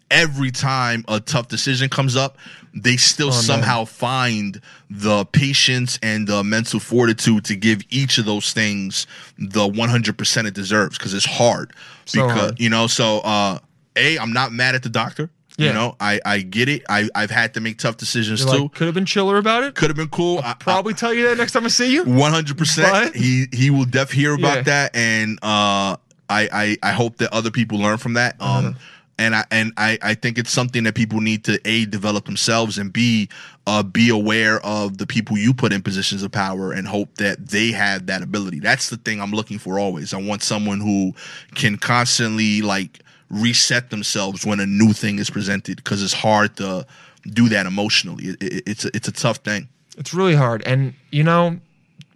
every 0.09 0.51
time 0.51 1.03
a 1.07 1.19
tough 1.19 1.47
decision 1.49 1.89
comes 1.89 2.15
up 2.15 2.37
they 2.73 2.95
still 2.95 3.27
Oh, 3.27 3.31
somehow 3.31 3.83
find 3.85 4.61
the 4.89 5.25
patience 5.25 5.99
and 6.01 6.25
the 6.27 6.41
mental 6.43 6.79
fortitude 6.79 7.43
to 7.45 7.55
give 7.57 7.81
each 7.89 8.17
of 8.17 8.25
those 8.25 8.53
things 8.53 9.05
the 9.37 9.67
100% 9.67 10.45
it 10.47 10.53
deserves 10.53 10.97
because 10.97 11.13
it's 11.13 11.25
hard 11.25 11.73
So 12.05 12.25
because 12.27 12.39
hard. 12.41 12.59
you 12.59 12.69
know 12.69 12.87
so 12.87 13.19
uh 13.19 13.59
a 13.97 14.17
i'm 14.19 14.31
not 14.31 14.53
mad 14.53 14.75
at 14.75 14.83
the 14.83 14.89
doctor 14.89 15.29
you 15.67 15.73
know 15.73 15.95
i 15.99 16.19
i 16.25 16.39
get 16.41 16.67
it 16.69 16.83
i 16.89 17.07
i've 17.15 17.31
had 17.31 17.53
to 17.53 17.59
make 17.61 17.77
tough 17.77 17.97
decisions 17.97 18.41
You're 18.43 18.53
too 18.55 18.61
like, 18.63 18.73
could 18.73 18.85
have 18.87 18.95
been 18.95 19.05
chiller 19.05 19.37
about 19.37 19.63
it. 19.63 19.75
could 19.75 19.89
have 19.89 19.97
been 19.97 20.09
cool 20.09 20.39
I- 20.39 20.51
I- 20.51 20.53
Probably 20.55 20.93
tell 20.93 21.13
you 21.13 21.23
that 21.27 21.37
next 21.37 21.51
time 21.53 21.65
I 21.65 21.69
see 21.69 21.93
you. 21.93 22.03
one 22.05 22.31
hundred 22.31 22.57
percent. 22.57 23.15
He 23.15 23.45
he 23.53 23.69
will 23.69 23.85
def 23.85 24.11
hear 24.11 24.33
about 24.33 24.57
Yeah. 24.57 24.61
that, 24.63 24.95
and 24.95 25.37
uh, 25.41 25.95
I, 26.29 26.41
I 26.51 26.77
I 26.83 26.91
hope 26.91 27.17
that 27.17 27.33
other 27.33 27.51
people 27.51 27.77
learn 27.79 27.97
from 27.97 28.13
that. 28.13 28.35
Um, 28.39 28.49
Uh-huh. 28.65 28.73
and 29.19 29.35
I 29.35 29.43
and 29.51 29.73
I 29.77 29.97
I 30.01 30.13
think 30.15 30.37
it's 30.37 30.51
something 30.51 30.83
that 30.85 30.95
people 30.95 31.19
need 31.21 31.43
to 31.45 31.59
a 31.65 31.85
develop 31.85 32.25
themselves 32.25 32.77
and 32.77 32.91
b 32.93 33.29
uh 33.67 33.83
be 33.83 34.09
aware 34.09 34.59
of 34.65 34.97
the 34.97 35.05
people 35.05 35.37
you 35.37 35.53
put 35.53 35.71
in 35.73 35.81
positions 35.83 36.23
of 36.23 36.31
power 36.31 36.71
and 36.71 36.87
hope 36.87 37.13
that 37.17 37.49
they 37.49 37.71
have 37.71 38.05
that 38.07 38.21
ability. 38.23 38.59
That's 38.59 38.89
the 38.89 38.97
thing 38.97 39.21
I'm 39.21 39.31
looking 39.31 39.59
for 39.59 39.77
always. 39.77 40.13
I 40.13 40.17
want 40.17 40.41
someone 40.41 40.79
who 40.79 41.13
can 41.55 41.77
constantly 41.77 42.61
like 42.61 42.99
reset 43.31 43.89
themselves 43.89 44.45
when 44.45 44.59
a 44.59 44.65
new 44.65 44.93
thing 44.93 45.17
is 45.17 45.29
presented 45.29 45.77
because 45.77 46.03
it's 46.03 46.13
hard 46.13 46.55
to 46.57 46.85
do 47.27 47.49
that 47.49 47.65
emotionally. 47.65 48.25
It, 48.25 48.43
it, 48.43 48.63
it's 48.67 48.85
a, 48.85 48.89
it's 48.93 49.07
a 49.07 49.11
tough 49.11 49.37
thing. 49.37 49.69
It's 49.97 50.13
really 50.13 50.35
hard. 50.35 50.61
And, 50.65 50.93
you 51.11 51.23
know, 51.23 51.57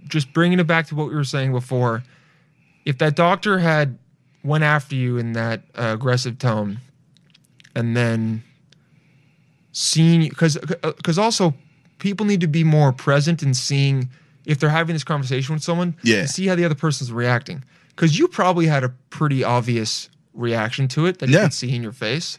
just 0.08 0.34
bringing 0.34 0.60
it 0.60 0.68
back 0.68 0.88
to 0.88 0.96
what 0.96 1.08
we 1.08 1.16
were 1.16 1.24
saying 1.24 1.52
before, 1.52 2.04
if 2.86 2.98
that 3.00 3.16
doctor 3.16 3.60
had 3.60 3.98
went 4.44 4.64
after 4.64 4.96
you 4.96 5.18
in 5.18 5.34
that 5.34 5.62
uh, 5.76 5.92
aggressive 5.96 6.38
tone 6.38 6.80
and 7.76 7.96
then 7.98 8.44
seen 9.72 10.22
you, 10.22 10.30
because 10.30 10.58
because 10.82 11.18
also 11.18 11.54
people 12.00 12.26
need 12.26 12.42
to 12.42 12.48
be 12.48 12.64
more 12.64 12.92
present 12.92 13.42
in 13.42 13.54
seeing 13.54 14.10
if 14.46 14.60
they're 14.60 14.70
having 14.70 14.94
this 14.94 15.04
conversation 15.04 15.56
with 15.56 15.64
someone, 15.64 15.96
Yeah. 16.04 16.26
see 16.26 16.46
how 16.48 16.56
the 16.56 16.64
other 16.66 16.76
person's 16.76 17.12
reacting. 17.12 17.64
Because 17.90 18.20
you 18.20 18.28
probably 18.28 18.68
had 18.68 18.84
a 18.84 18.90
pretty 19.10 19.44
obvious 19.44 20.10
reaction 20.36 20.88
to 20.90 21.06
it 21.06 21.20
that 21.20 21.30
you 21.30 21.38
can 21.38 21.52
see 21.52 21.74
in 21.74 21.82
your 21.82 21.92
face. 21.92 22.38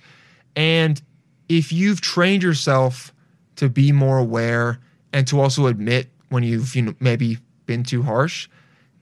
And 0.54 1.00
if 1.48 1.72
you've 1.72 2.00
trained 2.00 2.42
yourself 2.42 3.12
to 3.56 3.68
be 3.68 3.92
more 3.92 4.18
aware 4.18 4.78
and 5.12 5.26
to 5.28 5.40
also 5.40 5.66
admit 5.66 6.08
when 6.28 6.42
you've 6.42 6.74
you 6.74 6.82
know 6.82 6.94
maybe 7.00 7.38
been 7.66 7.82
too 7.82 8.02
harsh, 8.02 8.48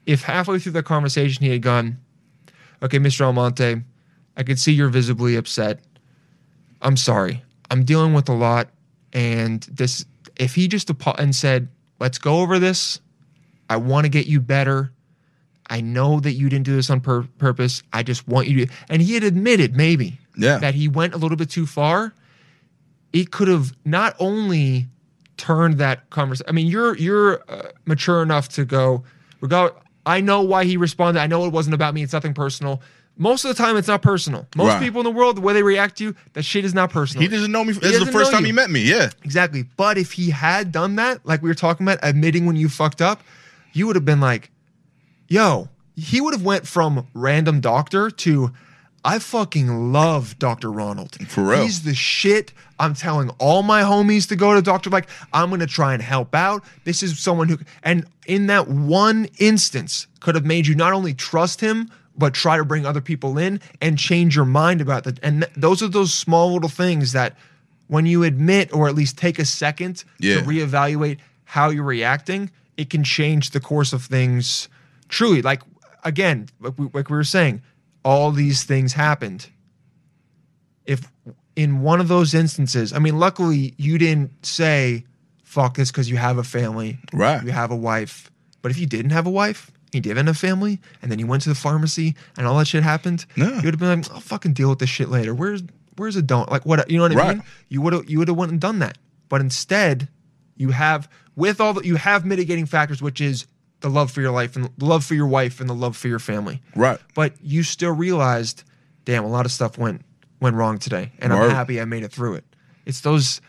if 0.06 0.22
halfway 0.22 0.58
through 0.58 0.72
the 0.72 0.82
conversation 0.82 1.44
he 1.44 1.50
had 1.50 1.62
gone, 1.62 1.98
"Okay, 2.82 2.98
Mr. 2.98 3.22
Almonte, 3.22 3.82
I 4.36 4.42
could 4.42 4.58
see 4.58 4.72
you're 4.72 4.88
visibly 4.88 5.36
upset. 5.36 5.80
I'm 6.82 6.96
sorry. 6.96 7.42
I'm 7.70 7.84
dealing 7.84 8.14
with 8.14 8.28
a 8.28 8.34
lot, 8.34 8.70
and 9.12 9.62
this." 9.62 10.04
If 10.36 10.56
he 10.56 10.66
just 10.68 10.90
and 11.18 11.34
said, 11.34 11.68
"Let's 12.00 12.18
go 12.18 12.40
over 12.40 12.58
this. 12.58 13.00
I 13.70 13.76
want 13.76 14.04
to 14.04 14.08
get 14.08 14.26
you 14.26 14.40
better. 14.40 14.92
I 15.70 15.80
know 15.80 16.20
that 16.20 16.32
you 16.32 16.48
didn't 16.48 16.64
do 16.66 16.74
this 16.76 16.90
on 16.90 17.00
pur- 17.00 17.26
purpose. 17.38 17.82
I 17.92 18.02
just 18.02 18.26
want 18.28 18.48
you 18.48 18.66
to," 18.66 18.72
and 18.88 19.00
he 19.02 19.14
had 19.14 19.24
admitted 19.24 19.74
maybe 19.76 20.18
Yeah. 20.36 20.58
that 20.58 20.74
he 20.74 20.88
went 20.88 21.14
a 21.14 21.16
little 21.16 21.36
bit 21.36 21.50
too 21.50 21.66
far, 21.66 22.12
it 23.12 23.30
could 23.30 23.48
have 23.48 23.72
not 23.84 24.14
only 24.18 24.88
turned 25.36 25.78
that 25.78 26.10
conversation. 26.10 26.46
I 26.48 26.52
mean, 26.52 26.66
you're 26.66 26.96
you're 26.96 27.42
uh, 27.48 27.68
mature 27.86 28.22
enough 28.22 28.48
to 28.50 28.64
go. 28.64 29.04
Regard. 29.40 29.72
I 30.06 30.20
know 30.20 30.42
why 30.42 30.64
he 30.64 30.76
responded. 30.76 31.20
I 31.20 31.26
know 31.26 31.46
it 31.46 31.52
wasn't 31.52 31.74
about 31.74 31.94
me. 31.94 32.02
It's 32.02 32.12
nothing 32.12 32.34
personal. 32.34 32.82
Most 33.16 33.44
of 33.44 33.48
the 33.56 33.62
time, 33.62 33.76
it's 33.76 33.88
not 33.88 34.02
personal. 34.02 34.46
Most 34.56 34.68
Right. 34.74 34.82
people 34.82 35.00
in 35.00 35.04
the 35.04 35.10
world, 35.10 35.36
the 35.36 35.40
way 35.40 35.52
they 35.54 35.62
react 35.62 35.96
to 35.98 36.04
you, 36.04 36.16
that 36.34 36.44
shit 36.44 36.64
is 36.64 36.74
not 36.74 36.90
personal. 36.90 37.22
He 37.22 37.28
doesn't 37.28 37.50
know 37.52 37.64
me. 37.64 37.72
This 37.72 37.94
is 37.94 38.04
the 38.04 38.12
first 38.12 38.30
time 38.32 38.40
you. 38.40 38.46
he 38.46 38.52
met 38.52 38.70
me. 38.70 38.82
Yeah. 38.82 39.10
Exactly. 39.22 39.64
But 39.76 39.96
if 39.96 40.12
he 40.12 40.30
had 40.30 40.72
done 40.72 40.96
that, 40.96 41.24
like 41.24 41.40
we 41.40 41.48
were 41.48 41.54
talking 41.54 41.86
about, 41.86 42.00
admitting 42.02 42.44
when 42.44 42.56
you 42.56 42.68
fucked 42.68 43.00
up, 43.00 43.22
you 43.72 43.86
would 43.86 43.94
have 43.96 44.04
been 44.04 44.20
like, 44.20 44.50
yo, 45.28 45.68
he 45.96 46.20
would 46.20 46.34
have 46.34 46.44
went 46.44 46.66
from 46.66 47.06
random 47.14 47.60
doctor 47.60 48.10
to 48.10 48.52
I 49.06 49.18
fucking 49.18 49.92
love 49.92 50.38
Dr. 50.38 50.72
Ronald. 50.72 51.16
For 51.28 51.44
real. 51.44 51.62
He's 51.62 51.82
the 51.82 51.94
shit. 51.94 52.54
I'm 52.78 52.94
telling 52.94 53.28
all 53.38 53.62
my 53.62 53.82
homies 53.82 54.26
to 54.28 54.36
go 54.36 54.54
to 54.54 54.62
doctor. 54.62 54.88
Like, 54.88 55.08
I'm 55.30 55.50
gonna 55.50 55.66
try 55.66 55.92
and 55.92 56.02
help 56.02 56.34
out. 56.34 56.64
This 56.84 57.02
is 57.02 57.18
someone 57.18 57.48
who 57.50 57.58
and 57.82 58.06
in 58.26 58.46
that 58.46 58.66
one 58.68 59.28
instance 59.38 60.06
could 60.20 60.34
have 60.34 60.46
made 60.46 60.66
you 60.66 60.74
not 60.74 60.94
only 60.94 61.12
trust 61.12 61.60
him, 61.60 61.90
but 62.16 62.32
try 62.32 62.56
to 62.56 62.64
bring 62.64 62.86
other 62.86 63.02
people 63.02 63.36
in 63.36 63.60
and 63.82 63.98
change 63.98 64.36
your 64.36 64.44
mind 64.46 64.80
about 64.80 65.04
that. 65.04 65.18
And 65.22 65.42
th- 65.42 65.52
those 65.54 65.82
are 65.82 65.88
those 65.88 66.14
small 66.14 66.54
little 66.54 66.68
things 66.70 67.12
that 67.12 67.36
when 67.88 68.06
you 68.06 68.22
admit 68.22 68.72
or 68.72 68.88
at 68.88 68.94
least 68.94 69.18
take 69.18 69.38
a 69.38 69.44
second 69.44 70.04
Yeah. 70.18 70.36
to 70.36 70.42
reevaluate 70.46 71.18
how 71.44 71.68
you're 71.68 71.84
reacting, 71.84 72.50
it 72.78 72.88
can 72.88 73.04
change 73.04 73.50
the 73.50 73.60
course 73.60 73.92
of 73.92 74.02
things 74.04 74.68
truly. 75.08 75.42
Like 75.42 75.62
again, 76.04 76.48
like 76.60 76.78
we, 76.78 76.88
like 76.92 77.08
we 77.10 77.16
were 77.16 77.24
saying, 77.24 77.62
all 78.04 78.30
these 78.30 78.64
things 78.64 78.92
happened. 78.92 79.48
If 80.86 81.10
in 81.56 81.80
one 81.80 82.00
of 82.00 82.08
those 82.08 82.34
instances, 82.34 82.92
I 82.92 82.98
mean, 82.98 83.18
luckily 83.18 83.74
you 83.78 83.96
didn't 83.98 84.44
say, 84.44 85.04
fuck 85.44 85.76
this 85.76 85.90
because 85.90 86.10
you 86.10 86.16
have 86.16 86.36
a 86.38 86.44
family, 86.44 86.98
Right. 87.12 87.42
you 87.44 87.52
have 87.52 87.70
a 87.70 87.76
wife. 87.76 88.30
But 88.60 88.70
if 88.70 88.78
you 88.78 88.86
didn't 88.86 89.10
have 89.12 89.26
a 89.26 89.30
wife 89.30 89.70
he 89.92 90.00
didn't 90.00 90.26
have 90.26 90.34
a 90.34 90.36
family, 90.36 90.80
and 91.02 91.08
then 91.12 91.20
he 91.20 91.24
went 91.24 91.44
to 91.44 91.48
the 91.48 91.54
pharmacy, 91.54 92.16
and 92.36 92.48
all 92.48 92.58
that 92.58 92.66
shit 92.66 92.82
happened, 92.82 93.26
Yeah. 93.36 93.50
you 93.50 93.54
would 93.62 93.74
have 93.74 93.78
been 93.78 94.00
like, 94.02 94.10
"I'll 94.10 94.18
fucking 94.18 94.52
deal 94.52 94.68
with 94.70 94.80
this 94.80 94.90
shit 94.90 95.08
later." 95.08 95.32
Where's 95.32 95.62
Where's 95.96 96.16
a 96.16 96.22
don't 96.22 96.50
like 96.50 96.66
what 96.66 96.90
you 96.90 96.96
know 96.96 97.04
what 97.04 97.12
I 97.12 97.14
Right. 97.14 97.36
mean? 97.36 97.46
You 97.68 97.80
would 97.82 97.92
have 97.92 98.10
you 98.10 98.18
would 98.18 98.26
have 98.26 98.36
went 98.36 98.50
and 98.50 98.60
done 98.60 98.80
that, 98.80 98.98
but 99.28 99.40
instead, 99.40 100.08
you 100.56 100.70
have 100.72 101.08
with 101.36 101.60
all 101.60 101.74
the 101.74 101.86
you 101.86 101.94
have 101.94 102.24
mitigating 102.26 102.66
factors, 102.66 103.00
which 103.00 103.20
is 103.20 103.46
the 103.84 103.90
love 103.90 104.10
for 104.10 104.22
your 104.22 104.30
life 104.32 104.56
and 104.56 104.64
the 104.64 104.84
love 104.84 105.04
for 105.04 105.14
your 105.14 105.26
wife 105.26 105.60
and 105.60 105.68
the 105.68 105.74
love 105.74 105.94
for 105.94 106.08
your 106.08 106.18
family. 106.18 106.62
Right. 106.74 106.98
But 107.14 107.34
you 107.42 107.62
still 107.62 107.92
realized, 107.92 108.64
damn, 109.04 109.24
a 109.24 109.28
lot 109.28 109.44
of 109.44 109.52
stuff 109.52 109.76
went 109.76 110.00
went 110.40 110.56
wrong 110.56 110.78
today, 110.78 111.12
and 111.18 111.32
Word. 111.32 111.44
I'm 111.44 111.50
happy 111.50 111.80
I 111.80 111.84
made 111.84 112.02
it 112.02 112.10
through 112.10 112.34
it. 112.36 112.44
It's 112.86 113.02
those 113.02 113.42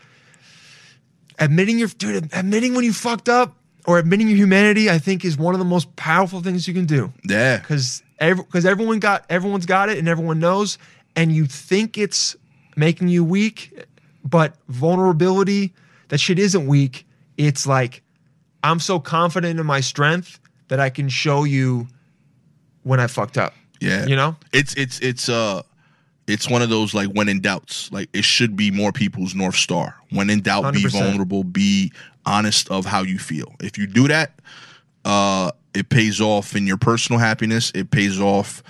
admitting 1.38 1.78
your 1.78 1.88
dude, 1.88 2.28
admitting 2.32 2.74
when 2.74 2.84
you 2.84 2.92
fucked 2.92 3.28
up 3.28 3.56
or 3.86 3.98
admitting 3.98 4.28
your 4.28 4.36
humanity. 4.36 4.90
I 4.90 4.98
think 4.98 5.24
is 5.24 5.36
one 5.38 5.54
of 5.54 5.58
the 5.58 5.64
most 5.64 5.94
powerful 5.96 6.40
things 6.42 6.68
you 6.68 6.74
can 6.74 6.84
do 6.86 7.12
Yeah. 7.26 7.58
because 7.58 8.02
because 8.20 8.64
everyone 8.66 8.98
got 8.98 9.24
everyone's 9.30 9.66
got 9.66 9.88
it 9.88 9.98
and 9.98 10.06
everyone 10.08 10.38
knows, 10.38 10.78
and 11.14 11.32
you 11.32 11.46
think 11.46 11.96
it's 11.98 12.36
making 12.76 13.08
you 13.08 13.24
weak, 13.24 13.72
but 14.22 14.54
vulnerability 14.68 15.72
that 16.08 16.18
shit 16.20 16.38
isn't 16.38 16.66
weak. 16.66 17.06
It's 17.38 17.66
like 17.66 18.02
I'm 18.66 18.80
so 18.80 18.98
confident 18.98 19.58
in 19.58 19.66
my 19.66 19.80
strength 19.80 20.38
that 20.68 20.80
I 20.80 20.90
can 20.90 21.08
show 21.08 21.44
you 21.44 21.86
when 22.82 23.00
I 23.00 23.06
fucked 23.06 23.38
up. 23.38 23.54
Yeah. 23.80 24.06
You 24.06 24.16
know? 24.16 24.36
It's 24.52 24.74
it's 24.74 24.98
it's 25.00 25.28
uh 25.28 25.62
it's 26.26 26.50
one 26.50 26.62
of 26.62 26.70
those 26.70 26.94
like 26.94 27.08
when 27.08 27.28
in 27.28 27.40
doubts. 27.40 27.90
Like 27.92 28.08
it 28.12 28.24
should 28.24 28.56
be 28.56 28.70
more 28.70 28.92
people's 28.92 29.34
north 29.34 29.56
star. 29.56 29.96
When 30.10 30.30
in 30.30 30.40
doubt, 30.40 30.74
be 30.74 30.82
100%. 30.82 30.92
vulnerable, 30.92 31.44
be 31.44 31.92
honest 32.24 32.70
of 32.70 32.84
how 32.84 33.02
you 33.02 33.18
feel. 33.18 33.54
If 33.60 33.78
you 33.78 33.86
do 33.86 34.08
that, 34.08 34.32
uh 35.04 35.52
it 35.74 35.88
pays 35.90 36.20
off 36.20 36.56
in 36.56 36.66
your 36.66 36.78
personal 36.78 37.20
happiness. 37.20 37.70
It 37.74 37.90
pays 37.90 38.20
off 38.20 38.62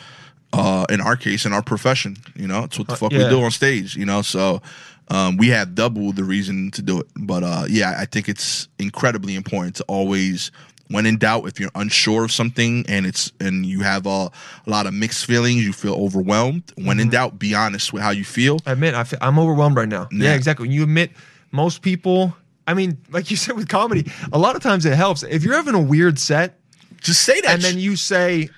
uh 0.52 0.86
in 0.90 1.00
our 1.00 1.16
case 1.16 1.46
in 1.46 1.52
our 1.52 1.62
profession. 1.62 2.16
You 2.34 2.48
know, 2.48 2.64
it's 2.64 2.78
what 2.78 2.88
the 2.88 2.96
fuck 2.96 3.12
we 3.12 3.18
yeah. 3.18 3.30
do 3.30 3.42
on 3.42 3.50
stage, 3.50 3.96
you 3.96 4.04
know. 4.04 4.22
So 4.22 4.60
um 5.08 5.36
we 5.36 5.48
have 5.48 5.74
double 5.74 6.12
the 6.12 6.24
reason 6.24 6.70
to 6.72 6.82
do 6.82 7.00
it. 7.00 7.06
But 7.16 7.42
uh 7.42 7.64
yeah, 7.68 7.94
I 7.98 8.06
think 8.06 8.28
it's 8.28 8.68
incredibly 8.78 9.34
important 9.34 9.76
to 9.76 9.84
always 9.84 10.50
when 10.88 11.04
in 11.04 11.18
doubt, 11.18 11.48
if 11.48 11.58
you're 11.58 11.70
unsure 11.74 12.24
of 12.24 12.30
something 12.30 12.84
and 12.88 13.06
it's 13.06 13.32
and 13.40 13.66
you 13.66 13.80
have 13.80 14.06
a, 14.06 14.30
a 14.30 14.30
lot 14.66 14.86
of 14.86 14.94
mixed 14.94 15.26
feelings, 15.26 15.64
you 15.64 15.72
feel 15.72 15.94
overwhelmed. 15.94 16.62
When 16.76 17.00
in 17.00 17.10
doubt, 17.10 17.38
be 17.40 17.54
honest 17.56 17.92
with 17.92 18.02
how 18.02 18.10
you 18.10 18.24
feel. 18.24 18.58
I 18.66 18.72
admit 18.72 18.94
I 18.94 19.02
fe- 19.02 19.18
I'm 19.20 19.38
overwhelmed 19.38 19.76
right 19.76 19.88
now. 19.88 20.08
Yeah. 20.12 20.24
Yeah. 20.30 20.34
exactly. 20.34 20.68
When 20.68 20.72
you 20.72 20.84
admit 20.84 21.10
most 21.50 21.82
people, 21.82 22.36
I 22.68 22.74
mean, 22.74 22.98
like 23.10 23.30
you 23.32 23.36
said 23.42 23.56
with 23.56 23.68
comedy, 23.68 24.10
a 24.32 24.38
lot 24.38 24.54
of 24.54 24.62
times 24.62 24.86
it 24.86 24.94
helps. 24.94 25.22
If 25.24 25.42
you're 25.42 25.54
having 25.56 25.74
a 25.74 25.80
weird 25.82 26.18
set 26.20 26.60
Just 27.00 27.22
say 27.22 27.40
that. 27.40 27.50
and 27.54 27.62
then 27.62 27.78
you 27.80 27.96
say, 27.96 28.48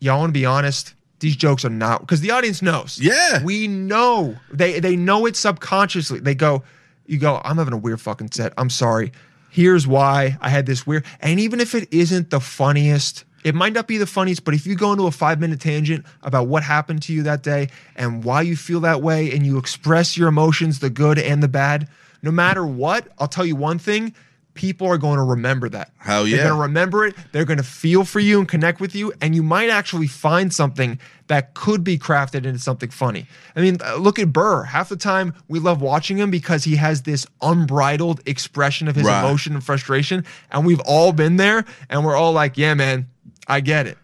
"Y'all 0.00 0.18
want 0.20 0.30
to 0.30 0.32
be 0.40 0.46
honest. 0.46 0.94
These 1.24 1.36
jokes 1.36 1.64
are 1.64 1.70
not 1.70 2.02
because 2.02 2.20
the 2.20 2.32
audience 2.32 2.60
knows. 2.60 2.98
Yeah. 3.00 3.42
we 3.42 3.66
know 3.66 4.36
they 4.52 4.78
they 4.78 4.94
know 4.94 5.24
it 5.24 5.36
subconsciously. 5.36 6.20
They 6.20 6.34
go, 6.34 6.62
you 7.06 7.16
go. 7.16 7.40
I'm 7.42 7.56
having 7.56 7.72
a 7.72 7.78
weird 7.78 8.02
fucking 8.02 8.32
set. 8.32 8.52
I'm 8.58 8.68
sorry. 8.68 9.10
Here's 9.48 9.86
why 9.86 10.36
I 10.42 10.50
had 10.50 10.66
this 10.66 10.86
weird. 10.86 11.06
And 11.20 11.40
even 11.40 11.60
if 11.60 11.74
it 11.74 11.90
isn't 11.90 12.28
the 12.28 12.40
funniest, 12.40 13.24
it 13.42 13.54
might 13.54 13.72
not 13.72 13.86
be 13.88 13.96
the 13.96 14.06
funniest. 14.06 14.44
But 14.44 14.52
if 14.52 14.66
you 14.66 14.74
go 14.76 14.92
into 14.92 15.06
a 15.06 15.10
five 15.10 15.40
minute 15.40 15.60
tangent 15.60 16.04
about 16.22 16.46
what 16.46 16.62
happened 16.62 17.00
to 17.04 17.14
you 17.14 17.22
that 17.22 17.42
day 17.42 17.70
and 17.96 18.22
why 18.22 18.42
you 18.42 18.54
feel 18.54 18.80
that 18.80 19.00
way, 19.00 19.32
and 19.32 19.46
you 19.46 19.56
express 19.56 20.18
your 20.18 20.28
emotions, 20.28 20.80
the 20.80 20.90
good 20.90 21.18
and 21.18 21.42
the 21.42 21.48
bad, 21.48 21.88
no 22.20 22.32
matter 22.32 22.66
what, 22.66 23.08
I'll 23.18 23.28
tell 23.28 23.46
you 23.46 23.56
one 23.56 23.78
thing. 23.78 24.14
People 24.54 24.86
are 24.86 24.98
going 24.98 25.16
to 25.16 25.24
remember 25.24 25.68
that. 25.68 25.90
Hell 25.98 26.26
yeah. 26.28 26.36
They're 26.36 26.46
going 26.46 26.56
to 26.58 26.62
remember 26.62 27.04
it. 27.06 27.16
They're 27.32 27.44
going 27.44 27.58
to 27.58 27.64
feel 27.64 28.04
for 28.04 28.20
you 28.20 28.38
and 28.38 28.48
connect 28.48 28.80
with 28.80 28.94
you, 28.94 29.12
and 29.20 29.34
you 29.34 29.42
might 29.42 29.68
actually 29.68 30.06
find 30.06 30.54
something 30.54 31.00
that 31.26 31.54
could 31.54 31.82
be 31.82 31.98
crafted 31.98 32.44
into 32.46 32.58
something 32.60 32.90
funny. 32.90 33.26
I 33.56 33.60
mean, 33.62 33.78
uh, 33.84 33.96
look 33.96 34.18
at 34.20 34.32
Burr. 34.32 34.62
Half 34.62 34.90
the 34.90 34.96
time 34.96 35.34
we 35.48 35.58
love 35.58 35.80
watching 35.82 36.16
him 36.18 36.30
because 36.30 36.62
he 36.64 36.76
has 36.76 37.02
this 37.02 37.26
unbridled 37.42 38.20
expression 38.26 38.86
of 38.86 38.94
his 38.94 39.06
Right. 39.06 39.20
emotion 39.24 39.54
and 39.54 39.64
frustration, 39.64 40.24
and 40.52 40.64
we've 40.64 40.80
all 40.80 41.12
been 41.12 41.36
there, 41.36 41.64
and 41.90 42.04
we're 42.04 42.16
all 42.16 42.32
like, 42.32 42.56
"Yeah, 42.56 42.74
man, 42.74 43.08
I 43.48 43.60
get 43.60 43.86
it." 43.88 43.98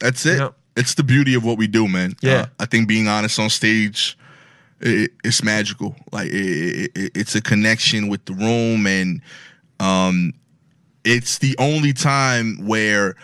That's 0.00 0.26
it. 0.26 0.38
Yep. 0.38 0.54
It's 0.76 0.94
the 0.94 1.02
beauty 1.02 1.34
of 1.34 1.44
what 1.44 1.56
we 1.58 1.66
do, 1.66 1.88
man. 1.88 2.14
Yeah. 2.20 2.32
Uh, 2.34 2.46
I 2.60 2.66
think 2.66 2.88
being 2.88 3.08
honest 3.08 3.38
on 3.40 3.50
stage, 3.50 4.16
it, 4.80 5.12
it's 5.24 5.42
magical. 5.42 5.96
Like 6.12 6.28
it, 6.30 6.90
it, 6.94 7.12
it's 7.14 7.34
a 7.34 7.40
connection 7.40 8.08
with 8.08 8.24
the 8.26 8.32
room, 8.34 8.86
and 8.86 9.20
um, 9.80 10.32
it's 11.04 11.38
the 11.38 11.56
only 11.58 11.92
time 11.92 12.66
where 12.66 13.14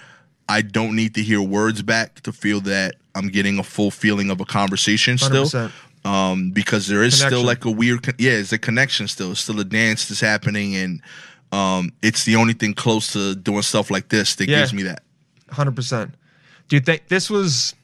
I 0.48 0.62
don't 0.62 0.94
need 0.96 1.14
to 1.16 1.22
hear 1.22 1.40
words 1.42 1.82
back 1.82 2.20
to 2.22 2.32
feel 2.32 2.60
that 2.62 2.96
I'm 3.14 3.28
getting 3.28 3.58
a 3.58 3.62
full 3.62 3.90
feeling 3.90 4.30
of 4.30 4.40
a 4.40 4.44
conversation 4.44 5.18
still. 5.18 5.44
100%. 5.44 5.72
Um, 6.04 6.50
because 6.50 6.86
there 6.86 7.02
is 7.02 7.18
still 7.18 7.42
like 7.42 7.64
a 7.64 7.70
weird, 7.70 8.02
con- 8.02 8.14
yeah, 8.18 8.32
it's 8.32 8.52
a 8.52 8.58
connection 8.58 9.08
still. 9.08 9.30
It's 9.32 9.40
still 9.40 9.58
a 9.58 9.64
dance 9.64 10.06
that's 10.06 10.20
happening, 10.20 10.76
and 10.76 11.00
um, 11.50 11.92
it's 12.02 12.24
the 12.24 12.36
only 12.36 12.52
thing 12.52 12.74
close 12.74 13.14
to 13.14 13.34
doing 13.34 13.62
stuff 13.62 13.90
like 13.90 14.10
this 14.10 14.34
that 14.34 14.46
Yeah. 14.48 14.60
gives 14.60 14.74
me 14.74 14.82
that. 14.82 15.02
Hundred 15.50 15.74
percent. 15.76 16.14
Do 16.68 16.76
you 16.76 16.80
think 16.80 17.08
this 17.08 17.30
was 17.30 17.74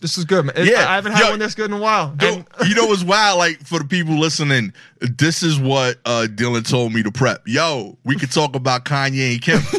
this 0.00 0.18
is 0.18 0.24
good? 0.24 0.46
Man. 0.46 0.54
Yeah. 0.58 0.88
I 0.88 0.94
haven't 0.96 1.12
had 1.12 1.24
Yo, 1.24 1.30
one 1.30 1.38
this 1.38 1.54
good 1.54 1.70
in 1.70 1.76
a 1.76 1.80
while. 1.80 2.14
And- 2.20 2.46
you 2.68 2.74
know 2.74 2.86
what's 2.86 3.04
wild? 3.04 3.38
Like 3.38 3.64
for 3.66 3.78
the 3.78 3.84
people 3.84 4.18
listening, 4.18 4.72
this 5.00 5.42
is 5.42 5.58
what 5.58 5.98
uh, 6.04 6.26
Dylan 6.28 6.68
told 6.68 6.92
me 6.92 7.02
to 7.02 7.10
prep. 7.10 7.42
Yo, 7.46 7.96
we 8.04 8.16
could 8.16 8.32
talk 8.32 8.56
about 8.56 8.84
Kanye 8.84 9.32
and 9.32 9.42
Kim. 9.42 9.60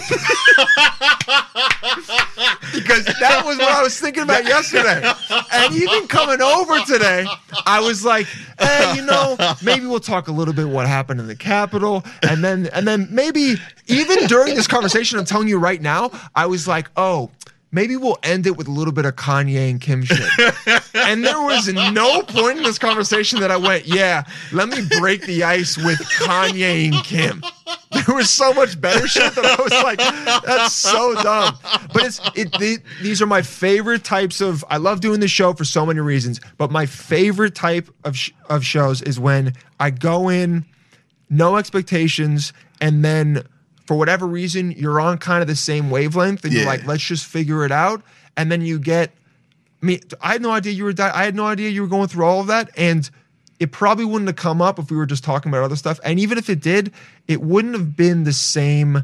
because 2.74 3.06
that 3.06 3.44
was 3.46 3.58
what 3.58 3.72
I 3.72 3.82
was 3.84 4.00
thinking 4.00 4.24
about 4.24 4.46
yesterday. 4.46 5.12
And 5.54 5.74
even 5.76 6.08
coming 6.08 6.42
over 6.42 6.80
today, 6.82 7.26
I 7.66 7.80
was 7.80 8.06
like, 8.06 8.28
hey, 8.60 8.94
you 8.96 9.06
know, 9.06 9.36
maybe 9.64 9.86
we'll 9.86 10.00
talk 10.00 10.28
a 10.28 10.32
little 10.32 10.54
bit 10.54 10.68
what 10.68 10.88
happened 10.88 11.20
in 11.20 11.28
the 11.28 11.36
Capitol. 11.36 12.04
And 12.28 12.44
then 12.44 12.68
and 12.74 12.88
then 12.88 13.08
maybe 13.12 13.56
even 13.88 14.28
during 14.28 14.56
this 14.56 14.68
conversation, 14.68 15.20
I'm 15.20 15.26
telling 15.26 15.48
you 15.48 15.60
right 15.60 15.82
now, 15.82 16.12
I 16.36 16.46
was 16.46 16.68
like, 16.68 16.90
oh, 16.96 17.32
maybe 17.72 17.96
we'll 17.96 18.18
end 18.24 18.46
it 18.46 18.58
with 18.58 18.68
a 18.68 18.72
little 18.72 18.94
bit 18.94 19.06
of 19.06 19.16
Kanye 19.16 19.70
and 19.70 19.80
Kim 19.80 20.04
shit. 20.04 20.20
and 20.94 21.24
there 21.26 21.42
was 21.42 21.68
no 21.74 22.22
point 22.22 22.58
in 22.58 22.64
this 22.64 22.78
conversation 22.78 23.40
that 23.40 23.52
I 23.52 23.58
went, 23.58 23.86
yeah, 23.86 24.24
let 24.52 24.70
me 24.70 24.82
break 25.00 25.26
the 25.26 25.44
ice 25.44 25.78
with 25.78 26.00
Kanye 26.00 26.86
and 26.94 27.04
Kim. 27.04 27.44
There 27.92 28.16
was 28.16 28.30
so 28.30 28.54
much 28.54 28.80
better 28.80 29.08
shit 29.08 29.34
that 29.36 29.46
I 29.46 29.62
was 29.62 29.72
like, 29.84 29.98
that's 30.46 30.74
so 30.74 31.16
dumb. 31.22 31.58
But 31.94 32.06
it's 32.06 32.22
it, 32.36 32.52
the 32.54 32.80
these 33.02 33.22
are 33.22 33.28
my 33.28 33.42
favorite 33.42 34.04
types 34.04 34.42
of. 34.42 34.64
I 34.70 34.78
love 34.78 35.02
doing 35.02 35.20
the 35.20 35.28
show 35.28 35.54
for 35.54 35.66
so 35.66 35.86
many 35.86 36.00
reasons, 36.00 36.40
but 36.58 36.72
my 36.72 36.86
favorite 36.86 37.56
type 37.56 37.90
of 38.04 38.18
sh- 38.18 38.32
of 38.50 38.66
shows 38.66 39.02
is 39.02 39.20
when 39.20 39.54
I 39.80 39.90
go 39.92 40.30
in, 40.30 40.66
no 41.30 41.58
expectations, 41.58 42.54
and 42.80 43.04
then 43.04 43.44
for 43.92 43.98
whatever 43.98 44.26
reason 44.26 44.72
you're 44.72 45.02
on 45.02 45.18
kind 45.18 45.42
of 45.42 45.50
the 45.50 45.56
same 45.58 45.90
wavelength, 45.90 46.46
and 46.46 46.54
you're 46.54 46.66
like, 46.66 46.86
let's 46.86 47.04
just 47.04 47.26
figure 47.26 47.66
it 47.66 47.74
out, 47.74 48.02
and 48.38 48.50
then 48.50 48.62
you 48.62 48.80
get. 48.80 49.12
I 49.84 49.86
mean, 49.86 50.00
I 50.22 50.32
had 50.32 50.42
no 50.42 50.52
idea 50.52 50.72
you 50.72 50.86
were. 50.86 50.94
Di- 50.94 51.12
I 51.14 51.26
had 51.26 51.36
no 51.36 51.46
idea 51.46 51.68
you 51.70 51.82
were 51.82 51.90
going 51.90 52.08
through 52.08 52.24
all 52.24 52.40
of 52.40 52.48
that, 52.48 52.70
and 52.78 53.10
it 53.60 53.74
probably 53.74 54.06
wouldn't 54.06 54.30
have 54.30 54.38
come 54.38 54.62
up 54.62 54.80
if 54.80 54.90
we 54.90 54.96
were 54.96 55.06
just 55.06 55.26
talking 55.26 55.52
about 55.52 55.64
other 55.66 55.76
stuff. 55.76 56.00
And 56.06 56.22
even 56.22 56.38
if 56.38 56.50
it 56.50 56.62
did, 56.62 56.94
it 57.28 57.42
wouldn't 57.42 57.74
have 57.74 57.98
been 57.98 58.24
the 58.24 58.32
same 58.32 59.04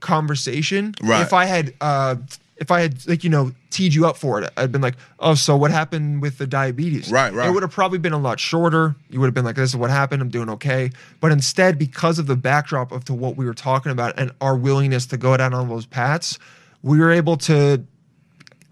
conversation 0.00 0.94
Right. 1.02 1.22
if 1.22 1.32
I 1.32 1.46
had. 1.46 1.72
uh 1.80 2.16
if 2.60 2.70
I 2.70 2.82
had 2.82 3.06
like 3.08 3.24
you 3.24 3.30
know 3.30 3.52
teed 3.70 3.92
you 3.92 4.06
up 4.06 4.16
for 4.16 4.40
it, 4.40 4.52
I'd 4.56 4.70
been 4.70 4.80
like, 4.80 4.96
"Oh, 5.18 5.34
so 5.34 5.56
what 5.56 5.70
happened 5.70 6.22
with 6.22 6.38
the 6.38 6.46
diabetes?" 6.46 7.10
Right, 7.10 7.32
right. 7.32 7.48
It 7.48 7.52
would 7.52 7.62
have 7.62 7.72
probably 7.72 7.98
been 7.98 8.12
a 8.12 8.18
lot 8.18 8.38
shorter. 8.38 8.94
You 9.08 9.18
would 9.20 9.26
have 9.26 9.34
been 9.34 9.44
like, 9.44 9.56
"This 9.56 9.70
is 9.70 9.76
what 9.76 9.90
happened. 9.90 10.22
I'm 10.22 10.28
doing 10.28 10.48
okay." 10.50 10.90
But 11.20 11.32
instead, 11.32 11.78
because 11.78 12.18
of 12.18 12.26
the 12.26 12.36
backdrop 12.36 12.92
of 12.92 13.04
to 13.06 13.14
what 13.14 13.36
we 13.36 13.44
were 13.46 13.54
talking 13.54 13.90
about 13.90 14.18
and 14.18 14.30
our 14.40 14.56
willingness 14.56 15.06
to 15.06 15.16
go 15.16 15.36
down 15.36 15.54
on 15.54 15.68
those 15.68 15.86
paths, 15.86 16.38
we 16.82 16.98
were 16.98 17.10
able 17.10 17.36
to 17.38 17.84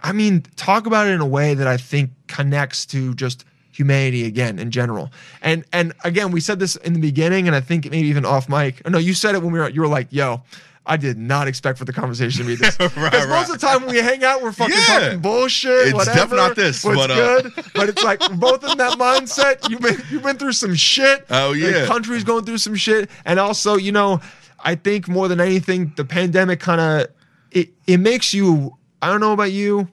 I 0.02 0.12
mean, 0.12 0.42
talk 0.56 0.86
about 0.86 1.06
it 1.06 1.10
in 1.10 1.20
a 1.20 1.26
way 1.26 1.54
that 1.54 1.66
I 1.66 1.76
think 1.76 2.10
connects 2.28 2.86
to 2.86 3.14
just 3.14 3.44
humanity 3.72 4.26
again 4.26 4.58
in 4.58 4.70
general. 4.70 5.10
And 5.42 5.64
and 5.72 5.92
again, 6.04 6.30
we 6.30 6.40
said 6.40 6.58
this 6.58 6.76
in 6.76 6.92
the 6.92 7.00
beginning, 7.00 7.46
and 7.46 7.56
I 7.56 7.60
think 7.60 7.90
maybe 7.90 8.08
even 8.08 8.24
off 8.24 8.48
mic. 8.48 8.86
No, 8.88 8.98
you 8.98 9.14
said 9.14 9.34
it 9.34 9.42
when 9.42 9.52
we 9.52 9.58
were. 9.58 9.68
You 9.68 9.80
were 9.80 9.88
like, 9.88 10.08
"Yo." 10.10 10.42
I 10.88 10.96
did 10.96 11.18
not 11.18 11.46
expect 11.48 11.78
for 11.78 11.84
the 11.84 11.92
conversation 11.92 12.42
to 12.42 12.46
be 12.48 12.54
this. 12.56 12.76
Because 12.78 12.96
Right, 12.96 13.28
most 13.28 13.50
of 13.50 13.60
the 13.60 13.66
time 13.66 13.82
when 13.82 13.90
we 13.94 14.00
hang 14.00 14.24
out, 14.24 14.42
we're 14.42 14.52
fucking 14.52 14.74
Yeah. 14.74 14.98
talking 15.00 15.20
bullshit. 15.20 15.88
It's 15.88 15.94
whatever, 15.94 16.16
definitely 16.16 16.36
not 16.48 16.56
this, 16.56 16.82
What's 16.82 16.96
but, 16.96 17.10
uh, 17.10 17.14
good, 17.42 17.52
but 17.74 17.88
it's 17.90 18.02
like 18.02 18.20
we're 18.28 18.36
both 18.36 18.64
in 18.64 18.78
that 18.78 18.98
mindset. 18.98 19.68
You've 19.68 19.80
been 19.82 20.02
you've 20.10 20.22
been 20.22 20.38
through 20.38 20.52
some 20.54 20.74
shit. 20.74 21.26
Oh, 21.30 21.52
The 21.52 21.58
yeah. 21.80 21.86
country's 21.86 22.24
going 22.24 22.44
through 22.46 22.58
some 22.58 22.74
shit, 22.74 23.10
and 23.24 23.38
also 23.38 23.76
you 23.76 23.92
know, 23.92 24.20
I 24.64 24.74
think 24.74 25.08
more 25.08 25.28
than 25.28 25.40
anything, 25.40 25.92
the 25.96 26.04
pandemic 26.04 26.58
kind 26.60 26.80
of 26.80 27.06
it 27.52 27.70
it 27.86 27.98
makes 27.98 28.32
you. 28.34 28.76
I 29.00 29.08
don't 29.10 29.20
know 29.20 29.32
about 29.32 29.52
you, 29.52 29.86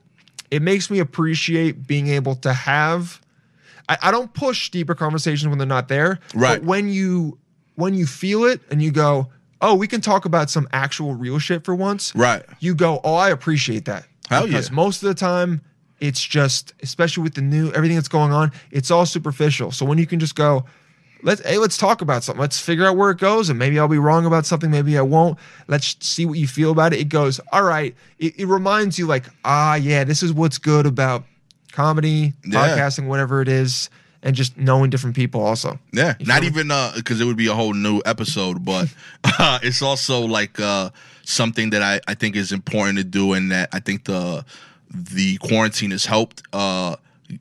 it 0.50 0.62
makes 0.62 0.90
me 0.90 1.00
appreciate 1.00 1.86
being 1.86 2.08
able 2.08 2.36
to 2.38 2.54
have. 2.54 3.22
I, 3.88 3.98
I 4.04 4.12
don't 4.12 4.34
push 4.34 4.70
deeper 4.72 4.96
conversations 4.96 5.48
when 5.48 5.58
they're 5.60 5.68
not 5.68 5.88
there. 5.90 6.20
Right. 6.34 6.60
But 6.60 6.64
when 6.66 6.90
you 6.90 7.38
when 7.76 7.94
you 7.94 8.06
feel 8.08 8.46
it 8.46 8.62
and 8.72 8.82
you 8.82 8.90
go, 8.92 9.30
oh, 9.61 9.76
we 9.76 9.88
can 9.88 10.02
talk 10.02 10.26
about 10.26 10.49
some 10.49 10.68
actual 10.73 11.14
real 11.14 11.40
shit 11.40 11.64
for 11.64 11.76
once. 11.76 12.14
Right. 12.15 12.44
You 12.60 12.76
go, 12.76 12.99
oh, 13.03 13.15
I 13.15 13.30
appreciate 13.30 13.86
that. 13.86 14.06
Hell 14.30 14.45
because 14.45 14.69
yeah. 14.69 14.76
most 14.76 15.03
of 15.03 15.10
the 15.10 15.15
time, 15.15 15.61
it's 15.99 16.22
just, 16.22 16.73
especially 16.82 17.23
with 17.23 17.36
the 17.36 17.41
new 17.41 17.72
everything 17.72 17.95
that's 17.95 18.07
going 18.07 18.32
on, 18.32 18.52
it's 18.72 18.91
all 18.91 19.06
superficial. 19.06 19.72
So 19.72 19.86
when 19.86 19.98
you 19.98 20.06
can 20.06 20.19
just 20.19 20.36
go, 20.36 20.65
let's 21.23 21.41
hey, 21.41 21.57
let's 21.57 21.77
talk 21.77 22.02
about 22.02 22.23
something. 22.23 22.41
Let's 22.41 22.60
figure 22.60 22.86
out 22.86 22.98
where 22.98 23.11
it 23.11 23.18
goes, 23.18 23.49
and 23.49 23.57
maybe 23.60 23.80
I'll 23.80 23.88
be 23.88 23.98
wrong 23.98 24.26
about 24.26 24.45
something, 24.45 24.69
maybe 24.72 24.98
I 24.98 25.02
won't. 25.02 25.38
Let's 25.68 25.95
see 26.06 26.26
what 26.26 26.38
you 26.38 26.48
feel 26.48 26.72
about 26.72 26.94
it. 26.94 26.99
It 26.99 27.10
goes, 27.10 27.40
all 27.52 27.64
right. 27.64 27.95
It, 28.19 28.40
it 28.40 28.45
reminds 28.45 28.99
you, 28.99 29.07
like, 29.07 29.26
ah, 29.44 29.76
yeah, 29.76 30.03
this 30.03 30.22
is 30.23 30.34
what's 30.34 30.57
good 30.57 30.86
about 30.86 31.23
comedy, 31.72 32.34
Yeah. 32.45 32.69
podcasting, 32.69 33.07
whatever 33.07 33.41
it 33.41 33.48
is, 33.48 33.90
and 34.26 34.35
just 34.35 34.57
knowing 34.57 34.89
different 34.89 35.15
people. 35.15 35.41
Also, 35.41 35.80
Yeah, 35.93 36.15
You 36.19 36.26
not 36.26 36.43
even 36.43 36.69
uh 36.72 36.91
because 36.95 37.22
it 37.22 37.26
would 37.26 37.38
be 37.38 37.47
a 37.47 37.53
whole 37.53 37.73
new 37.73 38.02
episode, 38.06 38.65
but 38.65 38.89
uh, 39.39 39.60
it's 39.64 39.81
also 39.81 40.19
like 40.26 40.60
uh 40.60 40.89
something 41.23 41.69
that 41.69 41.81
I 41.81 42.02
I 42.11 42.15
think 42.15 42.35
is 42.35 42.52
important 42.52 42.97
to 42.97 43.03
do, 43.06 43.31
and 43.34 43.52
that 43.52 43.69
I 43.72 43.80
think 43.80 44.03
the 44.03 44.43
the 44.91 45.38
quarantine 45.38 45.91
has 45.91 46.06
helped. 46.06 46.41
Uh, 46.52 46.95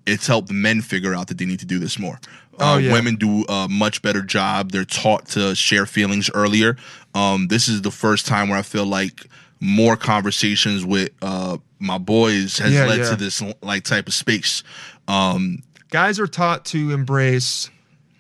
it's 0.07 0.27
helped 0.27 0.51
men 0.51 0.81
figure 0.81 1.15
out 1.15 1.27
that 1.29 1.39
they 1.39 1.45
need 1.45 1.61
to 1.61 1.67
do 1.67 1.79
this 1.79 1.99
more. 1.99 2.19
Oh, 2.59 2.75
Uh, 2.75 2.79
yeah. 2.79 2.93
Women 2.93 3.17
do 3.17 3.45
a 3.49 3.67
much 3.69 4.01
better 4.01 4.23
job. 4.23 4.73
They're 4.73 4.85
taught 5.03 5.27
to 5.35 5.55
share 5.55 5.87
feelings 5.87 6.31
earlier. 6.35 6.77
Um, 7.15 7.49
this 7.49 7.69
is 7.69 7.83
the 7.83 7.91
first 7.91 8.27
time 8.27 8.49
where 8.49 8.59
I 8.59 8.63
feel 8.63 8.87
like 8.87 9.27
more 9.61 9.97
conversations 9.97 10.85
with 10.85 11.11
uh 11.23 11.57
my 11.79 11.99
boys 11.99 12.59
has 12.59 12.73
Yeah, 12.73 12.87
led 12.87 12.99
yeah. 13.01 13.11
to 13.11 13.17
this 13.17 13.43
like 13.63 13.85
type 13.85 14.07
of 14.09 14.15
space. 14.15 14.63
Um, 15.09 15.63
guys 15.95 16.19
are 16.19 16.27
taught 16.27 16.65
to 16.65 16.91
embrace 16.91 17.71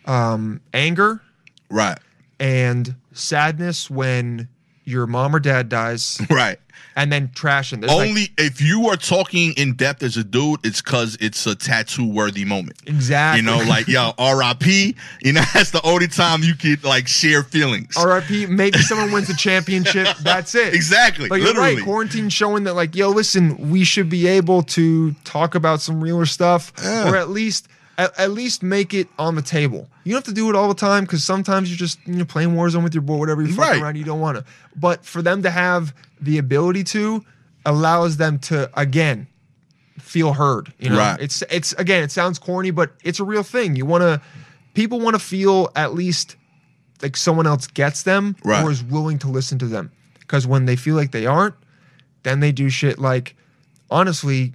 um, 0.04 0.60
anger 0.72 1.20
right, 1.68 1.98
and 2.38 2.94
sadness 3.12 3.90
when 3.90 4.48
your 4.84 5.08
mom 5.08 5.34
or 5.34 5.40
dad 5.40 5.68
dies, 5.68 6.20
right. 6.30 6.60
And 6.96 7.12
then 7.12 7.28
trashing. 7.28 7.80
There's 7.80 7.92
like- 7.92 8.08
Only 8.08 8.28
if 8.38 8.60
you 8.60 8.88
are 8.88 8.96
talking 8.96 9.52
in 9.56 9.74
depth 9.74 10.02
as 10.02 10.16
a 10.16 10.24
dude, 10.24 10.60
it's 10.64 10.80
because 10.80 11.16
it's 11.20 11.46
a 11.46 11.54
tattoo 11.54 12.06
worthy 12.08 12.44
moment. 12.44 12.76
exactly. 12.86 13.40
You 13.40 13.46
know, 13.46 13.58
like 13.68 13.88
yo, 13.88 14.12
R.I.P. 14.18 14.94
You 15.22 15.32
know, 15.32 15.42
that's 15.54 15.70
the 15.70 15.82
only 15.84 16.08
time 16.08 16.42
you 16.42 16.54
could 16.54 16.84
like 16.84 17.08
share 17.08 17.42
feelings. 17.42 17.96
RIP. 17.96 18.48
Maybe 18.48 18.78
someone 18.78 19.12
wins 19.12 19.28
the 19.28 19.34
championship. 19.34 20.08
That's 20.22 20.54
it. 20.54 20.74
Exactly, 20.74 21.28
But 21.28 21.36
you're 21.36 21.48
literally. 21.48 21.76
right. 21.76 21.84
Quarantine 21.84 22.28
showing 22.28 22.64
that, 22.64 22.74
like, 22.74 22.94
yo, 22.94 23.10
listen, 23.10 23.70
we 23.70 23.84
should 23.84 24.08
be 24.08 24.26
able 24.26 24.62
to 24.62 25.12
talk 25.24 25.54
about 25.54 25.80
some 25.80 26.00
realer 26.00 26.26
stuff, 26.26 26.72
Yeah. 26.82 27.10
or 27.10 27.16
at 27.16 27.28
least, 27.30 27.68
at, 27.98 28.18
at 28.18 28.30
least 28.32 28.62
make 28.62 28.92
it 28.94 29.08
on 29.18 29.34
the 29.36 29.42
table. 29.42 29.88
You 30.04 30.12
don't 30.12 30.18
have 30.26 30.34
to 30.34 30.40
do 30.40 30.48
it 30.50 30.56
all 30.56 30.68
the 30.68 30.74
time 30.74 31.04
because 31.04 31.22
sometimes 31.24 31.70
you're 31.70 31.78
just 31.78 31.98
you 32.06 32.14
know 32.16 32.24
playing 32.24 32.50
Warzone 32.50 32.82
with 32.82 32.94
your 32.94 33.02
boy, 33.02 33.16
whatever 33.16 33.42
you're 33.42 33.50
fucking 33.54 33.72
Right. 33.72 33.82
around. 33.82 33.96
You 33.96 34.04
don't 34.04 34.20
want 34.20 34.38
to. 34.38 34.44
But 34.76 35.04
for 35.04 35.22
them 35.22 35.42
to 35.42 35.50
have 35.50 35.94
the 36.20 36.38
ability 36.38 36.84
to 36.84 37.24
allows 37.66 38.16
them 38.18 38.38
to 38.38 38.70
again 38.78 39.26
feel 39.98 40.32
heard. 40.34 40.72
You 40.78 40.90
know, 40.90 40.98
Right. 40.98 41.20
it's 41.20 41.42
it's 41.50 41.72
again, 41.74 42.02
it 42.02 42.10
sounds 42.10 42.38
corny, 42.38 42.70
but 42.70 42.92
it's 43.04 43.20
a 43.20 43.24
real 43.24 43.42
thing. 43.42 43.76
You 43.76 43.86
want 43.86 44.02
to, 44.02 44.20
people 44.74 45.00
want 45.00 45.14
to 45.14 45.20
feel 45.20 45.70
at 45.76 45.94
least 45.94 46.36
like 47.02 47.16
someone 47.16 47.46
else 47.46 47.66
gets 47.66 48.02
them 48.02 48.36
Right. 48.44 48.64
or 48.64 48.70
is 48.70 48.82
willing 48.82 49.18
to 49.20 49.28
listen 49.28 49.58
to 49.60 49.66
them. 49.66 49.90
Because 50.20 50.46
when 50.46 50.64
they 50.66 50.76
feel 50.76 50.94
like 50.96 51.12
they 51.12 51.26
aren't, 51.26 51.54
then 52.22 52.40
they 52.40 52.50
do 52.52 52.68
shit 52.70 52.98
like, 52.98 53.36
honestly, 53.90 54.54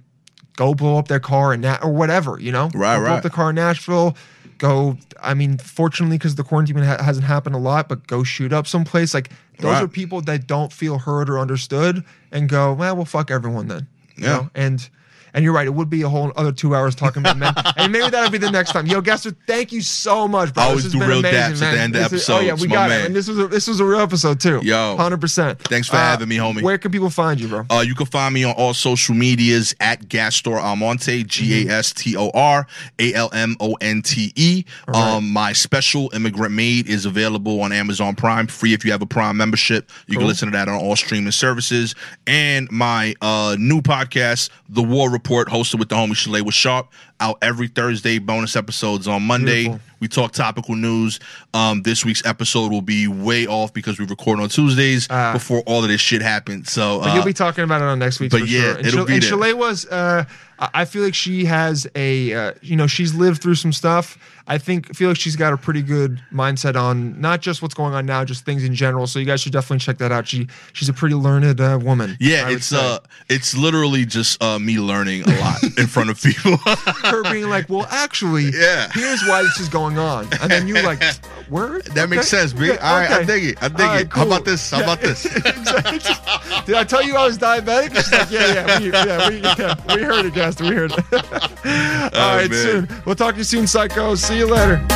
go 0.60 0.74
blow 0.74 0.98
up 0.98 1.08
their 1.08 1.18
car 1.20 1.54
in 1.54 1.62
that 1.62 1.82
or 1.82 1.90
whatever. 1.90 2.38
You 2.38 2.52
know, 2.52 2.64
Right, 2.74 2.96
Go 2.96 3.00
blow 3.00 3.08
right. 3.08 3.16
up 3.16 3.22
the 3.22 3.30
car 3.30 3.48
in 3.48 3.56
Nashville. 3.56 4.14
Go. 4.58 4.98
I 5.22 5.32
mean, 5.32 5.56
fortunately, 5.56 6.18
because 6.18 6.34
the 6.34 6.44
quarantine 6.44 6.76
ha- 6.76 7.02
hasn't 7.02 7.24
happened 7.24 7.54
a 7.54 7.58
lot, 7.58 7.88
but 7.88 8.06
go 8.06 8.22
shoot 8.22 8.52
up 8.52 8.66
someplace. 8.66 9.14
Like 9.14 9.30
those 9.58 9.72
Right. 9.72 9.82
are 9.84 9.88
people 9.88 10.20
that 10.22 10.46
don't 10.46 10.70
feel 10.70 10.98
heard 10.98 11.30
or 11.30 11.38
understood, 11.38 12.04
and 12.30 12.46
go, 12.46 12.74
well, 12.74 12.94
well, 12.94 13.04
fuck 13.06 13.30
everyone 13.30 13.68
then. 13.68 13.86
You 14.16 14.24
Yeah. 14.24 14.32
know? 14.36 14.50
And 14.54 14.88
and 15.34 15.44
you're 15.44 15.52
right. 15.52 15.66
It 15.66 15.74
would 15.74 15.90
be 15.90 16.02
a 16.02 16.08
whole 16.08 16.32
other 16.36 16.52
two 16.52 16.74
hours 16.74 16.94
talking 16.94 17.22
about 17.22 17.36
men, 17.38 17.54
and 17.76 17.92
maybe 17.92 18.08
that'll 18.10 18.30
be 18.30 18.38
the 18.38 18.50
next 18.50 18.72
time. 18.72 18.86
Yo, 18.86 19.00
Gastor, 19.00 19.32
thank 19.46 19.72
you 19.72 19.80
so 19.80 20.26
much, 20.28 20.52
bro. 20.54 20.62
I 20.62 20.66
This 20.66 20.70
always 20.70 20.84
has 20.84 20.92
do 20.92 21.00
real 21.04 21.22
daps 21.22 21.62
at 21.62 21.72
the 21.74 21.80
end 21.80 21.96
of 21.96 22.10
This 22.10 22.22
is- 22.22 22.30
Oh 22.30 22.40
yeah, 22.40 22.54
we 22.54 22.66
got 22.68 22.90
man. 22.90 23.00
it. 23.02 23.06
And 23.06 23.16
this 23.16 23.28
was 23.28 23.38
a, 23.38 23.48
this 23.48 23.66
was 23.66 23.80
a 23.80 23.84
real 23.84 24.00
episode 24.00 24.40
too. 24.40 24.60
Yo. 24.62 24.96
hundred 24.96 25.20
percent. 25.20 25.58
Thanks 25.60 25.88
for 25.88 25.96
having 25.96 26.28
me, 26.28 26.36
homie. 26.36 26.62
Where 26.62 26.78
can 26.78 26.90
people 26.92 27.10
find 27.10 27.40
you, 27.40 27.48
bro? 27.48 27.64
Uh, 27.70 27.84
you 27.86 27.94
can 27.94 28.06
find 28.06 28.32
me 28.34 28.44
on 28.44 28.54
all 28.54 28.74
social 28.74 29.14
medias 29.14 29.74
at 29.80 30.08
Gastor 30.08 30.58
Almonte, 30.58 31.24
G 31.24 31.68
A 31.68 31.72
S 31.72 31.92
T 31.92 32.16
O 32.16 32.30
R 32.34 32.66
A 32.98 33.14
L 33.14 33.30
M 33.32 33.56
O 33.60 33.74
N 33.80 34.02
T 34.02 34.32
E. 34.36 34.64
Right. 34.86 34.96
Um, 35.14 35.30
my 35.30 35.52
special 35.52 36.10
Immigrant 36.14 36.54
Made 36.54 36.88
is 36.88 37.06
available 37.06 37.60
on 37.62 37.72
Amazon 37.72 38.14
Prime, 38.14 38.46
free 38.46 38.74
if 38.74 38.84
you 38.84 38.92
have 38.92 39.02
a 39.02 39.06
Prime 39.06 39.36
membership. 39.36 39.90
You 40.06 40.14
Cool. 40.14 40.20
can 40.22 40.28
listen 40.28 40.50
to 40.50 40.56
that 40.56 40.68
on 40.68 40.74
all 40.76 40.96
streaming 40.96 41.32
services. 41.32 41.94
And 42.26 42.70
my 42.70 43.14
uh, 43.20 43.56
new 43.58 43.80
podcast, 43.80 44.50
The 44.68 44.82
War 44.82 45.10
Report, 45.20 45.48
hosted 45.48 45.78
with 45.78 45.90
the 45.90 45.94
homie 45.96 46.12
Shalay 46.12 46.40
with 46.40 46.54
Sharp, 46.54 46.88
out 47.20 47.36
every 47.42 47.68
Thursday. 47.68 48.18
Bonus 48.18 48.56
episodes 48.56 49.06
on 49.06 49.22
Monday. 49.22 49.64
Beautiful. 49.64 49.80
We 50.00 50.08
talk 50.08 50.32
topical 50.32 50.74
news. 50.76 51.20
Um, 51.52 51.82
this 51.82 52.06
week's 52.06 52.24
episode 52.24 52.72
will 52.72 52.80
be 52.80 53.06
way 53.06 53.46
off 53.46 53.74
because 53.74 53.98
we 53.98 54.06
record 54.06 54.40
on 54.40 54.48
Tuesdays 54.48 55.06
Ah. 55.10 55.34
before 55.34 55.60
all 55.66 55.82
of 55.82 55.88
this 55.90 56.00
shit 56.00 56.22
happened. 56.22 56.66
So, 56.66 57.00
But 57.00 57.10
uh, 57.10 57.14
you'll 57.16 57.24
be 57.26 57.34
talking 57.34 57.64
about 57.64 57.82
it 57.82 57.84
on 57.84 57.98
next 57.98 58.18
week. 58.18 58.30
but 58.30 58.40
for 58.40 58.46
yeah, 58.46 58.60
sure. 58.62 58.76
And 58.78 58.86
it'll 58.86 58.98
Shal- 59.00 59.06
be 59.06 59.14
and. 59.14 59.22
Shalay 59.22 59.52
was. 59.52 59.84
Uh, 59.86 60.24
I 60.58 60.68
I 60.72 60.84
feel 60.86 61.02
like 61.02 61.14
she 61.14 61.44
has 61.44 61.86
a. 61.94 62.32
Uh, 62.32 62.52
you 62.62 62.76
know, 62.76 62.86
she's 62.86 63.12
lived 63.14 63.42
through 63.42 63.56
some 63.56 63.72
stuff. 63.74 64.16
I 64.50 64.58
think 64.58 64.96
feel 64.96 65.10
like 65.10 65.16
she's 65.16 65.36
got 65.36 65.52
a 65.52 65.56
pretty 65.56 65.80
good 65.80 66.20
mindset 66.32 66.74
on 66.74 67.20
not 67.20 67.40
just 67.40 67.62
what's 67.62 67.72
going 67.72 67.94
on 67.94 68.04
now, 68.04 68.24
just 68.24 68.44
things 68.44 68.64
in 68.64 68.74
general. 68.74 69.06
So 69.06 69.20
you 69.20 69.24
guys 69.24 69.40
should 69.40 69.52
definitely 69.52 69.78
check 69.78 69.98
that 69.98 70.10
out. 70.10 70.26
She 70.26 70.48
she's 70.72 70.88
a 70.88 70.92
pretty 70.92 71.14
learned 71.14 71.60
uh, 71.60 71.78
woman. 71.80 72.16
Yeah, 72.18 72.50
it's 72.50 72.66
say. 72.66 72.76
uh 72.76 72.98
it's 73.28 73.56
literally 73.56 74.04
just 74.04 74.42
uh 74.42 74.58
me 74.58 74.80
learning 74.80 75.22
a 75.22 75.38
lot 75.38 75.62
in 75.78 75.86
front 75.86 76.10
of 76.10 76.20
people. 76.20 76.56
her 76.66 77.22
being 77.32 77.48
like, 77.48 77.68
well, 77.68 77.86
actually, 77.90 78.50
Yeah. 78.52 78.90
here's 78.92 79.22
why 79.28 79.42
this 79.42 79.60
is 79.60 79.68
going 79.68 79.98
on, 79.98 80.26
and 80.42 80.50
then 80.50 80.66
you 80.66 80.74
like, 80.82 81.00
word. 81.50 81.84
That 81.86 82.08
makes 82.08 82.28
sense, 82.28 82.52
B. 82.52 82.68
Yeah, 82.68 82.76
All 82.76 82.98
right, 82.98 83.10
I 83.10 83.24
dig 83.24 83.44
it. 83.44 83.62
I 83.62 83.68
dig 83.68 83.78
right, 83.80 84.00
it. 84.06 84.12
How 84.12 84.26
about 84.26 84.44
this? 84.44 84.70
How 84.70 84.78
Yeah. 84.78 84.84
about 84.84 85.00
this? 85.00 85.22
Did 86.66 86.74
I 86.76 86.84
tell 86.84 87.02
you 87.02 87.16
I 87.16 87.26
was 87.26 87.38
diabetic? 87.38 87.94
She's 87.96 88.12
like, 88.12 88.30
yeah, 88.30 88.54
yeah, 88.54 88.78
we, 88.78 88.90
yeah, 88.92 89.28
we, 89.28 89.36
yeah, 89.40 89.96
we 89.96 90.02
heard 90.02 90.26
it, 90.26 90.34
Gastor. 90.34 90.64
We 90.64 90.74
heard 90.74 90.92
it. 90.92 90.98
All 91.12 91.20
oh, 91.22 92.36
right, 92.36 92.50
man. 92.50 92.88
soon. 92.88 93.02
We'll 93.04 93.14
talk 93.16 93.34
to 93.34 93.38
you 93.38 93.44
soon, 93.44 93.66
Psycho. 93.66 94.14
See 94.14 94.38
you 94.38 94.46
later. 94.46 94.86